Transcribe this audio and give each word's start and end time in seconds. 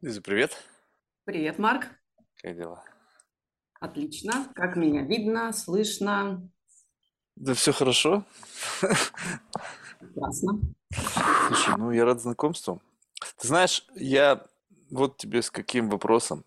Лиза, 0.00 0.22
привет. 0.22 0.56
Привет, 1.24 1.58
Марк. 1.58 1.88
Как 2.40 2.54
дела? 2.54 2.84
Отлично. 3.80 4.48
Как 4.54 4.76
меня 4.76 5.02
видно, 5.02 5.52
слышно? 5.52 6.48
Да 7.34 7.52
все 7.54 7.72
хорошо. 7.72 8.24
Прекрасно. 9.98 10.60
Слушай, 11.48 11.74
ну 11.78 11.90
я 11.90 12.04
рад 12.04 12.20
знакомству. 12.20 12.80
Ты 13.38 13.48
знаешь, 13.48 13.88
я 13.96 14.46
вот 14.88 15.16
тебе 15.16 15.42
с 15.42 15.50
каким 15.50 15.90
вопросом. 15.90 16.44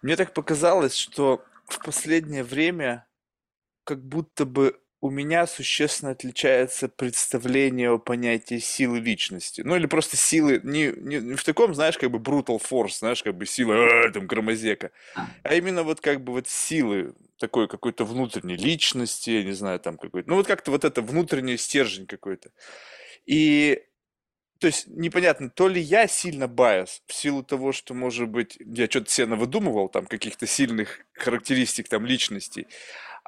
Мне 0.00 0.16
так 0.16 0.32
показалось, 0.32 0.94
что 0.94 1.44
в 1.66 1.84
последнее 1.84 2.42
время 2.42 3.06
как 3.84 4.02
будто 4.02 4.46
бы 4.46 4.80
у 5.04 5.10
меня 5.10 5.46
существенно 5.46 6.12
отличается 6.12 6.88
представление 6.88 7.90
о 7.90 7.98
понятии 7.98 8.58
силы 8.58 9.00
личности. 9.00 9.60
Ну 9.60 9.76
или 9.76 9.84
просто 9.84 10.16
силы, 10.16 10.62
не, 10.64 10.94
не, 10.96 11.18
не 11.18 11.34
в 11.34 11.44
таком, 11.44 11.74
знаешь, 11.74 11.98
как 11.98 12.10
бы 12.10 12.16
brutal 12.16 12.58
force, 12.58 13.00
знаешь, 13.00 13.22
как 13.22 13.36
бы 13.36 13.44
сила, 13.44 13.74
«А, 13.74 14.10
там, 14.10 14.26
громозека, 14.26 14.92
а 15.42 15.54
именно 15.54 15.82
вот 15.82 16.00
как 16.00 16.24
бы 16.24 16.32
вот 16.32 16.48
силы 16.48 17.12
такой 17.38 17.68
какой-то 17.68 18.06
внутренней 18.06 18.56
личности, 18.56 19.28
я 19.28 19.44
не 19.44 19.52
знаю, 19.52 19.78
там 19.78 19.98
какой-то, 19.98 20.26
ну 20.26 20.36
вот 20.36 20.46
как-то 20.46 20.70
вот 20.70 20.86
это 20.86 21.02
внутренний 21.02 21.58
стержень 21.58 22.06
какой-то. 22.06 22.48
И 23.26 23.82
то 24.58 24.68
есть 24.68 24.86
непонятно, 24.86 25.50
то 25.50 25.68
ли 25.68 25.82
я 25.82 26.06
сильно 26.06 26.48
байс 26.48 27.02
в 27.06 27.12
силу 27.12 27.42
того, 27.42 27.72
что, 27.72 27.92
может 27.92 28.30
быть, 28.30 28.56
я 28.58 28.86
что-то 28.86 29.10
себе 29.10 29.26
выдумывал, 29.26 29.90
там, 29.90 30.06
каких-то 30.06 30.46
сильных 30.46 31.00
характеристик, 31.12 31.90
там, 31.90 32.06
личностей, 32.06 32.68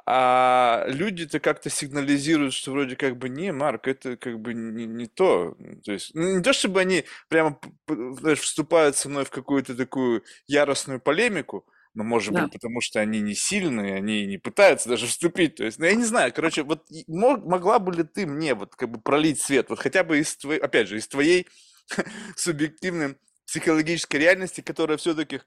а 0.09 0.85
люди-то 0.87 1.39
как-то 1.41 1.69
сигнализируют, 1.69 2.53
что 2.53 2.71
вроде 2.71 2.95
как 2.95 3.17
бы 3.17 3.27
не, 3.27 3.51
Марк, 3.51 3.87
это 3.89 4.15
как 4.15 4.39
бы 4.39 4.53
не, 4.53 4.85
не 4.85 5.07
то. 5.07 5.57
То 5.83 5.91
есть 5.91 6.11
ну, 6.15 6.37
не 6.37 6.41
то, 6.41 6.53
чтобы 6.53 6.79
они 6.79 7.03
прямо 7.27 7.59
знаешь, 7.87 8.39
вступают 8.39 8.95
со 8.95 9.09
мной 9.09 9.25
в 9.25 9.31
какую-то 9.31 9.75
такую 9.75 10.23
яростную 10.47 11.01
полемику, 11.01 11.65
но 11.93 12.05
может 12.05 12.33
Да. 12.33 12.43
быть 12.43 12.53
потому, 12.53 12.79
что 12.79 13.01
они 13.01 13.19
не 13.19 13.35
сильные, 13.35 13.95
они 13.95 14.25
не 14.27 14.37
пытаются 14.37 14.87
даже 14.87 15.07
вступить. 15.07 15.55
То 15.55 15.65
есть, 15.65 15.77
ну 15.77 15.85
я 15.85 15.93
не 15.95 16.05
знаю, 16.05 16.31
короче, 16.33 16.63
вот 16.63 16.85
мог, 17.07 17.43
могла 17.45 17.79
бы 17.79 17.91
ли 17.93 18.03
ты 18.03 18.25
мне 18.25 18.53
вот 18.55 18.75
как 18.75 18.89
бы 18.89 19.01
пролить 19.01 19.41
свет, 19.41 19.69
вот 19.69 19.79
хотя 19.79 20.03
бы 20.05 20.19
из 20.19 20.37
твоей, 20.37 20.59
опять 20.61 20.87
же, 20.87 20.97
из 20.97 21.07
твоей 21.09 21.47
субъективной 22.37 23.17
психологической 23.45 24.19
реальности, 24.19 24.61
которая 24.61 24.97
все-таки 24.97 25.41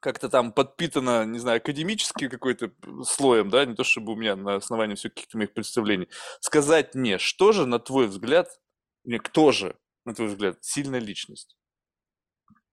как-то 0.00 0.28
там 0.28 0.52
подпитано, 0.52 1.24
не 1.24 1.38
знаю, 1.38 1.58
академически 1.58 2.28
какой-то 2.28 2.70
слоем, 3.04 3.50
да, 3.50 3.64
не 3.64 3.74
то 3.74 3.84
чтобы 3.84 4.12
у 4.12 4.16
меня 4.16 4.36
на 4.36 4.56
основании 4.56 4.94
все 4.94 5.08
каких-то 5.08 5.38
моих 5.38 5.52
представлений, 5.52 6.08
сказать 6.40 6.94
мне, 6.94 7.18
что 7.18 7.52
же, 7.52 7.66
на 7.66 7.78
твой 7.78 8.06
взгляд, 8.06 8.48
не, 9.04 9.18
кто 9.18 9.52
же, 9.52 9.76
на 10.04 10.14
твой 10.14 10.28
взгляд, 10.28 10.58
сильная 10.60 11.00
личность? 11.00 11.56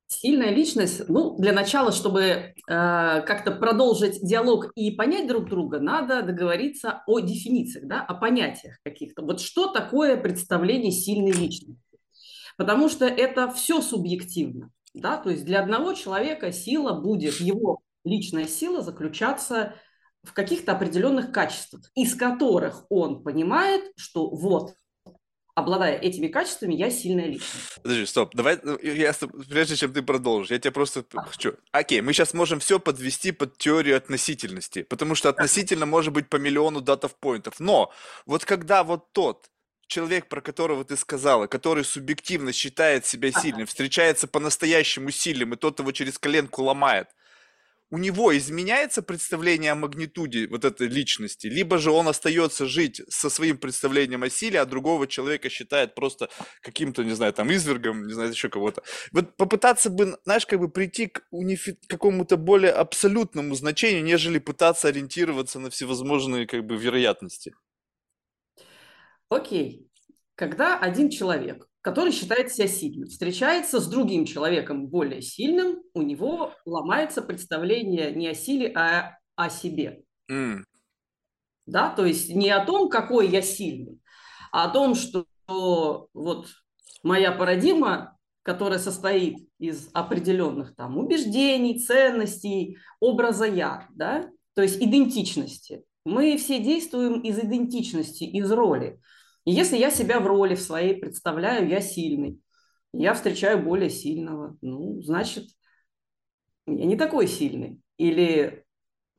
Сильная 0.08 0.52
личность, 0.52 1.10
ну, 1.10 1.36
для 1.40 1.52
начала, 1.52 1.92
чтобы 1.92 2.22
э, 2.22 2.54
как-то 2.68 3.52
продолжить 3.52 4.22
диалог 4.22 4.72
и 4.76 4.92
понять 4.92 5.28
друг 5.28 5.50
друга, 5.50 5.80
надо 5.80 6.22
договориться 6.22 7.02
о 7.08 7.20
дефинициях, 7.22 7.88
да, 7.88 8.02
о 8.02 8.14
понятиях 8.14 8.78
каких-то. 8.84 9.24
Вот 9.24 9.42
что 9.42 9.68
такое 9.68 10.16
представление 10.16 10.92
сильной 10.92 11.32
личности? 11.32 11.82
Потому 12.56 12.88
что 12.88 13.06
это 13.06 13.52
все 13.52 13.82
субъективно, 13.82 14.72
да, 14.96 15.18
то 15.18 15.30
есть 15.30 15.46
для 15.46 15.62
одного 15.62 15.94
человека 15.94 16.52
сила 16.52 16.94
будет, 16.94 17.40
его 17.40 17.82
личная 18.04 18.48
сила 18.48 18.82
заключаться 18.82 19.76
в 20.24 20.34
каких-то 20.34 20.72
определенных 20.72 21.32
качествах, 21.32 21.92
из 21.96 22.16
которых 22.16 22.86
он 22.90 23.24
понимает, 23.24 23.92
что 23.98 24.30
вот 24.30 24.74
обладая 25.54 25.98
этими 25.98 26.28
качествами, 26.28 26.76
я 26.76 26.90
сильная 26.90 27.28
личность. 27.28 27.80
Подожди, 27.82 28.06
стоп, 28.06 28.36
давай, 28.36 28.60
ну, 28.62 28.78
я, 28.82 29.14
прежде 29.50 29.78
чем 29.78 29.94
ты 29.94 30.02
продолжишь, 30.02 30.52
я 30.52 30.60
тебя 30.60 30.72
просто 30.72 31.06
хочу... 31.14 31.54
Окей, 31.72 32.02
мы 32.02 32.12
сейчас 32.12 32.34
можем 32.34 32.60
все 32.60 32.78
подвести 32.78 33.32
под 33.32 33.58
теорию 33.58 33.96
относительности, 33.96 34.84
потому 34.84 35.16
что 35.16 35.30
относительно 35.30 35.86
может 35.86 36.12
быть 36.14 36.30
по 36.30 36.36
миллиону 36.36 36.82
датов 36.82 37.16
поинтов, 37.16 37.60
но 37.60 37.92
вот 38.26 38.44
когда 38.44 38.84
вот 38.84 39.14
тот 39.14 39.50
человек, 39.88 40.28
про 40.28 40.42
которого 40.42 40.84
ты 40.84 40.98
сказала, 40.98 41.48
который 41.48 41.84
субъективно 41.84 42.54
считает 42.54 43.06
себя 43.06 43.32
сильным, 43.32 43.66
встречается 43.68 44.28
по-настоящему 44.28 45.12
сильным, 45.12 45.54
и 45.54 45.58
тот 45.58 45.80
его 45.80 45.92
через 45.92 46.18
коленку 46.18 46.64
ломает, 46.64 47.08
у 47.92 47.98
него 47.98 48.36
изменяется 48.36 49.02
представление 49.04 49.72
о 49.72 49.76
магнитуде 49.76 50.48
вот 50.48 50.66
этой 50.66 50.88
личности, 50.88 51.48
либо 51.48 51.78
же 51.78 51.92
он 51.92 52.08
остается 52.08 52.66
жить 52.66 53.02
со 53.10 53.30
своим 53.30 53.58
представлением 53.58 54.24
о 54.24 54.30
силе, 54.30 54.60
а 54.60 54.66
другого 54.66 55.08
человека 55.08 55.50
считает 55.50 55.94
просто 55.94 56.30
каким-то, 56.62 57.04
не 57.04 57.16
знаю, 57.16 57.34
там, 57.34 57.54
извергом, 57.54 58.08
не 58.08 58.14
знаю, 58.14 58.32
еще 58.32 58.50
кого-то. 58.50 58.84
Вот 59.12 59.38
попытаться 59.38 59.90
бы, 59.90 60.18
знаешь, 60.26 60.46
как 60.46 60.60
бы 60.60 60.70
прийти 60.70 61.08
к 61.08 61.22
унифи... 61.30 61.78
какому-то 61.88 62.38
более 62.38 62.72
абсолютному 62.72 63.54
значению, 63.56 64.04
нежели 64.04 64.40
пытаться 64.40 64.88
ориентироваться 64.88 65.60
на 65.60 65.70
всевозможные, 65.70 66.48
как 66.48 66.66
бы, 66.66 66.76
вероятности. 66.76 67.54
Окей. 69.30 69.88
Когда 70.36 70.78
один 70.78 71.10
человек 71.10 71.68
который 71.86 72.12
считает 72.12 72.52
себя 72.52 72.68
сильным, 72.68 73.08
встречается 73.08 73.80
с 73.80 73.86
другим 73.86 74.26
человеком 74.26 74.88
более 74.88 75.22
сильным, 75.22 75.84
у 75.94 76.02
него 76.02 76.56
ломается 76.66 77.22
представление 77.22 78.12
не 78.12 78.28
о 78.28 78.34
силе, 78.34 78.74
а 78.76 79.20
о 79.36 79.52
себе. 79.52 80.02
Mm. 80.32 80.64
Да, 81.68 81.92
то 81.92 82.04
есть 82.04 82.34
не 82.34 82.50
о 82.50 82.66
том, 82.66 82.90
какой 82.90 83.28
я 83.28 83.44
сильный, 83.44 84.00
а 84.52 84.64
о 84.64 84.70
том, 84.70 84.96
что 84.96 85.28
вот 85.48 86.48
моя 87.04 87.32
парадигма, 87.32 88.18
которая 88.42 88.80
состоит 88.80 89.48
из 89.60 89.88
определенных 89.94 90.76
там 90.76 90.98
убеждений, 90.98 91.78
ценностей, 91.78 92.80
образа 93.00 93.46
я, 93.46 93.88
да, 93.92 94.28
то 94.56 94.64
есть 94.64 94.82
идентичности. 94.82 95.84
Мы 96.04 96.36
все 96.38 96.58
действуем 96.58 97.20
из 97.20 97.38
идентичности, 97.38 98.24
из 98.24 98.52
роли. 98.52 99.00
И 99.46 99.52
если 99.52 99.78
я 99.78 99.92
себя 99.92 100.20
в 100.20 100.28
роли 100.28 100.56
в 100.56 100.62
своей 100.62 100.96
представляю, 100.96 101.70
я 101.70 101.80
сильный, 101.80 102.40
я 102.94 103.14
встречаю 103.14 103.64
более 103.64 103.90
сильного, 103.90 104.58
ну, 104.62 105.02
значит, 105.04 105.46
я 106.66 106.86
не 106.86 106.98
такой 106.98 107.28
сильный. 107.28 107.80
Или 107.98 108.66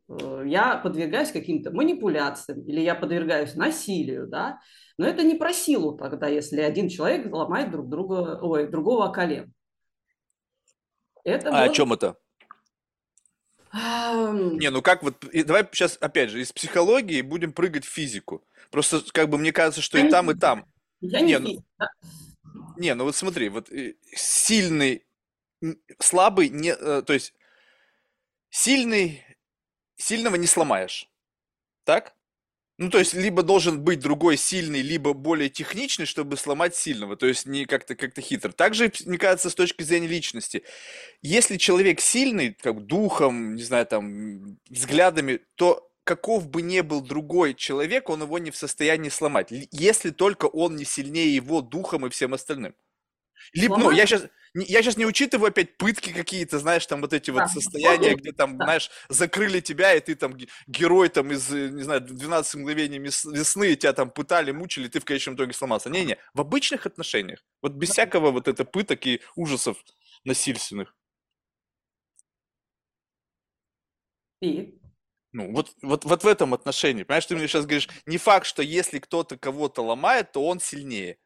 э, 0.08 0.42
я 0.46 0.76
подвергаюсь 0.78 1.30
каким-то 1.30 1.70
манипуляциям, 1.70 2.62
или 2.62 2.80
я 2.80 2.94
подвергаюсь 2.94 3.54
насилию, 3.54 4.26
да, 4.26 4.60
но 4.98 5.06
это 5.06 5.22
не 5.22 5.34
про 5.34 5.52
силу 5.52 5.96
тогда, 5.96 6.26
если 6.26 6.60
один 6.60 6.88
человек 6.88 7.32
ломает 7.32 7.70
друг 7.70 7.88
друга, 7.88 8.38
ой, 8.42 8.68
другого 8.68 9.12
колен. 9.12 9.52
Это 11.22 11.50
а 11.50 11.52
может... 11.52 11.70
о 11.70 11.74
чем 11.74 11.92
это? 11.92 12.16
Не, 13.72 14.70
ну 14.70 14.80
как 14.80 15.02
вот, 15.02 15.24
давай 15.44 15.68
сейчас, 15.70 15.98
опять 16.00 16.30
же, 16.30 16.40
из 16.40 16.50
психологии 16.52 17.20
будем 17.20 17.52
прыгать 17.52 17.84
в 17.84 17.92
физику. 17.92 18.42
Просто, 18.70 19.02
как 19.12 19.28
бы, 19.28 19.38
мне 19.38 19.52
кажется, 19.52 19.82
что 19.82 19.98
и 19.98 20.08
там, 20.08 20.30
и 20.30 20.34
там. 20.34 20.66
Я 21.00 21.20
не, 21.20 21.34
не, 21.34 21.38
ну, 21.38 21.64
не, 22.76 22.94
ну 22.94 23.04
вот 23.04 23.16
смотри, 23.16 23.48
вот 23.48 23.70
э, 23.70 23.94
сильный, 24.14 25.04
слабый, 25.98 26.48
не, 26.48 26.70
э, 26.70 27.02
то 27.02 27.12
есть 27.12 27.34
сильный, 28.50 29.22
сильного 29.96 30.36
не 30.36 30.46
сломаешь. 30.46 31.10
Так? 31.84 32.14
Ну, 32.78 32.90
то 32.90 32.98
есть, 32.98 33.14
либо 33.14 33.42
должен 33.42 33.80
быть 33.80 34.00
другой 34.00 34.36
сильный, 34.36 34.82
либо 34.82 35.14
более 35.14 35.48
техничный, 35.48 36.04
чтобы 36.04 36.36
сломать 36.36 36.76
сильного. 36.76 37.16
То 37.16 37.26
есть, 37.26 37.46
не 37.46 37.64
как-то 37.64 37.94
как 37.94 38.18
хитро. 38.18 38.52
Также, 38.52 38.92
мне 39.06 39.16
кажется, 39.16 39.48
с 39.48 39.54
точки 39.54 39.82
зрения 39.82 40.08
личности. 40.08 40.62
Если 41.22 41.56
человек 41.56 42.00
сильный, 42.00 42.52
как 42.52 42.84
духом, 42.84 43.54
не 43.54 43.62
знаю, 43.62 43.86
там, 43.86 44.58
взглядами, 44.68 45.40
то 45.54 45.90
каков 46.06 46.48
бы 46.48 46.62
ни 46.62 46.80
был 46.80 47.02
другой 47.02 47.52
человек, 47.52 48.08
он 48.08 48.22
его 48.22 48.38
не 48.38 48.52
в 48.52 48.56
состоянии 48.56 49.08
сломать. 49.08 49.48
Если 49.72 50.10
только 50.10 50.46
он 50.46 50.76
не 50.76 50.84
сильнее 50.84 51.34
его 51.34 51.60
духом 51.60 52.06
и 52.06 52.10
всем 52.10 52.32
остальным. 52.32 52.74
Либо, 53.52 53.76
ну, 53.76 53.90
я 53.90 54.06
сейчас, 54.06 54.28
я 54.54 54.82
сейчас 54.82 54.96
не 54.96 55.04
учитываю 55.04 55.48
опять 55.48 55.76
пытки 55.76 56.12
какие-то, 56.12 56.58
знаешь, 56.60 56.86
там 56.86 57.00
вот 57.00 57.12
эти 57.12 57.30
да. 57.30 57.42
вот 57.42 57.50
состояния, 57.50 58.14
где 58.14 58.32
там, 58.32 58.56
да. 58.56 58.64
знаешь, 58.64 58.90
закрыли 59.08 59.60
тебя, 59.60 59.94
и 59.94 60.00
ты 60.00 60.14
там 60.14 60.36
герой 60.68 61.08
там 61.08 61.32
из, 61.32 61.50
не 61.50 61.82
знаю, 61.82 62.00
12 62.00 62.54
мгновений 62.54 62.98
весны, 62.98 63.72
и 63.72 63.76
тебя 63.76 63.92
там 63.92 64.10
пытали, 64.10 64.52
мучили, 64.52 64.88
ты 64.88 65.00
в 65.00 65.04
конечном 65.04 65.34
итоге 65.34 65.52
сломался. 65.52 65.90
Не-не, 65.90 66.18
в 66.34 66.40
обычных 66.40 66.86
отношениях, 66.86 67.44
вот 67.62 67.72
без 67.72 67.90
всякого 67.90 68.30
вот 68.30 68.46
это 68.46 68.64
пыток 68.64 69.06
и 69.06 69.20
ужасов 69.34 69.76
насильственных. 70.24 70.94
И? 74.40 74.78
Ну, 75.36 75.52
вот, 75.52 75.74
вот, 75.82 76.06
вот 76.06 76.24
в 76.24 76.26
этом 76.26 76.54
отношении. 76.54 77.02
Понимаешь, 77.02 77.26
ты 77.26 77.36
мне 77.36 77.46
сейчас 77.46 77.66
говоришь, 77.66 77.90
не 78.06 78.16
факт, 78.16 78.46
что 78.46 78.62
если 78.62 78.98
кто-то 78.98 79.36
кого-то 79.36 79.82
ломает, 79.82 80.32
то 80.32 80.42
он 80.42 80.60
сильнее. 80.60 81.18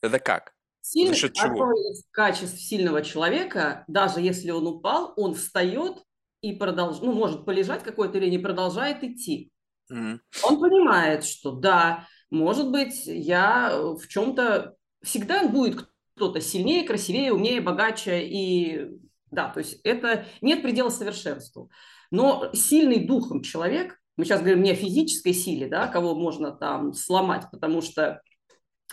Это 0.00 0.18
как? 0.18 0.54
Сильный, 0.80 1.12
За 1.12 1.20
счет 1.20 1.34
чего? 1.34 1.70
Из 1.72 2.02
качеств 2.10 2.58
сильного 2.58 3.02
человека, 3.02 3.84
даже 3.86 4.22
если 4.22 4.52
он 4.52 4.66
упал, 4.66 5.12
он 5.18 5.34
встает 5.34 6.02
и 6.40 6.54
продолжает, 6.54 7.02
ну, 7.02 7.12
может 7.12 7.44
полежать 7.44 7.82
какое-то 7.82 8.16
время 8.16 8.38
и 8.38 8.42
продолжает 8.42 9.04
идти. 9.04 9.50
Mm. 9.92 10.18
Он 10.44 10.60
понимает, 10.60 11.26
что 11.26 11.50
да, 11.50 12.08
может 12.30 12.70
быть, 12.70 13.02
я 13.04 13.78
в 13.82 14.08
чем-то... 14.08 14.76
Всегда 15.02 15.46
будет 15.46 15.90
кто-то 16.16 16.40
сильнее, 16.40 16.86
красивее, 16.86 17.34
умнее, 17.34 17.60
богаче 17.60 18.22
и 18.22 18.88
Да, 19.30 19.50
то 19.50 19.58
есть 19.58 19.78
это 19.84 20.24
нет 20.40 20.62
предела 20.62 20.88
совершенству. 20.88 21.70
Но 22.10 22.50
сильный 22.52 23.04
духом 23.04 23.42
человек, 23.42 23.98
мы 24.16 24.24
сейчас 24.24 24.40
говорим 24.40 24.62
не 24.62 24.72
о 24.72 24.74
физической 24.74 25.32
силе, 25.32 25.68
да, 25.68 25.86
кого 25.86 26.14
можно 26.14 26.50
там 26.50 26.94
сломать, 26.94 27.44
потому 27.52 27.82
что 27.82 28.22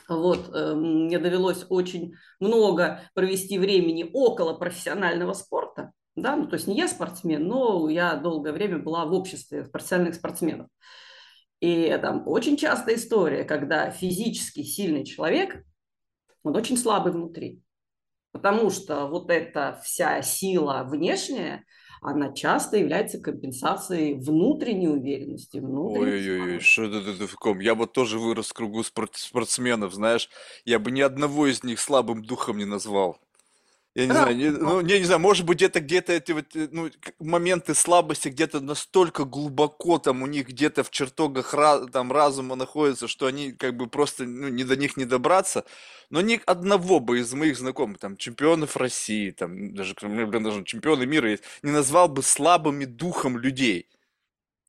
вот, 0.07 0.53
э, 0.53 0.75
мне 0.75 1.17
довелось 1.17 1.65
очень 1.69 2.13
много 2.39 3.01
провести 3.13 3.57
времени 3.57 4.09
около 4.13 4.53
профессионального 4.53 5.33
спорта, 5.33 5.93
да, 6.15 6.35
ну, 6.35 6.47
то 6.47 6.55
есть 6.55 6.67
не 6.67 6.77
я 6.77 6.87
спортсмен, 6.87 7.47
но 7.47 7.89
я 7.89 8.15
долгое 8.15 8.53
время 8.53 8.79
была 8.79 9.05
в 9.05 9.13
обществе 9.13 9.63
профессиональных 9.63 10.15
спортсменов. 10.15 10.67
И 11.59 11.97
там 12.01 12.27
очень 12.27 12.57
частая 12.57 12.95
история, 12.95 13.43
когда 13.43 13.89
физически 13.89 14.61
сильный 14.61 15.05
человек, 15.05 15.63
он 16.43 16.55
очень 16.55 16.77
слабый 16.77 17.11
внутри. 17.11 17.61
Потому 18.31 18.69
что 18.69 19.07
вот 19.07 19.29
эта 19.29 19.79
вся 19.83 20.21
сила 20.21 20.85
внешняя, 20.85 21.63
она 22.01 22.33
часто 22.33 22.77
является 22.77 23.19
компенсацией 23.19 24.15
внутренней 24.15 24.89
уверенности. 24.89 25.57
Ой-ой-ой, 25.83 26.59
что 26.59 26.83
это 26.85 27.15
ты 27.17 27.27
в 27.27 27.35
ком? 27.35 27.59
Я 27.59 27.75
вот 27.75 27.93
тоже 27.93 28.19
вырос 28.19 28.49
в 28.49 28.53
кругу 28.53 28.83
спортсменов, 28.83 29.93
знаешь, 29.93 30.29
я 30.65 30.79
бы 30.79 30.91
ни 30.91 31.01
одного 31.01 31.47
из 31.47 31.63
них 31.63 31.79
слабым 31.79 32.23
духом 32.23 32.57
не 32.57 32.65
назвал. 32.65 33.19
Я 33.95 34.07
не 34.07 34.15
знаю, 34.17 34.35
не, 34.35 34.49
ну, 34.51 34.81
я 34.85 34.99
не 34.99 35.05
знаю, 35.05 35.21
может 35.21 35.45
быть, 35.45 35.61
это 35.61 35.79
где-то 35.79 36.11
эти 36.11 36.33
вот, 36.33 36.53
э, 36.53 36.67
ну, 36.69 36.89
моменты 37.19 37.73
слабости 37.73 38.27
где-то 38.27 38.59
настолько 38.59 39.23
глубоко 39.23 39.99
там 39.99 40.21
у 40.21 40.27
них 40.27 40.49
где-то 40.49 40.83
в 40.83 40.89
чертогах 40.91 41.53
ra- 41.53 41.89
там 41.89 42.11
разума 42.11 42.55
находятся, 42.55 43.07
что 43.07 43.25
они 43.25 43.53
как 43.53 43.77
бы 43.77 43.87
просто 43.87 44.25
ну, 44.25 44.49
не 44.49 44.65
до 44.65 44.75
них 44.75 44.97
не 44.97 45.05
добраться. 45.05 45.63
Но 46.09 46.19
ни 46.19 46.41
одного 46.45 46.99
бы 46.99 47.19
из 47.19 47.33
моих 47.33 47.57
знакомых, 47.57 47.99
там, 47.99 48.17
чемпионов 48.17 48.75
России, 48.75 49.31
там, 49.31 49.73
даже, 49.73 49.95
блин, 50.01 50.43
даже 50.43 50.65
чемпионы 50.65 51.05
мира 51.05 51.29
есть, 51.31 51.43
не 51.63 51.71
назвал 51.71 52.09
бы 52.09 52.21
слабыми 52.21 52.83
духом 52.83 53.37
людей. 53.37 53.87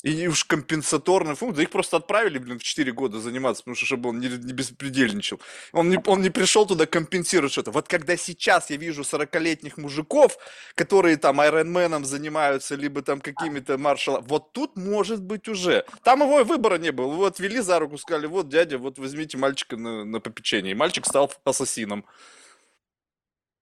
И 0.03 0.29
уж 0.29 0.45
компенсаторная 0.45 1.35
функция, 1.35 1.63
их 1.63 1.71
просто 1.71 1.97
отправили, 1.97 2.39
блин, 2.39 2.59
в 2.59 2.63
4 2.63 2.93
года 2.93 3.19
заниматься, 3.19 3.63
потому 3.63 3.77
что 3.77 3.87
чтобы 3.87 4.11
он 4.11 4.21
не, 4.21 4.29
не 4.29 4.53
беспредельничал. 4.53 5.41
Он 5.73 5.89
не, 5.89 5.99
он 6.07 6.21
не 6.23 6.31
пришел 6.31 6.67
туда 6.67 6.87
компенсировать 6.87 7.53
что-то. 7.53 7.71
Вот 7.71 7.89
когда 7.89 8.17
сейчас 8.17 8.71
я 8.71 8.77
вижу 8.77 9.03
40-летних 9.03 9.79
мужиков, 9.79 10.37
которые 10.75 11.17
там 11.17 11.41
айронменом 11.41 12.05
занимаются, 12.05 12.75
либо 12.77 13.03
там 13.03 13.21
какими-то 13.21 13.79
маршалами, 13.79 14.25
вот 14.29 14.53
тут 14.53 14.77
может 14.77 15.23
быть 15.23 15.49
уже. 15.49 15.85
Там 16.05 16.21
его 16.21 16.45
выбора 16.45 16.77
не 16.79 16.93
было. 16.93 17.13
Вот 17.13 17.41
вели 17.41 17.61
за 17.61 17.79
руку, 17.79 17.97
сказали, 17.97 18.27
вот 18.27 18.49
дядя, 18.49 18.79
вот 18.79 18.99
возьмите 18.99 19.39
мальчика 19.39 19.77
на, 19.77 20.05
на 20.05 20.21
попечение. 20.21 20.73
И 20.73 20.77
мальчик 20.77 21.07
стал 21.07 21.33
ассасином. 21.45 22.05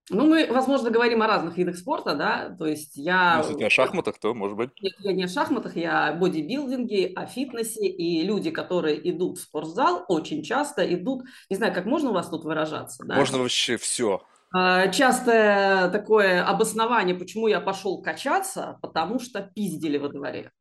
Ну, 0.09 0.27
мы, 0.27 0.47
возможно, 0.51 0.91
говорим 0.91 1.23
о 1.23 1.27
разных 1.27 1.57
видах 1.57 1.77
спорта, 1.77 2.13
да, 2.13 2.55
то 2.59 2.67
есть 2.67 2.95
я... 2.95 3.39
Если 3.39 3.55
не 3.55 3.63
о 3.63 3.69
шахматах, 3.71 4.19
то, 4.19 4.35
может 4.35 4.55
быть... 4.55 4.69
Нет, 4.79 4.93
я 4.99 5.13
не 5.13 5.23
о 5.23 5.27
шахматах, 5.27 5.75
я 5.75 6.09
о 6.09 6.13
бодибилдинге, 6.13 7.11
о 7.15 7.25
фитнесе, 7.25 7.87
и 7.87 8.21
люди, 8.23 8.51
которые 8.51 9.09
идут 9.09 9.39
в 9.39 9.41
спортзал, 9.41 10.05
очень 10.07 10.43
часто 10.43 10.85
идут, 10.93 11.23
не 11.49 11.55
знаю, 11.55 11.73
как 11.73 11.85
можно 11.85 12.11
у 12.11 12.13
вас 12.13 12.29
тут 12.29 12.45
выражаться, 12.45 13.03
да? 13.03 13.15
Можно 13.15 13.39
вообще 13.39 13.77
все. 13.77 14.21
А, 14.53 14.89
частое 14.89 15.89
такое 15.89 16.45
обоснование, 16.45 17.15
почему 17.15 17.47
я 17.47 17.59
пошел 17.59 18.01
качаться, 18.03 18.77
потому 18.83 19.19
что 19.19 19.41
пиздили 19.41 19.97
во 19.97 20.09
дворе. 20.09 20.51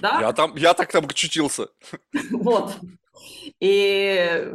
Да? 0.00 0.20
Я, 0.20 0.32
там, 0.32 0.56
я 0.56 0.74
так 0.74 0.90
там 0.90 1.08
чутился. 1.08 1.68
Вот. 2.32 2.76
И 3.60 4.54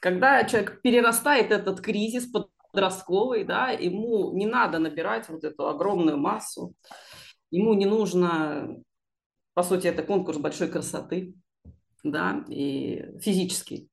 когда 0.00 0.44
человек 0.44 0.80
перерастает 0.82 1.50
этот 1.50 1.80
кризис, 1.80 2.26
подростковый, 2.72 3.44
да, 3.44 3.70
ему 3.70 4.32
не 4.32 4.46
надо 4.46 4.78
набирать 4.78 5.28
вот 5.28 5.44
эту 5.44 5.68
огромную 5.68 6.16
массу, 6.16 6.74
ему 7.50 7.74
не 7.74 7.86
нужно, 7.86 8.82
по 9.54 9.62
сути, 9.62 9.86
это 9.86 10.02
конкурс 10.02 10.38
большой 10.38 10.68
красоты, 10.68 11.34
да, 12.02 12.44
и 12.48 13.04
физический. 13.20 13.88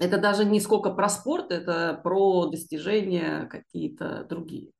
Это 0.00 0.18
даже 0.18 0.44
не 0.44 0.60
сколько 0.60 0.90
про 0.90 1.08
спорт, 1.08 1.50
это 1.50 2.00
про 2.02 2.46
достижения 2.46 3.46
какие-то 3.46 4.24
другие. 4.24 4.72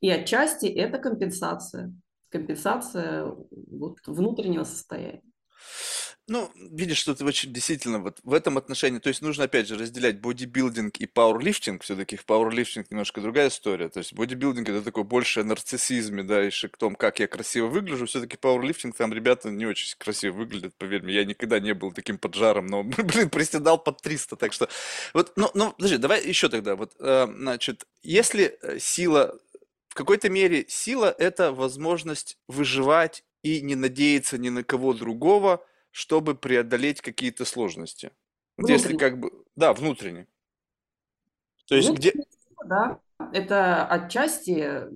И 0.00 0.10
отчасти 0.10 0.66
это 0.66 0.98
компенсация, 0.98 1.92
компенсация 2.28 3.24
вот 3.24 3.98
внутреннего 4.06 4.64
состояния. 4.64 5.22
Ну, 6.28 6.50
видишь, 6.56 6.98
что 6.98 7.14
ты 7.14 7.24
очень 7.24 7.52
действительно 7.52 8.00
вот 8.00 8.18
в 8.24 8.34
этом 8.34 8.58
отношении, 8.58 8.98
то 8.98 9.08
есть 9.08 9.22
нужно 9.22 9.44
опять 9.44 9.68
же 9.68 9.78
разделять 9.78 10.20
бодибилдинг 10.20 10.96
и 10.96 11.06
пауэрлифтинг, 11.06 11.84
все-таки 11.84 12.16
в 12.16 12.24
пауэрлифтинг 12.24 12.90
немножко 12.90 13.20
другая 13.20 13.46
история, 13.46 13.88
то 13.88 13.98
есть 13.98 14.12
бодибилдинг 14.12 14.68
это 14.68 14.82
такой 14.82 15.04
больше 15.04 15.44
нарциссизме, 15.44 16.24
да, 16.24 16.44
и 16.44 16.50
к 16.50 16.76
том, 16.76 16.96
как 16.96 17.20
я 17.20 17.28
красиво 17.28 17.68
выгляжу, 17.68 18.06
все-таки 18.06 18.36
пауэрлифтинг, 18.36 18.96
там 18.96 19.12
ребята 19.12 19.50
не 19.50 19.66
очень 19.66 19.94
красиво 19.98 20.38
выглядят, 20.38 20.74
поверь 20.74 21.02
мне, 21.02 21.14
я 21.14 21.24
никогда 21.24 21.60
не 21.60 21.74
был 21.74 21.92
таким 21.92 22.18
поджаром, 22.18 22.66
но, 22.66 22.82
блин, 22.82 23.30
приседал 23.30 23.78
под 23.78 24.02
300, 24.02 24.34
так 24.34 24.52
что, 24.52 24.68
вот, 25.14 25.32
ну, 25.36 25.48
ну, 25.54 25.74
подожди, 25.74 25.96
давай 25.96 26.26
еще 26.26 26.48
тогда, 26.48 26.74
вот, 26.74 26.96
э, 26.98 27.28
значит, 27.30 27.86
если 28.02 28.58
э, 28.62 28.80
сила, 28.80 29.38
в 29.88 29.94
какой-то 29.94 30.28
мере 30.28 30.64
сила 30.66 31.14
это 31.16 31.52
возможность 31.52 32.36
выживать 32.48 33.22
и 33.44 33.60
не 33.60 33.76
надеяться 33.76 34.38
ни 34.38 34.48
на 34.48 34.64
кого 34.64 34.92
другого, 34.92 35.64
чтобы 35.96 36.34
преодолеть 36.34 37.00
какие-то 37.00 37.46
сложности. 37.46 38.10
Вот 38.58 38.68
если 38.68 38.98
как 38.98 39.18
бы, 39.18 39.30
да, 39.56 39.72
внутренне. 39.72 40.26
То 41.66 41.74
есть 41.74 41.90
где... 41.90 42.12
Да, 42.66 43.00
это 43.32 43.86
отчасти 43.86 44.88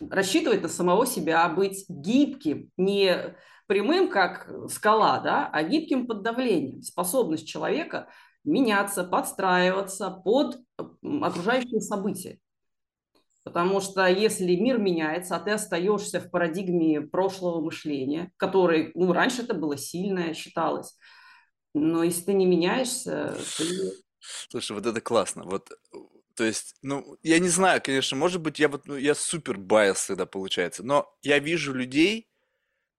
рассчитывать 0.00 0.62
на 0.62 0.68
самого 0.70 1.04
себя, 1.04 1.46
быть 1.50 1.84
гибким, 1.90 2.70
не 2.78 3.36
прямым, 3.66 4.08
как 4.08 4.50
скала, 4.70 5.20
да, 5.20 5.50
а 5.52 5.62
гибким 5.64 6.06
под 6.06 6.22
давлением. 6.22 6.80
Способность 6.80 7.46
человека 7.46 8.08
меняться, 8.42 9.04
подстраиваться 9.04 10.10
под 10.10 10.62
окружающие 11.02 11.82
события. 11.82 12.38
Потому 13.48 13.80
что 13.80 14.06
если 14.06 14.56
мир 14.56 14.76
меняется, 14.76 15.34
а 15.34 15.40
ты 15.40 15.52
остаешься 15.52 16.20
в 16.20 16.30
парадигме 16.30 17.00
прошлого 17.00 17.62
мышления, 17.62 18.30
который, 18.36 18.92
ну, 18.94 19.10
раньше 19.10 19.40
это 19.40 19.54
было 19.54 19.78
сильное, 19.78 20.34
считалось. 20.34 20.98
Но 21.72 22.02
если 22.02 22.24
ты 22.24 22.32
не 22.34 22.44
меняешься, 22.44 23.38
ты... 23.56 23.64
Слушай, 24.50 24.72
вот 24.72 24.84
это 24.84 25.00
классно. 25.00 25.44
Вот, 25.44 25.70
то 26.34 26.44
есть, 26.44 26.74
ну, 26.82 27.16
я 27.22 27.38
не 27.38 27.48
знаю, 27.48 27.80
конечно, 27.82 28.18
может 28.18 28.42
быть, 28.42 28.58
я 28.58 28.68
вот, 28.68 28.86
ну, 28.86 28.96
я 28.98 29.14
супер 29.14 29.56
байс 29.56 30.08
тогда 30.08 30.26
получается, 30.26 30.82
но 30.82 31.10
я 31.22 31.38
вижу 31.38 31.72
людей, 31.72 32.28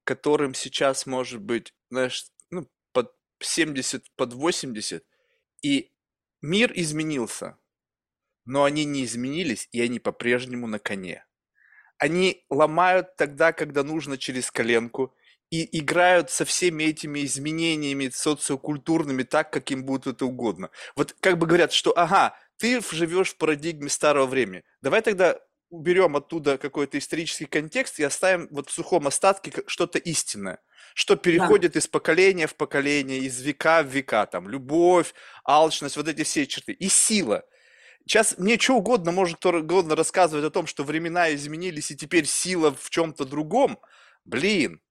которым 0.03 0.55
сейчас, 0.55 1.05
может 1.05 1.43
быть, 1.43 1.75
знаешь, 1.91 2.25
ну, 2.49 2.67
под 2.91 3.13
70, 3.37 4.03
под 4.15 4.33
80, 4.33 5.05
и 5.61 5.91
мир 6.41 6.71
изменился 6.73 7.59
но 8.49 8.63
они 8.63 8.83
не 8.83 9.05
изменились, 9.05 9.69
и 9.71 9.79
они 9.79 9.99
по-прежнему 9.99 10.65
на 10.65 10.79
коне. 10.79 11.23
Они 11.99 12.45
ломают 12.49 13.15
тогда, 13.15 13.53
когда 13.53 13.83
нужно 13.83 14.17
через 14.17 14.49
коленку, 14.49 15.13
и 15.51 15.77
играют 15.79 16.31
со 16.31 16.45
всеми 16.45 16.85
этими 16.85 17.23
изменениями 17.25 18.09
социокультурными 18.09 19.21
так, 19.21 19.53
как 19.53 19.69
им 19.69 19.83
будет 19.83 20.07
это 20.07 20.25
угодно. 20.25 20.71
Вот 20.95 21.15
как 21.19 21.37
бы 21.37 21.45
говорят, 21.45 21.71
что 21.71 21.95
ага, 21.95 22.35
ты 22.57 22.81
живешь 22.91 23.29
в 23.29 23.37
парадигме 23.37 23.87
старого 23.87 24.25
времени. 24.25 24.63
Давай 24.81 25.03
тогда 25.03 25.39
уберем 25.69 26.15
оттуда 26.15 26.57
какой-то 26.57 26.97
исторический 26.97 27.45
контекст 27.45 27.99
и 27.99 28.03
оставим 28.03 28.47
вот 28.49 28.69
в 28.69 28.73
сухом 28.73 29.05
остатке 29.05 29.51
что-то 29.67 29.99
истинное, 29.99 30.57
что 30.95 31.15
переходит 31.15 31.73
да. 31.73 31.79
из 31.79 31.87
поколения 31.87 32.47
в 32.47 32.55
поколение, 32.55 33.19
из 33.19 33.39
века 33.41 33.83
в 33.83 33.87
века, 33.87 34.25
там, 34.25 34.49
любовь, 34.49 35.13
алчность, 35.45 35.97
вот 35.97 36.07
эти 36.07 36.23
все 36.23 36.47
черты, 36.47 36.71
и 36.71 36.89
сила– 36.89 37.43
Сейчас 38.09 38.39
мне 38.39 38.57
что 38.57 38.73
угодно 38.73 39.11
может 39.11 39.45
угодно 39.45 39.95
рассказывать 39.95 40.43
о 40.43 40.49
том, 40.49 40.65
что 40.65 40.83
времена 40.83 41.31
изменились 41.31 41.91
и 41.91 41.95
теперь 41.95 42.25
сила 42.25 42.73
в 42.73 42.89
чем-то 42.89 43.23
другом. 43.23 43.79
Блин, 44.25 44.81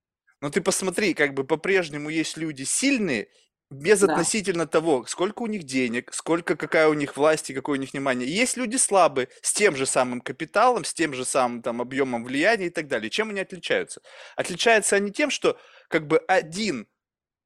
ну 0.40 0.52
ты 0.52 0.60
посмотри, 0.60 1.14
как 1.14 1.34
бы 1.34 1.42
по-прежнему 1.42 2.10
есть 2.10 2.36
люди 2.36 2.62
сильные, 2.62 3.28
без 3.70 4.00
да. 4.00 4.12
относительно 4.12 4.68
того, 4.68 5.04
сколько 5.06 5.42
у 5.42 5.48
них 5.48 5.64
денег, 5.64 6.14
сколько, 6.14 6.54
какая 6.54 6.86
у 6.86 6.94
них 6.94 7.16
власть 7.16 7.50
и 7.50 7.54
какое 7.54 7.76
у 7.76 7.80
них 7.80 7.92
внимание. 7.92 8.28
И 8.28 8.30
есть 8.30 8.56
люди 8.56 8.76
слабые, 8.76 9.30
с 9.42 9.52
тем 9.52 9.74
же 9.74 9.84
самым 9.84 10.20
капиталом, 10.20 10.84
с 10.84 10.94
тем 10.94 11.12
же 11.12 11.24
самым 11.24 11.60
там 11.60 11.82
объемом 11.82 12.22
влияния 12.22 12.66
и 12.66 12.70
так 12.70 12.86
далее. 12.86 13.10
Чем 13.10 13.30
они 13.30 13.40
отличаются? 13.40 14.00
Отличаются 14.36 14.94
они 14.94 15.10
тем, 15.10 15.30
что 15.30 15.58
как 15.88 16.06
бы 16.06 16.18
один 16.28 16.86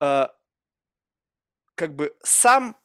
э, 0.03 0.27
как 1.77 1.97
бы 1.97 2.15
сам 2.23 2.77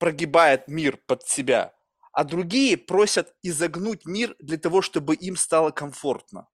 прогибает 0.00 0.66
мир 0.66 0.96
под 1.06 1.22
себя, 1.22 1.72
а 2.12 2.24
другие 2.24 2.76
просят 2.76 3.34
изогнуть 3.42 4.06
мир 4.06 4.36
для 4.38 4.58
того, 4.58 4.82
чтобы 4.82 5.14
им 5.14 5.36
стало 5.36 5.70
комфортно. 5.70 6.48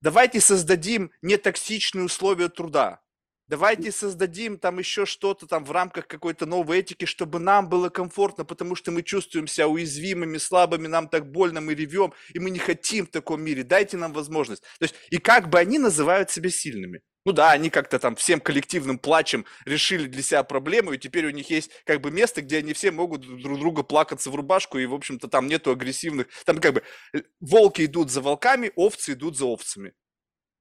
Давайте 0.00 0.40
создадим 0.40 1.10
нетоксичные 1.22 2.04
условия 2.04 2.48
труда. 2.48 3.00
Давайте 3.48 3.92
создадим 3.92 4.58
там 4.58 4.80
еще 4.80 5.06
что-то 5.06 5.46
там 5.46 5.64
в 5.64 5.70
рамках 5.70 6.08
какой-то 6.08 6.46
новой 6.46 6.78
этики, 6.78 7.04
чтобы 7.04 7.38
нам 7.38 7.68
было 7.68 7.88
комфортно, 7.90 8.44
потому 8.44 8.74
что 8.74 8.90
мы 8.90 9.04
чувствуем 9.04 9.46
себя 9.46 9.68
уязвимыми, 9.68 10.38
слабыми, 10.38 10.88
нам 10.88 11.08
так 11.08 11.30
больно, 11.30 11.60
мы 11.60 11.74
ревем, 11.74 12.12
и 12.34 12.40
мы 12.40 12.50
не 12.50 12.58
хотим 12.58 13.06
в 13.06 13.10
таком 13.10 13.42
мире. 13.42 13.62
Дайте 13.62 13.96
нам 13.96 14.12
возможность. 14.12 14.62
То 14.80 14.84
есть, 14.84 14.96
и 15.10 15.18
как 15.18 15.48
бы 15.48 15.60
они 15.60 15.78
называют 15.78 16.30
себя 16.30 16.50
сильными. 16.50 17.02
Ну 17.26 17.32
да, 17.32 17.50
они 17.50 17.70
как-то 17.70 17.98
там 17.98 18.14
всем 18.14 18.40
коллективным 18.40 19.00
плачем 19.00 19.46
решили 19.64 20.06
для 20.06 20.22
себя 20.22 20.44
проблему, 20.44 20.92
и 20.92 20.98
теперь 20.98 21.26
у 21.26 21.30
них 21.30 21.50
есть 21.50 21.72
как 21.84 22.00
бы 22.00 22.12
место, 22.12 22.40
где 22.40 22.58
они 22.58 22.72
все 22.72 22.92
могут 22.92 23.22
друг 23.22 23.58
друга 23.58 23.82
плакаться 23.82 24.30
в 24.30 24.36
рубашку, 24.36 24.78
и, 24.78 24.86
в 24.86 24.94
общем-то, 24.94 25.26
там 25.26 25.48
нету 25.48 25.72
агрессивных... 25.72 26.28
Там 26.44 26.60
как 26.60 26.74
бы 26.74 26.84
э, 27.12 27.22
волки 27.40 27.84
идут 27.84 28.12
за 28.12 28.20
волками, 28.20 28.70
овцы 28.76 29.14
идут 29.14 29.36
за 29.36 29.46
овцами. 29.46 29.92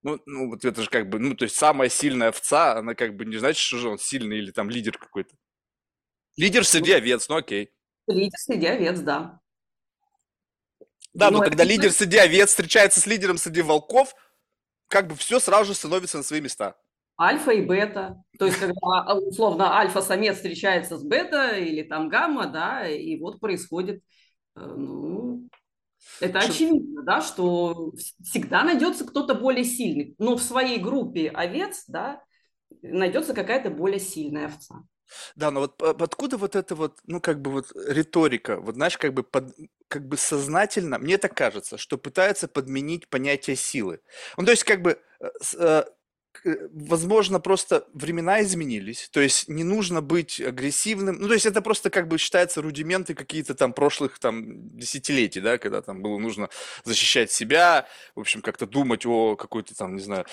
Ну, 0.01 0.19
ну, 0.25 0.50
вот 0.50 0.65
это 0.65 0.81
же 0.81 0.89
как 0.89 1.07
бы, 1.07 1.19
ну, 1.19 1.36
то 1.36 1.43
есть 1.43 1.55
самая 1.55 1.89
сильная 1.89 2.29
овца, 2.29 2.79
она 2.79 2.95
как 2.95 3.15
бы 3.15 3.25
не 3.25 3.38
значит, 3.38 3.62
что 3.62 3.77
же 3.77 3.89
он 3.89 4.00
сильный 4.00 4.39
или 4.39 4.50
там 4.50 4.72
лидер 4.72 4.98
какой-то. 4.98 5.36
Лидер 6.36 6.65
среди 6.65 6.93
ну, 6.93 6.98
овец, 6.98 7.29
ну 7.29 7.36
окей. 7.36 7.75
Лидер 8.07 8.39
среди 8.39 8.65
овец, 8.65 9.00
да. 9.01 9.39
Да, 11.13 11.29
но, 11.29 11.38
но 11.38 11.43
когда 11.43 11.63
это... 11.63 11.72
лидер 11.72 11.91
среди 11.91 12.17
овец 12.17 12.50
встречается 12.50 13.00
с 13.00 13.05
лидером 13.05 13.38
среди 13.38 13.62
волков, 13.62 14.15
как 14.88 15.08
бы 15.08 15.15
все 15.15 15.39
сразу 15.39 15.65
же 15.65 15.74
становится 15.74 16.18
на 16.18 16.24
свои 16.24 16.42
места. 16.42 16.75
Альфа 17.20 17.51
и 17.51 17.62
бета. 17.62 18.22
То 18.38 18.46
есть, 18.46 18.60
когда 18.60 19.15
условно 19.15 19.77
альфа-самец 19.77 20.36
встречается 20.36 20.98
с 20.98 21.04
бета 21.04 21.58
или 21.58 21.84
там 21.84 22.10
гамма, 22.10 22.48
да, 22.48 22.88
и 22.88 23.18
вот 23.18 23.39
происходит 23.39 24.04
э, 24.56 24.60
ну, 24.60 25.48
это 26.20 26.42
что... 26.42 26.51
очевидно, 26.51 27.04
да, 27.04 27.22
что 27.22 27.94
всегда 28.24 28.63
найдется 28.63 29.06
кто-то 29.06 29.36
более 29.36 29.63
сильный. 29.63 30.15
Но 30.18 30.36
в 30.36 30.42
своей 30.42 30.80
группе 30.80 31.30
овец, 31.30 31.86
да, 31.88 32.22
найдется 32.82 33.34
какая-то 33.34 33.70
более 33.70 34.00
сильная 34.00 34.48
овца. 34.48 34.84
Да, 35.35 35.51
но 35.51 35.62
вот 35.62 35.81
откуда 36.01 36.38
вот 36.38 36.55
это 36.55 36.75
вот, 36.75 37.00
ну, 37.05 37.19
как 37.21 37.41
бы 37.41 37.51
вот 37.51 37.71
риторика, 37.88 38.59
вот 38.59 38.75
знаешь, 38.75 38.97
как 38.97 39.13
бы, 39.13 39.24
под, 39.24 39.53
как 39.88 40.07
бы 40.07 40.17
сознательно, 40.17 40.97
мне 41.00 41.17
так 41.17 41.35
кажется, 41.35 41.77
что 41.77 41.97
пытаются 41.97 42.47
подменить 42.47 43.07
понятие 43.09 43.55
силы. 43.55 44.00
Ну, 44.38 44.45
то 44.45 44.51
есть, 44.51 44.63
как 44.63 44.81
бы, 44.81 45.00
э, 45.19 45.29
Э, 45.57 45.83
возможно, 46.74 47.40
просто 47.40 47.88
времена 47.94 48.42
изменились, 48.44 49.10
то 49.12 49.20
есть 49.20 49.50
не 49.50 49.64
нужно 49.64 50.02
быть 50.02 50.40
агрессивным, 50.40 51.18
ну, 51.20 51.28
то 51.28 51.34
есть 51.34 51.46
это 51.46 51.62
просто 51.62 51.90
как 51.90 52.08
бы 52.08 52.18
считается 52.18 52.62
рудименты 52.62 53.16
какие-то 53.16 53.56
там 53.56 53.74
прошлых 53.74 54.20
там 54.20 54.78
десятилетий, 54.78 55.42
да, 55.42 55.58
когда 55.58 55.82
там 55.82 56.02
было 56.02 56.20
нужно 56.20 56.50
защищать 56.84 57.32
себя, 57.32 57.88
в 58.16 58.20
общем, 58.20 58.42
как-то 58.42 58.68
думать 58.68 59.06
о 59.06 59.36
какой-то 59.36 59.75
там, 59.75 59.96
не 59.96 60.02
знаю, 60.02 60.25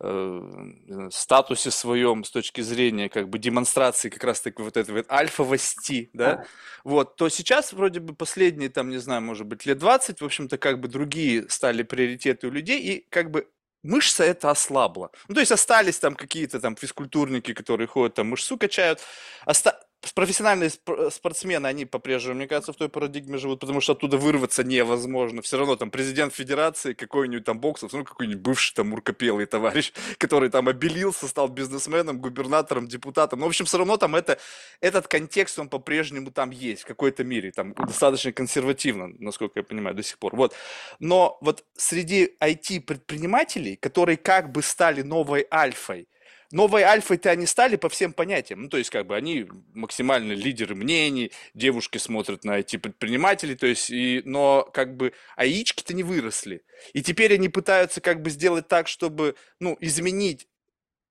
э, 0.00 1.08
статусе 1.10 1.70
своем 1.70 2.24
с 2.24 2.30
точки 2.30 2.62
зрения 2.62 3.10
как 3.10 3.28
бы 3.28 3.38
демонстрации 3.38 4.08
как 4.08 4.24
раз-таки 4.24 4.62
вот 4.62 4.76
этой 4.76 4.94
вот 4.94 5.10
альфовости, 5.10 6.08
да, 6.14 6.46
вот, 6.82 7.16
то 7.16 7.28
сейчас 7.28 7.74
вроде 7.74 8.00
бы 8.00 8.14
последние 8.14 8.70
там, 8.70 8.88
не 8.88 8.98
знаю, 8.98 9.20
может 9.20 9.46
быть, 9.46 9.66
лет 9.66 9.78
20, 9.78 10.20
в 10.20 10.24
общем-то, 10.24 10.56
как 10.56 10.80
бы 10.80 10.88
другие 10.88 11.48
стали 11.50 11.82
приоритеты 11.82 12.46
у 12.46 12.50
людей, 12.50 12.80
и 12.80 13.06
как 13.10 13.30
бы 13.30 13.48
мышца 13.88 14.22
это 14.22 14.50
ослабла. 14.50 15.10
Ну, 15.28 15.34
то 15.34 15.40
есть 15.40 15.52
остались 15.52 15.98
там 15.98 16.14
какие-то 16.14 16.60
там 16.60 16.76
физкультурники, 16.76 17.54
которые 17.54 17.88
ходят 17.88 18.14
там 18.14 18.28
мышцу 18.28 18.58
качают. 18.58 19.00
Оста 19.46 19.80
профессиональные 20.14 20.70
спортсмены, 21.10 21.66
они 21.66 21.84
по-прежнему, 21.84 22.36
мне 22.36 22.46
кажется, 22.46 22.72
в 22.72 22.76
той 22.76 22.88
парадигме 22.88 23.38
живут, 23.38 23.60
потому 23.60 23.80
что 23.80 23.92
оттуда 23.92 24.16
вырваться 24.16 24.64
невозможно. 24.64 25.42
Все 25.42 25.58
равно 25.58 25.76
там 25.76 25.90
президент 25.90 26.34
федерации, 26.34 26.92
какой-нибудь 26.92 27.44
там 27.44 27.60
боксов, 27.60 27.92
ну 27.92 28.04
какой-нибудь 28.04 28.42
бывший 28.42 28.74
там 28.74 28.88
муркопелый 28.88 29.46
товарищ, 29.46 29.92
который 30.18 30.50
там 30.50 30.68
обелился, 30.68 31.26
стал 31.28 31.48
бизнесменом, 31.48 32.20
губернатором, 32.20 32.86
депутатом. 32.86 33.40
Но, 33.40 33.46
в 33.46 33.48
общем, 33.48 33.64
все 33.64 33.78
равно 33.78 33.96
там 33.96 34.14
это, 34.14 34.38
этот 34.80 35.08
контекст, 35.08 35.58
он 35.58 35.68
по-прежнему 35.68 36.30
там 36.30 36.50
есть 36.50 36.82
в 36.82 36.86
какой-то 36.86 37.24
мере, 37.24 37.50
там 37.50 37.74
достаточно 37.74 38.32
консервативно, 38.32 39.08
насколько 39.18 39.60
я 39.60 39.64
понимаю, 39.64 39.96
до 39.96 40.02
сих 40.02 40.18
пор. 40.18 40.36
Вот. 40.36 40.54
Но 41.00 41.38
вот 41.40 41.64
среди 41.76 42.36
IT-предпринимателей, 42.40 43.76
которые 43.76 44.16
как 44.16 44.52
бы 44.52 44.62
стали 44.62 45.02
новой 45.02 45.46
альфой, 45.52 46.08
новой 46.50 46.82
альфой-то 46.82 47.30
они 47.30 47.46
стали 47.46 47.76
по 47.76 47.88
всем 47.88 48.12
понятиям. 48.12 48.62
Ну, 48.62 48.68
то 48.68 48.76
есть, 48.76 48.90
как 48.90 49.06
бы 49.06 49.16
они 49.16 49.46
максимально 49.74 50.32
лидеры 50.32 50.74
мнений, 50.74 51.32
девушки 51.54 51.98
смотрят 51.98 52.44
на 52.44 52.58
эти 52.58 52.76
предпринимателей, 52.76 53.54
то 53.54 53.66
есть, 53.66 53.90
и, 53.90 54.22
но 54.24 54.68
как 54.72 54.96
бы 54.96 55.12
аички-то 55.36 55.94
не 55.94 56.02
выросли. 56.02 56.62
И 56.92 57.02
теперь 57.02 57.34
они 57.34 57.48
пытаются 57.48 58.00
как 58.00 58.22
бы 58.22 58.30
сделать 58.30 58.68
так, 58.68 58.88
чтобы, 58.88 59.34
ну, 59.60 59.76
изменить 59.80 60.48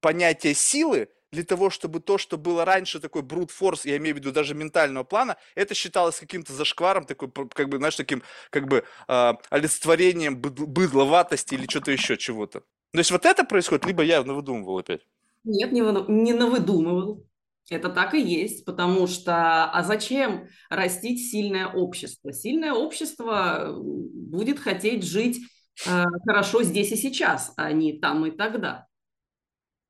понятие 0.01 0.53
силы, 0.53 1.10
для 1.32 1.44
того, 1.44 1.70
чтобы 1.70 2.00
то, 2.00 2.17
что 2.17 2.38
было 2.38 2.63
раньше 2.63 3.00
такой 3.00 3.22
брут 3.22 3.51
форс, 3.51 3.86
я 3.86 3.98
имею 3.98 4.15
в 4.15 4.20
виду 4.20 4.32
даже 4.32 4.56
ментального 4.56 5.03
плана, 5.03 5.38
это 5.56 5.74
считалось 5.74 6.20
каким-то 6.20 6.53
зашкваром, 6.53 7.06
такой, 7.06 7.29
как 7.53 7.70
бы, 7.70 7.77
знаешь, 7.77 7.96
таким, 7.96 8.24
как 8.50 8.67
бы, 8.67 8.86
э, 9.08 9.34
олицетворением 9.50 10.39
быдловатости 10.39 11.56
или 11.56 11.67
что-то 11.67 11.91
еще 11.91 12.17
чего-то. 12.17 12.62
То 12.94 13.00
есть 13.00 13.12
вот 13.12 13.25
это 13.25 13.44
происходит, 13.44 13.86
либо 13.86 14.03
я 14.03 14.22
выдумывал 14.22 14.77
опять. 14.79 15.01
Нет, 15.48 15.72
не, 15.72 15.82
не 16.12 16.34
навыдумывал. 16.34 17.25
Это 17.70 17.89
так 17.89 18.13
и 18.13 18.22
есть, 18.22 18.66
потому 18.66 19.08
что 19.08 19.66
а 19.66 19.84
зачем 19.84 20.48
растить 20.70 21.32
сильное 21.32 21.68
общество? 21.68 22.32
Сильное 22.32 22.74
общество 22.74 23.75
будет 23.77 24.60
хотеть 24.60 25.04
жить 25.04 25.39
э, 25.86 26.04
хорошо 26.25 26.63
здесь 26.63 26.92
и 26.92 26.96
сейчас, 26.96 27.54
а 27.58 27.72
не 27.72 27.98
там 28.00 28.25
и 28.25 28.32
тогда. 28.32 28.88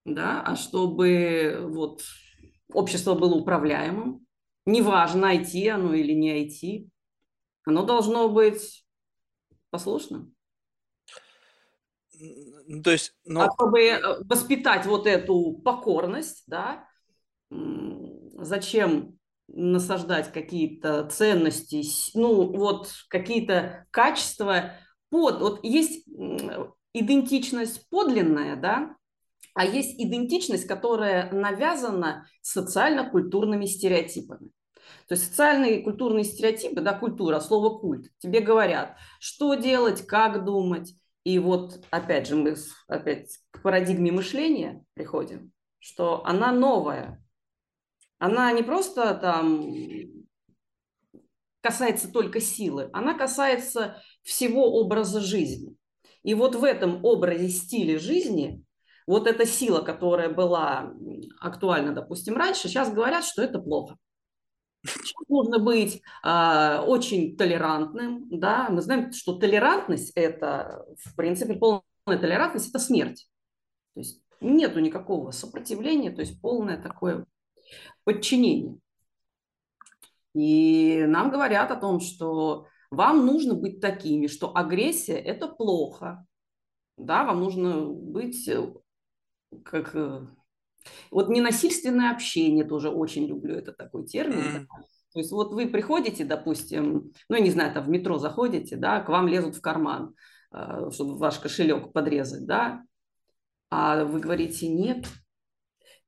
Да? 0.05 0.41
А 0.43 0.55
чтобы 0.55 1.59
вот, 1.63 2.03
общество 2.71 3.15
было 3.15 3.35
управляемым, 3.35 4.25
неважно, 4.65 5.35
IT 5.35 5.67
оно 5.69 5.93
или 5.93 6.13
не 6.13 6.45
IT, 6.45 6.89
оно 7.65 7.83
должно 7.83 8.29
быть 8.29 8.85
послушным. 9.71 10.36
Ну, 12.19 12.81
то 12.81 12.91
есть, 12.91 13.13
но... 13.25 13.41
А 13.41 13.51
чтобы 13.51 13.81
э, 13.81 13.99
воспитать 14.23 14.85
вот 14.85 15.07
эту 15.07 15.53
покорность, 15.63 16.43
да, 16.47 16.87
зачем 17.49 19.17
насаждать 19.47 20.31
какие-то 20.31 21.05
ценности, 21.05 21.83
ну, 22.13 22.51
вот 22.55 22.91
какие-то 23.09 23.85
качества 23.91 24.73
под... 25.09 25.39
Вот 25.39 25.63
есть 25.63 26.05
идентичность 26.93 27.87
подлинная, 27.89 28.55
да, 28.55 28.95
а 29.53 29.65
есть 29.65 29.99
идентичность, 29.99 30.67
которая 30.67 31.31
навязана 31.31 32.27
социально-культурными 32.41 33.65
стереотипами. 33.65 34.51
То 35.07 35.15
есть 35.15 35.25
социальные 35.27 35.79
и 35.79 35.83
культурные 35.83 36.23
стереотипы, 36.23 36.81
да, 36.81 36.93
культура, 36.93 37.39
слово 37.39 37.79
культ, 37.79 38.09
тебе 38.19 38.39
говорят, 38.41 38.97
что 39.19 39.55
делать, 39.55 40.05
как 40.05 40.45
думать, 40.45 40.93
и 41.27 41.39
вот 41.39 41.83
опять 41.89 42.25
же 42.25 42.37
мы 42.37 42.55
опять 42.87 43.39
к 43.51 43.61
парадигме 43.61 44.13
мышления 44.13 44.85
приходим, 44.93 45.51
что 45.77 46.25
она 46.25 46.53
новая. 46.53 47.21
Она 48.17 48.49
не 48.53 48.63
просто 48.63 49.13
там 49.13 49.69
касается 51.59 52.09
только 52.09 52.39
силы, 52.39 52.89
она 52.93 53.13
касается 53.13 54.01
всего 54.23 54.79
образа 54.79 55.19
жизни. 55.19 55.75
И 56.23 56.33
вот 56.33 56.55
в 56.55 56.63
этом 56.63 57.03
образе 57.03 57.49
стиле 57.49 57.99
жизни 57.99 58.63
вот 59.05 59.27
эта 59.27 59.45
сила, 59.45 59.81
которая 59.81 60.29
была 60.29 60.93
актуальна, 61.41 61.93
допустим, 61.93 62.37
раньше, 62.37 62.69
сейчас 62.69 62.89
говорят, 62.89 63.25
что 63.25 63.41
это 63.41 63.59
плохо. 63.59 63.97
Нужно 65.27 65.59
быть 65.59 66.01
э, 66.23 66.79
очень 66.79 67.35
толерантным, 67.37 68.27
да, 68.29 68.69
мы 68.69 68.81
знаем, 68.81 69.11
что 69.11 69.33
толерантность 69.33 70.11
это, 70.15 70.85
в 71.03 71.15
принципе, 71.15 71.55
полная 71.55 71.81
толерантность 72.19 72.69
это 72.69 72.79
смерть, 72.79 73.29
то 73.93 73.99
есть 73.99 74.21
нету 74.41 74.79
никакого 74.79 75.31
сопротивления, 75.31 76.11
то 76.11 76.21
есть 76.21 76.41
полное 76.41 76.81
такое 76.81 77.25
подчинение. 78.03 78.77
И 80.33 81.03
нам 81.07 81.31
говорят 81.31 81.71
о 81.71 81.75
том, 81.75 81.99
что 81.99 82.67
вам 82.91 83.25
нужно 83.25 83.55
быть 83.55 83.81
такими, 83.81 84.27
что 84.27 84.55
агрессия 84.55 85.17
это 85.17 85.47
плохо, 85.47 86.25
да, 86.97 87.25
вам 87.25 87.39
нужно 87.39 87.85
быть 87.87 88.47
э, 88.47 88.73
как 89.63 89.95
э, 89.95 90.25
вот 91.11 91.29
ненасильственное 91.29 92.11
общение 92.11 92.63
тоже 92.63 92.89
очень 92.89 93.25
люблю, 93.25 93.55
это 93.55 93.71
такой 93.71 94.05
термин. 94.05 94.39
Mm-hmm. 94.39 94.65
То 95.13 95.19
есть 95.19 95.31
вот 95.31 95.53
вы 95.53 95.67
приходите, 95.67 96.25
допустим, 96.25 97.11
ну, 97.29 97.35
я 97.35 97.41
не 97.41 97.49
знаю, 97.49 97.73
там 97.73 97.85
в 97.85 97.89
метро 97.89 98.17
заходите, 98.17 98.75
да, 98.75 99.01
к 99.01 99.09
вам 99.09 99.27
лезут 99.27 99.55
в 99.55 99.61
карман, 99.61 100.13
э, 100.53 100.89
чтобы 100.91 101.17
ваш 101.17 101.39
кошелек 101.39 101.91
подрезать, 101.93 102.45
да, 102.45 102.83
а 103.69 104.03
вы 104.03 104.19
говорите, 104.19 104.67
нет, 104.67 105.07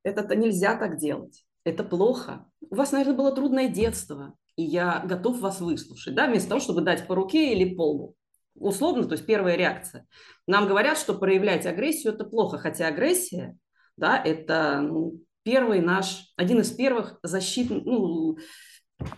это 0.03 0.36
нельзя 0.36 0.77
так 0.77 0.98
делать, 0.98 1.43
это 1.63 1.83
плохо. 1.83 2.45
У 2.69 2.75
вас, 2.75 2.91
наверное, 2.91 3.17
было 3.17 3.31
трудное 3.31 3.67
детство, 3.67 4.36
и 4.55 4.63
я 4.63 5.01
готов 5.05 5.39
вас 5.39 5.62
выслушать, 5.62 6.15
да, 6.15 6.27
вместо 6.27 6.50
того, 6.50 6.62
чтобы 6.62 6.81
дать 6.81 7.07
по 7.07 7.15
руке 7.15 7.53
или 7.53 7.74
полу. 7.74 8.15
Условно, 8.55 9.05
то 9.05 9.13
есть 9.13 9.25
первая 9.25 9.55
реакция. 9.55 10.05
Нам 10.45 10.67
говорят, 10.67 10.98
что 10.98 11.13
проявлять 11.13 11.65
агрессию– 11.65 12.13
это 12.15 12.25
плохо, 12.25 12.57
хотя 12.57 12.88
агрессия 12.88 13.57
да, 14.00 14.22
это 14.24 14.82
ну, 14.82 15.22
первый 15.44 15.82
наш, 15.82 16.34
один 16.36 16.62
из 16.62 16.72
первых 16.72 17.20
защит, 17.24 17.70
ну, 17.70 18.38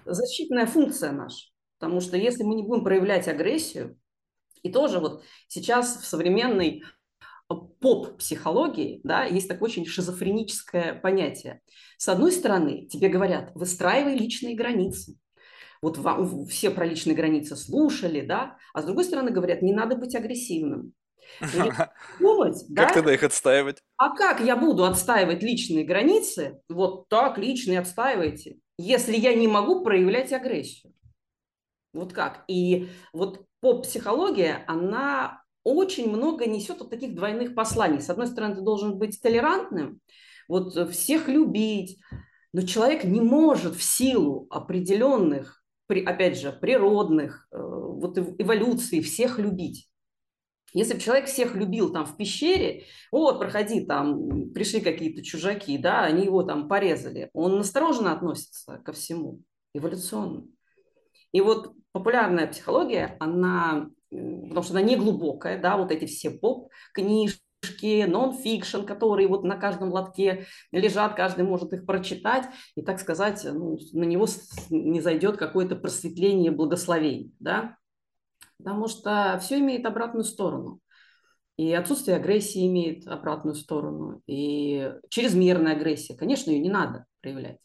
защитная 0.06 0.66
функция 0.66 1.12
наша. 1.12 1.48
Потому 1.80 2.02
что 2.02 2.18
если 2.18 2.44
мы 2.44 2.56
не 2.56 2.64
будем 2.64 2.84
проявлять 2.84 3.28
агрессию, 3.28 3.98
и 4.62 4.72
тоже 4.72 5.00
вот 5.00 5.24
сейчас 5.48 5.98
в 5.98 6.06
современной 6.06 6.84
поп-психологии 7.80 9.02
да, 9.04 9.26
есть 9.26 9.48
такое 9.48 9.70
очень 9.70 9.86
шизофреническое 9.86 10.94
понятие. 10.94 11.62
С 11.98 12.08
одной 12.08 12.32
стороны, 12.32 12.88
тебе 12.88 13.10
говорят, 13.10 13.52
выстраивай 13.56 14.16
личные 14.16 14.56
границы. 14.56 15.18
Вот 15.82 15.98
вам, 15.98 16.46
все 16.46 16.70
про 16.70 16.86
личные 16.86 17.16
границы 17.16 17.56
слушали, 17.56 18.22
да, 18.22 18.58
а 18.74 18.82
с 18.82 18.86
другой 18.86 19.04
стороны 19.04 19.32
говорят, 19.32 19.62
не 19.62 19.74
надо 19.74 19.96
быть 19.96 20.16
агрессивным. 20.16 20.94
Думать, 22.20 22.64
как 22.68 22.88
да? 22.88 22.94
тогда 22.94 23.14
их 23.14 23.24
отстаивать? 23.24 23.82
А 24.02 24.10
как 24.10 24.42
я 24.42 24.56
буду 24.56 24.86
отстаивать 24.86 25.44
личные 25.44 25.84
границы? 25.84 26.60
Вот 26.68 27.08
так 27.08 27.38
личные 27.38 27.78
отстаивайте, 27.78 28.58
если 28.80 29.16
я 29.16 29.36
не 29.36 29.48
могу 29.48 29.84
проявлять 29.84 30.34
агрессию. 30.34 30.92
Вот 31.94 32.12
как? 32.12 32.44
И 32.48 32.90
вот 33.14 33.46
поп-психология, 33.60 34.64
она 34.66 35.44
очень 35.64 36.10
много 36.10 36.48
несет 36.48 36.80
вот 36.80 36.90
таких 36.90 37.14
двойных 37.14 37.54
посланий. 37.54 38.02
С 38.02 38.10
одной 38.10 38.26
стороны, 38.26 38.56
ты 38.56 38.62
должен 38.62 38.98
быть 38.98 39.22
толерантным, 39.22 40.00
вот 40.48 40.74
всех 40.92 41.28
любить, 41.28 42.00
но 42.54 42.64
человек 42.64 43.04
не 43.04 43.22
может 43.22 43.76
в 43.76 43.84
силу 43.84 44.48
определенных, 44.50 45.64
опять 45.88 46.40
же, 46.40 46.52
природных, 46.52 47.48
э, 47.52 47.58
вот 47.62 48.18
эволюции 48.18 49.02
всех 49.02 49.38
любить. 49.38 49.91
Если 50.74 50.98
человек 51.00 51.28
всех 51.28 51.56
любил 51.56 51.92
там 51.92 52.06
в 52.06 52.16
пещере, 52.16 52.86
вот, 53.12 53.40
проходи, 53.40 53.86
там, 53.86 54.52
пришли 54.52 54.80
какие-то 54.80 55.22
чужаки, 55.22 55.78
да, 55.78 56.04
они 56.04 56.26
его 56.26 56.44
там 56.44 56.68
порезали, 56.68 57.30
он 57.34 57.58
настороженно 57.58 58.14
относится 58.14 58.78
ко 58.78 58.94
всему, 58.94 59.42
эволюционно. 59.74 60.46
И 61.34 61.42
вот 61.42 61.74
популярная 61.92 62.48
психология, 62.48 63.18
она, 63.20 63.90
потому 64.10 64.64
что 64.64 64.74
она 64.74 64.82
не 64.82 64.96
глубокая, 64.96 65.62
да, 65.62 65.78
вот 65.78 65.92
эти 65.92 66.06
все 66.06 66.30
поп-книжки, 66.30 68.06
нон-фикшн, 68.08 68.84
которые 68.84 69.28
вот 69.28 69.44
на 69.44 69.58
каждом 69.58 69.92
лотке 69.92 70.46
лежат, 70.72 71.16
каждый 71.16 71.44
может 71.44 71.74
их 71.74 71.86
прочитать, 71.86 72.46
и, 72.76 72.82
так 72.82 73.00
сказать, 73.00 73.46
ну, 73.46 73.78
на 73.92 74.04
него 74.04 74.26
не 74.70 75.02
зайдет 75.02 75.38
какое-то 75.38 75.76
просветление, 75.76 76.52
благословение, 76.52 77.32
да, 77.40 77.78
потому 78.64 78.88
что 78.88 79.40
все 79.42 79.60
имеет 79.60 79.86
обратную 79.86 80.24
сторону. 80.24 80.80
И 81.58 81.74
отсутствие 81.74 82.18
агрессии 82.18 82.66
имеет 82.66 83.08
обратную 83.08 83.56
сторону, 83.56 84.22
и 84.26 84.94
чрезмерная 85.10 85.74
агрессия, 85.74 86.16
конечно, 86.16 86.50
ее 86.50 86.60
не 86.60 86.70
надо 86.70 87.06
проявлять. 87.22 87.60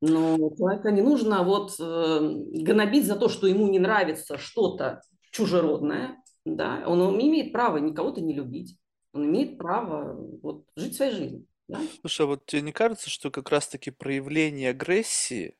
Но 0.00 0.36
человека 0.56 0.90
не 0.90 1.02
нужно 1.02 1.44
вот 1.44 1.76
э, 1.78 2.18
гнобить 2.64 3.06
за 3.06 3.14
то, 3.14 3.28
что 3.28 3.46
ему 3.46 3.68
не 3.68 3.78
нравится 3.78 4.38
что-то 4.38 5.02
чужеродное. 5.30 6.20
Да? 6.44 6.82
Он, 6.86 7.00
он 7.00 7.20
имеет 7.20 7.52
право 7.52 7.76
никого-то 7.76 8.20
не 8.20 8.34
любить. 8.34 8.76
Он 9.12 9.26
имеет 9.26 9.58
право 9.58 10.16
вот, 10.42 10.64
жить 10.74 10.96
своей 10.96 11.12
жизнью. 11.12 11.46
Да? 11.68 11.80
Слушай, 12.00 12.22
а 12.22 12.26
вот 12.26 12.46
тебе 12.46 12.62
не 12.62 12.72
кажется, 12.72 13.10
что 13.10 13.30
как 13.30 13.50
раз-таки 13.50 13.92
проявление 13.92 14.70
агрессии, 14.70 15.54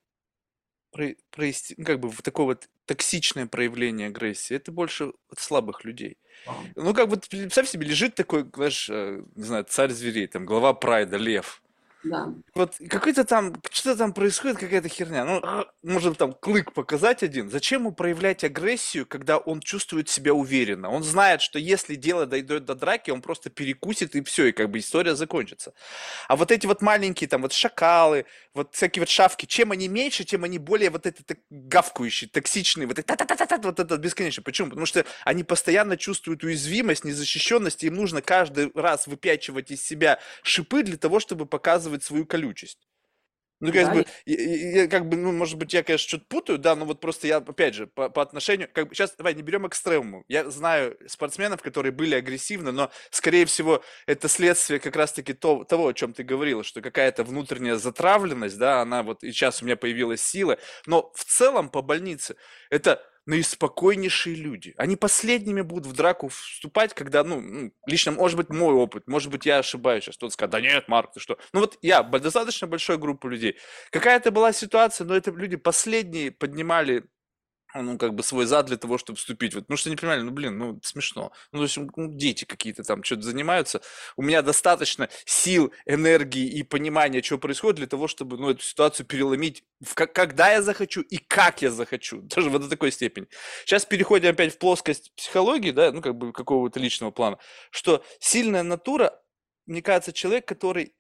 про, 0.93 1.15
ну, 1.77 1.85
как 1.85 2.01
бы 2.01 2.13
такое 2.23 2.47
вот 2.47 2.69
токсичное 2.87 3.47
проявление 3.47 4.09
агрессии, 4.09 4.55
это 4.55 4.71
больше 4.73 5.13
от 5.31 5.39
слабых 5.39 5.85
людей. 5.85 6.19
Ну, 6.77 6.95
как 6.95 7.09
бы, 7.09 7.17
представь 7.17 7.69
себе, 7.69 7.87
лежит 7.87 8.15
такой, 8.15 8.49
знаешь, 8.55 8.89
э, 8.91 9.23
не 9.35 9.45
знаю, 9.45 9.65
царь 9.69 9.91
зверей, 9.91 10.27
там, 10.27 10.45
глава 10.45 10.75
прайда, 10.75 11.17
лев, 11.17 11.62
да. 12.05 12.35
Вот 12.55 12.75
какой-то 12.89 13.25
там, 13.25 13.55
что-то 13.71 13.99
там 13.99 14.13
происходит, 14.13 14.59
какая-то 14.59 14.89
херня. 14.89 15.25
Ну, 15.25 15.43
может 15.83 16.19
там 16.19 16.33
клык 16.33 16.73
показать 16.73 17.23
один. 17.23 17.51
Зачем 17.51 17.83
ему 17.83 17.93
проявлять 17.93 18.43
агрессию, 18.45 19.07
когда 19.07 19.39
он 19.39 19.61
чувствует 19.61 20.09
себя 20.09 20.35
уверенно? 20.35 20.91
Он 20.91 21.03
знает, 21.05 21.43
что 21.43 21.59
если 21.59 21.95
дело 21.95 22.27
дойдет 22.27 22.65
до 22.65 22.75
драки, 22.75 23.11
он 23.11 23.23
просто 23.23 23.51
перекусит 23.51 24.17
и 24.17 24.23
все, 24.23 24.47
и 24.47 24.53
как 24.53 24.71
бы 24.71 24.79
история 24.79 25.15
закончится. 25.15 25.75
А 26.29 26.37
вот 26.37 26.51
эти 26.51 26.67
вот 26.67 26.83
маленькие 26.83 27.29
там 27.29 27.43
вот 27.43 27.53
шакалы, 27.53 28.27
вот 28.53 28.75
всякие 28.75 29.03
вот 29.03 29.09
шавки, 29.09 29.47
чем 29.47 29.71
они 29.73 29.89
меньше, 29.89 30.25
тем 30.25 30.45
они 30.45 30.59
более 30.59 30.91
вот 30.91 31.07
это 31.07 31.25
так, 31.25 31.39
гавкающие, 31.51 32.29
токсичные, 32.29 32.87
вот 32.87 32.99
это, 32.99 33.59
вот 33.63 33.79
это 33.79 33.97
бесконечно. 33.97 34.43
Почему? 34.43 34.69
Потому 34.69 34.87
что 34.87 35.05
они 35.25 35.45
постоянно 35.45 35.97
чувствуют 35.97 36.43
уязвимость, 36.43 37.05
незащищенность, 37.05 37.85
и 37.85 37.87
им 37.87 37.95
нужно 37.95 38.23
каждый 38.23 38.73
раз 38.75 39.07
выпячивать 39.07 39.71
из 39.71 39.83
себя 39.83 40.19
шипы 40.43 40.83
для 40.83 40.97
того, 40.97 41.21
чтобы 41.21 41.47
показывать 41.47 41.92
показывать 41.93 42.03
свою 42.03 42.27
колючесть. 42.27 42.79
Ну, 43.61 43.73
как 43.73 43.87
да, 43.87 43.95
бы, 43.95 44.07
я, 44.27 44.83
я, 44.83 44.89
как 44.89 45.09
бы, 45.09 45.17
ну, 45.17 45.31
может 45.31 45.57
быть, 45.57 45.73
я, 45.73 45.85
конечно, 45.85 46.09
что-то 46.09 46.25
путаю, 46.29 46.59
да, 46.59 46.75
но 46.75 46.85
вот 46.85 47.01
просто 47.01 47.29
я, 47.29 47.37
опять 47.37 47.75
же, 47.75 47.87
по, 47.87 48.09
по 48.09 48.21
отношению, 48.21 48.69
как 48.73 48.89
бы, 48.89 48.95
сейчас, 48.97 49.15
давай, 49.17 49.35
не 49.35 49.43
берем 49.43 49.69
экстремуму. 49.69 50.25
Я 50.27 50.51
знаю 50.51 50.99
спортсменов, 51.07 51.63
которые 51.63 51.93
были 51.93 52.17
агрессивны, 52.17 52.73
но, 52.73 52.91
скорее 53.11 53.45
всего, 53.45 53.85
это 54.07 54.29
следствие 54.29 54.81
как 54.81 54.97
раз-таки 54.97 55.33
то, 55.33 55.63
того, 55.63 55.87
о 55.87 55.95
чем 55.95 56.13
ты 56.13 56.25
говорила, 56.25 56.65
что 56.65 56.81
какая-то 56.81 57.23
внутренняя 57.23 57.77
затравленность, 57.77 58.59
да, 58.59 58.81
она 58.81 59.05
вот, 59.05 59.23
и 59.23 59.31
сейчас 59.31 59.63
у 59.63 59.65
меня 59.65 59.77
появилась 59.77 60.23
сила, 60.23 60.59
но 60.87 61.13
в 61.15 61.25
целом 61.25 61.69
по 61.69 61.83
больнице 61.83 62.35
это 62.69 63.01
наиспокойнейшие 63.27 64.35
люди. 64.35 64.75
Они 64.77 64.97
последними 64.97 65.61
будут 65.61 65.87
в 65.87 65.95
драку 65.95 66.29
вступать, 66.29 66.95
когда, 66.95 67.23
ну, 67.23 67.41
ну, 67.41 67.73
лично, 67.87 68.13
может 68.13 68.37
быть, 68.37 68.51
мой 68.51 68.75
опыт, 68.75 69.07
может 69.07 69.31
быть, 69.31 69.47
я 69.47 69.59
ошибаюсь 69.59 70.05
сейчас. 70.05 70.17
Кто-то 70.17 70.33
скажет, 70.33 70.53
да 70.53 70.61
нет, 70.61 70.89
Марк, 70.89 71.13
ты 71.13 71.21
что? 71.21 71.39
Ну 71.53 71.61
вот 71.61 71.79
я, 71.83 72.03
достаточно 72.03 72.67
большой 72.67 72.99
группа 72.99 73.27
людей. 73.29 73.57
Какая-то 73.91 74.31
была 74.31 74.53
ситуация, 74.53 75.07
но 75.07 75.15
это 75.15 75.31
люди 75.31 75.57
последние 75.57 76.33
поднимали 76.33 77.05
ну, 77.75 77.99
как 77.99 78.15
бы 78.15 78.23
свой 78.23 78.47
зад 78.47 78.67
для 78.67 78.77
того, 78.77 78.99
чтобы 78.99 79.19
вступить. 79.19 79.55
Вот, 79.55 79.65
ну, 79.69 79.77
что 79.77 79.91
не 79.91 79.97
понимали, 79.97 80.23
ну, 80.23 80.31
блин, 80.31 80.59
ну, 80.59 80.81
смешно. 80.83 81.33
Ну, 81.53 81.59
то 81.59 81.63
есть, 81.65 81.77
ну, 81.97 82.09
дети 82.13 82.45
какие-то 82.45 82.83
там 82.83 83.03
что-то 83.03 83.23
занимаются. 83.23 83.81
У 84.17 84.23
меня 84.23 84.43
достаточно 84.43 85.09
сил, 85.25 85.73
энергии 85.87 86.47
и 86.47 86.63
понимания, 86.63 87.23
что 87.23 87.39
происходит 87.39 87.77
для 87.77 87.87
того, 87.87 88.09
чтобы, 88.09 88.37
ну, 88.37 88.51
эту 88.51 88.63
ситуацию 88.63 89.07
переломить, 89.07 89.65
в, 89.81 89.95
как, 89.95 90.13
когда 90.13 90.53
я 90.53 90.63
захочу 90.63 91.01
и 91.03 91.17
как 91.17 91.63
я 91.63 91.71
захочу. 91.71 92.21
Даже 92.23 92.51
вот 92.51 92.63
до 92.63 92.69
такой 92.69 92.93
степени. 92.93 93.27
Сейчас 93.65 93.87
переходим 93.87 94.31
опять 94.31 94.55
в 94.55 94.59
плоскость 94.59 95.13
психологии, 95.15 95.71
да, 95.71 95.93
ну, 95.93 96.03
как 96.03 96.17
бы 96.17 96.33
какого-то 96.33 96.81
личного 96.81 97.11
плана, 97.11 97.39
что 97.71 98.05
сильная 98.21 98.63
натура, 98.63 99.19
мне 99.67 99.83
кажется, 99.83 100.13
человек, 100.13 100.47
который 100.47 100.95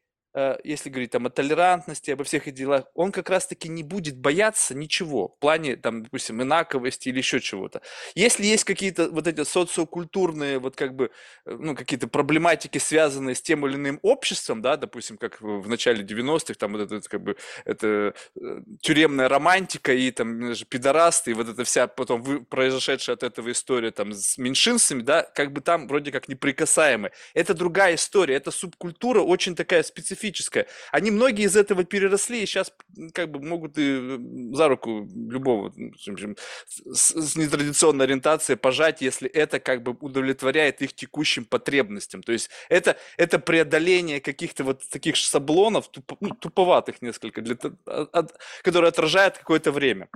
если 0.64 0.88
говорить 0.88 1.10
там 1.10 1.26
о 1.26 1.30
толерантности, 1.30 2.10
обо 2.10 2.24
всех 2.24 2.48
этих 2.48 2.62
делах, 2.62 2.84
он 2.94 3.12
как 3.12 3.28
раз-таки 3.28 3.68
не 3.68 3.82
будет 3.82 4.16
бояться 4.16 4.74
ничего 4.74 5.28
в 5.28 5.38
плане, 5.38 5.76
там, 5.76 6.04
допустим, 6.04 6.42
инаковости 6.42 7.08
или 7.08 7.18
еще 7.18 7.40
чего-то. 7.40 7.82
Если 8.14 8.46
есть 8.46 8.64
какие-то 8.64 9.10
вот 9.10 9.26
эти 9.26 9.44
социокультурные, 9.44 10.58
вот 10.58 10.76
как 10.76 10.94
бы, 10.94 11.10
э, 11.44 11.56
ну, 11.58 11.74
какие-то 11.74 12.08
проблематики, 12.08 12.78
связанные 12.78 13.34
с 13.34 13.42
тем 13.42 13.66
или 13.66 13.74
иным 13.74 13.98
обществом, 14.02 14.62
да, 14.62 14.76
допустим, 14.76 15.18
как 15.18 15.40
в 15.40 15.68
начале 15.68 16.02
90-х, 16.02 16.54
там 16.54 16.72
вот 16.72 16.90
это, 16.90 17.08
как 17.08 17.22
бы, 17.22 17.36
это 17.64 18.14
э, 18.40 18.60
тюремная 18.80 19.28
романтика 19.28 19.92
и 19.92 20.10
там 20.10 20.40
даже 20.40 20.64
пидорасты, 20.64 21.32
и 21.32 21.34
вот 21.34 21.48
эта 21.48 21.64
вся 21.64 21.86
потом 21.86 22.22
вы, 22.22 22.44
произошедшая 22.44 23.16
от 23.16 23.22
этого 23.22 23.50
история 23.52 23.90
там 23.90 24.12
с 24.12 24.38
меньшинствами, 24.38 25.02
да, 25.02 25.22
как 25.34 25.52
бы 25.52 25.60
там 25.60 25.88
вроде 25.88 26.10
как 26.10 26.28
неприкасаемые. 26.28 27.12
Это 27.34 27.54
другая 27.54 27.96
история, 27.96 28.36
это 28.36 28.50
субкультура 28.50 29.20
очень 29.20 29.54
такая 29.54 29.82
специфическая 29.82 30.21
специфическое. 30.22 30.66
Они 30.92 31.10
многие 31.10 31.44
из 31.44 31.56
этого 31.56 31.84
переросли 31.84 32.42
и 32.42 32.46
сейчас 32.46 32.72
как 33.12 33.30
бы 33.30 33.40
могут 33.40 33.78
и 33.78 34.18
за 34.54 34.68
руку 34.68 35.08
любого 35.14 35.72
с, 35.96 37.10
с 37.10 37.36
нетрадиционной 37.36 38.04
ориентацией 38.04 38.56
пожать, 38.56 39.02
если 39.02 39.28
это 39.28 39.60
как 39.60 39.82
бы 39.82 39.96
удовлетворяет 40.00 40.82
их 40.82 40.92
текущим 40.94 41.44
потребностям. 41.44 42.22
То 42.22 42.32
есть 42.32 42.50
это, 42.68 42.96
это 43.16 43.38
преодоление 43.38 44.20
каких-то 44.20 44.64
вот 44.64 44.88
таких 44.88 45.16
шаблонов, 45.16 45.88
туп, 45.88 46.12
ну, 46.20 46.30
туповатых 46.30 47.02
несколько, 47.02 47.42
для, 47.42 47.56
от, 47.86 48.38
которые 48.62 48.88
отражают 48.88 49.38
какое-то 49.38 49.72
время. 49.72 50.08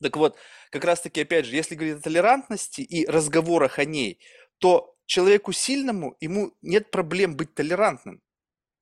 Так 0.00 0.16
вот, 0.16 0.36
как 0.70 0.84
раз-таки, 0.84 1.22
опять 1.22 1.46
же, 1.46 1.56
если 1.56 1.74
говорить 1.74 1.98
о 1.98 2.02
толерантности 2.02 2.82
и 2.82 3.06
разговорах 3.06 3.78
о 3.78 3.84
ней, 3.84 4.20
то 4.58 4.94
человеку 5.06 5.52
сильному, 5.52 6.16
ему 6.20 6.52
нет 6.62 6.90
проблем 6.90 7.36
быть 7.36 7.54
толерантным. 7.54 8.20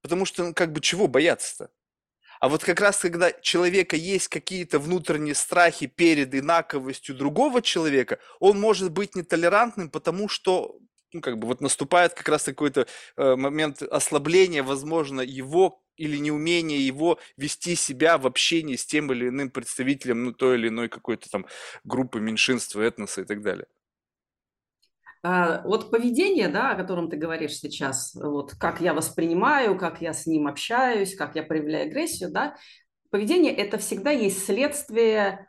Потому 0.07 0.25
что, 0.25 0.45
ну, 0.45 0.55
как 0.55 0.73
бы, 0.73 0.81
чего 0.81 1.09
бояться-то? 1.09 1.69
А 2.39 2.49
вот 2.49 2.63
как 2.63 2.81
раз, 2.81 2.99
когда 2.99 3.33
человека 3.33 3.97
есть 3.97 4.29
какие-то 4.29 4.79
внутренние 4.79 5.35
страхи 5.35 5.87
перед 5.87 6.33
инаковостью 6.33 7.17
другого 7.17 7.61
человека, 7.61 8.21
он 8.39 8.61
может 8.61 8.93
быть 8.93 9.17
нетолерантным, 9.17 9.91
потому 9.91 10.29
что, 10.29 10.79
ну, 11.13 11.21
как 11.21 11.39
бы, 11.39 11.49
вот 11.49 11.61
наступает 11.61 12.15
как 12.15 12.29
раз 12.29 12.45
какой-то 12.45 12.87
э, 13.17 13.35
момент 13.35 13.83
ослабления, 13.83 14.63
возможно, 14.63 15.23
его 15.23 15.83
или 15.97 16.19
неумение 16.19 16.87
его 16.87 17.19
вести 17.37 17.75
себя 17.75 18.17
в 18.17 18.29
общении 18.29 18.77
с 18.77 18.87
тем 18.87 19.11
или 19.11 19.29
иным 19.29 19.51
представителем 19.51 20.25
ну, 20.25 20.33
той 20.33 20.57
или 20.57 20.69
иной 20.69 20.89
какой-то 20.89 21.29
там 21.29 21.47
группы, 21.83 22.21
меньшинства, 22.21 22.81
этноса 22.81 23.23
и 23.23 23.25
так 23.25 23.43
далее. 23.43 23.67
А, 25.23 25.63
вот 25.63 25.91
поведение, 25.91 26.49
да, 26.49 26.73
о 26.73 26.77
котором 26.77 27.11
ты 27.11 27.17
говоришь 27.17 27.59
сейчас, 27.59 28.15
вот 28.15 28.55
как 28.55 28.81
я 28.81 28.95
воспринимаю, 28.95 29.79
как 29.79 30.01
я 30.01 30.13
с 30.13 30.27
ним 30.27 30.47
общаюсь, 30.47 31.15
как 31.15 31.37
я 31.37 31.43
проявляю 31.43 31.89
агрессию, 31.89 32.31
да, 32.31 32.57
поведение– 33.11 33.53
это 33.57 33.79
всегда 33.79 34.11
есть 34.11 34.45
следствие 34.45 35.49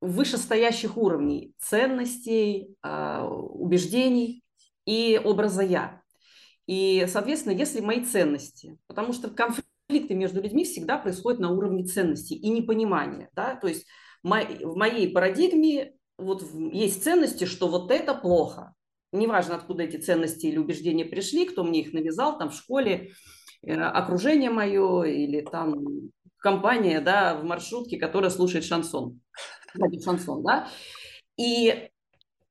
вышестоящих 0.00 0.96
уровней 0.96 1.52
ценностей, 1.58 2.74
а, 2.82 3.26
убеждений 3.26 4.44
и 4.86 5.20
образа 5.22 5.62
«я». 5.62 6.00
И, 6.66 7.04
соответственно, 7.08 7.52
если 7.52 7.80
мои 7.80 8.04
ценности, 8.04 8.78
потому 8.86 9.12
что 9.12 9.28
конфликты 9.28 10.14
между 10.14 10.40
людьми 10.40 10.64
всегда 10.64 10.98
происходят 10.98 11.40
на 11.40 11.50
уровне 11.50 11.84
ценностей 11.84 12.36
и 12.36 12.48
непонимания, 12.48 13.28
да, 13.32 13.56
то 13.56 13.66
есть 13.66 13.86
в 14.22 14.76
моей 14.76 15.12
парадигме 15.12 15.94
вот 16.16 16.44
есть 16.54 17.02
ценности, 17.02 17.44
что 17.44 17.68
вот 17.68 17.90
это 17.90 18.14
плохо. 18.14 18.74
Неважно, 19.12 19.56
откуда 19.56 19.82
эти 19.82 19.96
ценности 19.96 20.46
или 20.46 20.58
убеждения 20.58 21.04
пришли, 21.04 21.46
кто 21.46 21.64
мне 21.64 21.80
их 21.80 21.92
навязал, 21.92 22.38
там 22.38 22.50
в 22.50 22.54
школе, 22.54 23.12
э, 23.62 23.72
окружение 23.74 24.50
мое 24.50 25.02
или 25.04 25.40
там 25.40 26.10
компания, 26.38 27.00
да, 27.00 27.36
в 27.36 27.44
маршрутке, 27.44 27.98
которая 27.98 28.30
слушает 28.30 28.64
шансон, 28.64 29.20
шансон, 30.04 30.42
да. 30.42 30.68
И 31.36 31.90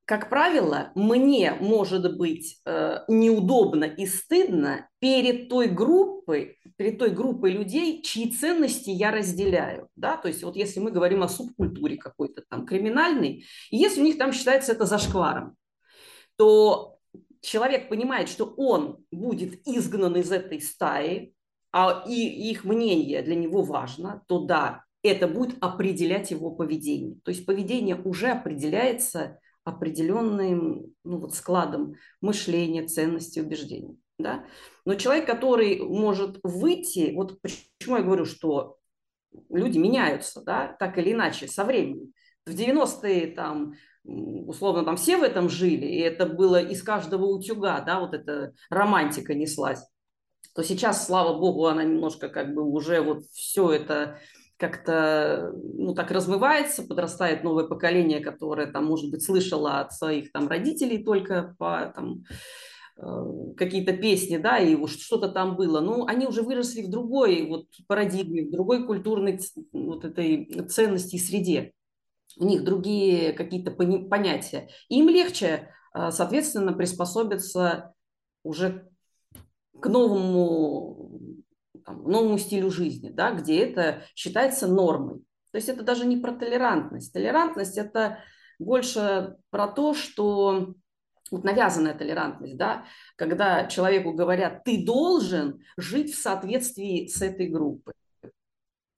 как 0.09 0.27
правило, 0.27 0.91
мне 0.95 1.53
может 1.53 2.17
быть 2.17 2.59
э, 2.65 3.01
неудобно 3.07 3.83
и 3.83 4.07
стыдно 4.07 4.89
перед 4.97 5.49
той 5.49 5.67
группой, 5.67 6.57
перед 6.77 6.97
той 6.97 7.11
группой 7.11 7.51
людей, 7.51 8.01
чьи 8.01 8.31
ценности 8.31 8.89
я 8.89 9.11
разделяю. 9.11 9.87
Да? 9.95 10.17
То 10.17 10.27
есть 10.27 10.43
вот 10.43 10.55
если 10.55 10.79
мы 10.79 10.89
говорим 10.89 11.21
о 11.21 11.29
субкультуре 11.29 11.97
какой-то 11.97 12.41
там 12.49 12.65
криминальной, 12.65 13.45
если 13.69 14.01
у 14.01 14.03
них 14.03 14.17
там 14.17 14.33
считается 14.33 14.71
это 14.71 14.85
зашкваром, 14.85 15.55
то 16.39 16.97
человек 17.41 17.89
понимает, 17.89 18.29
что 18.29 18.45
он 18.45 19.03
будет 19.11 19.67
изгнан 19.67 20.15
из 20.15 20.31
этой 20.31 20.61
стаи, 20.61 21.33
а 21.73 22.05
и 22.07 22.49
их 22.49 22.63
мнение 22.63 23.21
для 23.21 23.35
него 23.35 23.61
важно, 23.61 24.23
то 24.29 24.45
да, 24.45 24.85
это 25.03 25.27
будет 25.27 25.61
определять 25.61 26.31
его 26.31 26.51
поведение. 26.51 27.17
То 27.25 27.31
есть 27.31 27.45
поведение 27.45 27.97
уже 28.01 28.29
определяется 28.29 29.37
определенным 29.65 30.93
ну, 31.03 31.17
вот 31.17 31.35
складом 31.35 31.95
мышления, 32.21 32.87
ценностей, 32.87 33.41
убеждений. 33.41 33.99
Да? 34.17 34.45
Но 34.85 34.95
человек, 34.95 35.25
который 35.25 35.79
может 35.81 36.39
выйти, 36.43 37.11
вот 37.13 37.41
почему 37.41 37.97
я 37.97 38.01
говорю, 38.03 38.23
что 38.23 38.77
люди 39.49 39.77
меняются, 39.77 40.41
да, 40.41 40.73
так 40.79 40.97
или 40.97 41.11
иначе, 41.11 41.49
со 41.49 41.65
временем. 41.65 42.13
В 42.45 42.51
90-е 42.51 43.27
там, 43.35 43.73
условно, 44.03 44.83
там 44.83 44.97
все 44.97 45.17
в 45.17 45.23
этом 45.23 45.49
жили, 45.49 45.85
и 45.85 45.99
это 45.99 46.25
было 46.25 46.61
из 46.61 46.81
каждого 46.83 47.25
утюга, 47.25 47.81
да, 47.81 47.99
вот 47.99 48.13
эта 48.13 48.53
романтика 48.69 49.33
неслась. 49.33 49.85
То 50.55 50.63
сейчас, 50.63 51.05
слава 51.05 51.37
богу, 51.37 51.67
она 51.67 51.83
немножко 51.83 52.29
как 52.29 52.53
бы 52.53 52.63
уже 52.63 53.01
вот 53.01 53.23
все 53.33 53.71
это 53.71 54.19
как-то 54.57 55.53
ну, 55.55 55.93
так 55.93 56.11
размывается, 56.11 56.83
подрастает 56.83 57.43
новое 57.43 57.65
поколение, 57.65 58.19
которое 58.19 58.67
там, 58.67 58.85
может 58.85 59.09
быть, 59.09 59.23
слышало 59.23 59.79
от 59.79 59.93
своих 59.93 60.33
там 60.33 60.49
родителей 60.49 61.01
только 61.01 61.55
по 61.57 61.93
там, 61.95 62.25
э, 62.97 63.53
какие-то 63.55 63.93
песни, 63.93 64.35
да, 64.35 64.57
и 64.59 64.75
что-то 64.87 65.29
там 65.29 65.55
было. 65.55 65.79
Но 65.79 66.05
они 66.07 66.27
уже 66.27 66.41
выросли 66.41 66.81
в 66.81 66.89
другой 66.89 67.47
вот 67.47 67.67
парадигме, 67.87 68.47
в 68.47 68.51
другой 68.51 68.85
культурной 68.85 69.39
вот 69.71 70.03
этой 70.03 70.45
ценности 70.67 71.15
и 71.15 71.19
среде. 71.19 71.71
У 72.39 72.45
них 72.45 72.63
другие 72.63 73.33
какие-то 73.33 73.71
понятия. 73.71 74.69
им 74.87 75.09
легче, 75.09 75.69
э, 75.93 76.09
соответственно, 76.11 76.73
приспособиться 76.73 77.93
уже 78.43 78.89
к 79.79 79.87
новому 79.87 81.19
там, 81.85 82.03
новому 82.03 82.37
стилю 82.37 82.71
жизни, 82.71 83.09
да, 83.09 83.31
где 83.31 83.63
это 83.63 84.03
считается 84.15 84.67
нормой. 84.67 85.19
То 85.51 85.57
есть 85.57 85.69
это 85.69 85.83
даже 85.83 86.05
не 86.05 86.17
про 86.17 86.33
толерантность. 86.33 87.11
Толерантность– 87.13 87.77
это 87.77 88.19
больше 88.59 89.37
про 89.49 89.67
то, 89.67 89.93
что 89.93 90.75
вот 91.31 91.43
навязанная 91.43 91.93
толерантность, 91.93 92.57
да, 92.57 92.85
когда 93.15 93.65
человеку 93.67 94.13
говорят, 94.13 94.63
ты 94.63 94.83
должен 94.83 95.63
жить 95.77 96.13
в 96.13 96.21
соответствии 96.21 97.07
с 97.07 97.21
этой 97.21 97.47
группой. 97.47 97.93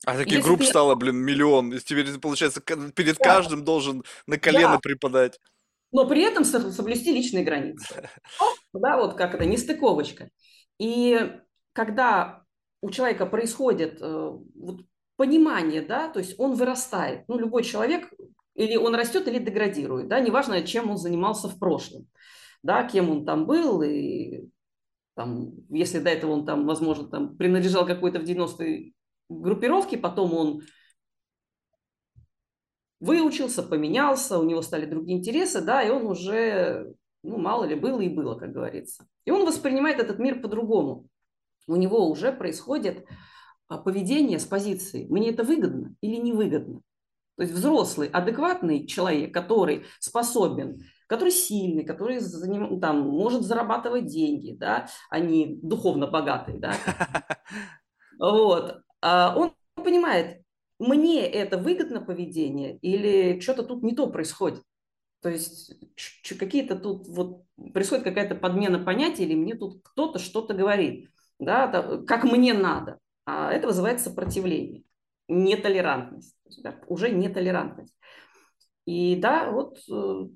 А 0.06 0.18
таких 0.18 0.38
Если 0.38 0.48
групп 0.48 0.60
ты... 0.62 0.66
стало, 0.66 0.96
блин, 0.96 1.18
миллион. 1.18 1.74
И 1.74 1.80
теперь, 1.80 2.08
получается, 2.20 2.62
перед 2.62 3.18
да. 3.18 3.24
каждым 3.24 3.64
должен 3.64 4.04
на 4.26 4.38
колено 4.38 4.74
да. 4.74 4.80
припадать. 4.80 5.40
Но 5.92 6.08
при 6.08 6.24
этом 6.24 6.44
соблюсти 6.46 7.12
личные 7.12 7.44
границы. 7.44 8.10
Да, 8.74 8.98
вот 8.98 9.16
как 9.16 9.36
это, 9.36 9.46
нестыковочка. 9.46 10.30
И 10.80 11.34
когда 11.74 12.44
у 12.82 12.90
человека 12.90 13.26
происходит 13.26 14.02
э, 14.02 14.32
вот, 14.56 14.82
понимание, 15.18 15.82
да, 15.82 16.08
то 16.08 16.20
есть 16.20 16.36
он 16.40 16.54
вырастает. 16.54 17.26
Ну, 17.28 17.38
любой 17.38 17.64
человек 17.64 18.10
или 18.56 18.76
он 18.76 18.96
растет, 18.96 19.28
или 19.28 19.40
деградирует, 19.40 20.08
да, 20.08 20.20
неважно, 20.20 20.62
чем 20.64 20.90
он 20.90 20.98
занимался 20.98 21.48
в 21.48 21.58
прошлом, 21.60 22.08
да, 22.64 22.84
кем 22.88 23.10
он 23.10 23.26
там 23.26 23.46
был, 23.46 23.82
и 23.82 24.50
там, 25.16 25.52
если 25.70 26.00
до 26.00 26.10
этого 26.10 26.32
он 26.32 26.46
там, 26.46 26.66
возможно, 26.66 27.08
там 27.08 27.38
принадлежал 27.38 27.86
какой-то 27.86 28.20
в 28.20 28.24
90-е 28.24 28.94
группировке, 29.39 29.98
потом 29.98 30.34
он 30.34 30.62
выучился, 33.00 33.63
поменялся, 33.63 34.38
у 34.38 34.44
него 34.44 34.62
стали 34.62 34.86
другие 34.86 35.17
интересы, 35.17 35.62
да, 35.62 35.82
и 35.82 35.89
он 35.89 36.06
уже, 36.06 36.94
ну, 37.24 37.38
мало 37.38 37.63
ли, 37.63 37.76
было 37.76 38.02
и 38.02 38.10
было, 38.10 38.36
как 38.36 38.52
говорится. 38.52 39.08
И 39.26 39.32
он 39.32 39.46
воспринимает 39.46 40.00
этот 40.00 40.20
мир 40.20 40.41
по-другому 40.41 41.08
у 41.67 41.76
него 41.76 42.10
уже 42.10 42.32
происходит 42.32 43.06
а, 43.67 43.78
поведение 43.78 44.39
с 44.39 44.46
позиции 44.46 45.08
«мне 45.10 45.30
это 45.30 45.44
выгодно 45.44 45.96
или 46.02 46.17
невыгодно». 46.17 46.82
То 47.38 47.44
есть 47.44 47.54
взрослый, 47.54 48.10
адекватный 48.10 48.86
человек, 48.86 49.34
который 49.34 49.86
способен, 50.00 50.84
который 51.08 51.32
сильный, 51.32 51.86
который 51.86 52.20
там, 52.80 53.08
может 53.08 53.44
зарабатывать 53.44 54.06
деньги, 54.06 54.52
да, 54.52 54.88
а 55.10 55.20
не 55.20 55.60
духовно 55.62 56.08
богатый, 56.08 56.58
да, 56.58 56.76
вот, 58.20 58.82
а 58.90 58.90
он 59.02 59.54
понимает, 59.76 60.42
мне 60.80 61.28
это 61.28 61.58
выгодно 61.58 62.02
поведение 62.02 62.78
или 62.78 63.40
что-то 63.40 63.64
тут 63.64 63.84
не 63.84 63.96
то 63.96 64.08
происходит. 64.08 64.64
То 65.22 65.30
есть 65.30 65.74
какие-то 66.40 66.76
тут 66.76 67.08
вот 67.08 67.44
происходит 67.74 68.04
какая-то 68.04 68.36
подмена 68.36 68.80
понятий 68.80 69.24
или 69.24 69.36
мне 69.36 69.56
тут 69.56 69.82
кто-то 69.84 70.18
что-то 70.18 70.54
говорит 70.54 71.12
да, 71.42 72.02
как 72.08 72.24
мне 72.24 72.54
надо. 72.54 73.00
А 73.26 73.52
это 73.52 73.68
вызывает 73.68 74.00
сопротивление, 74.00 74.84
нетолерантность, 75.28 76.36
да, 76.64 76.76
уже 76.88 77.10
нетолерантность. 77.10 77.96
И 78.86 79.16
да, 79.16 79.52
вот 79.52 79.78
э, 79.92 80.28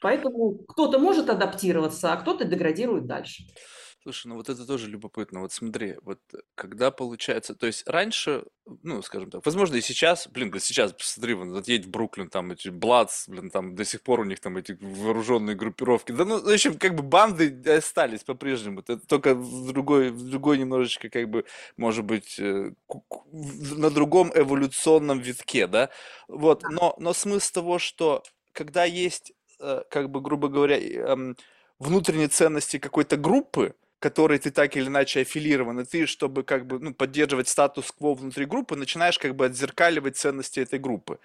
поэтому 0.00 0.58
кто-то 0.68 0.98
может 0.98 1.30
адаптироваться, 1.30 2.12
а 2.12 2.16
кто-то 2.16 2.44
деградирует 2.44 3.06
дальше. 3.06 3.44
Слушай, 4.02 4.28
ну 4.28 4.36
вот 4.36 4.48
это 4.48 4.64
тоже 4.64 4.88
любопытно. 4.88 5.40
Вот 5.40 5.52
смотри, 5.52 5.96
вот 6.00 6.20
когда 6.54 6.90
получается, 6.90 7.54
то 7.54 7.66
есть 7.66 7.86
раньше, 7.86 8.44
ну, 8.82 9.02
скажем 9.02 9.30
так, 9.30 9.44
возможно, 9.44 9.76
и 9.76 9.82
сейчас, 9.82 10.26
блин, 10.26 10.50
да 10.50 10.58
сейчас, 10.58 10.94
посмотри, 10.94 11.34
вот 11.34 11.68
едь 11.68 11.84
в 11.84 11.90
Бруклин, 11.90 12.30
там 12.30 12.50
эти 12.50 12.70
Бладс, 12.70 13.28
блин, 13.28 13.50
там 13.50 13.74
до 13.74 13.84
сих 13.84 14.00
пор 14.00 14.20
у 14.20 14.24
них 14.24 14.40
там 14.40 14.56
эти 14.56 14.78
вооруженные 14.80 15.54
группировки. 15.54 16.12
Да, 16.12 16.24
ну, 16.24 16.40
в 16.40 16.48
общем, 16.48 16.78
как 16.78 16.94
бы 16.94 17.02
банды 17.02 17.62
остались 17.70 18.24
по-прежнему. 18.24 18.80
Это 18.80 18.96
только 18.96 19.34
в 19.34 19.66
другой, 19.70 20.08
в 20.12 20.30
другой 20.30 20.56
немножечко, 20.56 21.10
как 21.10 21.28
бы, 21.28 21.44
может 21.76 22.06
быть, 22.06 22.38
э, 22.38 22.72
на 23.42 23.90
другом 23.90 24.32
эволюционном 24.34 25.20
витке, 25.20 25.66
да. 25.66 25.90
Вот, 26.26 26.62
но, 26.70 26.94
но 26.98 27.12
смысл 27.12 27.52
того, 27.52 27.78
что 27.78 28.22
когда 28.52 28.84
есть, 28.84 29.34
э, 29.58 29.82
как 29.90 30.08
бы, 30.08 30.22
грубо 30.22 30.48
говоря, 30.48 30.78
внутренние 31.78 32.28
ценности 32.28 32.78
какой-то 32.78 33.18
группы, 33.18 33.74
которой 34.00 34.38
ты 34.38 34.50
так 34.50 34.76
или 34.76 34.86
иначе 34.86 35.20
аффилирован, 35.20 35.80
и 35.80 35.84
ты, 35.84 36.06
чтобы 36.06 36.42
как 36.42 36.66
бы 36.66 36.78
ну, 36.80 36.94
поддерживать 36.94 37.48
статус-кво 37.48 38.14
внутри 38.14 38.46
группы, 38.46 38.74
начинаешь 38.74 39.18
как 39.18 39.36
бы 39.36 39.44
отзеркаливать 39.46 40.16
ценности 40.16 40.60
этой 40.60 40.78
группы. 40.78 41.18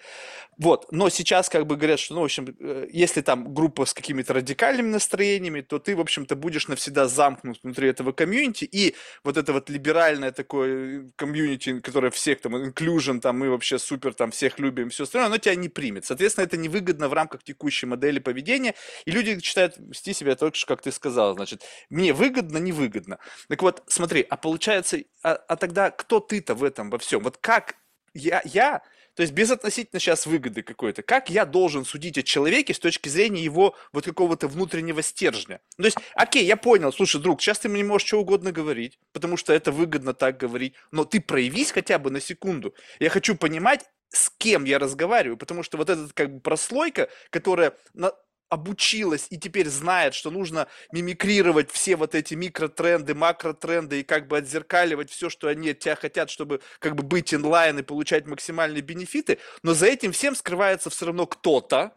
Вот. 0.58 0.92
Но 0.92 1.10
сейчас 1.10 1.50
как 1.50 1.66
бы 1.66 1.78
говорят, 1.78 2.00
что, 2.00 2.16
ну, 2.16 2.22
в 2.22 2.26
общем, 2.26 2.54
э, 2.60 2.88
если 2.92 3.22
там 3.22 3.54
группа 3.54 3.86
с 3.86 3.94
какими-то 3.94 4.34
радикальными 4.34 4.90
настроениями, 4.90 5.62
то 5.62 5.80
ты, 5.80 5.96
в 5.96 6.02
общем-то, 6.02 6.36
будешь 6.36 6.68
навсегда 6.68 7.08
замкнут 7.08 7.60
внутри 7.64 7.90
этого 7.90 8.12
комьюнити, 8.12 8.66
и 8.66 8.94
вот 9.24 9.38
это 9.38 9.54
вот 9.54 9.70
либеральное 9.70 10.34
такое 10.34 11.00
э, 11.00 11.04
комьюнити, 11.16 11.80
которое 11.80 12.12
всех 12.12 12.42
там, 12.42 12.58
inclusion, 12.58 13.22
там, 13.22 13.40
мы 13.40 13.50
вообще 13.50 13.80
супер, 13.80 14.14
там, 14.14 14.32
всех 14.32 14.60
любим, 14.60 14.90
все 14.90 15.04
остальное, 15.04 15.28
оно 15.28 15.38
тебя 15.38 15.56
не 15.56 15.70
примет. 15.70 16.06
Соответственно, 16.06 16.44
это 16.44 16.58
невыгодно 16.58 17.08
в 17.08 17.14
рамках 17.14 17.42
текущей 17.44 17.86
модели 17.86 18.20
поведения, 18.20 18.76
и 19.06 19.12
люди 19.12 19.32
начинают 19.32 19.78
вести 19.78 20.14
себя 20.14 20.36
только 20.36 20.58
что, 20.58 20.68
как 20.68 20.82
ты 20.82 20.92
сказал, 20.92 21.36
значит, 21.36 21.64
мне 21.90 22.12
выгодно 22.12 22.65
невыгодно. 22.66 23.20
Так 23.48 23.62
вот, 23.62 23.84
смотри, 23.88 24.26
а 24.30 24.36
получается, 24.36 25.00
а, 25.24 25.34
а 25.34 25.56
тогда 25.56 25.92
кто 25.92 26.20
ты-то 26.20 26.56
в 26.56 26.64
этом 26.64 26.90
во 26.90 26.98
всем? 26.98 27.24
Вот 27.24 27.38
как 27.38 27.76
я, 28.14 28.42
я, 28.44 28.82
то 29.14 29.22
есть 29.22 29.34
без 29.34 29.52
относительно 29.52 30.00
сейчас 30.00 30.26
выгоды 30.26 30.62
какой-то, 30.62 31.04
как 31.04 31.30
я 31.30 31.46
должен 31.46 31.86
судить 31.86 32.18
о 32.18 32.24
человеке 32.24 32.74
с 32.74 32.80
точки 32.80 33.08
зрения 33.10 33.44
его 33.44 33.76
вот 33.94 34.06
какого-то 34.06 34.48
внутреннего 34.48 35.02
стержня? 35.02 35.62
Ну, 35.78 35.84
то 35.84 35.88
есть, 35.88 35.98
окей, 36.16 36.46
я 36.46 36.58
понял, 36.58 36.92
слушай, 36.92 37.22
друг, 37.22 37.42
сейчас 37.42 37.60
ты 37.60 37.70
мне 37.70 37.84
можешь 37.84 38.08
что 38.08 38.20
угодно 38.20 38.52
говорить, 38.52 39.00
потому 39.14 39.38
что 39.38 39.54
это 39.54 39.72
выгодно 39.72 40.14
так 40.14 40.38
говорить, 40.38 40.76
но 40.92 41.06
ты 41.06 41.22
проявись 41.22 41.72
хотя 41.72 42.00
бы 42.00 42.10
на 42.10 42.20
секунду. 42.20 42.76
Я 43.00 43.10
хочу 43.10 43.36
понимать, 43.36 43.86
с 44.10 44.30
кем 44.38 44.66
я 44.66 44.80
разговариваю, 44.80 45.38
потому 45.38 45.64
что 45.64 45.78
вот 45.78 45.90
эта 45.90 46.10
как 46.14 46.34
бы 46.34 46.40
прослойка, 46.40 47.10
которая 47.30 47.74
на, 47.94 48.14
обучилась 48.50 49.28
и 49.30 49.38
теперь 49.38 49.70
знает, 49.70 50.14
что 50.14 50.32
нужно 50.32 50.68
мимикрировать 50.92 51.72
все 51.72 51.96
вот 51.96 52.16
эти 52.16 52.34
микротренды, 52.34 53.16
макротренды 53.16 54.00
и 54.00 54.04
как 54.04 54.28
бы 54.28 54.38
отзеркаливать 54.38 55.10
все, 55.10 55.30
что 55.30 55.48
они 55.48 55.72
от 55.72 55.80
тебя 55.80 55.96
хотят, 55.96 56.30
чтобы 56.30 56.62
как 56.80 56.96
бы 56.96 57.04
быть 57.04 57.34
инлайн 57.34 57.80
и 57.80 57.84
получать 57.84 58.26
максимальные 58.26 58.82
бенефиты, 58.82 59.40
но 59.64 59.74
за 59.74 59.88
этим 59.88 60.12
всем 60.12 60.36
скрывается 60.36 60.90
все 60.90 61.08
равно 61.08 61.26
кто-то, 61.26 61.94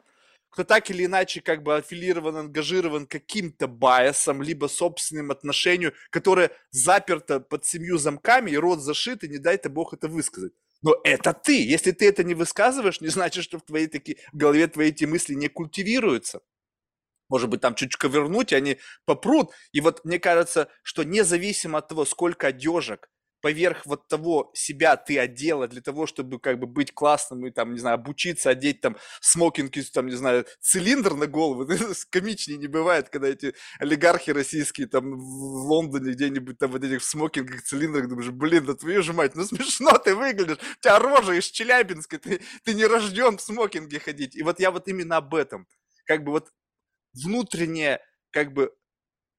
кто 0.50 0.64
так 0.64 0.90
или 0.90 1.04
иначе 1.04 1.40
как 1.40 1.62
бы 1.62 1.76
аффилирован, 1.76 2.37
ангажирован 2.37 3.06
каким-то 3.06 3.68
байесом, 3.68 4.42
либо 4.42 4.66
собственным 4.66 5.30
отношением, 5.30 5.92
которое 6.11 6.50
заперто 6.70 7.40
под 7.40 7.64
семью 7.64 7.98
замками, 7.98 8.50
и 8.50 8.56
рот 8.56 8.80
зашит, 8.80 9.24
и 9.24 9.28
не 9.28 9.38
дай-то 9.38 9.68
Бог 9.68 9.92
это 9.92 10.08
высказать. 10.08 10.52
Но 10.82 10.96
это 11.04 11.32
ты. 11.32 11.64
Если 11.66 11.90
ты 11.90 12.08
это 12.08 12.24
не 12.24 12.34
высказываешь, 12.34 13.00
не 13.00 13.08
значит, 13.08 13.44
что 13.44 13.58
в 13.58 13.62
твоей 13.62 13.88
таки, 13.88 14.18
в 14.32 14.36
голове 14.36 14.66
твои 14.68 14.88
эти 14.88 15.04
мысли 15.04 15.34
не 15.34 15.48
культивируются. 15.48 16.40
Может 17.28 17.50
быть, 17.50 17.60
там 17.60 17.74
чуть-чуть 17.74 17.98
ковернуть, 17.98 18.52
и 18.52 18.56
они 18.56 18.78
попрут. 19.04 19.52
И 19.72 19.80
вот 19.80 20.04
мне 20.04 20.18
кажется, 20.18 20.68
что 20.82 21.02
независимо 21.02 21.78
от 21.78 21.88
того, 21.88 22.04
сколько 22.04 22.48
одежек 22.48 23.10
поверх 23.40 23.87
вот 23.87 24.09
того 24.09 24.51
себя 24.55 24.96
ты 24.96 25.18
одела 25.18 25.68
для 25.68 25.81
того, 25.81 26.07
чтобы 26.07 26.38
как 26.38 26.59
бы 26.59 26.66
быть 26.66 26.92
классным 26.92 27.46
и 27.46 27.51
там, 27.51 27.72
не 27.72 27.79
знаю, 27.79 27.94
обучиться 27.94 28.51
одеть 28.51 28.81
там 28.81 28.96
смокинг, 29.20 29.72
там, 29.92 30.07
не 30.07 30.16
знаю, 30.16 30.46
цилиндр 30.61 31.14
на 31.14 31.27
голову. 31.27 31.66
Комичнее 32.11 32.59
не 32.59 32.66
бывает, 32.66 33.09
когда 33.09 33.29
эти 33.29 33.55
олигархи 33.79 34.31
российские 34.31 34.88
там 34.88 35.18
в 35.18 35.66
Лондоне 35.66 36.12
где-нибудь 36.12 36.59
там 36.59 36.70
вот 36.72 36.83
этих 36.85 37.03
смокингах, 37.03 37.62
цилиндрах, 37.62 38.09
думаешь, 38.09 38.31
блин, 38.31 38.64
да 38.64 38.74
твою 38.74 39.03
же 39.03 39.12
мать, 39.12 39.35
ну 39.35 39.44
смешно 39.44 39.98
ты 39.98 40.14
выглядишь, 40.14 40.59
у 40.59 40.81
тебя 40.81 40.98
рожа 40.98 41.33
из 41.35 41.46
Челябинска, 41.46 42.18
ты, 42.18 42.40
ты 42.64 42.74
не 42.74 42.87
рожден 42.87 43.38
в 43.38 43.42
смокинге 43.42 44.01
ходить. 44.01 44.37
И 44.37 44.42
вот 44.42 44.61
я 44.61 44.70
вот 44.70 44.88
именно 44.88 45.18
об 45.18 45.35
этом. 45.35 45.66
Как 46.05 46.24
бы 46.24 46.33
вот 46.33 46.51
внутреннее, 47.12 48.01
как 48.31 48.53
бы, 48.53 48.72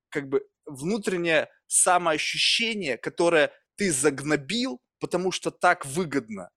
как 0.10 0.28
бы 0.30 0.46
внутреннее 0.66 1.50
самоощущение, 1.68 2.98
которое 2.98 3.52
ты 3.80 3.92
загнобил, 3.94 4.82
потому 5.00 5.32
что 5.32 5.52
так 5.52 5.86
выгодно. 5.86 6.50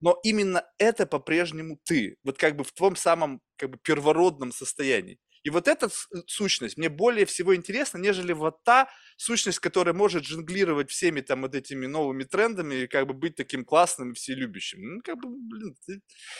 Но 0.00 0.18
именно 0.24 0.64
это 0.78 1.06
по-прежнему 1.06 1.78
ты, 1.84 2.16
вот 2.24 2.38
как 2.38 2.56
бы 2.56 2.64
в 2.64 2.72
твоем 2.72 2.96
самом 2.96 3.40
как 3.56 3.70
бы 3.70 3.78
первородном 3.82 4.50
состоянии. 4.50 5.18
И 5.44 5.50
вот 5.50 5.68
эта 5.68 5.90
сущность 6.26 6.78
мне 6.78 6.88
более 6.88 7.26
всего 7.26 7.54
интересна, 7.54 7.98
нежели 7.98 8.32
вот 8.32 8.64
та 8.64 8.88
сущность, 9.18 9.58
которая 9.58 9.94
может 9.94 10.24
жонглировать 10.24 10.90
всеми 10.90 11.20
там 11.20 11.42
вот 11.42 11.54
этими 11.54 11.84
новыми 11.84 12.24
трендами 12.24 12.76
и 12.76 12.86
как 12.86 13.06
бы 13.06 13.12
быть 13.12 13.36
таким 13.36 13.66
классным 13.66 14.12
и 14.12 14.14
вселюбящим. 14.14 14.80
Ну, 14.80 15.00
как 15.02 15.18
бы, 15.18 15.28
блин, 15.28 15.76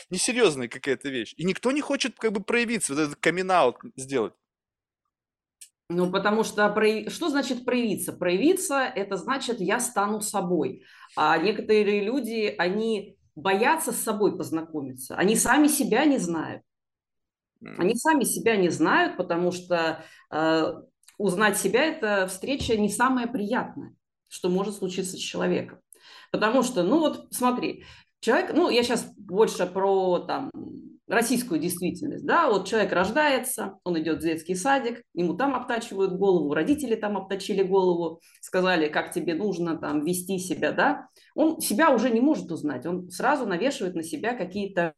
несерьезная 0.09 0.69
какая-то 0.69 1.11
вещь. 1.11 1.35
И 1.37 1.45
никто 1.45 1.71
не 1.73 1.83
хочет 1.83 2.19
как 2.19 2.33
бы 2.33 2.43
проявиться, 2.43 2.95
вот 2.95 3.03
этот 3.03 3.17
камин 3.17 3.51
сделать. 3.97 4.33
Ну, 5.95 6.11
потому 6.11 6.45
что 6.45 6.69
прояв... 6.71 7.13
что 7.13 7.29
значит 7.29 7.65
проявиться? 7.65 8.13
Проявиться– 8.13 8.83
это 8.97 9.17
значит, 9.17 9.61
я 9.61 9.79
стану 9.81 10.21
собой. 10.21 10.85
А 11.17 11.39
некоторые 11.39 12.03
люди, 12.03 12.55
они 12.59 13.17
боятся 13.37 13.93
с 13.93 14.03
собой 14.03 14.37
познакомиться. 14.37 15.17
Они 15.17 15.37
сами 15.37 15.69
себя 15.69 16.05
не 16.05 16.19
знают. 16.19 16.63
Они 17.79 17.95
сами 17.95 18.25
себя 18.25 18.57
не 18.57 18.69
знают, 18.69 19.17
потому 19.17 19.53
что 19.53 20.05
э, 20.31 20.75
узнать 21.17 21.57
себя– 21.57 21.85
это 21.87 22.27
встреча 22.27 22.77
не 22.77 22.89
самая 22.89 23.27
приятная, 23.27 23.95
что 24.29 24.49
может 24.49 24.75
случиться 24.75 25.17
с 25.17 25.21
человеком. 25.21 25.79
Потому 26.31 26.63
что, 26.63 26.83
ну 26.83 26.99
вот 26.99 27.29
смотри, 27.31 27.85
человек, 28.21 28.53
ну 28.55 28.69
я 28.69 28.83
сейчас 28.83 29.05
больше 29.17 29.67
про 29.67 30.19
там 30.19 30.51
российскую 31.07 31.61
действительность, 31.61 32.25
да, 32.25 32.49
вот 32.49 32.67
человек 32.67 32.93
рождается, 32.93 33.79
он 33.85 33.99
идет 34.01 34.19
в 34.19 34.23
детский 34.23 34.55
садик, 34.55 35.03
ему 35.12 35.35
там 35.35 35.55
обтачивают 35.55 36.12
голову, 36.12 36.55
родители 36.55 36.95
там 36.95 37.17
обточили 37.17 37.62
голову, 37.62 38.21
сказали, 38.40 38.88
как 38.88 39.12
тебе 39.12 39.35
нужно 39.35 39.77
там 39.77 40.05
вести 40.05 40.38
себя, 40.38 40.73
да, 40.73 41.09
он 41.35 41.61
себя 41.61 41.90
уже 41.90 42.11
не 42.11 42.21
может 42.21 42.51
узнать, 42.51 42.87
он 42.87 43.11
сразу 43.11 43.47
навешивает 43.47 43.95
на 43.95 44.03
себя 44.03 44.35
какие-то 44.35 44.95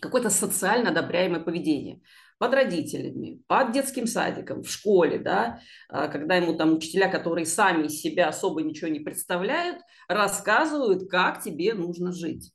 какое-то 0.00 0.28
социально 0.28 0.90
одобряемое 0.90 1.40
поведение 1.40 2.02
под 2.38 2.52
родителями, 2.52 3.40
под 3.46 3.72
детским 3.72 4.06
садиком, 4.06 4.62
в 4.62 4.70
школе, 4.70 5.18
да, 5.18 5.60
а, 5.88 6.08
когда 6.08 6.36
ему 6.36 6.54
там 6.54 6.74
учителя, 6.74 7.08
которые 7.08 7.46
сами 7.46 7.86
из 7.86 8.00
себя 8.00 8.28
особо 8.28 8.62
ничего 8.62 8.88
не 8.88 9.00
представляют, 9.00 9.78
рассказывают, 10.06 11.08
как 11.10 11.42
тебе 11.42 11.72
нужно 11.72 12.12
жить. 12.12 12.52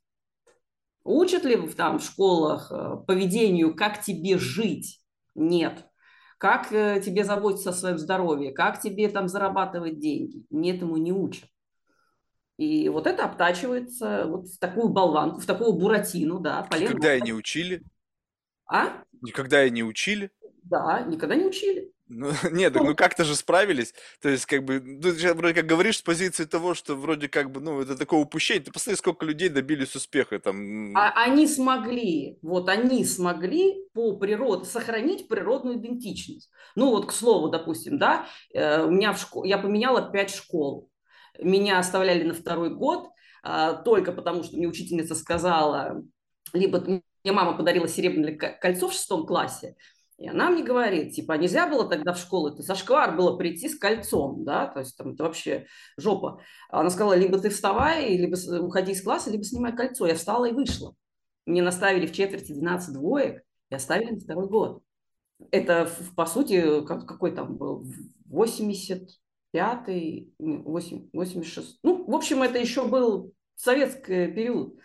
Учат 1.03 1.45
ли 1.45 1.57
там 1.69 1.99
в 1.99 2.03
школах 2.03 2.71
э, 2.71 2.97
поведению, 3.07 3.75
как 3.75 4.01
тебе 4.01 4.37
жить? 4.37 5.01
Нет. 5.33 5.85
Как 6.37 6.71
э, 6.71 7.01
тебе 7.03 7.23
заботиться 7.23 7.71
о 7.71 7.73
своем 7.73 7.97
здоровье? 7.97 8.51
Как 8.51 8.79
тебе 8.79 9.09
там 9.09 9.27
зарабатывать 9.27 9.99
деньги? 9.99 10.45
Нет, 10.49 10.81
ему 10.81 10.97
не 10.97 11.11
учат. 11.11 11.45
И 12.57 12.89
вот 12.89 13.07
это 13.07 13.25
обтачивается 13.25 14.25
вот 14.27 14.47
в 14.47 14.59
такую 14.59 14.89
болванку, 14.89 15.39
в 15.39 15.45
такую 15.45 15.73
буратину, 15.73 16.39
да. 16.39 16.67
Никогда 16.71 17.15
и 17.15 17.21
не 17.21 17.33
учили. 17.33 17.81
А? 18.67 19.03
Никогда 19.21 19.65
и 19.65 19.71
не 19.71 19.83
учили. 19.83 20.29
Да, 20.63 21.01
никогда 21.01 21.35
не 21.35 21.45
учили. 21.45 21.91
Ну, 22.13 22.31
нет, 22.51 22.75
ну 22.75 22.93
как-то 22.93 23.23
же 23.23 23.35
справились. 23.35 23.93
То 24.21 24.29
есть, 24.29 24.45
как 24.45 24.65
бы, 24.65 24.81
ну, 24.81 25.01
ты 25.01 25.13
сейчас 25.13 25.35
вроде 25.35 25.55
как 25.55 25.65
говоришь 25.65 25.97
с 25.97 26.01
позиции 26.01 26.43
того, 26.43 26.73
что 26.73 26.95
вроде 26.95 27.29
как 27.29 27.51
бы, 27.51 27.61
ну, 27.61 27.81
это 27.81 27.97
такое 27.97 28.19
упущение. 28.19 28.63
Ты 28.63 28.71
посмотри, 28.71 28.97
сколько 28.97 29.25
людей 29.25 29.49
добились 29.49 29.95
успеха 29.95 30.37
там. 30.39 30.95
А 30.95 31.13
они 31.23 31.47
смогли, 31.47 32.37
вот 32.41 32.67
они 32.67 33.05
смогли 33.05 33.87
по 33.93 34.17
природе 34.17 34.65
сохранить 34.65 35.27
природную 35.29 35.77
идентичность. 35.77 36.51
Ну, 36.75 36.89
вот, 36.89 37.07
к 37.07 37.11
слову, 37.13 37.49
допустим, 37.49 37.97
да, 37.97 38.27
э, 38.53 38.83
у 38.83 38.91
меня 38.91 39.13
в 39.13 39.19
школе, 39.19 39.49
я 39.49 39.57
поменяла 39.57 40.11
пять 40.11 40.33
школ. 40.33 40.89
Меня 41.39 41.79
оставляли 41.79 42.23
на 42.23 42.33
второй 42.33 42.75
год, 42.75 43.07
а, 43.41 43.73
только 43.73 44.11
потому 44.11 44.43
что 44.43 44.57
мне 44.57 44.67
учительница 44.67 45.15
сказала, 45.15 46.03
либо 46.53 46.79
мне 47.23 47.33
мама 47.33 47.55
подарила 47.55 47.87
серебряное 47.87 48.35
кольцо 48.35 48.89
в 48.89 48.93
шестом 48.93 49.25
классе, 49.25 49.75
и 50.21 50.27
она 50.27 50.51
мне 50.51 50.63
говорит, 50.63 51.15
типа, 51.15 51.33
нельзя 51.33 51.67
было 51.67 51.89
тогда 51.89 52.13
в 52.13 52.19
школу, 52.19 52.49
это 52.49 52.61
зашквар 52.61 53.15
было 53.15 53.37
прийти 53.37 53.67
с 53.67 53.75
кольцом, 53.75 54.43
да, 54.43 54.67
то 54.67 54.81
есть 54.81 54.95
там 54.95 55.13
это 55.13 55.23
вообще 55.23 55.65
жопа. 55.97 56.43
Она 56.69 56.91
сказала, 56.91 57.13
либо 57.13 57.39
ты 57.39 57.49
вставай, 57.49 58.15
либо 58.15 58.35
уходи 58.63 58.91
из 58.91 59.01
класса, 59.01 59.31
либо 59.31 59.43
снимай 59.43 59.75
кольцо. 59.75 60.05
Я 60.05 60.13
встала 60.13 60.45
и 60.45 60.53
вышла. 60.53 60.93
Мне 61.47 61.63
наставили 61.63 62.05
в 62.05 62.11
четверти 62.11 62.51
12 62.51 62.93
двоек 62.93 63.41
и 63.71 63.75
оставили 63.75 64.11
на 64.11 64.19
второй 64.19 64.47
год. 64.47 64.83
Это, 65.49 65.89
по 66.15 66.27
сути, 66.27 66.85
какой 66.85 67.31
там 67.31 67.57
был, 67.57 67.83
85-й, 68.29 70.35
86 70.37 71.79
Ну, 71.81 72.05
в 72.05 72.13
общем, 72.13 72.43
это 72.43 72.59
еще 72.59 72.87
был 72.87 73.33
советский 73.55 74.31
период 74.31 74.75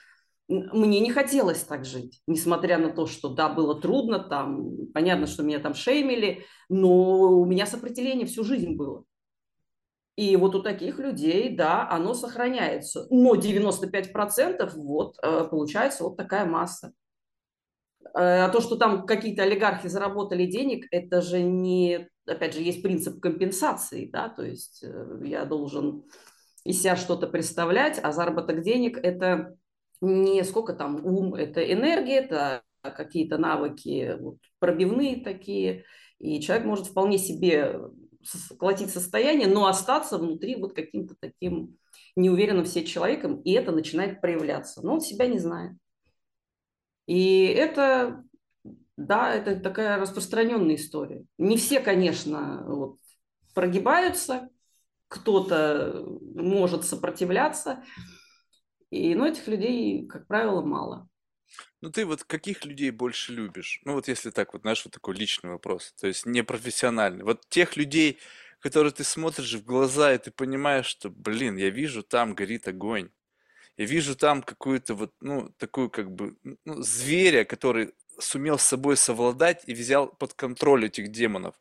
мне 0.48 1.00
не 1.00 1.10
хотелось 1.10 1.64
так 1.64 1.84
жить, 1.84 2.22
несмотря 2.26 2.78
на 2.78 2.90
то, 2.90 3.06
что 3.06 3.28
да, 3.28 3.48
было 3.48 3.80
трудно, 3.80 4.20
там, 4.20 4.86
понятно, 4.94 5.26
что 5.26 5.42
меня 5.42 5.58
там 5.58 5.74
шеймили, 5.74 6.44
но 6.68 7.40
у 7.40 7.44
меня 7.44 7.66
сопротивление 7.66 8.26
всю 8.26 8.44
жизнь 8.44 8.76
было. 8.76 9.04
И 10.16 10.34
вот 10.36 10.54
у 10.54 10.62
таких 10.62 10.98
людей, 10.98 11.54
да, 11.54 11.88
оно 11.90 12.14
сохраняется. 12.14 13.06
Но 13.10 13.34
95% 13.34 14.70
вот 14.76 15.18
э, 15.22 15.44
получается 15.50 16.04
вот 16.04 16.16
такая 16.16 16.46
масса. 16.46 16.92
Э, 18.14 18.44
а 18.44 18.48
то, 18.48 18.62
что 18.62 18.76
там 18.76 19.04
какие-то 19.04 19.42
олигархи 19.42 19.88
заработали 19.88 20.46
денег, 20.46 20.86
это 20.90 21.20
же 21.20 21.42
не, 21.42 22.08
опять 22.26 22.54
же, 22.54 22.62
есть 22.62 22.82
принцип 22.82 23.20
компенсации, 23.20 24.08
да, 24.10 24.30
то 24.30 24.42
есть 24.42 24.82
э, 24.82 25.20
я 25.24 25.44
должен 25.44 26.04
из 26.64 26.80
себя 26.80 26.96
что-то 26.96 27.26
представлять, 27.26 28.00
а 28.02 28.12
заработок 28.12 28.62
денег– 28.62 28.98
это 29.02 29.56
не 30.00 30.44
сколько 30.44 30.74
там 30.74 31.04
ум, 31.04 31.34
это 31.34 31.60
энергия, 31.60 32.18
это 32.18 32.62
какие-то 32.82 33.38
навыки 33.38 34.16
вот, 34.20 34.38
пробивные 34.58 35.22
такие, 35.22 35.84
и 36.18 36.40
человек 36.40 36.66
может 36.66 36.86
вполне 36.86 37.18
себе 37.18 37.80
сколотить 38.22 38.90
состояние, 38.90 39.48
но 39.48 39.66
остаться 39.66 40.18
внутри 40.18 40.56
вот 40.56 40.74
каким-то 40.74 41.14
таким 41.18 41.76
неуверенным 42.16 42.64
в 42.64 42.68
себе 42.68 42.84
человеком, 42.84 43.40
и 43.42 43.52
это 43.52 43.72
начинает 43.72 44.20
проявляться. 44.20 44.84
Но 44.84 44.94
он 44.94 45.00
себя 45.00 45.26
не 45.26 45.38
знает. 45.38 45.72
И 47.06 47.44
это, 47.44 48.24
да, 48.96 49.32
это 49.32 49.60
такая 49.60 49.98
распространенная 49.98 50.74
история. 50.74 51.24
Не 51.38 51.56
все, 51.56 51.80
конечно, 51.80 52.64
вот, 52.66 52.98
прогибаются, 53.54 54.48
кто-то 55.08 56.04
может 56.34 56.84
сопротивляться, 56.84 57.84
И, 58.90 59.14
но 59.14 59.26
этих 59.26 59.46
людей, 59.48 60.06
как 60.06 60.26
правило, 60.26 60.62
мало. 60.62 61.08
Ну 61.80 61.90
ты 61.90 62.04
вот 62.04 62.24
каких 62.24 62.64
людей 62.64 62.90
больше 62.90 63.32
любишь? 63.32 63.80
Ну 63.84 63.94
вот 63.94 64.08
если 64.08 64.30
так 64.30 64.52
вот, 64.52 64.62
знаешь, 64.62 64.84
вот 64.84 64.94
такой 64.94 65.16
личный 65.16 65.50
вопрос, 65.50 65.92
то 66.00 66.06
есть 66.06 66.26
не 66.26 66.42
профессиональный. 66.42 67.24
Вот 67.24 67.48
тех 67.48 67.76
людей, 67.76 68.18
которые 68.60 68.92
ты 68.92 69.04
смотришь 69.04 69.54
в 69.54 69.64
глаза, 69.64 70.12
и 70.12 70.18
ты 70.18 70.30
понимаешь, 70.30 70.86
что, 70.86 71.10
блин, 71.10 71.56
я 71.56 71.70
вижу, 71.70 72.02
там 72.02 72.34
горит 72.34 72.68
огонь. 72.68 73.10
Я 73.76 73.84
вижу 73.84 74.16
там 74.16 74.42
какую-то 74.42 74.94
вот, 74.94 75.12
ну, 75.20 75.50
такую 75.58 75.90
как 75.90 76.10
бы, 76.10 76.36
ну, 76.64 76.82
зверя, 76.82 77.44
который 77.44 77.92
сумел 78.18 78.58
с 78.58 78.62
собой 78.62 78.96
совладать 78.96 79.62
и 79.66 79.74
взял 79.74 80.08
под 80.08 80.34
контроль 80.34 80.86
этих 80.86 81.10
демонов. 81.10 81.54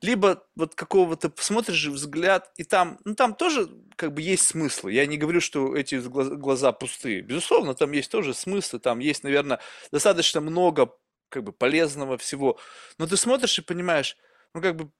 Либо 0.00 0.44
вот 0.56 0.74
какого-то 0.74 1.30
посмотришь 1.30 1.86
взгляд, 1.86 2.50
и 2.56 2.64
там, 2.64 2.98
ну 3.04 3.14
там 3.14 3.34
тоже 3.34 3.68
как 3.96 4.12
бы 4.12 4.22
есть 4.22 4.46
смысл. 4.46 4.88
Я 4.88 5.06
не 5.06 5.16
говорю, 5.16 5.40
что 5.40 5.76
эти 5.76 5.96
глаза 5.96 6.72
пустые. 6.72 7.22
Безусловно, 7.22 7.74
там 7.74 7.92
есть 7.92 8.10
тоже 8.10 8.34
смысл, 8.34 8.78
там 8.78 8.98
есть, 8.98 9.22
наверное, 9.24 9.60
достаточно 9.90 10.40
много 10.40 10.92
как 11.28 11.44
бы 11.44 11.52
полезного 11.52 12.18
всего. 12.18 12.58
Но 12.98 13.06
ты 13.06 13.16
смотришь 13.16 13.58
и 13.58 13.62
понимаешь, 13.62 14.16
ну 14.54 14.60
как 14.60 14.76
бы 14.76 14.90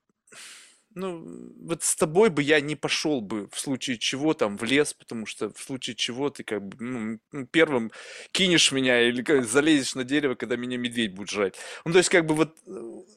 ну, 0.95 1.51
вот 1.61 1.83
с 1.83 1.95
тобой 1.95 2.29
бы 2.29 2.41
я 2.43 2.61
не 2.61 2.75
пошел 2.75 3.21
бы 3.21 3.47
в 3.51 3.59
случае 3.59 3.97
чего 3.97 4.33
там 4.33 4.57
в 4.57 4.63
лес, 4.63 4.93
потому 4.93 5.25
что 5.25 5.51
в 5.53 5.59
случае 5.59 5.95
чего 5.95 6.29
ты 6.29 6.43
как 6.43 6.65
бы 6.65 7.19
ну, 7.31 7.47
первым 7.47 7.91
кинешь 8.31 8.71
меня 8.71 9.01
или 9.01 9.21
как, 9.23 9.45
залезешь 9.45 9.95
на 9.95 10.03
дерево, 10.03 10.35
когда 10.35 10.55
меня 10.55 10.77
медведь 10.77 11.13
будет 11.13 11.29
жрать. 11.29 11.55
Ну, 11.85 11.91
то 11.91 11.97
есть 11.97 12.09
как 12.09 12.25
бы 12.25 12.35
вот 12.35 12.57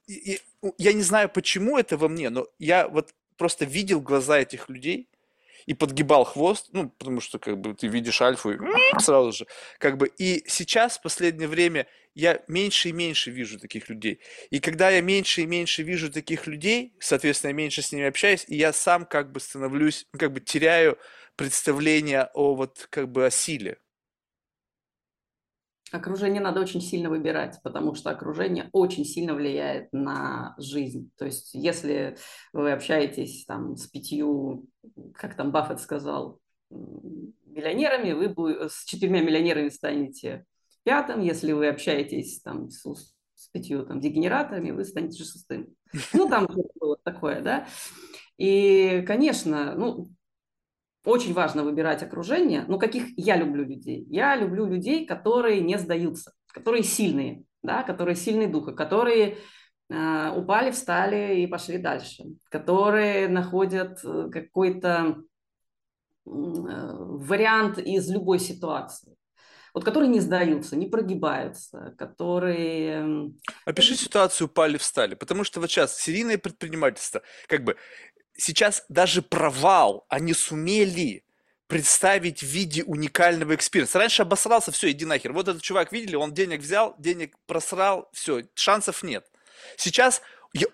я, 0.07 0.37
я 0.79 0.93
не 0.93 1.03
знаю, 1.03 1.29
почему 1.29 1.79
это 1.79 1.97
во 1.97 2.09
мне, 2.09 2.31
но 2.31 2.49
я 2.59 2.89
вот 2.89 3.13
просто 3.37 3.65
видел 3.65 4.01
глаза 4.01 4.39
этих 4.39 4.69
людей, 4.69 5.09
и 5.67 5.75
подгибал 5.75 6.25
хвост, 6.25 6.69
ну, 6.73 6.91
потому 6.91 7.21
что, 7.21 7.39
как 7.39 7.59
бы, 7.61 7.75
ты 7.75 7.89
видишь 7.89 8.23
альфу 8.23 8.53
и 8.53 8.59
сразу 9.01 9.33
же, 9.33 9.47
как 9.79 9.99
бы, 9.99 10.07
и 10.07 10.49
сейчас, 10.49 10.99
в 10.99 11.03
последнее 11.03 11.49
время, 11.49 11.87
я 12.15 12.41
меньше 12.49 12.89
и 12.89 12.93
меньше 12.93 13.31
вижу 13.31 13.61
таких 13.61 13.89
людей. 13.91 14.21
И 14.51 14.59
когда 14.61 14.91
я 14.91 15.03
меньше 15.03 15.43
и 15.43 15.47
меньше 15.47 15.83
вижу 15.83 16.11
таких 16.11 16.47
людей, 16.47 16.95
соответственно, 16.99 17.51
я 17.51 17.57
меньше 17.57 17.83
с 17.83 17.93
ними 17.93 18.07
общаюсь, 18.07 18.45
и 18.49 18.57
я 18.57 18.73
сам 18.73 19.05
как 19.05 19.33
бы 19.33 19.41
становлюсь, 19.41 20.07
ну, 20.13 20.19
как 20.19 20.33
бы 20.33 20.41
теряю 20.41 20.99
представление 21.37 22.31
о 22.33 22.55
вот, 22.55 22.87
как 22.89 23.11
бы, 23.13 23.27
о 23.27 23.31
силе. 23.31 23.79
Окружение 25.93 26.41
надо 26.41 26.61
очень 26.61 26.81
сильно 26.81 27.09
выбирать, 27.09 27.61
потому 27.63 27.95
что 27.95 28.11
окружение 28.11 28.69
очень 28.73 29.05
сильно 29.05 29.35
влияет 29.35 29.93
на 29.93 30.55
жизнь. 30.59 31.11
То 31.17 31.27
есть, 31.27 31.55
если 31.55 32.17
вы 32.53 32.73
общаетесь 32.73 33.45
там 33.45 33.77
с 33.77 33.87
пятью, 33.87 34.67
как 35.15 35.37
там 35.37 35.53
Баффет 35.53 35.81
сказал, 35.81 36.41
миллионерами, 36.71 38.13
вы 38.13 38.69
с 38.69 38.85
четырьмя 38.85 39.23
миллионерами 39.23 39.69
станете 39.69 40.45
пятым. 40.83 41.21
Если 41.21 41.53
вы 41.53 41.69
общаетесь 41.69 42.41
там 42.43 42.71
с, 42.71 42.85
с 43.35 43.49
пятью 43.49 43.85
там 43.87 44.01
дегенератами, 44.01 44.73
вы 44.73 44.85
станете 44.85 45.23
шестым. 45.23 45.69
Ну, 46.13 46.29
там 46.29 46.49
было 46.81 46.97
такое, 47.03 47.41
да. 47.43 47.67
И, 48.39 49.05
конечно, 49.07 49.75
ну, 49.75 50.09
очень 51.07 51.33
важно 51.33 51.63
выбирать 51.63 52.03
окружение. 52.03 52.65
Ну, 52.69 52.79
каких 52.79 53.17
я 53.17 53.37
люблю 53.37 53.65
людей? 53.65 54.05
Я 54.11 54.37
люблю 54.37 54.67
людей, 54.67 55.07
которые 55.07 55.61
не 55.61 55.79
сдаются, 55.79 56.33
которые 56.53 56.83
сильные, 56.83 57.45
да, 57.63 57.83
которые 57.83 58.17
сильные 58.17 58.49
духа, 58.49 58.73
которые 58.73 59.39
э, 59.89 60.31
упали, 60.37 60.73
встали 60.73 61.41
и 61.41 61.47
пошли 61.47 61.79
дальше, 61.79 62.25
которые 62.51 63.29
находят 63.29 64.01
э, 64.05 64.29
какой-то 64.33 65.17
э, 66.27 66.31
вариант 66.31 67.79
из 67.79 68.11
любой 68.11 68.41
ситуации. 68.41 69.17
Вот 69.73 69.85
которые 69.85 70.09
не 70.09 70.21
сдаются, 70.21 70.75
не 70.75 70.87
прогибаются, 70.87 71.95
которые... 71.99 73.31
Опиши 73.67 73.95
ситуацию 73.95 74.49
упали-встали, 74.49 75.15
потому 75.15 75.45
что 75.45 75.61
вот 75.61 75.71
сейчас 75.71 76.01
серийное 76.01 76.39
предпринимательство, 76.39 77.21
как 77.47 77.63
бы 77.63 77.77
сейчас 78.37 78.85
даже 78.89 79.23
провал 79.23 80.05
они 80.09 80.35
сумели 80.35 81.25
представить 81.67 82.43
в 82.43 82.47
виде 82.47 82.85
уникального 82.85 83.55
experience 83.55 83.91
а. 83.91 83.99
Раньше 83.99 84.23
обосрался, 84.23 84.71
все, 84.71 84.91
иди 84.91 85.05
нахер. 85.05 85.33
Вот 85.33 85.49
этот 85.49 85.63
чувак, 85.63 85.93
видели, 85.93 86.15
он 86.15 86.33
денег 86.33 86.61
взял, 86.61 86.95
денег 86.99 87.37
просрал, 87.47 88.09
все, 88.13 88.45
шансов 88.55 89.03
нет. 89.03 89.27
Сейчас 89.77 90.23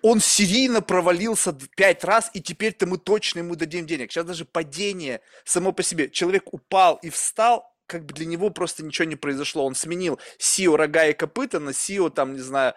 он 0.01 0.19
серийно 0.19 0.81
провалился 0.81 1.57
пять 1.75 2.03
раз, 2.03 2.29
и 2.33 2.41
теперь-то 2.41 2.85
мы 2.85 2.97
точно 2.97 3.39
ему 3.39 3.55
дадим 3.55 3.85
денег. 3.85 4.11
Сейчас 4.11 4.25
даже 4.25 4.45
падение 4.45 5.21
само 5.45 5.71
по 5.71 5.83
себе. 5.83 6.09
Человек 6.09 6.53
упал 6.53 6.99
и 7.01 7.09
встал, 7.09 7.73
как 7.87 8.05
бы 8.05 8.13
для 8.13 8.25
него 8.25 8.49
просто 8.49 8.83
ничего 8.83 9.05
не 9.05 9.15
произошло. 9.15 9.65
Он 9.65 9.75
сменил 9.75 10.19
CEO 10.39 10.75
рога 10.75 11.07
и 11.07 11.13
копыта 11.13 11.59
на 11.59 11.71
CEO, 11.71 12.09
там, 12.11 12.33
не 12.33 12.39
знаю, 12.39 12.75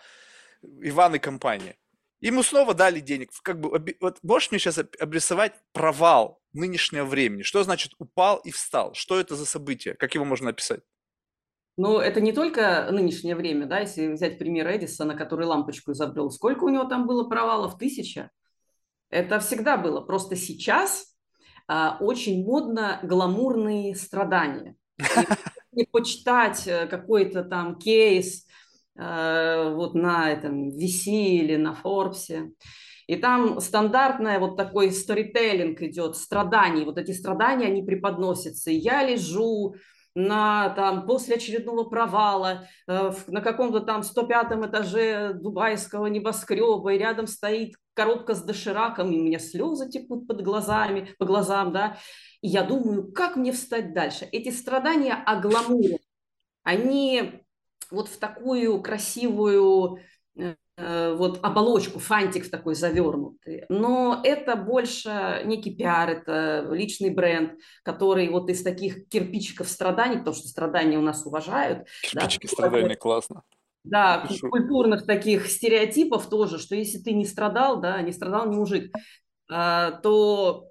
Иван 0.63 1.15
и 1.15 1.19
компания. 1.19 1.77
Ему 2.27 2.43
снова 2.43 2.75
дали 2.75 2.99
денег. 2.99 3.31
Как 3.45 3.61
бы, 3.61 3.95
вот 4.01 4.19
можешь 4.25 4.51
мне 4.51 4.59
сейчас 4.59 4.81
обрисовать 4.99 5.53
провал 5.73 6.41
нынешнего 6.53 7.05
времени? 7.05 7.43
Что 7.43 7.63
значит 7.63 7.93
упал 8.01 8.39
и 8.39 8.51
встал? 8.51 8.95
Что 8.95 9.21
это 9.21 9.37
за 9.37 9.47
событие? 9.47 9.95
Как 9.95 10.17
его 10.17 10.25
можно 10.25 10.51
описать? 10.51 10.81
Ну, 11.77 12.01
это 12.01 12.21
не 12.21 12.33
только 12.33 12.89
нынешнее 12.91 13.37
время, 13.37 13.67
да, 13.67 13.79
если 13.79 14.09
взять 14.09 14.41
пример 14.41 14.67
Эдисона, 14.67 15.15
который 15.17 15.47
лампочку 15.47 15.93
изобрел. 15.93 16.29
Сколько 16.33 16.65
у 16.65 16.69
него 16.69 16.83
там 16.87 17.07
было 17.07 17.29
провалов? 17.29 17.79
Тысяча. 17.79 18.33
Это 19.09 19.39
всегда 19.39 19.77
было. 19.77 20.01
Просто 20.01 20.35
сейчас 20.35 21.15
а, 21.69 21.97
очень 22.01 22.45
модно 22.45 22.99
гламурные 23.05 23.95
страдания. 23.95 24.75
И 25.73 25.87
почитать 25.87 26.67
э, 26.67 26.87
какой-то 26.87 27.45
там 27.45 27.79
кейс, 27.79 28.47
вот 28.99 29.95
на 29.95 30.31
этом 30.31 30.71
VC 30.71 31.11
или 31.11 31.57
на 31.57 31.75
Форбсе. 31.75 32.53
И 33.07 33.17
там 33.17 33.61
стандартная 33.61 34.41
вот 34.41 34.57
такой 34.57 34.91
сторителлинг 34.91 35.81
идет, 35.83 36.17
страданий. 36.17 36.85
Вот 36.85 36.99
эти 36.99 37.13
страдания, 37.13 37.67
они 37.67 37.83
преподносятся. 37.83 38.71
Я 38.71 39.07
лежу 39.07 39.77
на, 40.17 40.71
там, 40.71 41.07
после 41.07 41.37
очередного 41.37 41.85
провала 41.85 42.67
э, 42.89 43.13
на 43.29 43.41
каком-то 43.43 43.81
там 43.81 44.03
105 44.03 44.47
этаже 44.67 45.35
дубайского 45.35 46.07
небоскреба, 46.07 46.95
и 46.95 46.99
рядом 46.99 47.27
стоит 47.27 47.75
коробка 47.93 48.35
с 48.35 48.43
дошираком, 48.43 49.13
и 49.13 49.19
у 49.19 49.23
меня 49.23 49.39
слезы 49.39 49.91
текут 49.91 50.27
под 50.27 50.43
глазами, 50.43 51.11
по 51.19 51.27
глазам, 51.27 51.73
да. 51.73 51.99
И 52.41 52.49
я 52.49 52.63
думаю, 52.63 53.13
как 53.13 53.37
мне 53.37 53.53
встать 53.53 53.93
дальше? 53.93 54.27
Эти 54.33 54.49
страдания 54.49 55.15
о 55.15 55.39
гламуре, 55.39 55.99
они 56.63 57.46
вот 57.91 58.09
в 58.09 58.19
такую 58.19 58.81
красивую 58.83 59.99
э, 60.37 61.15
вот 61.15 61.41
оболочку, 61.43 61.99
фантик 61.99 62.51
такой 62.51 62.75
завернутый. 62.75 63.65
Но 63.69 64.21
это 64.25 64.57
больше 64.57 65.43
некий 65.45 65.75
пиар, 65.75 66.11
это 66.11 66.69
личный 66.71 67.11
бренд, 67.11 67.53
который 67.83 68.29
вот 68.29 68.51
из 68.51 68.63
таких 68.63 69.09
кирпичиков 69.09 69.69
страданий, 69.69 70.19
потому 70.19 70.37
что 70.37 70.49
страдания 70.49 70.99
у 70.99 71.03
нас 71.03 71.25
уважают. 71.25 71.87
Кирпичики 72.03 72.47
да, 72.47 72.53
страданий, 72.53 72.97
классно. 72.97 73.43
Да, 73.85 74.27
Пишу. 74.29 74.51
культурных 74.51 75.07
таких 75.07 75.47
стереотипов 75.47 76.29
тоже, 76.29 76.59
что 76.59 76.75
если 76.75 76.99
ты 76.99 77.13
не 77.13 77.25
страдал, 77.25 77.81
да, 77.81 78.03
не 78.03 78.13
страдал 78.13 78.49
не 78.49 78.57
мужик, 78.57 78.93
а, 79.49 79.93
то 79.93 80.71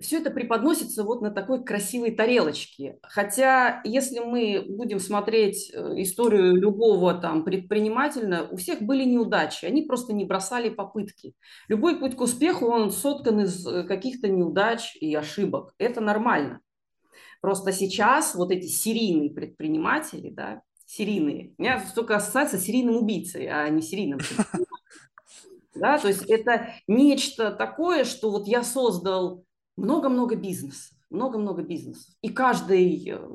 все 0.00 0.18
это 0.18 0.30
преподносится 0.30 1.04
вот 1.04 1.20
на 1.20 1.30
такой 1.30 1.62
красивой 1.62 2.12
тарелочке. 2.12 2.98
Хотя, 3.02 3.80
если 3.84 4.20
мы 4.20 4.64
будем 4.66 4.98
смотреть 4.98 5.70
э, 5.72 5.94
историю 6.02 6.54
любого 6.56 7.14
там 7.14 7.44
предпринимателя, 7.44 8.48
у 8.50 8.56
всех 8.56 8.80
были 8.80 9.04
неудачи, 9.04 9.66
они 9.66 9.82
просто 9.82 10.12
не 10.12 10.24
бросали 10.24 10.70
попытки. 10.70 11.34
Любой 11.68 11.98
путь 11.98 12.16
к 12.16 12.20
успеху, 12.20 12.66
он 12.66 12.90
соткан 12.90 13.40
из 13.40 13.66
э, 13.66 13.84
каких-то 13.84 14.28
неудач 14.28 14.96
и 14.96 15.14
ошибок. 15.14 15.74
Это 15.78 16.00
нормально. 16.00 16.60
Просто 17.40 17.72
сейчас 17.72 18.34
вот 18.34 18.50
эти 18.50 18.66
серийные 18.66 19.30
предприниматели, 19.30 20.30
да, 20.30 20.62
серийные, 20.86 21.54
у 21.56 21.62
меня 21.62 21.82
только 21.94 22.16
ассоциация 22.16 22.58
с 22.58 22.64
серийным 22.64 22.96
убийцей, 22.96 23.48
а 23.48 23.68
не 23.68 23.80
серийным 23.80 24.18
да, 25.74 25.98
то 25.98 26.08
есть 26.08 26.24
это 26.24 26.74
нечто 26.86 27.50
такое, 27.50 28.04
что 28.04 28.30
вот 28.30 28.46
я 28.46 28.62
создал 28.62 29.44
много-много 29.80 30.36
бизнесов, 30.36 30.90
много-много 31.08 31.62
бизнесов. 31.62 32.14
И 32.22 32.28
каждый, 32.28 33.10
э, 33.10 33.28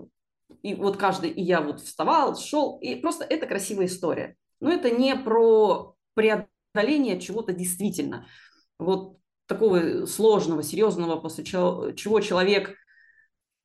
и 0.62 0.75
вот 0.75 0.97
каждый, 0.97 1.31
и 1.31 1.41
я 1.41 1.62
вот 1.62 1.81
вставал, 1.81 2.38
шел, 2.38 2.77
и 2.79 2.95
просто 2.95 3.25
это 3.25 3.47
красивая 3.47 3.88
история. 3.88 4.36
Но 4.59 4.72
это 4.72 4.91
не 4.91 5.15
про 5.15 5.95
преодоление 6.13 7.20
чего-то 7.20 7.51
действительно. 7.53 8.28
Вот 8.80 9.17
такого 9.47 10.05
сложного, 10.05 10.63
серьезного, 10.63 11.20
после 11.20 11.43
чего 11.43 12.20
человек 12.22 12.76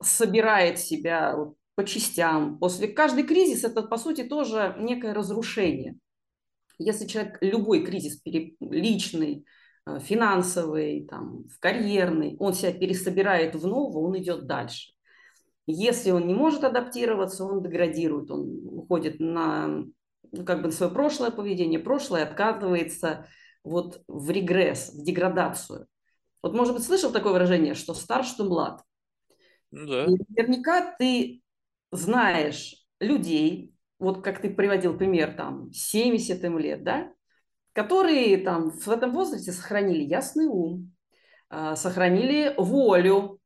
собирает 0.03 0.79
себя 0.79 1.37
вот 1.37 1.57
по 1.75 1.85
частям. 1.85 2.59
После 2.59 2.89
каждый 2.89 3.25
кризис 3.25 3.65
это, 3.65 3.83
по 3.83 3.97
сути, 3.97 4.25
тоже 4.25 4.75
некое 4.79 5.15
разрушение. 5.15 5.97
Если 6.79 7.07
человек 7.07 7.39
любой 7.41 7.85
кризис 7.85 8.21
личный, 8.25 9.45
Э, 9.45 9.60
финансовый, 10.01 11.07
там, 11.07 11.45
в 11.49 11.59
карьерный, 11.59 12.37
он 12.39 12.55
себя 12.55 12.73
пересобирает 12.73 13.55
в 13.55 13.67
нового, 13.67 14.07
он 14.07 14.19
идет 14.19 14.47
дальше. 14.47 14.93
Если 15.67 16.11
он 16.11 16.27
не 16.27 16.35
может 16.35 16.65
адаптироваться, 16.65 17.45
он 17.45 17.63
деградирует, 17.63 18.31
он 18.31 18.61
уходит 18.67 19.21
на 19.21 19.85
ну, 20.33 20.45
как 20.45 20.61
бы 20.61 20.67
на 20.67 20.73
свое 20.73 20.93
прошлое 20.93 21.31
поведение, 21.31 21.79
прошлое 21.79 22.25
откатывается 22.25 23.27
вот 23.65 24.03
в 24.07 24.31
регресс, 24.31 24.93
в 24.95 25.05
деградацию. 25.05 25.87
Вот, 26.43 26.55
может 26.55 26.75
быть, 26.75 26.85
слышал 26.85 27.13
такое 27.13 27.33
выражение, 27.33 27.75
что 27.75 27.95
стар, 27.95 28.25
что 28.25 28.45
млад. 28.45 28.83
Ну, 29.71 29.87
да. 29.87 30.05
И 30.05 30.17
наверняка 30.29 30.95
ты 30.99 31.43
знаешь 31.93 32.87
людей, 32.99 33.75
вот 33.99 34.23
как 34.23 34.41
ты 34.41 34.51
приводил 34.51 34.97
пример, 34.97 35.35
там, 35.35 35.71
70 35.73 36.43
им 36.45 36.59
лет, 36.59 36.83
да, 36.85 37.13
которые 37.73 38.39
там 38.39 38.71
в 38.71 38.89
этом 38.89 39.13
возрасте 39.13 39.53
сохранили 39.53 40.03
ясный 40.03 40.47
ум, 40.47 40.93
а, 41.49 41.77
сохранили 41.77 42.55
волю, 42.57 43.41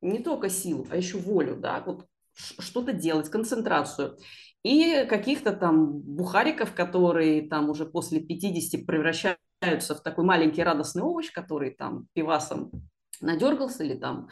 не 0.00 0.18
только 0.18 0.48
силу, 0.48 0.86
а 0.90 0.96
еще 0.96 1.18
волю, 1.18 1.56
да, 1.56 1.82
вот 1.84 2.06
что-то 2.32 2.92
делать, 2.92 3.28
концентрацию. 3.28 4.16
И 4.62 5.06
каких-то 5.08 5.52
там 5.52 6.00
бухариков, 6.00 6.74
которые 6.74 7.48
там 7.48 7.70
уже 7.70 7.86
после 7.86 8.20
50 8.20 8.86
превращаются 8.86 9.94
в 9.94 10.02
такой 10.02 10.24
маленький 10.24 10.62
радостный 10.62 11.02
овощ, 11.02 11.30
который 11.32 11.70
там 11.70 12.06
пивасом 12.12 12.70
надергался 13.20 13.84
или 13.84 13.94
там 13.94 14.28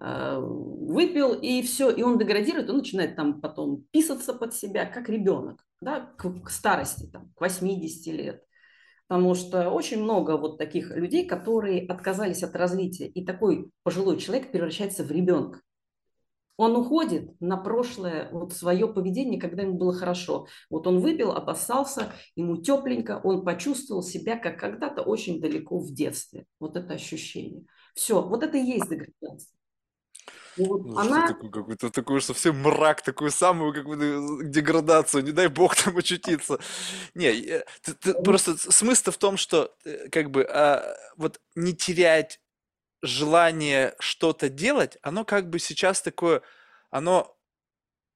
э, 0.00 0.38
выпил, 0.40 1.34
и 1.34 1.62
все, 1.62 1.90
и 1.90 2.02
он 2.02 2.18
деградирует, 2.18 2.70
он 2.70 2.78
начинает 2.78 3.16
там 3.16 3.40
потом 3.40 3.84
писаться 3.90 4.34
под 4.34 4.54
себя, 4.54 4.86
как 4.86 5.08
ребенок, 5.08 5.64
да, 5.80 6.12
к, 6.16 6.42
к 6.42 6.50
старости, 6.50 7.06
там, 7.06 7.32
к 7.34 7.40
80 7.40 8.06
лет. 8.14 8.42
Потому 9.12 9.34
что 9.34 9.68
очень 9.68 10.02
много 10.02 10.38
вот 10.38 10.56
таких 10.56 10.90
людей, 10.96 11.26
которые 11.26 11.86
отказались 11.86 12.42
от 12.42 12.56
развития, 12.56 13.06
и 13.06 13.26
такой 13.26 13.70
пожилой 13.82 14.16
человек 14.16 14.50
превращается 14.50 15.04
в 15.04 15.10
ребенка. 15.10 15.60
Он 16.56 16.74
уходит 16.76 17.38
на 17.38 17.58
прошлое, 17.58 18.30
вот 18.32 18.54
свое 18.54 18.88
поведение, 18.88 19.38
когда 19.38 19.64
ему 19.64 19.76
было 19.76 19.92
хорошо. 19.92 20.46
Вот 20.70 20.86
он 20.86 21.00
выпил, 21.00 21.32
обоссался, 21.32 22.10
ему 22.36 22.56
тепленько, 22.56 23.20
он 23.22 23.44
почувствовал 23.44 24.02
себя, 24.02 24.38
как 24.38 24.58
когда-то 24.58 25.02
очень 25.02 25.42
далеко 25.42 25.78
в 25.78 25.92
детстве. 25.92 26.46
Вот 26.58 26.78
это 26.78 26.94
ощущение. 26.94 27.66
Все, 27.94 28.22
вот 28.22 28.42
это 28.42 28.56
и 28.56 28.64
есть 28.64 28.88
деградация. 28.88 29.52
Вот 30.56 30.84
ну, 30.84 30.98
она... 30.98 31.26
Что 31.26 31.34
такое, 31.34 31.50
какой-то 31.50 31.90
такой 31.90 32.20
совсем 32.20 32.60
мрак, 32.60 33.02
такую 33.02 33.30
самую 33.30 33.72
какую-то 33.72 34.04
э, 34.04 34.48
деградацию, 34.48 35.24
не 35.24 35.32
дай 35.32 35.48
бог 35.48 35.74
там 35.76 35.96
очутиться. 35.96 36.58
Не, 37.14 37.28
э, 37.28 37.64
ты, 37.82 37.94
ты, 37.94 38.14
просто 38.14 38.56
смысл 38.56 39.10
в 39.10 39.18
том, 39.18 39.36
что 39.36 39.74
э, 39.84 40.08
как 40.10 40.30
бы 40.30 40.44
а, 40.44 40.96
вот 41.16 41.40
не 41.54 41.74
терять 41.74 42.40
желание 43.02 43.94
что-то 43.98 44.48
делать, 44.48 44.98
оно 45.02 45.24
как 45.24 45.48
бы 45.48 45.58
сейчас 45.58 46.02
такое, 46.02 46.42
оно 46.90 47.36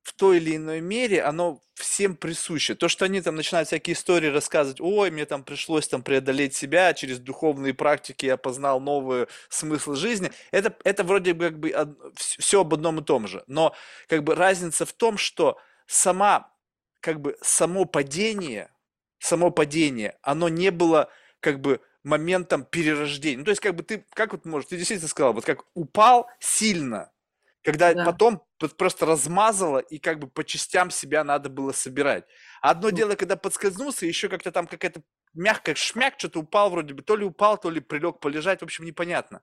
в 0.06 0.12
той 0.12 0.36
или 0.36 0.54
иной 0.54 0.80
мере, 0.80 1.20
оно 1.20 1.60
всем 1.74 2.14
присуще. 2.14 2.76
То, 2.76 2.86
что 2.86 3.04
они 3.06 3.20
там 3.20 3.34
начинают 3.34 3.66
всякие 3.66 3.94
истории 3.94 4.28
рассказывать, 4.28 4.80
ой, 4.80 5.10
мне 5.10 5.26
там 5.26 5.42
пришлось 5.42 5.88
там 5.88 6.04
преодолеть 6.04 6.54
себя, 6.54 6.94
через 6.94 7.18
духовные 7.18 7.74
практики 7.74 8.24
я 8.24 8.36
познал 8.36 8.78
новый 8.78 9.26
смысл 9.48 9.94
жизни, 9.94 10.30
это, 10.52 10.76
это 10.84 11.02
вроде 11.02 11.34
бы 11.34 11.46
как 11.46 11.58
бы 11.58 11.96
все 12.14 12.60
об 12.60 12.72
одном 12.72 13.00
и 13.00 13.04
том 13.04 13.26
же. 13.26 13.42
Но 13.48 13.74
как 14.06 14.22
бы 14.22 14.36
разница 14.36 14.86
в 14.86 14.92
том, 14.92 15.18
что 15.18 15.58
сама, 15.88 16.52
как 17.00 17.20
бы 17.20 17.36
само 17.42 17.84
падение, 17.84 18.70
само 19.18 19.50
падение, 19.50 20.16
оно 20.22 20.48
не 20.48 20.70
было 20.70 21.10
как 21.40 21.60
бы 21.60 21.80
моментом 22.04 22.64
перерождения. 22.64 23.38
Ну, 23.38 23.44
то 23.44 23.50
есть, 23.50 23.60
как 23.60 23.74
бы 23.74 23.82
ты, 23.82 24.06
как 24.14 24.30
вот 24.30 24.44
можешь, 24.44 24.68
ты 24.68 24.76
действительно 24.76 25.08
сказал, 25.08 25.32
вот 25.32 25.44
как 25.44 25.64
упал 25.74 26.28
сильно, 26.38 27.10
когда 27.66 27.92
да. 27.92 28.04
потом 28.04 28.44
просто 28.78 29.06
размазало, 29.06 29.78
и 29.78 29.98
как 29.98 30.20
бы 30.20 30.28
по 30.28 30.44
частям 30.44 30.88
себя 30.88 31.24
надо 31.24 31.48
было 31.48 31.72
собирать. 31.72 32.24
Одно 32.62 32.90
ну. 32.90 32.96
дело, 32.96 33.16
когда 33.16 33.34
подскользнулся, 33.34 34.06
еще 34.06 34.28
как-то 34.28 34.52
там 34.52 34.68
какая-то 34.68 35.02
мягкая 35.34 35.74
шмяк, 35.74 36.14
что-то 36.16 36.38
упал 36.38 36.70
вроде 36.70 36.94
бы, 36.94 37.02
то 37.02 37.16
ли 37.16 37.24
упал, 37.24 37.58
то 37.58 37.68
ли 37.68 37.80
прилег 37.80 38.20
полежать, 38.20 38.60
в 38.60 38.62
общем, 38.62 38.84
непонятно. 38.84 39.42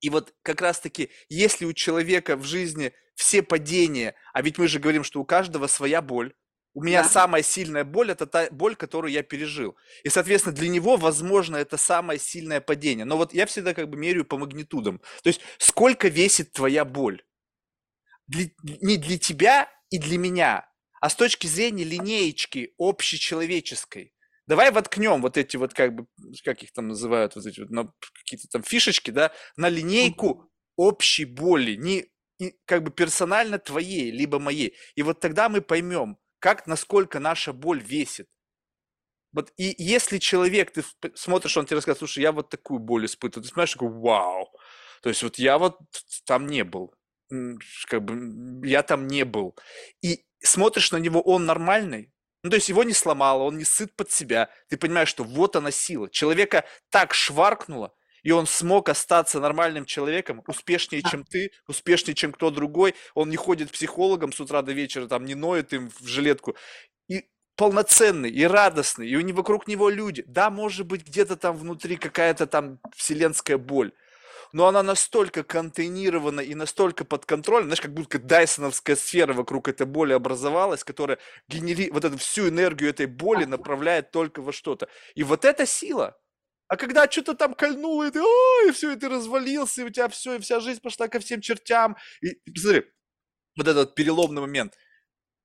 И 0.00 0.08
вот 0.08 0.34
как 0.40 0.62
раз-таки, 0.62 1.10
если 1.28 1.66
у 1.66 1.74
человека 1.74 2.36
в 2.38 2.44
жизни 2.44 2.94
все 3.14 3.42
падения, 3.42 4.14
а 4.32 4.40
ведь 4.40 4.56
мы 4.56 4.66
же 4.66 4.80
говорим, 4.80 5.04
что 5.04 5.20
у 5.20 5.26
каждого 5.26 5.66
своя 5.66 6.00
боль, 6.00 6.34
у 6.74 6.82
меня 6.82 7.02
да. 7.02 7.08
самая 7.08 7.42
сильная 7.42 7.84
боль 7.84 8.10
это 8.10 8.26
та 8.26 8.50
боль, 8.50 8.74
которую 8.74 9.12
я 9.12 9.22
пережил. 9.22 9.76
И, 10.02 10.08
соответственно, 10.08 10.54
для 10.54 10.68
него, 10.68 10.96
возможно, 10.96 11.56
это 11.56 11.76
самое 11.76 12.18
сильное 12.18 12.60
падение. 12.60 13.04
Но 13.04 13.16
вот 13.16 13.32
я 13.32 13.46
всегда 13.46 13.74
как 13.74 13.88
бы 13.88 13.96
меряю 13.96 14.24
по 14.24 14.36
магнитудам. 14.36 15.00
То 15.22 15.28
есть, 15.28 15.40
сколько 15.58 16.08
весит 16.08 16.52
твоя 16.52 16.84
боль? 16.84 17.22
Для, 18.26 18.46
не 18.62 18.96
для 18.96 19.18
тебя 19.18 19.70
и 19.90 19.98
для 19.98 20.18
меня, 20.18 20.68
а 21.00 21.10
с 21.10 21.14
точки 21.14 21.46
зрения 21.46 21.84
линеечки 21.84 22.74
общечеловеческой. 22.78 24.12
Давай 24.46 24.72
воткнем 24.72 25.22
вот 25.22 25.36
эти 25.36 25.56
вот, 25.56 25.74
как 25.74 25.94
бы, 25.94 26.06
как 26.44 26.62
их 26.62 26.72
там 26.72 26.88
называют, 26.88 27.36
вот 27.36 27.46
эти 27.46 27.60
вот, 27.60 27.70
ну, 27.70 27.92
какие-то 28.24 28.48
там 28.48 28.62
фишечки, 28.62 29.10
да, 29.10 29.30
на 29.56 29.68
линейку 29.68 30.50
общей 30.76 31.24
боли, 31.24 31.76
не 31.76 32.06
и, 32.38 32.54
как 32.64 32.82
бы 32.82 32.90
персонально 32.90 33.58
твоей, 33.58 34.10
либо 34.10 34.38
моей. 34.38 34.74
И 34.96 35.02
вот 35.02 35.20
тогда 35.20 35.48
мы 35.48 35.60
поймем, 35.60 36.18
как, 36.44 36.66
насколько 36.66 37.20
наша 37.20 37.54
боль 37.54 37.80
весит. 37.80 38.28
Вот 39.32 39.50
и 39.56 39.74
если 39.78 40.18
человек, 40.18 40.72
ты 40.72 40.84
смотришь, 41.14 41.56
он 41.56 41.64
тебе 41.64 41.76
рассказывает, 41.76 42.00
слушай, 42.00 42.20
я 42.20 42.32
вот 42.32 42.50
такую 42.50 42.80
боль 42.80 43.06
испытываю, 43.06 43.44
ты 43.44 43.48
смотришь, 43.48 43.72
такой, 43.72 43.88
вау, 43.88 44.52
то 45.00 45.08
есть 45.08 45.22
вот 45.22 45.38
я 45.38 45.56
вот 45.56 45.78
там 46.26 46.46
не 46.46 46.62
был, 46.62 46.94
как 47.86 48.04
бы 48.04 48.68
я 48.68 48.82
там 48.82 49.06
не 49.06 49.24
был. 49.24 49.56
И 50.02 50.26
смотришь 50.42 50.92
на 50.92 50.98
него, 50.98 51.22
он 51.22 51.46
нормальный, 51.46 52.12
ну, 52.42 52.50
то 52.50 52.56
есть 52.56 52.68
его 52.68 52.84
не 52.84 52.92
сломало, 52.92 53.44
он 53.44 53.56
не 53.56 53.64
сыт 53.64 53.96
под 53.96 54.12
себя. 54.12 54.50
Ты 54.68 54.76
понимаешь, 54.76 55.08
что 55.08 55.24
вот 55.24 55.56
она 55.56 55.70
сила. 55.70 56.10
Человека 56.10 56.66
так 56.90 57.14
шваркнуло, 57.14 57.94
и 58.24 58.32
он 58.32 58.46
смог 58.46 58.88
остаться 58.88 59.38
нормальным 59.38 59.84
человеком, 59.84 60.42
успешнее, 60.48 61.02
чем 61.02 61.24
ты, 61.24 61.52
успешнее, 61.68 62.14
чем 62.14 62.32
кто 62.32 62.50
другой. 62.50 62.94
Он 63.14 63.30
не 63.30 63.36
ходит 63.36 63.70
психологом 63.70 64.32
с 64.32 64.40
утра 64.40 64.62
до 64.62 64.72
вечера, 64.72 65.06
там 65.06 65.26
не 65.26 65.34
ноет 65.34 65.72
им 65.72 65.90
в 66.00 66.06
жилетку. 66.06 66.56
И 67.06 67.26
полноценный 67.54 68.30
и 68.30 68.44
радостный, 68.44 69.08
и 69.08 69.22
него 69.22 69.38
вокруг 69.38 69.68
него 69.68 69.90
люди. 69.90 70.24
Да, 70.26 70.50
может 70.50 70.86
быть, 70.86 71.06
где-то 71.06 71.36
там 71.36 71.56
внутри 71.56 71.96
какая-то 71.96 72.46
там 72.46 72.80
вселенская 72.96 73.58
боль, 73.58 73.92
но 74.52 74.66
она 74.68 74.82
настолько 74.82 75.44
контейнирована 75.44 76.40
и 76.40 76.54
настолько 76.54 77.04
под 77.04 77.26
контролем, 77.26 77.66
знаешь, 77.66 77.82
как 77.82 77.92
будто 77.92 78.18
дайсоновская 78.18 78.96
сфера 78.96 79.34
вокруг 79.34 79.68
этой 79.68 79.86
боли 79.86 80.14
образовалась, 80.14 80.82
которая 80.82 81.18
генери... 81.48 81.90
вот 81.90 82.04
эту 82.06 82.16
всю 82.16 82.48
энергию 82.48 82.88
этой 82.88 83.06
боли 83.06 83.44
направляет 83.44 84.12
только 84.12 84.40
во 84.40 84.52
что-то. 84.52 84.88
И 85.14 85.24
вот 85.24 85.44
эта 85.44 85.66
сила, 85.66 86.16
а 86.68 86.76
когда 86.76 87.10
что-то 87.10 87.34
там 87.34 87.54
кольнуло, 87.54 88.06
и 88.06 88.10
ты, 88.10 88.20
ой, 88.22 88.72
все, 88.72 88.92
и 88.92 88.96
ты 88.96 89.08
развалился, 89.08 89.82
и 89.82 89.84
у 89.84 89.90
тебя 89.90 90.08
все, 90.08 90.34
и 90.34 90.38
вся 90.40 90.60
жизнь 90.60 90.80
пошла 90.80 91.08
ко 91.08 91.20
всем 91.20 91.40
чертям. 91.40 91.96
И, 92.22 92.34
посмотри, 92.50 92.84
вот 93.56 93.68
этот 93.68 93.94
переломный 93.94 94.40
момент. 94.40 94.76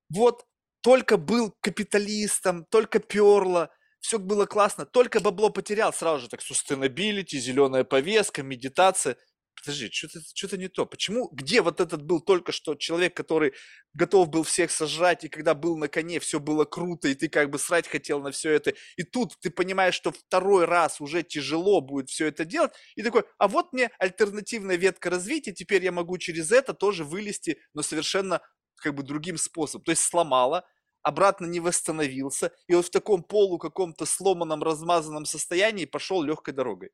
Вот 0.08 0.46
только 0.80 1.16
был 1.16 1.54
капиталистом, 1.60 2.64
только 2.64 2.98
перло, 2.98 3.70
все 4.00 4.18
было 4.18 4.46
классно, 4.46 4.86
только 4.86 5.20
бабло 5.20 5.50
потерял, 5.50 5.92
сразу 5.92 6.22
же 6.22 6.28
так 6.28 6.40
sustainability, 6.40 7.36
зеленая 7.38 7.84
повестка, 7.84 8.42
медитация– 8.42 9.16
подожди, 9.60 9.90
что-то 9.90 10.20
что 10.34 10.56
не 10.56 10.68
то. 10.68 10.86
Почему, 10.86 11.28
где 11.32 11.62
вот 11.62 11.80
этот 11.80 12.02
был 12.02 12.20
только 12.20 12.52
что 12.52 12.74
человек, 12.74 13.14
который 13.14 13.52
готов 13.94 14.28
был 14.28 14.42
всех 14.42 14.70
сожрать, 14.70 15.24
и 15.24 15.28
когда 15.28 15.54
был 15.54 15.76
на 15.76 15.88
коне, 15.88 16.20
все 16.20 16.40
было 16.40 16.64
круто, 16.64 17.08
и 17.08 17.14
ты 17.14 17.28
как 17.28 17.50
бы 17.50 17.58
срать 17.58 17.88
хотел 17.88 18.20
на 18.20 18.30
все 18.30 18.50
это, 18.52 18.72
и 18.96 19.02
тут 19.02 19.36
ты 19.40 19.50
понимаешь, 19.50 19.94
что 19.94 20.12
второй 20.12 20.64
раз 20.64 21.00
уже 21.00 21.22
тяжело 21.22 21.80
будет 21.80 22.08
все 22.10 22.26
это 22.26 22.44
делать, 22.44 22.72
и 22.96 23.02
такой, 23.02 23.24
а 23.38 23.48
вот 23.48 23.72
мне 23.72 23.90
альтернативная 23.98 24.76
ветка 24.76 25.10
развития, 25.10 25.52
теперь 25.52 25.84
я 25.84 25.92
могу 25.92 26.18
через 26.18 26.52
это 26.52 26.74
тоже 26.74 27.04
вылезти, 27.04 27.58
но 27.74 27.82
совершенно 27.82 28.40
как 28.76 28.94
бы 28.94 29.02
другим 29.02 29.36
способом. 29.36 29.84
То 29.84 29.92
есть 29.92 30.02
сломала, 30.02 30.64
обратно 31.02 31.46
не 31.46 31.60
восстановился, 31.60 32.52
и 32.66 32.74
вот 32.74 32.86
в 32.86 32.90
таком 32.90 33.22
полу 33.22 33.58
каком-то 33.58 34.06
сломанном, 34.06 34.62
размазанном 34.62 35.24
состоянии 35.24 35.84
пошел 35.84 36.22
легкой 36.22 36.54
дорогой. 36.54 36.90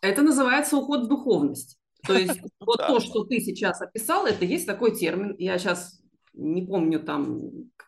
Это 0.00 0.22
называется 0.22 0.76
уход 0.76 1.04
в 1.04 1.08
духовность. 1.08 1.78
То 2.06 2.16
есть 2.16 2.40
вот 2.60 2.78
то, 2.78 3.00
что 3.00 3.24
ты 3.24 3.40
сейчас 3.40 3.80
описал, 3.80 4.26
это 4.26 4.44
есть 4.44 4.66
такой 4.66 4.96
термин. 4.96 5.34
Я 5.38 5.58
сейчас 5.58 6.00
не 6.34 6.62
помню 6.62 7.00
там, 7.00 7.40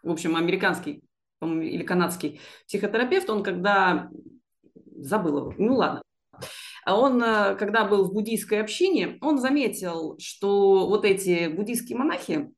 в 0.02 0.11
общем, 0.11 0.36
американский 0.36 1.02
или 1.42 1.82
канадский 1.82 2.40
психотерапевт, 2.66 3.30
он 3.30 3.42
когда 3.42 4.11
забыл 4.96 5.38
его, 5.38 5.54
ну 5.56 5.74
ладно, 5.76 6.02
а 6.84 6.98
он, 6.98 7.22
э, 7.22 7.54
когда 7.56 7.84
был 7.84 8.04
в 8.04 8.12
буддийской 8.12 8.61
общине, 8.61 9.18
он 9.20 9.38
заметил, 9.38 10.18
что 10.18 10.86
вот 10.86 11.04
эти 11.04 11.48
буддийские 11.48 11.96
монахи 11.96 12.50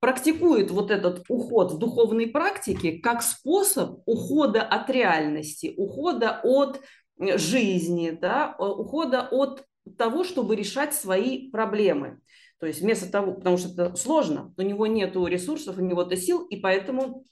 практикуют 0.00 0.70
вот 0.70 0.90
этот 0.90 1.24
уход 1.28 1.72
в 1.72 1.78
духовной 1.78 2.26
практике 2.26 2.98
как 2.98 3.22
способ 3.22 4.00
ухода 4.06 4.62
от 4.62 4.90
реальности, 4.90 5.72
ухода 5.76 6.40
от 6.42 6.80
жизни, 7.18 8.10
да, 8.10 8.54
ухода 8.58 9.28
от 9.30 9.64
того, 9.96 10.24
чтобы 10.24 10.56
решать 10.56 10.94
свои 10.94 11.50
проблемы. 11.50 12.20
То 12.58 12.66
есть 12.66 12.80
вместо 12.80 13.10
того, 13.10 13.34
потому 13.34 13.58
что 13.58 13.68
это 13.68 13.96
сложно, 13.96 14.54
у 14.56 14.62
него 14.62 14.86
нет 14.86 15.14
ресурсов, 15.16 15.76
у 15.78 15.82
него 15.82 16.02
это 16.02 16.16
сил, 16.16 16.44
и 16.46 16.56
поэтому 16.56 17.24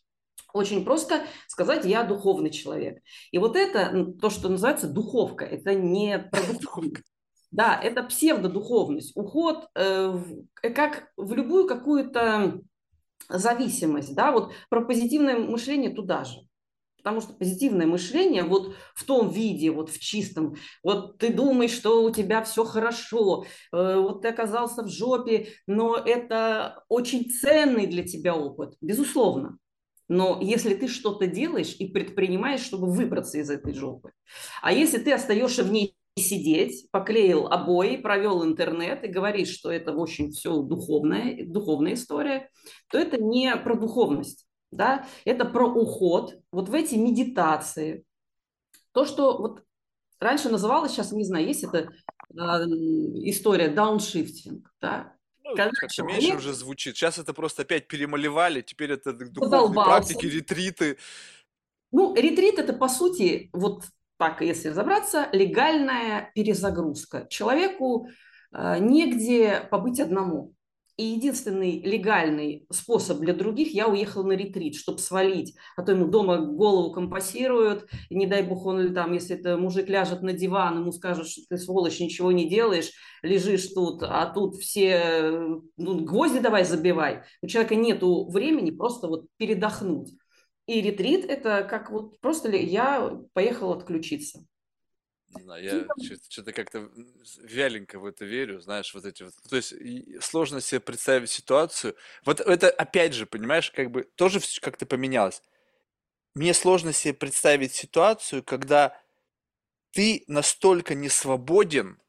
очень 0.52 0.84
просто 0.84 1.22
сказать, 1.48 1.84
я 1.84 2.04
духовный 2.04 2.50
человек. 2.50 3.02
И 3.30 3.38
вот 3.38 3.56
это, 3.56 4.12
то, 4.20 4.30
что 4.30 4.48
называется 4.48 4.88
духовка, 4.88 5.44
это 5.44 5.74
не 5.74 6.18
продуктивность. 6.18 7.04
Да, 7.50 7.78
это 7.78 8.02
псевдодуховность, 8.02 9.14
уход 9.14 9.68
э, 9.74 10.18
как 10.74 11.12
в 11.18 11.34
любую 11.34 11.68
какую-то 11.68 12.62
зависимость, 13.28 14.14
да, 14.14 14.32
вот 14.32 14.54
про 14.70 14.82
позитивное 14.86 15.36
мышление 15.36 15.90
туда 15.90 16.24
же. 16.24 16.38
Потому 17.02 17.20
что 17.20 17.32
позитивное 17.32 17.86
мышление 17.86 18.44
вот 18.44 18.74
в 18.94 19.04
том 19.04 19.28
виде, 19.28 19.70
вот 19.70 19.90
в 19.90 19.98
чистом, 19.98 20.54
вот 20.84 21.18
ты 21.18 21.32
думаешь, 21.32 21.72
что 21.72 22.04
у 22.04 22.10
тебя 22.10 22.42
все 22.44 22.64
хорошо, 22.64 23.44
э, 23.72 23.96
вот 23.96 24.22
ты 24.22 24.28
оказался 24.28 24.82
в 24.84 24.88
жопе, 24.88 25.48
но 25.66 25.96
это 25.96 26.84
очень 26.88 27.28
ценный 27.28 27.86
для 27.86 28.04
тебя 28.04 28.36
опыт, 28.36 28.76
безусловно. 28.80 29.58
Но 30.08 30.38
если 30.40 30.74
ты 30.74 30.88
что-то 30.88 31.26
делаешь 31.26 31.74
и 31.78 31.88
предпринимаешь, 31.88 32.60
чтобы 32.60 32.92
выбраться 32.92 33.38
из 33.38 33.50
этой 33.50 33.74
жопы, 33.74 34.12
а 34.60 34.72
если 34.72 34.98
ты 34.98 35.12
остаешься 35.12 35.64
в 35.64 35.72
ней 35.72 35.96
сидеть, 36.18 36.90
поклеил 36.90 37.46
обои, 37.46 37.96
провел 37.96 38.44
интернет 38.44 39.02
и 39.04 39.08
говоришь, 39.08 39.48
что 39.48 39.70
это, 39.70 39.92
общем, 39.92 40.30
все 40.30 40.60
духовная, 40.62 41.44
духовная 41.46 41.94
история, 41.94 42.50
то 42.90 42.98
это 42.98 43.20
не 43.20 43.56
про 43.56 43.74
духовность, 43.74 44.46
да, 44.72 45.06
это 45.24 45.44
про 45.44 45.66
уход 45.66 46.36
вот 46.50 46.68
в 46.68 46.74
эти 46.74 46.96
медитации. 46.96 48.04
То, 48.92 49.04
что 49.04 49.38
вот 49.38 49.62
раньше 50.18 50.48
называлось, 50.48 50.92
сейчас 50.92 51.12
не 51.12 51.24
знаю, 51.24 51.46
есть 51.46 51.64
это 51.64 51.78
э, 51.78 52.34
история 52.34 53.68
дауншифтинг, 53.68 54.72
да, 54.80 55.14
ну, 55.44 55.56
как-то 55.56 56.02
меньше 56.04 56.36
уже 56.36 56.52
звучит. 56.52 56.96
Сейчас 56.96 57.18
это 57.18 57.34
просто 57.34 57.62
опять 57.62 57.88
перемалевали, 57.88 58.62
теперь 58.62 58.92
это 58.92 59.12
духовные 59.12 59.84
практики, 59.84 60.26
ретриты. 60.26 60.98
Ну, 61.90 62.14
ретрит 62.14 62.58
это, 62.58 62.72
по 62.72 62.88
сути, 62.88 63.50
вот 63.52 63.84
так, 64.16 64.40
если 64.40 64.68
разобраться, 64.68 65.28
легальная 65.32 66.30
перезагрузка. 66.34 67.26
Человеку 67.28 68.08
э, 68.52 68.78
негде 68.78 69.66
побыть 69.70 70.00
одному. 70.00 70.54
И 70.96 71.04
единственный 71.04 71.80
легальный 71.80 72.66
способ 72.70 73.18
для 73.20 73.32
других, 73.32 73.72
я 73.72 73.88
уехал 73.88 74.24
на 74.24 74.32
ретрит, 74.32 74.74
чтобы 74.74 74.98
свалить. 74.98 75.54
А 75.76 75.82
то 75.82 75.92
ему 75.92 76.06
дома 76.08 76.38
голову 76.38 76.92
компасируют, 76.92 77.88
и 78.10 78.14
не 78.14 78.26
дай 78.26 78.42
бог 78.42 78.66
он 78.66 78.80
или 78.80 78.92
там, 78.92 79.14
если 79.14 79.36
это 79.36 79.56
мужик 79.56 79.88
ляжет 79.88 80.22
на 80.22 80.34
диван, 80.34 80.80
ему 80.80 80.92
скажут, 80.92 81.28
что 81.28 81.42
ты 81.48 81.56
сволочь, 81.56 81.98
ничего 81.98 82.30
не 82.30 82.48
делаешь, 82.48 82.90
лежишь 83.22 83.68
тут, 83.68 84.02
а 84.02 84.26
тут 84.26 84.56
все 84.56 85.32
ну, 85.78 86.04
гвозди 86.04 86.40
давай 86.40 86.64
забивай. 86.64 87.22
У 87.40 87.46
человека 87.46 87.74
нету 87.74 88.28
времени 88.30 88.70
просто 88.70 89.08
вот 89.08 89.26
передохнуть. 89.38 90.12
И 90.66 90.80
ретрит– 90.80 91.24
это 91.28 91.66
как 91.68 91.90
вот 91.90 92.20
просто 92.20 92.50
я 92.50 93.18
поехал 93.32 93.72
отключиться. 93.72 94.44
Не 95.34 95.42
знаю, 95.42 95.64
я 95.64 95.86
что-то 96.30 96.52
как-то 96.52 96.90
вяленько 97.38 97.98
в 97.98 98.04
это 98.04 98.24
верю, 98.24 98.60
знаешь, 98.60 98.92
вот 98.94 99.04
эти 99.04 99.22
вот. 99.22 99.34
То 99.48 99.56
есть 99.56 99.74
сложно 100.22 100.60
себе 100.60 100.80
представить 100.80 101.30
ситуацию. 101.30 101.96
Вот 102.24 102.40
это 102.40 102.70
опять 102.70 103.14
же, 103.14 103.26
понимаешь, 103.26 103.70
как 103.70 103.90
бы 103.90 104.04
тоже 104.14 104.40
как-то 104.60 104.84
поменялось. 104.86 105.42
Мне 106.34 106.54
сложно 106.54 106.92
себе 106.92 107.14
представить 107.14 107.74
ситуацию, 107.74 108.42
когда 108.42 108.98
ты 109.92 110.24
настолько 110.26 110.94
не 110.94 111.08
свободен, 111.08 112.00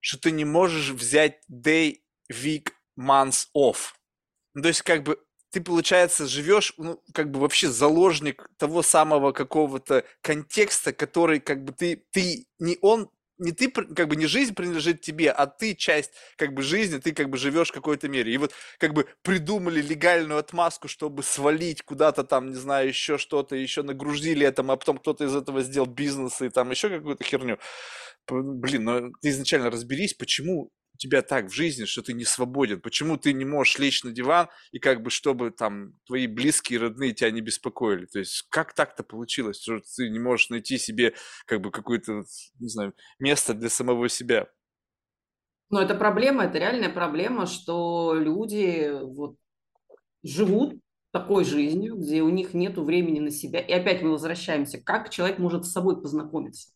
что 0.00 0.18
ты 0.18 0.30
не 0.30 0.44
можешь 0.44 0.90
взять 0.90 1.40
day, 1.50 2.00
week, 2.30 2.70
months 2.98 3.48
off. 3.56 3.94
Ну, 4.54 4.62
то 4.62 4.68
есть, 4.68 4.82
как 4.82 5.02
бы, 5.02 5.24
ты, 5.56 5.62
получается, 5.62 6.26
живешь, 6.26 6.74
ну, 6.76 7.00
как 7.14 7.30
бы 7.30 7.40
вообще 7.40 7.70
заложник 7.70 8.46
того 8.58 8.82
самого 8.82 9.32
какого-то 9.32 10.04
контекста, 10.20 10.92
который, 10.92 11.40
как 11.40 11.64
бы, 11.64 11.72
ты, 11.72 12.04
ты 12.10 12.44
не 12.58 12.76
он, 12.82 13.08
не 13.38 13.52
ты, 13.52 13.70
как 13.70 14.08
бы, 14.08 14.16
не 14.16 14.26
жизнь 14.26 14.52
принадлежит 14.52 15.00
тебе, 15.00 15.30
а 15.30 15.46
ты 15.46 15.74
часть, 15.74 16.10
как 16.36 16.52
бы, 16.52 16.60
жизни, 16.60 16.98
ты, 16.98 17.12
как 17.14 17.30
бы, 17.30 17.38
живешь 17.38 17.70
в 17.70 17.72
какой-то 17.72 18.06
мере. 18.06 18.34
И 18.34 18.36
вот, 18.36 18.52
как 18.76 18.92
бы, 18.92 19.06
придумали 19.22 19.80
легальную 19.80 20.38
отмазку, 20.40 20.88
чтобы 20.88 21.22
свалить 21.22 21.80
куда-то 21.80 22.22
там, 22.22 22.50
не 22.50 22.56
знаю, 22.56 22.88
еще 22.88 23.16
что-то, 23.16 23.56
еще 23.56 23.82
нагрузили 23.82 24.46
этому, 24.46 24.72
а 24.72 24.76
потом 24.76 24.98
кто-то 24.98 25.24
из 25.24 25.34
этого 25.34 25.62
сделал 25.62 25.86
бизнес 25.86 26.42
и 26.42 26.50
там 26.50 26.70
еще 26.70 26.90
какую-то 26.90 27.24
херню. 27.24 27.58
Блин, 28.28 28.84
ну 28.84 29.12
ты 29.22 29.30
изначально 29.30 29.70
разберись, 29.70 30.12
почему 30.12 30.70
у 30.96 30.98
тебя 30.98 31.20
так 31.20 31.46
в 31.46 31.52
жизни, 31.52 31.84
что 31.84 32.00
ты 32.00 32.14
не 32.14 32.24
свободен? 32.24 32.80
Почему 32.80 33.18
ты 33.18 33.34
не 33.34 33.44
можешь 33.44 33.78
лечь 33.78 34.02
на 34.02 34.12
диван 34.12 34.48
и 34.72 34.78
как 34.78 35.02
бы, 35.02 35.10
чтобы 35.10 35.50
там 35.50 35.92
твои 36.06 36.26
близкие, 36.26 36.80
родные 36.80 37.12
тебя 37.12 37.30
не 37.30 37.42
беспокоили? 37.42 38.06
То 38.06 38.18
есть 38.20 38.46
как 38.48 38.72
так-то 38.72 39.04
получилось, 39.04 39.60
что 39.60 39.80
ты 39.96 40.08
не 40.08 40.18
можешь 40.18 40.48
найти 40.48 40.78
себе 40.78 41.14
как 41.44 41.60
бы 41.60 41.70
какое-то, 41.70 42.22
не 42.58 42.68
знаю, 42.68 42.94
место 43.18 43.52
для 43.52 43.68
самого 43.68 44.08
себя? 44.08 44.48
Ну, 45.68 45.80
это 45.80 45.94
проблема, 45.94 46.44
это 46.44 46.58
реальная 46.58 46.90
проблема, 46.90 47.44
что 47.44 48.14
люди 48.14 48.90
вот 49.02 49.36
живут 50.22 50.80
такой 51.12 51.44
жизнью, 51.44 51.96
где 51.96 52.22
у 52.22 52.30
них 52.30 52.54
нет 52.54 52.78
времени 52.78 53.20
на 53.20 53.30
себя. 53.30 53.60
И 53.60 53.70
опять 53.70 54.00
мы 54.00 54.12
возвращаемся, 54.12 54.80
как 54.80 55.10
человек 55.10 55.38
может 55.38 55.66
с 55.66 55.72
собой 55.72 56.00
познакомиться? 56.00 56.70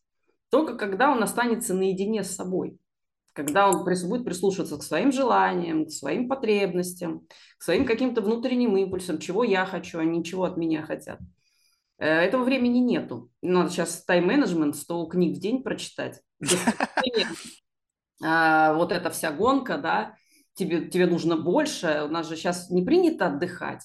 Только 0.51 0.77
когда 0.77 1.09
он 1.09 1.23
останется 1.23 1.73
наедине 1.73 2.23
с 2.23 2.35
собой 2.35 2.77
когда 3.33 3.69
он 3.69 3.83
будет 3.83 4.25
прислушиваться 4.25 4.77
к 4.77 4.83
своим 4.83 5.11
желаниям, 5.11 5.85
к 5.85 5.91
своим 5.91 6.27
потребностям, 6.27 7.27
к 7.57 7.63
своим 7.63 7.85
каким-то 7.85 8.21
внутренним 8.21 8.77
импульсам, 8.77 9.19
чего 9.19 9.43
я 9.43 9.65
хочу, 9.65 9.99
а 9.99 10.03
не 10.03 10.23
чего 10.23 10.43
от 10.43 10.57
меня 10.57 10.83
хотят. 10.83 11.19
Э, 11.97 12.07
этого 12.07 12.43
времени 12.43 12.79
нету. 12.79 13.29
Надо 13.41 13.69
сейчас 13.69 14.03
тайм-менеджмент, 14.03 14.75
100 14.75 15.05
книг 15.05 15.37
в 15.37 15.39
день 15.39 15.63
прочитать. 15.63 16.21
А, 18.23 18.75
вот 18.75 18.91
эта 18.91 19.09
вся 19.09 19.31
гонка, 19.31 19.79
да, 19.79 20.15
тебе, 20.53 20.87
тебе 20.89 21.07
нужно 21.07 21.37
больше. 21.37 22.03
У 22.05 22.11
нас 22.11 22.29
же 22.29 22.35
сейчас 22.35 22.69
не 22.69 22.83
принято 22.83 23.25
отдыхать. 23.25 23.81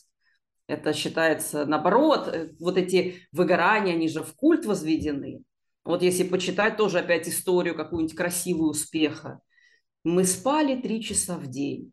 Это 0.66 0.92
считается 0.92 1.64
наоборот. 1.64 2.28
Э, 2.28 2.50
вот 2.60 2.76
эти 2.76 3.26
выгорания, 3.32 3.94
они 3.94 4.08
же 4.08 4.22
в 4.22 4.34
культ 4.34 4.66
возведены. 4.66 5.42
Вот 5.86 6.02
если 6.02 6.24
почитать 6.24 6.76
тоже 6.76 6.98
опять 6.98 7.28
историю 7.28 7.76
какую-нибудь 7.76 8.16
красивую 8.16 8.70
успеха. 8.70 9.40
Мы 10.02 10.24
спали 10.24 10.80
три 10.80 11.00
часа 11.00 11.38
в 11.38 11.46
день. 11.46 11.92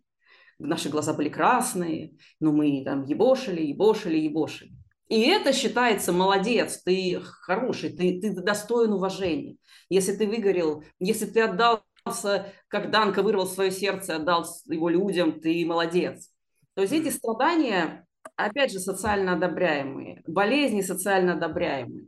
Наши 0.57 0.89
глаза 0.89 1.13
были 1.13 1.29
красные, 1.29 2.13
но 2.39 2.51
мы 2.51 2.83
там 2.83 3.03
ебошили, 3.03 3.61
ебошили, 3.61 4.17
ебошили. 4.17 4.71
И 5.09 5.21
это 5.21 5.53
считается 5.53 6.11
молодец, 6.11 6.81
ты 6.83 7.19
хороший, 7.21 7.91
ты, 7.91 8.19
ты 8.19 8.31
достоин 8.31 8.93
уважения. 8.93 9.57
Если 9.89 10.15
ты 10.15 10.25
выгорел, 10.25 10.83
если 10.99 11.25
ты 11.25 11.41
отдался, 11.41 12.51
как 12.69 12.89
Данка 12.89 13.21
вырвал 13.21 13.45
свое 13.45 13.69
сердце, 13.69 14.15
отдал 14.15 14.47
его 14.65 14.89
людям, 14.89 15.39
ты 15.39 15.63
молодец. 15.65 16.31
То 16.73 16.81
есть 16.81 16.93
эти 16.93 17.09
страдания, 17.09 18.07
опять 18.35 18.71
же, 18.71 18.79
социально 18.79 19.33
одобряемые, 19.33 20.23
болезни 20.25 20.81
социально 20.81 21.33
одобряемые. 21.33 22.07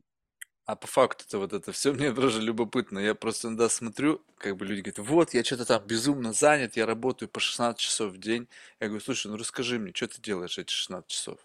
А 0.65 0.75
по 0.75 0.87
факту-то 0.87 1.37
вот 1.39 1.53
это 1.53 1.71
все 1.71 1.93
мне 1.93 2.11
тоже 2.13 2.41
любопытно. 2.41 2.99
Я 2.99 3.15
просто 3.15 3.47
иногда 3.47 3.69
смотрю, 3.69 4.21
как 4.37 4.57
бы 4.57 4.65
люди 4.65 4.81
говорят, 4.81 4.99
вот, 4.99 5.33
я 5.33 5.43
что-то 5.43 5.65
там 5.65 5.85
безумно 5.85 6.33
занят, 6.33 6.75
я 6.75 6.85
работаю 6.85 7.29
по 7.29 7.39
16 7.39 7.79
часов 7.79 8.13
в 8.13 8.17
день. 8.17 8.47
Я 8.79 8.87
говорю, 8.87 9.03
слушай, 9.03 9.27
ну 9.27 9.37
расскажи 9.37 9.79
мне, 9.79 9.91
что 9.93 10.07
ты 10.07 10.21
делаешь 10.21 10.57
эти 10.57 10.71
16 10.71 11.07
часов? 11.07 11.44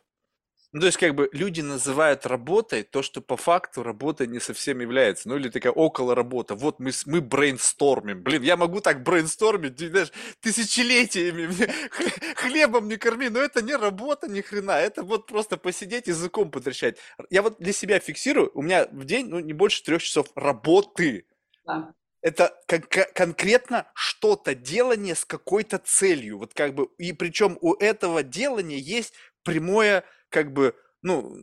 Ну, 0.72 0.80
то 0.80 0.86
есть, 0.86 0.98
как 0.98 1.16
бы, 1.16 1.28
люди 1.32 1.62
называют 1.62 2.26
работой 2.26 2.84
то, 2.84 3.02
что 3.02 3.20
по 3.20 3.36
факту 3.36 3.82
работой 3.82 4.28
не 4.28 4.38
совсем 4.38 4.78
является. 4.80 5.28
Ну, 5.28 5.36
или 5.36 5.48
такая 5.48 5.72
около 5.72 6.14
работа. 6.14 6.54
Вот 6.54 6.78
мы, 6.78 6.92
мы 7.06 7.20
брейнстормим. 7.20 8.22
Блин, 8.22 8.42
я 8.42 8.56
могу 8.56 8.80
так 8.80 9.02
брейнстормить, 9.02 9.80
знаешь, 9.80 10.12
тысячелетиями. 10.40 11.48
Хлебом 12.36 12.88
не 12.88 12.96
корми. 12.98 13.28
Но 13.30 13.40
это 13.40 13.62
не 13.62 13.74
работа 13.74 14.28
ни 14.28 14.42
хрена. 14.42 14.78
Это 14.78 15.02
вот 15.02 15.26
просто 15.26 15.56
посидеть 15.56 16.06
языком 16.06 16.52
потрещать. 16.52 16.98
Я 17.30 17.42
вот 17.42 17.56
для 17.58 17.72
себя 17.72 17.98
фиксирую. 17.98 18.52
У 18.54 18.62
меня 18.62 18.86
в 18.92 19.04
день, 19.04 19.26
ну, 19.28 19.40
не 19.40 19.52
больше 19.52 19.82
трех 19.82 20.00
часов 20.00 20.28
работы. 20.36 21.26
Да. 21.66 21.92
Это 22.22 22.54
кон- 22.68 22.84
конкретно 23.14 23.90
что-то 23.94 24.54
делание 24.54 25.16
с 25.16 25.24
какой-то 25.24 25.78
целью. 25.78 26.38
Вот 26.38 26.54
как 26.54 26.74
бы, 26.74 26.88
и 26.98 27.12
причем 27.12 27.58
у 27.60 27.74
этого 27.74 28.22
делания 28.22 28.76
есть 28.76 29.14
прямое 29.42 30.04
как 30.30 30.52
бы, 30.52 30.74
ну, 31.02 31.34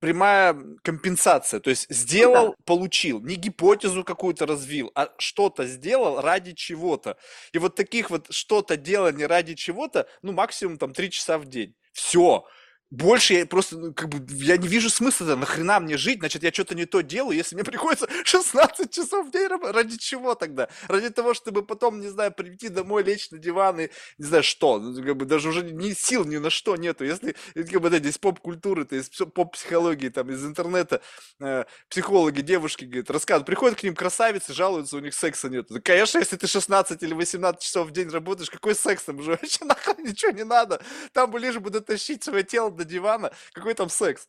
прямая 0.00 0.56
компенсация. 0.82 1.60
То 1.60 1.70
есть 1.70 1.86
сделал, 1.88 2.46
ну, 2.46 2.50
да. 2.50 2.56
получил. 2.64 3.20
Не 3.20 3.36
гипотезу 3.36 4.04
какую-то 4.04 4.46
развил, 4.46 4.90
а 4.94 5.10
что-то 5.18 5.66
сделал 5.66 6.20
ради 6.20 6.52
чего-то. 6.52 7.16
И 7.52 7.58
вот 7.58 7.76
таких 7.76 8.10
вот 8.10 8.26
что-то 8.30 8.76
делания 8.76 9.28
ради 9.28 9.54
чего-то, 9.54 10.08
ну, 10.22 10.32
максимум 10.32 10.76
там 10.76 10.92
три 10.92 11.10
часа 11.10 11.38
в 11.38 11.46
день. 11.46 11.74
Все. 11.92 12.44
Больше 12.92 13.32
я 13.32 13.46
просто, 13.46 13.78
ну, 13.78 13.94
как 13.94 14.10
бы, 14.10 14.22
я 14.34 14.58
не 14.58 14.68
вижу 14.68 14.90
смысла, 14.90 15.34
нахрена 15.34 15.80
мне 15.80 15.96
жить, 15.96 16.18
значит, 16.18 16.42
я 16.42 16.52
что-то 16.52 16.74
не 16.74 16.84
то 16.84 17.00
делаю, 17.00 17.34
если 17.34 17.54
мне 17.54 17.64
приходится 17.72 18.06
16 18.24 18.92
часов 18.92 19.28
в 19.28 19.30
день 19.30 19.46
работать, 19.46 19.74
ради 19.74 19.96
чего 19.96 20.34
тогда? 20.34 20.68
Ради 20.88 21.08
того, 21.08 21.32
чтобы 21.32 21.64
потом, 21.64 22.00
не 22.00 22.08
знаю, 22.08 22.32
прийти 22.32 22.68
домой, 22.68 23.02
лечь 23.02 23.30
на 23.30 23.38
диван 23.38 23.80
и, 23.80 23.88
не 24.18 24.24
знаю, 24.26 24.42
что, 24.42 24.78
ну, 24.78 25.02
как 25.02 25.16
бы, 25.16 25.24
даже 25.24 25.48
уже 25.48 25.62
ни 25.62 25.94
сил 25.94 26.26
ни 26.26 26.36
на 26.36 26.50
что 26.50 26.76
нету, 26.76 27.04
если, 27.04 27.34
как 27.54 27.80
бы, 27.80 27.88
да, 27.88 27.96
здесь 27.96 28.18
поп-культуры, 28.18 28.84
то 28.84 28.94
есть 28.94 29.16
поп-психологии, 29.32 30.10
там, 30.10 30.30
из 30.30 30.44
интернета, 30.44 31.00
э, 31.40 31.64
психологи, 31.88 32.42
девушки, 32.42 32.84
говорят, 32.84 33.10
рассказывают, 33.10 33.46
приходят 33.46 33.78
к 33.78 33.84
ним 33.84 33.94
красавицы, 33.94 34.52
жалуются, 34.52 34.98
у 34.98 35.00
них 35.00 35.14
секса 35.14 35.48
нет. 35.48 35.66
Да, 35.70 35.80
конечно, 35.80 36.18
если 36.18 36.36
ты 36.36 36.46
16 36.46 37.02
или 37.02 37.14
18 37.14 37.62
часов 37.62 37.88
в 37.88 37.92
день 37.92 38.10
работаешь, 38.10 38.50
какой 38.50 38.74
секс 38.74 39.04
там? 39.04 39.18
Уже 39.18 39.30
вообще 39.42 39.64
нахрен 39.64 40.04
ничего 40.04 40.32
не 40.32 40.44
надо, 40.44 40.82
там 41.14 41.30
бы 41.30 41.38
лишь 41.38 41.58
бы 41.58 41.70
дотащить 41.70 42.22
свое 42.22 42.44
тело 42.44 42.70
до 42.70 42.81
дивана, 42.84 43.32
какой 43.52 43.74
там 43.74 43.88
секс? 43.88 44.28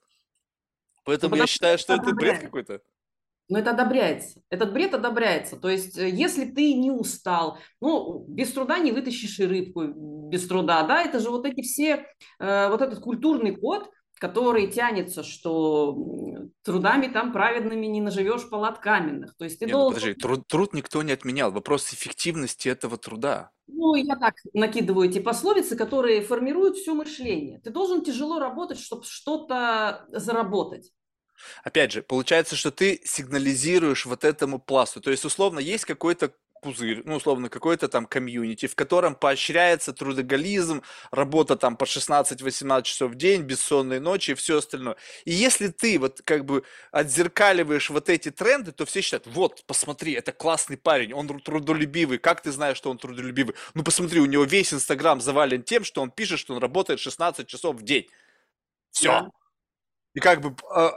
Поэтому 1.06 1.36
ну, 1.36 1.42
я 1.42 1.48
считаю, 1.48 1.78
что 1.78 1.94
это 1.94 2.14
бред 2.14 2.40
какой-то. 2.40 2.82
Но 3.50 3.60
это 3.60 3.72
одобряется. 3.72 4.42
Этот 4.50 4.72
бред 4.74 4.94
одобряется. 4.94 5.58
То 5.58 5.70
есть, 5.70 5.98
э, 5.98 6.10
если 6.10 6.46
ты 6.46 6.74
не 6.74 6.92
устал, 6.92 7.60
ну, 7.82 8.26
без 8.28 8.54
труда 8.54 8.80
не 8.80 8.92
вытащишь 8.92 9.40
и 9.40 9.46
рыбку 9.46 9.84
без 10.30 10.48
труда, 10.48 10.84
да, 10.84 11.04
это 11.04 11.20
же 11.20 11.30
вот 11.30 11.46
эти 11.46 11.62
все, 11.62 12.08
э, 12.40 12.70
вот 12.70 12.82
этот 12.82 13.00
культурный 13.00 13.56
код, 13.56 13.90
который 14.24 14.68
тянется, 14.68 15.22
что 15.22 15.98
трудами 16.64 17.08
там 17.08 17.34
праведными 17.34 17.88
не 17.88 18.00
наживешь 18.00 18.50
палат 18.50 18.80
каменных. 18.80 19.36
То 19.36 19.44
есть 19.44 19.60
ты 19.60 19.66
не, 19.66 19.74
ну, 19.74 19.80
должен... 19.80 20.00
подожди, 20.00 20.18
труд, 20.18 20.48
труд 20.48 20.74
никто 20.74 21.04
не 21.04 21.12
отменял. 21.12 21.52
Вопрос 21.52 21.92
эффективности 21.94 22.70
этого 22.70 22.98
труда. 22.98 23.50
Ну, 23.68 23.96
я 23.96 24.16
так 24.16 24.36
накидываю 24.54 25.10
эти 25.10 25.20
пословицы, 25.20 25.76
которые 25.76 26.22
формируют 26.22 26.78
все 26.78 26.94
мышление. 26.94 27.60
Ты 27.60 27.70
должен 27.70 28.02
тяжело 28.02 28.40
работать, 28.40 28.80
чтобы 28.80 29.04
что-то 29.04 30.06
заработать. 30.08 30.94
Опять 31.66 31.92
же, 31.92 32.02
получается, 32.02 32.56
что 32.56 32.72
ты 32.72 33.02
сигнализируешь 33.04 34.06
вот 34.06 34.24
этому 34.24 34.58
пласту. 34.58 35.02
То 35.02 35.12
есть, 35.12 35.26
условно, 35.26 35.60
есть 35.60 35.84
какой-то 35.84 36.32
пузырь, 36.64 37.04
ну, 37.06 37.16
условно, 37.16 37.50
какой-то 37.50 37.88
там 37.88 38.06
комьюнити, 38.06 38.66
в 38.68 38.76
котором 38.76 39.16
поощряется 39.16 39.94
трудоголизм, 39.94 40.82
работа 41.12 41.56
там 41.56 41.78
по 41.78 41.84
16-18 41.84 42.84
часов 42.84 43.12
в 43.12 43.16
день, 43.16 43.44
бессонные 43.44 44.00
ночи 44.00 44.32
и 44.32 44.34
все 44.34 44.58
остальное. 44.58 44.96
И 45.26 45.32
если 45.32 45.68
ты 45.68 46.00
вот 46.00 46.22
как 46.24 46.46
бы 46.46 46.64
отзеркаливаешь 46.92 47.90
вот 47.90 48.10
эти 48.10 48.32
тренды, 48.32 48.72
то 48.72 48.86
все 48.86 49.02
считают, 49.02 49.28
вот, 49.28 49.64
посмотри, 49.68 50.14
это 50.14 50.32
классный 50.32 50.78
парень, 50.78 51.14
он 51.14 51.28
трудолюбивый, 51.28 52.18
как 52.18 52.42
ты 52.42 52.52
знаешь, 52.52 52.78
что 52.78 52.90
он 52.90 52.98
трудолюбивый? 52.98 53.56
Ну, 53.74 53.84
посмотри, 53.84 54.20
у 54.20 54.26
него 54.26 54.46
весь 54.46 54.74
Инстаграм 54.74 55.22
завален 55.22 55.64
тем, 55.64 55.84
что 55.84 56.02
он 56.02 56.10
пишет, 56.10 56.40
что 56.40 56.56
он 56.56 56.62
работает 56.62 57.00
16 57.00 57.48
часов 57.48 57.76
в 57.76 57.84
день. 57.84 58.08
Все. 58.92 59.10
Да. 59.10 59.30
И 60.14 60.20
как 60.20 60.42
бы 60.42 60.56
а, 60.72 60.92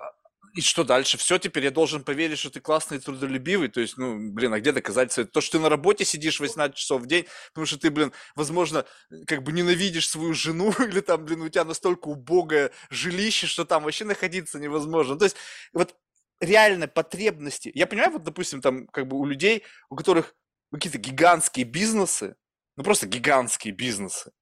и 0.57 0.62
что 0.62 0.84
дальше? 0.84 1.18
Все, 1.18 1.38
теперь 1.38 1.64
я 1.64 1.70
должен 1.70 2.02
поверить, 2.02 2.38
что 2.38 2.50
ты 2.50 2.61
классный 2.61 2.96
и 2.96 3.00
трудолюбивый. 3.00 3.68
То 3.68 3.80
есть, 3.82 3.98
ну, 3.98 4.32
блин, 4.32 4.54
а 4.54 4.59
где 4.59 4.72
доказательства? 4.72 5.26
То, 5.26 5.42
что 5.42 5.59
ты 5.59 5.62
на 5.62 5.68
работе 5.68 6.04
сидишь 6.07 6.40
18 6.40 6.74
часов 6.74 7.02
в 7.02 7.07
день, 7.07 7.26
потому 7.52 7.66
что 7.66 7.78
ты, 7.78 7.90
блин, 7.90 8.12
возможно, 8.34 8.86
как 9.26 9.42
бы 9.42 9.52
ненавидишь 9.52 10.09
свою 10.09 10.32
жену, 10.32 10.72
или 10.80 11.00
там, 11.00 11.26
блин, 11.26 11.42
у 11.42 11.48
тебя 11.50 11.64
настолько 11.64 12.09
убогое 12.09 12.72
жилище, 12.88 13.46
что 13.46 13.66
там 13.66 13.84
вообще 13.84 14.07
находиться 14.07 14.59
невозможно. 14.59 15.18
То 15.18 15.26
есть, 15.26 15.36
вот 15.74 15.94
реально 16.40 16.88
потребности. 16.88 17.70
Я 17.74 17.86
понимаю, 17.86 18.12
вот, 18.12 18.22
допустим, 18.22 18.62
там, 18.62 18.86
как 18.86 19.07
бы 19.09 19.18
у 19.18 19.26
людей, 19.26 19.62
у 19.90 19.96
которых 19.96 20.34
какие-то 20.72 20.98
гигантские 20.98 21.66
бизнесы, 21.66 22.34
ну, 22.76 22.82
просто 22.82 23.07
гигантские 23.07 23.74
бизнесы, 23.74 24.32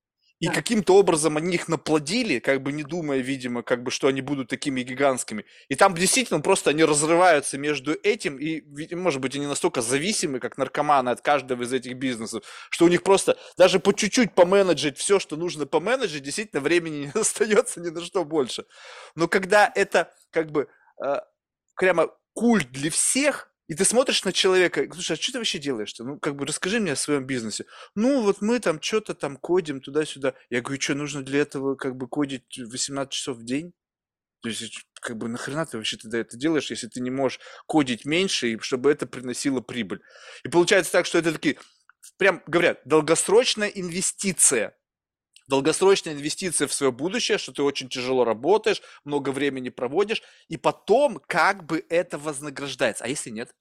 и 0.41 0.49
да. 0.49 0.53
каким-то 0.53 0.97
образом 0.97 1.37
они 1.37 1.55
их 1.55 1.69
наплодили, 1.69 2.39
как 2.39 2.63
бы 2.63 2.73
не 2.73 2.83
думая, 2.83 3.21
видимо, 3.21 3.63
как 3.63 3.83
бы, 3.83 3.91
что 3.91 4.09
они 4.09 4.21
будут 4.21 4.49
такими 4.49 4.83
гигантскими. 4.83 5.45
И 5.69 5.75
там 5.77 5.95
действительно 5.95 6.41
просто 6.41 6.71
они 6.71 6.85
разрываются 6.85 7.57
между 7.57 7.95
этим, 7.95 8.37
и, 8.39 8.95
может 8.95 9.21
быть, 9.21 9.37
они 9.37 9.47
настолько 9.47 9.81
зависимы, 9.81 10.41
как 10.41 10.59
наркоманы 10.59 11.11
от 11.11 11.21
каждого 11.21 11.63
из 11.63 11.73
этих 11.73 11.95
бизнесов, 11.97 12.45
что 12.71 12.85
у 12.85 12.89
них 12.89 13.03
просто 13.03 13.39
даже 13.57 13.79
по 13.79 13.93
чуть-чуть 13.93 14.35
поменеджить 14.35 14.99
все, 14.99 15.19
что 15.19 15.37
нужно 15.37 15.67
поменеджить, 15.67 16.25
действительно 16.25 16.61
времени 16.61 17.07
не 17.07 17.13
остается 17.21 17.81
ни 17.81 17.89
на 17.89 18.01
что 18.03 18.25
больше. 18.25 18.65
Но 19.15 19.29
когда 19.29 19.71
это 19.75 20.13
как 20.31 20.51
бы 20.51 20.69
э, 21.05 21.17
прямо 21.77 22.09
культ 22.35 22.71
для 22.71 22.91
всех, 22.91 23.54
и 23.67 23.75
ты 23.75 23.85
смотришь 23.85 24.25
на 24.25 24.33
человека, 24.33 24.87
слушай, 24.93 25.13
а 25.13 25.17
что 25.17 25.33
ты 25.33 25.39
вообще 25.39 25.59
делаешь-то? 25.59 26.05
Ну, 26.05 26.19
как 26.19 26.37
бы 26.37 26.47
расскажи 26.47 26.81
мне 26.81 26.93
о 26.93 26.97
своем 26.97 27.27
бизнесе. 27.27 27.65
Ну, 27.95 28.23
вот 28.23 28.43
мы 28.43 28.61
там 28.61 28.81
что-то 28.81 29.15
там 29.15 29.37
кодим 29.37 29.81
туда-сюда. 29.81 30.35
Я 30.51 30.61
говорю, 30.61 30.81
что 30.81 30.95
нужно 30.95 31.23
для 31.23 31.41
этого 31.41 31.75
как 31.75 31.97
бы 31.97 32.07
кодить 32.07 32.59
18 32.59 33.11
часов 33.11 33.39
в 33.39 33.45
день? 33.45 33.73
То 34.43 34.51
есть, 34.51 34.87
как 35.01 35.17
бы 35.17 35.29
нахрена 35.29 35.65
ты 35.65 35.79
вообще 35.79 35.97
тогда 35.97 36.19
это 36.19 36.37
делаешь, 36.37 36.69
если 36.69 36.89
ты 36.89 37.01
не 37.01 37.11
можешь 37.11 37.41
кодить 37.67 38.05
меньше, 38.05 38.53
и 38.53 38.59
чтобы 38.59 38.91
это 38.91 39.07
приносило 39.07 39.61
прибыль? 39.61 40.03
И 40.43 40.49
получается 40.49 40.93
так, 40.93 41.07
что 41.07 41.17
это 41.17 41.33
такие, 41.33 41.57
прям 42.19 42.43
говорят, 42.47 42.83
долгосрочная 42.85 43.69
инвестиция 43.69 44.77
долгосрочная 45.47 46.15
инвестиция 46.15 46.69
в 46.69 46.73
свое 46.73 46.93
будущее, 46.93 47.39
что 47.39 47.53
ты 47.53 47.63
очень 47.63 47.89
тяжело 47.89 48.25
работаешь, 48.25 48.83
много 49.05 49.31
времени 49.31 49.69
проводишь, 49.69 50.23
и 50.49 50.57
потом 50.57 51.21
как 51.27 51.65
бы 51.67 51.85
это 51.89 52.19
вознаграждается. 52.19 53.05
А 53.05 53.09
если 53.09 53.31
нет? 53.31 53.55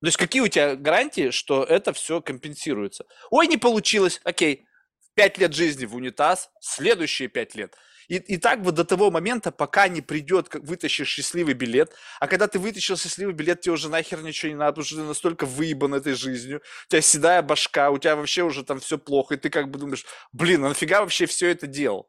То 0.00 0.08
есть 0.08 0.18
какие 0.18 0.42
у 0.42 0.48
тебя 0.48 0.76
гарантии, 0.76 1.30
что 1.30 1.64
это 1.64 1.92
все 1.92 2.20
компенсируется? 2.20 3.06
Ой, 3.30 3.46
не 3.46 3.56
получилось, 3.56 4.20
окей, 4.24 4.66
пять 5.14 5.38
лет 5.38 5.54
жизни 5.54 5.86
в 5.86 5.94
унитаз, 5.94 6.50
следующие 6.60 7.28
пять 7.28 7.54
лет– 7.54 7.76
и, 8.08 8.16
и 8.16 8.36
так 8.36 8.60
вот 8.60 8.74
до 8.74 8.84
того 8.84 9.10
момента, 9.10 9.50
пока 9.50 9.88
не 9.88 10.00
придет, 10.00 10.48
как 10.48 10.62
вытащишь 10.62 11.08
счастливый 11.08 11.54
билет, 11.54 11.92
а 12.20 12.26
когда 12.26 12.46
ты 12.46 12.58
вытащил 12.58 12.96
счастливый 12.96 13.34
билет, 13.34 13.60
тебе 13.60 13.72
уже 13.72 13.88
нахер 13.88 14.22
ничего 14.22 14.50
не 14.50 14.56
надо, 14.56 14.72
потому 14.72 14.84
что 14.84 14.96
ты 14.96 15.02
настолько 15.02 15.46
выебан 15.46 15.94
этой 15.94 16.14
жизнью, 16.14 16.62
у 16.86 16.90
тебя 16.90 17.00
седая 17.00 17.42
башка, 17.42 17.90
у 17.90 17.98
тебя 17.98 18.16
вообще 18.16 18.42
уже 18.42 18.64
там 18.64 18.80
все 18.80 18.98
плохо, 18.98 19.34
и 19.34 19.38
ты 19.38 19.50
как 19.50 19.70
бы 19.70 19.78
думаешь, 19.78 20.04
блин, 20.32 20.64
а 20.64 20.68
нафига 20.68 21.00
вообще 21.00 21.26
все 21.26 21.48
это 21.50 21.66
делал? 21.66 22.08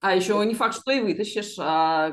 А 0.00 0.16
еще 0.16 0.42
не 0.46 0.54
факт, 0.54 0.76
что 0.80 0.92
и 0.92 1.00
вытащишь. 1.00 1.56
А 1.58 2.12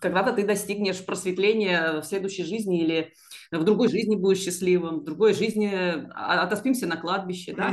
когда-то 0.00 0.32
ты 0.32 0.46
достигнешь 0.46 1.04
просветления 1.04 2.00
в 2.00 2.04
следующей 2.04 2.44
жизни 2.44 2.80
или 2.80 3.12
в 3.50 3.64
другой 3.64 3.88
жизни 3.88 4.14
будешь 4.14 4.38
счастливым, 4.38 5.00
в 5.00 5.04
другой 5.04 5.34
жизни 5.34 5.68
а, 6.14 6.42
отоспимся 6.42 6.86
на 6.86 6.96
кладбище, 6.96 7.52
да? 7.54 7.72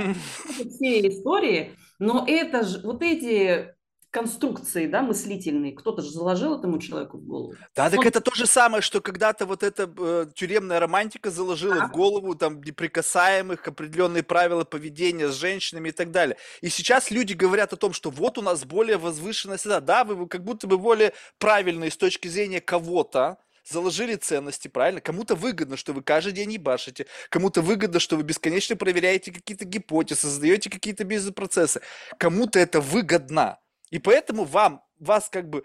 Все 0.56 1.08
истории, 1.08 1.74
но 2.00 2.26
это 2.28 2.64
же, 2.64 2.82
вот 2.84 3.04
эти 3.04 3.76
конструкции, 4.12 4.88
да, 4.88 5.02
мыслительные. 5.02 5.72
Кто-то 5.72 6.02
же 6.02 6.12
заложил 6.12 6.60
этому 6.60 6.80
человеку 6.80 7.18
в 7.18 7.26
голову. 7.26 7.56
Да, 7.76 7.90
так 7.90 8.00
Он... 8.00 8.08
это 8.08 8.20
то 8.20 8.36
же 8.36 8.46
самое, 8.46 8.82
что 8.82 9.02
когда-то 9.02 9.46
вот 9.46 9.64
эта 9.64 9.92
э, 9.98 10.26
тюремная 10.36 10.80
романтика 10.80 11.32
заложила 11.32 11.84
а? 11.84 11.88
в 11.88 11.92
голову 11.92 12.36
там 12.36 12.62
неприкасаемых, 12.62 13.66
определенные 13.68 14.24
правила 14.24 14.66
поведения 14.66 15.30
с 15.30 15.36
женщинами 15.36 15.90
и 15.90 15.92
так 15.94 16.12
далее. 16.12 16.38
И 16.60 16.70
сейчас 16.70 17.10
люди 17.10 17.34
говорят 17.34 17.74
о 17.74 17.78
том, 17.78 17.94
что 17.94 18.12
вот 18.12 18.38
у 18.38 18.42
нас 18.42 18.66
более 18.66 18.98
возвышенная 18.98 19.58
среда. 19.58 19.80
Да, 19.80 20.04
вы, 20.04 20.28
как 20.28 20.44
будто 20.44 20.68
бы 20.68 20.78
более 20.78 21.14
правильные 21.40 21.90
с 21.90 21.98
точки 21.98 22.28
зрения 22.28 22.60
кого-то, 22.60 23.38
заложили 23.64 24.16
ценности, 24.16 24.68
правильно? 24.68 25.00
Кому-то 25.00 25.36
выгодно, 25.36 25.78
что 25.78 25.94
вы 25.94 26.04
каждый 26.04 26.34
день 26.34 26.52
ебашите, 26.54 27.06
кому-то 27.30 27.62
выгодно, 27.62 28.00
что 28.00 28.18
вы 28.18 28.24
бесконечно 28.24 28.76
проверяете 28.76 29.32
какие-то 29.32 29.66
гипотезы, 29.66 30.22
создаете 30.22 30.70
какие-то 30.70 31.06
бизнес-процессы. 31.06 31.82
Кому-то 32.18 32.60
это 32.60 32.82
выгодно. 32.82 33.60
И 33.92 34.00
поэтому 34.00 34.46
вам, 34.46 34.82
вас 35.00 35.30
как 35.30 35.50
бы 35.50 35.64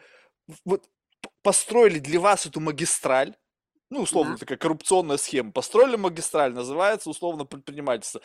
вот 0.64 0.85
построили 1.43 1.99
для 1.99 2.20
вас 2.20 2.47
эту 2.47 2.61
магистраль, 2.61 3.35
ну, 3.89 4.01
условно, 4.01 4.33
да. 4.33 4.39
такая 4.39 4.59
коррупционная 4.59 5.16
схема. 5.16 5.53
Построили 5.53 5.95
магистраль, 5.95 6.53
называется 6.53 7.09
условно 7.09 7.45
предпринимательство. 7.45 8.20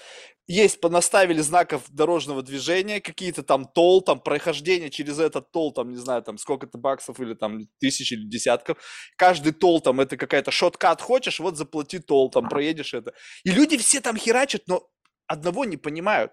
Есть, 0.48 0.82
понаставили 0.82 1.40
знаков 1.42 1.84
дорожного 1.92 2.42
движения, 2.42 3.00
какие-то 3.00 3.44
там 3.44 3.68
тол, 3.68 4.02
там 4.02 4.20
прохождение 4.20 4.90
через 4.90 5.20
этот 5.20 5.52
тол, 5.52 5.72
там, 5.72 5.92
не 5.92 5.98
знаю, 5.98 6.24
там 6.24 6.40
сколько-то 6.40 6.80
баксов 6.80 7.20
или 7.20 7.36
там 7.36 7.60
тысяч 7.80 8.12
или 8.12 8.28
десятков. 8.28 8.80
Каждый 9.18 9.54
тол 9.54 9.82
там 9.82 10.00
это 10.00 10.18
какая-то 10.18 10.50
шоткат 10.50 11.00
хочешь, 11.00 11.40
вот 11.40 11.58
заплати 11.58 12.00
тол, 12.00 12.32
там 12.32 12.50
проедешь 12.50 12.96
это. 12.96 13.14
И 13.44 13.52
люди 13.52 13.78
все 13.78 14.02
там 14.02 14.18
херачат, 14.18 14.64
но 14.66 14.90
одного 15.28 15.66
не 15.66 15.78
понимают 15.78 16.32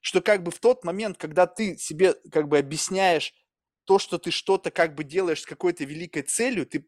что 0.00 0.20
как 0.20 0.42
бы 0.42 0.50
в 0.50 0.58
тот 0.58 0.84
момент, 0.84 1.18
когда 1.18 1.46
ты 1.46 1.76
себе 1.76 2.14
как 2.32 2.48
бы 2.48 2.58
объясняешь 2.58 3.32
то, 3.84 3.98
что 3.98 4.18
ты 4.18 4.30
что-то 4.30 4.70
как 4.70 4.94
бы 4.94 5.04
делаешь 5.04 5.42
с 5.42 5.46
какой-то 5.46 5.84
великой 5.84 6.22
целью, 6.22 6.66
ты 6.66 6.86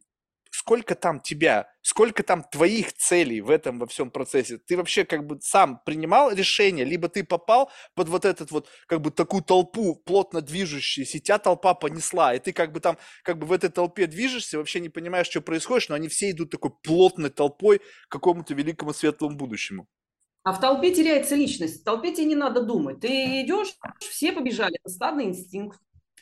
сколько 0.50 0.94
там 0.94 1.20
тебя, 1.20 1.70
сколько 1.80 2.22
там 2.22 2.44
твоих 2.44 2.92
целей 2.92 3.40
в 3.40 3.50
этом 3.50 3.78
во 3.78 3.86
всем 3.86 4.11
процессе. 4.11 4.58
Ты 4.58 4.76
вообще 4.76 5.04
как 5.04 5.26
бы 5.26 5.38
сам 5.40 5.80
принимал 5.84 6.32
решение, 6.32 6.84
либо 6.84 7.08
ты 7.08 7.24
попал 7.24 7.70
под 7.94 8.08
вот 8.08 8.24
этот 8.24 8.50
вот 8.50 8.68
как 8.86 9.00
бы 9.00 9.11
такую 9.11 9.42
толпу 9.42 9.96
плотно 9.96 10.40
движущуюся, 10.40 11.18
и 11.18 11.20
тебя 11.20 11.38
толпа 11.38 11.74
понесла, 11.74 12.34
и 12.34 12.38
ты 12.38 12.52
как 12.52 12.72
бы 12.72 12.80
там 12.80 12.98
как 13.22 13.38
бы 13.38 13.46
в 13.46 13.52
этой 13.52 13.70
толпе 13.70 14.06
движешься, 14.06 14.58
вообще 14.58 14.80
не 14.80 14.88
понимаешь, 14.88 15.28
что 15.28 15.40
происходит, 15.40 15.88
но 15.88 15.94
они 15.94 16.08
все 16.08 16.30
идут 16.30 16.50
такой 16.50 16.72
плотной 16.82 17.30
толпой 17.30 17.78
к 17.78 17.84
какому-то 18.08 18.54
великому 18.54 18.92
светлому 18.92 19.36
будущему. 19.36 19.88
А 20.43 20.53
в 20.53 20.61
толпе 20.61 20.95
теряется 20.95 21.34
личность. 21.34 21.82
В 21.82 21.84
толпе 21.84 22.12
тебе 22.12 22.26
не 22.26 22.34
надо 22.34 22.62
думать. 22.62 23.01
Ты 23.01 23.43
идешь, 23.43 23.74
все 24.01 24.32
побежали. 24.32 24.78
Это 24.82 24.93
стадный 24.93 25.24
инстинкт. 25.24 25.78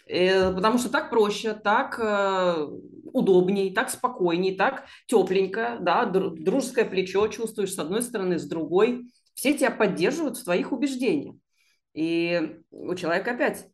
Э, 0.07 0.53
потому 0.53 0.79
что 0.79 0.89
так 0.89 1.11
проще, 1.11 1.55
так 1.55 1.99
э, 2.01 2.67
удобней, 3.13 3.73
так 3.73 3.91
спокойней, 3.91 4.57
так 4.57 4.87
тепленько, 5.07 5.77
да, 5.81 6.07
дружеское 6.07 6.85
плечо 6.85 7.29
чувствуешь 7.29 7.75
с 7.75 7.79
одной 7.79 8.03
стороны, 8.03 8.39
с 8.39 8.45
другой. 8.45 9.11
Все 9.35 9.55
тебя 9.55 9.71
поддерживают 9.71 10.39
в 10.39 10.45
твоих 10.45 10.73
убеждениях. 10.73 11.37
И 11.95 12.59
у 12.71 12.95
человека 12.95 13.33
опять 13.33 13.67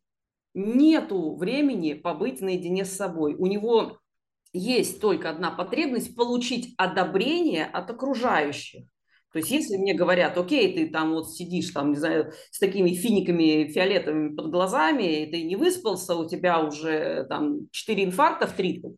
нету 0.53 1.35
времени 1.35 1.93
побыть 1.93 2.41
наедине 2.41 2.85
с 2.85 2.95
собой. 2.95 3.35
У 3.35 3.47
него 3.47 3.97
есть 4.53 5.01
только 5.01 5.29
одна 5.29 5.51
потребность 5.51 6.15
получить 6.15 6.73
одобрение 6.77 7.65
от 7.65 7.89
окружающих. 7.89 8.85
То 9.35 9.39
есть 9.39 9.51
если 9.51 9.75
мне 9.75 9.93
говорят, 9.93 10.37
окей, 10.37 10.73
ты 10.73 10.89
там 10.89 11.11
вот 11.11 11.29
сидишь 11.29 11.71
там, 11.71 11.89
не 11.89 11.97
знаю, 11.97 12.31
с 12.51 12.57
такими 12.57 12.93
финиками 12.93 13.69
фиолетовыми 13.69 14.33
под 14.33 14.49
глазами, 14.49 15.27
ты 15.29 15.43
не 15.43 15.57
выспался, 15.57 16.15
у 16.15 16.25
тебя 16.25 16.61
уже 16.61 17.25
там 17.27 17.67
4 17.69 18.05
инфаркта 18.05 18.47
в 18.47 18.53
30. 18.53 18.93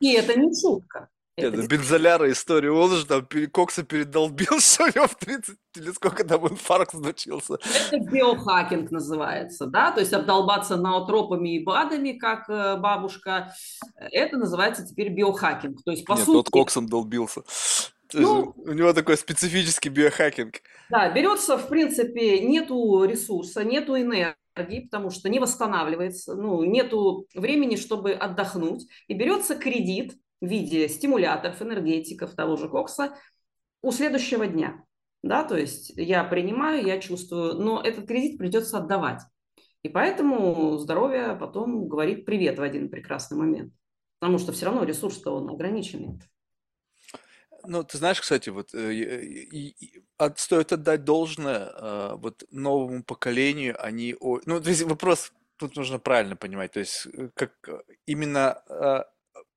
И 0.00 0.12
это 0.14 0.40
не 0.40 0.48
шутка. 0.58 1.10
Это, 1.36 1.58
это 1.58 1.66
бензоляра 1.66 2.32
история. 2.32 2.70
Он 2.70 2.90
же 2.92 3.04
там 3.04 3.28
Кокса 3.52 3.82
передолбил, 3.82 4.58
что 4.60 4.86
него 4.86 5.08
в 5.08 5.14
30 5.16 5.58
или 5.76 5.90
сколько 5.90 6.24
там 6.24 6.48
инфаркт 6.48 6.92
случился. 6.92 7.58
Это 7.90 7.98
биохакинг 7.98 8.90
называется, 8.92 9.66
да, 9.66 9.90
то 9.92 10.00
есть 10.00 10.14
обдолбаться 10.14 10.78
наотропами 10.78 11.56
и 11.56 11.62
БАДами, 11.62 12.12
как 12.12 12.48
э, 12.48 12.76
бабушка, 12.78 13.52
это 13.94 14.38
называется 14.38 14.86
теперь 14.86 15.10
биохакинг. 15.10 15.82
То 15.84 15.90
есть, 15.90 16.06
по 16.06 16.14
Нет, 16.14 16.24
сути... 16.24 16.36
тот 16.36 16.48
Коксом 16.48 16.88
долбился. 16.88 17.42
Ну, 18.22 18.54
у 18.56 18.72
него 18.72 18.92
такой 18.92 19.16
специфический 19.16 19.88
биохакинг. 19.88 20.60
Да, 20.90 21.10
берется, 21.10 21.56
в 21.56 21.68
принципе, 21.68 22.40
нету 22.40 23.04
ресурса, 23.04 23.64
нету 23.64 23.96
энергии, 23.96 24.88
потому 24.90 25.10
что 25.10 25.28
не 25.28 25.38
восстанавливается, 25.38 26.34
ну, 26.34 26.64
нету 26.64 27.26
времени, 27.34 27.76
чтобы 27.76 28.12
отдохнуть, 28.12 28.86
и 29.08 29.14
берется 29.14 29.56
кредит, 29.56 30.14
в 30.44 30.46
виде 30.46 30.88
стимуляторов, 30.88 31.60
энергетиков, 31.62 32.34
того 32.34 32.56
же 32.56 32.68
кокса 32.68 33.16
у 33.82 33.90
следующего 33.90 34.46
дня. 34.46 34.84
Да, 35.22 35.42
то 35.42 35.56
есть 35.56 35.92
я 35.96 36.22
принимаю, 36.22 36.84
я 36.84 37.00
чувствую, 37.00 37.54
но 37.54 37.80
этот 37.80 38.06
кредит 38.06 38.36
придется 38.36 38.78
отдавать. 38.78 39.22
И 39.82 39.88
поэтому 39.88 40.76
здоровье 40.76 41.36
потом 41.38 41.88
говорит 41.88 42.26
привет 42.26 42.58
в 42.58 42.62
один 42.62 42.90
прекрасный 42.90 43.38
момент. 43.38 43.72
Потому 44.18 44.38
что 44.38 44.52
все 44.52 44.66
равно 44.66 44.84
ресурс-то 44.84 45.34
он 45.34 45.48
ограниченный. 45.50 46.20
Ну, 47.66 47.84
ты 47.84 47.98
знаешь, 47.98 48.20
кстати, 48.20 48.50
вот 48.50 48.74
э, 48.74 48.92
и, 48.92 49.68
и, 49.68 50.04
от, 50.18 50.38
стоит 50.38 50.72
отдать 50.72 51.04
должное 51.04 51.70
э, 51.74 52.14
вот 52.16 52.44
новому 52.50 53.02
поколению, 53.02 53.76
они... 53.84 54.16
О, 54.20 54.40
ну, 54.46 54.60
то 54.60 54.70
есть 54.70 54.82
вопрос 54.82 55.32
тут 55.56 55.76
нужно 55.76 55.98
правильно 55.98 56.36
понимать, 56.36 56.72
то 56.72 56.80
есть 56.80 57.06
э, 57.12 57.28
как 57.34 57.52
э, 57.68 57.80
именно 58.06 58.62
э, 58.68 59.04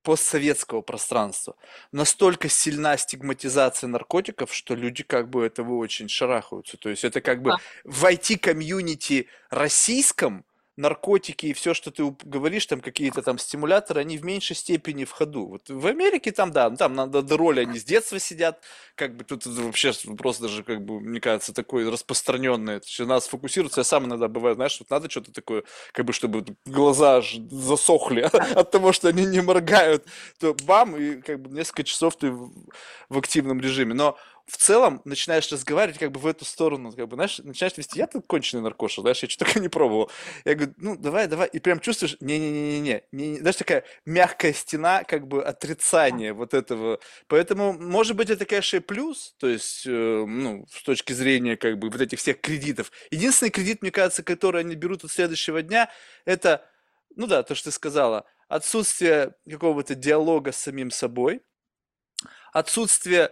постсоветского 0.04 0.82
пространства. 0.82 1.56
Настолько 1.92 2.48
сильна 2.48 2.96
стигматизация 2.98 3.88
наркотиков, 3.90 4.54
что 4.54 4.74
люди 4.74 5.04
как 5.04 5.30
бы 5.30 5.46
этого 5.46 5.76
очень 5.76 6.08
шарахаются. 6.08 6.78
То 6.78 6.90
есть 6.90 7.04
это 7.04 7.20
как 7.20 7.42
бы 7.42 7.56
в 7.84 8.06
IT-комьюнити 8.06 9.28
российском 9.50 10.46
наркотики 10.78 11.48
и 11.48 11.54
все, 11.54 11.74
что 11.74 11.92
ты 11.92 12.16
говоришь, 12.24 12.68
там 12.68 12.82
какие-то 12.82 13.24
там 13.24 13.40
стимуляторы, 13.40 14.02
они 14.02 14.18
в 14.18 14.24
меньшей 14.24 14.56
степени 14.56 15.06
в 15.06 15.12
ходу. 15.12 15.48
Вот 15.48 15.70
в 15.70 15.88
Америке 15.88 16.32
там, 16.32 16.52
да, 16.52 16.70
там 16.70 16.94
надо 16.94 17.24
до 17.24 17.36
роли 17.36 17.62
они 17.62 17.80
с 17.80 17.84
детства 17.84 18.20
сидят, 18.20 18.64
как 18.96 19.16
бы 19.18 19.24
тут 19.24 19.46
вообще 19.46 19.92
вопрос 20.06 20.38
даже, 20.38 20.64
как 20.64 20.86
бы, 20.86 21.02
мне 21.02 21.20
кажется, 21.20 21.54
такой 21.54 21.90
распространенный. 21.90 22.80
То 22.80 23.06
нас 23.06 23.28
фокусируется, 23.28 23.82
я 23.82 23.84
сам 23.84 24.06
иногда 24.06 24.28
бываю, 24.28 24.56
знаешь, 24.56 24.78
вот 24.80 24.90
надо 24.92 25.10
что-то 25.10 25.32
такое, 25.32 25.64
как 25.92 26.06
бы, 26.06 26.14
чтобы 26.14 26.46
глаза 26.66 27.22
засохли 27.50 28.22
от 28.56 28.72
того, 28.72 28.94
что 28.94 29.08
они 29.10 29.26
не 29.26 29.42
моргают, 29.42 30.06
то 30.40 30.56
бам, 30.64 30.96
и 30.96 31.22
как 31.22 31.42
бы 31.42 31.50
несколько 31.50 31.84
часов 31.84 32.16
ты 32.18 32.32
в 32.32 33.18
активном 33.18 33.60
режиме. 33.60 33.96
Но 33.96 34.18
в 34.48 34.58
целом 34.58 35.02
начинаешь 35.04 35.52
разговаривать 35.52 36.00
как 36.00 36.12
бы 36.12 36.20
в 36.22 36.26
эту 36.26 36.46
сторону, 36.46 36.92
как 36.94 37.08
бы, 37.10 37.16
знаешь, 37.16 37.40
начинаешь 37.40 37.78
вести, 37.78 38.00
я 38.00 38.08
тут 38.08 38.26
конченый 38.28 38.64
наркоша, 38.64 39.02
знаешь, 39.02 39.22
я 39.22 39.30
что 39.30 39.46
то 39.46 39.60
не 39.60 39.68
пробовал. 39.68 40.10
Я 40.46 40.56
говорю, 40.56 40.74
ну, 40.78 40.96
давай, 40.96 41.28
давай, 41.28 41.48
и 41.50 41.60
прям 41.60 41.82
чувствуешь, 41.82 42.16
не-не-не-не-не, 42.22 43.04
не, 43.12 43.40
знаешь, 43.40 43.58
такая 43.58 43.84
мягкая 44.06 44.54
стена, 44.54 45.04
как 45.04 45.28
бы, 45.28 45.44
отрицания 45.44 46.34
вот 46.34 46.54
этого. 46.54 47.00
Поэтому, 47.28 47.74
может 47.74 48.16
быть, 48.16 48.30
это, 48.30 48.46
конечно, 48.46 48.78
и 48.78 48.80
плюс, 48.80 49.36
то 49.38 49.48
есть, 49.48 49.86
э, 49.86 49.90
ну, 49.90 50.66
с 50.72 50.82
точки 50.84 51.12
зрения, 51.12 51.58
как 51.58 51.78
бы, 51.78 51.90
вот 51.90 52.00
этих 52.00 52.20
всех 52.20 52.40
кредитов. 52.40 52.92
Единственный 53.12 53.50
кредит, 53.52 53.82
мне 53.82 53.92
кажется, 53.92 54.24
который 54.24 54.62
они 54.62 54.76
берут 54.76 55.04
от 55.04 55.12
следующего 55.12 55.62
дня, 55.62 55.90
это, 56.26 56.66
ну 57.16 57.28
да, 57.28 57.44
то, 57.44 57.54
что 57.54 57.70
ты 57.70 57.76
сказала, 57.76 58.26
отсутствие 58.48 59.36
какого-то 59.50 59.94
диалога 59.96 60.54
с 60.54 60.58
самим 60.58 60.90
собой, 60.90 61.42
отсутствие 62.54 63.32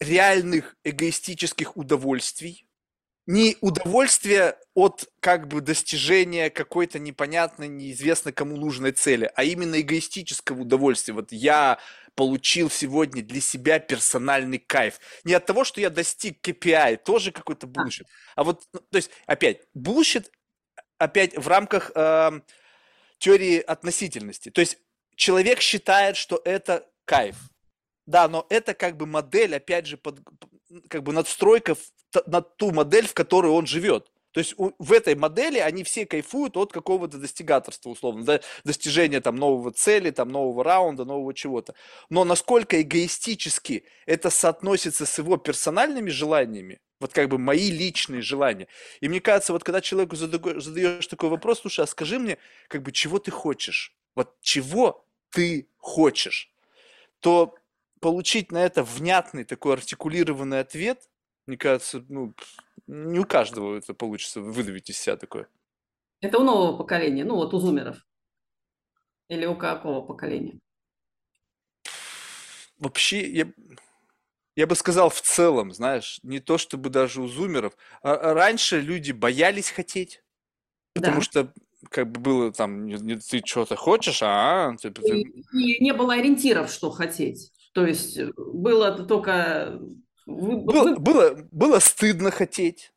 реальных 0.00 0.76
эгоистических 0.84 1.76
удовольствий, 1.76 2.68
не 3.26 3.58
удовольствие 3.60 4.56
от 4.74 5.06
как 5.20 5.48
бы 5.48 5.60
достижения 5.60 6.48
какой-то 6.48 6.98
непонятной, 6.98 7.68
неизвестно 7.68 8.32
кому 8.32 8.56
нужной 8.56 8.92
цели, 8.92 9.30
а 9.34 9.44
именно 9.44 9.78
эгоистического 9.80 10.62
удовольствия. 10.62 11.12
Вот 11.12 11.30
я 11.30 11.78
получил 12.14 12.70
сегодня 12.70 13.22
для 13.22 13.40
себя 13.42 13.80
персональный 13.80 14.58
кайф. 14.58 14.98
Не 15.24 15.34
от 15.34 15.44
того, 15.44 15.64
что 15.64 15.80
я 15.80 15.90
достиг 15.90 16.40
KPI, 16.40 16.96
тоже 17.04 17.30
какой-то 17.30 17.66
bullshit. 17.66 18.06
А 18.34 18.44
вот, 18.44 18.64
ну, 18.72 18.80
то 18.80 18.96
есть, 18.96 19.10
опять, 19.26 19.60
bullshit, 19.74 20.32
опять 20.96 21.36
в 21.36 21.46
рамках 21.46 21.92
э, 21.94 22.40
теории 23.18 23.60
относительности. 23.60 24.50
То 24.50 24.62
есть, 24.62 24.78
человек 25.16 25.60
считает, 25.60 26.16
что 26.16 26.40
это 26.44 26.88
кайф. 27.04 27.36
Да, 28.08 28.26
но 28.26 28.46
это 28.48 28.72
как 28.72 28.96
бы 28.96 29.04
модель, 29.04 29.54
опять 29.54 29.86
же, 29.86 29.98
под, 29.98 30.20
как 30.88 31.02
бы 31.02 31.12
надстройка 31.12 31.74
в, 31.74 31.80
на 32.24 32.40
ту 32.40 32.70
модель, 32.70 33.06
в 33.06 33.12
которой 33.12 33.48
он 33.52 33.66
живет. 33.66 34.10
То 34.32 34.40
есть 34.40 34.54
у, 34.56 34.72
в 34.78 34.92
этой 34.92 35.14
модели 35.14 35.58
они 35.58 35.84
все 35.84 36.06
кайфуют 36.06 36.56
от 36.56 36.72
какого-то 36.72 37.18
достигаторства, 37.18 37.90
условно, 37.90 38.24
да, 38.24 38.40
достижения 38.64 39.20
там 39.20 39.36
нового 39.36 39.72
цели, 39.72 40.10
там 40.10 40.30
нового 40.30 40.64
раунда, 40.64 41.04
нового 41.04 41.34
чего-то. 41.34 41.74
Но 42.08 42.24
насколько 42.24 42.80
эгоистически 42.80 43.84
это 44.06 44.30
соотносится 44.30 45.04
с 45.04 45.18
его 45.18 45.36
персональными 45.36 46.08
желаниями, 46.08 46.80
вот 47.00 47.12
как 47.12 47.28
бы 47.28 47.36
мои 47.36 47.70
личные 47.70 48.22
желания. 48.22 48.68
И 49.02 49.08
мне 49.10 49.20
кажется, 49.20 49.52
вот 49.52 49.64
когда 49.64 49.82
человеку 49.82 50.16
задаешь 50.16 51.06
такой 51.08 51.28
вопрос, 51.28 51.60
слушай, 51.60 51.84
а 51.84 51.86
скажи 51.86 52.18
мне, 52.18 52.38
как 52.68 52.82
бы, 52.82 52.90
чего 52.90 53.18
ты 53.18 53.30
хочешь? 53.30 53.94
Вот 54.14 54.34
чего 54.40 55.04
ты 55.30 55.68
хочешь? 55.76 56.50
То 57.20 57.54
получить 58.00 58.52
на 58.52 58.64
это 58.64 58.82
внятный 58.82 59.44
такой 59.44 59.74
артикулированный 59.74 60.60
ответ, 60.60 61.08
мне 61.46 61.56
кажется, 61.56 62.04
ну, 62.08 62.34
не 62.86 63.18
у 63.18 63.24
каждого 63.24 63.76
это 63.76 63.94
получится 63.94 64.40
выдавить 64.40 64.90
из 64.90 64.98
себя 64.98 65.16
такое. 65.16 65.48
Это 66.20 66.38
у 66.38 66.44
нового 66.44 66.76
поколения, 66.76 67.24
ну 67.24 67.36
вот 67.36 67.54
у 67.54 67.58
зумеров. 67.58 68.06
Или 69.28 69.46
у 69.46 69.56
какого 69.56 70.00
поколения? 70.00 70.58
Вообще, 72.78 73.28
я, 73.30 73.52
я 74.56 74.66
бы 74.66 74.74
сказал 74.74 75.10
в 75.10 75.20
целом, 75.20 75.72
знаешь, 75.72 76.20
не 76.22 76.40
то 76.40 76.58
чтобы 76.58 76.90
даже 76.90 77.20
у 77.20 77.28
зумеров. 77.28 77.76
А, 78.02 78.14
а 78.14 78.34
раньше 78.34 78.80
люди 78.80 79.12
боялись 79.12 79.70
хотеть, 79.70 80.22
потому 80.94 81.16
да. 81.16 81.22
что 81.22 81.52
как 81.90 82.10
бы 82.10 82.20
было 82.20 82.52
там, 82.52 82.86
не, 82.86 82.94
не, 82.94 83.16
ты 83.16 83.42
что-то 83.44 83.76
хочешь, 83.76 84.20
а? 84.22 84.74
Ты, 84.80 84.90
ты... 84.90 85.20
И, 85.20 85.76
и 85.76 85.82
не 85.82 85.92
было 85.92 86.14
ориентиров, 86.14 86.70
что 86.70 86.90
хотеть. 86.90 87.52
То 87.72 87.86
есть 87.86 88.18
э, 88.18 88.30
было 88.36 88.92
только... 89.04 89.78
Было, 90.26 90.96
было, 90.96 91.48
было 91.50 91.78
стыдно 91.78 92.30
хотеть. 92.30 92.92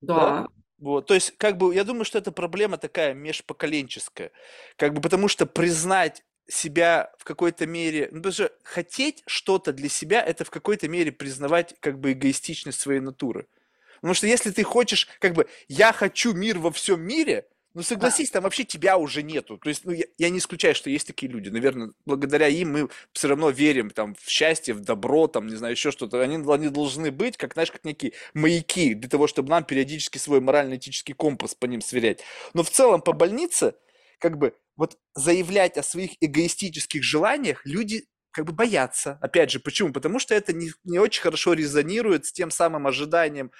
Да. 0.00 0.14
да. 0.14 0.46
Вот, 0.78 1.06
то 1.06 1.14
есть, 1.14 1.36
как 1.38 1.56
бы, 1.56 1.74
я 1.74 1.82
думаю, 1.82 2.04
что 2.04 2.18
это 2.18 2.30
проблема 2.30 2.78
такая 2.78 3.12
межпоколенческая. 3.14 4.30
Как 4.76 4.94
бы, 4.94 5.00
потому 5.00 5.26
что 5.26 5.44
признать 5.44 6.24
себя 6.46 7.12
в 7.18 7.24
какой-то 7.24 7.66
мере, 7.66 8.08
ну, 8.12 8.20
даже 8.20 8.52
хотеть 8.62 9.22
что-то 9.26 9.72
для 9.72 9.88
себя, 9.88 10.22
это 10.22 10.44
в 10.44 10.50
какой-то 10.50 10.88
мере 10.88 11.12
признавать 11.12 11.74
как 11.80 11.98
бы 11.98 12.12
эгоистичность 12.12 12.80
своей 12.80 13.00
натуры. 13.00 13.48
Потому 13.96 14.14
что 14.14 14.28
если 14.28 14.50
ты 14.50 14.62
хочешь, 14.62 15.08
как 15.18 15.34
бы, 15.34 15.48
я 15.66 15.92
хочу 15.92 16.32
мир 16.32 16.58
во 16.58 16.70
всем 16.70 17.02
мире, 17.02 17.46
ну, 17.78 17.84
согласись, 17.84 18.32
там 18.32 18.42
вообще 18.42 18.64
тебя 18.64 18.98
уже 18.98 19.22
нету. 19.22 19.56
То 19.56 19.68
есть, 19.68 19.84
ну, 19.84 19.92
я, 19.92 20.04
я 20.18 20.30
не 20.30 20.38
исключаю, 20.38 20.74
что 20.74 20.90
есть 20.90 21.06
такие 21.06 21.30
люди. 21.30 21.48
Наверное, 21.48 21.92
благодаря 22.06 22.48
им 22.48 22.72
мы 22.72 22.88
все 23.12 23.28
равно 23.28 23.50
верим 23.50 23.90
там 23.90 24.16
в 24.20 24.28
счастье, 24.28 24.74
в 24.74 24.80
добро, 24.80 25.28
там, 25.28 25.46
не 25.46 25.54
знаю, 25.54 25.74
еще 25.74 25.92
что-то. 25.92 26.20
Они, 26.20 26.44
они 26.52 26.70
должны 26.70 27.12
быть, 27.12 27.36
как, 27.36 27.52
знаешь, 27.52 27.70
как 27.70 27.84
некие 27.84 28.14
маяки, 28.34 28.94
для 28.94 29.08
того, 29.08 29.28
чтобы 29.28 29.50
нам 29.50 29.62
периодически 29.62 30.18
свой 30.18 30.40
морально-этический 30.40 31.14
компас 31.14 31.54
по 31.54 31.66
ним 31.66 31.80
сверять. 31.80 32.24
Но 32.52 32.64
в 32.64 32.70
целом 32.70 33.00
по 33.00 33.12
больнице, 33.12 33.74
как 34.18 34.38
бы, 34.38 34.54
вот 34.76 34.98
заявлять 35.14 35.78
о 35.78 35.84
своих 35.84 36.12
эгоистических 36.20 37.04
желаниях 37.04 37.64
люди 37.64 38.06
как 38.32 38.44
бы 38.44 38.52
боятся. 38.52 39.20
Опять 39.22 39.52
же, 39.52 39.60
почему? 39.60 39.92
Потому 39.92 40.18
что 40.18 40.34
это 40.34 40.52
не, 40.52 40.72
не 40.82 40.98
очень 40.98 41.22
хорошо 41.22 41.52
резонирует 41.52 42.26
с 42.26 42.32
тем 42.32 42.50
самым 42.50 42.88
ожиданием 42.88 43.52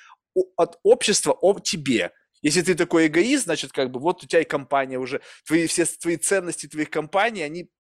от 0.57 0.81
общества 0.83 1.39
о 1.41 1.61
тебе 1.61 2.11
Если 2.43 2.63
ты 2.63 2.75
такой 2.75 3.07
эгоист, 3.07 3.45
значит, 3.45 3.73
как 3.73 3.91
бы 3.91 4.01
вот 4.01 4.23
у 4.23 4.27
тебя 4.27 4.41
и 4.41 4.45
компания 4.45 4.99
уже, 4.99 5.21
твои 5.47 5.67
все 5.67 5.85
твои 5.85 6.17
ценности 6.17 6.67
твоих 6.67 6.91
компаний, 6.91 7.43
они 7.43 7.71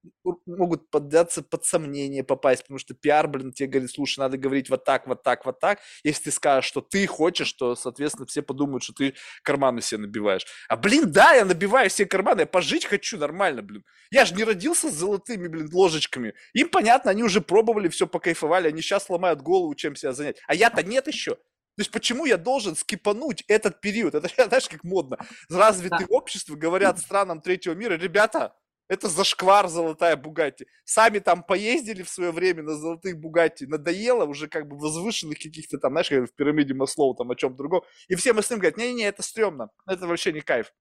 могут 0.46 0.90
поддаться 0.90 1.42
под 1.42 1.64
сомнение 1.64 2.24
попасть, 2.24 2.62
потому 2.62 2.78
что 2.78 2.94
пиар, 2.94 3.28
блин, 3.28 3.52
тебе 3.52 3.68
говорит, 3.68 3.90
слушай, 3.90 4.18
надо 4.18 4.36
говорить 4.36 4.70
вот 4.70 4.84
так, 4.84 5.06
вот 5.06 5.22
так, 5.22 5.44
вот 5.44 5.60
так. 5.60 5.80
Если 6.04 6.24
ты 6.24 6.30
скажешь, 6.30 6.68
что 6.68 6.80
ты 6.80 7.06
хочешь, 7.06 7.52
то, 7.52 7.74
соответственно, 7.74 8.26
все 8.26 8.42
подумают, 8.42 8.82
что 8.82 8.92
ты 8.92 9.14
карманы 9.42 9.80
себе 9.82 10.02
набиваешь. 10.02 10.46
А, 10.68 10.76
блин, 10.76 11.10
да, 11.10 11.32
я 11.34 11.44
набиваю 11.44 11.90
все 11.90 12.06
карманы, 12.06 12.40
я 12.40 12.46
пожить 12.46 12.84
хочу 12.84 13.18
нормально, 13.18 13.62
блин. 13.62 13.84
Я 14.10 14.24
же 14.24 14.34
не 14.34 14.44
родился 14.44 14.90
с 14.90 14.94
золотыми, 14.94 15.48
блин, 15.48 15.68
ложечками. 15.72 16.34
Им 16.54 16.68
понятно, 16.68 17.10
они 17.10 17.22
уже 17.22 17.40
пробовали, 17.40 17.88
все 17.88 18.06
покайфовали, 18.06 18.68
они 18.68 18.82
сейчас 18.82 19.08
ломают 19.08 19.42
голову, 19.42 19.74
чем 19.74 19.96
себя 19.96 20.12
занять. 20.12 20.38
А 20.46 20.54
я-то 20.54 20.82
нет 20.82 21.06
еще. 21.06 21.36
То 21.78 21.82
есть 21.82 21.92
почему 21.92 22.26
я 22.26 22.36
должен 22.36 22.74
скипануть 22.74 23.44
этот 23.46 23.80
период? 23.80 24.16
Это, 24.16 24.28
знаешь, 24.48 24.68
как 24.68 24.82
модно. 24.82 25.16
Развитые 25.48 26.08
да. 26.08 26.16
общества 26.16 26.56
говорят 26.56 26.98
странам 26.98 27.40
третьего 27.40 27.74
мира, 27.74 27.94
ребята, 27.94 28.52
это 28.88 29.08
зашквар 29.08 29.68
золотая 29.68 30.16
Бугатти. 30.16 30.66
Сами 30.84 31.20
там 31.20 31.44
поездили 31.44 32.02
в 32.02 32.08
свое 32.08 32.32
время 32.32 32.64
на 32.64 32.74
золотых 32.74 33.20
Бугатти, 33.20 33.66
надоело 33.66 34.24
уже 34.24 34.48
как 34.48 34.66
бы 34.66 34.76
возвышенных 34.76 35.38
каких-то 35.38 35.78
там, 35.78 35.92
знаешь, 35.92 36.10
в 36.10 36.34
пирамиде 36.34 36.74
Маслоу, 36.74 37.14
там 37.14 37.30
о 37.30 37.36
чем 37.36 37.54
другом. 37.54 37.82
И 38.08 38.16
все 38.16 38.32
мы 38.32 38.42
с 38.42 38.50
ним 38.50 38.58
говорят, 38.58 38.76
не-не-не, 38.76 39.04
это 39.04 39.22
стрёмно, 39.22 39.70
это 39.86 40.08
вообще 40.08 40.32
не 40.32 40.40
кайф. 40.40 40.72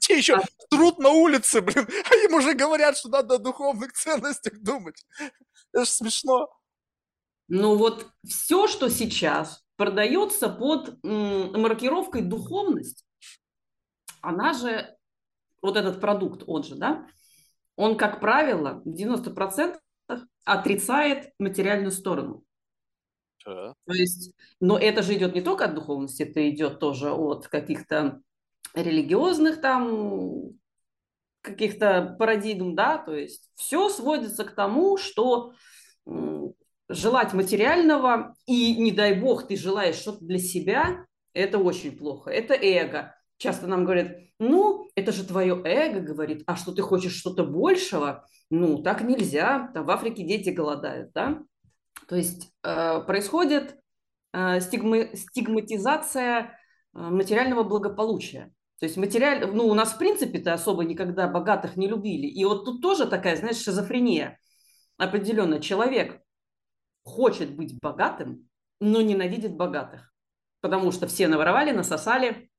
Те 0.00 0.16
еще 0.16 0.36
а... 0.36 0.42
труд 0.70 0.98
на 1.00 1.10
улице, 1.10 1.60
блин, 1.60 1.86
а 2.10 2.14
им 2.14 2.32
уже 2.32 2.54
говорят, 2.54 2.96
что 2.96 3.10
надо 3.10 3.34
о 3.34 3.38
духовных 3.38 3.92
ценностях 3.92 4.58
думать. 4.62 5.04
Это 5.74 5.84
же 5.84 5.90
смешно. 5.90 6.48
Ну 7.48 7.76
вот 7.76 8.06
все, 8.26 8.66
что 8.68 8.88
сейчас 8.88 9.63
продается 9.76 10.48
под 10.48 10.98
маркировкой 11.02 12.22
духовность, 12.22 13.04
она 14.20 14.52
же, 14.52 14.96
вот 15.62 15.76
этот 15.76 16.00
продукт, 16.00 16.44
он 16.46 16.62
же, 16.62 16.76
да, 16.76 17.06
он, 17.76 17.96
как 17.96 18.20
правило, 18.20 18.82
в 18.84 18.88
90% 18.88 19.78
отрицает 20.44 21.32
материальную 21.38 21.90
сторону. 21.90 22.44
Да. 23.44 23.74
То 23.86 23.92
есть, 23.92 24.32
но 24.60 24.78
это 24.78 25.02
же 25.02 25.14
идет 25.14 25.34
не 25.34 25.42
только 25.42 25.66
от 25.66 25.74
духовности, 25.74 26.22
это 26.22 26.48
идет 26.48 26.78
тоже 26.78 27.12
от 27.12 27.48
каких-то 27.48 28.22
религиозных 28.74 29.60
там 29.60 30.50
каких-то 31.42 32.16
парадигм, 32.18 32.74
да, 32.74 32.96
то 32.96 33.14
есть 33.14 33.50
все 33.54 33.90
сводится 33.90 34.44
к 34.44 34.54
тому, 34.54 34.96
что 34.96 35.52
желать 36.88 37.32
материального, 37.32 38.34
и 38.46 38.76
не 38.76 38.92
дай 38.92 39.18
бог 39.18 39.46
ты 39.46 39.56
желаешь 39.56 39.96
что-то 39.96 40.24
для 40.24 40.38
себя, 40.38 41.06
это 41.32 41.58
очень 41.58 41.96
плохо. 41.96 42.30
Это 42.30 42.54
эго. 42.54 43.14
Часто 43.38 43.66
нам 43.66 43.84
говорят, 43.84 44.16
ну, 44.38 44.88
это 44.94 45.12
же 45.12 45.24
твое 45.24 45.60
эго, 45.64 46.00
говорит, 46.00 46.42
а 46.46 46.56
что 46.56 46.72
ты 46.72 46.82
хочешь 46.82 47.16
что-то 47.16 47.44
большего? 47.44 48.26
Ну, 48.50 48.82
так 48.82 49.02
нельзя. 49.02 49.70
Там 49.74 49.84
в 49.84 49.90
Африке 49.90 50.22
дети 50.22 50.50
голодают, 50.50 51.12
да? 51.12 51.42
То 52.08 52.16
есть 52.16 52.52
э, 52.62 53.00
происходит 53.00 53.76
э, 54.32 54.60
стигма, 54.60 55.16
стигматизация 55.16 56.40
э, 56.40 56.98
материального 56.98 57.62
благополучия. 57.62 58.52
То 58.80 58.86
есть 58.86 58.96
материаль, 58.96 59.46
ну, 59.46 59.66
у 59.66 59.74
нас 59.74 59.92
в 59.92 59.98
принципе-то 59.98 60.52
особо 60.52 60.84
никогда 60.84 61.26
богатых 61.28 61.76
не 61.76 61.88
любили. 61.88 62.26
И 62.26 62.44
вот 62.44 62.64
тут 62.64 62.82
тоже 62.82 63.06
такая, 63.06 63.36
знаешь, 63.36 63.62
шизофрения 63.62 64.38
определенно. 64.98 65.60
Человек 65.60 66.20
хочет 67.04 67.54
быть 67.54 67.78
богатым, 67.80 68.48
но 68.80 69.00
ненавидит 69.00 69.56
богатых. 69.56 70.12
Потому 70.60 70.90
что 70.90 71.06
все 71.06 71.28
наворовали, 71.28 71.70
насосали, 71.70 72.50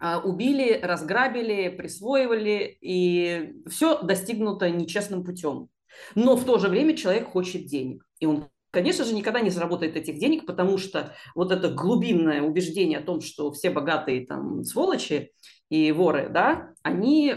а, 0.00 0.18
убили, 0.18 0.80
разграбили, 0.82 1.68
присвоивали, 1.68 2.78
и 2.80 3.62
все 3.68 4.00
достигнуто 4.02 4.70
нечестным 4.70 5.22
путем. 5.24 5.68
Но 6.14 6.36
в 6.36 6.44
то 6.44 6.58
же 6.58 6.68
время 6.68 6.96
человек 6.96 7.30
хочет 7.30 7.66
денег. 7.66 8.06
И 8.18 8.26
он, 8.26 8.48
конечно 8.70 9.04
же, 9.04 9.14
никогда 9.14 9.40
не 9.40 9.50
заработает 9.50 9.96
этих 9.96 10.18
денег, 10.18 10.46
потому 10.46 10.78
что 10.78 11.14
вот 11.34 11.52
это 11.52 11.70
глубинное 11.70 12.40
убеждение 12.40 12.98
о 12.98 13.04
том, 13.04 13.20
что 13.20 13.52
все 13.52 13.70
богатые 13.70 14.26
там 14.26 14.64
сволочи 14.64 15.32
и 15.68 15.92
воры, 15.92 16.30
да, 16.30 16.72
они, 16.82 17.34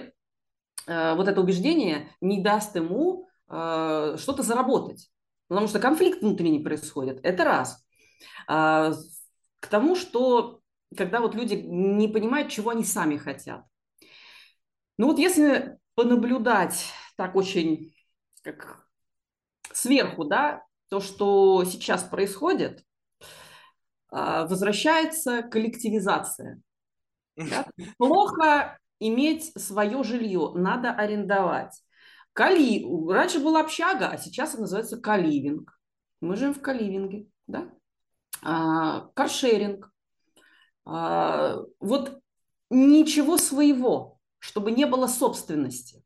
э, 0.88 1.16
вот 1.16 1.28
это 1.28 1.41
убеждение 1.41 2.09
не 2.22 2.41
даст 2.41 2.76
ему 2.76 3.28
э, 3.49 4.16
что-то 4.18 4.41
заработать 4.43 5.09
потому 5.54 5.68
что 5.68 5.80
конфликт 5.80 6.22
внутренний 6.22 6.64
происходит. 6.64 7.20
Это 7.22 7.43
раз. 7.43 7.86
А, 8.47 8.91
к 9.60 9.68
тому, 9.68 9.95
что 9.95 10.62
когда 10.97 11.22
вот 11.22 11.36
люди 11.36 11.54
не 11.54 12.08
понимают, 12.08 12.49
чего 12.49 12.72
они 12.72 12.84
сами 12.84 13.18
хотят. 13.18 13.64
Ну 14.97 15.08
вот 15.08 15.20
если 15.20 15.78
понаблюдать 15.93 16.86
так 17.18 17.36
очень 17.36 17.93
как 18.41 18.88
сверху, 19.72 20.24
да, 20.26 20.64
то, 20.89 20.99
что 20.99 21.64
сейчас 21.66 22.04
происходит, 22.04 22.84
а, 24.10 24.47
возвращается 24.47 25.43
коллективизация. 25.43 26.62
Да? 27.36 27.66
Плохо 27.97 28.78
иметь 28.99 29.60
свое 29.60 30.04
жилье, 30.04 30.51
надо 30.56 30.91
арендовать. 30.91 31.80
Кали... 32.34 32.84
Раньше 33.11 33.39
была 33.39 33.61
общага, 33.61 34.07
а 34.07 34.17
сейчас 34.17 34.51
это 34.51 34.61
называется 34.61 34.97
каливинг. 34.97 35.79
Мы 36.21 36.36
живем 36.36 36.53
в 36.53 36.61
каливинге, 36.61 37.27
да? 37.47 37.69
А, 38.41 39.09
каршеринг. 39.13 39.91
А, 40.86 41.57
вот 41.79 42.19
ничего 42.69 43.38
своего, 43.38 44.19
чтобы 44.39 44.71
не 44.71 44.86
было 44.86 45.07
собственности. 45.07 46.03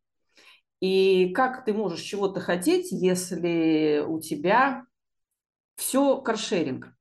И 0.80 1.30
как 1.34 1.65
ты 1.65 1.73
можешь 1.73 2.01
чего-то 2.01 2.39
хотеть, 2.39 2.91
если 2.91 4.03
у 4.05 4.19
тебя 4.19 4.86
все 5.75 6.21
каршеринг? 6.21 6.93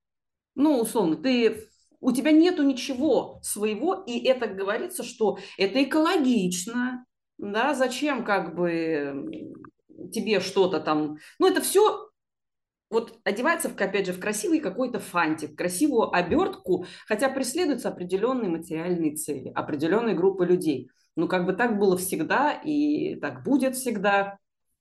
Ну, 0.55 0.81
условно, 0.81 1.17
ты, 1.17 1.69
у 2.01 2.13
тебя 2.13 2.33
нету 2.33 2.63
ничего 2.63 3.41
своего, 3.43 4.05
и 4.07 4.19
это 4.21 4.47
говорится, 4.47 5.03
что 5.03 5.39
это 5.59 5.83
экологично, 5.83 7.06
да, 7.39 7.75
зачем 7.75 8.25
как 8.25 8.55
бы 8.55 9.51
тебе 10.13 10.41
что-то 10.41 10.81
там, 10.81 11.19
ну 11.39 11.49
это 11.49 11.61
все 11.61 12.07
вот 12.89 13.19
одевается, 13.25 13.69
в, 13.69 13.81
опять 13.81 14.07
же, 14.07 14.13
в 14.13 14.21
красивый 14.21 14.61
какой-то 14.61 15.01
фантик, 15.01 15.57
красивую 15.57 16.15
обертку, 16.15 16.87
хотя 17.07 17.29
преследуются 17.29 17.89
определенные 17.89 18.49
материальные 18.49 19.17
цели, 19.17 19.51
определенные 19.55 20.15
группы 20.15 20.47
людей. 20.47 20.91
Ну, 21.17 21.29
как 21.29 21.47
бы 21.47 21.53
так 21.55 21.79
было 21.79 21.97
всегда 21.97 22.53
и 22.53 23.17
так 23.17 23.43
будет 23.43 23.75
всегда. 23.75 24.39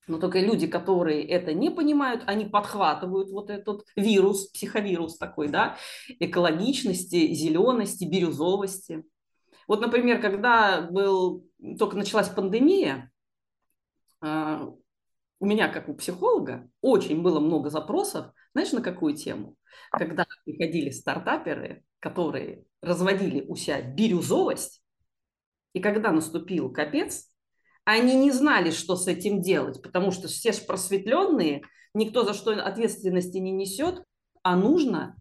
Но 0.07 0.19
только 0.19 0.39
люди, 0.39 0.67
которые 0.67 1.25
это 1.27 1.53
не 1.53 1.71
понимают, 1.71 2.23
они 2.27 2.45
подхватывают 2.45 3.31
вот 3.31 3.49
этот 3.49 3.85
вирус, 3.95 4.49
психовирус 4.51 5.17
такой, 5.17 5.47
да, 5.47 5.77
экологичности, 6.19 7.33
зелености, 7.33 8.05
бирюзовости. 8.05 9.03
Вот, 9.67 9.81
например, 9.81 10.21
когда 10.21 10.81
был, 10.81 11.45
только 11.79 11.97
началась 11.97 12.29
пандемия, 12.29 13.11
а, 14.21 14.69
у 15.39 15.45
меня, 15.45 15.67
как 15.67 15.89
у 15.89 15.93
психолога, 15.93 16.69
очень 16.81 17.21
было 17.21 17.39
много 17.39 17.69
запросов, 17.69 18.27
знаешь, 18.53 18.71
на 18.71 18.81
какую 18.81 19.15
тему? 19.15 19.57
Когда 19.91 20.25
приходили 20.45 20.89
стартаперы, 20.89 21.83
которые 21.99 22.65
разводили 22.81 23.41
у 23.47 23.55
себя 23.55 23.81
бирюзовость, 23.81 24.81
и 25.73 25.79
когда 25.79 26.11
наступил 26.11 26.71
капец, 26.71 27.29
они 27.83 28.15
не 28.15 28.31
знали, 28.31 28.71
что 28.71 28.95
с 28.95 29.07
этим 29.07 29.41
делать, 29.41 29.81
потому 29.81 30.11
что 30.11 30.27
все 30.27 30.53
же 30.53 30.61
просветленные, 30.61 31.63
никто 31.93 32.23
за 32.23 32.33
что 32.33 32.51
ответственности 32.51 33.37
не 33.37 33.51
несет, 33.51 34.03
а 34.41 34.55
нужно 34.55 35.15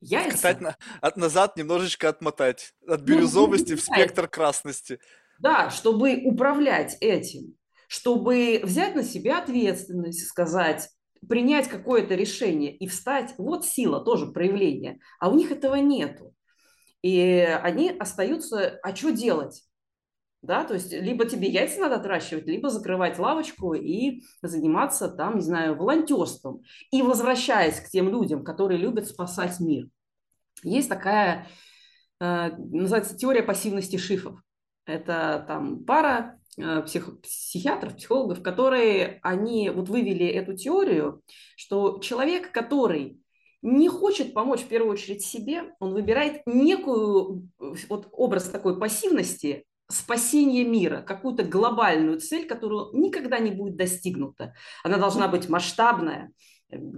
Яйца. 0.00 0.36
Скатать 0.36 0.60
на, 0.60 0.76
от 1.00 1.16
назад 1.16 1.56
немножечко 1.56 2.08
отмотать. 2.08 2.74
От 2.86 3.00
ну, 3.00 3.06
бирюзовости 3.06 3.72
ну, 3.72 3.76
в 3.76 3.80
спектр 3.80 4.28
красности. 4.28 4.98
Да, 5.38 5.70
чтобы 5.70 6.22
управлять 6.24 6.96
этим, 7.00 7.54
чтобы 7.88 8.60
взять 8.62 8.94
на 8.94 9.02
себя 9.02 9.38
ответственность, 9.38 10.26
сказать, 10.26 10.88
принять 11.28 11.68
какое-то 11.68 12.14
решение 12.14 12.74
и 12.74 12.86
встать. 12.86 13.34
Вот 13.36 13.66
сила 13.66 14.04
тоже 14.04 14.26
проявление. 14.26 15.00
А 15.18 15.28
у 15.28 15.36
них 15.36 15.50
этого 15.50 15.76
нету. 15.76 16.34
И 17.02 17.18
они 17.62 17.90
остаются, 17.90 18.78
а 18.82 18.94
что 18.94 19.10
делать? 19.10 19.62
Да, 20.42 20.64
то 20.64 20.72
есть 20.72 20.90
либо 20.92 21.26
тебе 21.26 21.48
яйца 21.48 21.80
надо 21.80 21.96
отращивать, 21.96 22.46
либо 22.46 22.70
закрывать 22.70 23.18
лавочку 23.18 23.74
и 23.74 24.22
заниматься 24.40 25.08
там, 25.08 25.36
не 25.36 25.42
знаю, 25.42 25.76
волонтерством. 25.76 26.62
И 26.90 27.02
возвращаясь 27.02 27.78
к 27.78 27.90
тем 27.90 28.08
людям, 28.08 28.42
которые 28.42 28.78
любят 28.78 29.06
спасать 29.06 29.60
мир, 29.60 29.88
есть 30.62 30.88
такая, 30.88 31.46
э, 32.20 32.52
называется 32.56 33.16
теория 33.16 33.42
пассивности 33.42 33.96
шифов. 33.98 34.40
Это 34.86 35.44
там 35.46 35.84
пара 35.84 36.38
э, 36.56 36.82
псих, 36.82 37.20
психиатров, 37.20 37.96
психологов, 37.96 38.42
которые 38.42 39.20
они 39.22 39.68
вот 39.68 39.90
вывели 39.90 40.26
эту 40.26 40.56
теорию, 40.56 41.22
что 41.56 41.98
человек, 41.98 42.50
который 42.50 43.20
не 43.60 43.90
хочет 43.90 44.32
помочь 44.32 44.60
в 44.60 44.68
первую 44.68 44.94
очередь 44.94 45.22
себе, 45.22 45.74
он 45.80 45.92
выбирает 45.92 46.40
некую, 46.46 47.50
вот 47.90 48.08
образ 48.12 48.48
такой 48.48 48.80
пассивности, 48.80 49.66
спасения 49.90 50.64
мира, 50.64 51.02
какую-то 51.02 51.42
глобальную 51.42 52.20
цель, 52.20 52.46
которую 52.46 52.90
никогда 52.92 53.38
не 53.38 53.50
будет 53.50 53.76
достигнута. 53.76 54.54
Она 54.82 54.96
должна 54.96 55.28
быть 55.28 55.48
масштабная, 55.48 56.32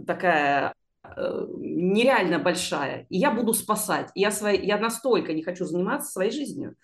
такая 0.07 0.75
э, 1.05 1.47
нереально 1.59 2.39
большая. 2.39 3.07
И 3.09 3.19
я 3.19 3.31
буду 3.31 3.55
спасать. 3.55 4.11
я, 4.15 4.31
свои, 4.31 4.65
я 4.65 4.79
настолько 4.79 5.33
не 5.33 5.43
хочу 5.43 5.65
заниматься 5.65 6.13
своей 6.13 6.31
жизнью. 6.31 6.77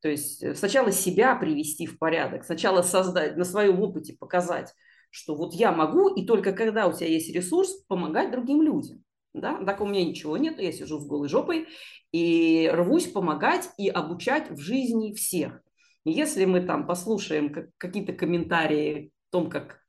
То 0.00 0.08
есть 0.08 0.42
э, 0.42 0.54
сначала 0.54 0.92
себя 0.92 1.34
привести 1.34 1.86
в 1.86 1.98
порядок, 1.98 2.44
сначала 2.44 2.82
создать, 2.82 3.36
на 3.36 3.44
своем 3.44 3.80
опыте 3.80 4.14
показать, 4.18 4.72
что 5.10 5.34
вот 5.34 5.54
я 5.54 5.72
могу, 5.72 6.14
и 6.14 6.26
только 6.26 6.52
когда 6.52 6.86
у 6.86 6.92
тебя 6.92 7.08
есть 7.08 7.34
ресурс, 7.34 7.70
помогать 7.88 8.30
другим 8.30 8.62
людям. 8.62 9.02
Да? 9.36 9.62
Так 9.64 9.80
у 9.80 9.86
меня 9.86 10.04
ничего 10.04 10.36
нет, 10.36 10.58
я 10.58 10.72
сижу 10.72 10.98
с 10.98 11.06
голой 11.06 11.28
жопой 11.28 11.68
и 12.10 12.70
рвусь 12.72 13.06
помогать 13.06 13.68
и 13.76 13.88
обучать 13.88 14.50
в 14.50 14.58
жизни 14.58 15.12
всех. 15.12 15.60
Если 16.04 16.44
мы 16.46 16.62
там 16.62 16.86
послушаем 16.86 17.54
какие-то 17.76 18.12
комментарии 18.12 19.12
о 19.30 19.32
том, 19.32 19.50
как 19.50 19.80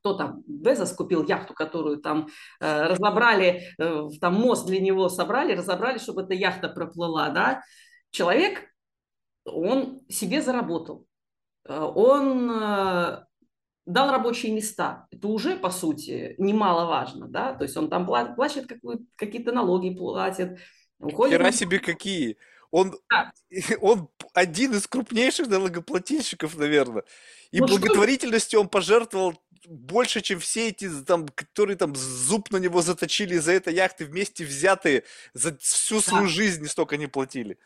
кто 0.00 0.14
там, 0.14 0.42
Безос 0.48 0.92
купил 0.92 1.24
яхту, 1.24 1.54
которую 1.54 1.98
там 1.98 2.28
э, 2.60 2.82
разобрали, 2.88 3.62
э, 3.78 4.08
там 4.20 4.34
мост 4.34 4.66
для 4.66 4.80
него 4.80 5.08
собрали, 5.08 5.54
разобрали, 5.54 5.98
чтобы 5.98 6.22
эта 6.22 6.34
яхта 6.34 6.68
проплыла, 6.68 7.28
да. 7.28 7.62
Человек, 8.10 8.64
он 9.44 10.00
себе 10.08 10.42
заработал, 10.42 11.06
э, 11.68 11.78
он 11.78 12.50
э, 12.50 13.24
дал 13.92 14.10
рабочие 14.10 14.52
места. 14.52 15.06
Это 15.10 15.28
уже, 15.28 15.56
по 15.56 15.70
сути, 15.70 16.34
немаловажно, 16.38 17.28
да, 17.28 17.54
то 17.54 17.64
есть 17.64 17.76
он 17.76 17.88
там 17.90 18.06
платит 18.06 18.66
какие-то 19.16 19.52
налоги, 19.52 19.94
платит. 19.94 20.58
Уходит 20.98 21.38
Хера 21.38 21.52
себе 21.52 21.78
какие! 21.78 22.36
Он, 22.70 22.94
да. 23.10 23.32
он 23.80 24.08
один 24.34 24.74
из 24.74 24.86
крупнейших 24.86 25.48
налогоплательщиков, 25.48 26.56
наверное. 26.56 27.04
И 27.50 27.60
ну, 27.60 27.66
благотворительностью 27.66 28.58
что? 28.58 28.60
он 28.62 28.68
пожертвовал 28.68 29.42
больше, 29.66 30.20
чем 30.20 30.38
все 30.40 30.68
эти, 30.68 30.88
там, 31.02 31.26
которые 31.28 31.76
там 31.76 31.94
зуб 31.94 32.50
на 32.50 32.58
него 32.58 32.82
заточили 32.82 33.38
за 33.38 33.52
это 33.52 33.70
яхты 33.70 34.04
вместе 34.04 34.44
взятые 34.44 35.04
за 35.34 35.56
всю 35.58 36.00
свою 36.00 36.24
да. 36.24 36.30
жизнь 36.30 36.66
столько 36.66 36.96
не 36.96 37.06
платили. 37.06 37.58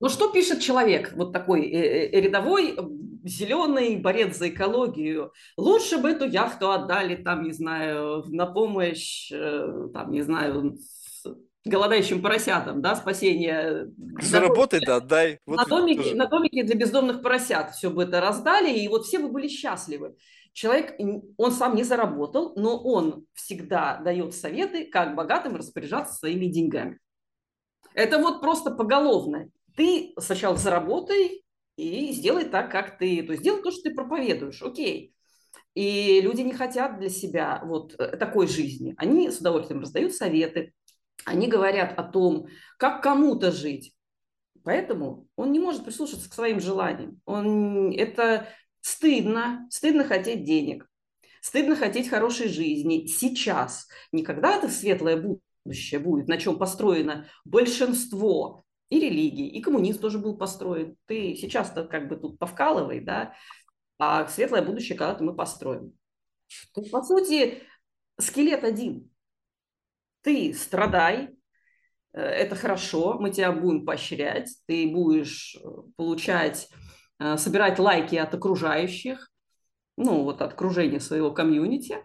Ну 0.00 0.08
что 0.08 0.30
пишет 0.30 0.60
человек, 0.60 1.12
вот 1.16 1.32
такой 1.32 1.68
э, 1.68 2.10
э, 2.12 2.20
рядовой, 2.20 2.76
зеленый 3.24 3.96
борец 3.96 4.38
за 4.38 4.48
экологию? 4.48 5.32
Лучше 5.56 5.98
бы 5.98 6.10
эту 6.10 6.26
яхту 6.26 6.70
отдали, 6.70 7.16
там, 7.16 7.42
не 7.42 7.52
знаю, 7.52 8.24
на 8.28 8.46
помощь, 8.46 9.30
э, 9.32 9.88
там, 9.92 10.12
не 10.12 10.22
знаю, 10.22 10.78
голодающим 11.64 12.22
поросятам, 12.22 12.80
да, 12.80 12.94
спасение. 12.94 13.88
Заработай, 14.20 14.80
да, 14.84 14.96
отдай. 14.96 15.40
Вот 15.46 15.56
на, 15.56 15.64
домике, 15.64 16.14
на 16.14 16.26
домике 16.26 16.62
для 16.62 16.76
бездомных 16.76 17.20
поросят 17.20 17.72
все 17.72 17.90
бы 17.90 18.04
это 18.04 18.20
раздали, 18.20 18.70
и 18.70 18.88
вот 18.88 19.04
все 19.04 19.18
бы 19.18 19.28
были 19.28 19.48
счастливы. 19.48 20.16
Человек, 20.52 20.94
он 21.36 21.52
сам 21.52 21.76
не 21.76 21.82
заработал, 21.82 22.52
но 22.56 22.78
он 22.78 23.26
всегда 23.34 23.98
дает 23.98 24.34
советы, 24.34 24.86
как 24.86 25.14
богатым 25.14 25.56
распоряжаться 25.56 26.14
своими 26.14 26.46
деньгами. 26.46 26.98
Это 27.94 28.18
вот 28.18 28.40
просто 28.40 28.70
поголовно. 28.70 29.48
Ты 29.78 30.12
сначала 30.18 30.56
заработай 30.56 31.44
и 31.76 32.10
сделай 32.10 32.46
так, 32.46 32.68
как 32.68 32.98
ты, 32.98 33.22
то 33.22 33.30
есть 33.30 33.42
сделай 33.42 33.62
то, 33.62 33.70
что 33.70 33.82
ты 33.82 33.94
проповедуешь, 33.94 34.60
окей. 34.60 35.14
И 35.74 36.20
люди 36.20 36.40
не 36.40 36.52
хотят 36.52 36.98
для 36.98 37.08
себя 37.08 37.62
вот 37.64 37.94
э, 37.96 38.16
такой 38.16 38.48
жизни. 38.48 38.96
Они 38.98 39.30
с 39.30 39.38
удовольствием 39.38 39.80
раздают 39.80 40.14
советы, 40.14 40.74
они 41.24 41.46
говорят 41.46 41.96
о 41.96 42.02
том, 42.02 42.48
как 42.76 43.04
кому-то 43.04 43.52
жить. 43.52 43.94
Поэтому 44.64 45.28
он 45.36 45.52
не 45.52 45.60
может 45.60 45.84
прислушаться 45.84 46.28
к 46.28 46.34
своим 46.34 46.58
желаниям. 46.58 47.20
Он, 47.24 47.92
это 47.92 48.48
стыдно, 48.80 49.68
стыдно 49.70 50.02
хотеть 50.02 50.42
денег, 50.42 50.90
стыдно 51.40 51.76
хотеть 51.76 52.08
хорошей 52.08 52.48
жизни 52.48 53.06
сейчас. 53.06 53.86
Не 54.10 54.24
когда-то 54.24 54.68
светлое 54.68 55.38
будущее 55.64 56.00
будет, 56.00 56.26
на 56.26 56.36
чем 56.36 56.58
построено 56.58 57.28
большинство 57.44 58.64
и 58.90 59.00
религий, 59.00 59.48
и 59.48 59.60
коммунизм 59.60 60.00
тоже 60.00 60.18
был 60.18 60.36
построен. 60.36 60.96
Ты 61.06 61.34
сейчас-то 61.36 61.84
как 61.84 62.08
бы 62.08 62.16
тут 62.16 62.38
повкалывай, 62.38 63.00
да, 63.00 63.34
а 63.98 64.26
светлое 64.28 64.62
будущее 64.62 64.96
когда-то 64.96 65.24
мы 65.24 65.34
построим. 65.34 65.92
То 66.72 66.80
есть, 66.80 66.90
по 66.90 67.02
сути, 67.02 67.62
скелет 68.18 68.64
один. 68.64 69.10
Ты 70.22 70.54
страдай, 70.54 71.36
э, 72.12 72.20
это 72.20 72.56
хорошо, 72.56 73.18
мы 73.18 73.30
тебя 73.30 73.52
будем 73.52 73.84
поощрять, 73.84 74.50
ты 74.66 74.90
будешь 74.90 75.56
э, 75.56 75.68
получать 75.96 76.68
Э, 77.18 77.36
собирать 77.36 77.78
лайки 77.78 78.14
от 78.14 78.32
окружающих, 78.34 79.30
ну, 79.96 80.22
вот 80.22 80.40
от 80.40 80.52
окружения 80.52 81.00
своего 81.00 81.32
комьюнити, 81.32 81.98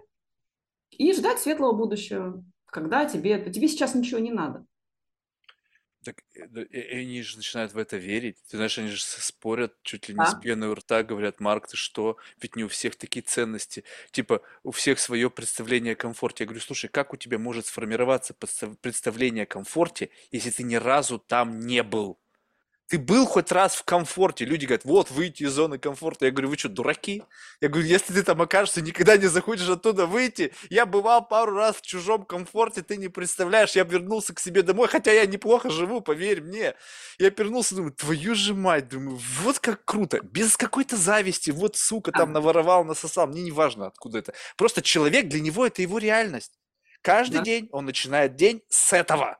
и 0.89 1.13
ждать 1.13 1.39
светлого 1.39 1.73
будущего, 1.73 2.43
когда 2.65 3.05
тебе, 3.05 3.39
тебе 3.51 3.67
сейчас 3.67 3.93
ничего 3.93 4.19
не 4.19 4.31
надо. 4.31 4.65
Так 6.03 6.23
э, 6.35 6.99
они 6.99 7.21
же 7.21 7.37
начинают 7.37 7.73
в 7.73 7.77
это 7.77 7.97
верить. 7.97 8.37
Ты 8.49 8.57
знаешь, 8.57 8.77
они 8.77 8.89
же 8.89 9.01
спорят 9.01 9.73
чуть 9.83 10.09
ли 10.09 10.15
не 10.15 10.25
с 10.25 10.35
пеной 10.35 10.69
у 10.69 10.75
рта, 10.75 11.03
говорят, 11.03 11.39
Марк, 11.39 11.67
ты 11.67 11.77
что? 11.77 12.17
Ведь 12.41 12.55
не 12.55 12.63
у 12.63 12.67
всех 12.67 12.95
такие 12.95 13.21
ценности. 13.21 13.83
Типа, 14.11 14.41
у 14.63 14.71
всех 14.71 14.99
свое 14.99 15.29
представление 15.29 15.93
о 15.93 15.95
комфорте. 15.95 16.43
Я 16.43 16.47
говорю, 16.47 16.61
слушай, 16.61 16.89
как 16.89 17.13
у 17.13 17.17
тебя 17.17 17.37
может 17.37 17.67
сформироваться 17.67 18.33
представление 18.33 19.43
о 19.43 19.47
комфорте, 19.47 20.09
если 20.31 20.49
ты 20.49 20.63
ни 20.63 20.75
разу 20.75 21.19
там 21.19 21.59
не 21.59 21.83
был? 21.83 22.19
Ты 22.87 22.99
был 22.99 23.25
хоть 23.25 23.51
раз 23.51 23.75
в 23.75 23.83
комфорте? 23.83 24.45
Люди 24.45 24.65
говорят, 24.65 24.85
вот, 24.85 25.09
выйти 25.09 25.43
из 25.43 25.53
зоны 25.53 25.79
комфорта. 25.79 26.25
Я 26.25 26.31
говорю, 26.31 26.49
вы 26.49 26.57
что, 26.57 26.69
дураки? 26.69 27.23
Я 27.61 27.69
говорю, 27.69 27.87
если 27.87 28.13
ты 28.13 28.23
там 28.23 28.41
окажешься, 28.41 28.81
никогда 28.81 29.17
не 29.17 29.27
захочешь 29.27 29.69
оттуда 29.69 30.05
выйти. 30.05 30.53
Я 30.69 30.85
бывал 30.85 31.25
пару 31.25 31.55
раз 31.55 31.77
в 31.77 31.81
чужом 31.81 32.25
комфорте, 32.25 32.83
ты 32.83 32.97
не 32.97 33.07
представляешь. 33.07 33.71
Я 33.71 33.83
вернулся 33.83 34.33
к 34.35 34.39
себе 34.39 34.63
домой, 34.63 34.89
хотя 34.89 35.11
я 35.11 35.25
неплохо 35.25 35.69
живу, 35.69 36.01
поверь 36.01 36.41
мне. 36.41 36.75
Я 37.17 37.29
вернулся, 37.29 37.75
думаю, 37.75 37.93
твою 37.93 38.35
же 38.35 38.53
мать, 38.53 38.89
думаю, 38.89 39.19
вот 39.41 39.59
как 39.59 39.85
круто. 39.85 40.19
Без 40.21 40.57
какой-то 40.57 40.97
зависти, 40.97 41.51
вот, 41.51 41.77
сука, 41.77 42.11
там 42.11 42.33
наворовал, 42.33 42.83
насосал. 42.83 43.27
Мне 43.27 43.43
не 43.43 43.51
важно, 43.51 43.87
откуда 43.87 44.19
это. 44.19 44.33
Просто 44.57 44.81
человек, 44.81 45.29
для 45.29 45.39
него 45.39 45.65
это 45.65 45.81
его 45.81 45.99
реальность. 45.99 46.59
Каждый 47.01 47.37
да. 47.37 47.43
день 47.43 47.69
он 47.71 47.85
начинает 47.85 48.35
день 48.35 48.61
с 48.69 48.93
этого. 48.93 49.37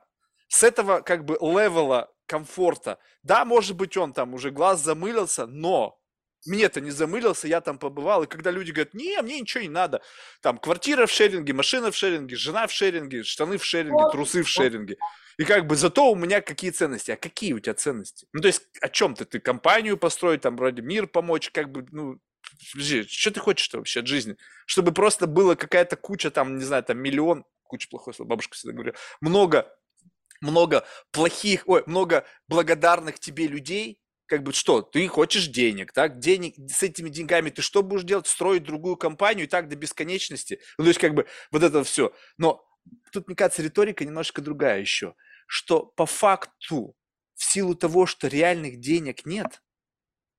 С 0.48 0.62
этого 0.62 1.00
как 1.00 1.24
бы 1.24 1.34
левела 1.40 2.13
комфорта. 2.26 2.98
Да, 3.22 3.44
может 3.44 3.76
быть, 3.76 3.96
он 3.96 4.12
там 4.12 4.34
уже 4.34 4.50
глаз 4.50 4.82
замылился, 4.82 5.46
но 5.46 6.00
мне-то 6.46 6.80
не 6.80 6.90
замылился, 6.90 7.48
я 7.48 7.60
там 7.60 7.78
побывал, 7.78 8.24
и 8.24 8.26
когда 8.26 8.50
люди 8.50 8.70
говорят, 8.70 8.94
не, 8.94 9.20
мне 9.22 9.40
ничего 9.40 9.62
не 9.62 9.68
надо, 9.68 10.02
там 10.42 10.58
квартира 10.58 11.06
в 11.06 11.10
шеринге, 11.10 11.52
машина 11.52 11.90
в 11.90 11.96
шеринге, 11.96 12.36
жена 12.36 12.66
в 12.66 12.72
шеринге, 12.72 13.22
штаны 13.22 13.58
в 13.58 13.64
шеринге, 13.64 14.10
трусы 14.12 14.42
в 14.42 14.48
шеринге, 14.48 14.96
и 15.38 15.44
как 15.44 15.66
бы 15.66 15.76
зато 15.76 16.10
у 16.10 16.14
меня 16.14 16.40
какие 16.40 16.70
ценности, 16.70 17.10
а 17.10 17.16
какие 17.16 17.52
у 17.54 17.60
тебя 17.60 17.74
ценности? 17.74 18.26
Ну, 18.32 18.40
то 18.40 18.48
есть 18.48 18.62
о 18.80 18.88
чем 18.88 19.14
ты? 19.14 19.24
Ты 19.24 19.40
компанию 19.40 19.96
построить, 19.96 20.42
там, 20.42 20.56
вроде 20.56 20.82
мир 20.82 21.06
помочь, 21.06 21.50
как 21.50 21.72
бы, 21.72 21.86
ну, 21.90 22.18
что 22.42 23.30
ты 23.30 23.40
хочешь 23.40 23.72
вообще 23.72 24.00
от 24.00 24.06
жизни? 24.06 24.36
Чтобы 24.66 24.92
просто 24.92 25.26
было 25.26 25.54
какая-то 25.54 25.96
куча, 25.96 26.30
там, 26.30 26.58
не 26.58 26.64
знаю, 26.64 26.84
там, 26.84 26.98
миллион, 26.98 27.44
куча 27.64 27.88
плохой 27.88 28.14
слово, 28.14 28.28
бабушка 28.28 28.54
всегда 28.54 28.74
говорила, 28.74 28.96
много 29.20 29.74
много 30.44 30.86
плохих, 31.10 31.64
ой, 31.66 31.82
много 31.86 32.26
благодарных 32.48 33.18
тебе 33.18 33.46
людей, 33.46 33.98
как 34.26 34.42
бы 34.42 34.52
что, 34.52 34.82
ты 34.82 35.06
хочешь 35.08 35.48
денег, 35.48 35.92
так, 35.92 36.18
денег, 36.18 36.54
с 36.70 36.82
этими 36.82 37.08
деньгами 37.08 37.50
ты 37.50 37.62
что 37.62 37.82
будешь 37.82 38.04
делать? 38.04 38.26
Строить 38.26 38.64
другую 38.64 38.96
компанию 38.96 39.44
и 39.44 39.48
так 39.48 39.68
до 39.68 39.76
бесконечности? 39.76 40.60
Ну, 40.78 40.84
то 40.84 40.88
есть, 40.88 41.00
как 41.00 41.14
бы, 41.14 41.26
вот 41.50 41.62
это 41.62 41.84
все. 41.84 42.12
Но 42.38 42.64
тут, 43.12 43.26
мне 43.26 43.36
кажется, 43.36 43.62
риторика 43.62 44.04
немножко 44.04 44.40
другая 44.40 44.80
еще, 44.80 45.14
что 45.46 45.84
по 45.84 46.06
факту, 46.06 46.96
в 47.34 47.44
силу 47.44 47.74
того, 47.74 48.06
что 48.06 48.28
реальных 48.28 48.80
денег 48.80 49.26
нет, 49.26 49.62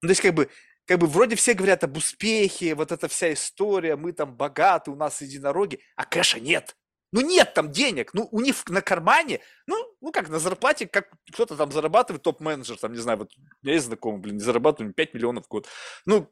ну, 0.01 0.07
то 0.07 0.11
есть, 0.11 0.21
как 0.21 0.33
бы, 0.33 0.49
как 0.85 0.99
бы 0.99 1.07
вроде 1.07 1.35
все 1.35 1.53
говорят 1.53 1.83
об 1.83 1.97
успехе, 1.97 2.75
вот 2.75 2.91
эта 2.91 3.07
вся 3.07 3.33
история, 3.33 3.95
мы 3.95 4.13
там 4.13 4.35
богаты, 4.35 4.91
у 4.91 4.95
нас 4.95 5.21
единороги, 5.21 5.79
а 5.95 6.05
кэша 6.05 6.39
нет. 6.39 6.75
Ну 7.11 7.21
нет 7.21 7.53
там 7.53 7.71
денег, 7.71 8.13
ну 8.13 8.27
у 8.31 8.41
них 8.41 8.67
на 8.67 8.81
кармане, 8.81 9.39
ну, 9.67 9.75
ну 10.01 10.11
как 10.11 10.29
на 10.29 10.39
зарплате, 10.39 10.87
как 10.87 11.09
кто-то 11.31 11.55
там 11.55 11.71
зарабатывает, 11.71 12.23
топ-менеджер, 12.23 12.77
там, 12.77 12.93
не 12.93 12.99
знаю, 12.99 13.19
вот 13.19 13.31
меня 13.61 13.73
есть 13.73 13.85
знакомый, 13.85 14.21
блин, 14.21 14.35
не 14.35 14.41
зарабатывает 14.41 14.95
5 14.95 15.13
миллионов 15.13 15.45
в 15.45 15.47
год. 15.47 15.67
Ну, 16.05 16.29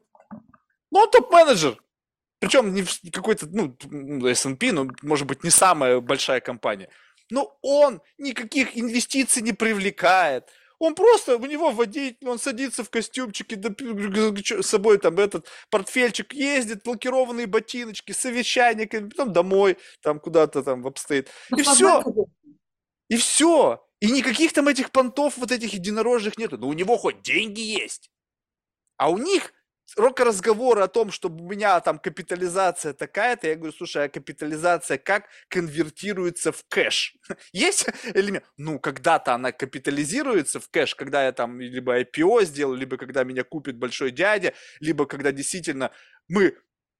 ну 0.90 0.98
он 0.98 1.10
топ-менеджер, 1.10 1.80
причем 2.38 2.74
не 2.74 2.84
какой-то, 3.10 3.46
ну, 3.46 3.76
S&P, 4.26 4.72
ну, 4.72 4.90
может 5.02 5.26
быть, 5.26 5.44
не 5.44 5.50
самая 5.50 6.00
большая 6.00 6.40
компания. 6.40 6.90
Но 7.30 7.56
он 7.62 8.02
никаких 8.18 8.76
инвестиций 8.76 9.42
не 9.42 9.52
привлекает, 9.52 10.50
Он 10.78 10.94
просто, 10.94 11.36
у 11.36 11.46
него 11.46 11.70
водитель, 11.70 12.28
он 12.28 12.38
садится 12.38 12.84
в 12.84 12.90
костюмчике, 12.90 13.56
с 14.62 14.66
собой 14.66 14.98
там 14.98 15.18
этот 15.18 15.46
портфельчик 15.70 16.32
ездит, 16.32 16.82
блокированные 16.84 17.46
ботиночки, 17.46 18.12
совещание, 18.12 18.86
потом 18.86 19.32
домой, 19.32 19.78
там 20.02 20.20
куда-то 20.20 20.62
там 20.62 20.82
в 20.82 20.86
обстоит. 20.86 21.30
И 21.56 21.62
все. 21.62 22.02
И 23.08 23.16
все. 23.16 23.86
И 24.00 24.10
никаких 24.10 24.52
там 24.52 24.68
этих 24.68 24.90
понтов 24.90 25.38
вот 25.38 25.52
этих 25.52 25.72
единорожных 25.72 26.36
нету. 26.36 26.58
Но 26.58 26.68
у 26.68 26.72
него 26.72 26.96
хоть 26.98 27.22
деньги 27.22 27.60
есть. 27.60 28.10
А 28.96 29.10
у 29.10 29.18
них 29.18 29.52
разговоры 29.96 30.82
о 30.82 30.88
том, 30.88 31.10
что 31.10 31.28
у 31.28 31.50
меня 31.50 31.80
там 31.80 31.98
капитализация 31.98 32.92
такая-то, 32.92 33.48
я 33.48 33.54
говорю, 33.54 33.72
слушай, 33.72 34.04
а 34.04 34.08
капитализация 34.08 34.98
как 34.98 35.28
конвертируется 35.48 36.52
в 36.52 36.64
кэш? 36.68 37.16
Есть 37.52 37.86
элемент? 38.14 38.44
Ну, 38.56 38.78
когда-то 38.78 39.34
она 39.34 39.52
капитализируется 39.52 40.60
в 40.60 40.68
кэш, 40.68 40.94
когда 40.94 41.24
я 41.24 41.32
там 41.32 41.60
либо 41.60 42.00
IPO 42.00 42.44
сделаю, 42.44 42.78
либо 42.78 42.96
когда 42.96 43.24
меня 43.24 43.44
купит 43.44 43.76
большой 43.76 44.10
дядя, 44.10 44.54
либо 44.80 45.06
когда 45.06 45.32
действительно 45.32 45.90
мы 46.28 46.56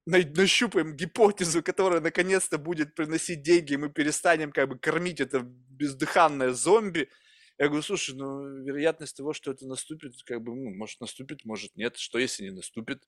нащупаем 0.06 0.94
гипотезу, 0.94 1.62
которая 1.62 2.00
наконец-то 2.00 2.58
будет 2.58 2.94
приносить 2.94 3.42
деньги, 3.42 3.72
и 3.72 3.78
мы 3.78 3.88
перестанем 3.88 4.52
как 4.52 4.68
бы 4.68 4.78
кормить 4.78 5.20
это 5.20 5.40
бездыханное 5.42 6.50
зомби– 6.50 7.08
я 7.58 7.66
говорю, 7.66 7.82
слушай, 7.82 8.14
ну, 8.16 8.62
вероятность 8.62 9.16
того, 9.16 9.32
что 9.32 9.52
это 9.52 9.66
наступит, 9.66 10.14
как 10.24 10.42
бы, 10.42 10.54
ну, 10.54 10.74
может 10.74 11.00
наступит, 11.00 11.44
может 11.44 11.76
нет. 11.76 11.96
Что, 11.96 12.18
если 12.18 12.44
не 12.44 12.50
наступит? 12.50 13.02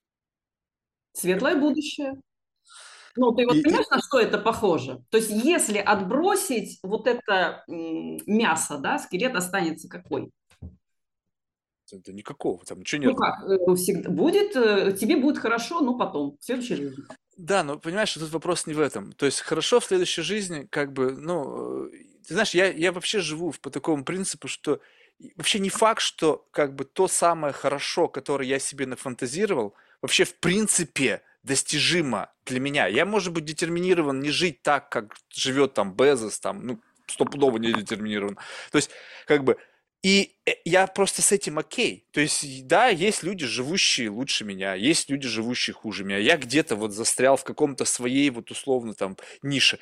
Светлое 1.12 1.56
будущее. 1.56 2.20
Ну, 3.16 3.32
ты 3.32 3.46
вот 3.46 3.56
и, 3.56 3.62
понимаешь, 3.62 3.86
и... 3.90 3.94
на 3.94 4.00
что 4.00 4.20
это 4.20 4.38
похоже? 4.38 5.02
То 5.10 5.16
есть, 5.18 5.30
если 5.30 5.78
отбросить 5.78 6.78
вот 6.82 7.06
это 7.06 7.64
мясо, 7.66 8.78
да, 8.78 8.98
скелет 8.98 9.34
останется 9.34 9.88
какой? 9.88 10.30
Это 11.90 12.12
никакого, 12.12 12.64
там 12.64 12.80
ничего 12.80 13.02
нет. 13.02 13.12
Ну 13.12 13.16
как, 13.16 13.44
э, 13.48 13.74
всегда 13.76 14.10
будет, 14.10 14.56
э, 14.56 14.92
тебе 14.92 15.16
будет 15.16 15.38
хорошо, 15.38 15.80
но 15.80 15.96
потом, 15.96 16.36
в 16.36 16.44
следующей 16.44 16.74
жизни. 16.74 17.04
Да, 17.36 17.62
но 17.62 17.78
понимаешь, 17.78 18.14
тут 18.14 18.30
вопрос 18.30 18.66
не 18.66 18.74
в 18.74 18.80
этом. 18.80 19.12
То 19.12 19.26
есть 19.26 19.40
хорошо 19.40 19.80
в 19.80 19.84
следующей 19.84 20.22
жизни, 20.22 20.66
как 20.70 20.92
бы, 20.92 21.12
ну, 21.12 21.88
ты 22.26 22.32
знаешь, 22.34 22.54
я, 22.54 22.72
я 22.72 22.92
вообще 22.92 23.20
живу 23.20 23.52
по 23.60 23.70
такому 23.70 24.04
принципу, 24.04 24.48
что 24.48 24.80
вообще 25.36 25.58
не 25.58 25.68
факт, 25.68 26.00
что 26.00 26.46
как 26.50 26.74
бы 26.74 26.84
то 26.84 27.08
самое 27.08 27.52
хорошо, 27.52 28.08
которое 28.08 28.48
я 28.48 28.58
себе 28.58 28.86
нафантазировал, 28.86 29.74
вообще 30.00 30.24
в 30.24 30.36
принципе 30.36 31.22
достижимо 31.42 32.32
для 32.46 32.58
меня. 32.58 32.86
Я, 32.86 33.04
может 33.04 33.32
быть, 33.32 33.44
детерминирован 33.44 34.20
не 34.20 34.30
жить 34.30 34.62
так, 34.62 34.88
как 34.88 35.14
живет 35.30 35.74
там 35.74 35.94
Безос, 35.94 36.40
там, 36.40 36.66
ну, 36.66 36.80
стопудово 37.06 37.58
не 37.58 37.72
детерминирован. 37.72 38.36
То 38.72 38.76
есть, 38.76 38.90
как 39.26 39.44
бы, 39.44 39.58
и 40.06 40.36
э, 40.46 40.52
я 40.64 40.86
просто 40.86 41.20
с 41.20 41.32
этим 41.32 41.58
окей. 41.58 42.06
То 42.12 42.20
есть, 42.20 42.68
да, 42.68 42.86
есть 42.86 43.24
люди, 43.24 43.44
живущие 43.44 44.08
лучше 44.08 44.44
меня, 44.44 44.74
есть 44.74 45.10
люди, 45.10 45.26
живущие 45.26 45.74
хуже 45.74 46.04
меня. 46.04 46.18
Я 46.18 46.36
где-то 46.36 46.76
вот 46.76 46.92
застрял 46.92 47.36
в 47.36 47.42
каком-то 47.42 47.84
своей 47.84 48.30
вот 48.30 48.52
условно 48.52 48.94
там 48.94 49.16
нише 49.42 49.80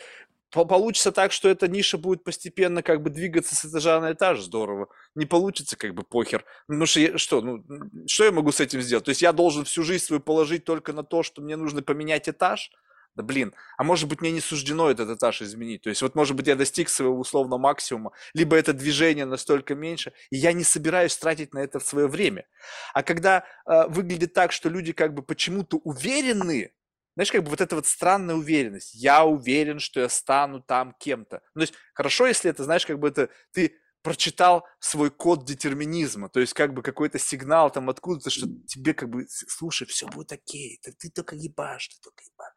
получится 0.51 1.11
так, 1.11 1.33
что 1.33 1.49
эта 1.49 1.67
ниша 1.67 1.99
будет 1.99 2.23
постепенно 2.23 2.83
как 2.83 3.03
бы 3.03 3.11
двигаться 3.11 3.57
с 3.57 3.65
этажа 3.65 4.01
на 4.01 4.13
этаж, 4.13 4.41
здорово. 4.41 4.89
Не 5.17 5.27
получится, 5.27 5.77
как 5.77 5.95
бы 5.95 6.05
похер. 6.05 6.45
Ну 6.69 6.87
что, 6.87 7.19
что, 7.19 7.41
ну, 7.41 7.65
что 8.07 8.25
я 8.25 8.31
могу 8.31 8.53
с 8.53 8.61
этим 8.61 8.81
сделать? 8.81 9.05
То 9.05 9.09
есть 9.09 9.21
я 9.21 9.33
должен 9.33 9.65
всю 9.65 9.83
жизнь 9.83 10.05
свою 10.05 10.21
положить 10.21 10.65
только 10.65 10.93
на 10.93 11.03
то, 11.03 11.25
что 11.25 11.43
мне 11.43 11.57
нужно 11.57 11.83
поменять 11.83 12.29
этаж? 12.29 12.71
Да 13.15 13.23
блин, 13.23 13.55
а 13.77 13.85
может 13.85 14.09
быть 14.09 14.21
мне 14.21 14.33
не 14.33 14.41
суждено 14.41 14.91
этот 14.91 15.09
этаж 15.09 15.43
изменить. 15.43 15.83
То 15.83 15.89
есть 15.89 16.03
вот 16.03 16.15
может 16.15 16.35
быть 16.35 16.49
я 16.49 16.57
достиг 16.57 16.89
своего 16.89 17.19
условно 17.19 17.59
максимума, 17.59 18.13
либо 18.35 18.57
это 18.57 18.73
движение 18.73 19.25
настолько 19.25 19.75
меньше, 19.75 20.13
и 20.31 20.37
я 20.37 20.53
не 20.53 20.65
собираюсь 20.65 21.17
тратить 21.17 21.55
на 21.55 21.61
это 21.61 21.79
свое 21.79 22.09
время. 22.09 22.47
А 22.93 23.03
когда 23.03 23.45
э, 23.67 23.87
выглядит 23.89 24.33
так, 24.33 24.51
что 24.53 24.69
люди 24.69 24.93
как 24.93 25.15
бы 25.15 25.23
почему-то 25.23 25.77
уверены, 25.79 26.73
знаешь, 27.17 27.31
как 27.31 27.45
бы 27.45 27.51
вот 27.51 27.61
эта 27.61 27.77
вот 27.77 27.87
странная 27.87 28.35
уверенность. 28.35 28.95
Я 28.95 29.25
уверен, 29.25 29.79
что 29.79 30.01
я 30.01 30.09
стану 30.09 30.61
там 30.61 30.97
кем-то. 30.99 31.43
Ну, 31.55 31.61
то 31.61 31.63
есть 31.63 31.75
хорошо, 31.93 32.27
если 32.27 32.51
это, 32.51 32.65
знаешь, 32.65 32.85
как 32.87 32.99
бы 32.99 33.07
это 33.09 33.29
ты 33.53 33.79
прочитал 34.05 34.67
свой 34.81 35.11
код 35.11 35.47
детерминизма, 35.47 36.29
то 36.29 36.39
есть 36.39 36.53
как 36.53 36.75
бы 36.75 36.83
какой-то 36.83 37.19
сигнал 37.19 37.71
там 37.71 37.89
откуда-то, 37.89 38.29
что 38.29 38.47
тебе 38.67 38.93
как 38.93 39.09
бы, 39.09 39.27
слушай, 39.29 39.87
все 39.87 40.07
будет 40.07 40.31
окей, 40.31 40.79
ты, 40.83 40.93
ты 40.93 41.09
только 41.09 41.35
ебашь, 41.35 41.89
ты 41.89 41.97
только 42.03 42.23
ебашь. 42.23 42.53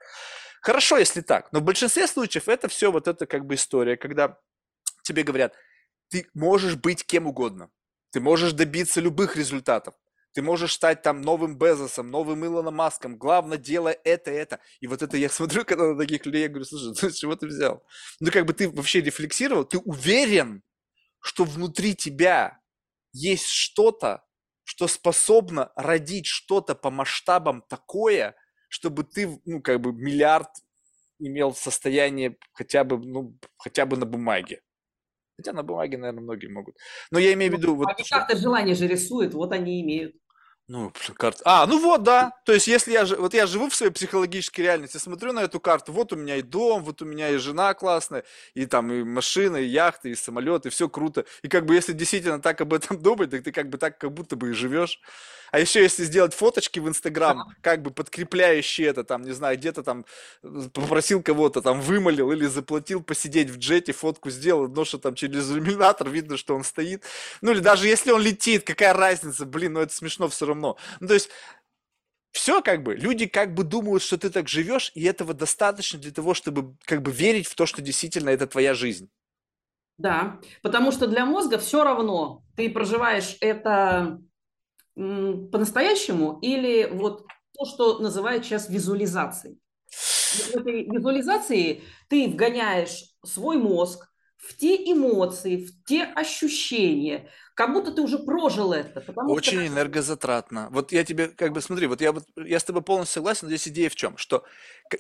Хорошо, 0.62 0.98
если 0.98 1.22
так, 1.22 1.52
но 1.52 1.60
в 1.60 1.64
большинстве 1.64 2.08
случаев 2.08 2.48
это 2.48 2.68
все 2.68 2.92
вот 2.92 3.08
это 3.08 3.26
как 3.26 3.46
бы 3.46 3.56
история, 3.56 3.98
когда 3.98 4.38
тебе 5.04 5.24
говорят, 5.24 5.54
ты 6.10 6.28
можешь 6.34 6.76
быть 6.76 7.06
кем 7.06 7.28
угодно, 7.28 7.70
ты 8.12 8.20
можешь 8.20 8.54
добиться 8.54 9.02
любых 9.02 9.36
результатов, 9.36 9.94
ты 10.34 10.42
можешь 10.42 10.74
стать 10.74 11.02
там 11.02 11.22
новым 11.22 11.58
Безосом, 11.58 12.12
новым 12.12 12.46
Илоном 12.46 12.76
Маском. 12.76 13.18
Главное, 13.18 13.58
делай 13.58 13.98
это, 14.04 14.30
это. 14.30 14.60
И 14.80 14.86
вот 14.86 15.02
это 15.02 15.18
я 15.18 15.30
смотрю, 15.32 15.66
когда 15.66 15.88
на 15.88 15.98
таких 15.98 16.26
людей, 16.28 16.44
я 16.44 16.48
говорю, 16.48 16.66
слушай, 16.66 16.94
ну, 17.02 17.10
чего 17.12 17.36
ты 17.36 17.48
взял? 17.48 17.84
Ну, 18.20 18.32
как 18.32 18.46
бы 18.46 18.54
ты 18.54 18.70
вообще 18.70 19.02
рефлексировал, 19.02 19.66
ты 19.66 19.80
уверен, 19.80 20.62
что 21.22 21.44
внутри 21.44 21.96
тебя 21.96 22.60
есть 23.14 23.48
что-то, 23.48 24.24
что 24.64 24.88
способно 24.88 25.72
родить 25.76 26.28
что-то 26.28 26.76
по 26.76 26.92
масштабам 26.92 27.64
такое, 27.68 28.36
чтобы 28.68 29.04
ты, 29.04 29.40
ну, 29.46 29.62
как 29.62 29.82
бы 29.82 29.94
миллиард 29.94 30.50
имел 31.20 31.54
состояние 31.54 32.38
хотя 32.54 32.84
бы, 32.84 32.98
ну, 32.98 33.38
хотя 33.58 33.86
бы 33.86 33.98
на 33.98 34.06
бумаге. 34.06 34.62
Хотя 35.38 35.54
на 35.54 35.64
бумаге, 35.64 35.98
наверное, 35.98 36.24
многие 36.24 36.48
могут. 36.48 36.76
Но 37.12 37.20
я 37.20 37.34
имею 37.34 37.52
в 37.52 37.56
ну, 37.56 37.60
виду... 37.60 37.76
Вот, 37.76 37.90
они 37.90 38.04
как-то 38.10 38.36
желание 38.36 38.76
же 38.76 38.88
рисуют, 38.88 39.34
вот 39.34 39.52
они 39.52 39.82
имеют. 39.82 40.16
Ну, 40.70 40.92
карта. 41.16 41.42
А, 41.46 41.66
ну 41.66 41.80
вот, 41.80 42.04
да. 42.04 42.34
То 42.44 42.52
есть, 42.52 42.68
если 42.68 42.92
я, 42.92 43.06
вот 43.06 43.34
я 43.34 43.48
живу 43.48 43.70
в 43.70 43.76
своей 43.76 43.92
психологической 43.92 44.66
реальности, 44.66 44.98
смотрю 44.98 45.32
на 45.32 45.40
эту 45.44 45.62
карту, 45.62 45.94
вот 45.94 46.12
у 46.12 46.18
меня 46.18 46.36
и 46.36 46.42
дом, 46.42 46.84
вот 46.84 47.02
у 47.02 47.06
меня 47.06 47.30
и 47.30 47.38
жена 47.38 47.74
классная, 47.74 48.26
и 48.54 48.66
там 48.66 48.92
и 48.92 49.02
машина, 49.04 49.56
и 49.58 49.66
яхты, 49.66 50.10
и 50.10 50.16
самолет, 50.16 50.66
и 50.66 50.70
все 50.70 50.90
круто. 50.90 51.24
И 51.42 51.48
как 51.48 51.66
бы, 51.66 51.74
если 51.76 51.94
действительно 51.94 52.42
так 52.42 52.60
об 52.60 52.74
этом 52.74 52.98
думать, 53.02 53.30
так 53.30 53.44
ты 53.44 53.54
как 53.54 53.70
бы 53.70 53.78
так 53.78 53.98
как 53.98 54.12
будто 54.12 54.36
бы 54.36 54.50
и 54.50 54.54
живешь. 54.54 55.00
А 55.52 55.60
еще 55.60 55.82
если 55.82 56.04
сделать 56.04 56.34
фоточки 56.34 56.80
в 56.80 56.90
Инстаграм, 56.90 57.54
как 57.62 57.82
бы 57.82 57.92
подкрепляющие 57.92 58.88
это, 58.88 59.06
там, 59.06 59.24
не 59.24 59.32
знаю, 59.32 59.58
где-то 59.58 59.82
там 59.84 60.06
э, 60.44 60.64
попросил 60.74 61.22
кого-то, 61.24 61.62
там, 61.62 61.80
вымолил 61.80 62.32
или 62.34 62.46
заплатил 62.46 63.02
посидеть 63.02 63.50
в 63.50 63.58
джете, 63.58 63.94
фотку 63.94 64.30
сделал, 64.30 64.68
но 64.68 64.84
что 64.84 64.98
там 64.98 65.16
через 65.16 65.50
иллюминатор 65.50 66.10
видно, 66.10 66.36
что 66.36 66.54
он 66.56 66.66
стоит. 66.66 67.06
Ну, 67.42 67.52
или 67.52 67.60
даже 67.60 67.88
если 67.88 68.12
он 68.12 68.22
летит, 68.22 68.64
какая 68.66 68.94
разница, 68.94 69.46
блин, 69.46 69.74
ну 69.74 69.80
это 69.80 69.94
смешно 69.94 70.28
все 70.28 70.46
равно. 70.48 70.57
Ну, 70.62 71.08
то 71.08 71.14
есть 71.14 71.30
все 72.32 72.62
как 72.62 72.84
бы, 72.84 72.96
люди 72.96 73.26
как 73.26 73.54
бы 73.54 73.64
думают, 73.64 74.04
что 74.04 74.18
ты 74.18 74.30
так 74.30 74.48
живешь, 74.48 74.92
и 74.94 75.04
этого 75.04 75.34
достаточно 75.34 76.00
для 76.00 76.12
того, 76.12 76.34
чтобы 76.34 76.76
как 76.86 77.02
бы 77.02 77.12
верить 77.12 77.48
в 77.48 77.56
то, 77.56 77.66
что 77.66 77.82
действительно 77.82 78.30
это 78.30 78.48
твоя 78.48 78.74
жизнь. 78.74 79.10
Да, 79.98 80.40
потому 80.62 80.92
что 80.92 81.08
для 81.08 81.26
мозга 81.26 81.58
все 81.58 81.84
равно, 81.84 82.44
ты 82.56 82.70
проживаешь 82.70 83.38
это 83.42 84.22
по-настоящему 84.96 86.40
или 86.42 86.88
вот 86.92 87.26
то, 87.58 87.66
что 87.66 88.00
называют 88.00 88.46
сейчас 88.46 88.70
визуализацией. 88.70 89.60
В 89.90 90.56
этой 90.56 90.84
визуализации 90.84 91.84
ты 92.10 92.28
вгоняешь 92.28 93.16
свой 93.24 93.58
мозг 93.58 94.07
в 94.38 94.56
те 94.56 94.76
эмоции, 94.76 95.66
в 95.66 95.84
те 95.84 96.04
ощущения, 96.04 97.30
как 97.56 97.74
будто 97.74 97.92
ты 97.92 98.02
уже 98.02 98.20
прожил 98.20 98.72
это. 98.72 99.04
Очень 99.16 99.60
что... 99.60 99.68
энергозатратно. 99.68 100.70
Вот 100.72 100.92
я 100.92 101.04
тебе, 101.04 101.28
как 101.28 101.54
бы, 101.54 101.62
смотри, 101.62 101.88
вот 101.88 102.02
я, 102.02 102.12
вот 102.12 102.26
я 102.36 102.60
с 102.60 102.64
тобой 102.64 102.84
полностью 102.84 103.16
согласен, 103.16 103.48
но 103.48 103.50
здесь 103.50 103.68
идея 103.68 103.90
в 103.90 103.96
чем? 103.96 104.18
Что 104.18 104.44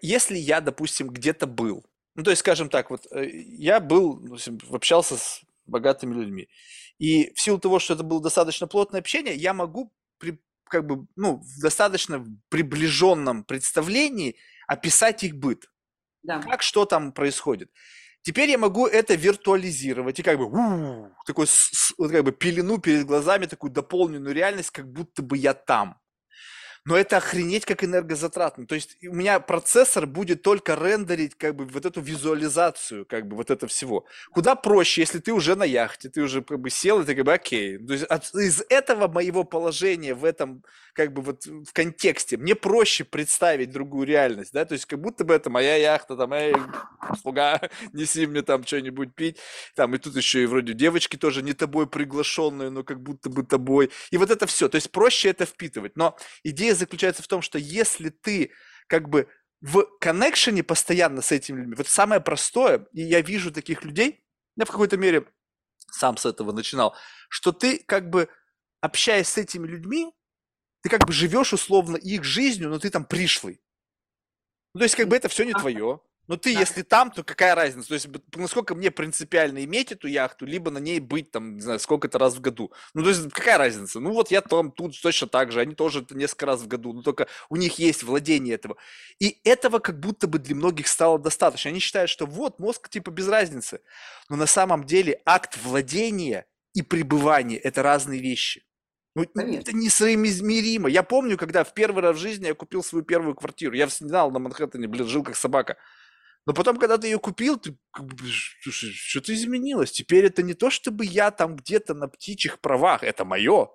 если 0.01 0.37
я, 0.37 0.59
допустим, 0.59 1.09
где-то 1.09 1.45
был, 1.45 1.85
ну, 2.15 2.23
то 2.23 2.31
есть, 2.31 2.39
скажем 2.39 2.69
так, 2.69 2.89
вот 2.89 3.05
э, 3.11 3.29
я 3.29 3.79
был, 3.79 4.15
допустим, 4.15 4.59
общался 4.71 5.17
с 5.17 5.41
богатыми 5.67 6.15
людьми, 6.15 6.49
и 6.97 7.31
в 7.35 7.41
силу 7.41 7.59
того, 7.59 7.77
что 7.77 7.93
это 7.93 8.03
было 8.03 8.21
достаточно 8.21 8.65
плотное 8.65 9.01
общение, 9.01 9.35
я 9.35 9.53
могу 9.53 9.93
при, 10.17 10.39
как 10.63 10.87
бы, 10.87 11.05
ну, 11.15 11.37
в 11.37 11.61
достаточно 11.61 12.25
приближенном 12.49 13.43
представлении 13.43 14.35
описать 14.67 15.23
их 15.23 15.35
быт. 15.35 15.69
Да. 16.23 16.41
Как 16.41 16.63
что 16.63 16.85
там 16.85 17.11
происходит. 17.11 17.71
Теперь 18.27 18.49
я 18.49 18.57
могу 18.57 18.87
это 18.87 19.15
виртуализировать 19.15 20.19
и 20.19 20.21
как 20.21 20.37
бы 20.37 20.49
такой 21.25 21.47
вот 21.97 22.11
как 22.11 22.25
бы 22.25 22.33
пелену 22.33 22.77
перед 22.77 23.05
глазами, 23.05 23.45
такую 23.45 23.71
дополненную 23.71 24.35
реальность, 24.35 24.71
как 24.71 24.91
будто 24.91 25.21
бы 25.21 25.37
я 25.37 25.53
там. 25.53 25.97
Но 26.87 26.95
это 26.97 27.17
охренеть 27.17 27.65
как 27.65 27.83
энергозатратно. 27.83 28.65
То 28.65 28.75
есть 28.75 28.97
у 29.03 29.13
меня 29.13 29.41
процессор 29.41 30.07
будет 30.07 30.41
только 30.41 30.73
рендерить 30.75 31.35
как 31.35 31.53
бы 31.53 31.65
вот 31.65 31.85
эту 31.85 31.99
визуализацию 31.99 33.05
как 33.05 33.27
бы 33.27 33.35
вот 33.35 33.51
это 33.51 33.67
всего. 33.67 34.05
Куда 34.31 34.55
проще, 34.55 35.01
если 35.01 35.19
ты 35.19 35.33
уже 35.33 35.57
на 35.57 35.65
яхте, 35.65 36.07
ты 36.07 36.21
уже 36.21 36.41
как 36.41 36.61
бы 36.61 36.69
сел, 36.69 37.01
и 37.01 37.05
ты 37.05 37.13
как 37.13 37.25
бы 37.25 37.33
окей. 37.33 37.77
То 37.77 37.91
есть 37.91 38.05
от, 38.05 38.33
из 38.35 38.63
этого 38.69 39.09
моего 39.09 39.43
положения 39.43 40.13
в 40.13 40.23
этом 40.23 40.63
как 40.97 41.13
бы 41.13 41.21
вот 41.21 41.45
в 41.45 41.73
контексте 41.73 42.37
мне 42.37 42.55
проще 42.55 43.03
представить 43.03 43.69
другую 43.69 44.07
реальность, 44.07 44.51
да, 44.51 44.65
то 44.65 44.73
есть 44.73 44.87
как 44.87 44.99
будто 44.99 45.23
бы 45.25 45.35
это 45.35 45.47
моя 45.51 45.75
яхта, 45.75 46.15
там, 46.17 46.33
эй, 46.33 46.55
слуга, 47.21 47.61
неси 47.93 48.25
мне 48.25 48.41
там 48.41 48.65
что-нибудь 48.65 49.13
пить, 49.13 49.37
там, 49.75 49.93
и 49.93 49.99
тут 49.99 50.15
еще 50.15 50.41
и 50.41 50.47
вроде 50.47 50.73
девочки 50.73 51.15
тоже 51.15 51.43
не 51.43 51.53
тобой 51.53 51.85
приглашенные, 51.85 52.71
но 52.71 52.83
как 52.83 52.99
будто 52.99 53.29
бы 53.29 53.43
тобой, 53.43 53.91
и 54.09 54.17
вот 54.17 54.31
это 54.31 54.47
все, 54.47 54.69
то 54.69 54.75
есть 54.75 54.91
проще 54.91 55.29
это 55.29 55.45
впитывать, 55.45 55.95
но 55.95 56.17
идея 56.43 56.73
заключается 56.77 57.23
в 57.23 57.27
том, 57.27 57.41
что 57.41 57.57
если 57.57 58.09
ты 58.09 58.51
как 58.87 59.09
бы 59.09 59.27
в 59.61 59.85
коннекшене 59.99 60.63
постоянно 60.63 61.21
с 61.21 61.31
этими 61.31 61.59
людьми, 61.59 61.75
вот 61.75 61.87
самое 61.87 62.21
простое, 62.21 62.87
и 62.93 63.01
я 63.01 63.21
вижу 63.21 63.51
таких 63.51 63.83
людей, 63.83 64.23
я 64.55 64.65
в 64.65 64.71
какой-то 64.71 64.97
мере 64.97 65.27
сам 65.91 66.17
с 66.17 66.25
этого 66.25 66.51
начинал, 66.51 66.95
что 67.29 67.51
ты 67.51 67.79
как 67.79 68.09
бы 68.09 68.29
общаясь 68.81 69.27
с 69.27 69.37
этими 69.37 69.67
людьми, 69.67 70.11
ты 70.81 70.89
как 70.89 71.05
бы 71.05 71.11
живешь 71.11 71.53
условно 71.53 71.97
их 71.97 72.23
жизнью, 72.23 72.69
но 72.69 72.79
ты 72.79 72.89
там 72.89 73.05
пришлый. 73.05 73.61
Ну, 74.73 74.79
то 74.79 74.83
есть 74.83 74.95
как 74.95 75.07
бы 75.07 75.15
это 75.15 75.27
все 75.27 75.43
не 75.43 75.53
твое. 75.53 75.99
Но 76.27 76.35
ты, 76.35 76.53
да. 76.53 76.59
если 76.59 76.81
там, 76.81 77.11
то 77.11 77.23
какая 77.23 77.55
разница? 77.55 77.87
То 77.87 77.93
есть, 77.93 78.07
насколько 78.35 78.75
мне 78.75 78.91
принципиально 78.91 79.63
иметь 79.63 79.91
эту 79.91 80.07
яхту, 80.07 80.45
либо 80.45 80.71
на 80.71 80.79
ней 80.79 80.99
быть 80.99 81.31
там, 81.31 81.55
не 81.55 81.61
знаю, 81.61 81.79
сколько-то 81.79 82.19
раз 82.19 82.35
в 82.35 82.41
году. 82.41 82.71
Ну, 82.93 83.03
то 83.03 83.09
есть, 83.09 83.31
какая 83.31 83.57
разница? 83.57 83.99
Ну, 83.99 84.11
вот 84.11 84.29
я 84.29 84.41
там 84.41 84.71
тут 84.71 84.99
точно 85.01 85.27
так 85.27 85.51
же, 85.51 85.61
они 85.61 85.73
тоже 85.73 86.05
несколько 86.09 86.45
раз 86.45 86.61
в 86.61 86.67
году, 86.67 86.93
но 86.93 87.01
только 87.01 87.27
у 87.49 87.55
них 87.55 87.79
есть 87.79 88.03
владение 88.03 88.55
этого. 88.55 88.77
И 89.19 89.39
этого 89.43 89.79
как 89.79 89.99
будто 89.99 90.27
бы 90.27 90.39
для 90.39 90.55
многих 90.55 90.87
стало 90.87 91.17
достаточно. 91.17 91.69
Они 91.69 91.79
считают, 91.79 92.09
что 92.09 92.25
вот, 92.25 92.59
мозг 92.59 92.89
типа 92.89 93.09
без 93.09 93.27
разницы. 93.27 93.81
Но 94.29 94.35
на 94.35 94.47
самом 94.47 94.85
деле 94.85 95.21
акт 95.25 95.57
владения 95.63 96.45
и 96.73 96.81
пребывания– 96.81 97.57
это 97.63 97.81
разные 97.83 98.19
вещи. 98.19 98.63
Ну, 99.15 99.25
Конечно. 99.33 99.61
это 99.61 99.75
несоизмеримо. 99.75 100.89
Я 100.89 101.01
помню, 101.01 101.37
когда 101.37 101.63
в 101.63 101.73
первый 101.73 102.03
раз 102.03 102.17
в 102.17 102.19
жизни 102.19 102.45
я 102.45 102.53
купил 102.53 102.83
свою 102.83 103.03
первую 103.03 103.33
квартиру. 103.33 103.73
Я 103.73 103.87
знал 103.87 104.29
на 104.29 104.37
Манхэттене, 104.37 104.87
блин, 104.87 105.07
жил 105.07 105.23
как 105.23 105.35
собака. 105.35 105.77
Но 106.47 106.53
потом, 106.53 106.77
когда 106.77 106.97
ты 106.97 107.07
ее 107.07 107.19
купил, 107.19 107.57
ты 107.57 107.77
слушай, 108.63 108.91
что-то 108.93 109.33
изменилось. 109.35 109.91
Теперь 109.91 110.25
это 110.27 110.41
не 110.43 110.53
то, 110.53 110.69
чтобы 110.69 111.03
я 111.05 111.29
там 111.29 111.57
где-то 111.57 111.93
на 111.93 112.07
птичьих 112.07 112.61
правах, 112.61 113.03
это 113.03 113.25
мое. 113.25 113.69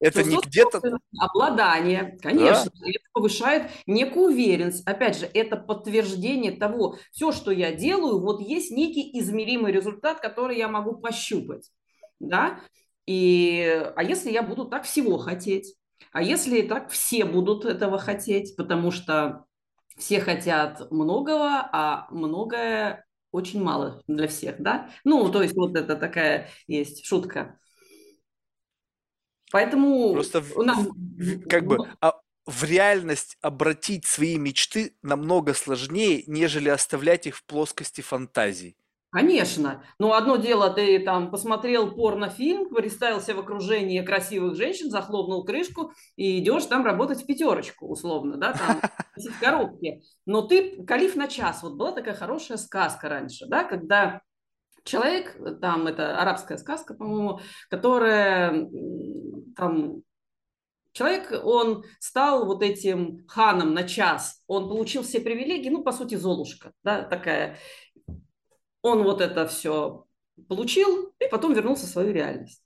Это 0.00 0.24
не 0.24 0.38
где-то... 0.40 0.80
Обладание, 1.18 2.18
конечно, 2.22 2.72
да? 2.74 2.88
это 2.88 3.04
повышает 3.12 3.70
некую 3.86 4.32
уверенность. 4.32 4.86
Опять 4.86 5.18
же, 5.18 5.26
это 5.26 5.58
подтверждение 5.58 6.52
того, 6.52 6.96
все, 7.12 7.32
что 7.32 7.50
я 7.50 7.70
делаю, 7.72 8.18
вот 8.18 8.40
есть 8.40 8.70
некий 8.70 9.10
измеримый 9.20 9.70
результат, 9.70 10.20
который 10.20 10.56
я 10.56 10.68
могу 10.68 10.96
пощупать. 10.96 11.70
Да? 12.18 12.60
И, 13.04 13.92
а 13.94 14.02
если 14.02 14.30
я 14.30 14.42
буду 14.42 14.64
так 14.64 14.84
всего 14.84 15.18
хотеть? 15.18 15.74
А 16.12 16.22
если 16.22 16.62
так 16.62 16.88
все 16.90 17.26
будут 17.26 17.66
этого 17.66 17.98
хотеть? 17.98 18.56
Потому 18.56 18.90
что 18.90 19.44
все 19.98 20.20
хотят 20.20 20.90
многого, 20.90 21.68
а 21.72 22.06
многое 22.10 23.04
очень 23.30 23.62
мало 23.62 24.02
для 24.06 24.28
всех, 24.28 24.60
да? 24.60 24.90
Ну, 25.04 25.30
то 25.30 25.42
есть 25.42 25.54
вот 25.54 25.76
это 25.76 25.96
такая 25.96 26.48
есть 26.66 27.04
шутка. 27.04 27.58
Поэтому... 29.50 30.14
Просто 30.14 30.40
в, 30.40 30.62
нам... 30.62 30.90
как 31.48 31.66
бы 31.66 31.78
а 32.00 32.14
в 32.46 32.64
реальность 32.64 33.36
обратить 33.42 34.06
свои 34.06 34.38
мечты 34.38 34.96
намного 35.02 35.52
сложнее, 35.52 36.24
нежели 36.26 36.70
оставлять 36.70 37.26
их 37.26 37.36
в 37.36 37.44
плоскости 37.44 38.00
фантазий. 38.00 38.76
Конечно. 39.10 39.82
Но 39.98 40.12
одно 40.12 40.36
дело, 40.36 40.68
ты 40.68 40.98
там 40.98 41.30
посмотрел 41.30 41.94
порнофильм, 41.94 42.68
представил 42.68 43.20
себя 43.22 43.36
в 43.36 43.40
окружении 43.40 44.02
красивых 44.02 44.54
женщин, 44.54 44.90
захлопнул 44.90 45.44
крышку 45.44 45.92
и 46.16 46.38
идешь 46.38 46.66
там 46.66 46.84
работать 46.84 47.22
в 47.22 47.26
пятерочку, 47.26 47.86
условно, 47.86 48.36
да, 48.36 48.52
там 48.52 48.80
в 49.16 49.40
коробке. 49.40 50.02
Но 50.26 50.42
ты, 50.42 50.84
калиф 50.84 51.16
на 51.16 51.26
час, 51.26 51.62
вот 51.62 51.74
была 51.74 51.92
такая 51.92 52.14
хорошая 52.14 52.58
сказка 52.58 53.08
раньше, 53.08 53.46
да, 53.46 53.64
когда 53.64 54.20
человек, 54.84 55.38
там 55.60 55.86
это 55.86 56.20
арабская 56.20 56.58
сказка, 56.58 56.92
по-моему, 56.92 57.40
которая 57.70 58.68
там 59.56 60.02
Человек, 60.98 61.32
он 61.44 61.84
стал 62.00 62.46
вот 62.46 62.60
этим 62.60 63.24
ханом 63.28 63.72
на 63.72 63.84
час, 63.84 64.42
он 64.48 64.68
получил 64.68 65.04
все 65.04 65.20
привилегии, 65.20 65.68
ну, 65.68 65.84
по 65.84 65.92
сути, 65.92 66.16
Золушка, 66.16 66.72
да, 66.82 67.02
такая. 67.02 67.56
Он 68.88 69.02
вот 69.02 69.20
это 69.20 69.46
все 69.46 70.04
получил 70.48 71.12
и 71.20 71.28
потом 71.30 71.52
вернулся 71.54 71.86
в 71.86 71.90
свою 71.90 72.12
реальность. 72.12 72.62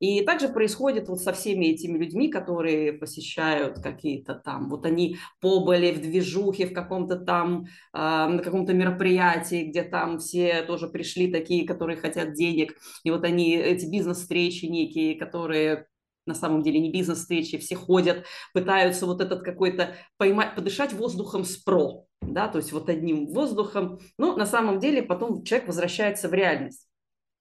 И 0.00 0.22
также 0.22 0.48
происходит 0.48 1.08
вот 1.08 1.20
со 1.20 1.32
всеми 1.32 1.66
этими 1.66 1.96
людьми, 1.96 2.28
которые 2.28 2.92
посещают 2.92 3.80
какие-то 3.80 4.34
там, 4.34 4.68
вот 4.68 4.84
они 4.86 5.16
побыли 5.40 5.92
в 5.92 6.00
движухе, 6.00 6.66
в 6.66 6.72
каком-то 6.74 7.16
там, 7.16 7.64
э, 7.64 7.66
на 7.92 8.40
каком-то 8.42 8.74
мероприятии, 8.74 9.64
где 9.64 9.82
там 9.84 10.18
все 10.18 10.62
тоже 10.62 10.88
пришли 10.88 11.30
такие, 11.30 11.66
которые 11.66 11.96
хотят 11.96 12.34
денег, 12.34 12.76
и 13.04 13.10
вот 13.10 13.24
они, 13.24 13.54
эти 13.54 13.86
бизнес-встречи 13.86 14.66
некие, 14.66 15.16
которые 15.16 15.86
на 16.26 16.34
самом 16.34 16.62
деле 16.62 16.80
не 16.80 16.90
бизнес-встречи, 16.90 17.58
все 17.58 17.76
ходят, 17.76 18.24
пытаются 18.52 19.06
вот 19.06 19.20
этот 19.20 19.42
какой-то 19.42 19.94
поймать, 20.16 20.54
подышать 20.54 20.92
воздухом 20.92 21.44
спро, 21.44 22.04
да, 22.26 22.48
то 22.48 22.58
есть 22.58 22.72
вот 22.72 22.88
одним 22.88 23.26
воздухом, 23.26 23.98
но 24.18 24.36
на 24.36 24.46
самом 24.46 24.78
деле 24.78 25.02
потом 25.02 25.44
человек 25.44 25.68
возвращается 25.68 26.28
в 26.28 26.34
реальность. 26.34 26.88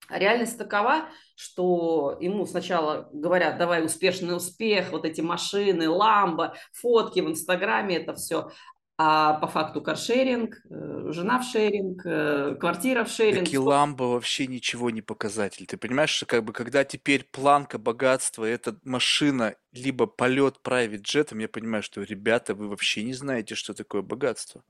А 0.09 0.19
реальность 0.19 0.57
такова, 0.57 1.05
что 1.35 2.17
ему 2.19 2.45
сначала 2.45 3.09
говорят, 3.13 3.57
давай 3.57 3.85
успешный 3.85 4.35
успех, 4.35 4.91
вот 4.91 5.05
эти 5.05 5.21
машины, 5.21 5.89
ламба, 5.89 6.55
фотки 6.73 7.21
в 7.21 7.29
Инстаграме, 7.29 7.97
это 7.97 8.13
все. 8.13 8.51
А 8.95 9.39
по 9.39 9.47
факту 9.47 9.81
каршеринг, 9.81 10.61
э, 10.69 11.05
жена 11.09 11.39
в 11.39 11.43
шеринг, 11.43 12.05
э, 12.05 12.55
квартира 12.59 13.03
в 13.03 13.09
шеринг. 13.09 13.45
Таки 13.45 13.57
ламба 13.57 14.03
вообще 14.03 14.45
ничего 14.45 14.91
не 14.91 15.01
показатель. 15.01 15.65
Ты 15.65 15.77
понимаешь, 15.77 16.11
что 16.11 16.27
как 16.27 16.43
бы 16.43 16.53
когда 16.53 16.83
теперь 16.83 17.23
планка 17.23 17.79
богатства, 17.79 18.45
это 18.45 18.77
машина, 18.83 19.55
либо 19.71 20.05
полет 20.05 20.59
private 20.63 21.01
джетом, 21.01 21.39
я 21.39 21.49
понимаю, 21.49 21.81
что 21.81 22.03
ребята, 22.03 22.53
вы 22.53 22.69
вообще 22.69 23.01
не 23.03 23.13
знаете, 23.13 23.55
что 23.55 23.73
такое 23.73 24.03
богатство. 24.03 24.63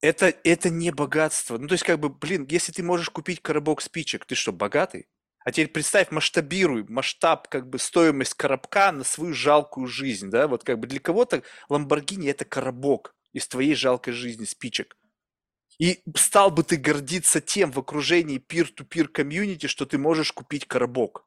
Это, 0.00 0.34
это 0.44 0.70
не 0.70 0.90
богатство. 0.90 1.58
Ну, 1.58 1.68
то 1.68 1.74
есть, 1.74 1.84
как 1.84 2.00
бы, 2.00 2.08
блин, 2.08 2.46
если 2.48 2.72
ты 2.72 2.82
можешь 2.82 3.10
купить 3.10 3.42
коробок 3.42 3.82
спичек, 3.82 4.24
ты 4.24 4.34
что, 4.34 4.52
богатый? 4.52 5.08
А 5.44 5.52
теперь 5.52 5.68
представь, 5.68 6.10
масштабируй 6.10 6.84
масштаб, 6.88 7.48
как 7.48 7.68
бы 7.68 7.78
стоимость 7.78 8.34
коробка 8.34 8.92
на 8.92 9.04
свою 9.04 9.32
жалкую 9.32 9.86
жизнь, 9.86 10.30
да, 10.30 10.48
вот 10.48 10.64
как 10.64 10.78
бы 10.78 10.86
для 10.86 11.00
кого-то 11.00 11.42
Ламборгини 11.68 12.28
это 12.28 12.44
коробок, 12.44 13.14
из 13.32 13.48
твоей 13.48 13.74
жалкой 13.74 14.12
жизни 14.12 14.44
спичек. 14.44 14.96
И 15.78 16.02
стал 16.14 16.50
бы 16.50 16.62
ты 16.62 16.76
гордиться 16.76 17.40
тем 17.40 17.72
в 17.72 17.78
окружении 17.78 18.38
peer-to-peer 18.38 19.08
комьюнити, 19.08 19.66
что 19.66 19.86
ты 19.86 19.96
можешь 19.96 20.32
купить 20.32 20.66
коробок. 20.66 21.26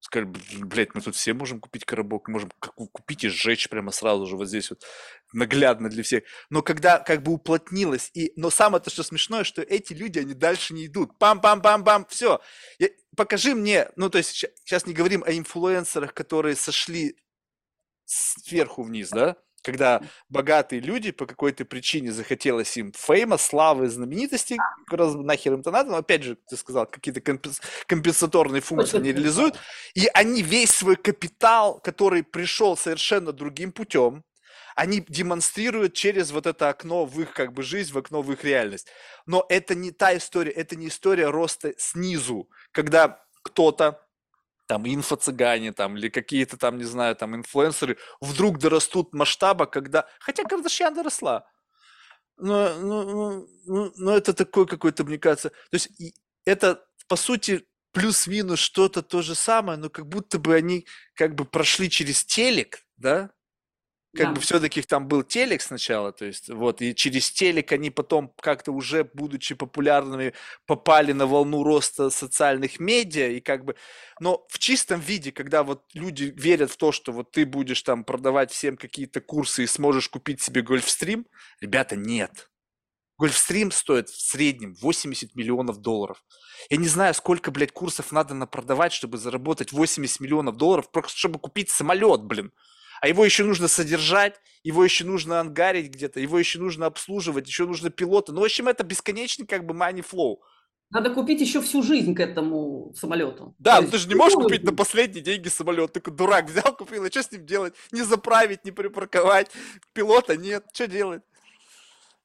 Сказали, 0.00 0.32
блядь, 0.58 0.94
мы 0.94 1.00
тут 1.00 1.16
все 1.16 1.34
можем 1.34 1.60
купить 1.60 1.84
коробок, 1.84 2.28
можем 2.28 2.50
купить 2.60 3.24
и 3.24 3.28
сжечь 3.28 3.68
прямо 3.68 3.90
сразу 3.90 4.26
же 4.26 4.36
вот 4.36 4.46
здесь 4.46 4.70
вот 4.70 4.84
наглядно 5.32 5.88
для 5.88 6.04
всех. 6.04 6.22
Но 6.50 6.62
когда 6.62 6.98
как 6.98 7.22
бы 7.22 7.32
уплотнилось, 7.32 8.10
и, 8.14 8.32
но 8.36 8.50
самое 8.50 8.82
то, 8.82 8.90
что 8.90 9.02
смешное, 9.02 9.42
что 9.42 9.60
эти 9.60 9.92
люди, 9.92 10.20
они 10.20 10.34
дальше 10.34 10.72
не 10.72 10.86
идут. 10.86 11.12
Пам-пам-пам-пам, 11.18 12.06
все. 12.08 12.40
Я, 12.78 12.90
покажи 13.16 13.54
мне, 13.54 13.90
ну 13.96 14.08
то 14.08 14.18
есть 14.18 14.30
сейчас 14.30 14.86
не 14.86 14.94
говорим 14.94 15.24
о 15.24 15.32
инфлюенсерах, 15.32 16.14
которые 16.14 16.54
сошли 16.54 17.16
сверху 18.04 18.84
вниз, 18.84 19.10
да? 19.10 19.36
Когда 19.68 20.00
богатые 20.30 20.80
люди 20.80 21.10
по 21.10 21.26
какой-то 21.26 21.66
причине 21.66 22.10
захотелось 22.10 22.74
им 22.78 22.90
фейма, 22.96 23.36
славы, 23.36 23.90
знаменитости, 23.90 24.56
раз 24.90 25.14
нахер 25.14 25.52
им-то 25.52 25.70
надо, 25.70 25.90
но 25.90 25.98
опять 25.98 26.22
же, 26.22 26.38
ты 26.48 26.56
сказал, 26.56 26.86
какие-то 26.86 27.20
компенсаторные 27.86 28.62
функции 28.62 28.96
не 28.96 29.12
реализуют, 29.12 29.58
и 29.92 30.08
они 30.14 30.40
весь 30.40 30.70
свой 30.70 30.96
капитал, 30.96 31.80
который 31.80 32.22
пришел 32.22 32.78
совершенно 32.78 33.30
другим 33.32 33.72
путем, 33.72 34.24
они 34.74 35.04
демонстрируют 35.06 35.92
через 35.92 36.30
вот 36.30 36.46
это 36.46 36.70
окно 36.70 37.04
в 37.04 37.20
их 37.20 37.34
как 37.34 37.52
бы 37.52 37.62
жизнь, 37.62 37.92
в 37.92 37.98
окно 37.98 38.22
в 38.22 38.32
их 38.32 38.44
реальность. 38.44 38.88
Но 39.26 39.44
это 39.50 39.74
не 39.74 39.90
та 39.90 40.16
история, 40.16 40.52
это 40.52 40.76
не 40.76 40.88
история 40.88 41.28
роста 41.28 41.74
снизу, 41.76 42.48
когда 42.72 43.22
кто-то 43.42 44.00
там 44.68 44.86
инфо-цыгане 44.86 45.72
там, 45.72 45.96
или 45.96 46.10
какие-то 46.10 46.58
там, 46.58 46.76
не 46.76 46.84
знаю, 46.84 47.16
там 47.16 47.34
инфлюенсеры 47.34 47.96
вдруг 48.20 48.58
дорастут 48.58 49.14
масштаба, 49.14 49.64
когда... 49.66 50.06
Хотя 50.20 50.44
Кардашьян 50.44 50.94
доросла. 50.94 51.46
Но, 52.36 52.74
но, 52.74 53.46
но, 53.64 53.92
но 53.96 54.16
это 54.16 54.34
такой 54.34 54.66
какой-то, 54.66 55.04
мне 55.04 55.18
кажется... 55.18 55.48
То 55.48 55.74
есть 55.74 55.88
это, 56.44 56.84
по 57.08 57.16
сути, 57.16 57.66
плюс-минус 57.92 58.58
что-то 58.58 59.02
то 59.02 59.22
же 59.22 59.34
самое, 59.34 59.78
но 59.78 59.88
как 59.88 60.06
будто 60.06 60.38
бы 60.38 60.54
они 60.54 60.86
как 61.14 61.34
бы 61.34 61.46
прошли 61.46 61.88
через 61.88 62.24
телек, 62.24 62.84
да, 62.98 63.30
как 64.16 64.28
да. 64.28 64.32
бы 64.32 64.40
все-таки 64.40 64.80
там 64.82 65.06
был 65.06 65.22
телек 65.22 65.60
сначала, 65.60 66.12
то 66.12 66.24
есть 66.24 66.48
вот, 66.48 66.80
и 66.80 66.94
через 66.94 67.30
телек 67.30 67.72
они 67.72 67.90
потом 67.90 68.32
как-то 68.40 68.72
уже, 68.72 69.04
будучи 69.04 69.54
популярными, 69.54 70.32
попали 70.66 71.12
на 71.12 71.26
волну 71.26 71.62
роста 71.62 72.08
социальных 72.08 72.80
медиа, 72.80 73.28
и 73.28 73.40
как 73.40 73.66
бы, 73.66 73.76
но 74.18 74.46
в 74.48 74.58
чистом 74.58 75.00
виде, 75.00 75.30
когда 75.30 75.62
вот 75.62 75.84
люди 75.92 76.32
верят 76.36 76.70
в 76.70 76.78
то, 76.78 76.90
что 76.90 77.12
вот 77.12 77.32
ты 77.32 77.44
будешь 77.44 77.82
там 77.82 78.02
продавать 78.02 78.50
всем 78.50 78.78
какие-то 78.78 79.20
курсы 79.20 79.64
и 79.64 79.66
сможешь 79.66 80.08
купить 80.08 80.40
себе 80.40 80.62
гольфстрим, 80.62 81.26
ребята, 81.60 81.94
нет. 81.94 82.50
Гольфстрим 83.18 83.72
стоит 83.72 84.08
в 84.08 84.20
среднем 84.20 84.74
80 84.80 85.34
миллионов 85.34 85.78
долларов. 85.78 86.24
Я 86.70 86.76
не 86.76 86.86
знаю, 86.86 87.12
сколько, 87.14 87.50
блядь, 87.50 87.72
курсов 87.72 88.12
надо 88.12 88.32
напродавать, 88.32 88.92
чтобы 88.92 89.18
заработать 89.18 89.72
80 89.72 90.20
миллионов 90.20 90.56
долларов, 90.56 90.90
просто 90.90 91.18
чтобы 91.18 91.38
купить 91.38 91.68
самолет, 91.68 92.22
блин 92.22 92.52
а 93.00 93.08
его 93.08 93.24
еще 93.24 93.44
нужно 93.44 93.68
содержать, 93.68 94.40
его 94.62 94.84
еще 94.84 95.04
нужно 95.04 95.40
ангарить 95.40 95.90
где-то, 95.90 96.20
его 96.20 96.38
еще 96.38 96.58
нужно 96.58 96.86
обслуживать, 96.86 97.46
еще 97.46 97.66
нужно 97.66 97.90
пилоты. 97.90 98.32
Ну, 98.32 98.40
в 98.40 98.44
общем, 98.44 98.68
это 98.68 98.84
бесконечный 98.84 99.46
как 99.46 99.64
бы 99.64 99.74
money 99.74 100.04
flow. 100.04 100.36
Надо 100.90 101.10
купить 101.10 101.40
еще 101.40 101.60
всю 101.60 101.82
жизнь 101.82 102.14
к 102.14 102.20
этому 102.20 102.94
самолету. 102.96 103.54
Да, 103.58 103.82
ну 103.82 103.88
ты 103.88 103.98
же 103.98 104.08
не 104.08 104.14
можешь 104.14 104.36
купить 104.36 104.64
на 104.64 104.72
последние 104.72 105.22
деньги 105.22 105.48
самолет. 105.48 105.92
Ты 105.92 106.00
дурак 106.10 106.48
взял, 106.48 106.74
купил, 106.74 107.04
и 107.04 107.10
что 107.10 107.22
с 107.22 107.30
ним 107.30 107.44
делать? 107.44 107.74
Не 107.92 108.02
заправить, 108.02 108.64
не 108.64 108.70
припарковать. 108.70 109.50
Пилота 109.92 110.36
нет, 110.36 110.64
что 110.72 110.86
делать? 110.86 111.22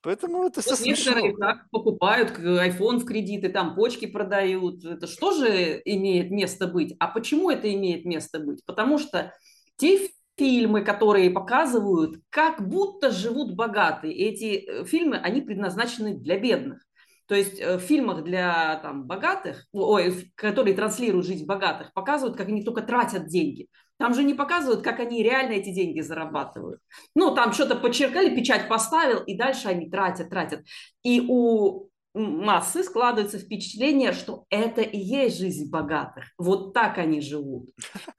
Поэтому 0.02 0.45
это 0.45 0.62
вот 0.66 0.80
Некоторые 0.82 1.36
так 1.38 1.70
покупают 1.72 2.38
iPhone 2.38 3.00
в 3.00 3.06
кредиты, 3.06 3.50
там 3.50 3.74
почки 3.74 4.06
продают. 4.06 4.84
Это 4.84 5.08
что 5.08 5.32
же 5.32 5.82
имеет 5.86 6.30
место 6.30 6.68
быть? 6.68 6.95
А 7.00 7.08
почему 7.08 7.50
это 7.50 7.74
имеет 7.74 8.04
место 8.06 8.40
быть? 8.40 8.66
Потому 8.66 8.98
что 8.98 9.34
те 9.78 10.10
фильмы, 10.38 10.84
которые 10.84 11.30
показывают, 11.30 12.22
как 12.30 12.68
будто 12.68 13.11
живут 13.11 13.55
богатые. 13.55 14.15
Эти 14.15 14.65
э, 14.65 14.85
фильмы, 14.85 15.18
они 15.18 15.41
предназначены 15.41 16.15
для 16.15 16.39
бедных. 16.39 16.84
То 17.27 17.35
есть 17.35 17.60
э, 17.60 17.77
в 17.77 17.81
фильмах 17.81 18.23
для 18.23 18.80
там, 18.84 19.05
богатых, 19.05 19.65
ой, 19.72 20.31
которые 20.35 20.76
транслируют 20.76 21.26
жизнь 21.26 21.45
богатых, 21.45 21.93
показывают, 21.93 22.38
как 22.38 22.47
они 22.47 22.64
только 22.64 22.81
тратят 22.81 23.27
деньги. 23.27 23.68
Там 23.97 24.14
же 24.14 24.23
не 24.23 24.34
показывают, 24.34 24.81
как 24.81 24.99
они 24.99 25.23
реально 25.23 25.53
эти 25.53 25.69
деньги 25.69 26.01
зарабатывают. 26.01 26.81
Ну, 27.15 27.34
там 27.35 27.53
что-то 27.53 27.76
подчеркали, 27.76 28.35
печать 28.35 28.68
поставил, 28.68 29.19
и 29.23 29.38
дальше 29.38 29.68
они 29.68 29.89
тратят, 29.89 30.30
тратят. 30.30 30.65
И 31.03 31.22
у 31.27 31.89
массы 32.14 32.84
складывается 32.84 33.40
впечатление, 33.40 34.14
что 34.14 34.45
это 34.49 34.81
и 34.81 34.98
есть 34.98 35.38
жизнь 35.40 35.69
богатых. 35.69 36.26
Вот 36.38 36.73
так 36.73 36.98
они 36.98 37.22
живут. 37.22 37.69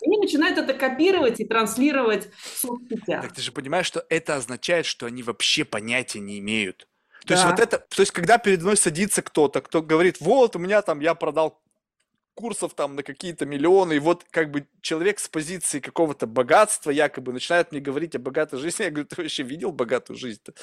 Они 0.02 0.18
начинают 0.18 0.58
это 0.58 0.74
копировать 0.74 1.40
и 1.40 1.44
транслировать 1.44 2.28
в 2.32 2.58
соцсетях. 2.58 3.22
Так 3.22 3.32
ты 3.32 3.42
же 3.42 3.52
понимаешь, 3.52 3.86
что 3.86 4.04
это 4.08 4.36
означает, 4.36 4.86
что 4.86 5.06
они 5.06 5.22
вообще 5.22 5.64
понятия 5.64 6.20
не 6.20 6.38
имеют. 6.38 6.88
То 7.22 7.28
да. 7.28 7.34
есть 7.34 7.46
вот 7.46 7.60
это, 7.60 7.78
то 7.78 8.00
есть 8.00 8.12
когда 8.12 8.38
перед 8.38 8.62
мной 8.62 8.76
садится 8.76 9.22
кто-то, 9.22 9.62
кто 9.62 9.80
говорит, 9.80 10.20
вот 10.20 10.56
у 10.56 10.58
меня 10.58 10.82
там 10.82 11.00
я 11.00 11.14
продал 11.14 11.62
курсов 12.34 12.74
там 12.74 12.96
на 12.96 13.02
какие-то 13.02 13.46
миллионы, 13.46 13.94
и 13.94 13.98
вот 13.98 14.24
как 14.30 14.50
бы 14.50 14.66
человек 14.80 15.18
с 15.18 15.28
позиции 15.28 15.80
какого-то 15.80 16.26
богатства 16.26 16.90
якобы 16.90 17.32
начинает 17.32 17.72
мне 17.72 17.80
говорить 17.80 18.14
о 18.14 18.18
богатой 18.18 18.58
жизни, 18.58 18.84
я 18.84 18.90
говорю, 18.90 19.06
ты 19.06 19.22
вообще 19.22 19.42
видел 19.42 19.72
богатую 19.72 20.18
жизнь-то? 20.18 20.54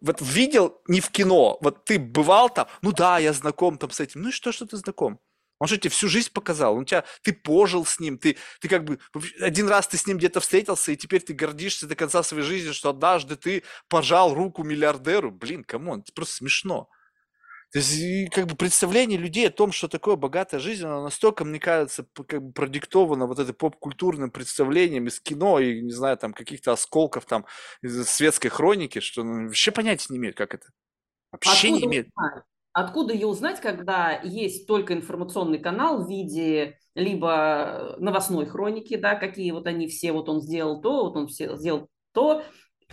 Вот 0.00 0.20
видел 0.20 0.80
не 0.88 1.00
в 1.00 1.10
кино, 1.10 1.58
вот 1.60 1.84
ты 1.84 1.98
бывал 1.98 2.50
там, 2.50 2.68
ну 2.82 2.92
да, 2.92 3.18
я 3.18 3.32
знаком 3.32 3.78
там 3.78 3.90
с 3.90 4.00
этим, 4.00 4.22
ну 4.22 4.28
и 4.30 4.32
что, 4.32 4.52
что 4.52 4.66
ты 4.66 4.76
знаком? 4.76 5.20
Он 5.58 5.68
же 5.68 5.78
тебе 5.78 5.90
всю 5.90 6.08
жизнь 6.08 6.30
показал, 6.32 6.76
он 6.76 6.84
тебя, 6.84 7.04
ты 7.22 7.32
пожил 7.32 7.86
с 7.86 7.98
ним, 7.98 8.18
ты, 8.18 8.36
ты 8.60 8.68
как 8.68 8.84
бы, 8.84 8.98
один 9.40 9.68
раз 9.68 9.88
ты 9.88 9.96
с 9.96 10.06
ним 10.06 10.18
где-то 10.18 10.40
встретился, 10.40 10.92
и 10.92 10.96
теперь 10.96 11.22
ты 11.22 11.32
гордишься 11.32 11.86
до 11.86 11.94
конца 11.94 12.22
своей 12.22 12.44
жизни, 12.44 12.72
что 12.72 12.90
однажды 12.90 13.36
ты 13.36 13.62
пожал 13.88 14.34
руку 14.34 14.62
миллиардеру. 14.62 15.30
Блин, 15.30 15.64
come 15.64 15.85
on, 15.85 16.00
это 16.00 16.12
просто 16.12 16.36
смешно. 16.36 16.90
То 17.76 17.80
есть, 17.80 18.30
как 18.30 18.46
бы 18.46 18.56
представление 18.56 19.18
людей 19.18 19.48
о 19.48 19.50
том, 19.50 19.70
что 19.70 19.86
такое 19.86 20.16
богатая 20.16 20.60
жизнь, 20.60 20.86
она 20.86 21.02
настолько, 21.02 21.44
мне 21.44 21.60
кажется, 21.60 22.06
как 22.26 22.42
бы 22.42 22.50
продиктована 22.50 23.26
вот 23.26 23.38
этой 23.38 23.52
поп-культурным 23.52 24.30
представлением 24.30 25.08
из 25.08 25.20
кино 25.20 25.58
и, 25.60 25.82
не 25.82 25.92
знаю, 25.92 26.16
там, 26.16 26.32
каких-то 26.32 26.72
осколков 26.72 27.26
там 27.26 27.44
из 27.82 28.02
светской 28.08 28.48
хроники, 28.48 29.00
что 29.00 29.24
ну, 29.24 29.48
вообще 29.48 29.72
понятия 29.72 30.06
не 30.08 30.16
имеет, 30.16 30.36
как 30.36 30.54
это. 30.54 30.68
Вообще 31.30 31.68
Откуда 31.68 31.74
не 31.74 31.84
имеет. 31.84 32.08
Узнать? 32.16 32.44
Откуда 32.72 33.12
ее 33.12 33.26
узнать, 33.26 33.60
когда 33.60 34.22
есть 34.22 34.66
только 34.66 34.94
информационный 34.94 35.58
канал 35.58 36.02
в 36.02 36.08
виде 36.08 36.78
либо 36.94 37.96
новостной 37.98 38.46
хроники, 38.46 38.96
да, 38.96 39.16
какие 39.16 39.50
вот 39.50 39.66
они 39.66 39.86
все, 39.88 40.12
вот 40.12 40.30
он 40.30 40.40
сделал 40.40 40.80
то, 40.80 41.04
вот 41.04 41.16
он 41.16 41.26
все 41.26 41.54
сделал 41.56 41.90
то, 42.12 42.42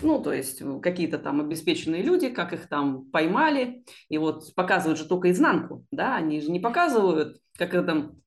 ну, 0.02 0.22
то 0.22 0.34
есть 0.34 0.62
э, 0.62 0.80
какие-то 0.82 1.20
там 1.20 1.42
обеспеченные 1.42 2.02
люди, 2.02 2.30
как 2.30 2.54
их 2.54 2.68
там 2.68 3.06
поймали, 3.06 3.86
и 4.10 4.18
вот 4.18 4.54
показывают 4.56 5.00
же 5.00 5.06
только 5.06 5.32
изнанку, 5.32 5.86
да, 5.92 6.16
они 6.16 6.42
же 6.42 6.52
не 6.52 6.60
показывают, 6.60 7.38
как 7.58 7.74
это 7.74 7.84
там 7.84 8.24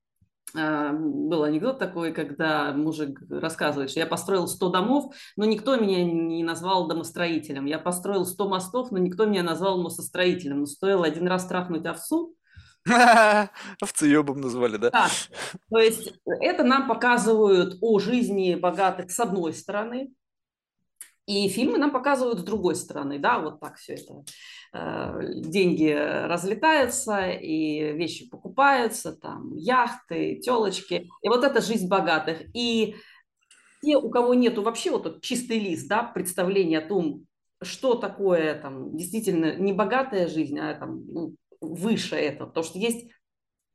а, 0.55 0.93
был 0.93 1.43
анекдот 1.43 1.79
такой, 1.79 2.13
когда 2.13 2.73
мужик 2.73 3.21
рассказывает, 3.29 3.91
что 3.91 4.01
я 4.01 4.07
построил 4.07 4.47
100 4.47 4.71
домов, 4.71 5.15
но 5.37 5.45
никто 5.45 5.77
меня 5.77 6.05
не 6.05 6.45
назвал 6.45 6.89
домостроителем. 6.89 7.67
Я 7.67 7.79
построил 7.79 8.25
100 8.25 8.49
мостов, 8.49 8.91
но 8.91 8.99
никто 8.99 9.27
меня 9.27 9.43
назвал 9.43 9.83
мостостроителем. 9.83 10.61
Но 10.61 10.67
стоило 10.67 11.05
один 11.05 11.27
раз 11.27 11.47
трахнуть 11.47 11.87
овцу. 11.87 12.35
Овцеебом 13.83 14.41
назвали, 14.41 14.77
да? 14.77 14.91
Да. 14.91 15.09
То 15.71 15.79
есть 15.79 16.15
это 16.25 16.63
нам 16.63 16.87
показывают 16.87 17.79
о 17.81 17.99
жизни 17.99 18.55
богатых 18.55 19.11
с 19.11 19.19
одной 19.19 19.53
стороны, 19.53 20.13
и 21.27 21.49
фильмы 21.49 21.79
нам 21.79 21.91
показывают 21.91 22.39
с 22.39 22.45
другой 22.45 22.77
стороны, 22.77 23.19
да, 23.19 23.41
вот 23.41 23.61
так 23.61 23.77
все 23.77 23.95
это. 23.95 24.25
Э, 24.73 25.21
деньги 25.35 25.91
разлетаются, 25.91 27.31
и 27.31 27.93
вещи 27.93 28.29
покупаются, 28.29 29.13
там, 29.13 29.55
яхты, 29.57 30.37
телочки. 30.37 31.09
И 31.23 31.29
вот 31.29 31.43
это 31.43 31.61
жизнь 31.61 31.89
богатых. 31.89 32.43
И 32.55 32.95
те, 33.83 33.97
у 33.97 34.09
кого 34.09 34.35
нету 34.35 34.63
вообще 34.63 34.91
вот 34.91 35.03
тот 35.03 35.23
чистый 35.23 35.59
лист, 35.59 35.89
да, 35.89 36.05
представления 36.05 36.79
о 36.79 36.89
том, 36.89 37.27
что 37.61 37.95
такое 37.95 38.61
там 38.61 38.97
действительно 38.97 39.57
не 39.57 39.73
богатая 39.73 40.29
жизнь, 40.29 40.59
а 40.59 40.75
там 40.75 41.07
ну, 41.07 41.35
выше 41.61 42.15
этого. 42.15 42.49
Потому 42.49 42.65
что 42.65 42.79
есть 42.79 43.11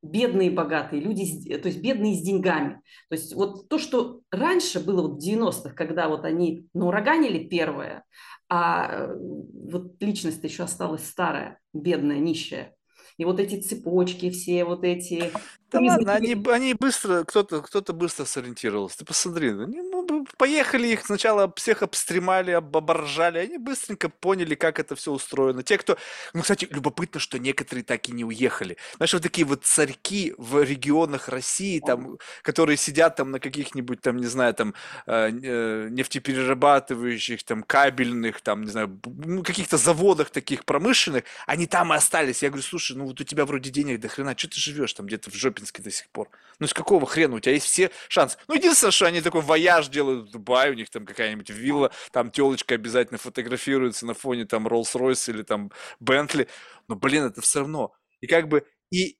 бедные 0.01 0.49
и 0.49 0.53
богатые, 0.53 1.01
люди, 1.01 1.57
то 1.57 1.67
есть 1.67 1.81
бедные 1.81 2.15
с 2.15 2.21
деньгами. 2.21 2.81
То 3.09 3.15
есть 3.15 3.33
вот 3.35 3.67
то, 3.69 3.77
что 3.77 4.21
раньше 4.31 4.79
было 4.79 5.07
вот 5.07 5.21
в 5.21 5.27
90-х, 5.27 5.73
когда 5.75 6.07
вот 6.09 6.25
они 6.25 6.67
ну, 6.73 6.87
ураганили 6.87 7.47
первое, 7.47 8.03
а 8.49 8.87
э, 8.91 9.15
вот 9.17 10.01
личность 10.01 10.43
еще 10.43 10.63
осталась 10.63 11.07
старая, 11.07 11.59
бедная, 11.73 12.19
нищая. 12.19 12.75
И 13.17 13.25
вот 13.25 13.39
эти 13.39 13.61
цепочки 13.61 14.29
все, 14.31 14.65
вот 14.65 14.83
эти 14.83 15.31
да 15.71 15.79
ладно, 15.79 16.13
они, 16.13 16.35
они 16.49 16.73
быстро, 16.73 17.23
кто-то 17.23 17.61
кто 17.61 17.81
быстро 17.93 18.25
сориентировался. 18.25 18.99
Ты 18.99 19.05
посмотри, 19.05 19.49
они 19.51 19.81
ну, 19.81 20.25
поехали 20.37 20.87
их 20.87 21.05
сначала 21.05 21.51
всех 21.55 21.81
обстремали, 21.81 22.51
оборжали, 22.51 23.39
они 23.39 23.57
быстренько 23.57 24.09
поняли, 24.09 24.55
как 24.55 24.79
это 24.79 24.95
все 24.95 25.11
устроено. 25.11 25.63
Те, 25.63 25.77
кто... 25.77 25.97
Ну, 26.33 26.41
кстати, 26.41 26.67
любопытно, 26.69 27.21
что 27.21 27.39
некоторые 27.39 27.85
так 27.85 28.09
и 28.09 28.11
не 28.11 28.25
уехали. 28.25 28.75
Знаешь, 28.97 29.13
вот 29.13 29.23
такие 29.23 29.45
вот 29.45 29.63
царьки 29.63 30.33
в 30.37 30.61
регионах 30.61 31.29
России, 31.29 31.79
там, 31.79 32.17
которые 32.41 32.75
сидят 32.75 33.15
там 33.15 33.31
на 33.31 33.39
каких-нибудь, 33.39 34.01
там, 34.01 34.17
не 34.17 34.27
знаю, 34.27 34.53
там, 34.53 34.73
э, 35.05 35.29
э, 35.31 35.87
нефтеперерабатывающих, 35.89 37.43
там, 37.43 37.63
кабельных, 37.63 38.41
там, 38.41 38.63
не 38.63 38.71
знаю, 38.71 38.99
ну, 39.05 39.41
каких-то 39.41 39.77
заводах 39.77 40.31
таких 40.31 40.65
промышленных, 40.65 41.23
они 41.47 41.65
там 41.65 41.93
и 41.93 41.95
остались. 41.95 42.43
Я 42.43 42.49
говорю, 42.49 42.63
слушай, 42.63 42.97
ну 42.97 43.05
вот 43.05 43.21
у 43.21 43.23
тебя 43.23 43.45
вроде 43.45 43.69
денег 43.69 44.01
до 44.01 44.09
хрена, 44.09 44.37
что 44.37 44.49
ты 44.49 44.59
живешь 44.59 44.93
там 44.93 45.05
где-то 45.05 45.31
в 45.31 45.35
жопе 45.35 45.60
Челябинске 45.61 45.81
до 45.81 45.91
сих 45.91 46.09
пор. 46.09 46.29
Ну, 46.59 46.67
с 46.67 46.73
какого 46.73 47.05
хрена? 47.05 47.35
У 47.35 47.39
тебя 47.39 47.53
есть 47.53 47.65
все 47.65 47.91
шансы. 48.07 48.37
Ну, 48.47 48.55
единственное, 48.55 48.91
что 48.91 49.05
они 49.05 49.21
такой 49.21 49.41
вояж 49.41 49.87
делают 49.87 50.29
в 50.29 50.31
Дубае, 50.31 50.71
у 50.71 50.75
них 50.75 50.89
там 50.89 51.05
какая-нибудь 51.05 51.49
вилла, 51.49 51.91
там 52.11 52.31
телочка 52.31 52.75
обязательно 52.75 53.17
фотографируется 53.17 54.05
на 54.05 54.13
фоне 54.13 54.45
там 54.45 54.67
Rolls-Royce 54.67 55.31
или 55.31 55.43
там 55.43 55.71
Бентли. 55.99 56.47
Но, 56.87 56.95
блин, 56.95 57.23
это 57.25 57.41
все 57.41 57.59
равно. 57.59 57.93
И 58.19 58.27
как 58.27 58.47
бы, 58.47 58.65
и 58.91 59.17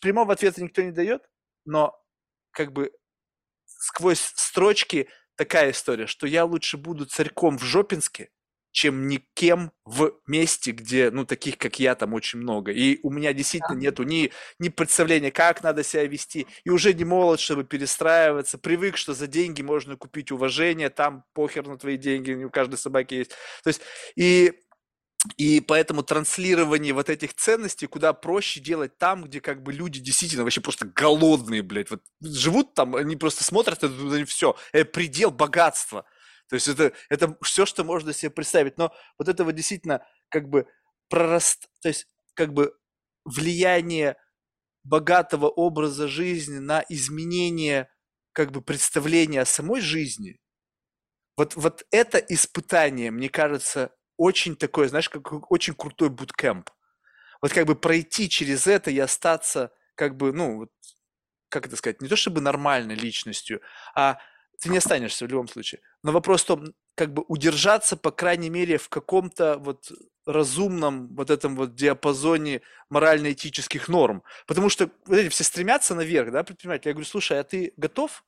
прямого 0.00 0.32
ответа 0.32 0.62
никто 0.62 0.82
не 0.82 0.92
дает, 0.92 1.22
но 1.64 1.94
как 2.50 2.72
бы 2.72 2.92
сквозь 3.64 4.20
строчки 4.20 5.08
такая 5.36 5.70
история, 5.70 6.06
что 6.06 6.26
я 6.26 6.44
лучше 6.44 6.76
буду 6.76 7.06
царьком 7.06 7.58
в 7.58 7.62
Жопинске, 7.62 8.30
чем 8.76 9.08
никем 9.08 9.72
в 9.86 10.12
месте, 10.26 10.70
где, 10.70 11.10
ну, 11.10 11.24
таких, 11.24 11.56
как 11.56 11.80
я, 11.80 11.94
там 11.94 12.12
очень 12.12 12.40
много. 12.40 12.72
И 12.72 13.00
у 13.02 13.10
меня 13.10 13.32
действительно 13.32 13.74
да. 13.74 13.80
нету 13.80 14.02
ни, 14.02 14.30
ни 14.58 14.68
представления, 14.68 15.30
как 15.30 15.62
надо 15.62 15.82
себя 15.82 16.04
вести. 16.04 16.46
И 16.62 16.68
уже 16.68 16.92
не 16.92 17.06
молод, 17.06 17.40
чтобы 17.40 17.64
перестраиваться. 17.64 18.58
Привык, 18.58 18.98
что 18.98 19.14
за 19.14 19.28
деньги 19.28 19.62
можно 19.62 19.96
купить 19.96 20.30
уважение, 20.30 20.90
там 20.90 21.24
похер 21.32 21.66
на 21.66 21.78
твои 21.78 21.96
деньги, 21.96 22.34
у 22.34 22.50
каждой 22.50 22.76
собаки 22.76 23.14
есть. 23.14 23.30
То 23.64 23.68
есть, 23.68 23.80
и 24.14 24.52
и 25.38 25.60
поэтому 25.60 26.02
транслирование 26.02 26.92
вот 26.92 27.08
этих 27.08 27.34
ценностей 27.34 27.86
куда 27.86 28.12
проще 28.12 28.60
делать 28.60 28.98
там, 28.98 29.24
где 29.24 29.40
как 29.40 29.62
бы 29.62 29.72
люди 29.72 30.00
действительно 30.00 30.44
вообще 30.44 30.60
просто 30.60 30.84
голодные, 30.84 31.62
блядь. 31.62 31.90
Вот 31.90 32.02
живут 32.20 32.74
там, 32.74 32.94
они 32.94 33.16
просто 33.16 33.42
смотрят, 33.42 33.82
это 33.82 34.26
все, 34.26 34.54
предел 34.92 35.30
богатства. 35.30 36.04
То 36.48 36.54
есть 36.54 36.68
это, 36.68 36.92
это 37.08 37.36
все, 37.42 37.66
что 37.66 37.84
можно 37.84 38.12
себе 38.12 38.30
представить. 38.30 38.78
Но 38.78 38.92
вот 39.18 39.28
этого 39.28 39.52
действительно 39.52 40.06
как 40.28 40.48
бы 40.48 40.66
пророст... 41.08 41.68
То 41.80 41.88
есть 41.88 42.06
как 42.34 42.52
бы 42.52 42.74
влияние 43.24 44.16
богатого 44.84 45.48
образа 45.48 46.06
жизни 46.06 46.58
на 46.58 46.84
изменение 46.88 47.90
как 48.32 48.52
бы 48.52 48.62
представления 48.62 49.40
о 49.40 49.46
самой 49.46 49.80
жизни, 49.80 50.38
вот, 51.36 51.54
вот 51.54 51.84
это 51.90 52.18
испытание, 52.18 53.10
мне 53.10 53.28
кажется, 53.28 53.90
очень 54.16 54.56
такое, 54.56 54.88
знаешь, 54.88 55.08
как 55.08 55.50
очень 55.50 55.74
крутой 55.74 56.08
буткемп. 56.08 56.70
Вот 57.42 57.52
как 57.52 57.66
бы 57.66 57.74
пройти 57.74 58.30
через 58.30 58.66
это 58.66 58.90
и 58.90 58.98
остаться 58.98 59.72
как 59.94 60.16
бы, 60.16 60.32
ну, 60.32 60.56
вот, 60.56 60.70
как 61.48 61.66
это 61.66 61.76
сказать, 61.76 62.00
не 62.00 62.08
то 62.08 62.16
чтобы 62.16 62.40
нормальной 62.40 62.94
личностью, 62.94 63.60
а 63.94 64.18
ты 64.60 64.68
не 64.70 64.78
останешься 64.78 65.26
в 65.26 65.28
любом 65.28 65.48
случае. 65.48 65.80
Но 66.02 66.12
вопрос 66.12 66.42
в 66.42 66.46
том, 66.46 66.74
как 66.94 67.12
бы 67.12 67.24
удержаться, 67.28 67.96
по 67.96 68.10
крайней 68.10 68.50
мере, 68.50 68.78
в 68.78 68.88
каком-то 68.88 69.58
вот 69.58 69.90
разумном 70.26 71.14
вот 71.14 71.30
этом 71.30 71.56
вот 71.56 71.74
диапазоне 71.74 72.62
морально-этических 72.90 73.88
норм. 73.88 74.22
Потому 74.46 74.68
что 74.68 74.90
вот 75.06 75.16
эти 75.16 75.28
все 75.28 75.44
стремятся 75.44 75.94
наверх, 75.94 76.32
да, 76.32 76.42
предприниматели. 76.42 76.88
Я 76.88 76.94
говорю, 76.94 77.08
слушай, 77.08 77.38
а 77.38 77.44
ты 77.44 77.72
готов 77.76 78.24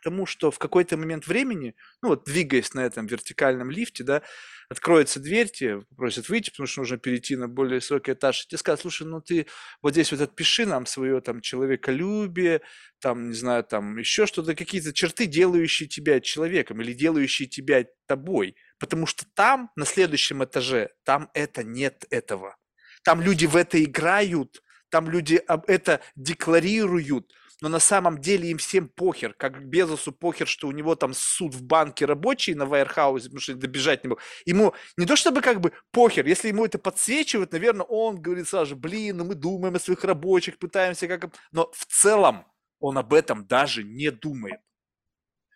к 0.00 0.04
тому, 0.04 0.26
что 0.26 0.50
в 0.50 0.58
какой-то 0.58 0.96
момент 0.96 1.26
времени, 1.26 1.74
ну 2.02 2.10
вот 2.10 2.24
двигаясь 2.24 2.72
на 2.74 2.80
этом 2.80 3.06
вертикальном 3.06 3.70
лифте, 3.70 4.02
да, 4.02 4.22
откроется 4.70 5.20
дверь, 5.20 5.50
тебе 5.50 5.82
просят 5.96 6.28
выйти, 6.28 6.50
потому 6.50 6.66
что 6.66 6.80
нужно 6.80 6.96
перейти 6.96 7.36
на 7.36 7.48
более 7.48 7.76
высокий 7.76 8.12
этаж, 8.12 8.44
и 8.44 8.48
тебе 8.48 8.58
скажут, 8.58 8.80
слушай, 8.80 9.06
ну 9.06 9.20
ты 9.20 9.46
вот 9.82 9.92
здесь 9.92 10.10
вот 10.12 10.20
отпиши 10.20 10.64
нам 10.64 10.86
свое 10.86 11.20
там 11.20 11.40
человеколюбие, 11.40 12.62
там, 13.00 13.28
не 13.28 13.34
знаю, 13.34 13.64
там 13.64 13.98
еще 13.98 14.26
что-то, 14.26 14.54
какие-то 14.54 14.92
черты, 14.92 15.26
делающие 15.26 15.88
тебя 15.88 16.20
человеком 16.20 16.80
или 16.80 16.92
делающие 16.92 17.46
тебя 17.46 17.84
тобой. 18.06 18.56
Потому 18.78 19.06
что 19.06 19.26
там, 19.34 19.70
на 19.76 19.84
следующем 19.84 20.42
этаже, 20.42 20.90
там 21.04 21.30
это 21.34 21.62
нет 21.62 22.04
этого. 22.10 22.56
Там 23.04 23.20
люди 23.20 23.46
в 23.46 23.56
это 23.56 23.82
играют, 23.82 24.62
там 24.88 25.10
люди 25.10 25.42
это 25.66 26.00
декларируют, 26.16 27.32
но 27.60 27.68
на 27.68 27.78
самом 27.78 28.20
деле 28.20 28.50
им 28.50 28.58
всем 28.58 28.88
похер, 28.88 29.34
как 29.34 29.64
Безосу 29.66 30.12
похер, 30.12 30.46
что 30.46 30.68
у 30.68 30.72
него 30.72 30.94
там 30.94 31.12
суд 31.14 31.54
в 31.54 31.62
банке 31.62 32.06
рабочий 32.06 32.54
на 32.54 32.66
Вайерхаусе, 32.66 33.26
потому 33.26 33.40
что 33.40 33.54
добежать 33.54 34.04
не 34.04 34.08
мог. 34.08 34.20
Ему 34.46 34.74
не 34.96 35.06
то 35.06 35.16
чтобы 35.16 35.40
как 35.40 35.60
бы 35.60 35.72
похер, 35.90 36.26
если 36.26 36.48
ему 36.48 36.64
это 36.64 36.78
подсвечивают, 36.78 37.52
наверное, 37.52 37.86
он 37.86 38.20
говорит 38.20 38.48
сразу 38.48 38.76
блин, 38.76 39.18
ну 39.18 39.24
мы 39.24 39.34
думаем 39.34 39.74
о 39.74 39.80
своих 39.80 40.04
рабочих, 40.04 40.58
пытаемся 40.58 41.08
как... 41.08 41.32
Но 41.52 41.70
в 41.72 41.86
целом 41.86 42.46
он 42.78 42.98
об 42.98 43.12
этом 43.12 43.46
даже 43.46 43.84
не 43.84 44.10
думает. 44.10 44.60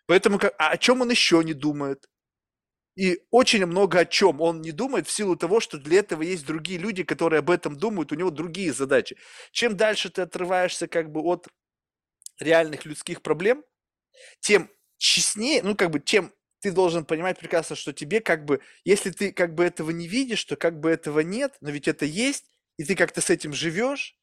Поэтому 0.07 0.37
как, 0.39 0.53
а 0.59 0.69
о 0.69 0.77
чем 0.77 1.01
он 1.01 1.09
еще 1.09 1.43
не 1.43 1.53
думает? 1.53 2.07
И 2.95 3.19
очень 3.29 3.65
много 3.65 3.99
о 3.99 4.05
чем 4.05 4.39
он 4.39 4.61
не 4.61 4.71
думает 4.71 5.07
в 5.07 5.11
силу 5.11 5.35
того, 5.35 5.59
что 5.59 5.77
для 5.77 5.99
этого 5.99 6.21
есть 6.21 6.45
другие 6.45 6.79
люди, 6.79 7.03
которые 7.03 7.39
об 7.39 7.49
этом 7.49 7.75
думают, 7.75 8.11
у 8.11 8.15
него 8.15 8.31
другие 8.31 8.71
задачи. 8.71 9.17
Чем 9.51 9.75
дальше 9.75 10.09
ты 10.09 10.21
отрываешься 10.21 10.87
как 10.87 11.11
бы 11.11 11.21
от 11.21 11.49
реальных 12.39 12.85
людских 12.85 13.21
проблем, 13.21 13.63
тем 14.39 14.69
честнее, 14.97 15.63
ну, 15.63 15.75
как 15.75 15.91
бы, 15.91 15.99
тем 15.99 16.33
ты 16.61 16.71
должен 16.71 17.05
понимать 17.05 17.39
прекрасно, 17.39 17.75
что 17.75 17.93
тебе 17.93 18.21
как 18.21 18.45
бы, 18.45 18.61
если 18.85 19.11
ты 19.11 19.31
как 19.31 19.53
бы 19.55 19.63
этого 19.63 19.91
не 19.91 20.07
видишь, 20.07 20.43
то 20.45 20.55
как 20.55 20.79
бы 20.79 20.89
этого 20.89 21.19
нет, 21.21 21.55
но 21.61 21.69
ведь 21.71 21.87
это 21.87 22.05
есть, 22.05 22.45
и 22.77 22.83
ты 22.83 22.95
как-то 22.95 23.21
с 23.21 23.29
этим 23.29 23.53
живешь, 23.53 24.17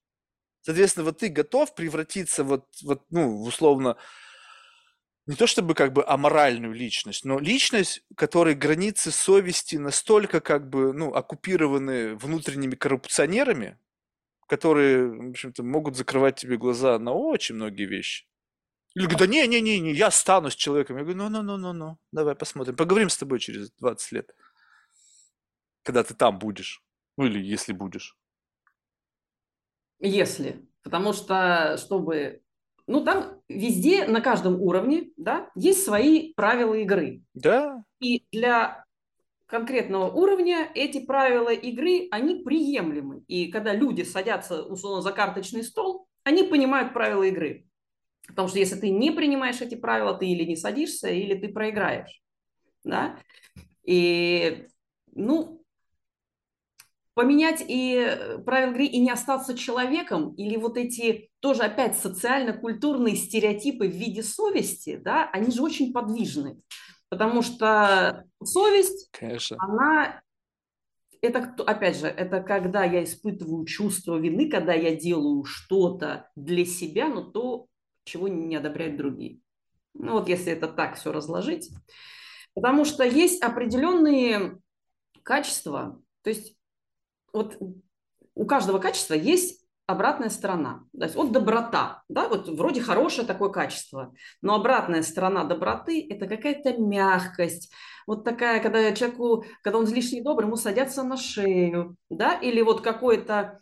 соответственно, 0.63 1.05
вот 1.07 1.19
ты 1.19 1.29
готов 1.29 1.75
превратиться 1.75 2.45
вот, 2.45 2.67
вот 2.83 3.05
ну, 3.11 3.43
условно, 3.43 3.97
не 5.27 5.37
то 5.37 5.47
чтобы 5.47 5.75
как 5.75 5.93
бы 5.93 6.05
аморальную 6.05 6.75
личность, 6.75 7.25
но 7.25 7.39
личность, 7.39 8.03
которой 8.17 8.55
границы 8.55 9.13
совести 9.13 9.77
настолько 9.77 10.41
как 10.41 10.69
бы, 10.69 10.93
ну, 10.93 11.15
оккупированы 11.15 12.17
внутренними 12.17 12.75
коррупционерами, 12.75 13.79
которые, 14.47 15.09
в 15.09 15.31
общем-то, 15.31 15.63
могут 15.63 15.97
закрывать 15.97 16.37
тебе 16.37 16.57
глаза 16.57 16.99
на 16.99 17.13
очень 17.13 17.55
многие 17.55 17.87
вещи. 17.87 18.27
Или 18.95 19.05
говорят, 19.05 19.21
да 19.21 19.27
не, 19.27 19.47
не, 19.47 19.61
не, 19.61 19.81
не, 19.81 19.93
я 19.93 20.09
останусь 20.09 20.55
человеком. 20.55 20.99
Я 20.99 21.05
говорю, 21.05 21.19
ну, 21.19 21.29
ну, 21.31 21.43
ну, 21.43 21.57
ну, 21.57 21.73
ну, 21.73 21.99
давай 22.13 22.35
посмотрим. 22.35 22.77
Поговорим 22.77 23.09
с 23.09 23.17
тобой 23.17 23.39
через 23.39 23.71
20 23.73 24.13
лет, 24.13 24.35
когда 25.83 26.05
ты 26.05 26.15
там 26.15 26.39
будешь. 26.39 26.83
Ну, 27.17 27.27
или 27.27 27.41
если 27.41 27.73
будешь. 27.73 28.17
Если. 30.01 30.67
Потому 30.83 31.13
что, 31.13 31.77
чтобы... 31.79 32.43
Ну, 32.87 33.05
там 33.05 33.41
везде, 33.49 34.07
на 34.07 34.21
каждом 34.21 34.61
уровне, 34.61 35.11
да, 35.17 35.49
есть 35.55 35.85
свои 35.85 36.35
правила 36.35 36.75
игры. 36.75 37.23
Да. 37.33 37.85
И 38.01 38.27
для 38.33 38.85
конкретного 39.53 40.11
уровня 40.11 40.71
эти 40.75 41.05
правила 41.05 41.53
игры, 41.53 42.09
они 42.11 42.37
приемлемы. 42.37 43.23
И 43.29 43.53
когда 43.53 43.75
люди 43.75 44.01
садятся, 44.01 44.63
условно, 44.63 45.03
за 45.03 45.13
карточный 45.13 45.63
стол, 45.63 46.09
они 46.25 46.43
понимают 46.43 46.95
правила 46.95 47.23
игры. 47.25 47.67
Потому 48.27 48.49
что 48.49 48.59
если 48.59 48.77
ты 48.77 48.89
не 48.89 49.11
принимаешь 49.11 49.61
эти 49.61 49.75
правила, 49.75 50.15
ты 50.15 50.27
или 50.27 50.45
не 50.45 50.57
садишься, 50.57 51.11
или 51.11 51.35
ты 51.35 51.53
проиграешь. 51.53 52.23
Да? 52.83 53.19
И, 53.85 54.69
ну, 55.13 55.63
поменять 57.13 57.63
и 57.69 58.39
правила 58.47 58.71
игры 58.71 58.87
и 58.87 59.01
не 59.01 59.11
остаться 59.11 59.55
человеком, 59.55 60.33
или 60.37 60.57
вот 60.57 60.79
эти 60.79 61.29
тоже 61.41 61.65
опять 61.65 61.99
социально-культурные 61.99 63.17
стереотипы 63.17 63.87
в 63.87 63.95
виде 63.95 64.23
совести, 64.23 64.97
да, 64.97 65.29
они 65.31 65.53
же 65.53 65.61
очень 65.61 65.93
подвижны. 65.93 66.57
Потому 67.13 67.43
что 67.43 68.25
совесть, 68.43 69.11
Конечно. 69.13 69.59
она, 69.61 70.23
это, 71.21 71.55
опять 71.67 71.99
же, 71.99 72.07
это 72.07 72.41
когда 72.41 72.85
я 72.85 73.05
испытываю 73.05 73.67
чувство 73.67 74.17
вины, 74.17 74.49
когда 74.49 74.73
я 74.73 74.97
делаю 74.97 75.45
что-то 75.45 76.31
для 76.37 76.65
себя, 76.65 77.09
но 77.09 77.21
то, 77.21 77.67
чего 78.05 78.29
не 78.29 78.57
одобряют 78.57 78.97
другие. 78.97 79.41
Ну 79.93 80.13
вот 80.13 80.31
если 80.31 80.55
это 80.55 80.69
так 80.69 80.97
все 80.97 81.13
разложить. 81.13 81.69
Потому 82.55 82.87
что 82.87 83.05
есть 83.05 83.43
определенные 83.43 84.59
качества, 85.23 86.01
то 86.23 86.31
есть 86.31 86.57
вот 87.35 87.59
у 88.35 88.47
каждого 88.47 88.79
качества 88.79 89.13
есть 89.13 89.62
обратная 89.87 90.31
сторона. 90.31 90.85
То 90.97 91.05
есть 91.05 91.15
вот 91.17 91.33
доброта, 91.33 92.03
да, 92.09 92.29
вот 92.29 92.49
вроде 92.49 92.81
хорошее 92.81 93.27
такое 93.27 93.51
качество, 93.51 94.15
но 94.41 94.55
обратная 94.55 95.03
сторона 95.03 95.45
доброты– 95.45 96.07
это 96.11 96.27
какая-то 96.27 96.79
мягкость, 96.79 97.73
вот 98.07 98.25
такая, 98.25 98.61
когда 98.61 98.93
человеку, 98.93 99.45
когда 99.63 99.79
он 99.79 99.85
излишне 99.85 100.23
добрый, 100.23 100.47
ему 100.47 100.57
садятся 100.57 101.03
на 101.03 101.17
шею, 101.17 101.97
да, 102.11 102.35
или 102.35 102.61
вот 102.61 102.81
какое-то, 102.81 103.61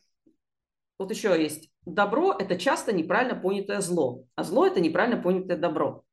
вот 0.99 1.11
еще 1.11 1.41
есть, 1.41 1.71
добро– 1.85 2.35
это 2.39 2.59
часто 2.59 2.93
неправильно 2.93 3.35
понятое 3.39 3.81
зло, 3.81 4.25
а 4.35 4.45
зло– 4.45 4.67
это 4.67 4.81
неправильно 4.81 5.21
понятое 5.21 5.57
добро. 5.57 6.05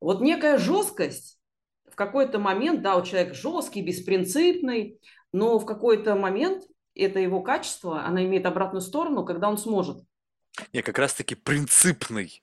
Вот 0.00 0.20
некая 0.20 0.58
жесткость 0.58 1.38
в 1.90 1.96
какой-то 1.96 2.38
момент, 2.38 2.82
да, 2.82 2.96
у 2.96 3.02
человека 3.02 3.34
жесткий, 3.34 3.82
беспринципный, 3.82 5.00
но 5.32 5.58
в 5.58 5.66
какой-то 5.66 6.14
момент 6.14 6.64
это 7.02 7.18
его 7.18 7.40
качество, 7.40 8.04
она 8.04 8.24
имеет 8.24 8.46
обратную 8.46 8.82
сторону, 8.82 9.24
когда 9.24 9.48
он 9.48 9.58
сможет. 9.58 10.02
Не, 10.72 10.82
как 10.82 10.98
раз-таки 10.98 11.34
принципный. 11.34 12.42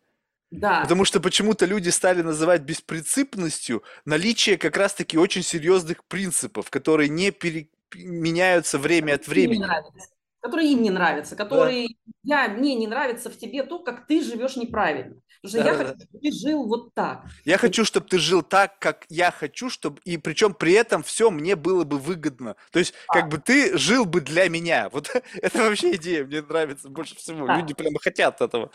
Да. 0.52 0.82
Потому 0.82 1.06
что 1.06 1.20
почему-то 1.20 1.66
люди 1.66 1.90
стали 1.90 2.22
называть 2.22 2.62
беспринципностью 2.62 3.84
наличие 4.06 4.58
как 4.58 4.78
раз-таки 4.78 5.18
очень 5.18 5.44
серьезных 5.44 6.06
принципов, 6.06 6.70
которые 6.70 7.10
не 7.10 7.32
пере... 7.32 7.70
меняются 7.94 8.78
время 8.78 9.16
от 9.16 9.28
времени. 9.28 9.58
Не 9.58 9.66
нравится 9.66 10.15
которые 10.46 10.74
им 10.74 10.84
не 10.84 10.92
нравятся, 10.92 11.36
которые 11.36 11.88
да. 12.24 12.46
я, 12.46 12.50
мне 12.50 12.76
не 12.76 12.86
нравится 12.86 13.32
в 13.32 13.38
тебе 13.38 13.64
то, 13.64 13.80
как 13.80 14.06
ты 14.06 14.22
живешь 14.22 14.56
неправильно. 14.56 15.16
Потому 15.42 15.50
что 15.50 15.58
да, 15.58 15.66
я 15.66 15.78
да, 15.78 15.86
хочу, 15.86 15.98
чтобы 15.98 16.20
ты 16.22 16.32
жил 16.32 16.68
вот 16.68 16.94
так. 16.94 17.26
Я 17.46 17.58
хочу, 17.58 17.86
чтобы 17.86 18.08
ты 18.08 18.20
жил 18.20 18.44
так, 18.44 18.78
как 18.78 19.06
я 19.10 19.32
хочу, 19.32 19.72
чтобы 19.72 20.00
и 20.06 20.18
причем 20.18 20.54
при 20.54 20.74
этом 20.74 21.02
все 21.02 21.32
мне 21.32 21.56
было 21.56 21.84
бы 21.84 21.98
выгодно. 21.98 22.58
То 22.72 22.78
есть, 22.78 22.94
а. 23.08 23.14
как 23.14 23.30
бы 23.30 23.40
ты 23.40 23.76
жил 23.76 24.06
бы 24.06 24.22
для 24.22 24.48
меня. 24.48 24.90
Вот 24.92 25.10
это 25.42 25.58
вообще 25.64 25.96
идея, 25.96 26.26
мне 26.26 26.44
нравится 26.44 26.90
больше 26.90 27.16
всего. 27.16 27.48
Да. 27.48 27.58
Люди 27.58 27.74
прямо 27.74 27.98
хотят 28.00 28.40
этого. 28.40 28.68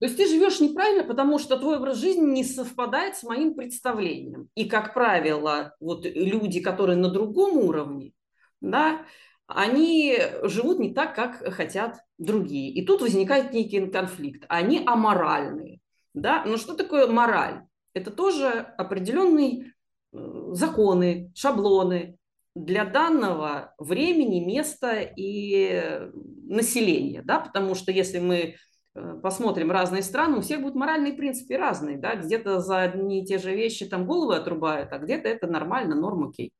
То 0.00 0.06
есть 0.06 0.18
ты 0.18 0.26
живешь 0.26 0.60
неправильно, 0.60 1.04
потому 1.04 1.38
что 1.38 1.56
твой 1.56 1.78
образ 1.78 1.96
жизни 1.96 2.26
не 2.26 2.44
совпадает 2.44 3.16
с 3.16 3.22
моим 3.22 3.54
представлением. 3.54 4.50
И, 4.54 4.66
как 4.66 4.92
правило, 4.92 5.74
вот 5.80 6.04
люди, 6.04 6.60
которые 6.60 6.96
на 6.96 7.08
другом 7.08 7.56
уровне, 7.56 8.12
да, 8.60 9.06
они 9.54 10.16
живут 10.44 10.78
не 10.78 10.94
так, 10.94 11.14
как 11.14 11.54
хотят 11.54 11.98
другие. 12.18 12.70
И 12.70 12.84
тут 12.84 13.02
возникает 13.02 13.52
некий 13.52 13.86
конфликт. 13.86 14.44
Они 14.48 14.82
аморальные. 14.86 15.80
Да? 16.14 16.44
Но 16.44 16.56
что 16.56 16.74
такое 16.74 17.06
мораль? 17.06 17.62
Это 17.92 18.10
тоже 18.10 18.48
определенные 18.78 19.72
э, 20.12 20.50
законы, 20.52 21.32
шаблоны 21.34 22.16
для 22.54 22.84
данного 22.84 23.74
времени, 23.78 24.44
места 24.44 25.00
и 25.00 26.08
населения. 26.46 27.22
Да? 27.22 27.40
Потому 27.40 27.74
что 27.74 27.90
если 27.90 28.20
мы 28.20 28.54
э, 28.94 29.20
посмотрим 29.20 29.72
разные 29.72 30.02
страны, 30.02 30.38
у 30.38 30.42
всех 30.42 30.60
будут 30.60 30.76
моральные 30.76 31.14
принципы 31.14 31.56
разные, 31.56 31.98
да, 31.98 32.14
где-то 32.14 32.60
за 32.60 32.82
одни 32.82 33.22
и 33.22 33.26
те 33.26 33.38
же 33.38 33.54
вещи 33.54 33.86
там 33.86 34.06
головы 34.06 34.36
отрубают, 34.36 34.92
а 34.92 34.98
где-то 34.98 35.28
это 35.28 35.46
нормально, 35.48 35.96
норм 35.96 36.28
окей. 36.28 36.52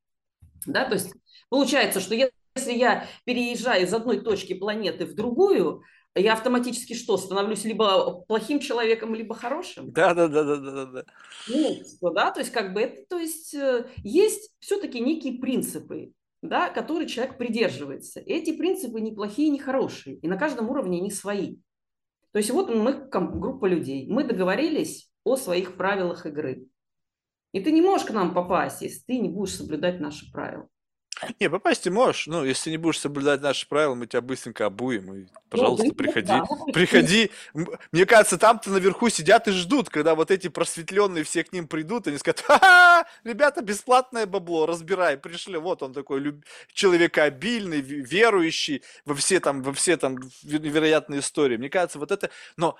Да, 0.66 0.84
то 0.84 0.94
есть 0.94 1.14
получается, 1.48 2.00
что 2.00 2.14
если 2.14 2.39
я 2.56 3.06
переезжаю 3.24 3.84
из 3.84 3.94
одной 3.94 4.20
точки 4.20 4.54
планеты 4.54 5.06
в 5.06 5.14
другую, 5.14 5.82
я 6.16 6.32
автоматически 6.32 6.94
что, 6.94 7.16
становлюсь 7.16 7.64
либо 7.64 8.22
плохим 8.22 8.58
человеком, 8.58 9.14
либо 9.14 9.34
хорошим? 9.34 9.92
Да, 9.92 10.12
да, 10.12 10.26
да, 10.26 10.42
да, 10.42 10.56
да, 10.56 10.84
да. 10.86 11.04
Ну, 11.48 12.10
да, 12.12 12.32
то 12.32 12.40
есть 12.40 12.50
как 12.52 12.74
бы 12.74 12.80
это, 12.80 13.02
то 13.08 13.18
есть 13.18 13.54
э, 13.54 13.86
есть 14.02 14.52
все-таки 14.58 14.98
некие 14.98 15.38
принципы, 15.38 16.12
да, 16.42 16.68
которые 16.68 17.06
человек 17.06 17.38
придерживается. 17.38 18.20
Эти 18.20 18.56
принципы 18.56 19.00
не 19.00 19.12
плохие, 19.12 19.50
не 19.50 19.60
хорошие, 19.60 20.16
и 20.16 20.26
на 20.26 20.36
каждом 20.36 20.68
уровне 20.68 20.98
они 20.98 21.10
свои. 21.10 21.56
То 22.32 22.38
есть 22.38 22.50
вот 22.50 22.74
мы, 22.74 22.92
группа 22.92 23.66
людей, 23.66 24.06
мы 24.08 24.24
договорились 24.24 25.10
о 25.24 25.36
своих 25.36 25.76
правилах 25.76 26.26
игры. 26.26 26.66
И 27.52 27.60
ты 27.60 27.72
не 27.72 27.82
можешь 27.82 28.06
к 28.06 28.12
нам 28.12 28.34
попасть, 28.34 28.82
если 28.82 29.00
ты 29.06 29.18
не 29.18 29.28
будешь 29.28 29.54
соблюдать 29.54 30.00
наши 30.00 30.30
правила. 30.30 30.68
Не, 31.40 31.50
попасть 31.50 31.82
ты 31.82 31.90
можешь. 31.90 32.26
Ну, 32.26 32.44
если 32.44 32.70
не 32.70 32.76
будешь 32.76 32.98
соблюдать 32.98 33.40
наши 33.40 33.68
правила, 33.68 33.94
мы 33.94 34.06
тебя 34.06 34.20
быстренько 34.20 34.66
обуем. 34.66 35.14
И, 35.14 35.26
пожалуйста, 35.48 35.86
ну, 35.86 35.94
приходи. 35.94 36.26
Да, 36.26 36.46
ну, 36.48 36.72
приходи. 36.72 37.30
Мне 37.92 38.06
кажется, 38.06 38.38
там-то 38.38 38.70
наверху 38.70 39.08
сидят 39.08 39.48
и 39.48 39.52
ждут, 39.52 39.90
когда 39.90 40.14
вот 40.14 40.30
эти 40.30 40.48
просветленные 40.48 41.24
все 41.24 41.44
к 41.44 41.52
ним 41.52 41.68
придут, 41.68 42.06
они 42.06 42.18
скажут, 42.18 42.40
ха-ха, 42.40 43.06
ребята, 43.24 43.62
бесплатное 43.62 44.26
бабло, 44.26 44.66
разбирай, 44.66 45.16
пришли. 45.16 45.58
Вот 45.58 45.82
он 45.82 45.92
такой 45.92 46.20
люб... 46.20 46.44
человекообильный, 46.72 47.80
верующий 47.80 48.82
во 49.04 49.14
все 49.14 49.40
там, 49.40 49.62
во 49.62 49.72
все 49.72 49.96
там 49.96 50.16
невероятные 50.42 51.20
истории. 51.20 51.56
Мне 51.56 51.70
кажется, 51.70 51.98
вот 51.98 52.10
это... 52.10 52.30
Но 52.56 52.76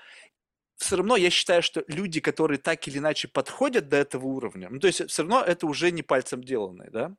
все 0.77 0.95
равно 0.95 1.15
я 1.15 1.29
считаю, 1.29 1.61
что 1.61 1.83
люди, 1.87 2.19
которые 2.19 2.57
так 2.57 2.87
или 2.87 2.97
иначе 2.97 3.27
подходят 3.27 3.87
до 3.87 3.97
этого 3.97 4.25
уровня, 4.25 4.67
ну, 4.71 4.79
то 4.79 4.87
есть 4.87 5.07
все 5.09 5.21
равно 5.21 5.41
это 5.41 5.67
уже 5.67 5.91
не 5.91 6.01
пальцем 6.01 6.43
деланное, 6.43 6.89
да? 6.89 7.15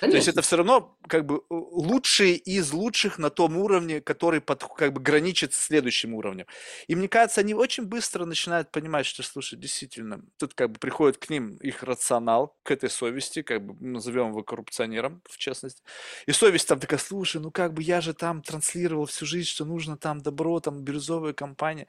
Конечно. 0.00 0.12
То 0.12 0.16
есть 0.16 0.28
это 0.28 0.42
все 0.42 0.56
равно 0.56 0.98
как 1.08 1.24
бы 1.26 1.42
лучшие 1.50 2.36
из 2.36 2.72
лучших 2.72 3.18
на 3.18 3.30
том 3.30 3.56
уровне, 3.56 4.00
который 4.00 4.40
под, 4.40 4.62
как 4.76 4.92
бы 4.92 5.00
граничит 5.00 5.54
с 5.54 5.58
следующим 5.64 6.14
уровнем. 6.14 6.46
И 6.86 6.94
мне 6.94 7.08
кажется, 7.08 7.40
они 7.40 7.54
очень 7.54 7.84
быстро 7.84 8.24
начинают 8.26 8.70
понимать, 8.70 9.06
что, 9.06 9.22
слушай, 9.22 9.58
действительно, 9.58 10.20
тут 10.38 10.54
как 10.54 10.70
бы 10.72 10.78
приходит 10.78 11.18
к 11.18 11.30
ним 11.30 11.56
их 11.56 11.82
рационал, 11.82 12.56
к 12.62 12.70
этой 12.70 12.90
совести, 12.90 13.42
как 13.42 13.64
бы 13.64 13.74
назовем 13.86 14.30
его 14.30 14.42
коррупционером, 14.42 15.22
в 15.28 15.38
частности. 15.38 15.82
И 16.26 16.32
совесть 16.32 16.68
там 16.68 16.78
такая, 16.78 16.98
слушай, 17.00 17.40
ну 17.40 17.50
как 17.50 17.72
бы 17.72 17.82
я 17.82 18.00
же 18.00 18.12
там 18.14 18.42
транслировал 18.42 19.06
всю 19.06 19.24
жизнь, 19.26 19.48
что 19.48 19.64
нужно 19.64 19.96
там 19.96 20.20
добро, 20.20 20.60
там 20.60 20.82
бирюзовая 20.82 21.32
компания. 21.32 21.86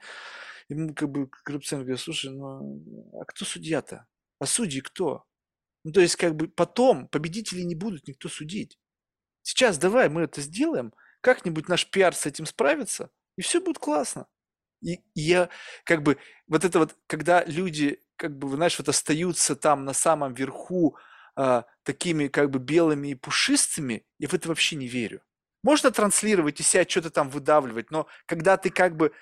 Мы 0.70 0.94
как 0.94 1.10
бы 1.10 1.28
коррупционер 1.28 1.84
говорит, 1.84 2.00
слушай, 2.02 2.30
ну 2.30 2.82
а 3.20 3.24
кто 3.24 3.44
судья-то? 3.44 4.06
А 4.40 4.46
судьи 4.46 4.80
кто? 4.80 5.24
Ну, 5.88 5.92
то 5.92 6.02
есть, 6.02 6.16
как 6.16 6.36
бы 6.36 6.48
потом 6.48 7.08
победителей 7.08 7.64
не 7.64 7.74
будут 7.74 8.08
никто 8.08 8.28
судить. 8.28 8.78
Сейчас 9.40 9.78
давай 9.78 10.10
мы 10.10 10.20
это 10.20 10.42
сделаем, 10.42 10.92
как-нибудь 11.22 11.66
наш 11.66 11.88
пиар 11.88 12.14
с 12.14 12.26
этим 12.26 12.44
справится, 12.44 13.08
и 13.38 13.40
все 13.40 13.62
будет 13.62 13.78
классно. 13.78 14.26
И, 14.82 15.00
я 15.14 15.48
как 15.84 16.02
бы 16.02 16.18
вот 16.46 16.66
это 16.66 16.80
вот, 16.80 16.94
когда 17.06 17.42
люди, 17.42 18.02
как 18.16 18.36
бы, 18.36 18.54
знаешь, 18.54 18.78
вот 18.78 18.90
остаются 18.90 19.56
там 19.56 19.86
на 19.86 19.94
самом 19.94 20.34
верху 20.34 20.98
а, 21.36 21.64
такими 21.84 22.28
как 22.28 22.50
бы 22.50 22.58
белыми 22.58 23.08
и 23.08 23.14
пушистыми, 23.14 24.04
я 24.18 24.28
в 24.28 24.34
это 24.34 24.48
вообще 24.48 24.76
не 24.76 24.88
верю. 24.88 25.22
Можно 25.62 25.90
транслировать 25.90 26.60
и 26.60 26.62
себя 26.62 26.84
что-то 26.86 27.08
там 27.08 27.30
выдавливать, 27.30 27.90
но 27.90 28.08
когда 28.26 28.58
ты 28.58 28.68
как 28.68 28.94
бы 28.94 29.12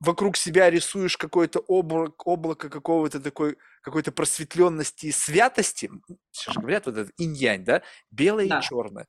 вокруг 0.00 0.36
себя 0.36 0.70
рисуешь 0.70 1.16
какое-то 1.16 1.60
облако, 1.60 2.22
облако 2.24 2.68
какого-то 2.68 3.20
такой, 3.20 3.56
какой-то 3.82 4.12
просветленности 4.12 5.06
и 5.06 5.12
святости, 5.12 5.90
сейчас 6.30 6.54
же 6.54 6.60
говорят 6.60 6.86
вот 6.86 6.96
это 6.96 7.10
инь-янь, 7.16 7.64
да, 7.64 7.82
белое 8.10 8.48
да. 8.48 8.58
и 8.58 8.62
черное. 8.62 9.06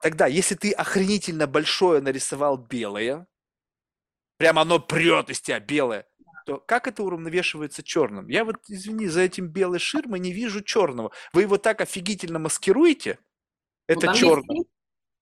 Тогда, 0.00 0.26
если 0.26 0.54
ты 0.54 0.72
охренительно 0.72 1.46
большое 1.46 2.00
нарисовал 2.00 2.56
белое, 2.56 3.26
прямо 4.38 4.62
оно 4.62 4.78
прет 4.78 5.30
из 5.30 5.40
тебя 5.40 5.60
белое, 5.60 6.06
то 6.46 6.58
как 6.58 6.86
это 6.86 7.02
уравновешивается 7.02 7.82
черным? 7.82 8.28
Я 8.28 8.44
вот, 8.44 8.56
извини, 8.68 9.08
за 9.08 9.20
этим 9.20 9.48
белой 9.48 9.78
ширмой 9.78 10.20
не 10.20 10.32
вижу 10.32 10.62
черного. 10.62 11.12
Вы 11.32 11.42
его 11.42 11.58
так 11.58 11.80
офигительно 11.80 12.38
маскируете, 12.38 13.18
ну, 13.88 13.96
это 13.96 14.06
ну, 14.06 14.14
черное 14.14 14.64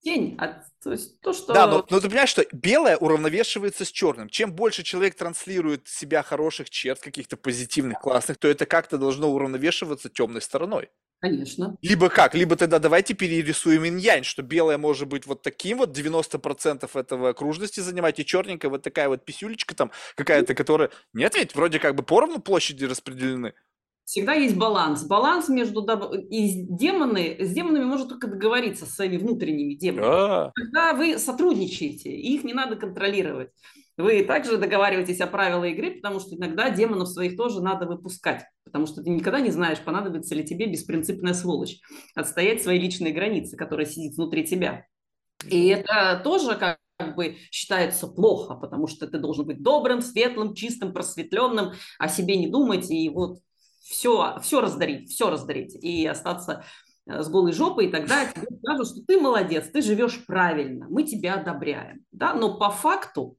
тень, 0.01 0.37
а, 0.39 0.63
то 0.83 0.93
есть 0.93 1.21
то, 1.21 1.33
что... 1.33 1.53
Да, 1.53 1.67
но, 1.67 1.85
но 1.91 2.01
ты 2.01 2.09
понимаешь, 2.09 2.29
что 2.29 2.45
белое 2.53 2.97
уравновешивается 2.97 3.85
с 3.85 3.91
черным. 3.91 4.29
Чем 4.29 4.53
больше 4.53 4.83
человек 4.83 5.17
транслирует 5.17 5.89
себя 5.89 6.23
хороших 6.23 6.71
черт, 6.71 7.01
каких-то 7.01 7.37
позитивных, 7.37 8.01
классных, 8.01 8.39
то 8.39 8.49
это 8.49 8.67
как-то 8.67 8.99
должно 8.99 9.31
уравновешиваться 9.31 10.09
темной 10.09 10.43
стороной. 10.43 10.91
Конечно. 11.21 11.77
Либо 11.83 12.11
как? 12.11 12.35
Либо 12.35 12.55
тогда 12.55 12.79
давайте 12.79 13.13
перерисуем 13.13 13.85
инь-янь, 13.85 14.23
что 14.23 14.43
белое 14.43 14.79
может 14.79 15.09
быть 15.09 15.27
вот 15.27 15.43
таким 15.43 15.79
вот, 15.79 15.97
90% 15.97 16.89
этого 16.95 17.31
окружности 17.31 17.81
занимать, 17.81 18.21
и 18.21 18.25
черненькая 18.25 18.71
вот 18.71 18.83
такая 18.83 19.09
вот 19.09 19.25
писюлечка 19.25 19.75
там 19.75 19.91
какая-то, 20.15 20.55
которая... 20.55 20.91
Нет 21.13 21.35
ведь, 21.35 21.57
вроде 21.57 21.81
как 21.81 21.97
бы 21.97 22.05
поровну 22.05 22.39
площади 22.39 22.85
распределены 22.85 23.55
всегда 24.09 24.33
есть 24.33 24.57
баланс. 24.57 25.05
Баланс 25.05 25.51
между 25.51 25.87
и 26.31 26.63
демоны, 26.63 27.37
с 27.41 27.53
демонами 27.53 27.85
можно 27.85 28.09
только 28.09 28.27
договориться 28.27 28.87
с 28.87 28.95
своими 28.95 29.19
внутренними 29.19 29.75
демонами. 29.75 30.09
А. 30.11 30.53
Когда 30.55 30.95
вы 30.95 31.19
сотрудничаете, 31.19 32.11
их 32.11 32.43
не 32.43 32.55
надо 32.55 32.77
контролировать. 32.77 33.51
Вы 33.99 34.25
также 34.25 34.57
договариваетесь 34.57 35.21
о 35.21 35.27
правилах 35.27 35.73
игры, 35.73 35.91
потому 35.97 36.21
что 36.21 36.37
иногда 36.37 36.71
демонов 36.71 37.09
своих 37.09 37.37
тоже 37.37 37.61
надо 37.61 37.85
выпускать, 37.85 38.45
потому 38.65 38.87
что 38.87 39.03
ты 39.03 39.11
никогда 39.11 39.41
не 39.41 39.51
знаешь, 39.51 39.81
понадобится 39.81 40.35
ли 40.35 40.43
тебе 40.43 40.67
беспринципная 40.67 41.35
сволочь 41.35 41.79
отстоять 42.15 42.63
свои 42.63 42.79
личные 42.79 43.13
границы, 43.13 43.59
которая 43.59 43.85
сидит 43.85 44.17
внутри 44.17 44.47
тебя. 44.47 44.87
И 45.51 45.67
это 45.69 46.21
тоже 46.25 46.57
как 46.57 46.79
как 46.99 47.15
бы 47.15 47.37
считается 47.53 48.09
плохо, 48.09 48.57
потому 48.57 48.89
что 48.89 49.07
ты 49.07 49.19
должен 49.19 49.47
быть 49.47 49.63
добрым, 49.63 50.03
светлым, 50.03 50.53
чистым, 50.53 50.93
просветленным, 50.93 51.75
о 51.97 52.09
себе 52.09 52.37
не 52.37 52.49
думать 52.49 52.91
и 52.91 53.09
вот 53.09 53.39
все, 53.89 54.39
все 54.41 54.61
раздарить, 54.61 55.11
все 55.11 55.31
раздарить 55.31 55.75
и 55.75 56.07
остаться 56.07 56.65
э, 57.07 57.23
с 57.23 57.29
голой 57.29 57.53
жопой, 57.53 57.87
и 57.87 57.91
тогда 57.91 58.27
тебе 58.27 58.47
скажут, 58.63 58.89
что 58.89 59.03
ты 59.07 59.19
молодец, 59.19 59.69
ты 59.71 59.81
живешь 59.81 60.25
правильно, 60.27 60.87
мы 60.91 61.05
тебя 61.05 61.35
одобряем. 61.35 62.05
Да? 62.13 62.35
Но 62.35 62.59
по 62.59 62.71
факту, 62.71 63.39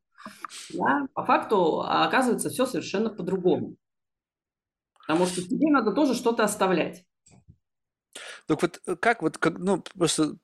да, 0.73 1.07
по 1.13 1.23
факту 1.23 1.81
оказывается 1.81 2.49
все 2.49 2.65
совершенно 2.65 3.09
по-другому. 3.09 3.75
Потому 5.07 5.27
что 5.27 5.41
тебе 5.41 5.71
надо 5.71 5.91
тоже 5.91 6.15
что-то 6.15 6.43
оставлять. 6.43 7.05
Так 8.47 8.61
вот, 8.61 8.81
э, 8.87 8.95
как 8.95 9.21
вот, 9.21 9.37
как, 9.37 9.59
ну, 9.59 9.83
просто, 9.95 10.37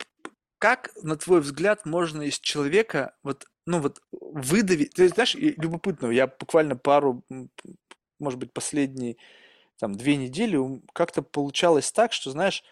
как, 0.59 0.91
на 1.01 1.15
твой 1.15 1.41
взгляд, 1.41 1.85
можно 1.85 2.21
из 2.21 2.39
человека 2.39 3.15
вот, 3.23 3.45
ну 3.65 3.79
вот, 3.79 4.01
выдавить, 4.11 4.93
ты 4.93 5.09
знаешь, 5.09 5.33
любопытно, 5.33 6.11
я 6.11 6.27
буквально 6.27 6.75
пару, 6.75 7.23
может 8.19 8.39
быть, 8.39 8.53
последний 8.53 9.17
там 9.79 9.95
две 9.95 10.15
недели 10.15 10.57
как-то 10.93 11.21
получалось 11.21 11.91
так, 11.91 12.13
что, 12.13 12.31
знаешь, 12.31 12.63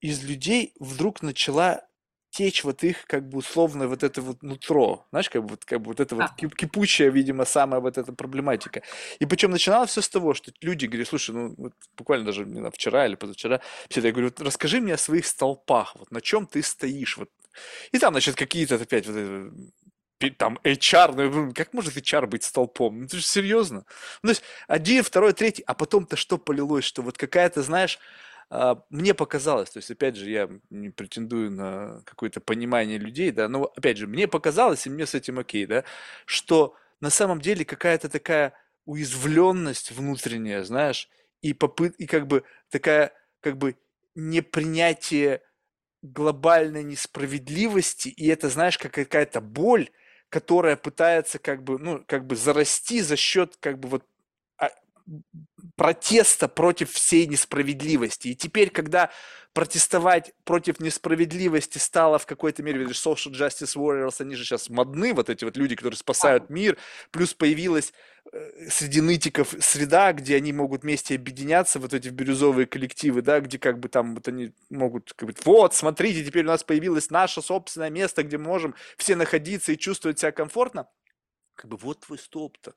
из 0.00 0.22
людей 0.24 0.74
вдруг 0.78 1.22
начала 1.22 1.86
течь 2.30 2.64
вот 2.64 2.82
их, 2.82 3.04
как 3.06 3.28
бы, 3.28 3.38
условно, 3.38 3.88
вот 3.88 4.02
это 4.02 4.22
вот 4.22 4.42
нутро, 4.42 5.06
знаешь, 5.10 5.28
как 5.28 5.42
бы, 5.42 5.48
вот, 5.50 5.64
как 5.66 5.80
бы 5.82 5.88
вот 5.88 6.00
это 6.00 6.16
вот 6.16 6.30
кипучая, 6.56 7.10
видимо, 7.10 7.44
самая 7.44 7.80
вот 7.80 7.98
эта 7.98 8.12
проблематика. 8.14 8.82
И 9.18 9.26
причем 9.26 9.50
начиналось 9.50 9.90
все 9.90 10.00
с 10.00 10.08
того, 10.08 10.32
что 10.32 10.50
люди 10.62 10.86
говорят, 10.86 11.08
слушай, 11.08 11.34
ну, 11.34 11.54
вот 11.58 11.74
буквально 11.96 12.24
даже 12.24 12.46
не 12.46 12.58
знаю, 12.58 12.72
вчера 12.72 13.06
или 13.06 13.16
позавчера, 13.16 13.60
все 13.90 14.00
я 14.00 14.12
говорю, 14.12 14.28
вот 14.28 14.40
расскажи 14.40 14.80
мне 14.80 14.94
о 14.94 14.98
своих 14.98 15.26
столпах, 15.26 15.94
вот 15.96 16.10
на 16.10 16.22
чем 16.22 16.46
ты 16.46 16.62
стоишь, 16.62 17.18
вот. 17.18 17.28
И 17.92 17.98
там, 17.98 18.14
значит, 18.14 18.34
какие-то 18.36 18.76
опять 18.76 19.06
вот 19.06 19.52
там 20.30 20.58
HR, 20.64 21.14
ну, 21.30 21.52
как 21.54 21.72
может 21.72 21.96
HR 21.96 22.26
быть 22.26 22.44
столпом? 22.44 23.00
Ну, 23.00 23.04
это 23.06 23.16
же 23.16 23.22
серьезно. 23.22 23.84
Ну, 24.22 24.28
то 24.28 24.30
есть 24.30 24.42
один, 24.68 25.02
второй, 25.02 25.32
третий, 25.32 25.64
а 25.66 25.74
потом-то 25.74 26.16
что 26.16 26.38
полилось, 26.38 26.84
что 26.84 27.02
вот 27.02 27.18
какая-то, 27.18 27.62
знаешь, 27.62 27.98
а, 28.50 28.82
мне 28.90 29.14
показалось, 29.14 29.70
то 29.70 29.78
есть, 29.78 29.90
опять 29.90 30.16
же, 30.16 30.30
я 30.30 30.48
не 30.68 30.90
претендую 30.90 31.50
на 31.50 32.02
какое-то 32.04 32.40
понимание 32.40 32.98
людей, 32.98 33.30
да, 33.30 33.48
но, 33.48 33.72
опять 33.76 33.96
же, 33.96 34.06
мне 34.06 34.28
показалось, 34.28 34.86
и 34.86 34.90
мне 34.90 35.06
с 35.06 35.14
этим 35.14 35.38
окей, 35.38 35.64
да, 35.64 35.84
что 36.26 36.76
на 37.00 37.08
самом 37.08 37.40
деле 37.40 37.64
какая-то 37.64 38.10
такая 38.10 38.52
уязвленность 38.84 39.92
внутренняя, 39.92 40.64
знаешь, 40.64 41.08
и 41.40 41.54
попыт, 41.54 41.94
и 41.96 42.06
как 42.06 42.26
бы 42.26 42.44
такая, 42.68 43.12
как 43.40 43.56
бы 43.56 43.76
непринятие 44.14 45.40
глобальной 46.02 46.82
несправедливости, 46.82 48.08
и 48.08 48.26
это, 48.26 48.48
знаешь, 48.48 48.76
как 48.76 48.92
какая-то 48.92 49.40
боль, 49.40 49.88
которая 50.32 50.76
пытается 50.76 51.38
как 51.38 51.62
бы, 51.62 51.78
ну, 51.78 52.02
как 52.08 52.26
бы 52.26 52.36
зарасти 52.36 53.02
за 53.02 53.16
счет 53.16 53.56
как 53.60 53.78
бы 53.78 53.88
вот 53.90 54.04
протеста 55.76 56.48
против 56.48 56.92
всей 56.92 57.26
несправедливости. 57.26 58.28
И 58.28 58.34
теперь, 58.34 58.70
когда 58.70 59.10
протестовать 59.52 60.32
против 60.44 60.80
несправедливости 60.80 61.78
стало 61.78 62.18
в 62.18 62.26
какой-то 62.26 62.62
мере, 62.62 62.78
видишь, 62.78 63.04
social 63.04 63.32
justice 63.32 63.76
warriors, 63.76 64.16
они 64.20 64.34
же 64.34 64.44
сейчас 64.44 64.70
модны, 64.70 65.12
вот 65.12 65.28
эти 65.28 65.44
вот 65.44 65.56
люди, 65.56 65.76
которые 65.76 65.98
спасают 65.98 66.48
мир, 66.48 66.78
плюс 67.10 67.34
появилась 67.34 67.92
э, 68.32 68.68
среди 68.70 69.00
нытиков 69.02 69.54
среда, 69.60 70.12
где 70.14 70.36
они 70.36 70.52
могут 70.52 70.82
вместе 70.82 71.16
объединяться, 71.16 71.78
вот 71.80 71.92
эти 71.92 72.08
бирюзовые 72.08 72.66
коллективы, 72.66 73.20
да, 73.20 73.40
где 73.40 73.58
как 73.58 73.78
бы 73.78 73.88
там 73.88 74.14
вот 74.14 74.28
они 74.28 74.52
могут, 74.70 75.12
как 75.12 75.28
бы, 75.28 75.34
вот, 75.44 75.74
смотрите, 75.74 76.24
теперь 76.24 76.44
у 76.44 76.48
нас 76.48 76.64
появилось 76.64 77.10
наше 77.10 77.42
собственное 77.42 77.90
место, 77.90 78.22
где 78.22 78.38
мы 78.38 78.44
можем 78.44 78.74
все 78.96 79.16
находиться 79.16 79.72
и 79.72 79.78
чувствовать 79.78 80.18
себя 80.18 80.32
комфортно. 80.32 80.88
Как 81.54 81.70
бы 81.70 81.76
вот 81.76 82.00
твой 82.00 82.18
стоп-то. 82.18 82.74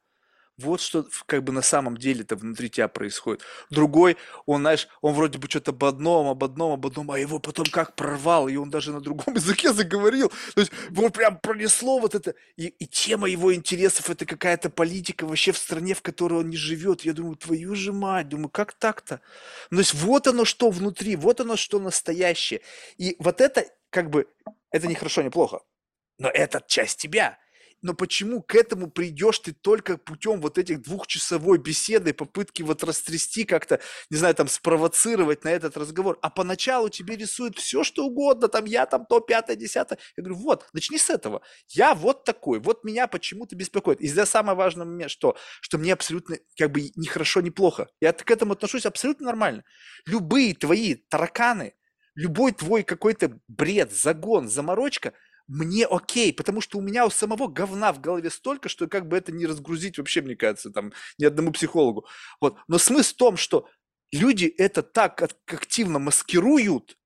Вот 0.57 0.80
что 0.80 1.06
как 1.26 1.44
бы 1.44 1.52
на 1.52 1.61
самом 1.61 1.98
деле-то 1.98 2.38
внутри 2.38 2.69
тебя 2.69 2.88
происходит. 2.88 3.44
Другой, 3.69 4.15
он, 4.45 4.61
знаешь, 4.61 4.88
он 5.02 5.14
вроде 5.14 5.38
бы 5.38 5.49
что-то 5.49 5.72
об 5.72 5.84
одном, 5.84 6.27
об 6.27 6.44
одном, 6.45 6.72
об 6.72 6.86
одном, 6.86 7.11
а 7.11 7.19
его 7.19 7.40
потом 7.40 7.65
как 7.65 7.95
прорвал, 7.95 8.48
и 8.48 8.56
он 8.56 8.69
даже 8.69 8.94
на 8.94 9.02
другом 9.02 9.34
языке 9.36 9.73
заговорил. 9.73 10.32
То 10.53 10.61
есть 10.61 10.72
вот 10.91 11.11
прям 11.11 11.38
пронесло 11.40 11.99
вот 11.99 12.15
это. 12.15 12.36
И, 12.56 12.68
и 12.68 12.88
тема 12.88 13.27
его 13.27 13.53
интересов– 13.53 14.10
это 14.10 14.26
какая-то 14.26 14.69
политика 14.69 15.26
вообще 15.26 15.52
в 15.52 15.57
стране, 15.57 15.94
в 15.94 16.02
которой 16.02 16.40
он 16.40 16.49
не 16.49 16.57
живет. 16.57 17.02
Я 17.02 17.11
думаю, 17.11 17.36
твою 17.36 17.76
же 17.76 17.91
мать, 17.91 18.30
думаю, 18.30 18.49
как 18.49 18.72
так-то? 18.73 19.19
Ну, 19.72 19.77
то 19.77 19.82
есть 19.82 19.94
вот 19.94 20.26
оно 20.27 20.45
что 20.45 20.69
внутри, 20.69 21.18
вот 21.18 21.41
оно 21.41 21.57
что 21.57 21.80
настоящее. 21.80 22.61
И 22.98 23.18
вот 23.19 23.41
это 23.41 23.65
как 23.90 24.10
бы, 24.10 24.27
это 24.72 24.88
не 24.88 24.95
хорошо, 24.95 25.22
не 25.22 25.30
плохо, 25.30 25.60
но 26.18 26.30
это 26.30 26.64
часть 26.65 26.99
тебя 26.99 27.38
но 27.86 27.94
почему 27.94 28.41
к 28.41 28.56
этому 28.56 28.90
придешь 28.90 29.38
ты 29.38 29.53
только 29.53 29.99
путем 29.99 30.41
вот 30.41 30.57
этих 30.57 30.82
двухчасовой 30.82 31.60
беседы, 31.60 32.16
попытки 32.16 32.64
вот 32.64 32.84
растрясти 32.84 33.44
как-то, 33.44 33.80
не 34.10 34.18
знаю, 34.18 34.34
там 34.34 34.48
спровоцировать 34.48 35.44
на 35.44 35.49
этот 35.49 35.78
разговор, 35.78 36.18
а 36.24 36.32
поначалу 36.32 36.90
тебе 36.90 37.16
рисуют 37.16 37.60
все, 37.60 37.84
что 37.84 38.07
угодно, 38.07 38.48
там 38.48 38.66
я 38.66 38.88
там 38.88 39.06
то, 39.06 39.20
пятое, 39.20 39.56
десятое. 39.56 39.99
Я 40.18 40.24
говорю, 40.24 40.41
вот, 40.41 40.68
начни 40.74 40.98
с 40.98 41.12
этого. 41.12 41.44
Я 41.70 41.94
вот 41.94 42.24
такой, 42.24 42.60
вот 42.60 42.84
меня 42.84 43.06
почему-то 43.06 43.56
беспокоит. 43.56 44.02
И 44.02 44.07
здесь 44.07 44.30
самое 44.30 44.57
важное 44.57 44.88
момент, 44.88 45.12
что, 45.12 45.38
что 45.62 45.78
мне 45.78 45.94
абсолютно 45.94 46.40
как 46.57 46.72
бы 46.72 46.90
ни 46.95 47.06
хорошо, 47.06 47.41
ни 47.41 47.52
плохо. 47.52 47.88
Я 48.02 48.14
к 48.14 48.32
этому 48.32 48.53
отношусь 48.53 48.88
абсолютно 48.88 49.28
нормально. 49.28 49.64
Любые 50.07 50.56
твои 50.56 50.95
тараканы, 50.95 51.76
любой 52.16 52.53
твой 52.53 52.82
какой-то 52.82 53.40
бред, 53.48 53.91
загон, 53.91 54.49
заморочка– 54.49 55.14
мне 55.48 55.86
окей, 55.86 56.34
потому 56.34 56.62
что 56.62 56.78
у 56.78 56.82
меня 56.82 57.06
у 57.06 57.10
самого 57.10 57.48
говна 57.48 57.94
в 57.94 58.02
голове 58.02 58.30
столько, 58.30 58.70
что 58.70 58.88
как 58.88 59.08
бы 59.08 59.18
это 59.18 59.32
не 59.32 59.46
разгрузить 59.46 59.98
вообще, 59.98 60.22
мне 60.22 60.36
кажется, 60.36 60.72
там, 60.72 60.92
ни 61.18 61.26
одному 61.26 61.52
психологу. 61.52 62.08
Вот. 62.42 62.58
Но 62.68 62.78
смысл 62.78 63.14
в 63.14 63.18
том, 63.18 63.38
что 63.38 63.68
люди 64.12 64.46
это 64.46 64.82
так 64.82 65.22
активно 65.22 66.00
маскируют, 66.00 66.98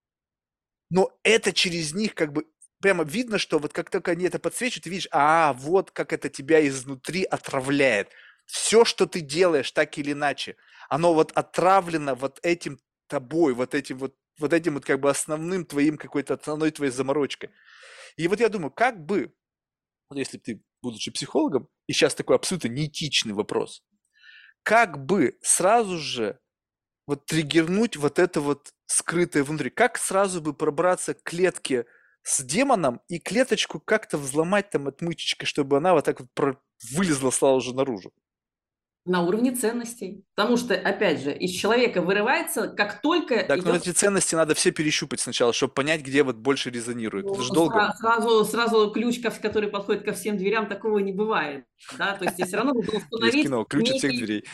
но 0.90 1.12
это 1.24 1.54
через 1.54 1.94
них 1.94 2.16
как 2.16 2.34
бы 2.34 2.46
прямо 2.82 3.04
видно, 3.04 3.38
что 3.38 3.60
вот 3.60 3.74
как 3.74 3.90
только 3.90 4.12
они 4.12 4.26
это 4.26 4.40
подсвечивают, 4.40 4.86
ты 4.86 4.90
видишь, 4.90 5.08
а, 5.12 5.54
вот 5.54 5.92
как 5.92 6.14
это 6.14 6.30
тебя 6.30 6.66
изнутри 6.68 7.24
отравляет. 7.24 8.10
Все, 8.46 8.86
что 8.86 9.06
ты 9.06 9.20
делаешь, 9.20 9.72
так 9.72 9.98
или 9.98 10.14
иначе, 10.14 10.56
оно 10.90 11.14
вот 11.14 11.32
отравлено 11.34 12.16
вот 12.16 12.40
этим 12.42 12.80
тобой, 13.08 13.54
вот 13.54 13.76
этим 13.76 13.98
вот, 13.98 14.16
вот 14.40 14.54
этим 14.54 14.76
вот 14.76 14.86
как 14.86 15.00
бы 15.00 15.10
основным 15.10 15.66
твоим 15.66 15.98
какой-то 15.98 16.36
основной 16.36 16.72
твоей 16.72 16.92
заморочкой. 16.92 17.52
И 18.20 18.28
вот 18.28 18.42
я 18.42 18.50
думаю, 18.50 18.70
как 18.70 19.06
бы, 19.06 19.34
если 20.14 20.38
ты, 20.38 20.62
будучи 20.82 21.10
психологом, 21.10 21.70
и 21.88 21.94
сейчас 21.94 22.14
такой 22.16 22.36
абсолютно 22.36 22.68
неэтичный 22.68 23.32
вопрос, 23.32 23.82
как 24.62 25.06
бы 25.06 25.38
сразу 25.42 25.98
же 25.98 26.38
вот 27.08 27.26
триггернуть 27.28 27.96
вот 27.96 28.20
это 28.20 28.42
вот 28.42 28.74
скрытое 28.88 29.46
внутри, 29.46 29.70
как 29.70 29.98
сразу 29.98 30.42
бы 30.42 30.54
пробраться 30.54 31.14
к 31.14 31.24
клетке 31.24 31.86
с 32.24 32.44
демоном 32.44 33.00
и 33.08 33.20
клеточку 33.20 33.80
как-то 33.80 34.18
взломать 34.18 34.70
там 34.70 34.90
отмычечкой, 34.90 35.48
чтобы 35.48 35.78
она 35.78 35.94
вот 35.94 36.04
так 36.04 36.20
вот 36.20 36.58
вылезла 36.92 37.32
сразу 37.32 37.62
же 37.62 37.74
наружу 37.74 38.12
на 39.06 39.24
уровне 39.24 39.52
ценностей. 39.52 40.24
Потому 40.36 40.58
что, 40.58 40.74
опять 40.76 41.22
же, 41.22 41.34
из 41.34 41.52
человека 41.52 42.02
вырывается, 42.02 42.68
как 42.68 43.02
только... 43.02 43.44
Так, 43.44 43.58
идет... 43.58 43.66
но 43.66 43.76
эти 43.76 43.90
ценности 43.92 44.36
надо 44.36 44.54
все 44.56 44.72
перещупать 44.72 45.20
сначала, 45.20 45.54
чтобы 45.54 45.74
понять, 45.74 46.02
где 46.02 46.24
вот 46.24 46.36
больше 46.36 46.70
резонирует. 46.70 47.26
Ну, 47.26 47.34
Это 47.34 47.44
же 47.44 47.54
долго. 47.54 47.94
Сразу, 47.98 48.46
сразу 48.46 48.92
ключ, 48.92 49.20
который 49.22 49.70
подходит 49.70 50.04
ко 50.04 50.14
всем 50.14 50.38
дверям, 50.38 50.68
такого 50.68 51.00
не 51.00 51.12
бывает. 51.12 51.66
Да? 51.98 52.16
То 52.16 52.26
есть 52.26 52.44
все 52.44 52.58
равно 52.58 52.74
нужно 52.74 53.00
установить... 53.12 53.34
Есть 53.34 53.48
кино, 53.48 53.64
ключ 53.64 53.90
от 53.90 53.98
всех 53.98 54.12
дверей. 54.12 54.46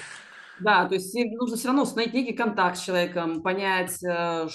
Да, 0.59 0.85
то 0.85 0.95
есть 0.95 1.13
нужно 1.13 1.57
все 1.57 1.67
равно 1.67 1.84
установить 1.84 2.13
некий 2.13 2.34
контакт 2.34 2.77
с 2.77 2.81
человеком, 2.81 3.43
понять, 3.43 4.01
э, 4.03 4.47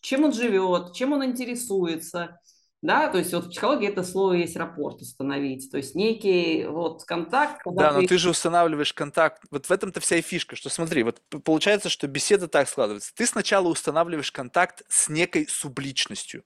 чем 0.00 0.24
он 0.24 0.32
живет, 0.32 0.94
чем 0.94 1.12
он 1.12 1.24
интересуется, 1.24 2.39
да, 2.82 3.08
то 3.08 3.18
есть 3.18 3.32
вот 3.34 3.44
в 3.44 3.50
психологии 3.50 3.88
это 3.88 4.02
слово 4.02 4.34
есть 4.34 4.56
рапорт 4.56 5.02
установить, 5.02 5.70
то 5.70 5.76
есть 5.76 5.94
некий 5.94 6.64
вот 6.64 7.04
контакт. 7.04 7.60
Да, 7.66 7.92
ты... 7.92 8.00
но 8.00 8.06
ты 8.06 8.16
же 8.16 8.30
устанавливаешь 8.30 8.94
контакт, 8.94 9.42
вот 9.50 9.66
в 9.66 9.70
этом-то 9.70 10.00
вся 10.00 10.16
и 10.16 10.22
фишка, 10.22 10.56
что 10.56 10.70
смотри, 10.70 11.02
вот 11.02 11.20
получается, 11.44 11.90
что 11.90 12.06
беседа 12.06 12.48
так 12.48 12.68
складывается, 12.68 13.14
ты 13.14 13.26
сначала 13.26 13.68
устанавливаешь 13.68 14.32
контакт 14.32 14.82
с 14.88 15.10
некой 15.10 15.46
субличностью. 15.46 16.42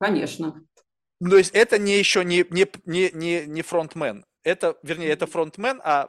Конечно. 0.00 0.64
То 1.20 1.38
есть 1.38 1.52
это 1.52 1.78
не 1.78 1.98
еще 1.98 2.24
не, 2.24 2.44
не, 2.50 2.66
не, 2.86 3.10
не, 3.12 3.46
не 3.46 3.62
фронтмен, 3.62 4.24
это, 4.42 4.76
вернее, 4.82 5.10
это 5.10 5.28
фронтмен, 5.28 5.80
а 5.84 6.08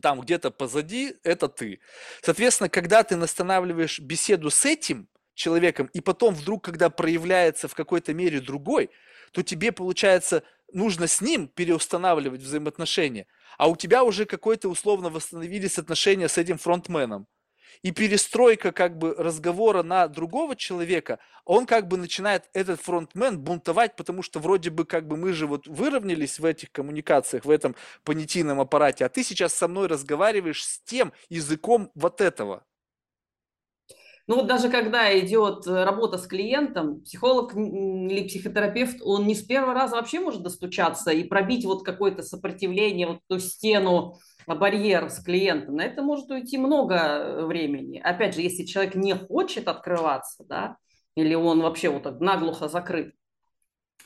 там 0.00 0.20
где-то 0.20 0.50
позади 0.50 1.16
это 1.24 1.48
ты. 1.48 1.80
Соответственно, 2.22 2.68
когда 2.68 3.02
ты 3.02 3.16
устанавливаешь 3.16 3.98
беседу 4.00 4.50
с 4.50 4.64
этим, 4.64 5.08
человеком, 5.34 5.88
и 5.92 6.00
потом 6.00 6.34
вдруг, 6.34 6.64
когда 6.64 6.90
проявляется 6.90 7.68
в 7.68 7.74
какой-то 7.74 8.14
мере 8.14 8.40
другой, 8.40 8.90
то 9.32 9.42
тебе, 9.42 9.72
получается, 9.72 10.42
нужно 10.72 11.06
с 11.06 11.20
ним 11.20 11.48
переустанавливать 11.48 12.42
взаимоотношения, 12.42 13.26
а 13.58 13.68
у 13.68 13.76
тебя 13.76 14.04
уже 14.04 14.26
какой-то 14.26 14.68
условно 14.68 15.10
восстановились 15.10 15.78
отношения 15.78 16.28
с 16.28 16.38
этим 16.38 16.58
фронтменом. 16.58 17.26
И 17.80 17.90
перестройка 17.90 18.70
как 18.70 18.98
бы 18.98 19.14
разговора 19.16 19.82
на 19.82 20.06
другого 20.06 20.54
человека, 20.56 21.18
он 21.44 21.66
как 21.66 21.88
бы 21.88 21.96
начинает, 21.96 22.44
этот 22.52 22.80
фронтмен, 22.80 23.38
бунтовать, 23.38 23.96
потому 23.96 24.22
что 24.22 24.40
вроде 24.40 24.70
бы 24.70 24.84
как 24.84 25.06
бы 25.08 25.16
мы 25.16 25.32
же 25.32 25.46
вот 25.46 25.66
выровнялись 25.66 26.38
в 26.38 26.44
этих 26.44 26.70
коммуникациях, 26.70 27.44
в 27.44 27.50
этом 27.50 27.74
понятийном 28.04 28.60
аппарате, 28.60 29.06
а 29.06 29.08
ты 29.08 29.24
сейчас 29.24 29.54
со 29.54 29.68
мной 29.68 29.86
разговариваешь 29.86 30.64
с 30.64 30.80
тем 30.82 31.12
языком 31.30 31.90
вот 31.94 32.20
этого. 32.20 32.64
Ну 34.28 34.36
вот 34.36 34.46
даже 34.46 34.68
когда 34.68 35.18
идет 35.18 35.66
э, 35.66 35.84
работа 35.84 36.16
с 36.16 36.26
клиентом, 36.26 37.00
психолог 37.02 37.56
или 37.56 38.28
психотерапевт, 38.28 38.98
он 39.02 39.26
не 39.26 39.34
с 39.34 39.42
первого 39.42 39.74
раза 39.74 39.96
вообще 39.96 40.20
может 40.20 40.42
достучаться 40.42 41.10
и 41.10 41.24
пробить 41.24 41.64
вот 41.64 41.84
какое-то 41.84 42.22
сопротивление, 42.22 43.08
вот 43.08 43.18
ту 43.26 43.40
стену, 43.40 44.18
а, 44.46 44.54
барьер 44.54 45.10
с 45.10 45.22
клиентом. 45.22 45.76
На 45.76 45.82
это 45.82 46.02
может 46.02 46.30
уйти 46.30 46.56
много 46.56 46.94
э, 46.94 47.46
времени. 47.46 47.98
Опять 47.98 48.34
же, 48.34 48.42
если 48.42 48.64
человек 48.64 48.94
не 48.94 49.14
хочет 49.14 49.66
открываться, 49.66 50.44
да, 50.44 50.76
или 51.16 51.34
он 51.34 51.60
вообще 51.60 51.88
вот 51.88 52.04
так 52.04 52.20
наглухо 52.20 52.68
закрыт, 52.68 53.14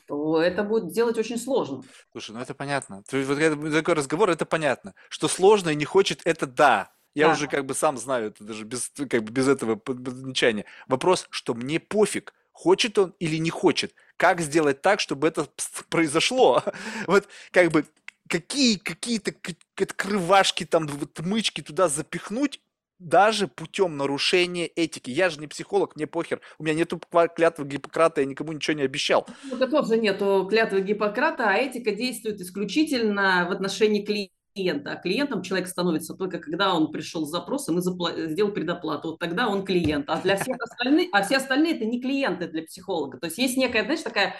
то 0.07 0.41
это 0.41 0.63
будет 0.63 0.91
делать 0.91 1.17
очень 1.17 1.37
сложно. 1.37 1.83
Слушай, 2.11 2.31
ну 2.31 2.39
это 2.39 2.53
понятно. 2.53 3.03
Вот 3.11 3.71
такой 3.71 3.93
разговор, 3.93 4.29
это 4.29 4.45
понятно. 4.45 4.93
Что 5.09 5.27
сложно 5.27 5.69
и 5.69 5.75
не 5.75 5.85
хочет, 5.85 6.21
это 6.25 6.47
да. 6.47 6.91
Я 7.15 7.27
да. 7.27 7.33
уже 7.33 7.47
как 7.47 7.65
бы 7.65 7.73
сам 7.73 7.97
знаю 7.97 8.27
это 8.27 8.43
даже 8.43 8.63
без, 8.63 8.91
как 9.09 9.23
бы 9.23 9.31
без 9.31 9.47
этого 9.47 9.81
замечания. 9.87 10.65
Вопрос, 10.87 11.27
что 11.31 11.53
мне 11.53 11.79
пофиг, 11.79 12.33
хочет 12.51 12.97
он 12.97 13.13
или 13.19 13.37
не 13.37 13.49
хочет. 13.49 13.93
Как 14.17 14.41
сделать 14.41 14.81
так, 14.81 14.99
чтобы 14.99 15.27
это 15.27 15.47
произошло? 15.89 16.63
Вот 17.07 17.27
как 17.51 17.71
бы 17.71 17.85
какие 18.27 18.77
какие-то 18.77 19.33
открывашки, 19.75 20.65
там, 20.65 20.87
вот, 20.87 21.19
мычки 21.19 21.61
туда 21.61 21.87
запихнуть, 21.87 22.59
даже 22.99 23.47
путем 23.47 23.97
нарушения 23.97 24.67
этики. 24.67 25.11
Я 25.11 25.29
же 25.29 25.39
не 25.39 25.47
психолог, 25.47 25.95
мне 25.95 26.07
похер. 26.07 26.41
У 26.57 26.63
меня 26.63 26.73
нету 26.73 26.99
клятвы 27.35 27.65
Гиппократа, 27.65 28.21
я 28.21 28.27
никому 28.27 28.53
ничего 28.53 28.75
не 28.75 28.83
обещал. 28.83 29.27
Ну, 29.43 29.55
это 29.55 29.67
тоже 29.67 29.97
нету 29.97 30.47
клятвы 30.49 30.81
Гиппократа, 30.81 31.49
а 31.49 31.53
этика 31.53 31.91
действует 31.91 32.41
исключительно 32.41 33.45
в 33.49 33.51
отношении 33.51 34.03
клиента 34.03 34.33
клиента. 34.57 34.91
А 34.91 34.95
клиентом 34.95 35.41
человек 35.41 35.67
становится 35.67 36.15
только 36.15 36.39
когда 36.39 36.73
он 36.73 36.91
пришел 36.91 37.25
с 37.25 37.31
запросом 37.31 37.77
и 37.77 37.81
запла- 37.81 38.27
сделал 38.27 38.51
предоплату. 38.51 39.09
Вот 39.09 39.19
тогда 39.19 39.47
он 39.47 39.63
клиент. 39.63 40.09
А 40.09 40.19
для 40.21 40.35
всех 40.35 40.57
остальных, 40.59 41.09
а 41.11 41.21
все 41.23 41.37
остальные 41.37 41.75
это 41.75 41.85
не 41.85 42.01
клиенты 42.01 42.47
для 42.47 42.63
психолога. 42.63 43.19
То 43.19 43.27
есть 43.27 43.37
есть 43.37 43.57
некая, 43.57 43.83
знаешь, 43.83 44.01
такая 44.01 44.35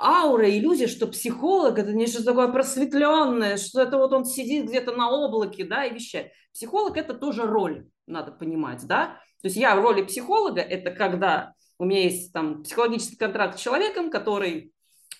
аура, 0.00 0.50
иллюзия, 0.50 0.86
что 0.86 1.06
психолог 1.06 1.78
это 1.78 1.92
не 1.92 2.06
что 2.06 2.24
такое 2.24 2.48
просветленное, 2.48 3.56
что 3.56 3.80
это 3.80 3.96
вот 3.96 4.12
он 4.12 4.24
сидит 4.24 4.66
где-то 4.66 4.92
на 4.92 5.10
облаке, 5.10 5.64
да, 5.64 5.84
и 5.84 5.94
вещает. 5.94 6.32
Психолог 6.52 6.96
это 6.96 7.14
тоже 7.14 7.42
роль, 7.42 7.86
надо 8.06 8.32
понимать, 8.32 8.86
да. 8.86 9.18
То 9.40 9.48
есть 9.48 9.56
я 9.56 9.76
в 9.76 9.82
роли 9.82 10.02
психолога, 10.02 10.60
это 10.60 10.90
когда 10.90 11.54
у 11.78 11.84
меня 11.84 12.04
есть 12.04 12.32
там 12.32 12.62
психологический 12.62 13.16
контракт 13.16 13.58
с 13.58 13.62
человеком, 13.62 14.10
который 14.10 14.73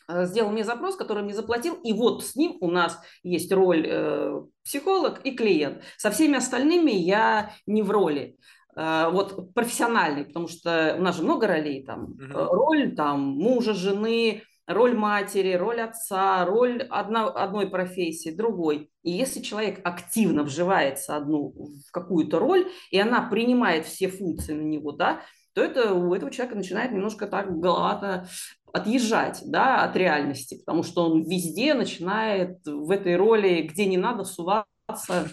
сделал 0.09 0.51
мне 0.51 0.65
запрос, 0.65 0.97
который 0.97 1.23
мне 1.23 1.35
заплатил, 1.35 1.75
и 1.75 1.93
вот 1.93 2.25
с 2.25 2.37
ним 2.37 2.57
у 2.61 2.71
нас 2.71 2.99
есть 3.23 3.53
роль 3.53 3.87
э, 3.87 4.43
психолог 4.65 5.21
и 5.25 5.33
клиент. 5.33 5.83
Со 5.97 6.11
всеми 6.11 6.37
остальными 6.37 6.91
я 6.91 7.53
не 7.67 7.83
в 7.83 7.91
роли. 7.91 8.37
Э, 8.77 9.11
вот 9.11 9.55
профессиональный, 9.55 10.25
потому 10.25 10.49
что 10.49 10.97
у 10.99 11.03
нас 11.03 11.17
же 11.17 11.23
много 11.23 11.47
ролей, 11.47 11.85
там, 11.85 12.05
угу. 12.05 12.33
роль 12.33 12.95
там 12.95 13.21
мужа, 13.21 13.75
жены, 13.75 14.43
роль 14.67 14.95
матери, 14.95 15.55
роль 15.55 15.81
отца, 15.81 16.45
роль 16.45 16.83
одна, 16.83 17.29
одной 17.29 17.69
профессии, 17.69 18.31
другой. 18.31 18.91
И 19.03 19.11
если 19.11 19.41
человек 19.41 19.81
активно 19.85 20.43
вживается 20.43 21.17
одну, 21.17 21.55
в 21.87 21.91
какую-то 21.93 22.39
роль, 22.39 22.69
и 22.91 22.99
она 22.99 23.23
принимает 23.23 23.87
все 23.87 24.09
функции 24.09 24.55
на 24.55 24.63
него, 24.63 24.93
да, 24.93 25.21
то 25.55 25.63
это 25.63 25.95
у 25.95 26.13
этого 26.15 26.31
человека 26.31 26.57
начинает 26.57 26.93
немножко 26.93 27.27
так 27.27 27.59
голова 27.59 28.27
отъезжать 28.75 29.41
да, 29.47 29.85
от 29.85 29.95
реальности, 29.95 30.59
потому 30.59 30.83
что 30.83 31.09
он 31.09 31.23
везде 31.23 31.75
начинает 31.75 32.59
в 32.67 32.91
этой 32.91 33.15
роли, 33.15 33.63
где 33.63 33.87
не 33.87 33.97
надо, 33.97 34.25
суваться, 34.25 35.31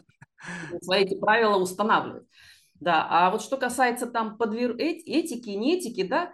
свои 0.84 1.06
эти 1.06 1.20
правила 1.20 1.58
устанавливать. 1.58 2.28
Да, 2.76 3.08
а 3.10 3.32
вот 3.32 3.42
что 3.42 3.58
касается 3.58 4.06
там 4.06 4.38
подвер... 4.38 4.76
этики, 4.78 5.50
не 5.50 5.78
этики, 5.78 6.04
да, 6.04 6.34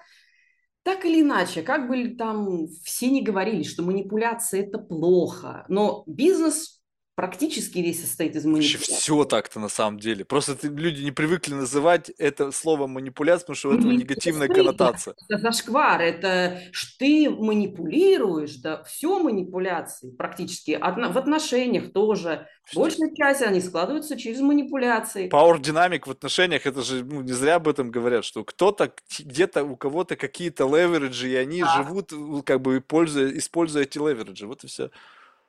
так 0.84 1.06
или 1.06 1.22
иначе, 1.22 1.62
как 1.62 1.88
бы 1.88 2.10
там 2.10 2.68
все 2.84 3.10
не 3.10 3.22
говорили, 3.22 3.64
что 3.64 3.84
манипуляция 3.84 4.64
это 4.64 4.78
плохо, 4.78 5.66
но 5.70 6.04
бизнес 6.08 6.77
практически 7.18 7.80
весь 7.80 8.02
состоит 8.02 8.36
из 8.36 8.46
манипуляций. 8.46 8.96
Все 8.96 9.24
так-то 9.26 9.60
на 9.60 9.70
самом 9.70 10.00
деле. 10.00 10.24
Просто 10.24 10.56
ты, 10.56 10.68
люди 10.68 11.02
не 11.02 11.12
привыкли 11.12 11.56
называть 11.56 12.12
это 12.12 12.52
слово 12.52 12.86
манипуляция, 12.86 13.42
потому 13.42 13.56
что 13.56 13.70
у 13.70 13.74
этого 13.74 13.92
негативная 13.92 14.48
коннотация. 14.48 15.16
Это 15.28 15.42
зашквар, 15.42 16.00
это 16.00 16.62
ты 17.00 17.28
манипулируешь, 17.32 18.58
да, 18.58 18.84
все 18.84 19.18
манипуляции 19.18 20.12
практически. 20.12 20.80
В 20.80 21.18
отношениях 21.18 21.92
тоже. 21.92 22.48
Большая 22.76 23.10
часть 23.16 23.42
они 23.42 23.62
складываются 23.62 24.16
через 24.16 24.40
манипуляции. 24.40 25.28
Power 25.28 25.60
динамик 25.60 26.06
в 26.06 26.12
отношениях, 26.12 26.68
это 26.68 26.84
же 26.84 27.04
ну, 27.04 27.22
не 27.22 27.34
зря 27.34 27.56
об 27.56 27.68
этом 27.68 27.90
говорят, 27.90 28.26
что 28.26 28.44
кто-то, 28.44 28.94
где-то 29.18 29.64
у 29.64 29.76
кого-то 29.76 30.18
какие-то 30.18 30.66
левериджи, 30.68 31.32
и 31.32 31.36
они 31.36 31.62
да. 31.62 31.78
живут, 31.78 32.14
как 32.46 32.62
бы, 32.62 32.78
используя, 32.78 33.36
используя 33.36 33.84
эти 33.84 33.98
левериджи. 33.98 34.46
Вот 34.46 34.64
и 34.64 34.68
все. 34.68 34.92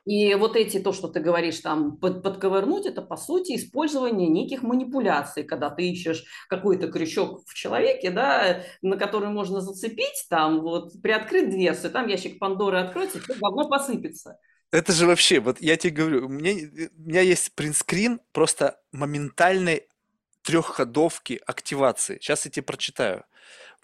И 0.09 0.33
вот 0.33 0.55
эти, 0.55 0.79
то, 0.79 0.91
что 0.91 1.07
ты 1.07 1.19
говоришь, 1.19 1.59
там, 1.59 1.95
под, 1.95 2.23
подковырнуть, 2.23 2.87
это, 2.87 3.03
по 3.03 3.15
сути, 3.15 3.55
использование 3.55 4.27
неких 4.27 4.63
манипуляций, 4.63 5.43
когда 5.43 5.69
ты 5.69 5.87
ищешь 5.87 6.23
какой-то 6.47 6.91
крючок 6.91 7.43
в 7.45 7.53
человеке, 7.53 8.09
да, 8.09 8.63
на 8.81 8.97
который 8.97 9.29
можно 9.29 9.61
зацепить, 9.61 10.25
там, 10.27 10.61
вот, 10.61 10.99
приоткрыть 11.03 11.51
дверцу, 11.51 11.91
там 11.91 12.07
ящик 12.07 12.39
Пандоры 12.39 12.79
откроется, 12.79 13.19
все 13.19 13.35
говно 13.35 13.69
посыпется. 13.69 14.39
Это 14.71 14.93
же 14.93 15.05
вообще, 15.05 15.39
вот 15.41 15.61
я 15.61 15.77
тебе 15.77 15.93
говорю, 15.93 16.25
у 16.25 16.29
меня, 16.29 16.53
у 16.97 17.07
меня 17.07 17.21
есть 17.21 17.53
принтскрин 17.53 18.19
просто 18.31 18.81
моментальной 18.91 19.89
трехходовки 20.41 21.39
активации. 21.45 22.17
Сейчас 22.19 22.45
я 22.45 22.51
тебе 22.51 22.63
прочитаю. 22.63 23.25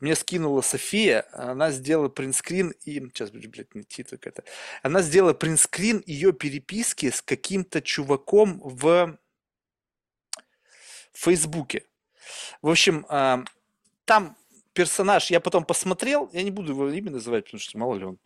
Мне 0.01 0.15
скинула 0.15 0.61
София, 0.61 1.26
она 1.31 1.72
сделала 1.72 2.09
принтскрин 2.09 2.72
и... 2.84 2.99
Сейчас, 2.99 3.31
блядь, 3.31 3.73
найти 3.73 4.03
только 4.03 4.30
это. 4.30 4.43
Она 4.84 5.01
сделала 5.01 5.34
принтскрин 5.34 6.03
ее 6.05 6.34
переписки 6.34 7.09
с 7.09 7.22
каким-то 7.22 7.81
чуваком 7.81 8.59
в 8.61 9.17
Фейсбуке. 11.13 11.85
В 12.61 12.69
общем, 12.69 13.05
а, 13.07 13.45
там 14.03 14.38
персонаж, 14.76 15.31
я 15.31 15.39
потом 15.39 15.65
посмотрел, 15.65 16.30
я 16.34 16.43
не 16.43 16.52
буду 16.52 16.73
его 16.73 16.89
имя 16.89 17.11
называть, 17.11 17.45
потому 17.45 17.60
что 17.60 17.77
мало 17.77 17.95
ли 17.95 18.06
он 18.06 18.19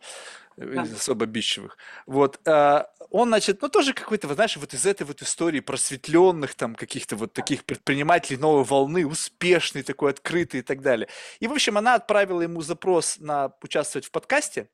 из 0.58 0.92
особо 0.92 1.24
обидчивых. 1.24 1.78
Вот. 2.06 2.40
А, 2.46 2.90
он, 3.08 3.28
значит, 3.28 3.62
ну, 3.62 3.68
тоже 3.68 3.94
какой-то, 3.94 4.28
вы 4.28 4.34
знаешь, 4.34 4.56
вот 4.56 4.74
из 4.74 4.84
этой 4.84 5.04
вот 5.04 5.22
истории 5.22 5.60
просветленных 5.60 6.54
там 6.54 6.74
каких-то 6.74 7.16
вот 7.16 7.32
таких 7.32 7.64
предпринимателей 7.64 8.36
новой 8.36 8.64
волны, 8.64 9.06
успешный 9.06 9.82
такой, 9.82 10.10
открытый 10.10 10.60
и 10.60 10.62
так 10.62 10.82
далее. 10.82 11.08
И, 11.38 11.46
в 11.46 11.52
общем, 11.52 11.78
она 11.78 11.94
отправила 11.94 12.42
ему 12.42 12.60
запрос 12.60 13.18
на 13.18 13.52
участвовать 13.62 14.06
в 14.06 14.10
подкасте, 14.10 14.68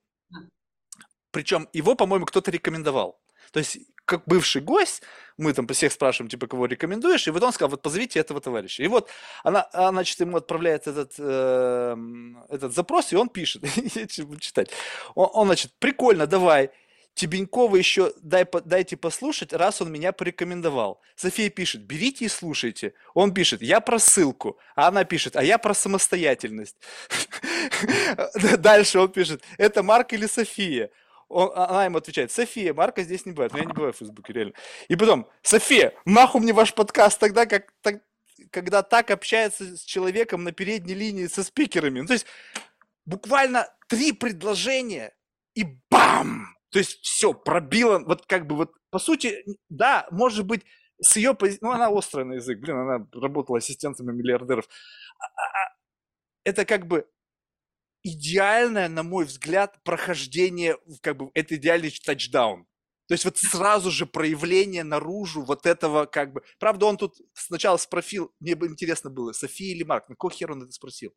причем 1.30 1.68
его, 1.72 1.94
по-моему, 1.94 2.24
кто-то 2.26 2.50
рекомендовал. 2.50 3.20
То 3.52 3.60
есть, 3.60 3.78
как 4.06 4.22
бывший 4.26 4.62
гость, 4.62 5.02
мы 5.36 5.52
там 5.52 5.66
всех 5.66 5.92
спрашиваем, 5.92 6.30
типа, 6.30 6.46
кого 6.46 6.66
рекомендуешь, 6.66 7.26
и 7.26 7.30
вот 7.30 7.42
он 7.42 7.52
сказал, 7.52 7.70
вот 7.70 7.82
позовите 7.82 8.18
этого 8.18 8.40
товарища. 8.40 8.82
И 8.82 8.88
вот 8.88 9.10
она, 9.44 9.68
она 9.72 9.90
значит, 9.90 10.18
ему 10.20 10.38
отправляет 10.38 10.86
этот, 10.86 11.12
э, 11.18 11.96
этот 12.48 12.72
запрос, 12.74 13.12
и 13.12 13.16
он 13.16 13.28
пишет, 13.28 13.64
я 13.94 14.06
читать. 14.38 14.70
Он, 15.14 15.28
он, 15.34 15.46
значит, 15.48 15.72
прикольно, 15.78 16.26
давай, 16.26 16.70
Тебенькова 17.16 17.76
еще 17.76 18.12
дай, 18.22 18.46
дайте 18.64 18.96
послушать, 18.96 19.54
раз 19.54 19.80
он 19.80 19.90
меня 19.90 20.12
порекомендовал. 20.12 21.00
София 21.16 21.48
пишет, 21.48 21.82
берите 21.82 22.26
и 22.26 22.28
слушайте. 22.28 22.92
Он 23.14 23.32
пишет, 23.32 23.62
я 23.62 23.80
про 23.80 23.98
ссылку. 23.98 24.58
А 24.74 24.88
она 24.88 25.04
пишет, 25.04 25.34
а 25.34 25.42
я 25.42 25.56
про 25.56 25.72
самостоятельность. 25.72 26.76
Дальше 28.58 28.98
он 28.98 29.08
пишет, 29.08 29.42
это 29.56 29.82
Марк 29.82 30.12
или 30.12 30.26
София? 30.26 30.90
Он, 31.28 31.50
а, 31.54 31.66
она 31.70 31.84
ему 31.86 31.98
отвечает, 31.98 32.30
София, 32.30 32.72
Марка 32.72 33.02
здесь 33.02 33.26
не 33.26 33.32
бывает. 33.32 33.52
Но 33.52 33.58
я 33.58 33.64
не 33.64 33.72
бываю 33.72 33.92
в 33.92 33.96
Фейсбуке, 33.96 34.32
реально. 34.32 34.52
И 34.88 34.96
потом, 34.96 35.28
София, 35.42 35.94
нахуй 36.04 36.40
мне 36.40 36.52
ваш 36.52 36.74
подкаст 36.74 37.18
тогда, 37.18 37.46
как, 37.46 37.72
так, 37.82 38.02
когда 38.50 38.82
так 38.82 39.10
общается 39.10 39.76
с 39.76 39.80
человеком 39.82 40.44
на 40.44 40.52
передней 40.52 40.94
линии 40.94 41.26
со 41.26 41.42
спикерами. 41.42 42.00
Ну, 42.00 42.06
то 42.06 42.12
есть, 42.12 42.26
буквально 43.04 43.68
три 43.88 44.12
предложения, 44.12 45.14
и 45.54 45.64
бам! 45.90 46.56
То 46.70 46.78
есть, 46.78 47.00
все, 47.02 47.32
пробило, 47.32 47.98
вот 47.98 48.26
как 48.26 48.46
бы 48.46 48.56
вот, 48.56 48.72
по 48.90 48.98
сути, 48.98 49.44
да, 49.68 50.06
может 50.10 50.46
быть, 50.46 50.64
с 51.00 51.16
ее 51.16 51.34
позиции, 51.34 51.60
ну, 51.62 51.72
она 51.72 51.88
острая 51.88 52.24
на 52.24 52.34
язык, 52.34 52.58
блин, 52.60 52.76
она 52.76 53.06
работала 53.12 53.58
ассистентами 53.58 54.12
миллиардеров. 54.12 54.66
А, 55.18 55.24
а, 55.24 55.76
это 56.44 56.64
как 56.64 56.86
бы 56.86 57.06
идеальное, 58.06 58.88
на 58.88 59.02
мой 59.02 59.24
взгляд, 59.24 59.82
прохождение, 59.82 60.78
как 61.00 61.16
бы, 61.16 61.30
это 61.34 61.56
идеальный 61.56 61.90
тачдаун. 61.90 62.66
То 63.08 63.14
есть 63.14 63.24
вот 63.24 63.36
сразу 63.38 63.90
же 63.90 64.06
проявление 64.06 64.82
наружу 64.82 65.42
вот 65.42 65.66
этого 65.66 66.06
как 66.06 66.32
бы... 66.32 66.42
Правда, 66.58 66.86
он 66.86 66.96
тут 66.96 67.14
сначала 67.34 67.76
спросил, 67.76 68.32
мне 68.40 68.54
бы 68.54 68.66
интересно 68.66 69.10
было, 69.10 69.32
София 69.32 69.74
или 69.74 69.84
Марк, 69.84 70.08
на 70.08 70.14
какой 70.14 70.32
хер 70.32 70.52
он 70.52 70.62
это 70.62 70.72
спросил? 70.72 71.12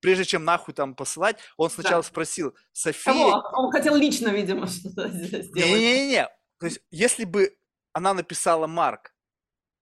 Прежде 0.00 0.24
чем 0.24 0.44
нахуй 0.44 0.74
там 0.74 0.94
посылать, 0.94 1.38
он 1.56 1.70
сначала 1.70 2.02
да. 2.02 2.08
спросил, 2.08 2.54
София... 2.72 3.12
Кого? 3.12 3.42
Он 3.54 3.70
хотел 3.70 3.96
лично, 3.96 4.28
видимо, 4.28 4.66
что-то 4.66 5.08
сделать. 5.08 5.54
Не-не-не, 5.54 6.28
то 6.58 6.66
есть 6.66 6.80
если 6.90 7.24
бы 7.24 7.56
она 7.92 8.14
написала 8.14 8.66
Марк, 8.66 9.14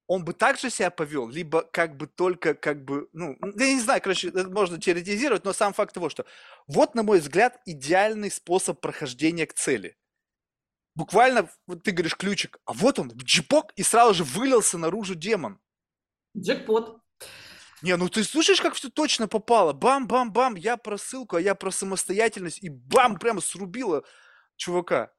он 0.06 0.24
бы 0.24 0.34
также 0.34 0.70
себя 0.70 0.90
повел, 0.90 1.28
либо 1.28 1.62
как 1.62 1.96
бы 1.96 2.06
только 2.06 2.54
как 2.54 2.84
бы, 2.84 3.08
ну, 3.12 3.36
я 3.40 3.74
не 3.74 3.80
знаю, 3.80 4.02
короче, 4.02 4.28
это 4.28 4.48
можно 4.48 4.80
теоретизировать, 4.80 5.44
но 5.44 5.52
сам 5.52 5.72
факт 5.72 5.94
того, 5.94 6.08
что 6.08 6.26
вот, 6.66 6.94
на 6.94 7.02
мой 7.02 7.20
взгляд, 7.20 7.60
идеальный 7.64 8.30
способ 8.30 8.80
прохождения 8.80 9.46
к 9.46 9.54
цели. 9.54 9.96
Буквально, 10.94 11.50
вот 11.66 11.82
ты 11.82 11.90
говоришь 11.90 12.16
ключик, 12.16 12.58
а 12.66 12.72
вот 12.72 12.98
он, 12.98 13.10
джипок, 13.16 13.72
и 13.76 13.82
сразу 13.82 14.14
же 14.14 14.24
вылился 14.24 14.78
наружу 14.78 15.14
демон. 15.14 15.58
Джекпот. 16.36 17.00
Не, 17.82 17.96
ну 17.96 18.08
ты 18.08 18.24
слышишь, 18.24 18.60
как 18.60 18.74
все 18.74 18.90
точно 18.90 19.26
попало? 19.26 19.72
Бам-бам-бам, 19.72 20.54
я 20.54 20.76
про 20.76 20.96
ссылку, 20.96 21.36
а 21.36 21.40
я 21.40 21.54
про 21.54 21.70
самостоятельность, 21.70 22.62
и 22.62 22.68
бам, 22.68 23.18
прямо 23.18 23.40
срубило 23.40 24.04
чувака. 24.56 25.12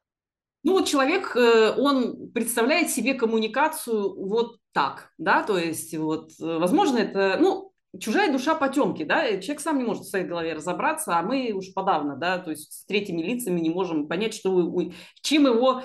Ну 0.65 0.71
вот 0.73 0.87
человек, 0.87 1.35
э, 1.35 1.75
он 1.77 2.31
представляет 2.31 2.89
себе 2.89 3.13
коммуникацию 3.13 4.15
вот 4.15 4.57
так, 4.71 5.11
да, 5.19 5.43
то 5.43 5.59
есть 5.59 5.95
вот, 5.95 6.31
э, 6.41 6.57
возможно, 6.57 6.97
это, 6.97 7.37
ну, 7.39 7.71
чужая 7.99 8.31
душа 8.31 8.55
потемки, 8.55 9.03
да, 9.03 9.37
человек 9.37 9.59
сам 9.59 9.77
не 9.77 9.83
может 9.83 10.05
в 10.05 10.09
своей 10.09 10.25
голове 10.25 10.53
разобраться, 10.55 11.19
а 11.19 11.21
мы 11.21 11.51
уж 11.51 11.71
подавно, 11.71 12.15
да, 12.15 12.39
то 12.39 12.49
есть 12.49 12.73
с 12.73 12.85
третьими 12.85 13.21
лицами 13.21 13.59
не 13.59 13.69
можем 13.69 14.07
понять, 14.07 14.33
что, 14.33 14.91
чем 15.21 15.45
его, 15.45 15.83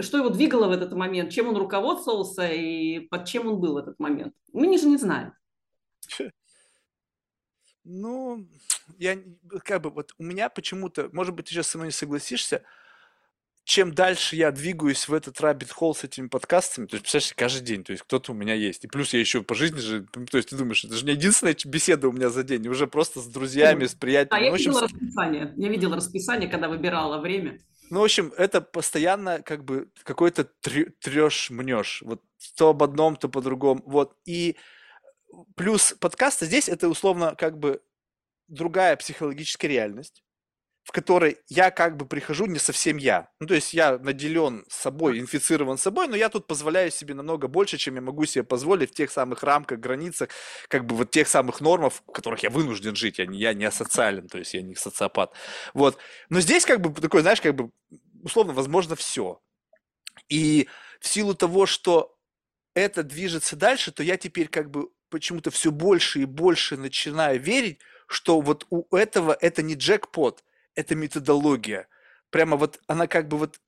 что 0.00 0.16
его 0.16 0.30
двигало 0.30 0.66
в 0.68 0.72
этот 0.72 0.94
момент, 0.94 1.30
чем 1.30 1.48
он 1.48 1.58
руководствовался 1.58 2.48
и 2.48 3.00
под 3.00 3.26
чем 3.26 3.48
он 3.48 3.60
был 3.60 3.74
в 3.74 3.76
этот 3.76 3.98
момент. 3.98 4.32
Мы 4.54 4.78
же 4.78 4.86
не 4.86 4.96
знаем. 4.96 5.34
Ну, 7.84 8.46
я 8.96 9.18
как 9.62 9.82
бы 9.82 9.90
вот 9.90 10.14
у 10.16 10.22
меня 10.22 10.48
почему-то, 10.48 11.10
может 11.12 11.34
быть, 11.34 11.46
ты 11.46 11.52
сейчас 11.52 11.66
со 11.66 11.76
мной 11.76 11.88
не 11.88 11.92
согласишься, 11.92 12.62
чем 13.64 13.94
дальше 13.94 14.34
я 14.36 14.50
двигаюсь 14.50 15.06
в 15.06 15.14
этот 15.14 15.38
rabbit 15.40 15.70
hole 15.78 15.94
с 15.94 16.04
этими 16.04 16.26
подкастами, 16.26 16.86
то 16.86 16.94
есть, 16.94 17.04
представляешь, 17.04 17.34
каждый 17.34 17.64
день, 17.64 17.84
то 17.84 17.92
есть 17.92 18.02
кто-то 18.02 18.32
у 18.32 18.34
меня 18.34 18.54
есть. 18.54 18.84
И 18.84 18.88
плюс 18.88 19.12
я 19.12 19.20
еще 19.20 19.42
по 19.42 19.54
жизни 19.54 19.78
же, 19.78 20.04
то 20.30 20.36
есть 20.36 20.48
ты 20.48 20.56
думаешь, 20.56 20.84
это 20.84 20.94
же 20.94 21.04
не 21.04 21.12
единственная 21.12 21.56
беседа 21.64 22.08
у 22.08 22.12
меня 22.12 22.28
за 22.28 22.42
день, 22.42 22.66
уже 22.68 22.86
просто 22.86 23.20
с 23.20 23.26
друзьями, 23.26 23.86
с 23.86 23.94
приятелями. 23.94 24.42
А 24.42 24.44
я 24.44 24.50
ну, 24.50 24.56
видела 24.56 24.80
расписание, 24.82 25.54
я 25.56 25.68
видела 25.68 25.96
расписание, 25.96 26.50
когда 26.50 26.68
выбирала 26.68 27.20
время. 27.20 27.60
Ну, 27.90 28.00
в 28.00 28.04
общем, 28.04 28.32
это 28.38 28.62
постоянно 28.62 29.42
как 29.42 29.64
бы 29.64 29.90
какой-то 30.02 30.44
трешь-мнешь. 30.44 32.02
Вот 32.06 32.22
то 32.56 32.70
об 32.70 32.82
одном, 32.82 33.16
то 33.16 33.28
по 33.28 33.42
другому. 33.42 33.82
Вот. 33.84 34.16
И 34.24 34.56
плюс 35.56 35.94
подкасты 36.00 36.46
здесь 36.46 36.70
это 36.70 36.88
условно 36.88 37.34
как 37.36 37.58
бы 37.58 37.82
другая 38.48 38.96
психологическая 38.96 39.70
реальность 39.70 40.24
в 40.82 40.90
которой 40.90 41.38
я 41.48 41.70
как 41.70 41.96
бы 41.96 42.06
прихожу 42.06 42.46
не 42.46 42.58
совсем 42.58 42.96
я. 42.96 43.28
Ну, 43.38 43.46
то 43.46 43.54
есть 43.54 43.72
я 43.72 43.98
наделен 43.98 44.64
собой, 44.68 45.20
инфицирован 45.20 45.78
собой, 45.78 46.08
но 46.08 46.16
я 46.16 46.28
тут 46.28 46.46
позволяю 46.46 46.90
себе 46.90 47.14
намного 47.14 47.46
больше, 47.46 47.78
чем 47.78 47.94
я 47.94 48.00
могу 48.00 48.24
себе 48.24 48.42
позволить 48.42 48.90
в 48.90 48.94
тех 48.94 49.10
самых 49.10 49.42
рамках, 49.42 49.78
границах, 49.78 50.30
как 50.68 50.84
бы 50.84 50.96
вот 50.96 51.10
тех 51.10 51.28
самых 51.28 51.60
нормах, 51.60 51.92
в 51.92 52.12
которых 52.12 52.42
я 52.42 52.50
вынужден 52.50 52.96
жить. 52.96 53.18
Я 53.18 53.26
не, 53.26 53.38
я 53.38 53.54
не 53.54 53.64
асоциален, 53.64 54.28
то 54.28 54.38
есть 54.38 54.54
я 54.54 54.62
не 54.62 54.74
социопат. 54.74 55.32
Вот. 55.72 55.98
Но 56.28 56.40
здесь 56.40 56.64
как 56.64 56.80
бы 56.80 56.92
такой, 57.00 57.22
знаешь, 57.22 57.40
как 57.40 57.54
бы 57.54 57.70
условно, 58.22 58.52
возможно, 58.52 58.96
все. 58.96 59.40
И 60.28 60.68
в 61.00 61.08
силу 61.08 61.34
того, 61.34 61.66
что 61.66 62.16
это 62.74 63.02
движется 63.02 63.56
дальше, 63.56 63.92
то 63.92 64.02
я 64.02 64.16
теперь 64.16 64.48
как 64.48 64.70
бы 64.70 64.88
почему-то 65.10 65.50
все 65.50 65.70
больше 65.70 66.20
и 66.20 66.24
больше 66.24 66.76
начинаю 66.76 67.40
верить, 67.40 67.80
что 68.06 68.40
вот 68.40 68.66
у 68.70 68.96
этого 68.96 69.36
это 69.40 69.62
не 69.62 69.74
джекпот, 69.74 70.42
это 70.74 70.94
методология. 70.94 71.88
Прямо 72.30 72.56
вот 72.56 72.80
она 72.86 73.06
как 73.06 73.28
бы 73.28 73.38
вот, 73.38 73.60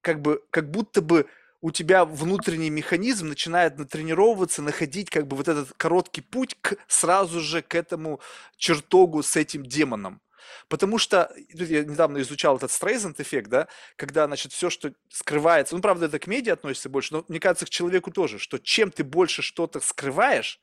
как 0.00 0.20
бы, 0.20 0.42
как 0.50 0.70
будто 0.70 1.02
бы 1.02 1.28
у 1.60 1.70
тебя 1.70 2.04
внутренний 2.04 2.70
механизм 2.70 3.28
начинает 3.28 3.78
натренировываться, 3.78 4.62
находить 4.62 5.10
как 5.10 5.26
бы 5.26 5.36
вот 5.36 5.48
этот 5.48 5.72
короткий 5.76 6.20
путь 6.20 6.56
к, 6.60 6.76
сразу 6.86 7.40
же 7.40 7.62
к 7.62 7.74
этому 7.74 8.20
чертогу 8.56 9.22
с 9.22 9.36
этим 9.36 9.64
демоном. 9.64 10.20
Потому 10.68 10.98
что, 10.98 11.32
я 11.52 11.84
недавно 11.84 12.18
изучал 12.20 12.56
этот 12.56 12.70
Стрейзенд 12.70 13.20
эффект, 13.20 13.48
да, 13.50 13.68
когда, 13.96 14.26
значит, 14.26 14.52
все, 14.52 14.70
что 14.70 14.92
скрывается, 15.10 15.74
ну, 15.74 15.82
правда, 15.82 16.06
это 16.06 16.18
к 16.18 16.26
медиа 16.26 16.54
относится 16.54 16.88
больше, 16.88 17.14
но 17.14 17.24
мне 17.28 17.40
кажется, 17.40 17.66
к 17.66 17.70
человеку 17.70 18.10
тоже, 18.10 18.38
что 18.38 18.58
чем 18.58 18.90
ты 18.90 19.04
больше 19.04 19.42
что-то 19.42 19.80
скрываешь, 19.80 20.60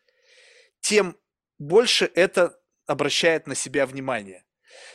тем 0.80 1.18
больше 1.60 2.10
это 2.16 2.60
обращает 2.88 3.48
на 3.48 3.56
себя 3.56 3.86
внимание. 3.86 4.45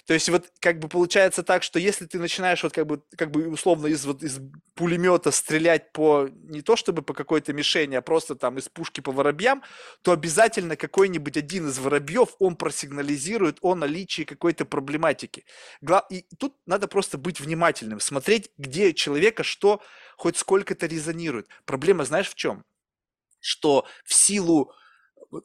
То 0.06 0.14
есть 0.14 0.28
вот 0.28 0.50
как 0.60 0.78
бы 0.78 0.88
получается 0.88 1.42
так, 1.42 1.62
что 1.62 1.78
если 1.78 2.06
ты 2.06 2.18
начинаешь 2.18 2.62
вот 2.62 2.72
как 2.72 2.86
бы, 2.86 3.02
как 3.16 3.30
бы 3.30 3.48
условно 3.48 3.86
из, 3.86 4.04
вот, 4.04 4.22
из 4.22 4.40
пулемета 4.74 5.30
стрелять 5.30 5.92
по, 5.92 6.28
не 6.30 6.62
то 6.62 6.76
чтобы 6.76 7.02
по 7.02 7.14
какой-то 7.14 7.52
мишени, 7.52 7.94
а 7.94 8.02
просто 8.02 8.34
там 8.34 8.58
из 8.58 8.68
пушки 8.68 9.00
по 9.00 9.12
воробьям, 9.12 9.62
то 10.02 10.12
обязательно 10.12 10.76
какой-нибудь 10.76 11.36
один 11.36 11.68
из 11.68 11.78
воробьев, 11.78 12.34
он 12.38 12.56
просигнализирует 12.56 13.58
о 13.60 13.74
наличии 13.74 14.22
какой-то 14.22 14.64
проблематики. 14.64 15.44
И 16.10 16.24
тут 16.38 16.56
надо 16.66 16.88
просто 16.88 17.18
быть 17.18 17.40
внимательным, 17.40 18.00
смотреть, 18.00 18.50
где 18.58 18.94
человека 18.94 19.44
что 19.44 19.82
хоть 20.16 20.36
сколько-то 20.36 20.86
резонирует. 20.86 21.48
Проблема 21.64 22.04
знаешь 22.04 22.28
в 22.28 22.34
чем? 22.34 22.64
Что 23.40 23.86
в 24.04 24.12
силу 24.12 24.72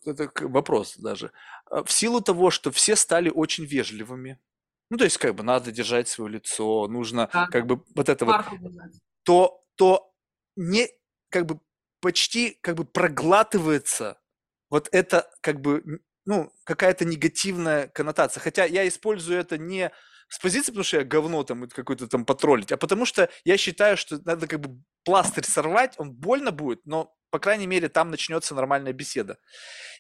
это 0.06 0.32
вопрос 0.48 0.98
даже. 0.98 1.32
А, 1.66 1.84
в 1.84 1.92
силу 1.92 2.22
того, 2.22 2.52
что 2.52 2.72
все 2.72 2.96
стали 2.96 3.30
очень 3.30 3.66
вежливыми, 3.66 4.40
ну, 4.90 4.98
то 4.98 5.04
есть, 5.04 5.18
как 5.18 5.36
бы, 5.36 5.44
надо 5.44 5.72
держать 5.72 6.08
свое 6.08 6.34
лицо, 6.34 6.88
нужно, 6.88 7.30
да. 7.34 7.48
как 7.48 7.66
бы, 7.66 7.84
вот 7.96 8.10
это 8.10 8.26
вот, 8.26 8.46
то, 9.24 9.64
то 9.76 10.14
не, 10.56 10.88
как 11.30 11.46
бы, 11.46 11.60
почти, 12.02 12.58
как 12.62 12.76
бы, 12.76 12.86
проглатывается 12.86 14.20
вот 14.70 14.90
это, 14.92 15.30
как 15.42 15.62
бы, 15.62 16.02
ну, 16.26 16.52
какая-то 16.64 17.06
негативная 17.06 17.88
коннотация. 17.88 18.42
Хотя 18.42 18.66
я 18.66 18.88
использую 18.88 19.40
это 19.40 19.58
не 19.58 19.92
с 20.28 20.40
позиции, 20.40 20.72
потому 20.72 20.84
что 20.84 20.98
я 20.98 21.04
говно 21.04 21.44
там 21.44 21.68
какой-то 21.68 22.08
там 22.08 22.26
потроллить, 22.26 22.72
а 22.72 22.78
потому 22.78 23.06
что 23.06 23.30
я 23.44 23.58
считаю, 23.58 23.96
что 23.98 24.20
надо 24.26 24.48
как 24.48 24.60
бы 24.60 24.82
пластырь 25.04 25.46
сорвать, 25.46 25.94
он 25.98 26.12
больно 26.12 26.52
будет, 26.52 26.86
но 26.86 27.16
по 27.36 27.40
крайней 27.40 27.68
мере, 27.68 27.90
там 27.90 28.12
начнется 28.12 28.56
нормальная 28.56 28.94
беседа. 28.94 29.40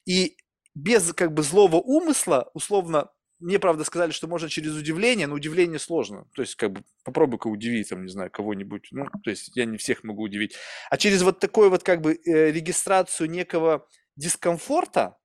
И 0.05 0.37
без 0.73 1.11
как 1.11 1.33
бы 1.33 1.43
злого 1.43 1.75
умысла, 1.75 2.49
условно, 2.53 3.09
мне, 3.39 3.59
правда, 3.59 3.83
сказали, 3.83 4.11
что 4.11 4.29
можно 4.29 4.47
через 4.47 4.73
удивление, 4.73 5.27
но 5.27 5.35
удивление 5.35 5.77
сложно. 5.77 6.29
То 6.33 6.43
есть, 6.43 6.55
как 6.55 6.71
бы, 6.71 6.85
попробуй-ка 7.03 7.47
удивить, 7.47 7.89
там, 7.89 8.05
не 8.05 8.09
знаю, 8.09 8.31
кого-нибудь. 8.31 8.87
Ну, 8.91 9.07
то 9.21 9.29
есть, 9.29 9.51
я 9.53 9.65
не 9.65 9.77
всех 9.77 10.05
могу 10.05 10.23
удивить. 10.23 10.55
А 10.89 10.95
через 10.95 11.23
вот 11.23 11.39
такую 11.41 11.69
вот, 11.69 11.83
как 11.83 11.99
бы, 11.99 12.13
э, 12.13 12.51
регистрацию 12.51 13.29
некого 13.29 13.85
дискомфорта, 14.15 15.17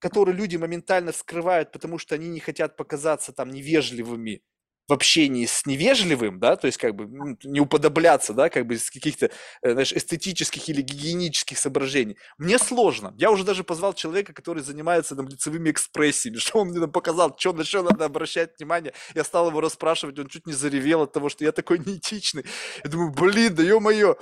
который 0.00 0.34
люди 0.34 0.58
моментально 0.58 1.12
скрывают, 1.12 1.72
потому 1.72 1.96
что 1.96 2.14
они 2.14 2.28
не 2.28 2.40
хотят 2.40 2.76
показаться 2.76 3.32
там 3.32 3.48
невежливыми 3.48 4.42
в 4.88 4.92
общении 4.92 5.46
с 5.46 5.64
невежливым, 5.66 6.38
да, 6.38 6.56
то 6.56 6.66
есть 6.66 6.78
как 6.78 6.94
бы 6.94 7.06
ну, 7.06 7.36
не 7.44 7.60
уподобляться, 7.60 8.34
да, 8.34 8.50
как 8.50 8.66
бы 8.66 8.74
из 8.74 8.90
каких-то, 8.90 9.30
э, 9.62 9.72
знаешь, 9.72 9.92
эстетических 9.92 10.68
или 10.68 10.82
гигиенических 10.82 11.58
соображений. 11.58 12.16
Мне 12.38 12.58
сложно. 12.58 13.14
Я 13.16 13.30
уже 13.30 13.44
даже 13.44 13.64
позвал 13.64 13.94
человека, 13.94 14.32
который 14.32 14.62
занимается 14.62 15.16
там 15.16 15.28
лицевыми 15.28 15.70
экспрессиями, 15.70 16.36
что 16.38 16.58
он 16.58 16.68
мне 16.68 16.80
там 16.80 16.92
показал, 16.92 17.34
что, 17.38 17.52
на 17.52 17.64
что 17.64 17.82
надо 17.82 18.04
обращать 18.04 18.58
внимание. 18.58 18.92
Я 19.14 19.24
стал 19.24 19.48
его 19.48 19.60
расспрашивать, 19.60 20.18
он 20.18 20.26
чуть 20.26 20.46
не 20.46 20.52
заревел 20.52 21.02
от 21.02 21.12
того, 21.12 21.28
что 21.28 21.44
я 21.44 21.52
такой 21.52 21.78
неэтичный. 21.84 22.44
Я 22.82 22.90
думаю, 22.90 23.12
блин, 23.12 23.54
да 23.54 23.62
ё-моё. 23.62 24.16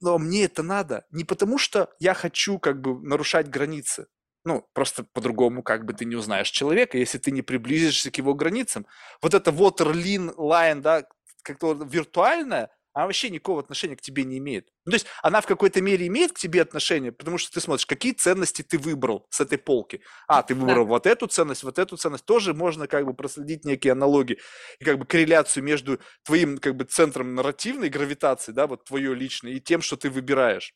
Но 0.00 0.18
мне 0.18 0.44
это 0.44 0.62
надо. 0.62 1.04
Не 1.10 1.24
потому, 1.24 1.58
что 1.58 1.90
я 2.00 2.14
хочу 2.14 2.58
как 2.58 2.80
бы 2.80 3.00
нарушать 3.06 3.48
границы, 3.48 4.06
ну, 4.44 4.66
просто 4.72 5.04
по-другому 5.04 5.62
как 5.62 5.84
бы 5.84 5.92
ты 5.92 6.04
не 6.04 6.16
узнаешь 6.16 6.50
человека, 6.50 6.98
если 6.98 7.18
ты 7.18 7.30
не 7.30 7.42
приблизишься 7.42 8.10
к 8.10 8.18
его 8.18 8.34
границам. 8.34 8.86
Вот 9.20 9.34
это 9.34 9.50
water 9.50 9.92
lean 9.92 10.34
line, 10.36 10.80
да, 10.80 11.04
как-то 11.42 11.72
виртуальная, 11.72 12.70
она 12.94 13.06
вообще 13.06 13.30
никакого 13.30 13.60
отношения 13.60 13.96
к 13.96 14.02
тебе 14.02 14.24
не 14.24 14.38
имеет. 14.38 14.68
Ну, 14.84 14.90
то 14.90 14.96
есть 14.96 15.06
она 15.22 15.40
в 15.40 15.46
какой-то 15.46 15.80
мере 15.80 16.06
имеет 16.08 16.32
к 16.32 16.38
тебе 16.38 16.60
отношение, 16.60 17.10
потому 17.10 17.38
что 17.38 17.52
ты 17.52 17.60
смотришь, 17.60 17.86
какие 17.86 18.12
ценности 18.12 18.62
ты 18.62 18.78
выбрал 18.78 19.26
с 19.30 19.40
этой 19.40 19.56
полки. 19.56 20.02
А, 20.26 20.42
ты 20.42 20.54
выбрал 20.54 20.84
да. 20.84 20.90
вот 20.90 21.06
эту 21.06 21.26
ценность, 21.26 21.62
вот 21.62 21.78
эту 21.78 21.96
ценность. 21.96 22.26
Тоже 22.26 22.52
можно 22.52 22.86
как 22.86 23.06
бы 23.06 23.14
проследить 23.14 23.64
некие 23.64 23.92
аналогии 23.92 24.38
и 24.78 24.84
как 24.84 24.98
бы 24.98 25.06
корреляцию 25.06 25.64
между 25.64 26.00
твоим 26.24 26.58
как 26.58 26.76
бы 26.76 26.84
центром 26.84 27.34
нарративной 27.34 27.88
гравитации, 27.88 28.52
да, 28.52 28.66
вот 28.66 28.84
твое 28.84 29.14
личное, 29.14 29.52
и 29.52 29.60
тем, 29.60 29.80
что 29.80 29.96
ты 29.96 30.10
выбираешь. 30.10 30.74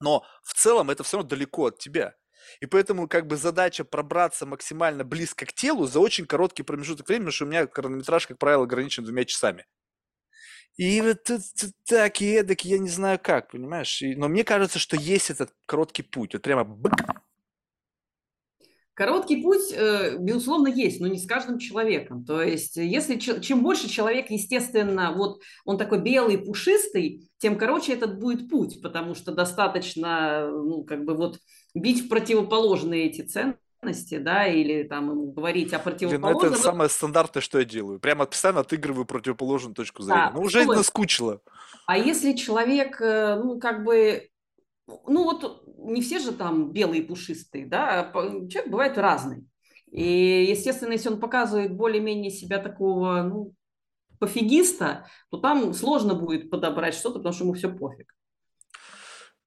Но 0.00 0.24
в 0.42 0.54
целом 0.54 0.90
это 0.90 1.04
все 1.04 1.18
равно 1.18 1.28
далеко 1.28 1.66
от 1.66 1.78
тебя. 1.78 2.16
И 2.60 2.66
поэтому 2.66 3.08
как 3.08 3.26
бы 3.26 3.36
задача 3.36 3.84
пробраться 3.84 4.46
максимально 4.46 5.04
близко 5.04 5.46
к 5.46 5.52
телу 5.52 5.86
за 5.86 6.00
очень 6.00 6.26
короткий 6.26 6.62
промежуток 6.62 7.08
времени, 7.08 7.26
потому 7.26 7.32
что 7.32 7.44
у 7.44 7.48
меня 7.48 7.66
хронометраж, 7.66 8.26
как 8.26 8.38
правило, 8.38 8.64
ограничен 8.64 9.04
двумя 9.04 9.24
часами. 9.24 9.66
И 10.76 11.00
вот 11.00 11.30
так 11.86 12.20
и 12.20 12.32
эдак, 12.32 12.64
я 12.64 12.78
не 12.78 12.90
знаю 12.90 13.18
как, 13.22 13.50
понимаешь? 13.50 14.02
И, 14.02 14.14
но 14.14 14.28
мне 14.28 14.44
кажется, 14.44 14.78
что 14.78 14.96
есть 14.96 15.30
этот 15.30 15.50
короткий 15.64 16.02
путь. 16.02 16.34
Вот 16.34 16.42
прямо 16.42 16.78
Короткий 18.96 19.42
путь, 19.42 19.72
э, 19.72 20.16
безусловно, 20.18 20.68
есть, 20.68 21.00
но 21.00 21.06
не 21.06 21.18
с 21.18 21.26
каждым 21.26 21.58
человеком. 21.58 22.24
То 22.24 22.42
есть, 22.42 22.76
если 22.76 23.18
чем 23.18 23.62
больше 23.62 23.90
человек, 23.90 24.30
естественно, 24.30 25.12
вот 25.12 25.42
он 25.66 25.76
такой 25.76 26.00
белый, 26.00 26.38
пушистый, 26.38 27.28
тем 27.36 27.58
короче 27.58 27.92
этот 27.92 28.18
будет 28.18 28.48
путь, 28.48 28.80
потому 28.80 29.14
что 29.14 29.32
достаточно, 29.32 30.48
ну, 30.50 30.82
как 30.84 31.04
бы 31.04 31.14
вот 31.14 31.40
бить 31.80 32.06
в 32.06 32.08
противоположные 32.08 33.06
эти 33.06 33.20
ценности, 33.22 34.18
да, 34.18 34.46
или 34.46 34.82
там 34.84 35.10
ему 35.10 35.32
говорить 35.32 35.72
о 35.72 35.78
противоположном. 35.78 36.38
Блин, 36.40 36.50
ну 36.50 36.56
это 36.56 36.62
самое 36.62 36.90
стандартное, 36.90 37.42
что 37.42 37.58
я 37.58 37.64
делаю. 37.64 38.00
Прямо 38.00 38.26
постоянно 38.26 38.60
отыгрываю 38.60 39.04
противоположную 39.04 39.74
точку 39.74 40.02
зрения. 40.02 40.30
Да, 40.32 40.32
ну, 40.34 40.42
уже 40.42 40.64
наскучило. 40.64 41.40
А 41.86 41.98
если 41.98 42.32
человек, 42.32 43.00
э, 43.00 43.36
ну, 43.36 43.60
как 43.60 43.84
бы, 43.84 44.28
ну, 44.86 45.24
вот 45.24 45.64
не 45.78 46.00
все 46.00 46.18
же 46.18 46.32
там 46.32 46.72
белые 46.72 47.02
пушистые, 47.02 47.66
да, 47.66 48.10
человек 48.12 48.68
бывает 48.68 48.98
разный. 48.98 49.46
И, 49.92 50.46
естественно, 50.50 50.92
если 50.92 51.10
он 51.10 51.20
показывает 51.20 51.74
более-менее 51.74 52.30
себя 52.30 52.58
такого, 52.58 53.22
ну, 53.22 53.52
пофигиста, 54.18 55.06
то 55.30 55.38
там 55.38 55.74
сложно 55.74 56.14
будет 56.14 56.50
подобрать 56.50 56.94
что-то, 56.94 57.18
потому 57.18 57.34
что 57.34 57.44
ему 57.44 57.54
все 57.54 57.68
пофиг 57.68 58.12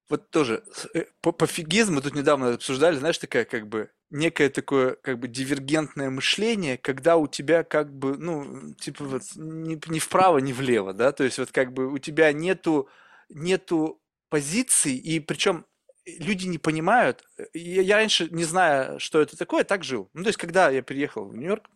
вот 0.09 0.29
тоже 0.31 0.63
э, 0.93 1.05
пофигизм 1.21 1.95
мы 1.95 2.01
тут 2.01 2.15
недавно 2.15 2.53
обсуждали, 2.53 2.97
знаешь, 2.97 3.17
такая 3.17 3.45
как 3.45 3.67
бы 3.67 3.89
некое 4.09 4.49
такое 4.49 4.95
как 4.95 5.19
бы 5.19 5.27
дивергентное 5.27 6.09
мышление, 6.09 6.77
когда 6.77 7.17
у 7.17 7.27
тебя 7.27 7.63
как 7.63 7.93
бы, 7.93 8.17
ну, 8.17 8.73
типа 8.75 9.03
вот 9.05 9.21
ни, 9.35 9.79
ни 9.91 9.99
вправо, 9.99 10.39
ни 10.39 10.51
влево, 10.51 10.93
да, 10.93 11.11
то 11.11 11.23
есть 11.23 11.37
вот 11.37 11.51
как 11.51 11.73
бы 11.73 11.91
у 11.91 11.97
тебя 11.99 12.33
нету, 12.33 12.89
нету 13.29 14.01
позиций, 14.29 14.95
и 14.95 15.19
причем 15.19 15.65
люди 16.05 16.47
не 16.47 16.57
понимают, 16.57 17.23
я, 17.53 17.81
я 17.81 17.95
раньше, 17.97 18.29
не 18.31 18.43
зная, 18.43 18.97
что 18.99 19.21
это 19.21 19.37
такое, 19.37 19.63
так 19.63 19.83
жил. 19.83 20.09
Ну, 20.13 20.23
то 20.23 20.29
есть, 20.29 20.39
когда 20.39 20.69
я 20.69 20.81
переехал 20.81 21.25
в 21.25 21.35
Нью-Йорк, 21.35 21.69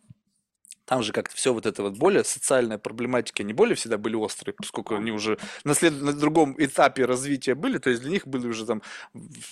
там 0.84 1.02
же 1.02 1.12
как-то 1.12 1.34
все 1.34 1.52
вот 1.52 1.66
это 1.66 1.82
вот 1.82 1.96
более 1.96 2.24
социальная 2.24 2.78
проблематика, 2.78 3.42
они 3.42 3.52
более 3.52 3.74
всегда 3.74 3.98
были 3.98 4.16
острые, 4.16 4.54
поскольку 4.54 4.96
они 4.96 5.12
уже 5.12 5.38
на, 5.64 5.74
след... 5.74 6.00
на 6.00 6.12
другом 6.12 6.54
этапе 6.58 7.04
развития 7.04 7.54
были, 7.54 7.78
то 7.78 7.90
есть 7.90 8.02
для 8.02 8.10
них 8.10 8.26
были 8.26 8.46
уже 8.46 8.66
там, 8.66 8.82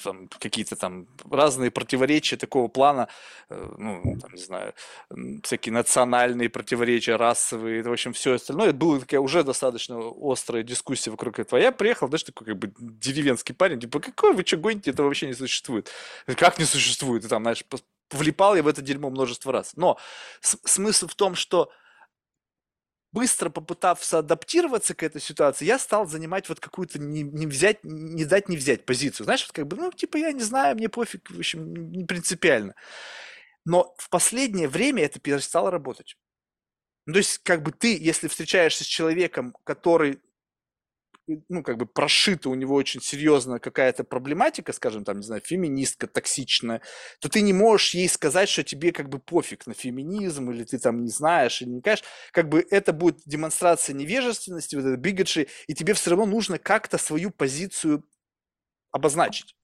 там 0.04 0.28
какие-то 0.38 0.76
там 0.76 1.06
разные 1.30 1.70
противоречия 1.70 2.36
такого 2.36 2.68
плана, 2.68 3.08
э, 3.48 3.74
ну, 3.78 4.18
там, 4.20 4.32
не 4.32 4.42
знаю, 4.42 4.74
всякие 5.42 5.72
национальные 5.72 6.48
противоречия, 6.48 7.16
расовые, 7.16 7.82
в 7.82 7.92
общем, 7.92 8.12
все 8.12 8.34
остальное. 8.34 8.68
Это 8.68 8.76
была 8.76 9.00
такая 9.00 9.20
уже 9.20 9.42
достаточно 9.44 10.00
острая 10.20 10.62
дискуссия 10.62 11.10
вокруг 11.10 11.38
этого. 11.38 11.58
Я 11.58 11.72
приехал, 11.72 12.08
знаешь, 12.08 12.24
такой 12.24 12.48
как 12.48 12.58
бы 12.58 12.72
деревенский 12.78 13.54
парень, 13.54 13.80
типа, 13.80 14.00
какой 14.00 14.34
вы 14.34 14.44
что 14.44 14.56
гоните, 14.56 14.90
это 14.90 15.02
вообще 15.02 15.26
не 15.26 15.34
существует. 15.34 15.90
Как 16.26 16.58
не 16.58 16.64
существует? 16.64 17.24
И 17.24 17.28
там, 17.28 17.42
знаешь, 17.42 17.64
влипал 18.14 18.56
я 18.56 18.62
в 18.62 18.68
это 18.68 18.82
дерьмо 18.82 19.10
множество 19.10 19.52
раз. 19.52 19.72
Но 19.76 19.98
смысл 20.40 21.08
в 21.08 21.14
том, 21.14 21.34
что 21.34 21.70
быстро 23.12 23.50
попытавшись 23.50 24.14
адаптироваться 24.14 24.94
к 24.94 25.02
этой 25.02 25.20
ситуации, 25.20 25.66
я 25.66 25.78
стал 25.78 26.06
занимать 26.06 26.48
вот 26.48 26.60
какую-то 26.60 26.98
не, 26.98 27.22
не 27.22 27.46
взять, 27.46 27.84
не 27.84 28.24
дать 28.24 28.48
не 28.48 28.56
взять 28.56 28.86
позицию. 28.86 29.24
Знаешь, 29.24 29.44
вот 29.44 29.52
как 29.52 29.66
бы, 29.66 29.76
ну, 29.76 29.92
типа, 29.92 30.16
я 30.16 30.32
не 30.32 30.42
знаю, 30.42 30.76
мне 30.76 30.88
пофиг, 30.88 31.30
в 31.30 31.38
общем, 31.38 31.92
не 31.92 32.04
принципиально. 32.04 32.74
Но 33.64 33.94
в 33.98 34.08
последнее 34.08 34.68
время 34.68 35.04
это 35.04 35.20
перестало 35.20 35.70
работать. 35.70 36.16
Ну, 37.06 37.12
то 37.14 37.18
есть, 37.18 37.38
как 37.38 37.62
бы 37.62 37.72
ты, 37.72 37.96
если 37.98 38.28
встречаешься 38.28 38.84
с 38.84 38.86
человеком, 38.86 39.54
который 39.64 40.20
ну, 41.48 41.62
как 41.62 41.76
бы 41.76 41.86
прошита 41.86 42.48
у 42.48 42.54
него 42.54 42.74
очень 42.74 43.00
серьезно 43.00 43.58
какая-то 43.58 44.04
проблематика, 44.04 44.72
скажем, 44.72 45.04
там, 45.04 45.18
не 45.18 45.22
знаю, 45.22 45.42
феминистка 45.44 46.06
токсичная, 46.06 46.82
то 47.20 47.28
ты 47.28 47.40
не 47.40 47.52
можешь 47.52 47.94
ей 47.94 48.08
сказать, 48.08 48.48
что 48.48 48.62
тебе 48.64 48.92
как 48.92 49.08
бы 49.08 49.18
пофиг 49.18 49.66
на 49.66 49.74
феминизм, 49.74 50.50
или 50.50 50.64
ты 50.64 50.78
там 50.78 51.02
не 51.02 51.10
знаешь, 51.10 51.62
или 51.62 51.70
не 51.70 51.82
кажешь, 51.82 52.04
как 52.32 52.48
бы 52.48 52.66
это 52.70 52.92
будет 52.92 53.20
демонстрация 53.26 53.94
невежественности, 53.94 54.76
вот 54.76 54.84
это 54.84 54.96
биготши, 54.96 55.48
и 55.66 55.74
тебе 55.74 55.94
все 55.94 56.10
равно 56.10 56.26
нужно 56.26 56.58
как-то 56.58 56.98
свою 56.98 57.30
позицию 57.30 58.04
обозначить. 58.90 59.54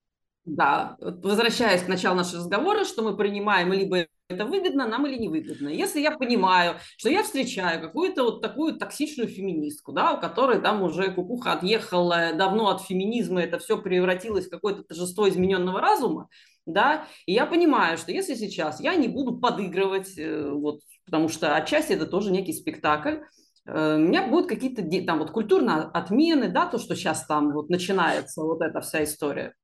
Да, 0.45 0.97
возвращаясь 1.01 1.83
к 1.83 1.89
началу 1.89 2.17
нашего 2.17 2.39
разговора, 2.39 2.85
что 2.85 3.03
мы 3.03 3.17
принимаем 3.17 3.73
либо 3.73 4.07
это 4.29 4.45
выгодно 4.45 4.87
нам 4.87 5.07
или 5.07 5.17
не 5.17 5.29
выгодно. 5.29 5.69
Если 5.69 6.01
я 6.01 6.11
понимаю, 6.11 6.77
что 6.99 7.09
я 7.09 7.23
встречаю 7.23 7.81
какую-то 7.81 8.25
вот 8.25 8.43
такую 8.43 8.77
токсичную 8.77 9.29
феминистку, 9.29 9.93
да, 9.93 10.13
у 10.13 10.21
которой 10.21 10.61
там 10.61 10.83
уже 10.83 11.11
кукуха 11.13 11.53
отъехала 11.53 12.33
давно 12.35 12.69
от 12.69 12.83
феминизма, 12.83 13.41
это 13.41 13.59
все 13.59 13.81
превратилось 13.81 14.47
в 14.47 14.51
какое-то 14.51 14.83
торжество 14.85 15.29
измененного 15.29 15.81
разума, 15.81 16.29
да, 16.67 17.07
и 17.25 17.33
я 17.33 17.47
понимаю, 17.47 17.97
что 17.97 18.13
если 18.13 18.35
сейчас 18.35 18.81
я 18.81 18.95
не 18.97 19.09
буду 19.09 19.39
подыгрывать, 19.39 20.19
э, 20.19 20.51
вот, 20.51 20.81
потому 21.07 21.31
что 21.31 21.57
отчасти 21.57 21.95
это 21.95 22.07
тоже 22.07 22.31
некий 22.31 22.53
спектакль, 22.53 23.21
э, 23.65 23.97
у 23.97 23.99
меня 23.99 24.27
будут 24.27 24.51
какие-то 24.51 24.83
там 25.07 25.21
вот 25.21 25.31
культурные 25.31 25.77
отмены, 25.95 26.49
да, 26.49 26.67
то, 26.67 26.79
что 26.79 26.95
сейчас 26.95 27.25
там 27.25 27.53
вот 27.53 27.71
начинается 27.71 28.43
вот 28.43 28.61
эта 28.61 28.83
вся 28.83 29.03
история. 29.05 29.55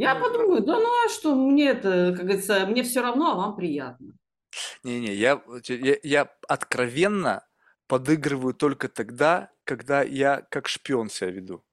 Я 0.00 0.14
подумаю, 0.14 0.62
да 0.62 0.78
ну 0.78 0.88
а 1.04 1.08
что, 1.10 1.34
мне 1.34 1.68
это, 1.68 2.14
как 2.16 2.24
говорится, 2.24 2.66
мне 2.66 2.82
все 2.82 3.02
равно, 3.02 3.32
а 3.32 3.34
вам 3.34 3.54
приятно. 3.54 4.14
Не-не, 4.82 5.12
я, 5.14 5.42
я, 5.68 5.96
я 6.02 6.28
откровенно 6.48 7.46
подыгрываю 7.86 8.54
только 8.54 8.88
тогда, 8.88 9.50
когда 9.64 10.02
я 10.02 10.40
как 10.50 10.68
шпион 10.68 11.10
себя 11.10 11.30
веду. 11.30 11.64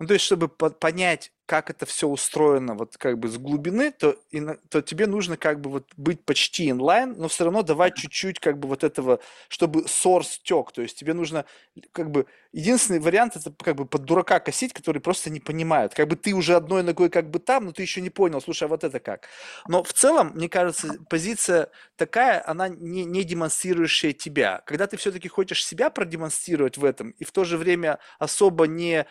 Ну, 0.00 0.06
то 0.06 0.14
есть, 0.14 0.24
чтобы 0.24 0.48
понять, 0.48 1.32
как 1.46 1.70
это 1.70 1.86
все 1.86 2.08
устроено 2.08 2.74
вот 2.74 2.96
как 2.96 3.18
бы 3.18 3.28
с 3.28 3.38
глубины, 3.38 3.92
то, 3.92 4.16
и, 4.30 4.42
то 4.68 4.82
тебе 4.82 5.06
нужно 5.06 5.36
как 5.36 5.60
бы 5.60 5.70
вот 5.70 5.86
быть 5.96 6.24
почти 6.24 6.70
инлайн, 6.70 7.14
но 7.16 7.28
все 7.28 7.44
равно 7.44 7.62
давать 7.62 7.94
чуть-чуть 7.94 8.40
как 8.40 8.58
бы 8.58 8.68
вот 8.68 8.82
этого, 8.82 9.20
чтобы 9.48 9.82
source 9.82 10.40
тек, 10.42 10.72
то 10.72 10.82
есть 10.82 10.98
тебе 10.98 11.14
нужно 11.14 11.44
как 11.92 12.10
бы, 12.10 12.26
единственный 12.52 12.98
вариант 12.98 13.36
это 13.36 13.52
как 13.62 13.76
бы 13.76 13.86
под 13.86 14.04
дурака 14.04 14.40
косить, 14.40 14.72
который 14.72 15.00
просто 15.00 15.30
не 15.30 15.38
понимают, 15.38 15.94
как 15.94 16.08
бы 16.08 16.16
ты 16.16 16.34
уже 16.34 16.56
одной 16.56 16.82
ногой 16.82 17.10
как 17.10 17.30
бы 17.30 17.38
там, 17.38 17.66
но 17.66 17.72
ты 17.72 17.82
еще 17.82 18.00
не 18.00 18.10
понял, 18.10 18.40
слушай, 18.40 18.64
а 18.64 18.68
вот 18.68 18.82
это 18.82 18.98
как. 18.98 19.28
Но 19.68 19.84
в 19.84 19.92
целом, 19.92 20.32
мне 20.34 20.48
кажется, 20.48 20.98
позиция 21.08 21.70
такая, 21.96 22.42
она 22.44 22.68
не, 22.68 23.04
не 23.04 23.22
демонстрирующая 23.22 24.12
тебя. 24.12 24.62
Когда 24.66 24.88
ты 24.88 24.96
все-таки 24.96 25.28
хочешь 25.28 25.64
себя 25.64 25.90
продемонстрировать 25.90 26.76
в 26.76 26.84
этом 26.84 27.10
и 27.10 27.24
в 27.24 27.30
то 27.30 27.44
же 27.44 27.56
время 27.56 28.00
особо 28.18 28.66
не 28.66 29.06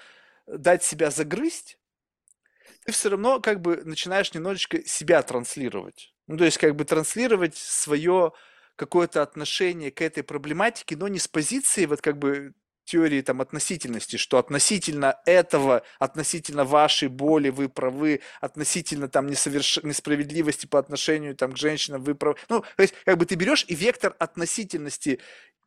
дать 0.47 0.83
себя 0.83 1.09
загрызть, 1.09 1.77
ты 2.85 2.91
все 2.91 3.09
равно 3.09 3.39
как 3.39 3.61
бы 3.61 3.81
начинаешь 3.83 4.33
немножечко 4.33 4.85
себя 4.85 5.21
транслировать. 5.23 6.13
Ну, 6.27 6.37
то 6.37 6.45
есть 6.45 6.57
как 6.57 6.75
бы 6.75 6.85
транслировать 6.85 7.57
свое 7.57 8.31
какое-то 8.75 9.21
отношение 9.21 9.91
к 9.91 10.01
этой 10.01 10.23
проблематике, 10.23 10.95
но 10.95 11.07
не 11.07 11.19
с 11.19 11.27
позиции 11.27 11.85
вот 11.85 12.01
как 12.01 12.17
бы 12.17 12.53
теории 12.83 13.21
там 13.21 13.41
относительности, 13.41 14.17
что 14.17 14.37
относительно 14.37 15.19
этого, 15.25 15.81
относительно 15.97 16.63
вашей 16.63 17.09
боли 17.09 17.49
вы 17.49 17.67
правы, 17.67 18.21
относительно 18.41 19.09
там 19.09 19.27
несоверш... 19.27 19.79
несправедливости 19.83 20.67
по 20.67 20.77
отношению 20.77 21.35
там 21.35 21.53
к 21.53 21.57
женщинам 21.57 22.03
вы 22.03 22.13
правы. 22.13 22.37
Ну, 22.49 22.61
то 22.61 22.81
есть 22.81 22.93
как 23.05 23.17
бы 23.17 23.25
ты 23.25 23.35
берешь 23.35 23.65
и 23.67 23.73
вектор 23.73 24.15
относительности 24.19 25.19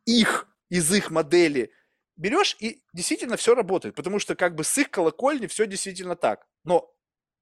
их 0.05 0.47
из 0.69 0.93
их 0.93 1.11
модели 1.11 1.73
берешь 2.15 2.55
и 2.59 2.83
действительно 2.93 3.35
все 3.37 3.55
работает, 3.55 3.95
потому 3.95 4.19
что 4.19 4.35
как 4.35 4.55
бы 4.55 4.63
с 4.63 4.77
их 4.77 4.89
колокольни 4.89 5.47
все 5.47 5.65
действительно 5.65 6.15
так. 6.15 6.47
Но 6.63 6.93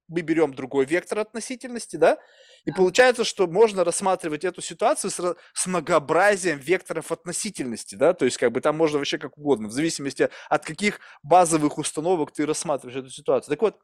мы 0.08 0.22
берем 0.22 0.54
другой 0.54 0.86
вектор 0.86 1.20
относительности, 1.20 1.96
да, 1.96 2.18
и 2.64 2.72
получается, 2.72 3.24
что 3.24 3.46
можно 3.46 3.84
рассматривать 3.84 4.44
эту 4.44 4.62
ситуацию 4.62 5.10
с, 5.10 5.36
с 5.52 5.66
многообразием 5.66 6.58
векторов 6.58 7.12
относительности, 7.12 7.94
да, 7.94 8.14
то 8.14 8.24
есть 8.24 8.38
как 8.38 8.52
бы 8.52 8.60
там 8.60 8.76
можно 8.76 8.98
вообще 8.98 9.18
как 9.18 9.38
угодно, 9.38 9.68
в 9.68 9.72
зависимости 9.72 10.28
от 10.48 10.64
каких 10.64 11.00
базовых 11.22 11.78
установок 11.78 12.32
ты 12.32 12.46
рассматриваешь 12.46 12.98
эту 12.98 13.10
ситуацию. 13.10 13.52
Так 13.54 13.62
вот, 13.62 13.80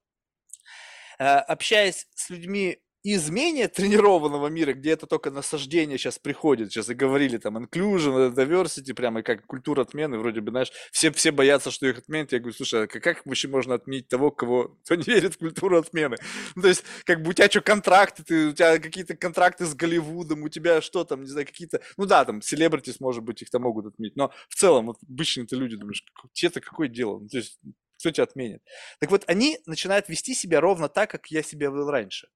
э, 1.18 1.24
общаясь 1.24 2.06
с 2.14 2.30
людьми 2.30 2.80
из 3.05 3.28
менее 3.28 3.68
тренированного 3.68 4.47
мира, 4.47 4.72
где 4.72 4.93
это 4.93 5.06
только 5.06 5.31
насаждение 5.31 5.98
сейчас 5.98 6.18
приходит, 6.18 6.72
сейчас 6.72 6.89
и 6.89 6.94
говорили 6.94 7.36
там 7.36 7.59
inclusion, 7.59 8.35
diversity, 8.35 8.94
прямо 8.94 9.22
как 9.22 9.44
культура 9.44 9.82
отмены, 9.82 10.18
вроде 10.18 10.40
бы, 10.40 10.51
знаешь, 10.51 10.72
все, 10.90 11.12
все 11.12 11.31
боятся, 11.31 11.70
что 11.70 11.86
их 11.86 11.98
отменят, 11.98 12.32
я 12.32 12.39
говорю, 12.39 12.55
слушай, 12.56 12.85
а 12.85 12.86
как 12.86 13.26
вообще 13.26 13.48
можно 13.48 13.74
отменить 13.74 14.09
того, 14.09 14.31
кого, 14.31 14.78
кто 14.85 14.94
не 14.94 15.05
верит 15.05 15.35
в 15.35 15.39
культуру 15.39 15.78
отмены? 15.78 16.16
Ну, 16.56 16.62
то 16.62 16.68
есть, 16.68 16.82
как 17.05 17.22
бы 17.22 17.31
у 17.31 17.32
тебя 17.35 17.51
что, 17.51 17.60
контракты, 17.60 18.24
ты, 18.24 18.47
у 18.48 18.52
тебя 18.52 18.78
какие-то 18.78 19.14
контракты 19.14 19.66
с 19.66 19.74
Голливудом, 19.74 20.43
у 20.43 20.48
тебя 20.48 20.81
что 20.81 21.05
там, 21.05 21.24
не 21.24 21.28
знаю, 21.28 21.47
какие-то, 21.47 21.82
ну 21.98 22.06
да, 22.06 22.24
там, 22.24 22.40
селебритис, 22.40 23.01
может 23.01 23.22
быть, 23.22 23.43
их 23.43 23.51
там 23.51 23.62
могут 23.62 23.85
отменить, 23.85 24.16
но 24.16 24.32
в 24.48 24.55
целом, 24.55 24.86
вот 24.86 24.97
обычные-то 25.06 25.56
люди, 25.56 25.76
думаешь, 25.76 26.02
тебе-то 26.32 26.62
какое 26.62 26.89
дело? 26.89 27.18
Ну, 27.18 27.28
то 27.28 27.36
есть, 27.36 27.60
кто 27.98 28.10
тебя 28.10 28.24
отменит? 28.24 28.62
Так 28.98 29.10
вот, 29.10 29.24
они 29.26 29.59
начинают 29.66 30.09
вести 30.09 30.35
себя 30.35 30.62
ровно 30.62 30.89
так, 30.89 31.10
как 31.10 31.26
я 31.26 31.43
себя 31.43 31.66
вел 31.66 31.90
раньше 31.90 32.28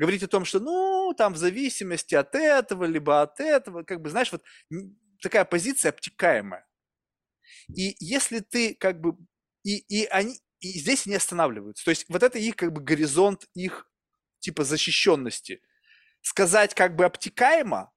говорить 0.00 0.22
о 0.22 0.28
том, 0.28 0.46
что, 0.46 0.60
ну, 0.60 1.12
там 1.16 1.34
в 1.34 1.36
зависимости 1.36 2.14
от 2.14 2.34
этого, 2.34 2.84
либо 2.84 3.20
от 3.20 3.38
этого, 3.38 3.82
как 3.82 4.00
бы, 4.00 4.08
знаешь, 4.08 4.32
вот 4.32 4.42
такая 5.20 5.44
позиция 5.44 5.90
обтекаемая. 5.90 6.66
И 7.76 7.94
если 8.00 8.38
ты 8.40 8.74
как 8.74 8.98
бы, 9.00 9.16
и, 9.62 9.76
и 9.76 10.06
они, 10.06 10.40
и 10.60 10.68
здесь 10.78 11.04
не 11.04 11.16
останавливаются. 11.16 11.84
То 11.84 11.90
есть 11.90 12.06
вот 12.08 12.22
это 12.22 12.38
их 12.38 12.56
как 12.56 12.72
бы 12.72 12.80
горизонт 12.80 13.44
их 13.54 13.90
типа 14.38 14.64
защищенности. 14.64 15.60
Сказать 16.22 16.74
как 16.74 16.96
бы 16.96 17.04
обтекаемо, 17.04 17.92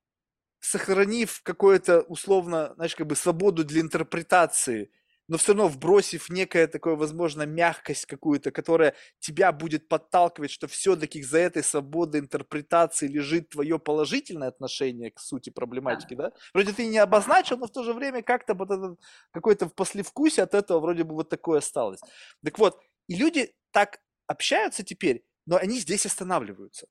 сохранив 0.60 1.42
какое-то 1.44 2.02
условно, 2.02 2.74
знаешь, 2.76 2.96
как 2.96 3.08
бы 3.08 3.16
свободу 3.16 3.64
для 3.64 3.80
интерпретации– 3.80 4.92
но 5.28 5.38
все 5.38 5.54
равно 5.54 5.68
вбросив 5.68 6.30
некое 6.30 6.68
такое, 6.68 6.96
возможно, 6.96 7.44
мягкость 7.44 8.06
какую-то, 8.06 8.52
которая 8.52 8.96
тебя 9.20 9.52
будет 9.52 9.88
подталкивать, 9.88 10.52
что 10.52 10.68
все-таки 10.68 11.24
за 11.24 11.40
этой 11.40 11.64
свободой 11.64 12.22
интерпретации 12.22 13.08
лежит 13.08 13.50
твое 13.50 13.80
положительное 13.80 14.50
отношение 14.50 15.12
к 15.12 15.20
сути 15.20 15.50
проблематики, 15.50 16.14
да? 16.16 16.32
Вроде 16.54 16.74
ты 16.74 16.88
не 16.88 16.98
обозначил, 16.98 17.58
но 17.58 17.68
в 17.68 17.72
то 17.72 17.84
же 17.84 17.94
время 17.94 18.22
как-то 18.22 18.54
вот 18.54 18.72
этот 18.72 19.00
какой-то 19.32 19.68
послевкусие 19.70 20.44
от 20.44 20.54
этого 20.54 20.80
вроде 20.80 21.04
бы 21.04 21.16
вот 21.16 21.30
такое 21.30 21.60
осталось. 21.60 22.02
Так 22.44 22.60
вот, 22.60 22.80
и 23.08 23.16
люди 23.16 23.54
так 23.72 24.00
общаются 24.28 24.84
теперь, 24.84 25.26
но 25.46 25.58
они 25.58 25.80
здесь 25.80 26.06
останавливаются. 26.06 26.88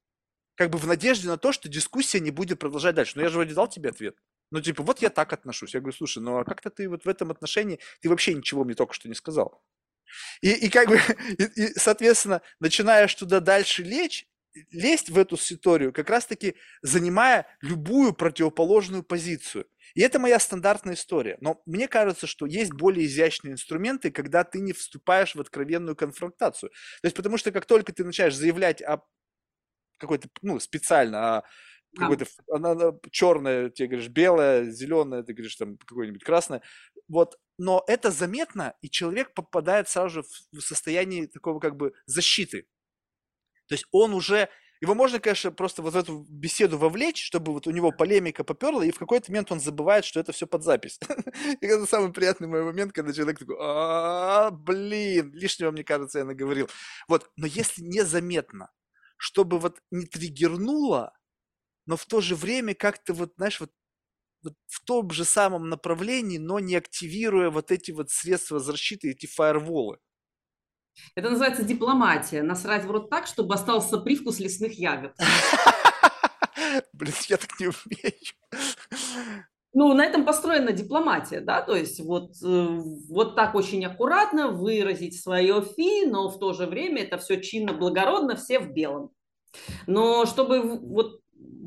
Как 0.55 0.71
бы 0.71 0.79
в 0.79 0.87
надежде 0.87 1.29
на 1.29 1.39
то, 1.39 1.53
что 1.53 1.69
дискуссия 1.69 2.21
не 2.21 2.31
будет 2.31 2.59
продолжать 2.59 2.95
дальше. 2.95 3.15
Но 3.17 3.23
я 3.23 3.29
же 3.29 3.37
вроде 3.37 3.55
дал 3.55 3.69
тебе 3.69 3.91
ответ. 3.91 4.17
Ну, 4.53 4.61
типа, 4.61 4.83
вот 4.83 5.01
я 5.01 5.09
так 5.09 5.33
отношусь. 5.33 5.73
Я 5.73 5.81
говорю, 5.81 5.97
слушай, 5.97 6.23
ну 6.23 6.37
а 6.37 6.45
как-то 6.45 6.69
ты 6.69 6.87
вот 6.87 7.07
в 7.07 7.09
этом 7.09 7.31
отношении, 7.31 7.81
ты 8.03 8.11
вообще 8.11 8.35
ничего 8.35 8.65
мне 8.65 8.75
только 8.75 8.93
что 8.93 9.09
не 9.09 9.15
сказал. 9.15 9.63
И, 10.43 10.51
и 10.51 10.69
как 10.69 10.89
бы, 10.89 11.01
и, 11.39 11.45
и, 11.45 11.75
соответственно, 11.79 12.43
начинаешь 12.61 13.15
туда 13.15 13.41
дальше 13.41 13.83
лечь, 13.83 14.27
лезть 14.71 15.09
в 15.09 15.17
эту 15.17 15.37
историю, 15.37 15.91
как 15.95 16.11
раз-таки 16.11 16.57
занимая 16.83 17.47
любую 17.63 18.13
противоположную 18.13 19.03
позицию. 19.03 19.67
И 19.95 20.03
это 20.03 20.19
моя 20.19 20.39
стандартная 20.39 20.95
история. 20.95 21.39
Но 21.41 21.63
мне 21.65 21.89
кажется, 21.89 22.27
что 22.27 22.45
есть 22.45 22.73
более 22.73 23.07
изящные 23.07 23.53
инструменты, 23.53 24.11
когда 24.11 24.45
ты 24.45 24.61
не 24.61 24.75
вступаешь 24.75 25.35
в 25.35 25.41
откровенную 25.41 25.97
конфронтацию. 25.97 26.69
То 27.01 27.07
есть 27.07 27.17
потому 27.17 27.39
что 27.39 27.51
как 27.53 27.65
только 27.65 27.95
ты 27.95 28.05
начинаешь 28.05 28.37
заявлять 28.37 28.83
о 28.83 29.01
какой-то, 29.97 30.29
ну, 30.43 30.61
специально 30.61 31.39
о 31.39 31.43
какой-то, 31.97 32.27
она, 32.51 32.73
она 32.73 32.93
черная, 33.11 33.71
тебе 33.71 33.89
говоришь, 33.89 34.09
белая, 34.09 34.71
зеленая, 34.71 35.23
ты 35.23 35.33
говоришь, 35.33 35.57
там, 35.57 35.77
какое-нибудь 35.79 36.25
красное. 36.25 36.63
Вот, 37.09 37.39
но 37.59 37.85
это 37.87 38.11
заметно, 38.11 38.75
и 38.81 38.89
человек 38.89 39.35
попадает 39.35 39.89
сразу 39.89 40.09
же 40.09 40.23
в 40.53 40.61
состояние 40.61 41.27
такого 41.27 41.61
как 41.61 41.77
бы 41.77 41.93
защиты. 42.07 42.67
То 43.69 43.75
есть 43.75 43.87
он 43.91 44.15
уже, 44.15 44.49
его 44.81 44.95
можно, 44.95 45.21
конечно, 45.21 45.51
просто 45.53 45.83
вот 45.83 45.95
в 45.95 45.97
эту 45.97 46.27
беседу 46.29 46.79
вовлечь, 46.79 47.25
чтобы 47.25 47.53
вот 47.53 47.67
у 47.67 47.71
него 47.71 47.93
полемика 47.93 48.45
поперла, 48.45 48.85
и 48.85 48.91
в 48.91 48.99
какой-то 48.99 49.31
момент 49.31 49.53
он 49.53 49.61
забывает, 49.61 50.05
что 50.05 50.21
это 50.21 50.33
все 50.33 50.47
под 50.47 50.65
запись. 50.65 50.99
И 51.61 51.67
это 51.67 51.87
самый 51.87 52.13
приятный 52.13 52.49
мой 52.49 52.65
момент, 52.65 52.93
когда 52.93 53.13
человек 53.13 53.39
такой, 53.39 53.57
а, 53.61 54.51
блин, 54.51 55.33
лишнего, 55.33 55.71
мне 55.71 55.85
кажется, 55.85 56.19
я 56.19 56.25
наговорил. 56.25 56.69
Вот, 57.09 57.31
но 57.37 57.47
если 57.47 57.83
незаметно, 57.83 58.71
чтобы 59.17 59.59
вот 59.59 59.79
не 59.91 60.07
триггернуло, 60.07 61.13
но 61.87 61.97
в 61.97 62.07
то 62.07 62.21
же 62.21 62.35
время 62.35 62.75
как-то 62.75 63.15
вот, 63.15 63.33
знаешь, 63.37 63.61
вот 63.61 63.71
в 64.67 64.85
том 64.85 65.11
же 65.11 65.25
самом 65.25 65.69
направлении, 65.69 66.39
но 66.39 66.59
не 66.59 66.75
активируя 66.75 67.51
вот 67.51 67.71
эти 67.71 67.93
вот 67.93 68.11
средства 68.11 68.59
защиты, 68.59 69.11
эти 69.11 69.27
фаерволы. 69.27 69.99
Это 71.15 71.31
называется 71.31 71.63
дипломатия. 71.63 72.43
Насрать 72.43 72.85
в 72.85 72.91
рот 72.91 73.09
так, 73.09 73.27
чтобы 73.27 73.55
остался 73.55 73.99
привкус 73.99 74.41
лесных 74.41 74.79
ягод. 74.79 75.15
Блин, 76.93 77.15
я 77.29 77.37
так 77.37 77.59
не 77.61 77.67
умею. 77.67 78.15
Ну, 79.75 79.95
на 79.95 80.05
этом 80.05 80.27
построена 80.27 80.73
дипломатия, 80.73 81.41
да, 81.41 81.63
то 81.63 81.75
есть 81.75 81.99
вот, 81.99 82.33
э, 82.45 82.79
вот 83.09 83.37
так 83.37 83.55
очень 83.55 83.83
аккуратно 83.87 84.49
выразить 84.49 85.19
свое 85.19 85.63
фи, 85.63 86.05
но 86.05 86.29
в 86.29 86.39
то 86.39 86.53
же 86.53 86.67
время 86.67 87.05
это 87.05 87.17
все 87.17 87.41
чинно, 87.41 87.73
благородно, 87.73 88.37
все 88.37 88.59
в 88.59 88.71
белом. 88.71 89.13
Но 89.87 90.27
чтобы 90.27 90.79
вот 90.79 91.22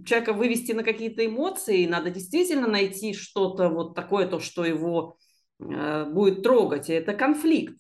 человека 0.06 0.34
вывести 0.34 0.72
на 0.72 0.84
какие-то 0.84 1.26
эмоции, 1.26 1.86
надо 1.86 2.10
действительно 2.10 2.68
найти 2.68 3.14
что-то 3.14 3.70
вот 3.70 3.96
такое, 3.96 4.28
то, 4.28 4.40
что 4.40 4.66
его 4.66 5.18
э, 5.60 6.06
будет 6.06 6.44
трогать, 6.44 6.90
и 6.90 6.94
это 6.94 7.14
конфликт 7.14 7.78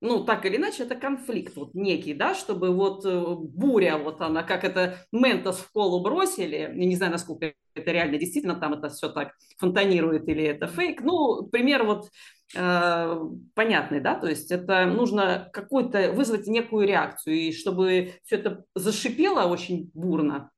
ну, 0.00 0.24
так 0.24 0.46
или 0.46 0.56
иначе, 0.56 0.84
это 0.84 0.94
конфликт 0.94 1.56
вот 1.56 1.74
некий, 1.74 2.14
да, 2.14 2.34
чтобы 2.34 2.70
вот 2.70 3.04
э, 3.04 3.34
буря, 3.36 3.98
вот 3.98 4.20
она, 4.20 4.42
как 4.44 4.62
это 4.64 4.98
Ментос 5.10 5.58
в 5.58 5.72
колу 5.72 6.02
бросили, 6.02 6.56
я 6.56 6.68
не 6.68 6.94
знаю, 6.94 7.12
насколько 7.12 7.52
это 7.74 7.90
реально, 7.90 8.18
действительно, 8.18 8.54
там 8.54 8.74
это 8.74 8.90
все 8.90 9.08
так 9.08 9.32
фонтанирует 9.58 10.28
или 10.28 10.44
это 10.44 10.68
фейк, 10.68 11.00
ну, 11.00 11.48
пример 11.48 11.82
вот 11.84 12.10
э, 12.54 13.20
понятный, 13.54 14.00
да, 14.00 14.14
то 14.14 14.28
есть 14.28 14.52
это 14.52 14.86
нужно 14.86 15.50
какой-то, 15.52 16.12
вызвать 16.12 16.46
некую 16.46 16.86
реакцию, 16.86 17.34
и 17.34 17.52
чтобы 17.52 18.14
все 18.24 18.36
это 18.36 18.64
зашипело 18.76 19.48
очень 19.48 19.90
бурно, 19.94 20.50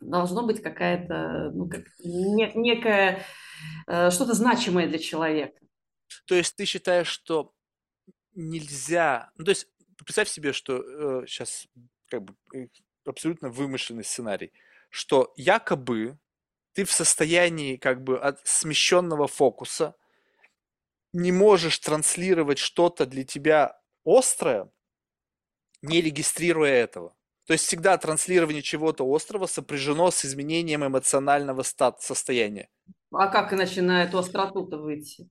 должно 0.00 0.46
быть 0.46 0.62
какая-то, 0.62 1.50
ну, 1.52 1.68
как, 1.68 1.84
не, 2.02 2.52
некая, 2.54 3.22
э, 3.86 4.10
что-то 4.10 4.32
значимое 4.32 4.88
для 4.88 4.98
человека. 4.98 5.58
То 6.26 6.34
есть 6.34 6.56
ты 6.56 6.64
считаешь, 6.64 7.08
что 7.08 7.52
нельзя... 8.38 9.30
Ну, 9.36 9.44
то 9.44 9.50
есть 9.50 9.66
представь 10.04 10.28
себе, 10.28 10.52
что 10.52 11.22
э, 11.22 11.26
сейчас 11.26 11.66
как 12.08 12.22
бы 12.22 12.34
э, 12.54 12.68
абсолютно 13.04 13.50
вымышленный 13.50 14.04
сценарий, 14.04 14.52
что 14.90 15.32
якобы 15.36 16.18
ты 16.72 16.84
в 16.84 16.92
состоянии 16.92 17.76
как 17.76 18.02
бы 18.04 18.18
от 18.18 18.40
смещенного 18.46 19.26
фокуса 19.26 19.94
не 21.12 21.32
можешь 21.32 21.78
транслировать 21.78 22.58
что-то 22.58 23.06
для 23.06 23.24
тебя 23.24 23.80
острое, 24.04 24.70
не 25.82 26.00
регистрируя 26.00 26.72
этого. 26.72 27.14
То 27.46 27.54
есть 27.54 27.64
всегда 27.64 27.96
транслирование 27.96 28.62
чего-то 28.62 29.04
острого 29.04 29.46
сопряжено 29.46 30.10
с 30.10 30.24
изменением 30.24 30.86
эмоционального 30.86 31.62
стат 31.62 32.02
состояния. 32.02 32.68
А 33.10 33.28
как 33.28 33.52
иначе 33.52 33.82
на 33.82 34.04
эту 34.04 34.18
остроту-то 34.18 34.78
выйти? 34.78 35.28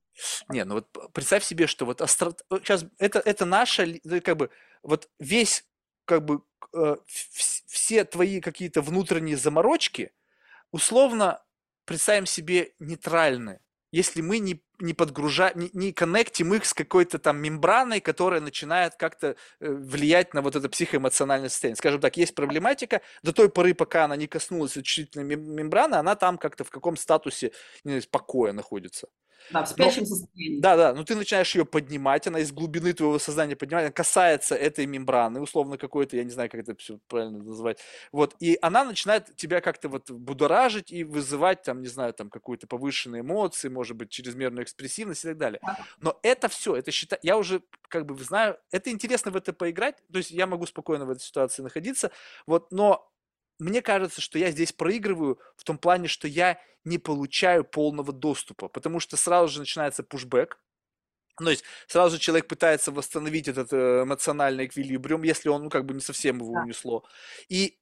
Не, 0.48 0.64
ну 0.64 0.74
вот 0.74 1.12
представь 1.12 1.44
себе, 1.44 1.66
что 1.66 1.84
вот 1.84 2.00
острота... 2.00 2.44
Сейчас 2.50 2.84
это, 2.98 3.20
это 3.20 3.44
наша, 3.44 3.86
ну, 4.04 4.20
как 4.20 4.36
бы, 4.36 4.50
вот 4.82 5.08
весь, 5.18 5.64
как 6.04 6.24
бы, 6.24 6.42
э, 6.74 6.96
все 7.06 8.04
твои 8.04 8.40
какие-то 8.40 8.82
внутренние 8.82 9.36
заморочки, 9.36 10.12
условно, 10.72 11.42
представим 11.84 12.26
себе 12.26 12.74
нейтральны 12.78 13.60
если 13.90 14.20
мы 14.20 14.38
не, 14.38 14.62
не 14.80 14.94
подгружаем, 14.94 15.58
не, 15.58 15.70
не 15.72 15.92
коннектим 15.92 16.54
их 16.54 16.64
с 16.64 16.74
какой-то 16.74 17.18
там 17.18 17.38
мембраной, 17.38 18.00
которая 18.00 18.40
начинает 18.40 18.94
как-то 18.94 19.36
э, 19.60 19.70
влиять 19.70 20.34
на 20.34 20.42
вот 20.42 20.56
это 20.56 20.68
психоэмоциональное 20.68 21.48
состояние. 21.48 21.76
Скажем 21.76 22.00
так, 22.00 22.16
есть 22.16 22.34
проблематика, 22.34 23.00
до 23.22 23.32
той 23.32 23.48
поры, 23.48 23.74
пока 23.74 24.04
она 24.04 24.16
не 24.16 24.26
коснулась 24.26 24.72
чувствительной 24.72 25.36
мембраны, 25.36 25.96
она 25.96 26.14
там 26.14 26.38
как-то 26.38 26.64
в 26.64 26.70
каком 26.70 26.96
статусе 26.96 27.52
не 27.84 27.92
знаю, 27.92 28.04
покоя 28.10 28.52
находится. 28.52 29.08
Да, 29.50 29.64
в 29.64 29.68
спящем 29.68 30.02
но, 30.02 30.06
состоянии. 30.06 30.60
Да, 30.60 30.76
да, 30.76 30.94
но 30.94 31.04
ты 31.04 31.14
начинаешь 31.14 31.54
ее 31.54 31.64
поднимать, 31.64 32.26
она 32.26 32.40
из 32.40 32.52
глубины 32.52 32.92
твоего 32.92 33.18
сознания 33.18 33.56
поднимает, 33.56 33.86
она 33.86 33.92
касается 33.92 34.54
этой 34.54 34.86
мембраны, 34.86 35.40
условно 35.40 35.78
какой-то, 35.78 36.16
я 36.16 36.24
не 36.24 36.30
знаю, 36.30 36.50
как 36.50 36.60
это 36.60 36.74
все 36.76 36.98
правильно 37.08 37.38
назвать, 37.42 37.78
вот, 38.12 38.34
и 38.40 38.58
она 38.60 38.84
начинает 38.84 39.34
тебя 39.36 39.60
как-то 39.60 39.88
вот 39.88 40.10
будоражить 40.10 40.90
и 40.92 41.04
вызывать, 41.04 41.62
там, 41.62 41.80
не 41.80 41.88
знаю, 41.88 42.12
там, 42.14 42.30
какую-то 42.30 42.66
повышенные 42.66 43.20
эмоции, 43.20 43.68
может 43.68 43.96
быть, 43.96 44.10
чрезмерную 44.10 44.64
экспрессивность 44.64 45.24
и 45.24 45.28
так 45.28 45.38
далее. 45.38 45.60
Но 46.00 46.18
это 46.22 46.48
все, 46.48 46.76
это 46.76 46.90
считаю, 46.90 47.20
я 47.22 47.36
уже, 47.38 47.62
как 47.88 48.04
бы, 48.06 48.22
знаю, 48.22 48.58
это 48.70 48.90
интересно 48.90 49.30
в 49.30 49.36
это 49.36 49.52
поиграть, 49.52 49.96
то 50.12 50.18
есть 50.18 50.30
я 50.30 50.46
могу 50.46 50.66
спокойно 50.66 51.06
в 51.06 51.10
этой 51.10 51.22
ситуации 51.22 51.62
находиться, 51.62 52.10
вот, 52.46 52.70
но 52.72 53.10
мне 53.58 53.82
кажется, 53.82 54.20
что 54.20 54.38
я 54.38 54.50
здесь 54.50 54.72
проигрываю 54.72 55.40
в 55.56 55.64
том 55.64 55.78
плане, 55.78 56.08
что 56.08 56.28
я 56.28 56.58
не 56.84 56.98
получаю 56.98 57.64
полного 57.64 58.12
доступа, 58.12 58.68
потому 58.68 59.00
что 59.00 59.16
сразу 59.16 59.52
же 59.52 59.60
начинается 59.60 60.02
пушбэк, 60.02 60.58
то 61.36 61.50
есть 61.50 61.64
сразу 61.86 62.16
же 62.16 62.20
человек 62.20 62.48
пытается 62.48 62.90
восстановить 62.90 63.48
этот 63.48 63.72
э, 63.72 64.02
эмоциональный 64.02 64.66
эквилибриум, 64.66 65.22
если 65.22 65.48
он, 65.48 65.64
ну, 65.64 65.70
как 65.70 65.86
бы 65.86 65.94
не 65.94 66.00
совсем 66.00 66.38
его 66.38 66.52
унесло. 66.52 67.04
И 67.48 67.78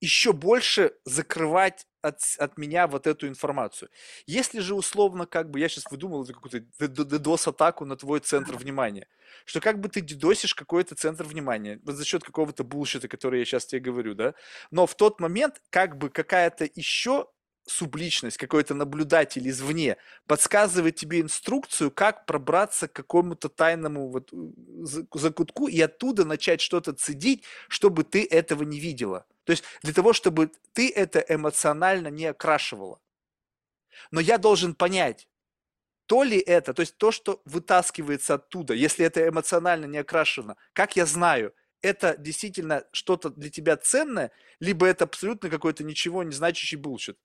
еще 0.00 0.32
больше 0.32 0.94
закрывать 1.04 1.86
от, 2.04 2.20
от 2.38 2.58
меня 2.58 2.86
вот 2.86 3.06
эту 3.06 3.26
информацию. 3.26 3.88
Если 4.26 4.60
же 4.60 4.74
условно, 4.74 5.26
как 5.26 5.50
бы, 5.50 5.58
я 5.58 5.68
сейчас 5.68 5.84
выдумал 5.90 6.26
какую-то 6.26 6.58
DDoS-атаку 6.78 7.84
на 7.84 7.96
твой 7.96 8.20
центр 8.20 8.56
внимания, 8.56 9.08
что 9.46 9.60
как 9.60 9.80
бы 9.80 9.88
ты 9.88 10.00
дедосишь 10.00 10.54
какой-то 10.54 10.94
центр 10.94 11.24
внимания 11.24 11.80
вот 11.82 11.96
за 11.96 12.04
счет 12.04 12.22
какого-то 12.22 12.62
булщита, 12.64 13.08
который 13.08 13.40
я 13.40 13.44
сейчас 13.44 13.66
тебе 13.66 13.80
говорю, 13.80 14.14
да, 14.14 14.34
но 14.70 14.86
в 14.86 14.94
тот 14.94 15.20
момент 15.20 15.62
как 15.70 15.96
бы 15.96 16.10
какая-то 16.10 16.68
еще 16.74 17.26
субличность, 17.66 18.36
какой-то 18.36 18.74
наблюдатель 18.74 19.48
извне 19.48 19.96
подсказывает 20.26 20.96
тебе 20.96 21.20
инструкцию, 21.20 21.90
как 21.90 22.26
пробраться 22.26 22.88
к 22.88 22.92
какому-то 22.92 23.48
тайному 23.48 24.08
вот 24.08 24.30
закутку 25.12 25.68
и 25.68 25.80
оттуда 25.80 26.24
начать 26.24 26.60
что-то 26.60 26.92
цедить, 26.92 27.44
чтобы 27.68 28.04
ты 28.04 28.24
этого 28.24 28.62
не 28.62 28.80
видела. 28.80 29.26
То 29.44 29.52
есть 29.52 29.64
для 29.82 29.92
того, 29.92 30.12
чтобы 30.12 30.50
ты 30.72 30.90
это 30.90 31.24
эмоционально 31.28 32.08
не 32.08 32.26
окрашивала. 32.26 33.00
Но 34.10 34.20
я 34.20 34.38
должен 34.38 34.74
понять, 34.74 35.28
то 36.06 36.22
ли 36.22 36.38
это, 36.38 36.74
то 36.74 36.80
есть 36.80 36.96
то, 36.98 37.12
что 37.12 37.40
вытаскивается 37.44 38.34
оттуда, 38.34 38.74
если 38.74 39.06
это 39.06 39.26
эмоционально 39.26 39.86
не 39.86 39.98
окрашено, 39.98 40.56
как 40.72 40.96
я 40.96 41.06
знаю, 41.06 41.54
это 41.80 42.16
действительно 42.18 42.84
что-то 42.92 43.30
для 43.30 43.50
тебя 43.50 43.76
ценное, 43.76 44.30
либо 44.58 44.86
это 44.86 45.04
абсолютно 45.04 45.50
какой-то 45.50 45.84
ничего 45.84 46.22
не 46.22 46.32
значащий 46.32 46.76
bullshit. 46.76 47.18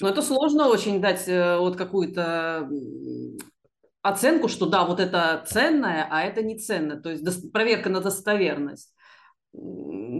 Ну, 0.00 0.08
это 0.08 0.22
сложно 0.22 0.68
очень 0.68 1.00
дать 1.00 1.26
э, 1.28 1.58
вот 1.58 1.76
какую-то 1.76 2.68
оценку, 4.02 4.48
что 4.48 4.66
да, 4.66 4.84
вот 4.84 5.00
это 5.00 5.44
ценное, 5.46 6.06
а 6.10 6.22
это 6.22 6.42
не 6.42 6.58
ценное. 6.58 7.00
То 7.00 7.10
есть 7.10 7.52
проверка 7.52 7.90
на 7.90 8.00
достоверность 8.00 8.92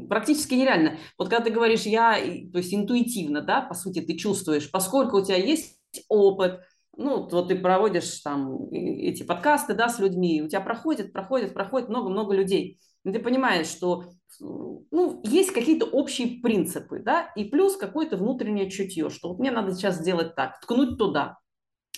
практически 0.08 0.54
нереально. 0.54 0.98
Вот 1.16 1.28
когда 1.28 1.44
ты 1.44 1.50
говоришь 1.50 1.82
я, 1.82 2.14
то 2.14 2.58
есть 2.58 2.74
интуитивно, 2.74 3.42
да, 3.42 3.60
по 3.60 3.74
сути, 3.74 4.00
ты 4.00 4.16
чувствуешь, 4.16 4.70
поскольку 4.70 5.18
у 5.18 5.24
тебя 5.24 5.36
есть 5.36 5.78
опыт, 6.08 6.60
ну, 6.98 7.28
вот 7.30 7.48
ты 7.48 7.54
проводишь 7.54 8.20
там 8.20 8.68
эти 8.72 9.22
подкасты, 9.22 9.74
да, 9.74 9.88
с 9.88 10.00
людьми, 10.00 10.42
у 10.42 10.48
тебя 10.48 10.60
проходит, 10.60 11.12
проходит, 11.12 11.54
проходит 11.54 11.88
много-много 11.88 12.34
людей. 12.34 12.80
И 13.04 13.12
ты 13.12 13.20
понимаешь, 13.20 13.68
что 13.68 14.10
ну, 14.40 15.22
есть 15.24 15.52
какие-то 15.52 15.86
общие 15.86 16.42
принципы, 16.42 16.98
да, 16.98 17.32
и 17.36 17.44
плюс 17.44 17.76
какое-то 17.76 18.16
внутреннее 18.16 18.68
чутье, 18.68 19.10
что 19.10 19.28
вот 19.28 19.38
мне 19.38 19.52
надо 19.52 19.74
сейчас 19.74 19.98
сделать 19.98 20.34
так, 20.34 20.60
ткнуть 20.60 20.98
туда, 20.98 21.38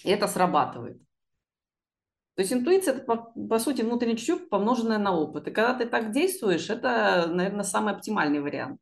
и 0.05 0.11
это 0.11 0.29
срабатывает. 0.29 0.99
То 2.35 2.43
есть 2.43 2.53
интуиция– 2.53 2.95
это, 2.97 3.05
по, 3.05 3.17
по 3.17 3.59
сути, 3.59 3.81
внутреннее 3.81 4.19
чутье, 4.19 4.37
помноженное 4.37 4.99
на 4.99 5.17
опыт. 5.17 5.49
И 5.49 5.51
когда 5.51 5.75
ты 5.75 5.87
так 5.87 6.13
действуешь, 6.13 6.69
это, 6.69 7.27
наверное, 7.27 7.65
самый 7.65 7.95
оптимальный 7.95 8.41
вариант. 8.41 8.79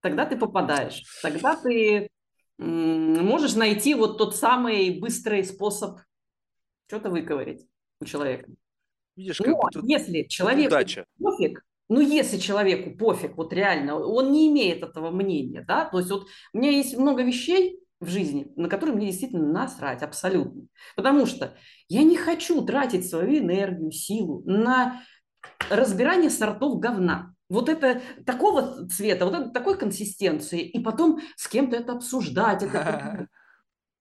Тогда 0.00 0.24
ты 0.24 0.36
попадаешь, 0.36 1.02
тогда 1.22 1.54
ты 1.54 2.08
можешь 2.58 3.54
найти 3.54 3.94
вот 3.94 4.18
тот 4.18 4.36
самый 4.36 4.98
быстрый 4.98 5.44
способ 5.44 6.00
что-то 6.86 7.10
выковырять 7.10 7.66
у 8.00 8.04
человека. 8.04 8.50
Видишь, 9.16 9.38
как 9.38 9.48
Но 9.48 9.68
если 9.82 10.22
человеку 10.24 10.74
удача. 10.74 11.06
пофиг, 11.18 11.64
ну, 11.88 12.00
если 12.00 12.38
человеку 12.38 12.96
пофиг, 12.96 13.36
вот 13.36 13.52
реально, 13.52 13.98
он 13.98 14.32
не 14.32 14.48
имеет 14.48 14.82
этого 14.82 15.10
мнения, 15.10 15.64
да, 15.66 15.84
то 15.84 15.98
есть 15.98 16.10
вот 16.10 16.26
у 16.52 16.58
меня 16.58 16.70
есть 16.70 16.96
много 16.96 17.22
вещей 17.22 17.80
в 18.00 18.08
жизни, 18.08 18.50
на 18.56 18.68
которые 18.68 18.96
мне 18.96 19.06
действительно 19.06 19.46
насрать 19.52 20.02
абсолютно, 20.02 20.66
потому 20.96 21.26
что 21.26 21.54
я 21.88 22.02
не 22.02 22.16
хочу 22.16 22.64
тратить 22.64 23.08
свою 23.08 23.38
энергию, 23.38 23.92
силу 23.92 24.42
на 24.46 25.02
разбирание 25.70 26.30
сортов 26.30 26.80
говна. 26.80 27.31
Вот 27.52 27.68
это 27.68 28.00
такого 28.24 28.88
цвета, 28.88 29.26
вот 29.26 29.34
это 29.34 29.50
такой 29.50 29.76
консистенции, 29.76 30.62
и 30.62 30.80
потом 30.80 31.20
с 31.36 31.48
кем-то 31.48 31.76
это 31.76 31.92
обсуждать. 31.92 32.62
Это... 32.62 33.28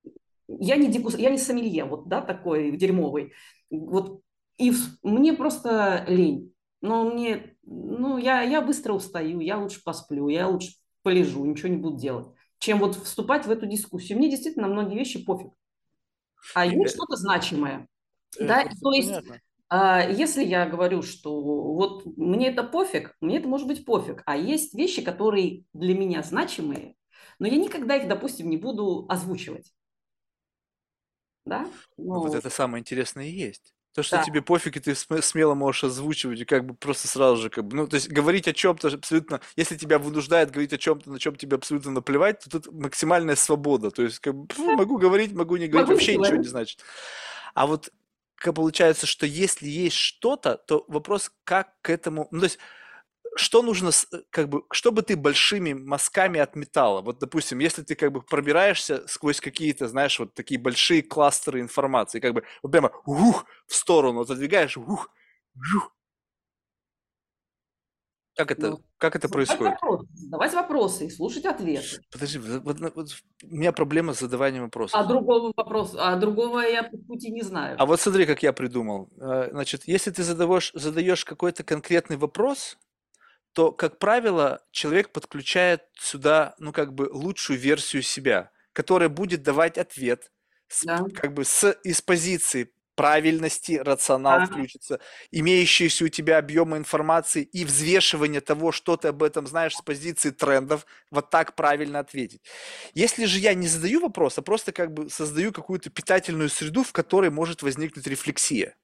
Я 0.47 0.77
не 0.77 0.87
дикус, 0.87 1.17
я 1.17 1.29
не 1.29 1.37
сомелье, 1.37 1.85
вот, 1.85 2.09
да, 2.09 2.19
такой 2.21 2.75
дерьмовый. 2.75 3.31
Вот, 3.69 4.21
и 4.57 4.73
мне 5.01 5.31
просто 5.31 6.03
лень. 6.09 6.53
Но 6.81 7.09
мне, 7.09 7.55
ну, 7.63 8.17
я, 8.17 8.41
я 8.41 8.61
быстро 8.61 8.91
устаю, 8.91 9.39
я 9.39 9.57
лучше 9.57 9.81
посплю, 9.81 10.27
я 10.27 10.49
лучше 10.49 10.73
полежу, 11.03 11.45
ничего 11.45 11.69
не 11.69 11.77
буду 11.77 11.97
делать. 11.97 12.27
чем 12.59 12.79
вот 12.79 12.95
вступать 12.95 13.45
в 13.45 13.51
эту 13.51 13.65
дискуссию. 13.65 14.17
Мне 14.17 14.29
действительно 14.29 14.67
многие 14.67 14.97
вещи 14.97 15.23
пофиг. 15.23 15.53
А 16.53 16.65
есть 16.65 16.95
что-то 16.95 17.15
значимое. 17.15 17.87
Да, 18.37 18.65
то 18.81 18.91
есть, 18.91 19.13
а, 19.73 20.01
если 20.01 20.43
я 20.43 20.65
говорю, 20.65 21.01
что 21.01 21.41
вот 21.41 22.05
мне 22.17 22.49
это 22.49 22.61
пофиг, 22.61 23.15
мне 23.21 23.37
это 23.37 23.47
может 23.47 23.67
быть 23.67 23.85
пофиг, 23.85 24.21
а 24.25 24.35
есть 24.35 24.73
вещи, 24.73 25.01
которые 25.01 25.63
для 25.71 25.97
меня 25.97 26.23
значимые, 26.23 26.95
но 27.39 27.47
я 27.47 27.55
никогда 27.55 27.95
их, 27.95 28.09
допустим, 28.09 28.49
не 28.49 28.57
буду 28.57 29.05
озвучивать. 29.07 29.71
Да? 31.45 31.65
Ну, 31.95 32.19
вот 32.19 32.35
это 32.35 32.49
самое 32.49 32.81
интересное 32.81 33.27
и 33.27 33.31
есть. 33.31 33.73
То, 33.93 34.03
что 34.03 34.17
да. 34.17 34.23
тебе 34.23 34.41
пофиг, 34.41 34.75
и 34.75 34.81
ты 34.81 34.93
смело 34.93 35.53
можешь 35.53 35.85
озвучивать, 35.85 36.41
и 36.41 36.45
как 36.45 36.65
бы 36.65 36.73
просто 36.73 37.07
сразу 37.07 37.41
же, 37.43 37.49
как 37.49 37.65
бы, 37.65 37.77
ну, 37.77 37.87
то 37.87 37.95
есть 37.95 38.09
говорить 38.09 38.49
о 38.49 38.53
чем-то 38.53 38.89
абсолютно, 38.89 39.39
если 39.55 39.77
тебя 39.77 39.99
вынуждает 39.99 40.51
говорить 40.51 40.73
о 40.73 40.77
чем-то, 40.77 41.09
на 41.09 41.19
чем 41.19 41.37
тебе 41.37 41.55
абсолютно 41.55 41.91
наплевать, 41.91 42.41
то 42.41 42.49
тут 42.49 42.73
максимальная 42.73 43.37
свобода. 43.37 43.89
То 43.89 44.03
есть, 44.03 44.19
как 44.19 44.35
бы, 44.35 44.47
могу 44.75 44.97
говорить, 44.97 45.31
могу 45.31 45.55
не 45.55 45.67
говорить, 45.67 45.87
могу 45.87 45.93
вообще 45.93 46.17
ничего 46.17 46.35
не 46.35 46.47
значит. 46.47 46.81
А 47.53 47.67
вот 47.67 47.89
получается, 48.53 49.05
что 49.07 49.25
если 49.25 49.67
есть 49.67 49.95
что-то, 49.95 50.57
то 50.57 50.85
вопрос, 50.87 51.31
как 51.43 51.69
к 51.81 51.89
этому, 51.89 52.27
ну, 52.31 52.39
то 52.39 52.45
есть 52.45 52.59
что 53.35 53.61
нужно, 53.61 53.89
э, 53.89 54.17
как 54.29 54.49
бы, 54.49 54.63
чтобы 54.71 55.03
ты 55.03 55.15
большими 55.15 55.73
мазками 55.73 56.39
отметала? 56.39 57.01
Вот, 57.01 57.19
допустим, 57.19 57.59
если 57.59 57.83
ты 57.83 57.95
как 57.95 58.11
бы 58.11 58.21
пробираешься 58.21 59.07
сквозь 59.07 59.39
какие-то, 59.41 59.87
знаешь, 59.87 60.19
вот 60.19 60.33
такие 60.33 60.59
большие 60.59 61.01
кластеры 61.01 61.61
информации, 61.61 62.19
как 62.19 62.33
бы 62.33 62.43
вот 62.63 62.71
прямо 62.71 62.91
ух, 63.05 63.45
в 63.67 63.75
сторону 63.75 64.21
отодвигаешь, 64.21 64.77
ух, 64.77 65.09
ух. 65.75 65.91
Как 68.35 68.51
это, 68.51 68.69
ну, 68.71 68.81
как 68.97 69.15
это 69.15 69.27
происходит? 69.27 69.73
Вопрос, 69.81 70.05
задавать 70.13 70.53
вопросы 70.53 71.07
и 71.07 71.09
слушать 71.09 71.45
ответы. 71.45 72.01
Подожди, 72.11 72.39
вот, 72.39 72.79
вот, 72.79 73.09
у 73.43 73.55
меня 73.55 73.73
проблема 73.73 74.13
с 74.13 74.19
задаванием 74.19 74.63
вопросов. 74.63 74.99
А 74.99 75.03
другого 75.03 75.51
вопроса, 75.55 75.97
а 75.99 76.15
другого 76.15 76.59
я 76.59 76.83
по 76.83 76.97
пути 76.97 77.29
не 77.29 77.41
знаю. 77.41 77.75
А 77.77 77.85
вот 77.85 77.99
смотри, 77.99 78.25
как 78.25 78.41
я 78.41 78.53
придумал. 78.53 79.09
Э, 79.19 79.49
значит, 79.51 79.83
если 79.85 80.11
ты 80.11 80.23
задаешь, 80.23 80.71
задаешь 80.73 81.25
какой-то 81.25 81.63
конкретный 81.63 82.15
вопрос, 82.15 82.77
то, 83.53 83.73
как 83.73 83.99
правило, 83.99 84.61
человек 84.71 85.11
подключает 85.11 85.83
сюда, 85.99 86.55
ну, 86.57 86.71
как 86.71 86.93
бы 86.93 87.09
лучшую 87.11 87.59
версию 87.59 88.01
себя, 88.01 88.51
которая 88.71 89.09
будет 89.09 89.43
давать 89.43 89.77
ответ 89.77 90.31
с, 90.69 90.85
да. 90.85 91.03
как 91.13 91.33
бы 91.33 91.43
с, 91.43 91.69
из 91.83 92.01
позиции 92.01 92.71
правильности, 93.01 93.81
рационал 93.83 94.41
да. 94.41 94.45
включится, 94.45 94.99
имеющиеся 95.31 96.05
у 96.05 96.07
тебя 96.07 96.37
объемы 96.37 96.77
информации 96.77 97.41
и 97.41 97.65
взвешивание 97.65 98.41
того, 98.41 98.71
что 98.71 98.95
ты 98.95 99.07
об 99.07 99.23
этом 99.23 99.47
знаешь 99.47 99.75
с 99.75 99.81
позиции 99.81 100.29
трендов, 100.29 100.85
вот 101.09 101.31
так 101.31 101.55
правильно 101.55 101.97
ответить. 101.99 102.41
Если 102.93 103.25
же 103.25 103.39
я 103.39 103.55
не 103.55 103.67
задаю 103.67 104.01
вопрос, 104.01 104.37
а 104.37 104.43
просто 104.43 104.71
как 104.71 104.93
бы 104.93 105.09
создаю 105.09 105.51
какую-то 105.51 105.89
питательную 105.89 106.49
среду, 106.49 106.83
в 106.83 106.91
которой 106.91 107.31
может 107.31 107.63
возникнуть 107.63 108.05
рефлексия, 108.05 108.75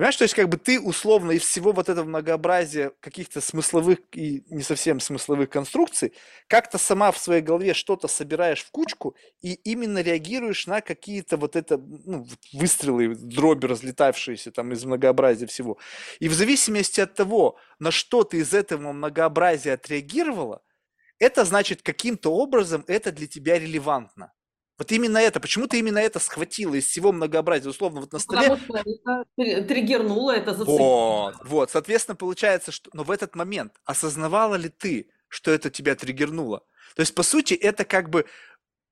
Понимаешь, 0.00 0.16
то 0.16 0.24
есть 0.24 0.34
как 0.34 0.48
бы 0.48 0.56
ты 0.56 0.80
условно 0.80 1.32
из 1.32 1.42
всего 1.42 1.72
вот 1.72 1.90
этого 1.90 2.06
многообразия 2.06 2.92
каких-то 3.00 3.42
смысловых 3.42 3.98
и 4.12 4.42
не 4.48 4.62
совсем 4.62 4.98
смысловых 4.98 5.50
конструкций 5.50 6.14
как-то 6.46 6.78
сама 6.78 7.12
в 7.12 7.18
своей 7.18 7.42
голове 7.42 7.74
что-то 7.74 8.08
собираешь 8.08 8.64
в 8.64 8.70
кучку 8.70 9.14
и 9.42 9.52
именно 9.52 10.00
реагируешь 10.00 10.66
на 10.66 10.80
какие-то 10.80 11.36
вот 11.36 11.54
это 11.54 11.76
ну, 11.76 12.26
выстрелы, 12.54 13.14
дроби 13.14 13.66
разлетавшиеся 13.66 14.52
там 14.52 14.72
из 14.72 14.82
многообразия 14.86 15.44
всего. 15.44 15.76
И 16.18 16.30
в 16.30 16.32
зависимости 16.32 17.02
от 17.02 17.12
того, 17.12 17.58
на 17.78 17.90
что 17.90 18.24
ты 18.24 18.38
из 18.38 18.54
этого 18.54 18.92
многообразия 18.92 19.74
отреагировала, 19.74 20.62
это 21.18 21.44
значит 21.44 21.82
каким-то 21.82 22.32
образом 22.32 22.84
это 22.86 23.12
для 23.12 23.26
тебя 23.26 23.58
релевантно. 23.58 24.32
Вот 24.80 24.90
именно 24.92 25.18
это, 25.18 25.40
почему 25.40 25.66
ты 25.66 25.78
именно 25.78 25.98
это 25.98 26.18
схватила 26.18 26.74
из 26.74 26.86
всего 26.86 27.12
многообразия, 27.12 27.68
условно, 27.68 28.00
вот 28.00 28.14
на 28.14 28.18
столе. 28.18 28.56
Потому 28.56 28.82
что 28.82 29.24
это 29.36 29.68
триггернуло, 29.68 30.30
это 30.30 30.54
зацепило. 30.54 30.78
Вот, 30.78 31.34
вот, 31.44 31.70
соответственно, 31.70 32.16
получается, 32.16 32.72
что, 32.72 32.88
но 32.94 33.04
в 33.04 33.10
этот 33.10 33.36
момент 33.36 33.74
осознавала 33.84 34.54
ли 34.54 34.70
ты, 34.70 35.10
что 35.28 35.50
это 35.50 35.68
тебя 35.68 35.96
триггернуло? 35.96 36.64
То 36.96 37.00
есть, 37.00 37.14
по 37.14 37.22
сути, 37.22 37.52
это 37.52 37.84
как 37.84 38.08
бы 38.08 38.24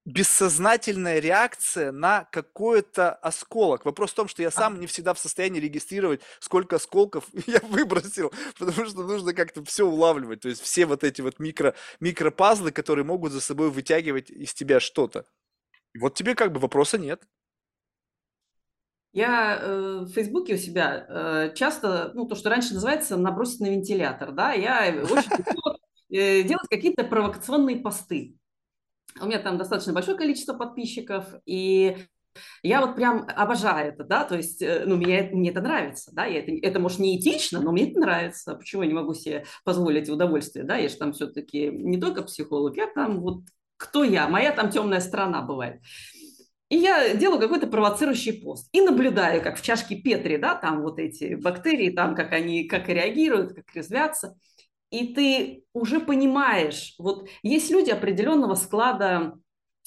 бессознательная 0.04 1.20
реакция 1.20 1.90
на 1.90 2.24
какой-то 2.32 3.14
осколок. 3.14 3.86
Вопрос 3.86 4.10
в 4.10 4.14
том, 4.14 4.28
что 4.28 4.42
я 4.42 4.50
сам 4.50 4.80
не 4.80 4.86
всегда 4.86 5.14
в 5.14 5.18
состоянии 5.18 5.58
регистрировать, 5.58 6.20
сколько 6.38 6.76
осколков 6.76 7.24
я 7.46 7.60
выбросил, 7.60 8.30
потому 8.58 8.84
что 8.84 9.04
нужно 9.04 9.32
как-то 9.32 9.64
все 9.64 9.86
улавливать. 9.86 10.40
То 10.40 10.50
есть 10.50 10.60
все 10.60 10.84
вот 10.84 11.02
эти 11.02 11.22
вот 11.22 11.38
микро, 11.38 11.74
микропазлы, 11.98 12.72
которые 12.72 13.06
могут 13.06 13.32
за 13.32 13.40
собой 13.40 13.70
вытягивать 13.70 14.28
из 14.28 14.52
тебя 14.52 14.80
что-то. 14.80 15.24
Вот 15.98 16.14
тебе 16.14 16.34
как 16.34 16.52
бы 16.52 16.60
вопроса 16.60 16.98
нет. 16.98 17.22
Я 19.12 19.58
э, 19.60 19.98
в 20.00 20.10
Фейсбуке 20.10 20.54
у 20.54 20.58
себя 20.58 21.06
э, 21.08 21.54
часто, 21.54 22.12
ну, 22.14 22.26
то, 22.26 22.34
что 22.34 22.50
раньше 22.50 22.74
называется 22.74 23.16
набросить 23.16 23.60
на 23.60 23.66
вентилятор, 23.66 24.32
да, 24.32 24.52
я 24.52 25.02
очень 25.02 25.30
э, 26.10 26.42
делать 26.42 26.68
какие-то 26.68 27.04
провокационные 27.04 27.76
посты. 27.76 28.36
У 29.20 29.26
меня 29.26 29.38
там 29.38 29.56
достаточно 29.56 29.94
большое 29.94 30.16
количество 30.16 30.54
подписчиков, 30.54 31.24
и 31.46 31.96
я 32.62 32.80
вот 32.84 32.96
прям 32.96 33.26
обожаю 33.34 33.92
это, 33.92 34.04
да, 34.04 34.24
то 34.24 34.36
есть, 34.36 34.62
э, 34.62 34.84
ну, 34.86 34.96
мне, 34.96 35.30
мне 35.32 35.50
это 35.50 35.60
нравится, 35.60 36.10
да, 36.14 36.26
это, 36.26 36.52
это, 36.52 36.78
может, 36.78 36.98
не 36.98 37.18
этично, 37.18 37.60
но 37.60 37.72
мне 37.72 37.90
это 37.90 38.00
нравится. 38.00 38.54
Почему 38.54 38.82
я 38.82 38.88
не 38.88 38.94
могу 38.94 39.14
себе 39.14 39.44
позволить 39.64 40.08
удовольствие, 40.08 40.64
да, 40.64 40.76
я 40.76 40.88
же 40.88 40.96
там 40.96 41.12
все-таки 41.12 41.68
не 41.68 41.98
только 41.98 42.22
психолог, 42.22 42.76
я 42.76 42.86
там 42.86 43.20
вот 43.20 43.42
кто 43.78 44.04
я, 44.04 44.28
моя 44.28 44.52
там 44.52 44.70
темная 44.70 45.00
сторона 45.00 45.40
бывает. 45.40 45.80
И 46.68 46.76
я 46.76 47.14
делаю 47.14 47.40
какой-то 47.40 47.66
провоцирующий 47.66 48.42
пост. 48.42 48.68
И 48.72 48.82
наблюдаю, 48.82 49.42
как 49.42 49.56
в 49.56 49.62
чашке 49.62 49.96
Петри, 49.96 50.36
да, 50.36 50.54
там 50.54 50.82
вот 50.82 50.98
эти 50.98 51.34
бактерии, 51.34 51.90
там 51.90 52.14
как 52.14 52.32
они, 52.32 52.64
как 52.64 52.88
реагируют, 52.88 53.54
как 53.54 53.74
резвятся. 53.74 54.36
И 54.90 55.14
ты 55.14 55.64
уже 55.72 56.00
понимаешь, 56.00 56.94
вот 56.98 57.28
есть 57.42 57.70
люди 57.70 57.90
определенного 57.90 58.54
склада 58.54 59.34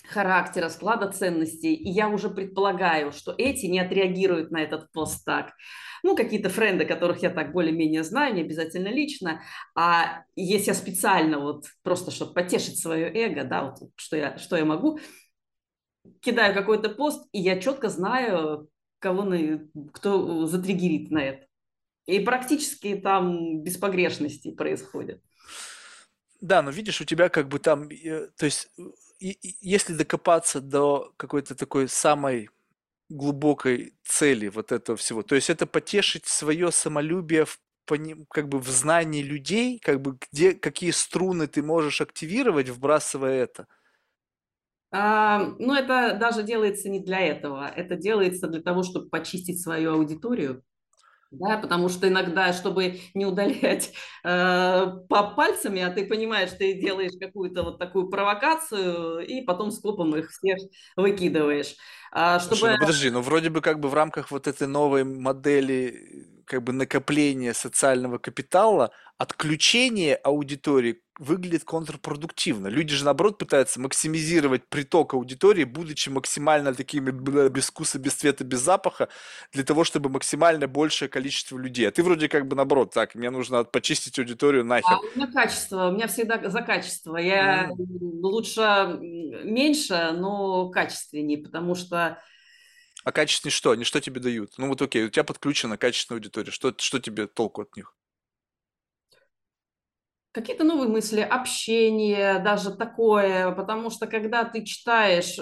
характера, 0.07 0.69
склада 0.69 1.11
ценностей, 1.11 1.73
и 1.73 1.89
я 1.89 2.09
уже 2.09 2.29
предполагаю, 2.29 3.11
что 3.11 3.33
эти 3.37 3.65
не 3.65 3.79
отреагируют 3.79 4.51
на 4.51 4.61
этот 4.61 4.91
пост 4.91 5.23
так 5.25 5.53
ну, 6.03 6.15
какие-то 6.15 6.49
френды, 6.49 6.85
которых 6.85 7.21
я 7.21 7.29
так 7.29 7.51
более-менее 7.51 8.03
знаю, 8.03 8.33
не 8.33 8.41
обязательно 8.41 8.87
лично, 8.87 9.41
а 9.75 10.23
если 10.35 10.69
я 10.69 10.73
специально 10.73 11.39
вот 11.39 11.65
просто, 11.83 12.11
чтобы 12.11 12.33
потешить 12.33 12.79
свое 12.79 13.07
эго, 13.07 13.43
да, 13.43 13.65
вот 13.65 13.91
что 13.95 14.17
я, 14.17 14.37
что 14.37 14.57
я 14.57 14.65
могу, 14.65 14.99
кидаю 16.21 16.53
какой-то 16.53 16.89
пост, 16.89 17.27
и 17.31 17.39
я 17.39 17.59
четко 17.59 17.89
знаю, 17.89 18.69
кого 18.99 19.23
на, 19.23 19.67
кто 19.93 20.45
затриггерит 20.47 21.11
на 21.11 21.19
это. 21.19 21.47
И 22.07 22.19
практически 22.19 22.95
там 22.95 23.61
без 23.61 23.77
погрешностей 23.77 24.53
происходит. 24.53 25.21
Да, 26.39 26.63
но 26.63 26.71
видишь, 26.71 26.99
у 26.99 27.05
тебя 27.05 27.29
как 27.29 27.47
бы 27.47 27.59
там, 27.59 27.87
э, 27.89 28.29
то 28.35 28.45
есть, 28.45 28.69
если 29.21 29.93
докопаться 29.93 30.61
до 30.61 31.13
какой-то 31.17 31.55
такой 31.55 31.87
самой 31.87 32.49
глубокой 33.09 33.93
цели 34.03 34.47
вот 34.47 34.71
этого 34.71 34.97
всего. 34.97 35.21
То 35.21 35.35
есть 35.35 35.49
это 35.49 35.67
потешить 35.67 36.25
свое 36.25 36.71
самолюбие 36.71 37.45
в 37.45 37.59
как 38.29 38.47
бы 38.47 38.59
в 38.59 38.69
знании 38.69 39.21
людей, 39.21 39.77
как 39.79 40.01
бы 40.01 40.17
где, 40.31 40.53
какие 40.53 40.91
струны 40.91 41.47
ты 41.47 41.61
можешь 41.61 41.99
активировать, 41.99 42.69
вбрасывая 42.69 43.43
это? 43.43 43.67
А, 44.91 45.39
ну, 45.59 45.73
это 45.73 46.17
даже 46.17 46.43
делается 46.43 46.89
не 46.89 46.99
для 46.99 47.19
этого. 47.19 47.67
Это 47.67 47.95
делается 47.95 48.47
для 48.47 48.61
того, 48.61 48.83
чтобы 48.83 49.09
почистить 49.09 49.61
свою 49.61 49.93
аудиторию. 49.93 50.63
Да, 51.31 51.57
потому 51.57 51.87
что 51.87 52.09
иногда, 52.09 52.51
чтобы 52.51 52.99
не 53.13 53.25
удалять 53.25 53.93
э, 54.23 54.85
по 55.07 55.23
пальцами, 55.31 55.81
а 55.81 55.89
ты 55.89 56.05
понимаешь, 56.05 56.51
ты 56.51 56.73
делаешь 56.73 57.13
какую-то 57.19 57.63
вот 57.63 57.79
такую 57.79 58.09
провокацию, 58.09 59.25
и 59.25 59.41
потом 59.41 59.71
скопом 59.71 60.13
их 60.15 60.29
всех 60.29 60.57
выкидываешь. 60.97 61.75
А, 62.11 62.39
чтобы... 62.39 62.57
Слушай, 62.57 62.73
ну 62.73 62.79
подожди, 62.79 63.09
ну 63.09 63.21
вроде 63.21 63.49
бы 63.49 63.61
как 63.61 63.79
бы 63.79 63.87
в 63.87 63.93
рамках 63.93 64.29
вот 64.29 64.47
этой 64.47 64.67
новой 64.67 65.05
модели 65.05 66.27
как 66.51 66.63
бы 66.63 66.73
накопления 66.73 67.53
социального 67.53 68.17
капитала, 68.17 68.91
отключение 69.17 70.15
аудитории 70.15 71.01
выглядит 71.17 71.63
контрпродуктивно. 71.63 72.67
Люди 72.67 72.93
же, 72.93 73.05
наоборот, 73.05 73.37
пытаются 73.37 73.79
максимизировать 73.79 74.67
приток 74.67 75.13
аудитории, 75.13 75.63
будучи 75.63 76.09
максимально 76.09 76.73
такими 76.73 77.11
без 77.11 77.69
вкуса, 77.69 77.99
без 77.99 78.15
цвета, 78.15 78.43
без 78.43 78.59
запаха, 78.59 79.07
для 79.53 79.63
того, 79.63 79.85
чтобы 79.85 80.09
максимально 80.09 80.67
большее 80.67 81.07
количество 81.07 81.57
людей. 81.57 81.87
А 81.87 81.91
ты 81.91 82.03
вроде 82.03 82.27
как 82.27 82.49
бы 82.49 82.57
наоборот, 82.57 82.93
так, 82.93 83.15
мне 83.15 83.29
нужно 83.29 83.63
почистить 83.63 84.19
аудиторию 84.19 84.65
нахер. 84.65 84.91
А 84.91 84.99
у 84.99 85.15
меня 85.15 85.31
качество, 85.31 85.87
у 85.87 85.91
меня 85.91 86.07
всегда 86.07 86.49
за 86.49 86.61
качество. 86.61 87.15
Я 87.15 87.69
mm. 87.69 87.75
лучше 88.23 88.97
меньше, 89.45 90.11
но 90.17 90.67
качественнее, 90.69 91.37
потому 91.37 91.75
что 91.75 92.17
а 93.03 93.11
качественные 93.11 93.51
что? 93.51 93.71
Они 93.71 93.83
что 93.83 94.01
тебе 94.01 94.19
дают? 94.21 94.53
Ну 94.57 94.67
вот 94.67 94.81
окей, 94.81 95.05
у 95.05 95.09
тебя 95.09 95.23
подключена 95.23 95.77
качественная 95.77 96.17
аудитория. 96.17 96.51
Что, 96.51 96.73
что 96.77 96.99
тебе 96.99 97.27
толку 97.27 97.61
от 97.61 97.75
них? 97.75 97.95
какие-то 100.31 100.63
новые 100.63 100.89
мысли, 100.89 101.19
общение, 101.19 102.39
даже 102.39 102.73
такое, 102.75 103.51
потому 103.51 103.89
что 103.89 104.07
когда 104.07 104.45
ты 104.45 104.63
читаешь, 104.63 105.37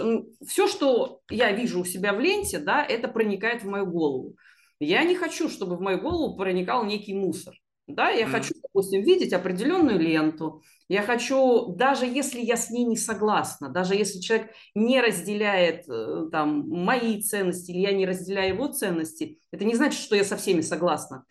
все, 0.46 0.68
что 0.68 1.22
я 1.30 1.52
вижу 1.52 1.82
у 1.82 1.86
себя 1.86 2.14
в 2.14 2.20
ленте, 2.20 2.60
да, 2.60 2.84
это 2.84 3.08
проникает 3.08 3.64
в 3.64 3.68
мою 3.68 3.86
голову. 3.86 4.36
Я 4.80 5.04
не 5.04 5.16
хочу, 5.16 5.50
чтобы 5.50 5.76
в 5.76 5.82
мою 5.82 6.00
голову 6.00 6.38
проникал 6.38 6.86
некий 6.86 7.14
мусор. 7.14 7.54
Да, 7.86 8.10
я 8.10 8.26
mm. 8.26 8.32
хочу, 8.32 8.54
допустим, 8.62 9.02
видеть 9.04 9.34
определенную 9.34 10.00
ленту. 10.00 10.62
Я 10.90 11.04
хочу, 11.04 11.76
даже 11.76 12.08
если 12.08 12.42
я 12.42 12.58
с 12.58 12.72
ней 12.72 12.84
не 12.84 12.98
согласна, 12.98 13.70
даже 13.70 13.94
если 13.94 14.20
человек 14.20 14.52
не 14.74 15.00
разделяет 15.00 15.88
э, 15.88 16.30
там 16.32 16.68
мои 16.68 17.22
ценности 17.22 17.70
или 17.70 17.82
я 17.82 17.92
не 17.92 18.08
разделяю 18.08 18.56
его 18.56 18.68
ценности, 18.68 19.40
это 19.52 19.66
не 19.66 19.76
значит, 19.76 20.02
что 20.02 20.16
я 20.16 20.24
со 20.24 20.36
всеми 20.36 20.62
согласна. 20.62 21.26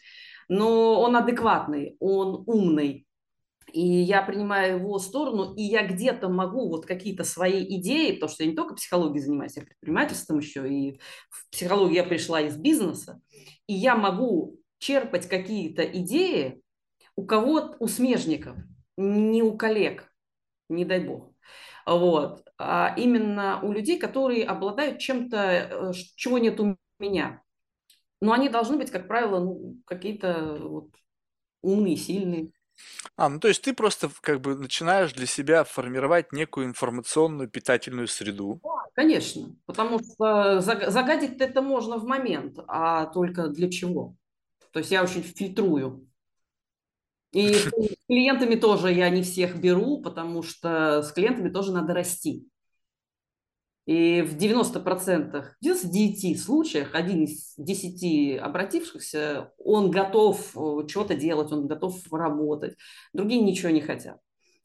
Но 0.49 1.01
он 1.01 1.17
адекватный, 1.17 1.97
он 1.99 2.45
умный, 2.47 3.05
и 3.73 3.85
я 3.85 4.23
принимаю 4.23 4.79
его 4.79 4.97
сторону, 5.01 5.55
и 5.55 5.63
я 5.63 5.85
где-то 5.85 6.29
могу 6.29 6.69
вот 6.69 6.87
какие-то 6.87 7.25
свои 7.25 7.65
идеи, 7.79 8.13
потому 8.13 8.31
что 8.31 8.45
я 8.45 8.51
не 8.51 8.57
только 8.57 8.77
психологией 8.77 9.25
занимаюсь, 9.25 9.57
я 9.57 9.63
предпринимательством 9.63 10.39
еще, 10.39 10.73
и 10.73 11.01
в 11.31 11.51
психологию 11.51 11.97
я 11.97 12.05
пришла 12.05 12.41
из 12.41 12.57
бизнеса, 12.57 13.21
и 13.67 13.75
я 13.75 13.97
могу 13.97 14.61
черпать 14.79 15.29
какие-то 15.29 15.83
идеи 15.83 16.63
у 17.17 17.27
кого-то, 17.27 17.77
у 17.81 17.89
смежников, 17.89 18.57
не 18.99 19.43
у 19.43 19.57
коллег, 19.57 20.12
не 20.69 20.85
дай 20.85 21.01
бог. 21.01 21.33
Вот. 21.87 22.45
А 22.59 22.95
именно 22.97 23.61
у 23.62 23.73
людей, 23.73 23.99
которые 23.99 24.45
обладают 24.45 24.99
чем-то, 24.99 25.37
э, 25.37 25.93
чего 26.16 26.39
нет 26.39 26.61
у 26.61 26.77
меня. 26.99 27.43
Но 28.20 28.33
они 28.33 28.49
должны 28.49 28.77
быть, 28.77 28.91
как 28.91 29.07
правило, 29.07 29.39
ну, 29.39 29.77
какие-то 29.87 30.59
вот 30.61 30.91
умные, 31.62 31.97
сильные. 31.97 32.51
А, 33.16 33.29
ну 33.29 33.41
то 33.41 33.49
есть 33.49 33.62
ты 33.62 33.73
просто 33.73 34.11
как 34.20 34.41
бы 34.41 34.55
начинаешь 34.55 35.12
для 35.12 35.27
себя 35.27 35.65
формировать 35.65 36.33
некую 36.33 36.66
информационную 36.66 37.49
питательную 37.49 38.09
среду. 38.09 38.61
Да, 38.62 38.87
конечно, 38.95 39.57
потому 39.66 40.01
что 40.01 40.61
загадить 40.61 41.41
это 41.41 41.62
можно 41.62 41.99
в 41.99 42.05
момент, 42.05 42.59
а 42.69 43.07
только 43.07 43.49
для 43.49 43.70
чего? 43.70 44.15
То 44.73 44.81
есть 44.81 44.91
я 44.91 45.03
очень 45.03 45.23
фильтрую. 45.23 46.08
И 47.33 47.53
с 47.53 47.71
клиентами 48.07 48.55
тоже 48.55 48.93
я 48.93 49.11
не 49.11 49.23
всех 49.23 49.61
беру, 49.61 50.01
потому 50.01 50.43
что 50.43 51.03
с 51.03 51.13
клиентами 51.13 51.51
тоже 51.51 51.73
надо 51.73 51.95
расти. 51.95 52.49
И 53.89 54.21
в 54.21 54.37
90%, 54.37 55.45
99 55.63 56.39
случаях, 56.39 56.95
один 56.95 57.25
из 57.25 57.55
10 57.57 58.39
обратившихся, 58.39 59.51
он 59.57 59.91
готов 59.91 60.55
э, 60.55 60.87
что-то 60.89 61.15
делать, 61.15 61.51
он 61.53 61.67
готов 61.67 61.97
работать. 62.13 62.77
Другие 63.15 63.41
ничего 63.41 63.71
не 63.71 63.81
хотят. 63.81 64.19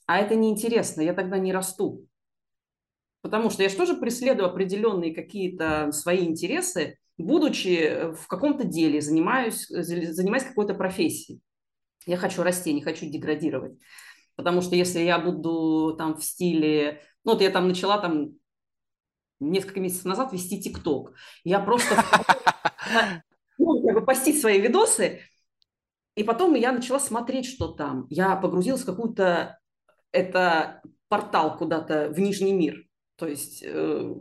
А 0.08 0.20
это 0.20 0.36
неинтересно, 0.36 1.00
я 1.02 1.14
тогда 1.14 1.38
не 1.38 1.54
расту. 1.54 2.06
Потому 3.22 3.50
что 3.50 3.64
я 3.64 3.70
же 3.70 3.78
тоже 3.78 3.96
преследую 3.96 4.50
определенные 4.50 5.16
какие-то 5.16 5.94
свои 5.94 6.26
интересы, 6.26 6.98
будучи 7.18 8.12
в 8.14 8.28
каком-то 8.28 8.66
деле, 8.66 9.00
занимаюсь, 9.00 9.68
занимаясь 9.70 10.44
какой-то 10.44 10.74
профессией. 10.74 11.40
Я 12.06 12.18
хочу 12.18 12.44
расти, 12.44 12.74
не 12.74 12.82
хочу 12.82 13.10
деградировать. 13.10 13.80
Потому 14.36 14.62
что 14.62 14.76
если 14.76 15.00
я 15.00 15.20
буду 15.20 15.96
там 15.98 16.16
в 16.16 16.24
стиле... 16.24 17.02
Ну, 17.24 17.34
вот 17.34 17.42
я 17.42 17.50
там 17.50 17.68
начала 17.68 18.00
там 18.00 18.32
несколько 19.40 19.80
месяцев 19.80 20.06
назад 20.06 20.34
вести 20.34 20.62
ТикТок. 20.62 21.14
Я 21.44 21.60
просто 21.60 22.04
ну, 23.58 23.86
как 23.86 23.96
бы 23.96 24.06
постить 24.06 24.40
свои 24.40 24.60
видосы, 24.60 25.22
и 26.16 26.24
потом 26.24 26.54
я 26.54 26.72
начала 26.72 27.00
смотреть, 27.00 27.46
что 27.46 27.70
там. 27.70 28.08
Я 28.10 28.36
погрузилась 28.36 28.82
в 28.82 28.86
какую-то... 28.86 29.60
Это 30.12 30.82
портал 31.08 31.58
куда-то 31.58 32.10
в 32.10 32.20
Нижний 32.20 32.54
мир. 32.54 32.86
То 33.16 33.28
есть 33.28 33.64
э, 33.66 34.14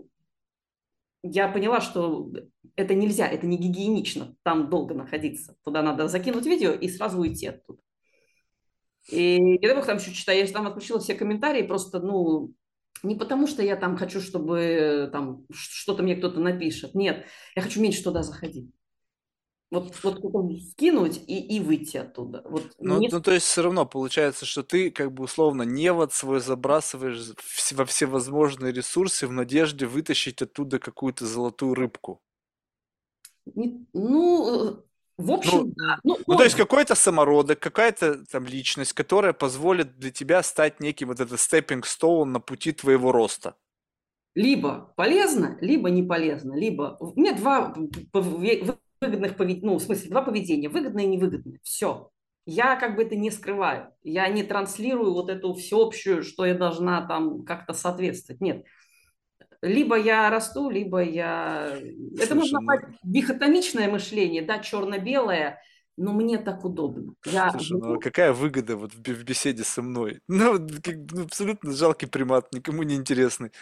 я 1.22 1.48
поняла, 1.48 1.80
что 1.80 2.30
это 2.76 2.94
нельзя, 2.94 3.26
это 3.26 3.46
не 3.46 3.56
гигиенично 3.56 4.36
там 4.42 4.70
долго 4.70 4.94
находиться. 4.94 5.56
Туда 5.64 5.82
надо 5.82 6.08
закинуть 6.08 6.46
видео 6.46 6.72
и 6.72 6.88
сразу 6.88 7.18
уйти 7.18 7.46
оттуда. 7.48 7.80
И 9.08 9.58
я 9.60 9.74
дай 9.74 9.84
там 9.84 9.96
еще 9.96 10.12
читаю, 10.12 10.38
я 10.38 10.46
там 10.46 10.66
отключила 10.66 11.00
все 11.00 11.14
комментарии, 11.14 11.62
просто, 11.62 12.00
ну, 12.00 12.54
не 13.02 13.16
потому, 13.16 13.46
что 13.46 13.62
я 13.62 13.76
там 13.76 13.96
хочу, 13.96 14.20
чтобы 14.20 15.08
там 15.12 15.44
что-то 15.52 16.02
мне 16.02 16.16
кто-то 16.16 16.38
напишет. 16.38 16.94
Нет, 16.94 17.26
я 17.56 17.62
хочу 17.62 17.80
меньше 17.80 18.04
туда 18.04 18.22
заходить. 18.22 18.70
Вот, 19.72 19.96
вот 20.02 20.20
скинуть 20.70 21.22
и, 21.26 21.56
и 21.56 21.58
выйти 21.58 21.96
оттуда. 21.96 22.42
Вот 22.44 22.74
ну, 22.78 22.98
не... 22.98 23.08
ну, 23.08 23.22
то 23.22 23.32
есть 23.32 23.46
все 23.46 23.62
равно 23.62 23.86
получается, 23.86 24.44
что 24.44 24.62
ты 24.62 24.90
как 24.90 25.12
бы 25.12 25.24
условно 25.24 25.62
невод 25.62 26.12
свой 26.12 26.40
забрасываешь 26.40 27.32
во 27.72 27.86
всевозможные 27.86 28.70
ресурсы 28.70 29.26
в 29.26 29.32
надежде 29.32 29.86
вытащить 29.86 30.42
оттуда 30.42 30.78
какую-то 30.78 31.24
золотую 31.24 31.74
рыбку. 31.74 32.20
Не, 33.46 33.86
ну, 33.92 34.84
в 35.18 35.32
общем, 35.32 35.58
ну, 35.58 35.72
да. 35.76 35.98
Ну, 36.04 36.18
ну, 36.26 36.36
то 36.36 36.44
есть 36.44 36.56
какой-то 36.56 36.94
самородок, 36.94 37.58
какая-то 37.58 38.24
там 38.26 38.46
личность, 38.46 38.92
которая 38.92 39.32
позволит 39.32 39.98
для 39.98 40.10
тебя 40.10 40.42
стать 40.42 40.80
неким 40.80 41.08
вот 41.08 41.20
этот 41.20 41.38
stepping 41.38 41.82
stone 41.82 42.24
на 42.24 42.40
пути 42.40 42.72
твоего 42.72 43.12
роста. 43.12 43.54
Либо 44.34 44.92
полезно, 44.96 45.58
либо 45.60 45.90
не 45.90 46.02
полезно. 46.02 46.54
Либо... 46.54 46.96
У 47.00 47.18
меня 47.20 47.34
два 47.34 47.74
выгодных 49.00 49.36
поведения, 49.36 49.66
ну, 49.66 49.76
в 49.76 49.82
смысле, 49.82 50.10
два 50.10 50.22
поведения, 50.22 50.68
выгодное 50.68 51.04
и 51.04 51.08
невыгодное. 51.08 51.58
Все. 51.62 52.10
Я 52.46 52.76
как 52.76 52.96
бы 52.96 53.02
это 53.02 53.14
не 53.14 53.30
скрываю. 53.30 53.92
Я 54.02 54.26
не 54.28 54.42
транслирую 54.42 55.12
вот 55.12 55.28
эту 55.28 55.54
всеобщую, 55.54 56.22
что 56.22 56.46
я 56.46 56.54
должна 56.54 57.06
там 57.06 57.44
как-то 57.44 57.74
соответствовать. 57.74 58.40
Нет 58.40 58.64
либо 59.62 59.96
я 59.96 60.28
расту, 60.28 60.68
либо 60.68 61.02
я... 61.02 61.68
Слушай, 61.78 62.24
это 62.24 62.34
можно 62.34 62.60
назвать 62.60 62.88
ну... 62.88 63.12
дихотомичное 63.12 63.88
мышление, 63.88 64.42
да, 64.42 64.58
черно-белое, 64.58 65.62
но 65.96 66.12
мне 66.12 66.38
так 66.38 66.64
удобно. 66.64 67.14
Я... 67.24 67.50
Слушай, 67.52 67.78
ну 67.80 68.00
какая 68.00 68.32
выгода 68.32 68.76
вот 68.76 68.92
в 68.92 69.24
беседе 69.24 69.62
со 69.64 69.82
мной? 69.82 70.20
Ну, 70.28 70.58
ну 70.58 71.22
абсолютно 71.22 71.72
жалкий 71.72 72.08
примат, 72.08 72.52
никому 72.52 72.82
не 72.82 72.96
интересный. 72.96 73.52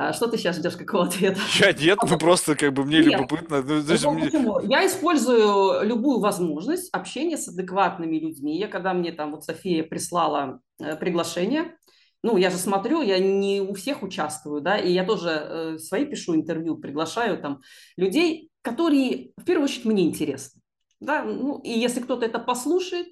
А 0.00 0.12
что 0.12 0.28
ты 0.28 0.38
сейчас 0.38 0.56
ждешь, 0.56 0.76
какого 0.76 1.06
ответа? 1.06 1.40
Я 1.58 1.72
нет, 1.72 1.98
ну 2.08 2.18
просто 2.18 2.54
как 2.54 2.72
бы 2.72 2.84
мне 2.84 3.00
нет. 3.00 3.14
любопытно. 3.14 3.62
Ну, 3.62 3.82
ну, 3.82 4.12
мне... 4.12 4.30
Я 4.68 4.86
использую 4.86 5.84
любую 5.84 6.20
возможность 6.20 6.88
общения 6.94 7.36
с 7.36 7.48
адекватными 7.48 8.16
людьми. 8.16 8.56
Я 8.56 8.68
когда 8.68 8.94
мне 8.94 9.10
там 9.10 9.32
вот 9.32 9.44
София 9.44 9.82
прислала 9.82 10.60
э, 10.80 10.94
приглашение, 10.94 11.76
ну, 12.22 12.36
я 12.36 12.50
же 12.50 12.56
смотрю, 12.56 13.02
я 13.02 13.18
не 13.18 13.60
у 13.60 13.74
всех 13.74 14.02
участвую, 14.02 14.60
да, 14.60 14.76
и 14.76 14.92
я 14.92 15.04
тоже 15.04 15.30
э, 15.30 15.78
свои 15.78 16.04
пишу 16.04 16.34
интервью, 16.34 16.76
приглашаю 16.76 17.40
там 17.40 17.62
людей, 17.96 18.50
которые, 18.62 19.32
в 19.36 19.44
первую 19.44 19.64
очередь, 19.64 19.84
мне 19.84 20.04
интересны, 20.04 20.60
да, 21.00 21.22
ну, 21.22 21.60
и 21.60 21.70
если 21.70 22.00
кто-то 22.00 22.26
это 22.26 22.38
послушает, 22.38 23.06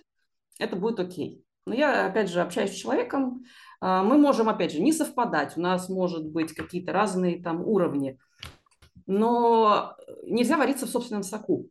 это 0.59 0.77
будет 0.77 0.99
окей. 0.99 1.45
Но 1.67 1.75
я, 1.75 2.07
опять 2.07 2.31
же, 2.31 2.41
общаюсь 2.41 2.73
с 2.73 2.77
человеком, 2.77 3.45
э, 3.81 4.03
мы 4.03 4.19
можем, 4.19 4.49
опять 4.49 4.73
же, 4.73 4.81
не 4.81 4.93
совпадать, 4.93 5.57
у 5.57 5.61
нас 5.61 5.89
может 5.89 6.27
быть 6.27 6.53
какие-то 6.53 6.93
разные 6.93 7.43
там 7.43 7.63
уровни, 7.63 8.19
но 9.07 9.97
нельзя 10.25 10.57
вариться 10.57 10.87
в 10.87 10.91
собственном 10.91 11.23
соку. 11.23 11.71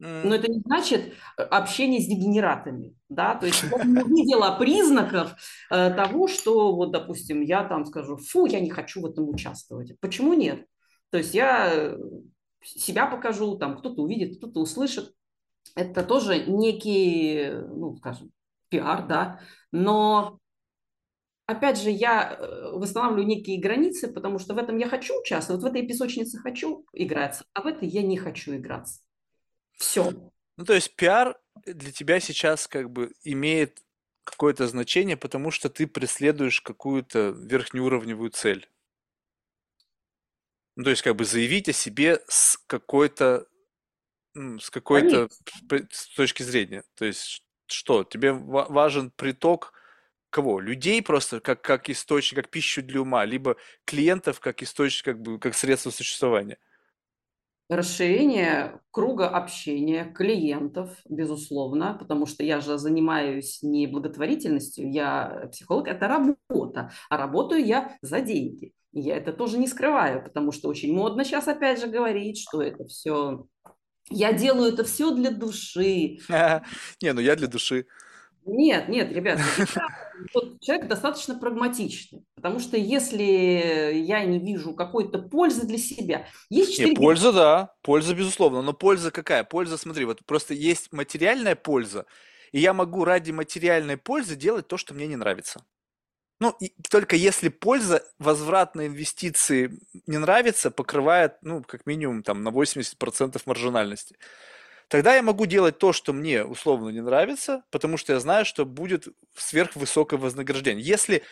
Но 0.00 0.34
это 0.34 0.50
не 0.50 0.60
значит 0.60 1.14
э, 1.38 1.42
общение 1.42 2.00
с 2.00 2.06
дегенератами, 2.06 2.96
да, 3.08 3.36
то 3.36 3.46
есть 3.46 3.62
я 3.62 3.84
не 3.84 4.02
увидела 4.02 4.56
признаков 4.58 5.34
э, 5.70 5.90
того, 5.94 6.26
что 6.26 6.74
вот, 6.74 6.90
допустим, 6.90 7.40
я 7.42 7.64
там 7.64 7.84
скажу, 7.84 8.16
фу, 8.16 8.46
я 8.46 8.60
не 8.60 8.70
хочу 8.70 9.00
в 9.00 9.06
этом 9.06 9.28
участвовать. 9.28 9.98
Почему 10.00 10.34
нет? 10.34 10.66
То 11.10 11.18
есть 11.18 11.32
я 11.32 11.70
э, 11.72 11.98
себя 12.64 13.06
покажу, 13.06 13.56
там 13.56 13.78
кто-то 13.78 14.02
увидит, 14.02 14.38
кто-то 14.38 14.60
услышит. 14.60 15.12
Это 15.76 16.02
тоже 16.02 16.44
некий, 16.44 17.50
ну, 17.52 17.96
скажем, 17.96 18.30
пиар, 18.68 19.06
да, 19.06 19.40
но 19.70 20.38
опять 21.46 21.80
же, 21.80 21.90
я 21.90 22.36
восстанавливаю 22.72 23.26
некие 23.26 23.60
границы, 23.60 24.12
потому 24.12 24.40
что 24.40 24.54
в 24.54 24.58
этом 24.58 24.76
я 24.76 24.88
хочу 24.88 25.18
участвовать, 25.20 25.62
в 25.62 25.66
этой 25.66 25.86
песочнице 25.86 26.38
хочу 26.38 26.84
играться, 26.92 27.44
а 27.54 27.62
в 27.62 27.66
этой 27.66 27.88
я 27.88 28.02
не 28.02 28.16
хочу 28.16 28.56
играться. 28.56 29.00
Все. 29.76 30.12
Ну, 30.56 30.64
то 30.64 30.74
есть 30.74 30.94
пиар 30.96 31.36
для 31.66 31.92
тебя 31.92 32.20
сейчас 32.20 32.66
как 32.66 32.90
бы 32.90 33.12
имеет 33.22 33.82
какое-то 34.24 34.66
значение, 34.66 35.16
потому 35.16 35.50
что 35.50 35.68
ты 35.68 35.86
преследуешь 35.86 36.60
какую-то 36.60 37.30
верхнеуровневую 37.36 38.30
цель. 38.30 38.68
Ну, 40.76 40.84
то 40.84 40.90
есть 40.90 41.02
как 41.02 41.16
бы 41.16 41.24
заявить 41.24 41.68
о 41.68 41.72
себе 41.72 42.22
с 42.28 42.56
какой-то 42.66 43.46
с 44.34 44.68
какой-то 44.70 45.28
с 45.90 46.08
точки 46.16 46.42
зрения. 46.42 46.82
То 46.96 47.04
есть 47.04 47.44
что, 47.66 48.04
тебе 48.04 48.32
важен 48.32 49.10
приток 49.10 49.72
кого? 50.30 50.58
Людей 50.58 51.00
просто 51.02 51.40
как, 51.40 51.62
как 51.62 51.88
источник, 51.88 52.36
как 52.36 52.50
пищу 52.50 52.82
для 52.82 53.00
ума, 53.00 53.24
либо 53.24 53.56
клиентов 53.84 54.40
как 54.40 54.62
источник, 54.62 55.04
как 55.04 55.22
бы 55.22 55.38
как 55.38 55.54
средство 55.54 55.90
существования? 55.90 56.58
Расширение 57.70 58.80
круга 58.90 59.28
общения 59.28 60.04
клиентов, 60.04 60.90
безусловно, 61.08 61.96
потому 61.98 62.26
что 62.26 62.44
я 62.44 62.60
же 62.60 62.76
занимаюсь 62.76 63.60
не 63.62 63.86
благотворительностью, 63.86 64.92
я 64.92 65.48
психолог, 65.50 65.88
это 65.88 66.06
работа, 66.06 66.92
а 67.08 67.16
работаю 67.16 67.64
я 67.64 67.96
за 68.02 68.20
деньги. 68.20 68.72
И 68.92 69.00
я 69.00 69.16
это 69.16 69.32
тоже 69.32 69.58
не 69.58 69.66
скрываю, 69.66 70.22
потому 70.22 70.52
что 70.52 70.68
очень 70.68 70.94
модно 70.94 71.24
сейчас 71.24 71.48
опять 71.48 71.80
же 71.80 71.86
говорить, 71.86 72.38
что 72.38 72.62
это 72.62 72.84
все... 72.86 73.46
Я 74.10 74.34
делаю 74.34 74.72
это 74.72 74.84
все 74.84 75.10
для 75.12 75.30
души. 75.30 76.18
Не, 76.28 77.12
ну 77.12 77.20
я 77.20 77.34
для 77.34 77.48
души. 77.48 77.86
Нет, 78.46 78.90
нет, 78.90 79.10
ребята, 79.10 79.42
вот 80.32 80.60
человек 80.60 80.88
достаточно 80.88 81.38
прагматичный, 81.38 82.24
потому 82.34 82.58
что 82.58 82.76
если 82.76 83.22
я 83.94 84.24
не 84.24 84.38
вижу 84.38 84.74
какой-то 84.74 85.18
пользы 85.18 85.66
для 85.66 85.78
себя, 85.78 86.26
есть 86.50 86.72
четыре... 86.72 86.90
Не, 86.90 86.96
польза, 86.96 87.32
да, 87.32 87.74
польза, 87.82 88.14
безусловно, 88.14 88.62
но 88.62 88.72
польза 88.72 89.10
какая? 89.10 89.44
Польза, 89.44 89.76
смотри, 89.76 90.04
вот 90.04 90.24
просто 90.24 90.54
есть 90.54 90.92
материальная 90.92 91.56
польза, 91.56 92.06
и 92.52 92.60
я 92.60 92.72
могу 92.72 93.04
ради 93.04 93.30
материальной 93.30 93.96
пользы 93.96 94.36
делать 94.36 94.68
то, 94.68 94.76
что 94.76 94.94
мне 94.94 95.06
не 95.06 95.16
нравится. 95.16 95.64
Ну, 96.40 96.54
и 96.60 96.72
только 96.90 97.16
если 97.16 97.48
польза 97.48 98.04
возвратной 98.18 98.88
инвестиции 98.88 99.78
не 100.06 100.18
нравится, 100.18 100.70
покрывает, 100.70 101.36
ну, 101.42 101.62
как 101.62 101.86
минимум, 101.86 102.22
там, 102.22 102.42
на 102.42 102.48
80% 102.48 103.40
маржинальности 103.46 104.16
тогда 104.88 105.14
я 105.16 105.22
могу 105.22 105.46
делать 105.46 105.78
то, 105.78 105.92
что 105.92 106.12
мне 106.12 106.44
условно 106.44 106.90
не 106.90 107.00
нравится, 107.00 107.64
потому 107.70 107.96
что 107.96 108.12
я 108.12 108.20
знаю, 108.20 108.44
что 108.44 108.64
будет 108.64 109.08
сверхвысокое 109.36 110.18
вознаграждение. 110.18 110.84
Если 110.84 111.22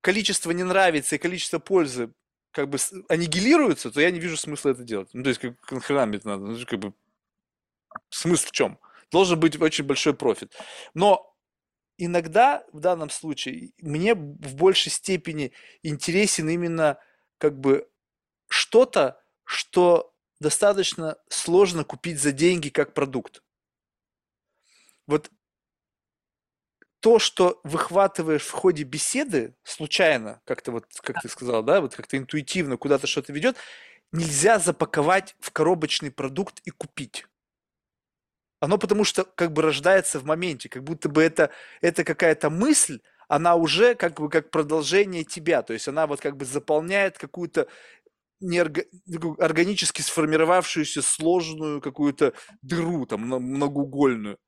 количество 0.00 0.50
не 0.50 0.62
нравится 0.62 1.16
и 1.16 1.18
количество 1.18 1.58
пользы 1.58 2.12
как 2.52 2.68
бы 2.70 2.78
аннигилируются, 3.08 3.90
то 3.90 4.00
я 4.00 4.10
не 4.10 4.18
вижу 4.18 4.36
смысла 4.36 4.70
это 4.70 4.82
делать. 4.82 5.10
Ну, 5.12 5.22
то 5.22 5.28
есть, 5.28 5.40
как 5.40 5.72
нахрена 5.72 6.06
мне 6.06 6.18
это 6.18 6.28
надо? 6.28 6.46
Ну, 6.46 6.66
как 6.66 6.78
бы, 6.78 6.94
смысл 8.08 8.48
в 8.48 8.52
чем? 8.52 8.78
Должен 9.10 9.38
быть 9.38 9.60
очень 9.60 9.84
большой 9.84 10.14
профит. 10.14 10.54
Но 10.94 11.34
иногда, 11.98 12.64
в 12.72 12.80
данном 12.80 13.10
случае, 13.10 13.72
мне 13.80 14.14
в 14.14 14.54
большей 14.54 14.90
степени 14.90 15.52
интересен 15.82 16.48
именно 16.48 16.98
как 17.38 17.58
бы 17.58 17.88
что-то, 18.48 19.20
что 19.44 20.14
достаточно 20.40 21.16
сложно 21.28 21.84
купить 21.84 22.20
за 22.20 22.32
деньги 22.32 22.68
как 22.68 22.94
продукт. 22.94 23.42
Вот 25.06 25.30
то, 27.00 27.18
что 27.18 27.60
выхватываешь 27.62 28.42
в 28.42 28.50
ходе 28.50 28.82
беседы 28.82 29.54
случайно, 29.62 30.40
как-то 30.44 30.72
вот, 30.72 30.86
как 31.02 31.22
ты 31.22 31.28
сказал, 31.28 31.62
да, 31.62 31.80
вот 31.80 31.94
как-то 31.94 32.16
интуитивно 32.16 32.76
куда-то 32.76 33.06
что-то 33.06 33.32
ведет, 33.32 33.56
нельзя 34.12 34.58
запаковать 34.58 35.36
в 35.38 35.52
коробочный 35.52 36.10
продукт 36.10 36.60
и 36.64 36.70
купить. 36.70 37.26
Оно 38.60 38.78
потому 38.78 39.04
что 39.04 39.24
как 39.24 39.52
бы 39.52 39.62
рождается 39.62 40.18
в 40.18 40.24
моменте, 40.24 40.68
как 40.68 40.82
будто 40.82 41.08
бы 41.08 41.22
это, 41.22 41.50
это 41.80 42.04
какая-то 42.04 42.50
мысль, 42.50 43.00
она 43.28 43.54
уже 43.56 43.94
как 43.94 44.18
бы 44.20 44.30
как 44.30 44.50
продолжение 44.50 45.24
тебя, 45.24 45.62
то 45.62 45.72
есть 45.72 45.88
она 45.88 46.06
вот 46.06 46.20
как 46.20 46.36
бы 46.36 46.44
заполняет 46.44 47.18
какую-то. 47.18 47.68
Органически 49.38 50.02
сформировавшуюся 50.02 51.02
сложную 51.02 51.80
какую-то 51.80 52.34
дыру, 52.62 53.06
там, 53.06 53.22
многоугольную. 53.22 54.38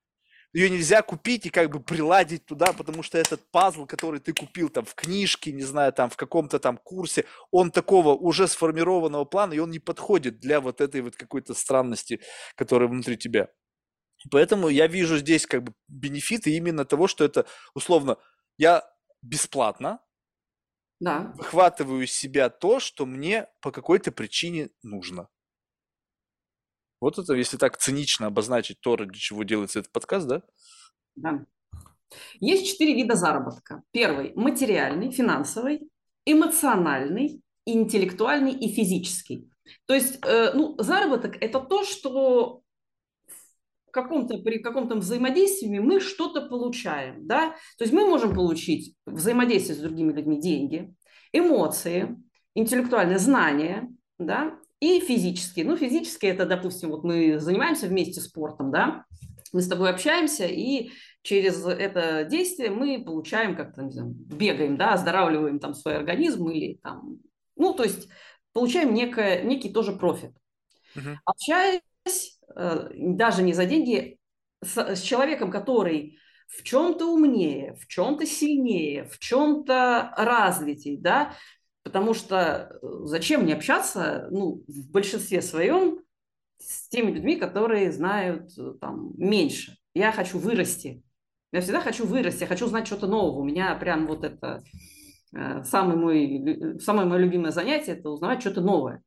Ее 0.55 0.71
нельзя 0.71 1.03
купить 1.03 1.45
и 1.45 1.51
как 1.51 1.71
бы 1.71 1.81
приладить 1.81 2.47
туда, 2.47 2.73
потому 2.73 3.03
что 3.03 3.19
этот 3.19 3.51
пазл, 3.51 3.85
который 3.85 4.19
ты 4.19 4.33
купил 4.33 4.71
там 4.71 4.87
в 4.87 4.95
книжке, 4.95 5.53
не 5.53 5.63
знаю, 5.63 5.93
там 5.93 6.09
в 6.09 6.17
каком-то 6.17 6.59
там 6.59 6.79
курсе, 6.79 7.27
он 7.51 7.71
такого 7.71 8.15
уже 8.15 8.49
сформированного 8.49 9.27
плана, 9.27 9.53
и 9.53 9.59
он 9.59 9.71
не 9.71 9.79
подходит 9.79 10.41
для 10.41 10.61
вот 10.61 10.81
этой 10.81 11.03
вот 11.03 11.17
какой-то 11.17 11.53
странности, 11.53 12.21
которая 12.57 12.89
внутри 12.89 13.19
тебя. 13.19 13.49
Поэтому 14.31 14.69
я 14.69 14.87
вижу 14.87 15.19
здесь 15.19 15.47
как 15.47 15.65
бы 15.65 15.75
бенефиты 15.87 16.51
именно 16.51 16.85
того, 16.87 17.09
что 17.09 17.25
это 17.25 17.47
условно 17.75 18.17
я 18.57 18.83
бесплатно 19.23 20.01
да. 21.01 21.33
выхватываю 21.37 22.05
из 22.05 22.13
себя 22.13 22.51
то, 22.51 22.81
что 22.81 23.07
мне 23.07 23.47
по 23.61 23.71
какой-то 23.71 24.13
причине 24.13 24.71
нужно. 24.83 25.29
Вот 27.01 27.19
это, 27.19 27.35
если 27.35 27.57
так 27.57 27.79
цинично 27.79 28.27
обозначить 28.27 28.81
то, 28.81 28.97
ради 28.97 29.19
чего 29.19 29.45
делается 29.45 29.79
этот 29.79 29.93
подкаст, 29.93 30.27
да? 30.27 30.43
Да. 31.15 31.45
Есть 32.41 32.67
четыре 32.67 32.95
вида 32.95 33.15
заработка. 33.15 33.83
Первый– 33.93 34.33
материальный, 34.35 35.11
финансовый, 35.11 35.91
эмоциональный, 36.25 37.43
интеллектуальный 37.67 38.53
и 38.53 38.73
физический. 38.73 39.51
То 39.87 39.95
есть, 39.95 40.19
э, 40.25 40.53
ну, 40.55 40.75
заработок– 40.79 41.37
это 41.41 41.61
то, 41.61 41.85
что 41.85 42.63
каком-то, 43.91 44.39
при 44.39 44.59
каком-то 44.59 44.97
взаимодействии 44.97 45.79
мы 45.79 46.01
что-то 46.01 46.43
получаем, 46.43 47.27
да, 47.27 47.51
то 47.77 47.85
есть 47.85 47.93
мы 47.93 48.07
можем 48.07 48.35
получить 48.35 48.95
взаимодействие 49.07 49.77
с 49.77 49.81
другими 49.81 50.13
людьми 50.13 50.41
деньги, 50.41 50.95
эмоции, 51.33 52.17
интеллектуальные 52.55 53.19
знания, 53.19 53.89
да, 54.19 54.59
и 54.81 55.01
физические. 55.01 55.65
Ну, 55.65 55.77
физические 55.77 56.33
это, 56.33 56.47
допустим, 56.47 56.91
вот 56.91 57.05
мы 57.05 57.39
занимаемся 57.41 57.87
вместе 57.87 58.21
спортом, 58.21 58.71
да, 58.71 59.05
мы 59.53 59.63
с 59.63 59.69
тобой 59.69 59.91
общаемся, 59.91 60.47
и 60.47 60.91
через 61.23 61.65
это 61.65 62.25
действие 62.25 62.71
мы 62.71 63.03
получаем 63.05 63.57
как-то, 63.57 63.83
не 63.83 63.93
знаю, 63.93 64.11
бегаем, 64.11 64.77
да, 64.77 64.95
оздоравливаем 64.95 65.59
там 65.59 65.75
свой 65.75 65.97
организм 65.97 66.49
или 66.49 66.79
там, 66.83 67.19
ну, 67.57 67.75
то 67.75 67.83
есть 67.83 68.09
получаем 68.53 68.95
некое, 68.95 69.43
некий 69.43 69.73
тоже 69.73 69.93
профит. 69.93 70.33
Uh-huh. 70.97 71.17
Общаясь 71.25 72.38
даже 72.55 73.43
не 73.43 73.53
за 73.53 73.65
деньги, 73.67 74.19
с, 74.63 74.77
с 74.77 75.01
человеком, 75.01 75.51
который 75.51 76.19
в 76.49 76.63
чем-то 76.63 77.13
умнее, 77.13 77.75
в 77.75 77.87
чем-то 77.87 78.27
сильнее, 78.27 79.05
в 79.05 79.19
чем-то 79.19 80.15
развитей, 80.17 80.97
да, 80.97 81.35
потому 81.83 82.15
что 82.15 82.71
э, 82.83 82.87
зачем 83.05 83.43
мне 83.43 83.55
общаться, 83.55 84.29
ну, 84.31 84.65
в 84.67 84.91
большинстве 84.91 85.43
своем 85.43 86.01
с 86.59 86.89
теми 86.89 87.13
людьми, 87.13 87.37
которые 87.37 87.93
знают 87.93 88.51
э, 88.59 88.75
там 88.81 89.13
меньше. 89.17 89.77
Я 89.95 90.11
хочу 90.11 90.39
вырасти. 90.39 91.03
Я 91.53 91.61
всегда 91.61 91.81
хочу 91.81 92.07
вырасти, 92.07 92.41
я 92.41 92.47
хочу 92.47 92.67
знать 92.67 92.87
что-то 92.87 93.07
нового. 93.07 93.41
У 93.41 93.45
меня 93.45 93.75
прям 93.75 94.07
вот 94.07 94.25
это 94.25 94.63
самый 95.65 95.97
мой, 95.97 96.79
самое 96.81 97.07
мое 97.07 97.21
любимое 97.21 97.53
занятие– 97.53 97.93
это 97.99 98.09
узнавать 98.09 98.41
что-то 98.41 98.63
новое 98.63 99.03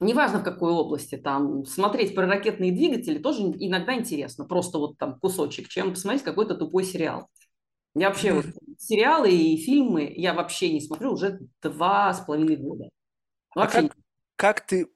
неважно 0.00 0.40
в 0.40 0.44
какой 0.44 0.72
области, 0.72 1.16
там, 1.16 1.64
смотреть 1.64 2.14
про 2.14 2.26
ракетные 2.26 2.72
двигатели 2.72 3.18
тоже 3.18 3.42
иногда 3.42 3.94
интересно, 3.94 4.44
просто 4.44 4.78
вот 4.78 4.98
там 4.98 5.18
кусочек, 5.18 5.68
чем 5.68 5.92
посмотреть 5.92 6.22
какой-то 6.22 6.54
тупой 6.54 6.84
сериал. 6.84 7.28
Я 7.94 8.08
вообще 8.08 8.32
вот 8.32 8.46
сериалы 8.78 9.30
и 9.30 9.56
фильмы 9.56 10.12
я 10.14 10.34
вообще 10.34 10.72
не 10.72 10.80
смотрю 10.80 11.12
уже 11.12 11.40
два 11.62 12.12
с 12.12 12.20
половиной 12.20 12.56
года. 12.56 12.90
А 13.54 13.60
вообще 13.60 13.78
а 13.78 13.82
как, 13.82 13.96
как 14.36 14.66
ты 14.66 14.88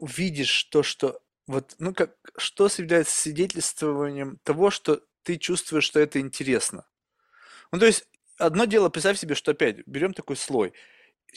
видишь 0.00 0.64
то, 0.64 0.82
что 0.82 1.20
вот, 1.46 1.76
ну 1.78 1.94
как, 1.94 2.16
что 2.36 2.68
является 2.78 3.16
свидетельствованием 3.16 4.38
того, 4.42 4.70
что 4.70 5.02
ты 5.22 5.36
чувствуешь, 5.36 5.84
что 5.84 6.00
это 6.00 6.20
интересно? 6.20 6.84
Ну, 7.70 7.78
то 7.78 7.86
есть, 7.86 8.06
одно 8.38 8.64
дело, 8.64 8.88
представь 8.88 9.18
себе, 9.18 9.34
что 9.34 9.52
опять 9.52 9.86
берем 9.86 10.12
такой 10.12 10.36
слой– 10.36 10.72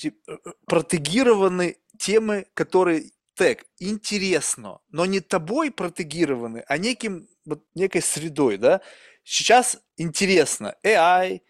Э, 0.03 0.09
э, 0.27 0.35
протегированы 0.65 1.77
темы, 1.97 2.45
которые 2.53 3.11
тег 3.35 3.65
интересно, 3.79 4.79
но 4.89 5.05
не 5.05 5.19
тобой 5.19 5.71
протегированы, 5.71 6.63
а 6.67 6.77
неким, 6.77 7.27
вот, 7.45 7.63
некой 7.75 8.01
средой, 8.01 8.57
да. 8.57 8.81
Сейчас 9.23 9.77
интересно 9.97 10.75
AI, 10.83 11.41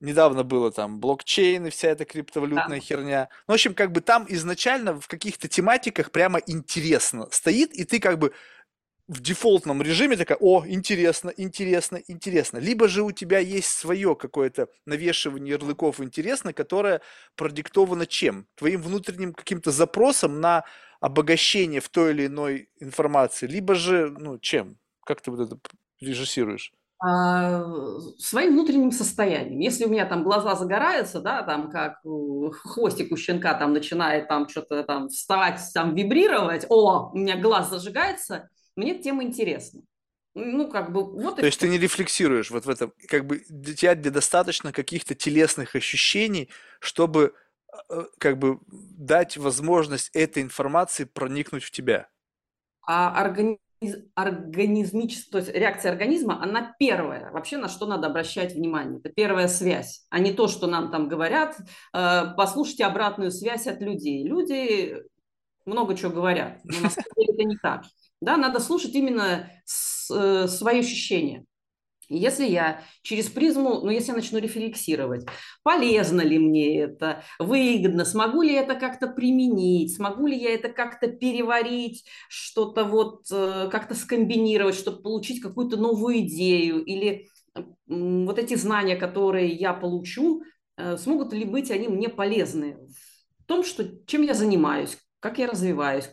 недавно 0.00 0.42
было 0.42 0.72
там 0.72 0.98
блокчейн 0.98 1.66
и 1.66 1.70
вся 1.70 1.88
эта 1.88 2.04
криптовалютная 2.04 2.80
да. 2.80 2.84
херня. 2.84 3.28
Ну, 3.46 3.52
в 3.52 3.54
общем, 3.54 3.74
как 3.74 3.92
бы 3.92 4.00
там 4.00 4.26
изначально 4.28 5.00
в 5.00 5.06
каких-то 5.08 5.48
тематиках 5.48 6.10
прямо 6.10 6.40
интересно 6.46 7.28
стоит, 7.30 7.72
и 7.72 7.84
ты 7.84 8.00
как 8.00 8.18
бы 8.18 8.32
в 9.10 9.20
дефолтном 9.20 9.82
режиме 9.82 10.16
такая, 10.16 10.38
о, 10.40 10.64
интересно, 10.64 11.32
интересно, 11.36 12.00
интересно. 12.06 12.58
Либо 12.58 12.86
же 12.86 13.02
у 13.02 13.10
тебя 13.10 13.40
есть 13.40 13.70
свое 13.70 14.14
какое-то 14.14 14.68
навешивание 14.86 15.54
ярлыков 15.54 16.00
интересно, 16.00 16.52
которое 16.52 17.00
продиктовано 17.34 18.06
чем? 18.06 18.46
Твоим 18.54 18.80
внутренним 18.80 19.34
каким-то 19.34 19.72
запросом 19.72 20.40
на 20.40 20.62
обогащение 21.00 21.80
в 21.80 21.88
той 21.88 22.12
или 22.12 22.26
иной 22.26 22.68
информации, 22.78 23.48
либо 23.48 23.74
же, 23.74 24.14
ну, 24.16 24.38
чем? 24.38 24.76
Как 25.04 25.20
ты 25.20 25.32
вот 25.32 25.40
это 25.40 25.58
режиссируешь? 26.00 26.72
А, 27.00 27.64
своим 28.16 28.52
внутренним 28.52 28.92
состоянием. 28.92 29.58
Если 29.58 29.86
у 29.86 29.88
меня 29.88 30.06
там 30.06 30.22
глаза 30.22 30.54
загораются, 30.54 31.20
да, 31.20 31.42
там 31.42 31.68
как 31.68 31.98
хвостик 32.52 33.10
у 33.10 33.16
щенка 33.16 33.54
там 33.54 33.72
начинает 33.72 34.28
там 34.28 34.48
что-то 34.48 34.84
там 34.84 35.08
вставать, 35.08 35.58
там 35.74 35.96
вибрировать, 35.96 36.66
о, 36.68 37.10
у 37.12 37.18
меня 37.18 37.36
глаз 37.36 37.70
зажигается– 37.70 38.48
мне 38.80 38.92
эта 38.92 39.02
тема 39.02 39.22
интересна. 39.22 39.82
Ну, 40.34 40.68
как 40.68 40.92
бы, 40.92 41.04
вот 41.04 41.36
То 41.36 41.46
есть 41.46 41.58
ты 41.58 41.68
не 41.68 41.78
рефлексируешь 41.78 42.50
вот 42.50 42.64
в 42.64 42.70
этом, 42.70 42.92
как 43.08 43.26
бы 43.26 43.42
для 43.48 43.74
тебя 43.74 43.94
достаточно 43.94 44.72
каких-то 44.72 45.14
телесных 45.14 45.74
ощущений, 45.74 46.48
чтобы 46.78 47.34
э, 47.88 48.04
как 48.18 48.38
бы 48.38 48.60
дать 48.68 49.36
возможность 49.36 50.10
этой 50.14 50.42
информации 50.42 51.04
проникнуть 51.04 51.64
в 51.64 51.70
тебя. 51.72 52.08
А 52.86 53.20
организм 53.20 53.58
организмическая, 54.14 55.30
то 55.32 55.38
есть 55.38 55.56
реакция 55.56 55.90
организма, 55.90 56.42
она 56.42 56.74
первая. 56.78 57.30
Вообще 57.30 57.56
на 57.56 57.68
что 57.68 57.86
надо 57.86 58.08
обращать 58.08 58.52
внимание? 58.54 59.00
Это 59.00 59.08
первая 59.08 59.48
связь, 59.48 60.04
а 60.10 60.18
не 60.18 60.32
то, 60.32 60.48
что 60.48 60.66
нам 60.66 60.90
там 60.90 61.08
говорят. 61.08 61.56
Э, 61.92 62.34
послушайте 62.36 62.84
обратную 62.84 63.30
связь 63.30 63.66
от 63.66 63.80
людей. 63.80 64.26
Люди 64.26 65.02
много 65.64 65.96
чего 65.96 66.12
говорят, 66.12 66.60
но 66.64 66.80
на 66.80 66.90
самом 66.90 67.10
деле 67.16 67.32
это 67.32 67.44
не 67.44 67.56
так. 67.56 67.84
Да, 68.20 68.36
надо 68.36 68.60
слушать 68.60 68.94
именно 68.94 69.50
э, 70.12 70.46
свои 70.48 70.80
ощущения. 70.80 71.44
Если 72.12 72.44
я 72.44 72.82
через 73.02 73.28
призму, 73.28 73.82
ну, 73.82 73.90
если 73.90 74.08
я 74.08 74.16
начну 74.16 74.40
рефлексировать, 74.40 75.24
полезно 75.62 76.22
ли 76.22 76.40
мне 76.40 76.80
это, 76.80 77.22
выгодно, 77.38 78.04
смогу 78.04 78.42
ли 78.42 78.52
я 78.54 78.62
это 78.62 78.74
как-то 78.74 79.06
применить, 79.06 79.94
смогу 79.94 80.26
ли 80.26 80.36
я 80.36 80.52
это 80.54 80.70
как-то 80.70 81.06
переварить, 81.06 82.04
что-то 82.28 82.84
вот 82.84 83.26
э, 83.30 83.68
как-то 83.70 83.94
скомбинировать, 83.94 84.74
чтобы 84.74 85.02
получить 85.02 85.40
какую-то 85.40 85.76
новую 85.76 86.18
идею, 86.20 86.84
или 86.84 87.28
вот 87.86 88.38
эти 88.38 88.54
знания, 88.54 88.96
которые 88.96 89.48
я 89.48 89.72
получу, 89.72 90.42
э, 90.76 90.96
смогут 90.96 91.32
ли 91.32 91.44
быть 91.44 91.70
они 91.70 91.88
мне 91.88 92.08
полезны 92.08 92.76
в 93.38 93.44
том, 93.46 93.64
что, 93.64 93.84
чем 94.06 94.22
я 94.22 94.34
занимаюсь, 94.34 94.98
как 95.20 95.38
я 95.38 95.46
развиваюсь. 95.46 96.10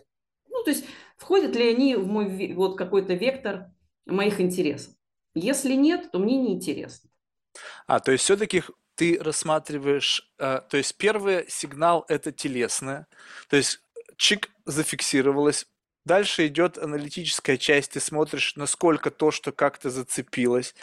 Ну, 0.49 0.63
то 0.63 0.71
есть 0.71 0.85
входят 1.17 1.55
ли 1.55 1.69
они 1.69 1.95
в 1.95 2.07
мой 2.07 2.53
вот 2.53 2.77
какой-то 2.77 3.13
вектор 3.13 3.71
моих 4.05 4.39
интересов. 4.39 4.93
Если 5.35 5.73
нет, 5.73 6.11
то 6.11 6.19
мне 6.19 6.37
неинтересно. 6.37 7.09
А, 7.85 7.99
то 7.99 8.11
есть 8.11 8.23
все-таки 8.23 8.63
ты 8.95 9.19
рассматриваешь, 9.21 10.31
э, 10.39 10.61
то 10.67 10.77
есть 10.77 10.97
первый 10.97 11.45
сигнал 11.49 12.05
это 12.07 12.31
телесное, 12.31 13.07
то 13.47 13.55
есть 13.55 13.79
чик 14.17 14.49
зафиксировалось, 14.65 15.67
дальше 16.03 16.47
идет 16.47 16.79
аналитическая 16.79 17.57
часть, 17.57 17.91
ты 17.91 17.99
смотришь, 17.99 18.55
насколько 18.55 19.11
то, 19.11 19.29
что 19.29 19.51
как-то 19.51 19.91
зацепилось, 19.91 20.73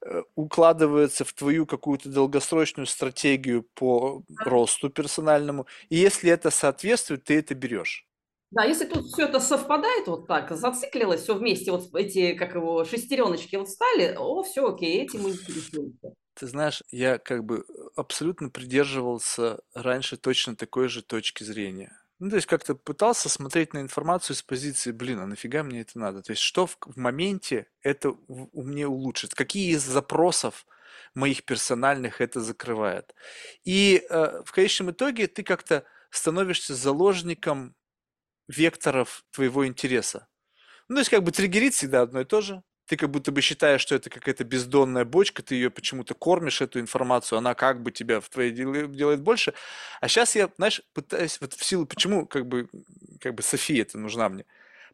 э, 0.00 0.22
укладывается 0.34 1.26
в 1.26 1.32
твою 1.34 1.66
какую-то 1.66 2.08
долгосрочную 2.08 2.86
стратегию 2.86 3.64
по 3.74 4.22
росту 4.38 4.88
персональному, 4.88 5.66
и 5.90 5.96
если 5.96 6.30
это 6.30 6.50
соответствует, 6.50 7.24
ты 7.24 7.38
это 7.38 7.54
берешь. 7.54 8.07
Да, 8.50 8.64
если 8.64 8.86
тут 8.86 9.06
все 9.06 9.26
это 9.26 9.40
совпадает 9.40 10.06
вот 10.06 10.26
так, 10.26 10.50
зациклилось 10.50 11.22
все 11.22 11.34
вместе, 11.34 11.70
вот 11.70 11.94
эти, 11.94 12.32
как 12.34 12.54
его, 12.54 12.84
шестереночки 12.84 13.56
вот 13.56 13.68
стали, 13.68 14.14
о, 14.16 14.42
все 14.42 14.66
окей, 14.66 15.02
этим 15.02 15.22
мы 15.22 15.30
интересуемся. 15.30 16.14
Ты 16.34 16.46
знаешь, 16.46 16.82
я 16.90 17.18
как 17.18 17.44
бы 17.44 17.64
абсолютно 17.96 18.48
придерживался 18.48 19.60
раньше 19.74 20.16
точно 20.16 20.56
такой 20.56 20.88
же 20.88 21.02
точки 21.02 21.42
зрения. 21.44 22.00
Ну, 22.20 22.30
то 22.30 22.36
есть 22.36 22.48
как-то 22.48 22.74
пытался 22.74 23.28
смотреть 23.28 23.74
на 23.74 23.80
информацию 23.80 24.34
с 24.34 24.42
позиции, 24.42 24.92
блин, 24.92 25.20
а 25.20 25.26
нафига 25.26 25.62
мне 25.62 25.82
это 25.82 25.98
надо? 25.98 26.22
То 26.22 26.32
есть 26.32 26.42
что 26.42 26.66
в, 26.66 26.76
в 26.80 26.96
моменте 26.96 27.66
это 27.82 28.10
у 28.28 28.62
мне 28.62 28.86
улучшит? 28.86 29.34
Какие 29.34 29.74
из 29.74 29.84
запросов 29.84 30.66
моих 31.14 31.44
персональных 31.44 32.20
это 32.20 32.40
закрывает? 32.40 33.14
И 33.64 34.04
э, 34.08 34.42
в 34.44 34.50
конечном 34.52 34.90
итоге 34.90 35.28
ты 35.28 35.44
как-то 35.44 35.84
становишься 36.10 36.74
заложником 36.74 37.74
векторов 38.48 39.24
твоего 39.30 39.66
интереса. 39.66 40.26
Ну, 40.88 40.96
то 40.96 41.00
есть 41.00 41.10
как 41.10 41.22
бы 41.22 41.30
триггерит 41.30 41.74
всегда 41.74 42.02
одно 42.02 42.20
и 42.20 42.24
то 42.24 42.40
же. 42.40 42.62
Ты 42.86 42.96
как 42.96 43.10
будто 43.10 43.30
бы 43.30 43.42
считаешь, 43.42 43.82
что 43.82 43.94
это 43.94 44.08
какая-то 44.08 44.44
бездонная 44.44 45.04
бочка, 45.04 45.42
ты 45.42 45.54
ее 45.54 45.70
почему-то 45.70 46.14
кормишь, 46.14 46.62
эту 46.62 46.80
информацию, 46.80 47.38
она 47.38 47.54
как 47.54 47.82
бы 47.82 47.92
тебя 47.92 48.20
в 48.20 48.30
твоей 48.30 48.50
дел- 48.50 48.88
делает 48.88 49.20
больше. 49.20 49.52
А 50.00 50.08
сейчас 50.08 50.34
я, 50.34 50.48
знаешь, 50.56 50.80
пытаюсь, 50.94 51.38
вот 51.42 51.52
в 51.52 51.62
силу, 51.62 51.84
почему 51.84 52.26
как 52.26 52.46
бы, 52.46 52.70
как 53.20 53.34
бы 53.34 53.42
София 53.42 53.82
это 53.82 53.98
нужна 53.98 54.30
мне? 54.30 54.46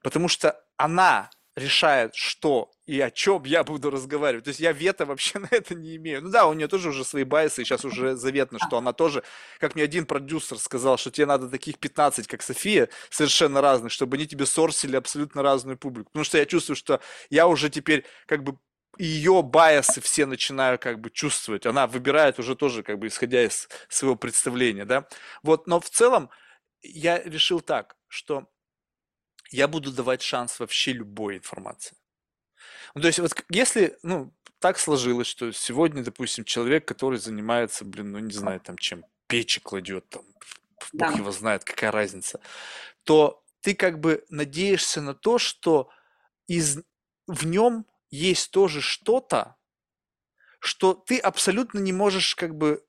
Потому 0.03 0.27
что 0.27 0.61
она 0.77 1.31
решает, 1.57 2.15
что 2.15 2.71
и 2.87 3.01
о 3.01 3.11
чем 3.11 3.45
я 3.45 3.65
буду 3.65 3.91
разговаривать. 3.91 4.45
То 4.45 4.49
есть 4.49 4.61
я 4.61 4.73
вето 4.73 5.07
вообще 5.07 5.39
на 5.41 5.49
это 5.51 5.75
не 5.75 5.97
имею. 5.97 6.23
Ну 6.23 6.31
да, 6.31 6.47
у 6.47 6.53
нее 6.53 6.69
тоже 6.69 6.91
уже 6.91 7.05
свои 7.05 7.25
байсы, 7.25 7.63
и 7.63 7.65
сейчас 7.65 7.85
уже 7.85 8.17
заветно, 8.17 8.59
что 8.59 8.79
она 8.79 8.93
тоже, 8.93 9.23
как 9.59 9.75
мне 9.75 9.85
один 9.85 10.07
продюсер 10.07 10.59
сказал, 10.59 10.97
что 10.97 11.11
тебе 11.11 11.27
надо 11.27 11.49
таких 11.49 11.79
15, 11.79 12.27
как 12.27 12.43
София, 12.43 12.89
совершенно 13.11 13.61
разных, 13.61 13.93
чтобы 13.93 14.17
они 14.17 14.27
тебе 14.27 14.47
сорсили 14.47 14.97
абсолютно 14.97 15.43
разную 15.43 15.79
публику. 15.79 16.11
Потому 16.11 16.25
что 16.25 16.39
я 16.39 16.47
чувствую, 16.47 16.77
что 16.77 17.01
я 17.31 17.47
уже 17.47 17.71
теперь 17.71 18.05
как 18.27 18.43
бы 18.43 18.59
ее 18.99 19.43
байсы 19.43 20.01
все 20.01 20.27
начинаю 20.27 20.79
как 20.79 21.01
бы 21.01 21.11
чувствовать. 21.11 21.67
Она 21.67 21.87
выбирает 21.87 22.39
уже 22.39 22.55
тоже 22.55 22.83
как 22.83 22.99
бы 22.99 23.09
исходя 23.09 23.45
из 23.45 23.69
своего 23.89 24.17
представления, 24.17 24.85
да. 24.85 25.09
Вот, 25.43 25.67
но 25.67 25.81
в 25.81 25.91
целом 25.91 26.31
я 26.83 27.23
решил 27.23 27.61
так, 27.61 27.97
что 28.09 28.47
я 29.55 29.69
буду 29.69 29.93
давать 29.93 30.23
шанс 30.23 30.59
вообще 30.59 30.93
любой 30.93 31.37
информации. 31.37 31.97
Ну, 32.95 33.01
то 33.01 33.07
есть 33.07 33.21
вот 33.21 33.33
если, 33.51 33.97
ну, 34.03 34.33
так 34.59 34.79
сложилось, 34.79 35.29
что 35.29 35.53
сегодня, 35.53 36.03
допустим, 36.03 36.45
человек, 36.45 36.87
который 36.87 37.19
занимается, 37.19 37.85
блин, 37.85 38.13
ну, 38.13 38.19
не 38.19 38.33
знаю, 38.33 38.61
там, 38.61 38.77
чем 38.77 39.05
печи 39.29 39.61
кладет, 39.61 40.09
там, 40.09 40.23
да. 40.93 41.09
бог 41.09 41.19
его 41.19 41.31
знает, 41.33 41.65
какая 41.65 41.93
разница, 41.93 42.41
то 43.05 43.45
ты 43.61 43.75
как 43.75 44.01
бы 44.01 44.25
надеешься 44.29 45.01
на 45.01 45.15
то, 45.15 45.39
что 45.39 45.89
из, 46.49 46.81
в 47.27 47.47
нем 47.47 47.87
есть 48.11 48.51
тоже 48.51 48.81
что-то, 48.81 49.57
что 50.59 50.95
ты 50.95 51.19
абсолютно 51.19 51.79
не 51.79 51.93
можешь 51.93 52.35
как 52.35 52.57
бы, 52.57 52.85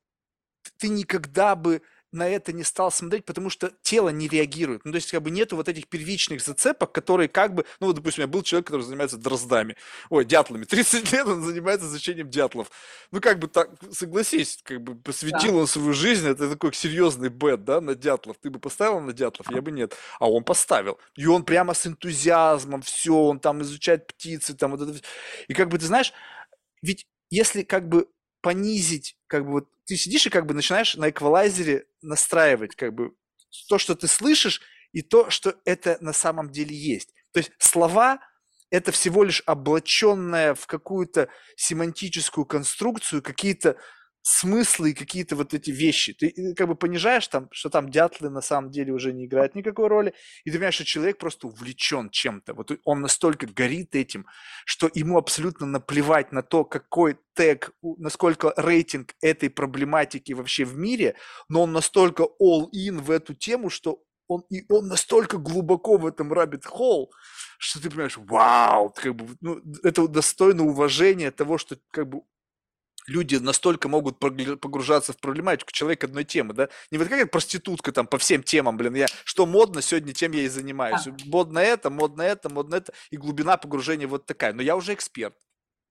ты 0.77 0.87
никогда 0.87 1.55
бы 1.55 1.81
на 2.15 2.27
это 2.27 2.53
не 2.53 2.63
стал 2.63 2.91
смотреть, 2.91 3.25
потому 3.25 3.49
что 3.49 3.71
тело 3.81 4.09
не 4.09 4.27
реагирует. 4.27 4.85
Ну, 4.85 4.91
то 4.91 4.95
есть, 4.95 5.11
как 5.11 5.21
бы 5.21 5.29
нету 5.29 5.55
вот 5.55 5.69
этих 5.69 5.87
первичных 5.87 6.41
зацепок, 6.41 6.91
которые 6.91 7.27
как 7.27 7.53
бы, 7.53 7.65
ну, 7.79 7.87
вот, 7.87 7.97
допустим, 7.97 8.23
у 8.23 8.25
меня 8.25 8.33
был 8.33 8.41
человек, 8.41 8.67
который 8.67 8.81
занимается 8.81 9.17
дроздами, 9.17 9.75
ой, 10.09 10.25
дятлами. 10.25 10.63
30 10.65 11.11
лет 11.11 11.27
он 11.27 11.43
занимается 11.43 11.87
изучением 11.87 12.29
дятлов. 12.29 12.71
Ну, 13.11 13.21
как 13.21 13.39
бы 13.39 13.47
так, 13.47 13.69
согласись, 13.91 14.59
как 14.63 14.81
бы 14.81 14.95
посвятил 14.95 15.53
да. 15.53 15.57
он 15.59 15.67
свою 15.67 15.93
жизнь, 15.93 16.27
это 16.27 16.49
такой 16.49 16.73
серьезный 16.73 17.29
бет, 17.29 17.63
да, 17.63 17.81
на 17.81 17.95
дятлов. 17.95 18.37
Ты 18.41 18.49
бы 18.49 18.59
поставил 18.59 18.99
на 18.99 19.13
дятлов? 19.13 19.47
Я 19.51 19.61
бы 19.61 19.71
нет. 19.71 19.95
А 20.19 20.29
он 20.29 20.43
поставил. 20.43 20.99
И 21.15 21.25
он 21.25 21.43
прямо 21.43 21.73
с 21.73 21.85
энтузиазмом, 21.85 22.81
все, 22.81 23.13
он 23.13 23.39
там 23.39 23.61
изучает 23.61 24.07
птицы, 24.07 24.55
там 24.55 24.71
вот 24.71 24.81
это. 24.81 24.99
И 25.47 25.53
как 25.53 25.69
бы, 25.69 25.77
ты 25.77 25.85
знаешь, 25.85 26.13
ведь 26.81 27.05
если 27.29 27.63
как 27.63 27.89
бы 27.89 28.07
понизить, 28.45 29.17
как 29.25 29.43
бы 29.43 29.53
вот 29.53 29.69
ты 29.85 29.95
сидишь 29.95 30.27
и 30.27 30.29
как 30.29 30.45
бы 30.45 30.53
начинаешь 30.53 30.95
на 30.95 31.09
эквалайзере 31.09 31.87
настраивать 32.03 32.75
как 32.75 32.93
бы 32.93 33.15
то, 33.67 33.79
что 33.79 33.95
ты 33.95 34.07
слышишь, 34.07 34.61
и 34.91 35.01
то, 35.01 35.31
что 35.31 35.55
это 35.65 35.97
на 35.99 36.13
самом 36.13 36.51
деле 36.51 36.75
есть. 36.75 37.09
То 37.31 37.39
есть 37.39 37.51
слова– 37.57 38.19
это 38.69 38.91
всего 38.91 39.23
лишь 39.23 39.41
облаченная 39.47 40.53
в 40.53 40.67
какую-то 40.67 41.29
семантическую 41.57 42.45
конструкцию, 42.45 43.23
какие-то 43.23 43.77
смыслы 44.27 44.89
и 44.89 44.93
какие-то 44.95 45.35
вот 45.35 45.53
эти 45.53 45.69
вещи. 45.69 46.13
Ты 46.13 46.33
э, 46.35 46.55
как 46.55 46.67
бы 46.67 46.75
понижаешь 46.75 47.27
там, 47.27 47.47
что 47.51 47.69
там 47.69 47.91
дятлы 47.91 48.31
на 48.31 48.41
самом 48.41 48.71
деле 48.71 48.91
уже 48.91 49.13
не 49.13 49.25
играют 49.25 49.53
никакой 49.53 49.87
роли, 49.87 50.15
и 50.43 50.49
ты 50.49 50.57
понимаешь, 50.57 50.73
что 50.73 50.83
человек 50.83 51.19
просто 51.19 51.45
увлечен 51.45 52.09
чем-то. 52.09 52.55
Вот 52.55 52.71
он 52.85 53.01
настолько 53.01 53.45
горит 53.45 53.93
этим, 53.93 54.25
что 54.65 54.89
ему 54.95 55.19
абсолютно 55.19 55.67
наплевать 55.67 56.31
на 56.31 56.41
то, 56.41 56.65
какой 56.65 57.19
тег, 57.35 57.71
насколько 57.83 58.51
рейтинг 58.57 59.13
этой 59.21 59.51
проблематики 59.51 60.33
вообще 60.33 60.65
в 60.65 60.75
мире, 60.75 61.15
но 61.47 61.61
он 61.61 61.71
настолько 61.71 62.23
all-in 62.41 63.01
в 63.01 63.11
эту 63.11 63.35
тему, 63.35 63.69
что 63.69 64.01
он, 64.27 64.43
и 64.49 64.65
он 64.73 64.87
настолько 64.87 65.37
глубоко 65.37 65.97
в 65.97 66.07
этом 66.07 66.33
rabbit 66.33 66.63
hole, 66.63 67.09
что 67.59 67.79
ты 67.79 67.91
понимаешь, 67.91 68.17
вау, 68.17 68.89
как 68.89 69.15
бы, 69.15 69.37
ну, 69.41 69.61
это 69.83 70.07
достойно 70.07 70.63
уважения 70.63 71.29
того, 71.29 71.59
что 71.59 71.77
как 71.91 72.09
бы 72.09 72.21
люди 73.07 73.35
настолько 73.35 73.87
могут 73.87 74.19
погружаться 74.19 75.13
в 75.13 75.17
проблематику, 75.17 75.71
человек 75.71 76.03
одной 76.03 76.23
темы, 76.23 76.53
да, 76.53 76.69
не 76.91 76.97
вот 76.97 77.07
какая 77.07 77.25
проститутка 77.25 77.91
там 77.91 78.07
по 78.07 78.17
всем 78.17 78.43
темам, 78.43 78.77
блин, 78.77 78.95
я, 78.95 79.07
что 79.23 79.45
модно, 79.45 79.81
сегодня 79.81 80.13
тем 80.13 80.31
я 80.31 80.43
и 80.43 80.47
занимаюсь, 80.47 81.03
да. 81.05 81.15
модно 81.25 81.59
это, 81.59 81.89
модно 81.89 82.21
это, 82.21 82.49
модно 82.49 82.75
это, 82.75 82.93
и 83.11 83.17
глубина 83.17 83.57
погружения 83.57 84.07
вот 84.07 84.25
такая, 84.25 84.53
но 84.53 84.61
я 84.61 84.75
уже 84.75 84.93
эксперт. 84.93 85.35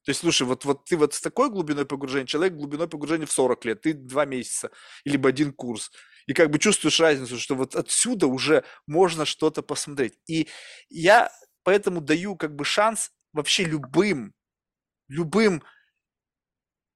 То 0.05 0.11
есть, 0.11 0.21
слушай, 0.21 0.47
вот, 0.47 0.67
вот 0.67 0.85
ты 0.85 0.99
вот 0.99 1.15
с 1.15 1.21
такой 1.21 1.49
глубиной 1.49 1.87
погружения, 1.87 2.27
человек 2.27 2.55
глубиной 2.55 2.89
погружения 2.89 3.27
в 3.27 3.33
40 3.33 3.65
лет, 3.65 3.81
ты 3.81 3.95
два 3.95 4.27
месяца, 4.27 4.71
либо 5.05 5.31
один 5.31 5.53
курс, 5.53 5.91
и 6.27 6.35
как 6.35 6.51
бы 6.51 6.59
чувствуешь 6.59 7.01
разницу, 7.01 7.39
что 7.39 7.55
вот 7.55 7.75
отсюда 7.75 8.27
уже 8.27 8.65
можно 8.87 9.25
что-то 9.25 9.63
посмотреть. 9.63 10.19
И 10.27 10.49
я 10.91 11.31
поэтому 11.63 12.01
даю 12.03 12.37
как 12.37 12.55
бы 12.55 12.65
шанс 12.65 13.11
вообще 13.33 13.65
любым, 13.65 14.35
любым 15.09 15.63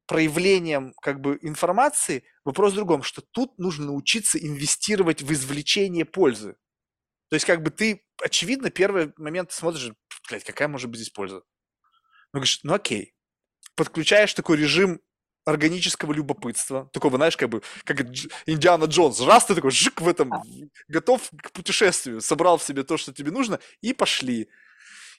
проявлением 0.08 0.94
как 1.00 1.20
бы 1.20 1.38
информации. 1.42 2.24
Вопрос 2.44 2.72
в 2.72 2.76
другом, 2.76 3.02
что 3.02 3.22
тут 3.22 3.58
нужно 3.58 3.86
научиться 3.86 4.38
инвестировать 4.38 5.22
в 5.22 5.32
извлечение 5.32 6.04
пользы. 6.04 6.56
То 7.28 7.34
есть 7.34 7.44
как 7.44 7.62
бы 7.62 7.70
ты, 7.70 8.04
очевидно, 8.22 8.70
первый 8.70 9.12
момент 9.18 9.52
смотришь, 9.52 9.92
блядь, 10.28 10.44
какая 10.44 10.66
может 10.66 10.90
быть 10.90 11.00
здесь 11.00 11.12
польза? 11.12 11.42
Ну, 12.32 12.40
говоришь, 12.40 12.60
ну 12.62 12.72
окей. 12.72 13.14
Подключаешь 13.76 14.34
такой 14.34 14.56
режим 14.56 15.00
органического 15.44 16.12
любопытства, 16.12 16.90
такого, 16.92 17.16
знаешь, 17.16 17.36
как 17.36 17.50
бы, 17.50 17.62
как 17.84 18.00
Индиана 18.46 18.84
Джонс, 18.84 19.20
раз 19.20 19.46
ты 19.46 19.54
такой, 19.54 19.70
жик 19.70 20.00
в 20.00 20.08
этом, 20.08 20.30
готов 20.88 21.30
к 21.42 21.52
путешествию, 21.52 22.20
собрал 22.20 22.58
в 22.58 22.62
себе 22.62 22.82
то, 22.82 22.96
что 22.96 23.12
тебе 23.12 23.30
нужно, 23.30 23.58
и 23.80 23.92
пошли. 23.92 24.48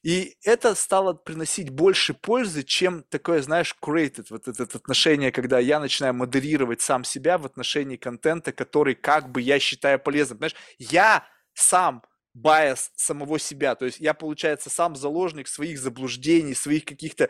И 0.04 0.38
это 0.44 0.76
стало 0.76 1.14
приносить 1.14 1.70
больше 1.72 2.14
пользы, 2.14 2.64
чем 2.64 3.04
такое, 3.04 3.42
знаешь, 3.42 3.76
curated, 3.84 4.28
вот 4.30 4.48
это, 4.48 4.64
отношение, 4.64 5.32
когда 5.32 5.60
я 5.60 5.80
начинаю 5.80 6.14
модерировать 6.14 6.82
сам 6.82 7.04
себя 7.04 7.38
в 7.38 7.46
отношении 7.46 7.98
контента, 7.98 8.54
который 8.54 8.96
как 8.96 9.30
бы 9.32 9.42
я 9.42 9.60
считаю 9.60 10.00
полезным. 10.00 10.40
Понимаешь, 10.40 10.56
я 10.78 11.26
сам 11.54 12.04
bias 12.34 12.92
самого 12.96 13.40
себя. 13.40 13.76
То 13.76 13.86
есть 13.86 14.00
я, 14.00 14.14
получается, 14.14 14.70
сам 14.70 14.96
заложник 14.96 15.48
своих 15.48 15.80
заблуждений, 15.80 16.56
своих 16.56 16.86
каких-то 16.86 17.30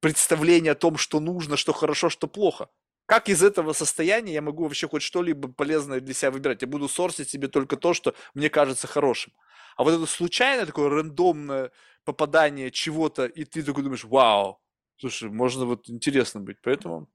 представлений 0.00 0.68
о 0.68 0.74
том, 0.76 0.96
что 0.96 1.18
нужно, 1.18 1.56
что 1.56 1.72
хорошо, 1.72 2.08
что 2.08 2.28
плохо. 2.28 2.68
Как 3.06 3.28
из 3.28 3.42
этого 3.42 3.72
состояния 3.74 4.32
я 4.34 4.42
могу 4.42 4.64
вообще 4.64 4.88
хоть 4.88 5.02
что-либо 5.02 5.48
полезное 5.52 6.00
для 6.00 6.14
себя 6.14 6.30
выбирать? 6.30 6.62
Я 6.62 6.68
буду 6.68 6.88
сорсить 6.88 7.28
себе 7.28 7.48
только 7.48 7.76
то, 7.76 7.92
что 7.92 8.14
мне 8.34 8.48
кажется 8.48 8.86
хорошим. 8.86 9.32
А 9.76 9.84
вот 9.84 9.92
это 9.94 10.06
случайное 10.06 10.66
такое 10.66 10.88
рандомное 10.88 11.70
попадание 12.04 12.70
чего-то, 12.70 13.26
и 13.26 13.44
ты 13.44 13.62
такой 13.62 13.82
думаешь, 13.82 14.04
вау, 14.04 14.60
слушай, 14.96 15.28
можно 15.30 15.66
вот 15.66 15.90
интересно 15.90 16.40
быть. 16.40 16.58
Поэтому 16.62 17.08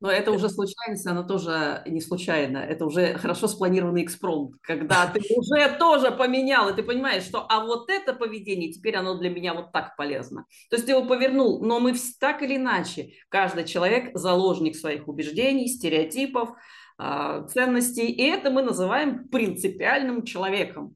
но 0.00 0.10
это 0.10 0.30
уже 0.30 0.50
случайность, 0.50 1.06
она 1.06 1.22
тоже 1.22 1.82
не 1.86 2.00
случайно. 2.00 2.58
Это 2.58 2.84
уже 2.84 3.14
хорошо 3.14 3.48
спланированный 3.48 4.02
экспромт, 4.02 4.56
когда 4.60 5.06
ты 5.06 5.20
уже 5.34 5.76
тоже 5.78 6.10
поменял, 6.10 6.68
и 6.68 6.74
ты 6.74 6.82
понимаешь, 6.82 7.22
что 7.22 7.46
а 7.48 7.64
вот 7.64 7.88
это 7.88 8.12
поведение, 8.12 8.72
теперь 8.72 8.96
оно 8.96 9.16
для 9.18 9.30
меня 9.30 9.54
вот 9.54 9.72
так 9.72 9.96
полезно. 9.96 10.44
То 10.68 10.76
есть 10.76 10.86
ты 10.86 10.92
его 10.92 11.06
повернул, 11.06 11.64
но 11.64 11.80
мы 11.80 11.94
так 12.20 12.42
или 12.42 12.56
иначе, 12.56 13.12
каждый 13.30 13.64
человек 13.64 14.10
заложник 14.14 14.76
своих 14.76 15.08
убеждений, 15.08 15.68
стереотипов, 15.68 16.50
а, 16.98 17.46
ценностей, 17.46 18.10
и 18.10 18.22
это 18.22 18.50
мы 18.50 18.62
называем 18.62 19.28
принципиальным 19.28 20.24
человеком. 20.24 20.94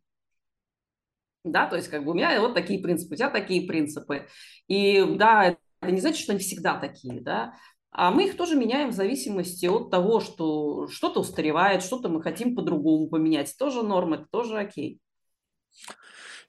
Да, 1.43 1.66
то 1.66 1.77
есть 1.77 1.89
как 1.89 2.05
бы 2.05 2.10
у 2.10 2.14
меня 2.14 2.39
вот 2.40 2.52
такие 2.52 2.82
принципы, 2.82 3.14
у 3.14 3.16
тебя 3.16 3.31
такие 3.31 3.66
принципы. 3.66 4.27
И 4.68 5.02
да, 5.16 5.56
это 5.81 5.90
не 5.90 6.01
значит, 6.01 6.20
что 6.22 6.32
они 6.32 6.40
всегда 6.40 6.78
такие, 6.78 7.22
да, 7.22 7.55
а 7.93 8.11
мы 8.11 8.27
их 8.27 8.37
тоже 8.37 8.57
меняем 8.57 8.91
в 8.91 8.95
зависимости 8.95 9.67
от 9.67 9.91
того, 9.91 10.21
что 10.21 10.89
что-то 10.89 11.21
устаревает, 11.21 11.83
что-то 11.83 12.09
мы 12.09 12.23
хотим 12.23 12.55
по-другому 12.55 13.09
поменять. 13.09 13.55
Тоже 13.59 13.83
норма, 13.83 14.17
это 14.17 14.27
тоже 14.31 14.59
окей. 14.59 15.01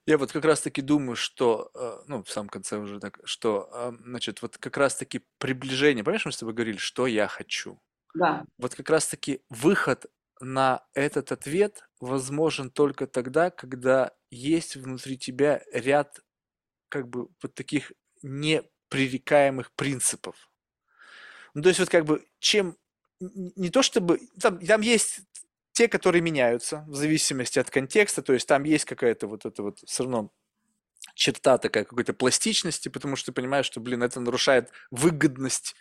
Я 0.04 0.18
вот 0.18 0.32
как 0.32 0.44
раз-таки 0.44 0.82
думаю, 0.82 1.14
что, 1.14 1.70
э, 1.74 2.02
ну, 2.08 2.24
в 2.24 2.30
самом 2.30 2.48
конце 2.48 2.78
уже 2.78 2.98
так, 2.98 3.20
что, 3.24 3.68
а, 3.72 3.94
значит, 4.02 4.42
вот 4.42 4.58
как 4.58 4.76
раз-таки 4.76 5.20
приближение, 5.38 6.02
помнишь, 6.02 6.26
мы 6.26 6.32
с 6.32 6.38
тобой 6.38 6.54
говорили, 6.54 6.76
что 6.76 7.06
я 7.06 7.28
хочу? 7.28 7.80
Да. 8.14 8.44
Вот 8.58 8.74
как 8.74 8.90
раз-таки 8.90 9.42
выход 9.48 10.06
на 10.40 10.84
этот 10.94 11.30
ответ 11.30 11.88
возможен 12.00 12.70
только 12.70 13.06
тогда, 13.06 13.50
когда 13.50 14.12
есть 14.30 14.74
внутри 14.74 15.16
тебя 15.16 15.62
ряд 15.72 16.20
как 16.88 17.08
бы 17.08 17.28
вот 17.40 17.54
таких 17.54 17.92
непререкаемых 18.22 19.72
принципов. 19.72 20.51
Ну, 21.54 21.62
то 21.62 21.68
есть 21.68 21.80
вот 21.80 21.88
как 21.90 22.04
бы 22.04 22.24
чем 22.38 22.76
не 23.20 23.70
то 23.70 23.82
чтобы 23.82 24.20
там, 24.40 24.58
там 24.58 24.80
есть 24.80 25.20
те, 25.72 25.88
которые 25.88 26.22
меняются 26.22 26.84
в 26.88 26.94
зависимости 26.94 27.58
от 27.58 27.70
контекста, 27.70 28.22
то 28.22 28.32
есть 28.32 28.46
там 28.48 28.64
есть 28.64 28.84
какая-то 28.84 29.26
вот 29.26 29.46
это 29.46 29.62
вот 29.62 29.78
все 29.86 30.04
равно 30.04 30.30
черта 31.14 31.58
такая 31.58 31.84
какой-то 31.84 32.14
пластичности, 32.14 32.88
потому 32.88 33.16
что 33.16 33.26
ты 33.26 33.32
понимаешь, 33.32 33.66
что, 33.66 33.80
блин, 33.80 34.02
это 34.02 34.20
нарушает 34.20 34.70
выгодность 34.90 35.74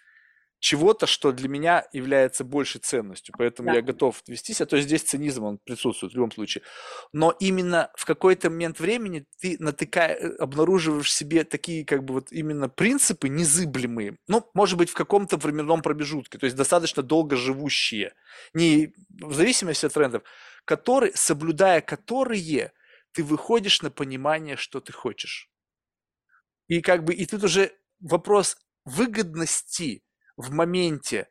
чего-то, 0.61 1.07
что 1.07 1.31
для 1.31 1.49
меня 1.49 1.87
является 1.91 2.43
большей 2.43 2.79
ценностью, 2.81 3.33
поэтому 3.35 3.69
да. 3.69 3.77
я 3.77 3.81
готов 3.81 4.21
вестись, 4.27 4.61
а 4.61 4.67
то 4.67 4.79
здесь 4.79 5.01
цинизм, 5.01 5.43
он 5.43 5.57
присутствует 5.57 6.13
в 6.13 6.15
любом 6.15 6.31
случае. 6.31 6.63
Но 7.11 7.31
именно 7.39 7.89
в 7.95 8.05
какой-то 8.05 8.51
момент 8.51 8.79
времени 8.79 9.25
ты 9.39 9.57
натыкаешь, 9.57 10.19
э, 10.21 10.35
обнаруживаешь 10.37 11.07
в 11.07 11.11
себе 11.11 11.45
такие 11.45 11.83
как 11.83 12.05
бы 12.05 12.13
вот 12.13 12.31
именно 12.31 12.69
принципы 12.69 13.27
незыблемые, 13.27 14.17
ну, 14.27 14.47
может 14.53 14.77
быть, 14.77 14.91
в 14.91 14.93
каком-то 14.93 15.37
временном 15.37 15.81
промежутке, 15.81 16.37
то 16.37 16.45
есть 16.45 16.55
достаточно 16.55 17.01
долго 17.01 17.35
живущие, 17.35 18.13
не 18.53 18.93
в 19.09 19.33
зависимости 19.33 19.87
от 19.87 19.93
трендов, 19.93 20.21
которые, 20.65 21.11
соблюдая 21.15 21.81
которые, 21.81 22.71
ты 23.13 23.23
выходишь 23.23 23.81
на 23.81 23.89
понимание, 23.89 24.57
что 24.57 24.79
ты 24.79 24.93
хочешь. 24.93 25.49
И 26.67 26.81
как 26.81 27.03
бы, 27.03 27.15
и 27.15 27.25
тут 27.25 27.43
уже 27.45 27.71
вопрос 27.99 28.57
выгодности, 28.85 30.03
в 30.41 30.51
моменте, 30.51 31.27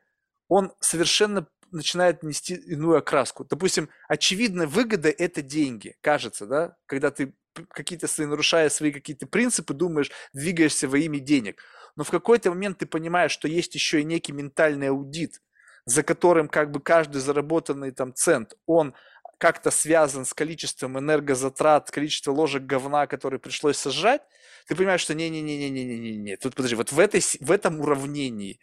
он 0.47 0.73
совершенно 0.79 1.47
начинает 1.71 2.23
нести 2.23 2.55
иную 2.55 2.97
окраску. 2.97 3.45
Допустим, 3.45 3.89
очевидная 4.07 4.67
выгода– 4.67 5.09
это 5.17 5.41
деньги, 5.41 5.95
кажется, 6.01 6.45
да? 6.45 6.75
Когда 6.85 7.11
ты 7.11 7.33
какие-то 7.69 8.07
свои, 8.07 8.27
нарушая 8.27 8.69
свои 8.69 8.91
какие-то 8.91 9.27
принципы, 9.27 9.73
думаешь, 9.73 10.11
двигаешься 10.33 10.87
во 10.87 10.97
имя 10.97 11.19
денег. 11.19 11.61
Но 11.95 12.03
в 12.03 12.11
какой-то 12.11 12.49
момент 12.49 12.79
ты 12.79 12.85
понимаешь, 12.85 13.31
что 13.31 13.47
есть 13.47 13.75
еще 13.75 14.01
и 14.01 14.05
некий 14.05 14.31
ментальный 14.31 14.89
аудит, 14.89 15.41
за 15.85 16.03
которым 16.03 16.47
как 16.47 16.71
бы 16.71 16.79
каждый 16.79 17.21
заработанный 17.21 17.91
там 17.91 18.13
цент, 18.13 18.53
он 18.65 18.93
как-то 19.37 19.71
связан 19.71 20.25
с 20.25 20.33
количеством 20.33 20.99
энергозатрат, 20.99 21.89
количеством 21.89 22.35
ложек 22.35 22.63
говна, 22.63 23.07
которые 23.07 23.39
пришлось 23.39 23.77
сожрать, 23.77 24.21
ты 24.67 24.75
понимаешь, 24.75 25.01
что 25.01 25.13
не-не-не-не-не-не-не, 25.13 26.37
тут 26.37 26.55
подожди, 26.55 26.75
вот 26.75 26.91
в, 26.91 26.99
этой, 26.99 27.21
в 27.39 27.51
этом 27.51 27.79
уравнении 27.79 28.59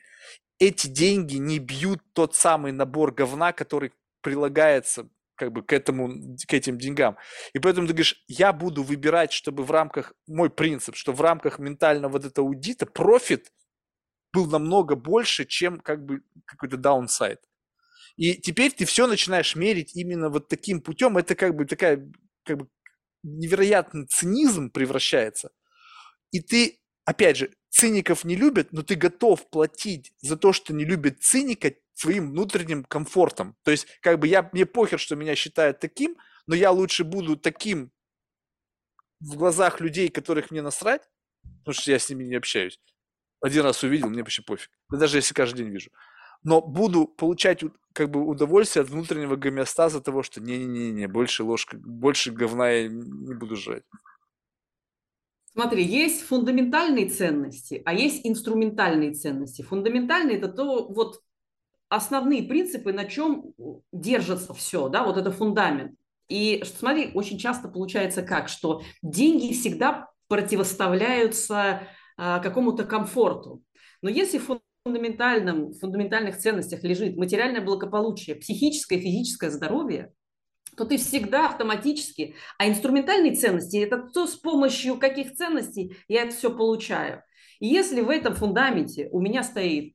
эти 0.58 0.88
деньги 0.88 1.36
не 1.36 1.58
бьют 1.58 2.00
тот 2.12 2.34
самый 2.34 2.72
набор 2.72 3.12
говна, 3.12 3.52
который 3.52 3.92
прилагается 4.22 5.08
как 5.36 5.52
бы 5.52 5.62
к 5.62 5.72
этому, 5.72 6.36
к 6.48 6.52
этим 6.52 6.78
деньгам. 6.78 7.16
И 7.52 7.60
поэтому 7.60 7.86
ты 7.86 7.92
говоришь, 7.92 8.24
я 8.26 8.52
буду 8.52 8.82
выбирать, 8.82 9.32
чтобы 9.32 9.62
в 9.62 9.70
рамках, 9.70 10.12
мой 10.26 10.50
принцип, 10.50 10.96
что 10.96 11.12
в 11.12 11.20
рамках 11.20 11.60
ментального 11.60 12.12
вот 12.12 12.24
этого 12.24 12.48
аудита 12.48 12.86
профит 12.86 13.52
был 14.32 14.46
намного 14.46 14.96
больше, 14.96 15.44
чем 15.44 15.80
как 15.80 16.04
бы 16.04 16.22
какой-то 16.44 16.76
даунсайд. 16.76 17.40
И 18.16 18.34
теперь 18.34 18.72
ты 18.72 18.84
все 18.84 19.06
начинаешь 19.06 19.54
мерить 19.54 19.94
именно 19.94 20.28
вот 20.28 20.48
таким 20.48 20.80
путем. 20.80 21.16
Это 21.16 21.36
как 21.36 21.54
бы 21.54 21.64
такая 21.66 22.10
как 22.44 22.58
бы 22.58 22.68
невероятный 23.22 24.06
цинизм 24.06 24.70
превращается. 24.70 25.50
И 26.30 26.40
ты, 26.40 26.80
опять 27.04 27.36
же, 27.36 27.50
циников 27.70 28.24
не 28.24 28.36
любят, 28.36 28.72
но 28.72 28.82
ты 28.82 28.94
готов 28.94 29.48
платить 29.50 30.12
за 30.20 30.36
то, 30.36 30.52
что 30.52 30.72
не 30.72 30.84
любит 30.84 31.22
циника 31.22 31.72
своим 31.94 32.30
внутренним 32.30 32.84
комфортом. 32.84 33.56
То 33.64 33.70
есть, 33.70 33.86
как 34.00 34.18
бы 34.18 34.28
я, 34.28 34.48
мне 34.52 34.66
похер, 34.66 34.98
что 34.98 35.16
меня 35.16 35.34
считают 35.34 35.80
таким, 35.80 36.16
но 36.46 36.54
я 36.54 36.70
лучше 36.70 37.04
буду 37.04 37.36
таким 37.36 37.90
в 39.20 39.36
глазах 39.36 39.80
людей, 39.80 40.08
которых 40.08 40.50
мне 40.50 40.62
насрать, 40.62 41.02
потому 41.60 41.74
что 41.74 41.90
я 41.90 41.98
с 41.98 42.08
ними 42.08 42.24
не 42.24 42.36
общаюсь. 42.36 42.80
Один 43.40 43.64
раз 43.64 43.82
увидел, 43.82 44.08
мне 44.08 44.22
вообще 44.22 44.42
пофиг. 44.42 44.70
Да 44.90 44.98
даже 44.98 45.18
если 45.18 45.34
каждый 45.34 45.58
день 45.58 45.70
вижу 45.72 45.90
но 46.42 46.60
буду 46.60 47.06
получать 47.06 47.62
как 47.92 48.10
бы 48.10 48.24
удовольствие 48.24 48.82
от 48.82 48.90
внутреннего 48.90 49.36
гомеостаза 49.36 50.00
того, 50.00 50.22
что 50.22 50.40
не-не-не, 50.40 51.08
больше 51.08 51.42
ложка, 51.42 51.76
больше 51.76 52.30
говна 52.30 52.70
я 52.70 52.88
не 52.88 53.34
буду 53.34 53.56
жрать. 53.56 53.82
Смотри, 55.58 55.82
есть 55.82 56.22
фундаментальные 56.22 57.08
ценности, 57.08 57.82
а 57.84 57.92
есть 57.92 58.24
инструментальные 58.24 59.14
ценности. 59.14 59.62
Фундаментальные– 59.62 60.36
это 60.38 60.46
то, 60.46 60.86
вот 60.86 61.20
основные 61.88 62.44
принципы, 62.44 62.92
на 62.92 63.06
чем 63.06 63.54
держится 63.90 64.54
все, 64.54 64.88
да, 64.88 65.02
вот 65.02 65.16
это 65.16 65.32
фундамент. 65.32 65.98
И 66.28 66.62
смотри, 66.64 67.10
очень 67.12 67.38
часто 67.38 67.66
получается 67.66 68.22
как, 68.22 68.48
что 68.48 68.82
деньги 69.02 69.52
всегда 69.52 70.08
противоставляются 70.28 71.88
а, 72.16 72.38
какому-то 72.38 72.84
комфорту. 72.84 73.60
Но 74.00 74.08
если 74.08 74.40
фундаментальном, 74.84 75.72
фундаментальных 75.72 76.38
ценностях 76.38 76.84
лежит 76.84 77.16
материальное 77.16 77.62
благополучие, 77.62 78.36
психическое 78.36 79.00
физическое 79.00 79.50
здоровье, 79.50 80.12
то 80.78 80.84
ты 80.84 80.96
всегда 80.96 81.46
автоматически, 81.46 82.34
а 82.56 82.68
инструментальные 82.68 83.34
ценности– 83.34 83.76
это 83.78 83.98
то, 83.98 84.26
с 84.26 84.36
помощью 84.36 84.98
каких 84.98 85.34
ценностей 85.34 85.96
я 86.08 86.22
это 86.22 86.34
все 86.34 86.54
получаю. 86.54 87.22
И 87.60 87.66
если 87.66 88.00
в 88.00 88.08
этом 88.08 88.34
фундаменте 88.34 89.08
у 89.10 89.20
меня 89.20 89.42
стоит 89.42 89.94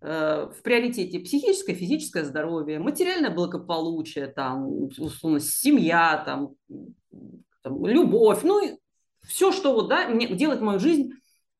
э, 0.00 0.50
в 0.50 0.62
приоритете 0.62 1.20
психическое, 1.20 1.74
физическое 1.74 2.24
здоровье, 2.24 2.78
материальное 2.78 3.30
благополучие, 3.30 4.28
там, 4.28 4.88
условно, 4.98 5.40
семья, 5.40 6.22
там, 6.24 6.54
там, 7.62 7.86
любовь, 7.86 8.42
ну, 8.42 8.80
все, 9.26 9.52
что 9.52 9.74
вот, 9.74 9.88
да, 9.88 10.08
мне, 10.08 10.28
делает 10.28 10.62
мою 10.62 10.78
жизнь 10.78 11.12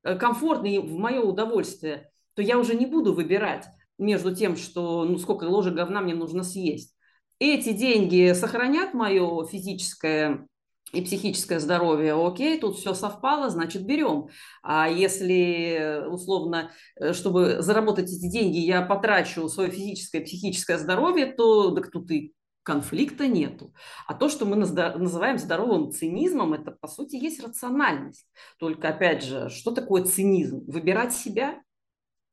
э, 0.03 0.17
комфортной 0.17 0.79
в 0.79 0.97
мое 0.97 1.21
удовольствие, 1.21 2.11
то 2.35 2.43
я 2.43 2.59
уже 2.59 2.75
не 2.75 2.87
буду 2.87 3.13
выбирать 3.13 3.67
между 3.99 4.35
тем, 4.35 4.57
что 4.57 5.05
ну, 5.05 5.19
сколько 5.19 5.45
ложек 5.45 5.75
говна 5.75 6.01
мне 6.01 6.15
нужно 6.15 6.43
съесть. 6.43 6.96
Эти 7.39 7.73
деньги 7.73 8.33
сохранят 8.33 8.95
мое 8.95 9.47
физическое 9.47 10.47
и 10.93 11.03
психическое 11.03 11.61
здоровье, 11.61 12.15
окей, 12.15 12.59
тут 12.59 12.77
все 12.77 12.95
совпало, 12.95 13.51
значит, 13.51 13.85
берем. 13.85 14.29
А 14.63 14.89
если, 14.89 16.05
условно, 16.09 16.71
э, 16.95 17.13
чтобы 17.13 17.61
заработать 17.61 18.09
эти 18.09 18.31
деньги, 18.31 18.59
я 18.59 18.83
потрачу 18.83 19.49
свое 19.49 19.71
физическое, 19.71 20.21
психическое 20.21 20.79
здоровье, 20.79 21.27
то 21.27 21.73
так 21.73 21.91
тут 21.91 22.11
и 22.11 22.33
конфликта 22.63 23.27
нету. 23.27 23.75
А 24.07 24.15
то, 24.15 24.29
что 24.29 24.45
мы 24.45 24.57
называем 24.57 25.39
здоровым 25.39 25.93
цинизмом, 25.93 26.53
это, 26.55 26.73
по 26.73 26.89
сути, 26.89 27.17
есть 27.17 27.43
рациональность. 27.43 28.27
Только, 28.59 28.89
опять 28.89 29.23
же, 29.23 29.51
что 29.51 29.73
такое 29.73 30.05
цинизм? 30.05 30.65
Выбирать 30.67 31.15
себя? 31.15 31.63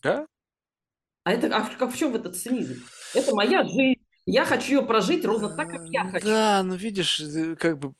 Да. 0.02 0.26
А 1.24 1.32
это 1.32 1.56
а, 1.56 1.70
как 1.78 1.94
в 1.94 1.98
чем 1.98 2.16
этот 2.16 2.36
цинизм? 2.36 2.84
Это 3.14 3.36
моя 3.36 3.64
жизнь. 3.64 4.03
Я 4.26 4.46
хочу 4.46 4.76
ее 4.76 4.82
прожить 4.82 5.26
ровно 5.26 5.50
так, 5.50 5.70
как 5.70 5.82
я 5.90 6.06
хочу. 6.06 6.26
Да, 6.26 6.64
ну 6.64 6.76
видишь, 6.76 7.20
э, 7.20 7.56
как 7.56 7.78
бы 7.78 7.94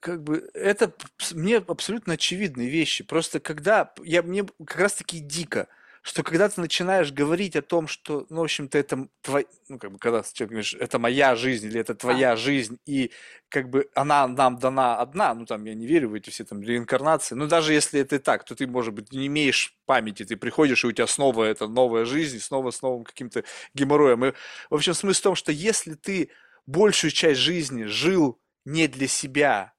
как 0.00 0.22
бы 0.24 0.50
это 0.52 0.92
мне 1.32 1.58
абсолютно 1.58 2.14
очевидные 2.14 2.68
вещи. 2.68 3.04
Просто 3.04 3.38
когда 3.40 3.92
я 4.02 4.22
мне 4.22 4.44
как 4.64 4.80
раз 4.80 4.94
таки 4.94 5.20
дико, 5.20 5.68
что 6.02 6.24
когда 6.24 6.48
ты 6.48 6.60
начинаешь 6.60 7.12
говорить 7.12 7.54
о 7.54 7.62
том, 7.62 7.86
что, 7.86 8.26
ну, 8.28 8.40
в 8.40 8.44
общем-то, 8.44 8.76
это 8.76 9.08
твой, 9.20 9.46
ну, 9.68 9.78
как 9.78 9.92
бы, 9.92 9.98
когда 9.98 10.22
ты 10.22 10.46
говоришь, 10.46 10.74
это 10.74 10.98
моя 10.98 11.36
жизнь 11.36 11.66
или 11.68 11.80
это 11.80 11.94
твоя 11.94 12.32
а. 12.32 12.36
жизнь, 12.36 12.78
и 12.84 13.12
как 13.48 13.70
бы 13.70 13.88
она 13.94 14.26
нам 14.26 14.58
дана 14.58 14.96
одна, 14.96 15.32
ну, 15.32 15.46
там, 15.46 15.64
я 15.64 15.74
не 15.74 15.86
верю 15.86 16.10
в 16.10 16.14
эти 16.14 16.30
все 16.30 16.44
там 16.44 16.60
реинкарнации, 16.60 17.36
но 17.36 17.46
даже 17.46 17.72
если 17.72 18.00
это 18.00 18.16
и 18.16 18.18
так, 18.18 18.44
то 18.44 18.56
ты, 18.56 18.66
может 18.66 18.94
быть, 18.94 19.12
не 19.12 19.28
имеешь 19.28 19.76
памяти, 19.86 20.24
ты 20.24 20.36
приходишь, 20.36 20.82
и 20.82 20.88
у 20.88 20.92
тебя 20.92 21.06
снова 21.06 21.44
это 21.44 21.68
новая 21.68 22.04
жизнь, 22.04 22.40
снова 22.40 22.72
с 22.72 22.82
новым 22.82 23.04
каким-то 23.04 23.44
геморроем. 23.72 24.24
И, 24.24 24.32
в 24.70 24.74
общем, 24.74 24.94
смысл 24.94 25.20
в 25.20 25.22
том, 25.22 25.34
что 25.36 25.52
если 25.52 25.94
ты 25.94 26.30
большую 26.66 27.12
часть 27.12 27.40
жизни 27.40 27.84
жил 27.84 28.40
не 28.64 28.88
для 28.88 29.06
себя, 29.06 29.72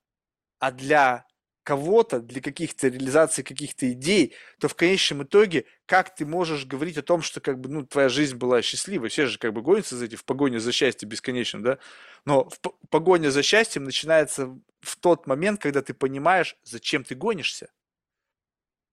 а 0.60 0.72
для 0.72 1.26
кого-то, 1.64 2.20
для 2.20 2.42
каких-то 2.42 2.88
реализаций 2.90 3.44
каких-то 3.44 3.92
идей, 3.92 4.36
то 4.60 4.68
в 4.68 4.76
конечном 4.76 5.24
итоге, 5.24 5.66
как 5.86 6.14
ты 6.16 6.26
можешь 6.26 6.66
говорить 6.66 6.98
о 6.98 7.02
том, 7.02 7.22
что 7.22 7.42
как 7.42 7.60
бы, 7.60 7.70
ну, 7.70 7.86
твоя 7.86 8.10
жизнь 8.10 8.36
была 8.36 8.62
счастливой? 8.62 9.10
Все 9.10 9.26
же 9.26 9.38
как 9.40 9.54
бы 9.54 9.62
гонятся 9.62 9.96
за 9.96 10.06
этим 10.06 10.18
в 10.18 10.26
погоне 10.26 10.60
за 10.60 10.72
счастьем 10.72 11.10
бесконечно, 11.10 11.64
да? 11.64 11.80
Но 12.26 12.50
в 12.50 12.60
погоне 12.90 13.32
за 13.32 13.44
счастьем 13.44 13.84
начинается 13.86 14.48
в 14.82 14.98
тот 14.98 15.28
момент, 15.28 15.62
когда 15.62 15.82
ты 15.82 15.94
понимаешь, 15.94 16.58
зачем 16.64 17.04
ты 17.04 17.16
гонишься. 17.16 17.70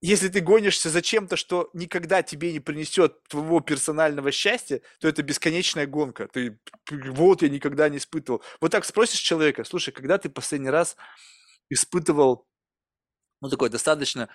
Если 0.03 0.29
ты 0.29 0.39
гонишься 0.39 0.89
за 0.89 1.03
чем-то, 1.03 1.35
что 1.37 1.69
никогда 1.73 2.23
тебе 2.23 2.51
не 2.53 2.59
принесет 2.59 3.21
твоего 3.27 3.59
персонального 3.59 4.31
счастья, 4.31 4.81
то 4.99 5.07
это 5.07 5.21
бесконечная 5.21 5.85
гонка. 5.85 6.27
Ты, 6.27 6.59
вот, 6.89 7.43
я 7.43 7.49
никогда 7.49 7.87
не 7.87 7.97
испытывал. 7.97 8.41
Вот 8.59 8.71
так 8.71 8.83
спросишь 8.83 9.19
человека, 9.19 9.63
слушай, 9.63 9.91
когда 9.91 10.17
ты 10.17 10.29
последний 10.29 10.71
раз 10.71 10.95
испытывал, 11.69 12.47
ну, 13.41 13.49
такое 13.49 13.69
достаточно 13.69 14.29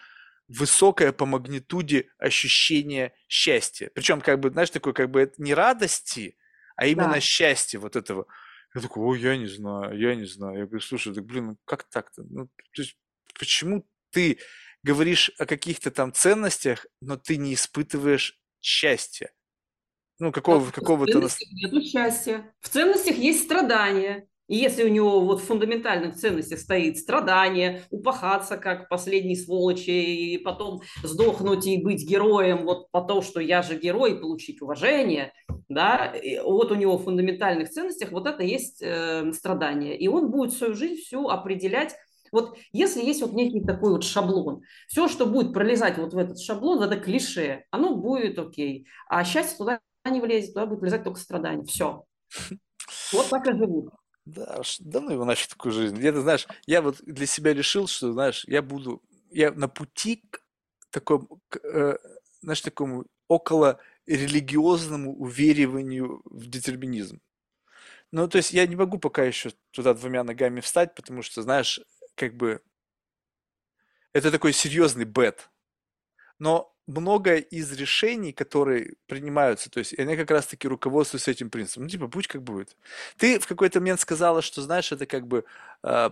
высокое 0.49 1.13
по 1.13 1.27
магнитуде 1.27 2.11
ощущение 2.19 3.15
счастья. 3.29 3.91
Причем, 3.95 4.21
как 4.21 4.41
бы, 4.41 4.51
знаешь, 4.51 4.71
такое, 4.71 4.93
как 4.93 5.11
бы, 5.11 5.21
это 5.23 5.43
не 5.43 5.55
радости, 5.55 6.37
а 6.77 6.87
именно 6.87 7.15
да. 7.15 7.21
счастье 7.21 7.81
вот 7.81 7.97
этого. 7.97 8.27
Я 8.75 8.81
такой, 8.81 9.03
ой, 9.05 9.21
я 9.21 9.37
не 9.37 9.47
знаю, 9.47 9.99
я 9.99 10.15
не 10.15 10.27
знаю. 10.27 10.59
Я 10.59 10.67
говорю, 10.67 10.81
слушай, 10.81 11.15
так, 11.15 11.25
блин, 11.25 11.47
ну 11.47 11.57
как 11.65 11.85
так-то? 11.85 12.23
Ну, 12.29 12.47
то 12.47 12.83
есть, 12.83 12.97
почему 13.39 13.89
ты 14.11 14.39
говоришь 14.83 15.31
о 15.39 15.47
каких-то 15.47 15.91
там 15.91 16.13
ценностях, 16.13 16.87
но 17.01 17.17
ты 17.17 17.39
не 17.39 17.55
испытываешь 17.55 18.39
счастья? 18.61 19.33
Ну, 20.19 20.33
какого, 20.33 20.71
какого-то... 20.71 21.11
В 21.11 21.15
ценностях 21.15 21.49
нету 21.53 21.83
счастья. 21.83 22.55
В 22.61 22.69
ценностях 22.69 23.17
есть 23.17 23.45
страдания. 23.45 24.29
И 24.49 24.57
если 24.57 24.85
у 24.85 24.89
него 24.89 25.21
вот 25.21 25.41
в 25.41 25.45
фундаментальных 25.45 26.17
ценностях 26.17 26.61
стоит 26.61 26.99
страдание, 26.99 27.83
упахаться 27.91 28.57
как 28.57 28.89
последний 28.89 29.37
сволочи, 29.37 29.91
и 29.91 30.39
потом 30.39 30.83
сдохнуть 31.03 31.67
и 31.67 31.83
быть 31.83 32.09
героем, 32.09 32.65
вот 32.65 32.91
по 32.91 33.01
то, 33.01 33.23
что 33.23 33.41
я 33.41 33.63
же 33.63 33.77
герой, 33.77 34.21
получить 34.21 34.63
уважение, 34.63 35.33
да, 35.69 36.07
и 36.07 36.39
вот 36.39 36.71
у 36.71 36.77
него 36.77 36.97
в 36.97 37.05
фундаментальных 37.05 37.71
ценностях 37.71 38.13
вот 38.13 38.27
это 38.27 38.43
есть 38.43 38.83
э, 38.83 39.33
страдание. 39.33 39.99
И 39.99 40.07
он 40.07 40.31
будет 40.31 40.53
свою 40.53 40.75
жизнь 40.75 41.03
всю 41.03 41.29
определять 41.29 41.97
вот 42.33 42.59
если 42.73 43.03
есть 43.03 43.23
вот 43.23 43.33
некий 43.33 43.61
такой 43.61 43.93
вот 43.93 44.05
шаблон, 44.05 44.63
все, 44.89 45.09
что 45.09 45.27
будет 45.27 45.53
пролезать 45.53 45.97
вот 45.97 46.13
в 46.13 46.19
этот 46.19 46.41
шаблон, 46.41 46.83
это 46.83 46.97
клише, 46.97 47.65
оно 47.71 47.97
будет 47.97 48.39
окей. 48.39 48.87
А 49.09 49.25
счастье 49.25 49.57
туда 49.57 49.81
не 50.05 50.21
влезет, 50.21 50.55
туда 50.55 50.67
будет 50.67 50.81
влезать 50.81 51.05
только 51.05 51.21
страдание. 51.21 51.65
Все. 51.65 52.05
Вот 53.13 53.29
так 53.31 53.47
и 53.47 53.53
живут. 53.53 53.91
Да, 54.27 54.61
давно 54.81 55.13
его 55.13 55.25
нафиг 55.25 55.49
такую 55.51 55.73
жизнь. 55.73 55.99
Я, 56.01 56.13
ты 56.13 56.21
знаешь, 56.21 56.49
я 56.67 56.83
вот 56.83 56.97
для 57.05 57.27
себя 57.27 57.55
решил, 57.55 57.87
что, 57.87 58.13
знаешь, 58.13 58.45
я 58.49 58.61
буду, 58.61 59.01
я 59.31 59.53
на 59.53 59.69
пути 59.69 60.25
к 60.31 60.41
такому, 60.91 61.41
к, 61.49 61.59
э, 61.63 61.97
знаешь, 62.43 62.61
такому 62.61 63.07
около 63.29 63.79
религиозному 64.07 65.15
увериванию 65.17 66.23
в 66.25 66.47
детерминизм. 66.49 67.21
Ну, 68.13 68.29
то 68.29 68.39
есть 68.39 68.53
я 68.53 68.67
не 68.67 68.77
могу 68.77 68.99
пока 68.99 69.25
еще 69.25 69.53
туда 69.73 69.95
двумя 69.95 70.25
ногами 70.25 70.61
встать, 70.61 70.95
потому 70.95 71.23
что, 71.23 71.43
знаешь, 71.43 71.81
как 72.17 72.37
бы 72.37 72.63
это 74.13 74.31
такой 74.31 74.53
серьезный 74.53 75.05
бет. 75.05 75.51
Но 76.41 76.76
много 76.87 77.37
из 77.37 77.73
решений, 77.73 78.33
которые 78.33 78.95
принимаются, 79.07 79.71
то 79.71 79.79
есть 79.79 79.99
они 79.99 80.17
как 80.17 80.31
раз-таки 80.31 80.69
руководствуются 80.69 81.31
этим 81.31 81.51
принципом. 81.51 81.85
Ну, 81.85 81.89
типа, 81.89 82.07
будь 82.07 82.29
как 82.29 82.43
будет. 82.43 82.77
Ты 83.17 83.39
в 83.39 83.47
какой-то 83.47 83.81
момент 83.81 84.01
сказала, 84.01 84.43
что, 84.43 84.63
знаешь, 84.63 84.93
это 84.93 85.07
как 85.07 85.27
бы 85.27 85.45
э, 85.83 86.11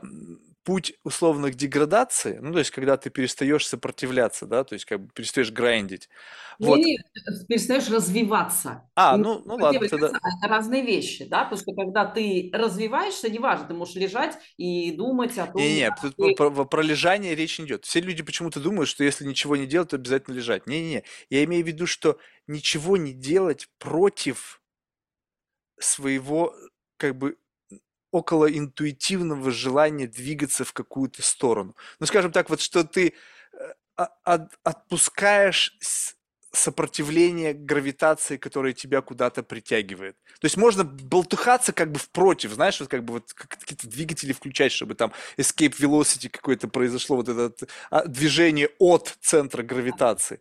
путь 0.65 0.95
условно 1.05 1.51
к 1.51 1.55
деградации, 1.55 2.39
ну, 2.41 2.53
то 2.53 2.59
есть, 2.59 2.71
когда 2.71 2.97
ты 2.97 3.11
перестаешь 3.11 3.67
сопротивляться, 3.67 4.47
да, 4.47 4.65
то 4.65 4.73
есть, 4.73 4.87
как 4.87 5.01
бы 5.01 5.11
перестаешь 5.13 5.53
грандить. 5.53 6.09
Вот. 6.59 6.79
И 6.79 6.97
перестаешь 7.47 7.89
развиваться. 7.91 8.89
А, 8.95 9.17
ну, 9.17 9.43
ну 9.45 9.57
ладно, 9.57 9.89
тогда... 9.89 10.09
Это 10.09 10.49
разные 10.49 10.83
вещи, 10.83 11.27
да, 11.27 11.45
потому 11.45 11.61
что 11.61 11.75
когда 11.75 12.07
ты 12.07 12.51
развиваешься, 12.53 13.31
неважно, 13.31 13.67
ты 13.69 13.75
можешь 13.75 13.95
лежать 13.95 14.39
и 14.57 14.91
думать 14.93 15.37
о 15.39 15.47
том... 15.47 15.57
Не-не, 15.57 15.95
тут 16.01 16.17
ты... 16.17 16.35
про, 16.35 16.51
про 16.51 16.83
лежание 16.83 17.35
речь 17.35 17.59
не 17.59 17.67
идет. 17.67 17.85
Все 17.85 18.01
люди 18.01 18.23
почему-то 18.23 18.59
думают, 18.59 18.89
что 18.89 19.05
если 19.05 19.25
ничего 19.25 19.57
не 19.57 19.67
делать, 19.67 19.91
то 19.91 19.97
обязательно 19.97 20.35
лежать. 20.35 20.67
Не-не-не, 20.67 21.05
я 21.29 21.45
имею 21.45 21.63
в 21.65 21.69
виду, 21.69 21.87
что 21.87 22.19
ничего 22.47 22.97
не 22.97 23.13
делать 23.13 23.69
против 23.79 24.63
своего, 25.79 26.55
как 26.97 27.17
бы, 27.17 27.37
около 28.15 28.47
интуитивного 28.47 29.51
желания 29.51 30.07
двигаться 30.07 30.65
в 30.65 30.73
какую-то 30.73 31.21
сторону. 31.21 31.75
Ну, 31.99 32.07
скажем 32.07 32.31
так, 32.31 32.49
вот 32.49 32.61
что 32.61 32.85
ты 32.85 33.13
э, 33.99 34.05
от, 34.23 34.53
отпускаешь 34.63 35.77
сопротивление 36.53 37.55
гравитации, 37.55 38.37
которая 38.37 38.73
тебя 38.73 39.01
куда-то 39.01 39.43
притягивает. 39.43 40.17
То 40.41 40.45
есть 40.45 40.57
можно 40.57 40.85
болтыхаться 40.85 41.73
как 41.73 41.91
бы 41.91 41.99
впротив, 41.99 42.53
знаешь, 42.53 42.79
вот 42.79 42.89
как 42.89 43.03
бы 43.03 43.15
вот 43.15 43.33
какие-то 43.33 43.89
двигатели 43.89 44.33
включать, 44.33 44.71
чтобы 44.71 44.95
там 44.95 45.13
escape 45.37 45.77
velocity 45.77 46.29
какое-то 46.29 46.69
произошло, 46.69 47.17
вот 47.17 47.29
это 47.29 47.53
а, 47.91 48.05
движение 48.05 48.71
от 48.79 49.17
центра 49.21 49.65
гравитации. 49.65 50.39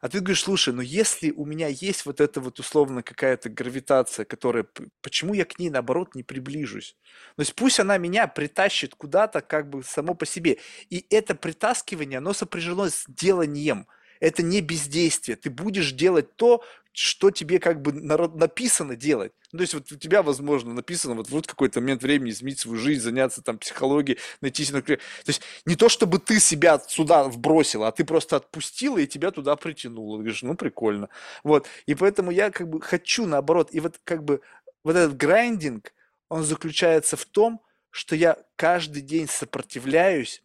А 0.00 0.08
ты 0.08 0.20
говоришь, 0.20 0.42
слушай, 0.42 0.72
но 0.74 0.82
если 0.82 1.30
у 1.30 1.44
меня 1.44 1.68
есть 1.68 2.06
вот 2.06 2.20
эта 2.20 2.40
вот 2.40 2.58
условно 2.58 3.02
какая-то 3.02 3.48
гравитация, 3.48 4.24
которая, 4.24 4.66
почему 5.02 5.34
я 5.34 5.44
к 5.44 5.58
ней 5.58 5.70
наоборот 5.70 6.14
не 6.14 6.22
приближусь? 6.22 6.96
То 7.36 7.42
есть 7.42 7.54
пусть 7.54 7.80
она 7.80 7.98
меня 7.98 8.26
притащит 8.28 8.94
куда-то 8.94 9.40
как 9.40 9.70
бы 9.70 9.82
само 9.82 10.14
по 10.14 10.26
себе. 10.26 10.58
И 10.90 11.06
это 11.10 11.34
притаскивание, 11.34 12.18
оно 12.18 12.32
сопряжено 12.32 12.88
с 12.88 13.04
деланием. 13.08 13.86
Это 14.20 14.42
не 14.42 14.60
бездействие. 14.60 15.36
Ты 15.36 15.50
будешь 15.50 15.92
делать 15.92 16.36
то, 16.36 16.62
что 16.96 17.30
тебе 17.30 17.58
как 17.58 17.82
бы 17.82 17.92
написано 17.92 18.96
делать. 18.96 19.32
Ну, 19.52 19.58
то 19.58 19.62
есть 19.62 19.74
вот 19.74 19.92
у 19.92 19.96
тебя, 19.96 20.22
возможно, 20.22 20.72
написано 20.72 21.14
вот 21.14 21.28
вот 21.28 21.46
какой-то 21.46 21.82
момент 21.82 22.02
времени 22.02 22.30
изменить 22.30 22.58
свою 22.58 22.78
жизнь, 22.78 23.02
заняться 23.02 23.42
там 23.42 23.58
психологией, 23.58 24.18
найти 24.40 24.64
себе... 24.64 24.80
То 24.80 24.98
есть 25.26 25.42
не 25.66 25.76
то, 25.76 25.90
чтобы 25.90 26.18
ты 26.18 26.40
себя 26.40 26.80
сюда 26.88 27.24
вбросила, 27.24 27.88
а 27.88 27.92
ты 27.92 28.06
просто 28.06 28.36
отпустила 28.36 28.96
и 28.96 29.06
тебя 29.06 29.30
туда 29.30 29.56
притянула. 29.56 30.16
Говоришь, 30.16 30.42
ну, 30.42 30.54
прикольно. 30.54 31.10
Вот. 31.44 31.66
И 31.84 31.94
поэтому 31.94 32.30
я 32.30 32.50
как 32.50 32.70
бы 32.70 32.80
хочу 32.80 33.26
наоборот. 33.26 33.68
И 33.72 33.80
вот 33.80 34.00
как 34.02 34.24
бы 34.24 34.40
вот 34.82 34.96
этот 34.96 35.18
грайндинг, 35.18 35.92
он 36.30 36.44
заключается 36.44 37.18
в 37.18 37.26
том, 37.26 37.60
что 37.90 38.16
я 38.16 38.38
каждый 38.56 39.02
день 39.02 39.28
сопротивляюсь 39.28 40.42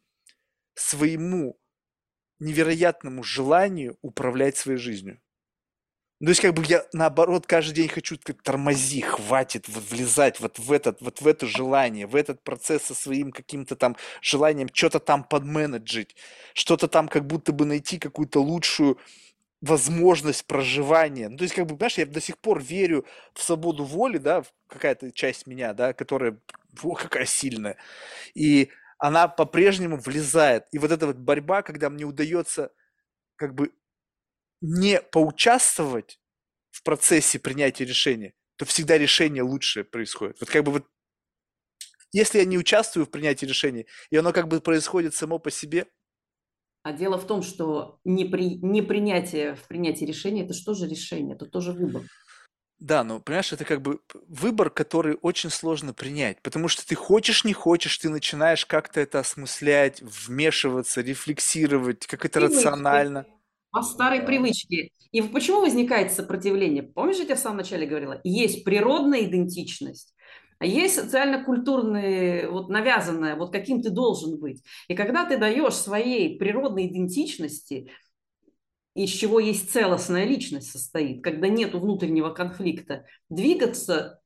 своему 0.74 1.61
невероятному 2.42 3.24
желанию 3.24 3.98
управлять 4.02 4.58
своей 4.58 4.80
жизнью. 4.80 5.20
Ну, 6.20 6.28
то 6.28 6.30
есть, 6.32 6.42
как 6.42 6.54
бы 6.54 6.64
я, 6.68 6.86
наоборот, 6.94 7.48
каждый 7.48 7.74
день 7.74 7.88
хочу 7.88 8.16
как 8.24 8.44
тормози, 8.44 9.02
хватит 9.02 9.68
вот 9.68 9.84
влезать 9.90 10.40
вот 10.40 10.60
в 10.60 10.72
этот, 10.72 11.02
вот 11.02 11.20
в 11.20 11.26
это 11.28 11.48
желание, 11.48 12.06
в 12.06 12.16
этот 12.16 12.44
процесс 12.44 12.84
со 12.84 12.94
своим 12.94 13.32
каким-то 13.32 13.76
там 13.76 13.96
желанием 14.22 14.70
что-то 14.72 15.00
там 15.00 15.24
подменеджить, 15.24 16.16
что-то 16.54 16.88
там 16.88 17.08
как 17.08 17.26
будто 17.26 17.54
бы 17.54 17.66
найти 17.66 17.98
какую-то 17.98 18.40
лучшую 18.40 19.00
возможность 19.62 20.46
проживания. 20.46 21.30
Ну, 21.30 21.38
то 21.38 21.44
есть, 21.44 21.56
как 21.56 21.68
бы, 21.68 21.76
знаешь, 21.76 21.98
я 21.98 22.06
до 22.06 22.22
сих 22.22 22.38
пор 22.40 22.62
верю 22.62 23.06
в 23.34 23.44
свободу 23.44 23.86
воли, 23.86 24.18
да, 24.18 24.44
какая-то 24.68 25.12
часть 25.12 25.48
меня, 25.48 25.74
да, 25.74 25.94
которая, 25.94 26.38
о, 26.84 26.96
какая 26.96 27.26
сильная. 27.26 27.78
И 28.36 28.70
она 29.02 29.28
по-прежнему 29.28 29.98
влезает. 29.98 30.66
И 30.72 30.78
вот 30.78 30.92
эта 30.92 31.08
вот 31.08 31.18
борьба, 31.18 31.64
когда 31.64 31.90
мне 31.90 32.06
удается 32.06 32.72
как 33.36 33.56
бы 33.56 33.74
не 34.62 35.02
поучаствовать 35.02 36.20
в 36.70 36.84
процессе 36.84 37.40
принятия 37.40 37.84
решения, 37.84 38.36
то 38.58 38.66
всегда 38.66 39.00
решение 39.00 39.42
лучшее 39.42 39.84
происходит. 39.84 40.40
Вот 40.40 40.52
как 40.52 40.64
бы 40.64 40.72
вот 40.72 40.88
если 42.14 42.40
я 42.40 42.46
не 42.46 42.60
участвую 42.60 43.08
в 43.08 43.10
принятии 43.10 43.48
решения, 43.48 43.88
и 44.12 44.18
оно 44.18 44.34
как 44.34 44.48
бы 44.48 44.62
происходит 44.62 45.16
само 45.16 45.40
по 45.40 45.50
себе. 45.50 45.88
А 46.84 46.94
дело 46.94 47.18
в 47.18 47.26
том, 47.26 47.42
что 47.42 48.00
не, 48.04 48.26
при, 48.26 48.56
не 48.58 48.84
принятие 48.84 49.56
в 49.56 49.68
принятии 49.68 50.06
решения– 50.06 50.44
это 50.46 50.54
что 50.54 50.76
же 50.76 50.88
решение? 50.88 51.36
Это 51.36 51.48
тоже 51.48 51.72
выбор. 51.72 52.04
Да, 52.82 53.04
ну, 53.04 53.20
понимаешь, 53.20 53.54
это 53.54 53.64
как 53.64 53.84
бы 53.84 54.00
выбор, 54.28 54.72
который 54.72 55.16
очень 55.22 55.52
сложно 55.52 55.94
принять, 55.94 56.42
потому 56.42 56.68
что 56.68 56.86
ты 56.86 56.96
хочешь, 56.96 57.46
не 57.46 57.54
хочешь, 57.54 57.96
ты 58.00 58.10
начинаешь 58.10 58.66
как-то 58.66 59.00
это 59.00 59.20
осмыслять, 59.20 60.02
вмешиваться, 60.02 61.02
рефлексировать, 61.02 62.08
как 62.08 62.26
это 62.26 62.40
Привычки. 62.40 62.58
рационально. 62.58 63.28
По 63.70 63.84
старой 63.84 64.22
да. 64.22 64.26
привычке. 64.26 64.90
И 65.12 65.22
почему 65.22 65.62
возникает 65.62 66.12
сопротивление? 66.12 66.82
Помнишь, 66.82 67.18
я 67.18 67.26
тебе 67.26 67.36
в 67.36 67.40
самом 67.40 67.58
начале 67.58 67.86
говорила? 67.86 68.20
Есть 68.24 68.64
природная 68.64 69.26
идентичность, 69.26 70.16
а 70.58 70.66
есть 70.66 70.96
социально-культурные, 70.96 72.50
вот 72.50 72.70
навязанная, 72.70 73.36
вот 73.36 73.52
каким 73.52 73.84
ты 73.84 73.92
должен 73.92 74.40
быть. 74.40 74.64
И 74.88 74.96
когда 74.96 75.24
ты 75.26 75.38
даешь 75.38 75.76
своей 75.76 76.40
природной 76.40 76.88
идентичности 76.88 77.92
из 78.94 79.10
чего 79.10 79.40
есть 79.40 79.72
целостная 79.72 80.26
личность 80.26 80.72
состоит, 80.72 81.24
когда 81.24 81.48
нет 81.48 81.74
внутреннего 81.74 82.30
конфликта, 82.32 83.06
двигаться 83.30 84.20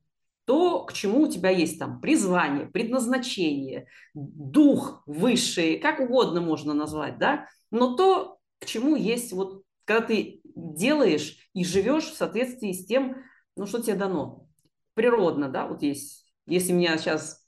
то, 0.44 0.84
к 0.84 0.92
чему 0.92 1.22
у 1.22 1.30
тебя 1.30 1.50
есть 1.50 1.78
там 1.78 2.00
призвание, 2.00 2.66
предназначение, 2.66 3.88
дух 4.14 5.02
высший, 5.06 5.78
как 5.78 6.00
угодно 6.00 6.40
можно 6.40 6.72
назвать, 6.72 7.18
да, 7.18 7.46
но 7.70 7.96
то, 7.96 8.38
к 8.60 8.66
чему 8.66 8.96
есть 8.96 9.32
вот, 9.32 9.62
когда 9.84 10.06
ты 10.06 10.40
делаешь 10.44 11.36
и 11.52 11.64
живешь 11.64 12.04
в 12.04 12.16
соответствии 12.16 12.72
с 12.72 12.86
тем, 12.86 13.16
ну, 13.56 13.66
что 13.66 13.82
тебе 13.82 13.96
дано. 13.96 14.46
Природно, 14.94 15.48
да, 15.48 15.66
вот 15.66 15.82
есть, 15.82 16.26
если 16.46 16.72
меня 16.72 16.96
сейчас 16.96 17.44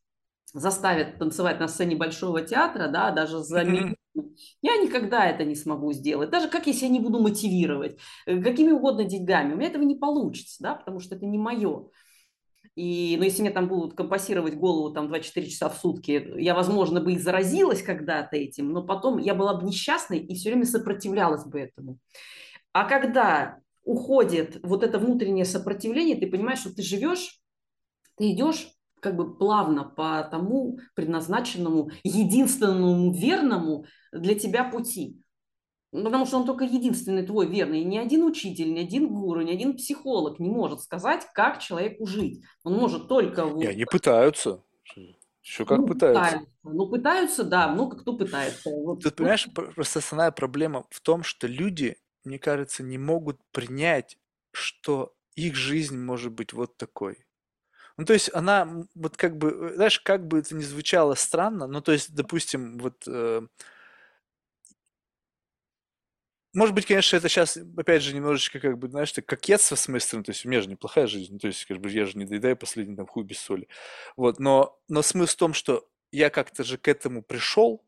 заставят 0.53 1.19
танцевать 1.19 1.61
на 1.61 1.69
сцене 1.69 1.97
Большого 1.97 2.43
театра, 2.43 2.89
да, 2.89 3.11
даже 3.11 3.39
за 3.41 3.63
mm-hmm. 3.63 3.95
Я 4.63 4.77
никогда 4.77 5.27
это 5.27 5.45
не 5.45 5.55
смогу 5.55 5.93
сделать. 5.93 6.31
Даже 6.31 6.49
как 6.49 6.67
я 6.67 6.73
себя 6.73 6.89
не 6.89 7.01
буду 7.01 7.21
мотивировать, 7.21 7.99
э, 8.27 8.41
какими 8.43 8.71
угодно 8.71 9.05
деньгами. 9.05 9.55
У 9.55 9.57
меня 9.57 9.69
этого 9.69 9.83
не 9.83 9.97
получится, 9.97 10.57
да, 10.61 10.75
потому 10.75 11.01
что 11.01 11.15
это 11.15 11.27
не 11.27 11.39
мое. 11.39 11.89
И, 12.79 13.17
ну, 13.19 13.25
если 13.25 13.43
мне 13.43 13.51
там 13.51 13.67
будут 13.67 13.97
компасировать 13.97 14.55
голову 14.55 14.95
там 14.95 15.09
2-4 15.09 15.47
часа 15.47 15.69
в 15.69 15.77
сутки, 15.77 16.33
я, 16.37 16.55
возможно, 16.55 17.01
бы 17.01 17.13
и 17.13 17.19
заразилась 17.19 17.83
когда-то 17.83 18.37
этим, 18.37 18.73
но 18.73 18.85
потом 18.85 19.19
я 19.19 19.35
была 19.35 19.55
бы 19.55 19.67
несчастной 19.67 20.21
и 20.21 20.35
все 20.37 20.51
время 20.51 20.65
сопротивлялась 20.65 21.45
бы 21.45 21.59
этому. 21.59 21.99
А 22.73 22.85
когда 22.85 23.59
уходит 23.83 24.61
вот 24.63 24.85
это 24.85 25.01
внутреннее 25.01 25.45
сопротивление, 25.45 26.17
ты 26.17 26.29
понимаешь, 26.29 26.61
что 26.61 26.73
ты 26.73 26.83
живешь, 26.83 27.41
ты 28.17 28.31
идешь 28.31 28.69
как 29.01 29.17
бы 29.17 29.37
плавно 29.37 29.85
по 29.85 30.23
тому 30.31 30.79
предназначенному, 30.95 31.91
единственному 32.03 33.13
верному 33.13 33.87
для 34.13 34.35
тебя 34.35 34.65
пути. 34.65 35.23
Ну, 35.91 36.05
потому 36.05 36.27
что 36.27 36.37
он 36.39 36.45
только 36.45 36.65
единственный 36.65 37.25
твой 37.25 37.47
верный. 37.49 37.81
И 37.81 37.85
ни 37.85 37.97
один 37.97 38.25
учитель, 38.25 38.75
ни 38.75 38.81
один 38.81 39.09
гуру, 39.09 39.41
ни 39.41 39.51
один 39.51 39.75
психолог 39.75 40.39
не 40.39 40.51
может 40.51 40.83
сказать, 40.83 41.27
как 41.33 41.61
человеку 41.61 42.07
жить. 42.07 42.43
Он 42.63 42.75
может 42.75 43.09
только... 43.09 43.43
И 43.59 43.67
они 43.67 43.87
пытаются. 43.87 44.63
Еще 45.43 45.65
как 45.65 45.79
ну, 45.79 45.87
пытаются. 45.87 46.25
пытаются. 46.25 46.53
Ну, 46.63 46.89
пытаются, 46.89 47.45
да, 47.45 47.69
много 47.69 47.97
кто 47.97 48.15
пытается. 48.19 48.69
Вот. 48.69 49.03
Ты 49.03 49.11
понимаешь, 49.11 49.49
просто 49.55 50.01
основная 50.01 50.31
проблема 50.31 50.87
в 50.91 51.01
том, 51.01 51.23
что 51.23 51.47
люди, 51.47 51.97
мне 52.25 52.39
кажется, 52.39 52.83
не 52.83 52.99
могут 52.99 53.41
принять, 53.51 54.19
что 54.53 55.15
их 55.37 55.55
жизнь 55.55 55.99
может 55.99 56.33
быть 56.33 56.53
вот 56.53 56.77
такой. 56.77 57.25
Ну, 57.99 58.05
то 58.05 58.13
есть 58.13 58.31
она, 58.33 58.85
вот 58.95 59.17
как 59.17 59.37
бы, 59.39 59.71
э, 59.73 59.75
знаешь, 59.75 59.99
как 59.99 60.27
бы 60.29 60.39
это 60.39 60.55
ни 60.55 60.63
звучало 60.63 61.15
странно, 61.17 61.67
ну, 61.67 61.81
то 61.81 61.93
есть, 61.93 62.15
допустим, 62.15 62.79
вот... 62.79 63.03
Э, 63.09 63.43
может 66.55 66.75
быть, 66.75 66.87
конечно, 66.87 67.17
это 67.17 67.29
сейчас, 67.29 67.59
опять 67.77 68.03
же, 68.03 68.15
немножечко, 68.15 68.59
как 68.59 68.79
бы, 68.79 68.89
знаешь, 68.89 69.13
так 69.13 69.27
кокетство 69.27 69.75
с 69.77 69.87
моей 69.89 70.01
стороны, 70.01 70.25
то 70.25 70.31
есть 70.33 70.47
у 70.47 70.49
меня 70.49 70.63
же 70.63 70.69
неплохая 70.69 71.07
жизнь, 71.07 71.33
ну, 71.35 71.39
то 71.39 71.47
есть, 71.47 71.65
как 71.67 71.79
бы, 71.79 71.91
я 71.91 72.07
же 72.07 72.17
не 72.17 72.25
доедаю 72.25 72.57
последний 72.57 72.97
там 72.97 73.07
хуй 73.07 73.25
без 73.25 73.39
соли. 73.39 73.69
Вот, 74.17 74.39
но, 74.39 74.79
но 74.89 75.03
смысл 75.03 75.33
в 75.35 75.37
том, 75.37 75.55
что 75.55 75.87
я 76.11 76.31
как-то 76.31 76.65
же 76.65 76.79
к 76.79 76.89
этому 76.89 77.23
пришел, 77.23 77.85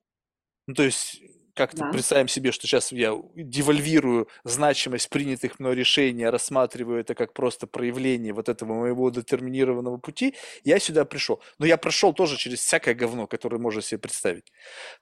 ну, 0.66 0.74
то 0.74 0.84
есть 0.84 1.22
как-то 1.60 1.84
да. 1.84 1.90
представим 1.90 2.26
себе, 2.26 2.52
что 2.52 2.66
сейчас 2.66 2.90
я 2.90 3.14
девальвирую 3.34 4.28
значимость 4.44 5.10
принятых 5.10 5.60
мной 5.60 5.74
решений, 5.74 6.24
рассматриваю 6.24 7.00
это 7.00 7.14
как 7.14 7.34
просто 7.34 7.66
проявление 7.66 8.32
вот 8.32 8.48
этого 8.48 8.72
моего 8.72 9.10
детерминированного 9.10 9.98
пути, 9.98 10.34
я 10.64 10.78
сюда 10.80 11.04
пришел. 11.04 11.42
Но 11.58 11.66
я 11.66 11.76
прошел 11.76 12.14
тоже 12.14 12.38
через 12.38 12.60
всякое 12.60 12.94
говно, 12.94 13.26
которое 13.26 13.58
можно 13.58 13.82
себе 13.82 13.98
представить. 13.98 14.50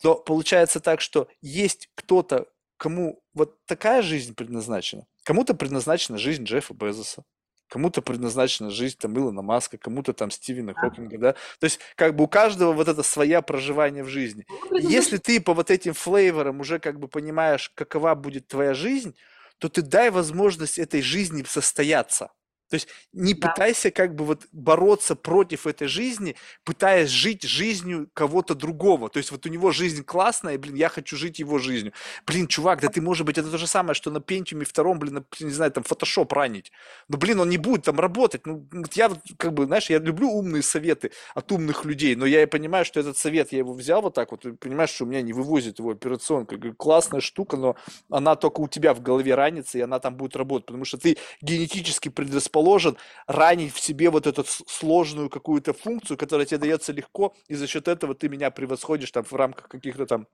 Но 0.02 0.16
получается 0.16 0.80
так, 0.80 1.00
что 1.00 1.28
есть 1.40 1.90
кто-то, 1.94 2.48
кому 2.76 3.22
вот 3.34 3.64
такая 3.66 4.02
жизнь 4.02 4.34
предназначена. 4.34 5.06
Кому-то 5.22 5.54
предназначена 5.54 6.18
жизнь 6.18 6.42
Джеффа 6.42 6.74
Безоса, 6.74 7.22
кому-то 7.68 8.02
предназначена 8.02 8.70
жизнь 8.70 8.96
там 8.98 9.16
Илона 9.16 9.42
Маска, 9.42 9.78
кому-то 9.78 10.12
там 10.12 10.30
Стивена. 10.30 10.74
Хокинга, 10.74 11.18
да. 11.18 11.32
То 11.32 11.64
есть 11.64 11.80
как 11.94 12.16
бы 12.16 12.24
у 12.24 12.28
каждого 12.28 12.72
вот 12.72 12.88
это 12.88 13.02
своя 13.02 13.42
проживание 13.42 14.02
в 14.02 14.08
жизни. 14.08 14.46
Ну, 14.70 14.78
Если 14.78 15.18
ты 15.18 15.40
по 15.40 15.54
вот 15.54 15.70
этим 15.70 15.94
флейворам 15.94 16.60
уже 16.60 16.78
как 16.78 16.98
бы 16.98 17.08
понимаешь, 17.08 17.70
какова 17.74 18.14
будет 18.14 18.48
твоя 18.48 18.74
жизнь, 18.74 19.14
то 19.58 19.68
ты 19.68 19.82
дай 19.82 20.10
возможность 20.10 20.78
этой 20.78 21.02
жизни 21.02 21.44
состояться. 21.46 22.30
То 22.68 22.74
есть 22.74 22.88
не 23.12 23.34
да. 23.34 23.48
пытайся 23.48 23.90
как 23.90 24.14
бы 24.14 24.24
вот 24.24 24.46
бороться 24.52 25.16
против 25.16 25.66
этой 25.66 25.88
жизни, 25.88 26.36
пытаясь 26.64 27.08
жить 27.08 27.42
жизнью 27.42 28.08
кого-то 28.14 28.54
другого. 28.54 29.08
То 29.08 29.18
есть 29.18 29.30
вот 29.30 29.46
у 29.46 29.48
него 29.48 29.70
жизнь 29.72 30.04
классная, 30.04 30.54
и, 30.54 30.58
блин, 30.58 30.74
я 30.74 30.88
хочу 30.88 31.16
жить 31.16 31.38
его 31.38 31.58
жизнью. 31.58 31.92
Блин, 32.26 32.46
чувак, 32.46 32.80
да 32.80 32.88
ты, 32.88 33.00
может 33.00 33.26
быть, 33.26 33.38
это 33.38 33.50
то 33.50 33.58
же 33.58 33.66
самое, 33.66 33.94
что 33.94 34.10
на 34.10 34.18
Pentium 34.18 34.64
втором, 34.64 34.98
блин, 34.98 35.14
на, 35.14 35.24
не 35.40 35.50
знаю, 35.50 35.72
там, 35.72 35.84
Photoshop 35.84 36.32
ранить. 36.34 36.72
Но, 37.08 37.18
блин, 37.18 37.40
он 37.40 37.48
не 37.48 37.58
будет 37.58 37.84
там 37.84 37.98
работать. 37.98 38.46
Ну, 38.46 38.66
я 38.94 39.10
как 39.38 39.54
бы, 39.54 39.66
знаешь, 39.66 39.90
я 39.90 39.98
люблю 39.98 40.30
умные 40.30 40.62
советы 40.62 41.10
от 41.34 41.50
умных 41.52 41.84
людей, 41.84 42.16
но 42.16 42.26
я 42.26 42.42
и 42.42 42.46
понимаю, 42.46 42.84
что 42.84 43.00
этот 43.00 43.16
совет, 43.16 43.52
я 43.52 43.58
его 43.58 43.72
взял 43.72 44.02
вот 44.02 44.14
так 44.14 44.30
вот, 44.30 44.44
и 44.44 44.52
понимаешь, 44.52 44.90
что 44.90 45.04
у 45.04 45.06
меня 45.06 45.22
не 45.22 45.32
вывозит 45.32 45.78
его 45.78 45.90
операционка. 45.90 46.56
Говорю, 46.56 46.74
классная 46.74 47.20
штука, 47.20 47.56
но 47.56 47.76
она 48.10 48.36
только 48.36 48.60
у 48.60 48.68
тебя 48.68 48.92
в 48.92 49.00
голове 49.00 49.34
ранится, 49.34 49.78
и 49.78 49.80
она 49.80 49.98
там 49.98 50.16
будет 50.16 50.36
работать, 50.36 50.66
потому 50.66 50.84
что 50.84 50.98
ты 50.98 51.16
генетически 51.40 52.08
предрасположен 52.08 52.57
расположен 52.58 52.96
ранить 53.26 53.72
в 53.72 53.80
себе 53.80 54.10
вот 54.10 54.26
эту 54.26 54.44
сложную 54.44 55.30
какую-то 55.30 55.72
функцию, 55.72 56.16
которая 56.16 56.46
тебе 56.46 56.58
дается 56.58 56.92
легко, 56.92 57.34
и 57.46 57.54
за 57.54 57.66
счет 57.66 57.88
этого 57.88 58.14
ты 58.14 58.28
меня 58.28 58.50
превосходишь 58.50 59.10
там 59.10 59.24
в 59.24 59.32
рамках 59.32 59.68
каких-то 59.68 60.06
там 60.06 60.26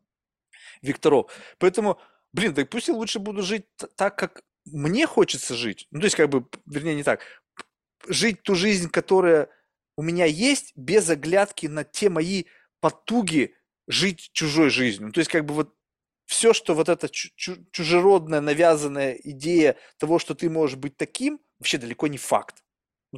векторов. 0.82 1.30
Поэтому, 1.58 1.98
блин, 2.32 2.54
так 2.54 2.70
пусть 2.70 2.88
я 2.88 2.94
лучше 2.94 3.18
буду 3.18 3.42
жить 3.42 3.66
так, 3.96 4.16
как 4.16 4.42
мне 4.64 5.06
хочется 5.06 5.54
жить. 5.54 5.86
Ну, 5.90 6.00
то 6.00 6.06
есть, 6.06 6.16
как 6.16 6.30
бы, 6.30 6.46
вернее, 6.66 6.94
не 6.94 7.02
так. 7.02 7.20
Жить 8.08 8.42
ту 8.42 8.54
жизнь, 8.54 8.88
которая 8.88 9.48
у 9.96 10.02
меня 10.02 10.24
есть, 10.24 10.72
без 10.76 11.10
оглядки 11.10 11.66
на 11.66 11.84
те 11.84 12.08
мои 12.08 12.44
потуги 12.80 13.54
жить 13.86 14.30
чужой 14.32 14.70
жизнью. 14.70 15.08
Ну, 15.08 15.12
то 15.12 15.20
есть, 15.20 15.30
как 15.30 15.44
бы 15.44 15.54
вот 15.54 15.74
все, 16.26 16.54
что 16.54 16.74
вот 16.74 16.88
эта 16.88 17.08
чужеродная, 17.08 18.40
навязанная 18.40 19.12
идея 19.12 19.76
того, 19.98 20.18
что 20.18 20.34
ты 20.34 20.48
можешь 20.48 20.76
быть 20.76 20.96
таким, 20.96 21.38
вообще 21.64 21.78
далеко 21.78 22.06
не 22.06 22.18
факт. 22.18 22.62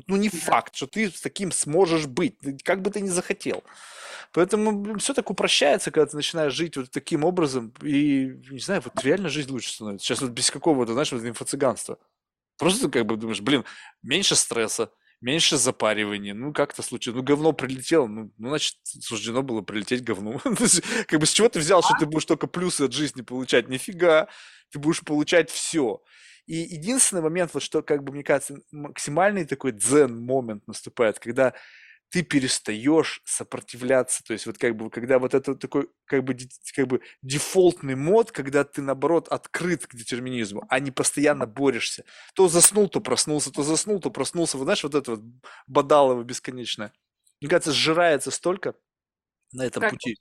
Ну, 0.06 0.16
не 0.16 0.28
факт, 0.28 0.76
что 0.76 0.86
ты 0.86 1.10
с 1.10 1.20
таким 1.20 1.50
сможешь 1.50 2.06
быть, 2.06 2.36
как 2.62 2.82
бы 2.82 2.90
ты 2.90 3.00
ни 3.00 3.08
захотел. 3.08 3.64
Поэтому 4.32 4.98
все 4.98 5.14
так 5.14 5.30
упрощается, 5.30 5.90
когда 5.90 6.06
ты 6.06 6.16
начинаешь 6.16 6.52
жить 6.52 6.76
вот 6.76 6.90
таким 6.90 7.24
образом, 7.24 7.72
и, 7.82 8.38
не 8.50 8.58
знаю, 8.58 8.82
вот 8.84 9.02
реально 9.02 9.30
жизнь 9.30 9.50
лучше 9.50 9.72
становится. 9.72 10.06
Сейчас 10.06 10.20
вот 10.20 10.30
без 10.30 10.50
какого-то, 10.50 10.92
знаешь, 10.92 11.12
вот 11.12 11.24
инфо-цыганства. 11.24 11.98
Просто 12.58 12.88
как 12.88 13.06
бы 13.06 13.16
думаешь, 13.16 13.40
блин, 13.40 13.64
меньше 14.02 14.36
стресса, 14.36 14.90
меньше 15.20 15.56
запаривания, 15.56 16.34
ну 16.34 16.52
как-то 16.52 16.82
случилось, 16.82 17.16
ну 17.16 17.22
говно 17.22 17.52
прилетело, 17.52 18.06
ну, 18.06 18.32
ну 18.36 18.48
значит 18.48 18.76
суждено 18.82 19.42
было 19.42 19.62
прилететь 19.62 20.04
говну. 20.04 20.38
как 21.06 21.20
бы 21.20 21.26
с 21.26 21.32
чего 21.32 21.48
ты 21.48 21.58
взял, 21.58 21.82
что 21.82 21.94
ты 21.98 22.06
будешь 22.06 22.26
только 22.26 22.46
плюсы 22.46 22.82
от 22.82 22.92
жизни 22.92 23.22
получать? 23.22 23.68
Нифига, 23.68 24.28
ты 24.70 24.78
будешь 24.78 25.00
получать 25.00 25.50
все. 25.50 26.02
И 26.46 26.56
единственный 26.56 27.22
момент, 27.22 27.52
вот 27.54 27.62
что, 27.62 27.82
как 27.82 28.04
бы, 28.04 28.12
мне 28.12 28.22
кажется, 28.22 28.56
максимальный 28.72 29.44
такой 29.44 29.72
дзен-момент 29.72 30.66
наступает, 30.68 31.18
когда 31.18 31.54
ты 32.10 32.22
перестаешь 32.22 33.20
сопротивляться, 33.24 34.22
то 34.24 34.32
есть 34.32 34.46
вот 34.46 34.58
как 34.58 34.76
бы, 34.76 34.90
когда 34.90 35.18
вот 35.18 35.34
это 35.34 35.56
такой, 35.56 35.88
как 36.06 36.24
бы, 36.24 36.36
как 36.74 36.86
бы 36.88 37.00
дефолтный 37.22 37.96
мод, 37.96 38.32
когда 38.32 38.64
ты, 38.64 38.82
наоборот, 38.82 39.28
открыт 39.28 39.86
к 39.88 39.94
детерминизму, 39.96 40.64
а 40.68 40.78
не 40.80 40.92
постоянно 40.92 41.46
борешься. 41.46 42.04
То 42.34 42.48
заснул, 42.48 42.88
то 42.88 43.00
проснулся, 43.00 43.50
то 43.52 43.62
заснул, 43.64 44.00
то 44.00 44.10
проснулся. 44.10 44.56
Вот 44.58 44.64
знаешь, 44.64 44.84
вот 44.84 44.94
это 44.94 45.12
вот 45.12 45.22
бодалово 45.66 46.22
бесконечное. 46.24 46.92
Мне 47.40 47.50
кажется, 47.50 47.72
сжирается 47.72 48.30
столько 48.30 48.74
на 49.52 49.66
этом 49.66 49.82
как, 49.82 49.90
пути. 49.90 50.16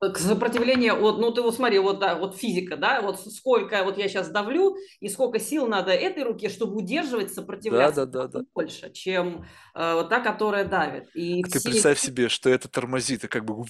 Сопротивление 0.00 0.94
от, 0.94 1.18
ну 1.18 1.30
ты 1.30 1.42
вот 1.42 1.54
смотри, 1.54 1.78
вот, 1.78 1.98
да, 1.98 2.14
вот 2.14 2.34
физика, 2.34 2.78
да, 2.78 3.02
вот 3.02 3.20
сколько 3.20 3.84
вот 3.84 3.98
я 3.98 4.08
сейчас 4.08 4.30
давлю, 4.30 4.76
и 4.98 5.10
сколько 5.10 5.38
сил 5.38 5.66
надо 5.66 5.90
этой 5.90 6.22
руке, 6.22 6.48
чтобы 6.48 6.76
удерживать, 6.76 7.34
сопротивляться 7.34 8.06
да, 8.06 8.22
да, 8.22 8.28
да, 8.28 8.38
да. 8.38 8.44
больше, 8.54 8.90
чем 8.92 9.44
э, 9.74 9.94
вот 9.94 10.08
та, 10.08 10.20
которая 10.20 10.64
давит. 10.64 11.14
И 11.14 11.42
а 11.42 11.48
все... 11.48 11.58
ты 11.58 11.64
представь 11.68 11.98
себе, 11.98 12.30
что 12.30 12.48
это 12.48 12.66
тормозит, 12.66 13.24
и 13.24 13.28
как 13.28 13.44
бы 13.44 13.62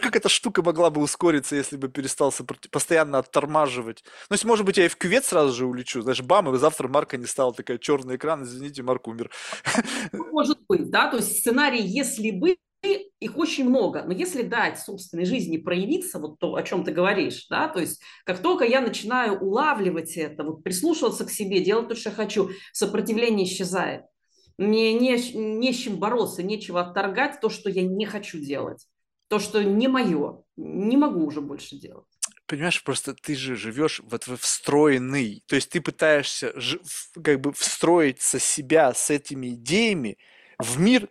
как 0.00 0.16
эта 0.16 0.30
штука 0.30 0.62
могла 0.62 0.88
бы 0.88 1.02
ускориться, 1.02 1.56
если 1.56 1.76
бы 1.76 1.88
перестал 1.88 2.32
сопротив... 2.32 2.70
постоянно 2.70 3.18
оттормаживать. 3.18 4.02
Ну, 4.30 4.34
есть, 4.34 4.46
может 4.46 4.64
быть, 4.64 4.78
я 4.78 4.86
и 4.86 4.88
в 4.88 4.96
кювет 4.96 5.26
сразу 5.26 5.52
же 5.52 5.66
улечу, 5.66 6.00
знаешь, 6.00 6.22
бам, 6.22 6.54
и 6.54 6.58
завтра 6.58 6.88
Марка 6.88 7.18
не 7.18 7.26
стал, 7.26 7.52
такая 7.52 7.76
черный 7.76 8.16
экран, 8.16 8.44
извините, 8.44 8.82
Марк 8.82 9.06
умер. 9.08 9.30
Может 10.12 10.58
быть, 10.66 10.88
да, 10.90 11.10
то 11.10 11.18
есть 11.18 11.40
сценарий, 11.40 11.82
если 11.82 12.30
бы 12.30 12.56
их 13.20 13.36
очень 13.36 13.68
много, 13.68 14.02
но 14.04 14.12
если 14.12 14.42
дать 14.42 14.78
собственной 14.78 15.24
жизни 15.24 15.56
проявиться, 15.56 16.18
вот 16.18 16.38
то, 16.38 16.54
о 16.54 16.62
чем 16.62 16.84
ты 16.84 16.92
говоришь, 16.92 17.46
да, 17.48 17.68
то 17.68 17.80
есть 17.80 18.00
как 18.24 18.40
только 18.40 18.64
я 18.64 18.80
начинаю 18.80 19.38
улавливать 19.38 20.16
это, 20.16 20.44
вот 20.44 20.62
прислушиваться 20.62 21.24
к 21.24 21.30
себе, 21.30 21.60
делать 21.60 21.88
то, 21.88 21.94
что 21.94 22.10
я 22.10 22.16
хочу, 22.16 22.50
сопротивление 22.72 23.46
исчезает. 23.46 24.02
Мне 24.58 24.94
не, 24.94 25.16
не 25.34 25.72
с 25.72 25.76
чем 25.76 25.96
бороться, 25.96 26.42
нечего 26.42 26.80
отторгать 26.80 27.40
то, 27.40 27.50
что 27.50 27.68
я 27.68 27.82
не 27.82 28.06
хочу 28.06 28.38
делать, 28.38 28.86
то, 29.28 29.38
что 29.38 29.62
не 29.62 29.88
мое, 29.88 30.42
не 30.56 30.96
могу 30.96 31.24
уже 31.26 31.40
больше 31.40 31.76
делать. 31.76 32.06
Понимаешь, 32.46 32.82
просто 32.84 33.12
ты 33.12 33.34
же 33.34 33.56
живешь 33.56 34.00
вот 34.04 34.28
в 34.28 34.36
встроенный, 34.36 35.42
то 35.46 35.56
есть 35.56 35.70
ты 35.70 35.80
пытаешься 35.80 36.54
как 37.22 37.40
бы 37.40 37.52
встроиться 37.52 38.38
себя 38.38 38.94
с 38.94 39.10
этими 39.10 39.48
идеями 39.48 40.16
в 40.58 40.78
мир, 40.78 41.08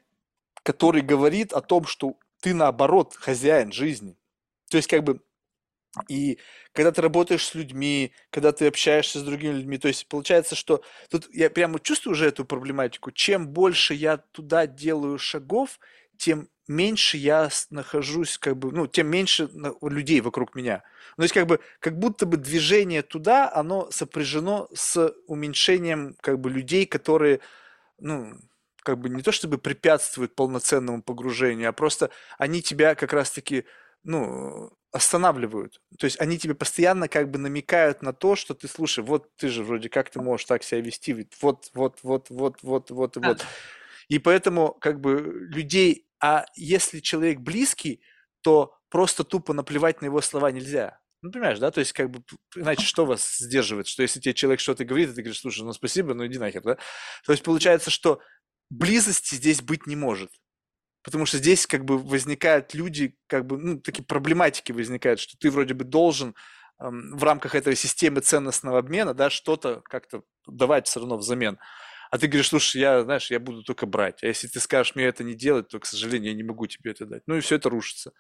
который 0.66 1.03
говорит 1.03 1.53
о 1.53 1.61
том, 1.61 1.85
что 1.85 2.18
ты 2.42 2.56
наоборот 2.56 3.16
хозяин 3.16 3.72
жизни. 3.72 4.18
То 4.72 4.77
есть 4.77 4.90
как 4.90 5.03
бы 5.03 5.22
и 6.10 6.40
когда 6.74 6.92
ты 6.92 7.02
работаешь 7.02 7.45
с 7.45 7.53
людьми, 7.53 8.11
когда 8.32 8.52
ты 8.52 8.68
общаешься 8.68 9.19
с 9.19 9.24
другими 9.24 9.53
людьми, 9.53 9.77
то 9.77 9.88
есть 9.88 10.08
получается, 10.08 10.56
что 10.56 10.82
тут 11.10 11.30
я 11.32 11.50
прямо 11.52 11.80
чувствую 11.80 12.14
уже 12.14 12.27
эту 12.27 12.45
проблематику. 12.45 13.11
Чем 13.11 13.48
больше 13.48 13.94
я 13.94 14.18
туда 14.18 14.66
делаю 14.66 15.19
шагов, 15.19 15.80
тем 16.18 16.50
меньше 16.68 17.18
я 17.18 17.50
нахожусь, 17.69 18.40
как 18.40 18.58
бы, 18.58 18.72
ну, 18.72 18.88
тем 18.88 19.08
меньше 19.08 19.48
людей 19.84 20.19
вокруг 20.19 20.56
меня. 20.56 20.84
Ну, 21.16 21.22
то 21.22 21.24
есть, 21.24 21.34
как 21.34 21.45
бы, 21.45 21.60
как 21.80 21.98
будто 22.00 22.26
бы 22.26 22.38
движение 22.38 23.03
туда, 23.03 23.52
оно 23.53 23.90
сопряжено 23.92 24.68
с 24.74 25.14
уменьшением, 25.27 26.18
как 26.22 26.40
бы, 26.40 26.50
людей, 26.50 26.88
которые, 26.88 27.40
ну, 28.00 28.34
как 28.86 29.00
бы 29.00 29.10
не 29.10 29.24
то 29.24 29.32
чтобы 29.32 29.58
препятствуют 29.58 30.36
полноценному 30.36 31.02
погружению, 31.02 31.70
а 31.70 31.74
просто 31.74 32.12
они 32.38 32.62
тебя 32.62 32.96
как 32.96 33.12
раз-таки, 33.14 33.66
ну, 34.04 34.72
останавливают. 34.92 35.82
То 36.00 36.06
есть 36.06 36.22
они 36.22 36.38
тебе 36.38 36.54
постоянно 36.56 37.10
как 37.10 37.30
бы 37.30 37.40
намекают 37.40 38.02
на 38.02 38.14
то, 38.14 38.36
что 38.36 38.54
ты, 38.54 38.68
слушай, 38.68 39.04
вот 39.04 39.36
ты 39.36 39.50
же 39.50 39.64
вроде 39.64 39.90
как 39.90 40.10
ты 40.10 40.22
можешь 40.22 40.46
так 40.46 40.64
себя 40.64 40.82
вести, 40.82 41.12
ведь 41.14 41.34
вот, 41.42 41.70
вот, 41.74 42.00
вот, 42.04 42.30
вот, 42.30 42.60
вот, 42.62 42.92
вот, 42.92 43.18
вот. 43.18 43.46
И 44.08 44.20
поэтому 44.20 44.74
как 44.74 45.02
бы 45.02 45.20
людей, 45.50 46.08
а 46.22 46.46
если 46.56 47.00
человек 47.00 47.40
близкий, 47.40 48.02
то 48.42 48.78
просто 48.90 49.24
тупо 49.24 49.54
наплевать 49.54 50.02
на 50.02 50.06
его 50.06 50.22
слова 50.22 50.52
нельзя. 50.52 51.00
Ну, 51.26 51.32
понимаешь, 51.32 51.58
да? 51.58 51.72
То 51.72 51.80
есть, 51.80 51.92
как 51.92 52.12
бы, 52.12 52.24
иначе 52.56 52.86
что 52.86 53.04
вас 53.04 53.38
сдерживает? 53.40 53.88
Что 53.88 54.04
если 54.04 54.20
тебе 54.20 54.36
человек 54.36 54.60
что-то 54.60 54.86
говорит, 54.86 55.10
и 55.10 55.14
ты 55.14 55.24
говоришь, 55.24 55.40
слушай, 55.40 55.64
ну 55.64 55.74
спасибо, 55.74 56.14
ну 56.14 56.28
иди 56.28 56.38
нахер, 56.38 56.62
да? 56.62 56.78
То 57.26 57.32
есть, 57.32 57.44
получается, 57.44 57.90
что 57.90 58.22
близости 58.69 59.35
здесь 59.35 59.61
быть 59.61 59.88
не 59.88 59.95
может. 59.95 60.32
Потому 61.03 61.27
что 61.27 61.38
здесь 61.38 61.68
как 61.68 61.85
бы 61.85 62.00
возникают 62.00 62.74
люди, 62.74 63.16
как 63.27 63.45
бы, 63.45 63.58
ну, 63.58 63.80
такие 63.80 64.03
проблематики 64.03 64.72
возникают, 64.72 65.19
что 65.19 65.38
ты 65.38 65.52
вроде 65.52 65.76
бы 65.76 65.84
должен 65.84 66.34
эм, 66.82 67.16
в 67.16 67.24
рамках 67.24 67.53
этой 67.53 67.76
системы 67.76 68.22
ценностного 68.22 68.80
обмена, 68.80 69.14
да, 69.14 69.30
что-то 69.30 69.82
как-то 69.85 70.24
давать 70.48 70.88
все 70.88 71.00
равно 71.00 71.18
взамен. 71.18 71.60
А 72.10 72.18
ты 72.18 72.27
говоришь, 72.27 72.50
слушай, 72.50 72.82
я, 72.82 73.03
знаешь, 73.03 73.30
я 73.30 73.40
буду 73.40 73.61
только 73.64 73.85
брать. 73.85 74.24
А 74.24 74.27
если 74.27 74.48
ты 74.48 74.60
скажешь 74.60 74.95
мне 74.95 75.06
это 75.06 75.24
не 75.24 75.35
делать, 75.35 75.68
то, 75.68 75.80
к 75.80 75.85
сожалению, 75.85 76.32
я 76.32 76.38
не 76.38 76.44
могу 76.44 76.66
тебе 76.66 76.92
это 76.92 77.06
дать. 77.06 77.24
Ну 77.27 77.38
и 77.38 77.42
все 77.42 77.58
это 77.58 77.69
рушится. 77.69 78.11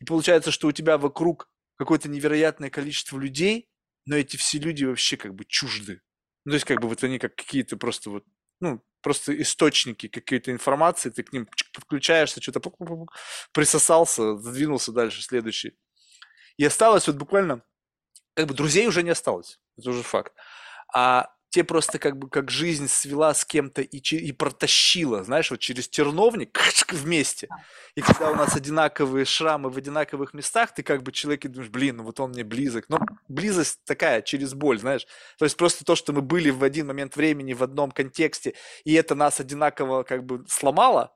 И 0.00 0.04
получается, 0.04 0.50
что 0.50 0.68
у 0.68 0.72
тебя 0.72 0.98
вокруг 0.98 1.50
какое-то 1.76 2.08
невероятное 2.10 2.68
количество 2.68 3.18
людей, 3.18 3.68
но 4.04 4.16
эти 4.16 4.36
все 4.36 4.58
люди 4.58 4.84
вообще 4.84 5.16
как 5.16 5.34
бы 5.34 5.44
чужды. 5.46 6.02
Ну, 6.44 6.50
то 6.50 6.54
есть 6.54 6.66
как 6.66 6.80
бы 6.80 6.88
вот 6.88 7.02
они 7.04 7.18
как 7.18 7.36
какие-то 7.36 7.76
просто 7.76 8.10
вот 8.10 8.24
ну, 8.60 8.82
просто 9.02 9.40
источники 9.40 10.08
какой-то 10.08 10.50
информации, 10.50 11.10
ты 11.10 11.22
к 11.22 11.32
ним 11.32 11.48
подключаешься, 11.72 12.40
что-то 12.40 12.60
присосался, 13.52 14.36
задвинулся 14.36 14.92
дальше, 14.92 15.22
следующий. 15.22 15.76
И 16.56 16.64
осталось 16.64 17.06
вот 17.06 17.16
буквально, 17.16 17.62
как 18.34 18.46
бы 18.46 18.54
друзей 18.54 18.86
уже 18.86 19.02
не 19.02 19.10
осталось, 19.10 19.60
это 19.76 19.90
уже 19.90 20.02
факт. 20.02 20.32
А 20.92 21.30
те 21.50 21.64
просто 21.64 21.98
как 21.98 22.18
бы 22.18 22.28
как 22.28 22.50
жизнь 22.50 22.88
свела 22.88 23.32
с 23.32 23.44
кем-то 23.44 23.80
и, 23.82 23.98
и 23.98 24.32
протащила, 24.32 25.24
знаешь, 25.24 25.50
вот 25.50 25.60
через 25.60 25.88
терновник 25.88 26.58
вместе. 26.92 27.48
И 27.94 28.02
когда 28.02 28.30
у 28.30 28.34
нас 28.34 28.54
одинаковые 28.54 29.24
шрамы 29.24 29.70
в 29.70 29.78
одинаковых 29.78 30.34
местах, 30.34 30.74
ты 30.74 30.82
как 30.82 31.02
бы 31.02 31.12
человек 31.12 31.44
и 31.44 31.48
думаешь, 31.48 31.70
блин, 31.70 31.96
ну 31.96 32.04
вот 32.04 32.20
он 32.20 32.30
мне 32.30 32.44
близок. 32.44 32.88
Но 32.88 33.00
близость 33.28 33.80
такая, 33.84 34.22
через 34.22 34.54
боль, 34.54 34.78
знаешь. 34.78 35.06
То 35.38 35.44
есть 35.44 35.56
просто 35.56 35.84
то, 35.84 35.96
что 35.96 36.12
мы 36.12 36.20
были 36.20 36.50
в 36.50 36.62
один 36.62 36.86
момент 36.86 37.16
времени 37.16 37.54
в 37.54 37.62
одном 37.62 37.90
контексте, 37.92 38.54
и 38.84 38.92
это 38.94 39.14
нас 39.14 39.40
одинаково 39.40 40.02
как 40.02 40.24
бы 40.24 40.44
сломало, 40.48 41.14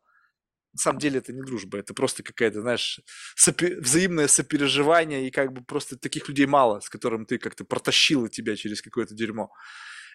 на 0.73 0.79
самом 0.79 0.99
деле 0.99 1.19
это 1.19 1.35
не 1.35 1.43
дружба, 1.43 1.79
это 1.79 1.93
просто 1.93 2.23
какая-то, 2.23 2.63
знаешь, 2.63 3.01
сопи- 3.37 3.79
взаимное 3.79 4.27
сопереживание, 4.27 5.27
и 5.27 5.31
как 5.31 5.53
бы 5.53 5.63
просто 5.63 5.99
таких 5.99 6.29
людей 6.29 6.47
мало, 6.47 6.81
с 6.81 6.89
которым 6.89 7.27
ты 7.27 7.37
как-то 7.37 7.65
протащила 7.65 8.29
тебя 8.31 8.57
через 8.57 8.81
какое-то 8.81 9.15
дерьмо. 9.15 9.53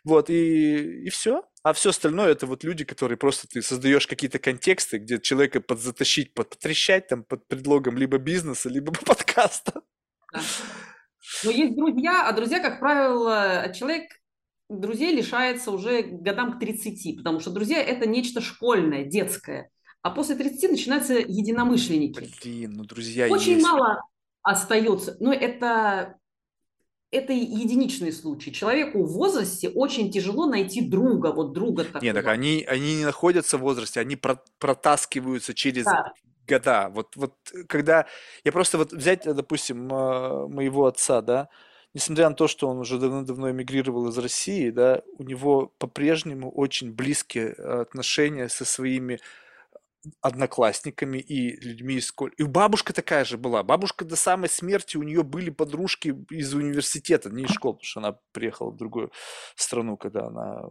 Вот, 0.08 0.30
и, 0.30 1.04
и 1.04 1.10
все. 1.10 1.44
А 1.64 1.74
все 1.74 1.90
остальное 1.90 2.30
это 2.30 2.48
вот 2.48 2.64
люди, 2.64 2.86
которые 2.86 3.18
просто 3.18 3.46
ты 3.46 3.62
создаешь 3.62 4.08
какие-то 4.08 4.40
контексты, 4.40 5.00
где 5.00 5.20
человека 5.20 5.60
подзатащить, 5.60 6.34
подтрещать 6.34 7.10
там 7.10 7.26
под 7.26 7.46
предлогом 7.46 7.98
либо 7.98 8.18
бизнеса, 8.18 8.70
либо 8.70 8.94
подкаста. 9.06 9.82
Да. 10.32 10.40
Но 11.44 11.52
есть 11.52 11.76
друзья, 11.76 12.26
а 12.26 12.32
друзья, 12.32 12.62
как 12.62 12.80
правило, 12.80 13.70
человек 13.78 14.04
друзей 14.70 15.14
лишается 15.14 15.72
уже 15.72 16.04
годам 16.04 16.54
к 16.54 16.60
30, 16.60 17.18
потому 17.18 17.42
что 17.42 17.52
друзья– 17.52 17.84
это 17.84 18.08
нечто 18.08 18.40
школьное, 18.40 19.04
детское. 19.04 19.70
А 20.04 20.12
после 20.12 20.38
30 20.38 20.72
начинаются 20.72 21.16
единомышленники. 21.16 22.32
Блин, 22.42 22.76
ну 22.78 22.86
друзья 22.86 23.28
Очень 23.28 23.56
есть. 23.56 23.68
мало 23.68 24.02
остается. 24.42 25.18
Но 25.20 25.34
это 25.34 26.16
это 27.18 27.34
единичный 27.34 28.12
случай. 28.12 28.52
Человеку 28.52 29.04
в 29.04 29.12
возрасте 29.12 29.70
очень 29.70 30.12
тяжело 30.12 30.46
найти 30.46 30.82
друга, 30.82 31.32
вот 31.32 31.54
друга 31.54 31.84
такого. 31.84 32.04
Нет, 32.04 32.16
так 32.16 32.28
они, 32.28 32.66
они 32.68 32.98
не 32.98 33.06
находятся 33.06 33.58
в 33.58 33.62
возрасте, 33.62 34.00
они 34.00 34.16
про, 34.16 34.42
протаскиваются 34.60 35.54
через 35.54 35.86
да. 35.86 36.14
года. 36.48 36.90
Вот, 36.94 37.16
вот 37.16 37.34
когда... 37.68 38.06
Я 38.44 38.52
просто 38.52 38.78
вот 38.78 38.94
взять, 38.94 39.24
допустим, 39.26 39.88
моего 39.88 40.86
отца, 40.86 41.22
да, 41.22 41.50
несмотря 41.94 42.30
на 42.30 42.36
то, 42.36 42.48
что 42.48 42.68
он 42.68 42.78
уже 42.80 43.00
давно-давно 43.00 43.52
эмигрировал 43.52 44.08
из 44.10 44.18
России, 44.18 44.70
да, 44.70 45.02
у 45.18 45.24
него 45.24 45.74
по-прежнему 45.78 46.52
очень 46.52 46.94
близкие 46.94 47.52
отношения 47.54 48.50
со 48.50 48.66
своими 48.66 49.20
одноклассниками 50.22 51.18
и 51.18 51.60
людьми 51.60 51.96
из 51.96 52.08
школы. 52.08 52.32
И 52.38 52.44
бабушка 52.44 52.94
такая 52.94 53.26
же 53.26 53.38
была. 53.38 53.64
Бабушка 53.64 54.06
до 54.06 54.16
самой 54.16 54.50
смерти, 54.50 54.98
у 54.98 55.04
нее 55.04 55.24
были 55.24 55.50
подружки 55.50 56.16
из 56.30 56.54
университета, 56.54 57.30
не 57.30 57.44
из 57.44 57.52
школы, 57.52 57.76
потому 57.76 57.86
что 57.86 58.00
она 58.00 58.20
приехала 58.32 58.72
в 58.72 58.78
другую 58.78 59.12
страну, 59.56 59.98
когда 59.98 60.28
она 60.28 60.64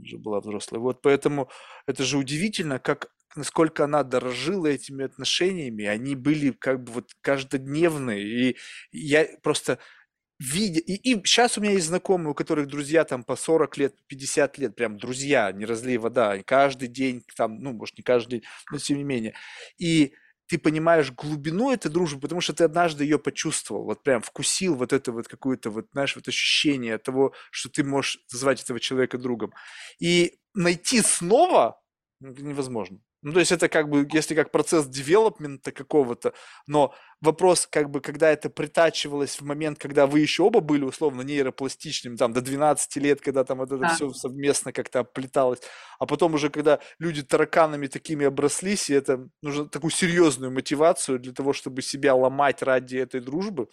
уже 0.00 0.18
была 0.18 0.40
взрослой. 0.40 0.78
Вот 0.78 1.02
поэтому 1.02 1.48
это 1.86 2.04
же 2.04 2.18
удивительно, 2.18 2.78
как 2.78 3.10
насколько 3.34 3.84
она 3.84 4.02
дорожила 4.02 4.66
этими 4.66 5.04
отношениями, 5.04 5.84
они 5.84 6.14
были 6.14 6.50
как 6.50 6.84
бы 6.84 6.92
вот 6.92 7.12
каждодневные, 7.20 8.22
и 8.22 8.56
я 8.92 9.26
просто 9.42 9.78
видя, 10.42 10.80
и, 10.80 10.94
и 10.94 11.24
сейчас 11.24 11.56
у 11.56 11.60
меня 11.60 11.72
есть 11.72 11.86
знакомые, 11.86 12.32
у 12.32 12.34
которых 12.34 12.66
друзья 12.66 13.04
там 13.04 13.22
по 13.22 13.36
40 13.36 13.76
лет, 13.78 13.94
50 14.08 14.58
лет, 14.58 14.74
прям 14.74 14.98
друзья, 14.98 15.52
не 15.52 15.64
разлей 15.64 15.98
вода, 15.98 16.38
каждый 16.44 16.88
день 16.88 17.22
там, 17.36 17.60
ну, 17.60 17.72
может, 17.72 17.96
не 17.96 18.02
каждый 18.02 18.30
день, 18.30 18.42
но 18.70 18.78
тем 18.78 18.98
не 18.98 19.04
менее. 19.04 19.34
И 19.78 20.14
ты 20.46 20.58
понимаешь 20.58 21.12
глубину 21.12 21.72
этой 21.72 21.90
дружбы, 21.90 22.20
потому 22.20 22.40
что 22.40 22.52
ты 22.52 22.64
однажды 22.64 23.04
ее 23.04 23.18
почувствовал, 23.18 23.84
вот 23.84 24.02
прям 24.02 24.20
вкусил 24.20 24.74
вот 24.74 24.92
это 24.92 25.12
вот 25.12 25.28
какое-то 25.28 25.70
вот, 25.70 25.86
знаешь, 25.92 26.16
вот 26.16 26.28
ощущение 26.28 26.98
того, 26.98 27.32
что 27.50 27.70
ты 27.70 27.84
можешь 27.84 28.18
назвать 28.32 28.62
этого 28.62 28.80
человека 28.80 29.18
другом. 29.18 29.52
И 29.98 30.38
найти 30.54 31.00
снова 31.02 31.80
невозможно. 32.20 32.98
Ну, 33.22 33.32
то 33.32 33.38
есть 33.38 33.52
это 33.52 33.68
как 33.68 33.88
бы, 33.88 34.06
если 34.12 34.34
как 34.34 34.50
процесс 34.50 34.86
девелопмента 34.86 35.70
какого-то, 35.70 36.32
но 36.66 36.92
вопрос, 37.20 37.68
как 37.70 37.88
бы, 37.88 38.00
когда 38.00 38.30
это 38.30 38.50
притачивалось 38.50 39.40
в 39.40 39.44
момент, 39.44 39.78
когда 39.78 40.06
вы 40.08 40.20
еще 40.20 40.42
оба 40.42 40.60
были 40.60 40.84
условно 40.84 41.22
нейропластичными, 41.22 42.16
там, 42.16 42.32
до 42.32 42.40
12 42.40 42.98
лет, 42.98 43.20
когда 43.20 43.44
там 43.44 43.58
вот 43.58 43.70
это 43.70 43.80
Да. 43.82 43.94
все 43.94 44.10
совместно 44.10 44.72
как-то 44.72 45.00
оплеталось, 45.00 45.60
а 46.00 46.06
потом 46.06 46.34
уже, 46.34 46.50
когда 46.50 46.80
люди 46.98 47.22
тараканами 47.22 47.86
такими 47.86 48.26
оброслись, 48.26 48.90
и 48.90 48.94
это 48.94 49.28
нужно 49.40 49.68
такую 49.68 49.92
серьезную 49.92 50.52
мотивацию 50.52 51.20
для 51.20 51.32
того, 51.32 51.52
чтобы 51.52 51.80
себя 51.82 52.14
ломать 52.16 52.62
ради 52.62 52.96
этой 52.96 53.20
дружбы, 53.20 53.68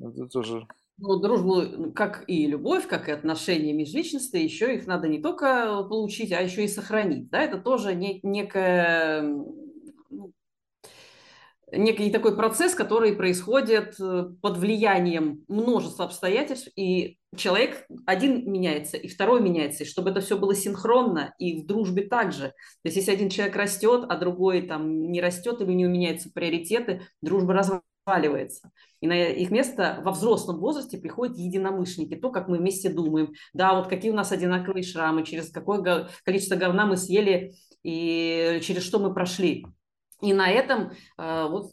это 0.00 0.26
тоже... 0.28 0.66
Ну, 1.00 1.16
дружбу, 1.20 1.92
как 1.92 2.24
и 2.26 2.46
любовь, 2.46 2.88
как 2.88 3.08
и 3.08 3.12
отношения 3.12 3.72
межличностные, 3.72 4.44
еще 4.44 4.74
их 4.74 4.88
надо 4.88 5.06
не 5.06 5.22
только 5.22 5.84
получить, 5.84 6.32
а 6.32 6.40
еще 6.40 6.64
и 6.64 6.68
сохранить. 6.68 7.30
Да? 7.30 7.40
Это 7.40 7.58
тоже 7.58 7.94
не, 7.94 8.18
некая, 8.24 9.22
ну, 10.10 10.32
некий 11.70 12.10
такой 12.10 12.34
процесс, 12.36 12.74
который 12.74 13.14
происходит 13.14 13.94
э, 14.00 14.24
под 14.42 14.56
влиянием 14.56 15.44
множества 15.46 16.06
обстоятельств, 16.06 16.68
и 16.74 17.18
человек 17.36 17.86
один 18.04 18.50
меняется, 18.50 18.96
и 18.96 19.06
второй 19.06 19.40
меняется, 19.40 19.84
и 19.84 19.86
чтобы 19.86 20.10
это 20.10 20.20
все 20.20 20.36
было 20.36 20.54
синхронно, 20.54 21.32
и 21.38 21.62
в 21.62 21.66
дружбе 21.66 22.02
также. 22.02 22.48
То 22.48 22.54
есть 22.84 22.96
если 22.96 23.12
один 23.12 23.30
человек 23.30 23.54
растет, 23.54 24.04
а 24.08 24.16
другой 24.16 24.62
там 24.62 25.12
не 25.12 25.20
растет, 25.20 25.60
или 25.60 25.68
у 25.70 25.74
него 25.74 25.92
меняются 25.92 26.28
приоритеты, 26.32 27.02
дружба 27.22 27.54
разваливается. 28.08 28.70
И 29.00 29.06
на 29.06 29.28
их 29.28 29.50
место 29.50 30.00
во 30.02 30.12
взрослом 30.12 30.58
возрасте 30.58 30.98
приходят 30.98 31.36
единомышленники, 31.36 32.16
то, 32.16 32.30
как 32.30 32.48
мы 32.48 32.58
вместе 32.58 32.88
думаем, 32.88 33.34
да, 33.52 33.74
вот 33.74 33.88
какие 33.88 34.10
у 34.10 34.14
нас 34.14 34.32
одинаковые 34.32 34.82
шрамы, 34.82 35.24
через 35.24 35.50
какое 35.50 36.08
количество 36.24 36.56
говна 36.56 36.86
мы 36.86 36.96
съели 36.96 37.54
и 37.82 38.60
через 38.62 38.82
что 38.82 38.98
мы 38.98 39.14
прошли. 39.14 39.66
И 40.20 40.32
на 40.32 40.50
этом 40.50 40.92
э, 41.16 41.46
вот 41.48 41.72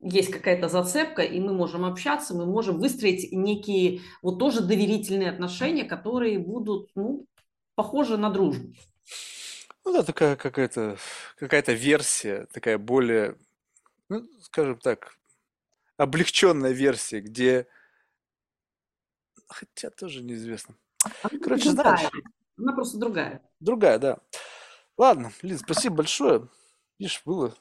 есть 0.00 0.30
какая-то 0.30 0.68
зацепка, 0.68 1.22
и 1.22 1.40
мы 1.40 1.52
можем 1.52 1.84
общаться, 1.84 2.34
мы 2.34 2.46
можем 2.46 2.78
выстроить 2.78 3.32
некие 3.32 4.00
вот 4.22 4.38
тоже 4.38 4.62
доверительные 4.62 5.30
отношения, 5.30 5.84
которые 5.84 6.38
будут 6.38 6.90
ну, 6.94 7.26
похожи 7.74 8.16
на 8.16 8.30
дружбу. 8.30 8.72
Ну 9.84 9.92
да, 9.92 10.04
такая 10.04 10.36
какая-то 10.36 10.96
какая-то 11.36 11.72
версия, 11.72 12.46
такая 12.52 12.78
более, 12.78 13.36
ну, 14.08 14.22
скажем 14.42 14.78
так, 14.78 15.16
облегченная 16.02 16.72
версия, 16.72 17.20
где... 17.20 17.66
Хотя 19.48 19.90
тоже 19.90 20.22
неизвестно. 20.22 20.76
Короче, 21.42 21.72
другая. 21.72 21.96
знаешь... 21.96 22.10
Она 22.58 22.72
просто 22.74 22.98
другая. 22.98 23.42
Другая, 23.60 23.98
да. 23.98 24.18
Ладно, 24.96 25.32
Лиз, 25.42 25.60
спасибо 25.60 25.96
большое. 25.96 26.48
Видишь, 26.98 27.22
было 27.24 27.54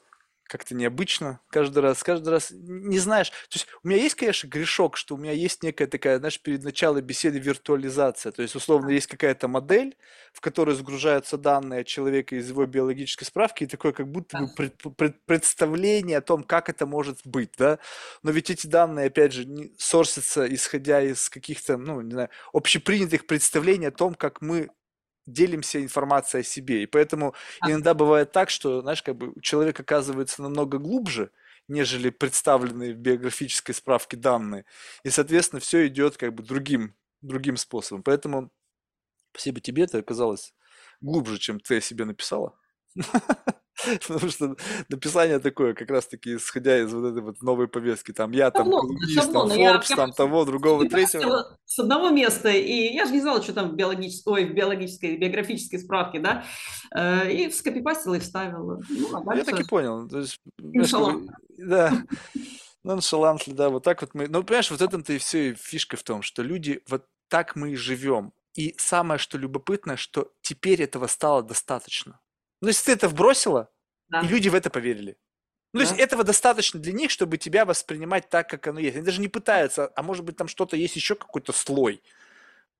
как-то 0.51 0.75
необычно 0.75 1.39
каждый 1.49 1.79
раз, 1.79 2.03
каждый 2.03 2.29
раз 2.29 2.51
не 2.51 2.99
знаешь. 2.99 3.29
То 3.29 3.53
есть 3.53 3.67
у 3.83 3.87
меня 3.87 4.01
есть, 4.01 4.15
конечно, 4.15 4.47
грешок, 4.47 4.97
что 4.97 5.15
у 5.15 5.17
меня 5.17 5.31
есть 5.31 5.63
некая 5.63 5.87
такая, 5.87 6.19
знаешь, 6.19 6.41
перед 6.41 6.61
началом 6.63 7.01
беседы 7.01 7.39
виртуализация. 7.39 8.33
То 8.33 8.41
есть, 8.41 8.53
условно, 8.55 8.89
есть 8.89 9.07
какая-то 9.07 9.47
модель, 9.47 9.95
в 10.33 10.41
которой 10.41 10.75
загружаются 10.75 11.37
данные 11.37 11.85
человека 11.85 12.35
из 12.35 12.49
его 12.49 12.65
биологической 12.65 13.23
справки, 13.23 13.63
и 13.63 13.67
такое 13.67 13.93
как 13.93 14.11
будто 14.11 14.39
бы 14.39 14.47
пред, 14.49 14.75
пред, 14.97 15.25
представление 15.25 16.17
о 16.17 16.21
том, 16.21 16.43
как 16.43 16.67
это 16.67 16.85
может 16.85 17.19
быть, 17.23 17.51
да. 17.57 17.79
Но 18.21 18.31
ведь 18.31 18.49
эти 18.49 18.67
данные, 18.67 19.07
опять 19.07 19.31
же, 19.31 19.45
не 19.45 19.73
сорсятся, 19.77 20.53
исходя 20.53 21.01
из 21.01 21.29
каких-то, 21.29 21.77
ну, 21.77 22.01
не 22.01 22.11
знаю, 22.11 22.29
общепринятых 22.51 23.25
представлений 23.25 23.87
о 23.87 23.91
том, 23.91 24.15
как 24.15 24.41
мы 24.41 24.69
делимся 25.31 25.81
информацией 25.81 26.41
о 26.41 26.43
себе. 26.43 26.83
И 26.83 26.85
поэтому 26.85 27.35
иногда 27.65 27.93
бывает 27.93 28.31
так, 28.31 28.49
что, 28.49 28.81
знаешь, 28.81 29.03
как 29.03 29.15
бы 29.17 29.33
человек 29.41 29.79
оказывается 29.79 30.41
намного 30.41 30.77
глубже, 30.77 31.31
нежели 31.67 32.09
представленные 32.09 32.93
в 32.93 32.97
биографической 32.97 33.73
справке 33.75 34.17
данные. 34.17 34.65
И, 35.03 35.09
соответственно, 35.09 35.59
все 35.59 35.87
идет 35.87 36.17
как 36.17 36.33
бы 36.33 36.43
другим, 36.43 36.95
другим 37.21 37.57
способом. 37.57 38.03
Поэтому 38.03 38.51
спасибо 39.31 39.59
тебе, 39.61 39.83
это 39.83 39.99
оказалось 39.99 40.53
глубже, 41.01 41.37
чем 41.39 41.59
ты 41.59 41.77
о 41.77 41.81
себе 41.81 42.05
написала. 42.05 42.57
Потому 44.07 44.29
что 44.29 44.55
написание 44.89 45.39
такое, 45.39 45.73
как 45.73 45.89
раз-таки 45.89 46.35
исходя 46.35 46.79
из 46.79 46.93
вот 46.93 47.05
этой 47.11 47.21
вот 47.21 47.41
новой 47.41 47.67
повестки. 47.67 48.11
Там 48.11 48.31
я, 48.31 48.51
там 48.51 48.69
колумнист, 48.69 49.31
там 49.31 49.51
Forbes, 49.51 49.95
там 49.95 50.11
того, 50.11 50.45
другого, 50.45 50.87
третьего. 50.87 51.57
С 51.65 51.79
одного 51.79 52.09
места, 52.09 52.49
и 52.49 52.93
я 52.93 53.05
же 53.05 53.11
не 53.11 53.21
знала, 53.21 53.41
что 53.41 53.53
там 53.53 53.71
в 53.71 53.75
биологической, 53.75 54.29
ой, 54.29 54.45
в 54.45 54.53
биологической, 54.53 55.17
биографической 55.17 55.79
справке, 55.79 56.19
да, 56.19 56.43
э, 56.95 57.31
и 57.31 57.51
скопипастила 57.51 58.15
и 58.15 58.19
вставила. 58.19 58.81
Ну, 58.89 59.29
а 59.29 59.35
я 59.35 59.43
так 59.43 59.59
и 59.59 59.63
понял. 59.63 60.07
То 60.07 60.19
есть, 60.19 60.39
да, 61.57 62.03
ноншалантли, 62.83 63.53
да, 63.53 63.69
вот 63.69 63.83
так 63.83 64.01
вот 64.01 64.13
мы... 64.13 64.27
Ну, 64.27 64.43
понимаешь, 64.43 64.71
вот 64.71 64.81
этом-то 64.81 65.13
и 65.13 65.17
все 65.17 65.51
и 65.51 65.55
фишка 65.55 65.97
в 65.97 66.03
том, 66.03 66.21
что 66.21 66.43
люди, 66.43 66.81
вот 66.87 67.05
так 67.29 67.55
мы 67.55 67.71
и 67.71 67.75
живем. 67.75 68.33
И 68.53 68.75
самое, 68.77 69.17
что 69.17 69.37
любопытное, 69.37 69.95
что 69.95 70.31
теперь 70.41 70.81
этого 70.81 71.07
стало 71.07 71.41
достаточно. 71.41 72.19
Ну, 72.61 72.67
если 72.67 72.85
ты 72.85 72.91
это 72.93 73.07
вбросила, 73.07 73.69
да. 74.09 74.21
и 74.21 74.27
люди 74.27 74.49
в 74.49 74.55
это 74.55 74.69
поверили. 74.69 75.17
Ну, 75.73 75.79
да. 75.79 75.85
то 75.85 75.91
есть 75.91 76.01
этого 76.01 76.23
достаточно 76.23 76.79
для 76.79 76.93
них, 76.93 77.11
чтобы 77.11 77.37
тебя 77.37 77.65
воспринимать 77.65 78.29
так, 78.29 78.49
как 78.49 78.67
оно 78.67 78.79
есть. 78.79 78.95
Они 78.95 79.05
даже 79.05 79.21
не 79.21 79.27
пытаются, 79.27 79.91
а 79.95 80.03
может 80.03 80.25
быть 80.25 80.37
там 80.37 80.47
что-то 80.47 80.75
есть 80.75 80.95
еще 80.95 81.15
какой-то 81.15 81.53
слой 81.53 82.01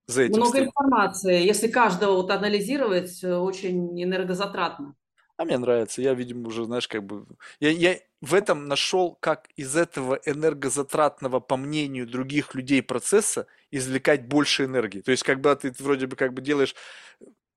за 0.08 0.24
этим. 0.24 0.38
Много 0.38 0.52
стилем. 0.52 0.68
информации. 0.68 1.42
Если 1.46 1.68
каждого 1.68 2.18
вот 2.18 2.32
анализировать, 2.32 3.24
э, 3.24 3.34
очень 3.34 4.02
энергозатратно. 4.02 4.96
А 5.38 5.46
мне 5.46 5.58
нравится. 5.58 6.02
Я, 6.02 6.14
видимо, 6.14 6.50
уже, 6.50 6.66
знаешь, 6.66 6.88
как 6.88 7.04
бы... 7.04 7.26
Я, 7.60 7.72
я 7.72 7.98
в 8.22 8.36
этом 8.36 8.68
нашел, 8.68 9.18
как 9.20 9.48
из 9.56 9.76
этого 9.76 10.20
энергозатратного, 10.26 11.40
по 11.40 11.58
мнению 11.58 12.06
других 12.06 12.54
людей, 12.54 12.84
процесса 12.84 13.48
извлекать 13.72 14.28
больше 14.28 14.66
энергии. 14.66 15.00
То 15.00 15.10
есть, 15.10 15.24
когда 15.24 15.56
ты 15.56 15.74
вроде 15.80 16.06
бы 16.06 16.16
как 16.16 16.34
бы 16.34 16.42
делаешь 16.42 16.76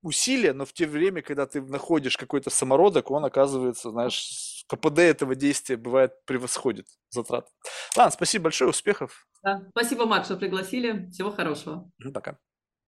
усилия, 0.04 0.52
но 0.52 0.64
в 0.64 0.72
то 0.72 0.86
время, 0.86 1.22
когда 1.22 1.46
ты 1.46 1.60
находишь 1.62 2.16
какой-то 2.16 2.50
самородок, 2.50 3.10
он 3.10 3.24
оказывается, 3.24 3.90
знаешь, 3.90 4.64
КПД 4.68 5.00
этого 5.00 5.34
действия 5.34 5.76
бывает 5.76 6.12
превосходит 6.26 6.86
затрат. 7.10 7.48
Ладно, 7.96 8.10
спасибо 8.12 8.44
большое, 8.44 8.70
успехов. 8.70 9.26
Да, 9.42 9.62
спасибо, 9.70 10.06
Макс, 10.06 10.26
что 10.26 10.36
пригласили. 10.36 11.10
Всего 11.10 11.30
хорошего. 11.30 11.90
Пока. 12.12 12.38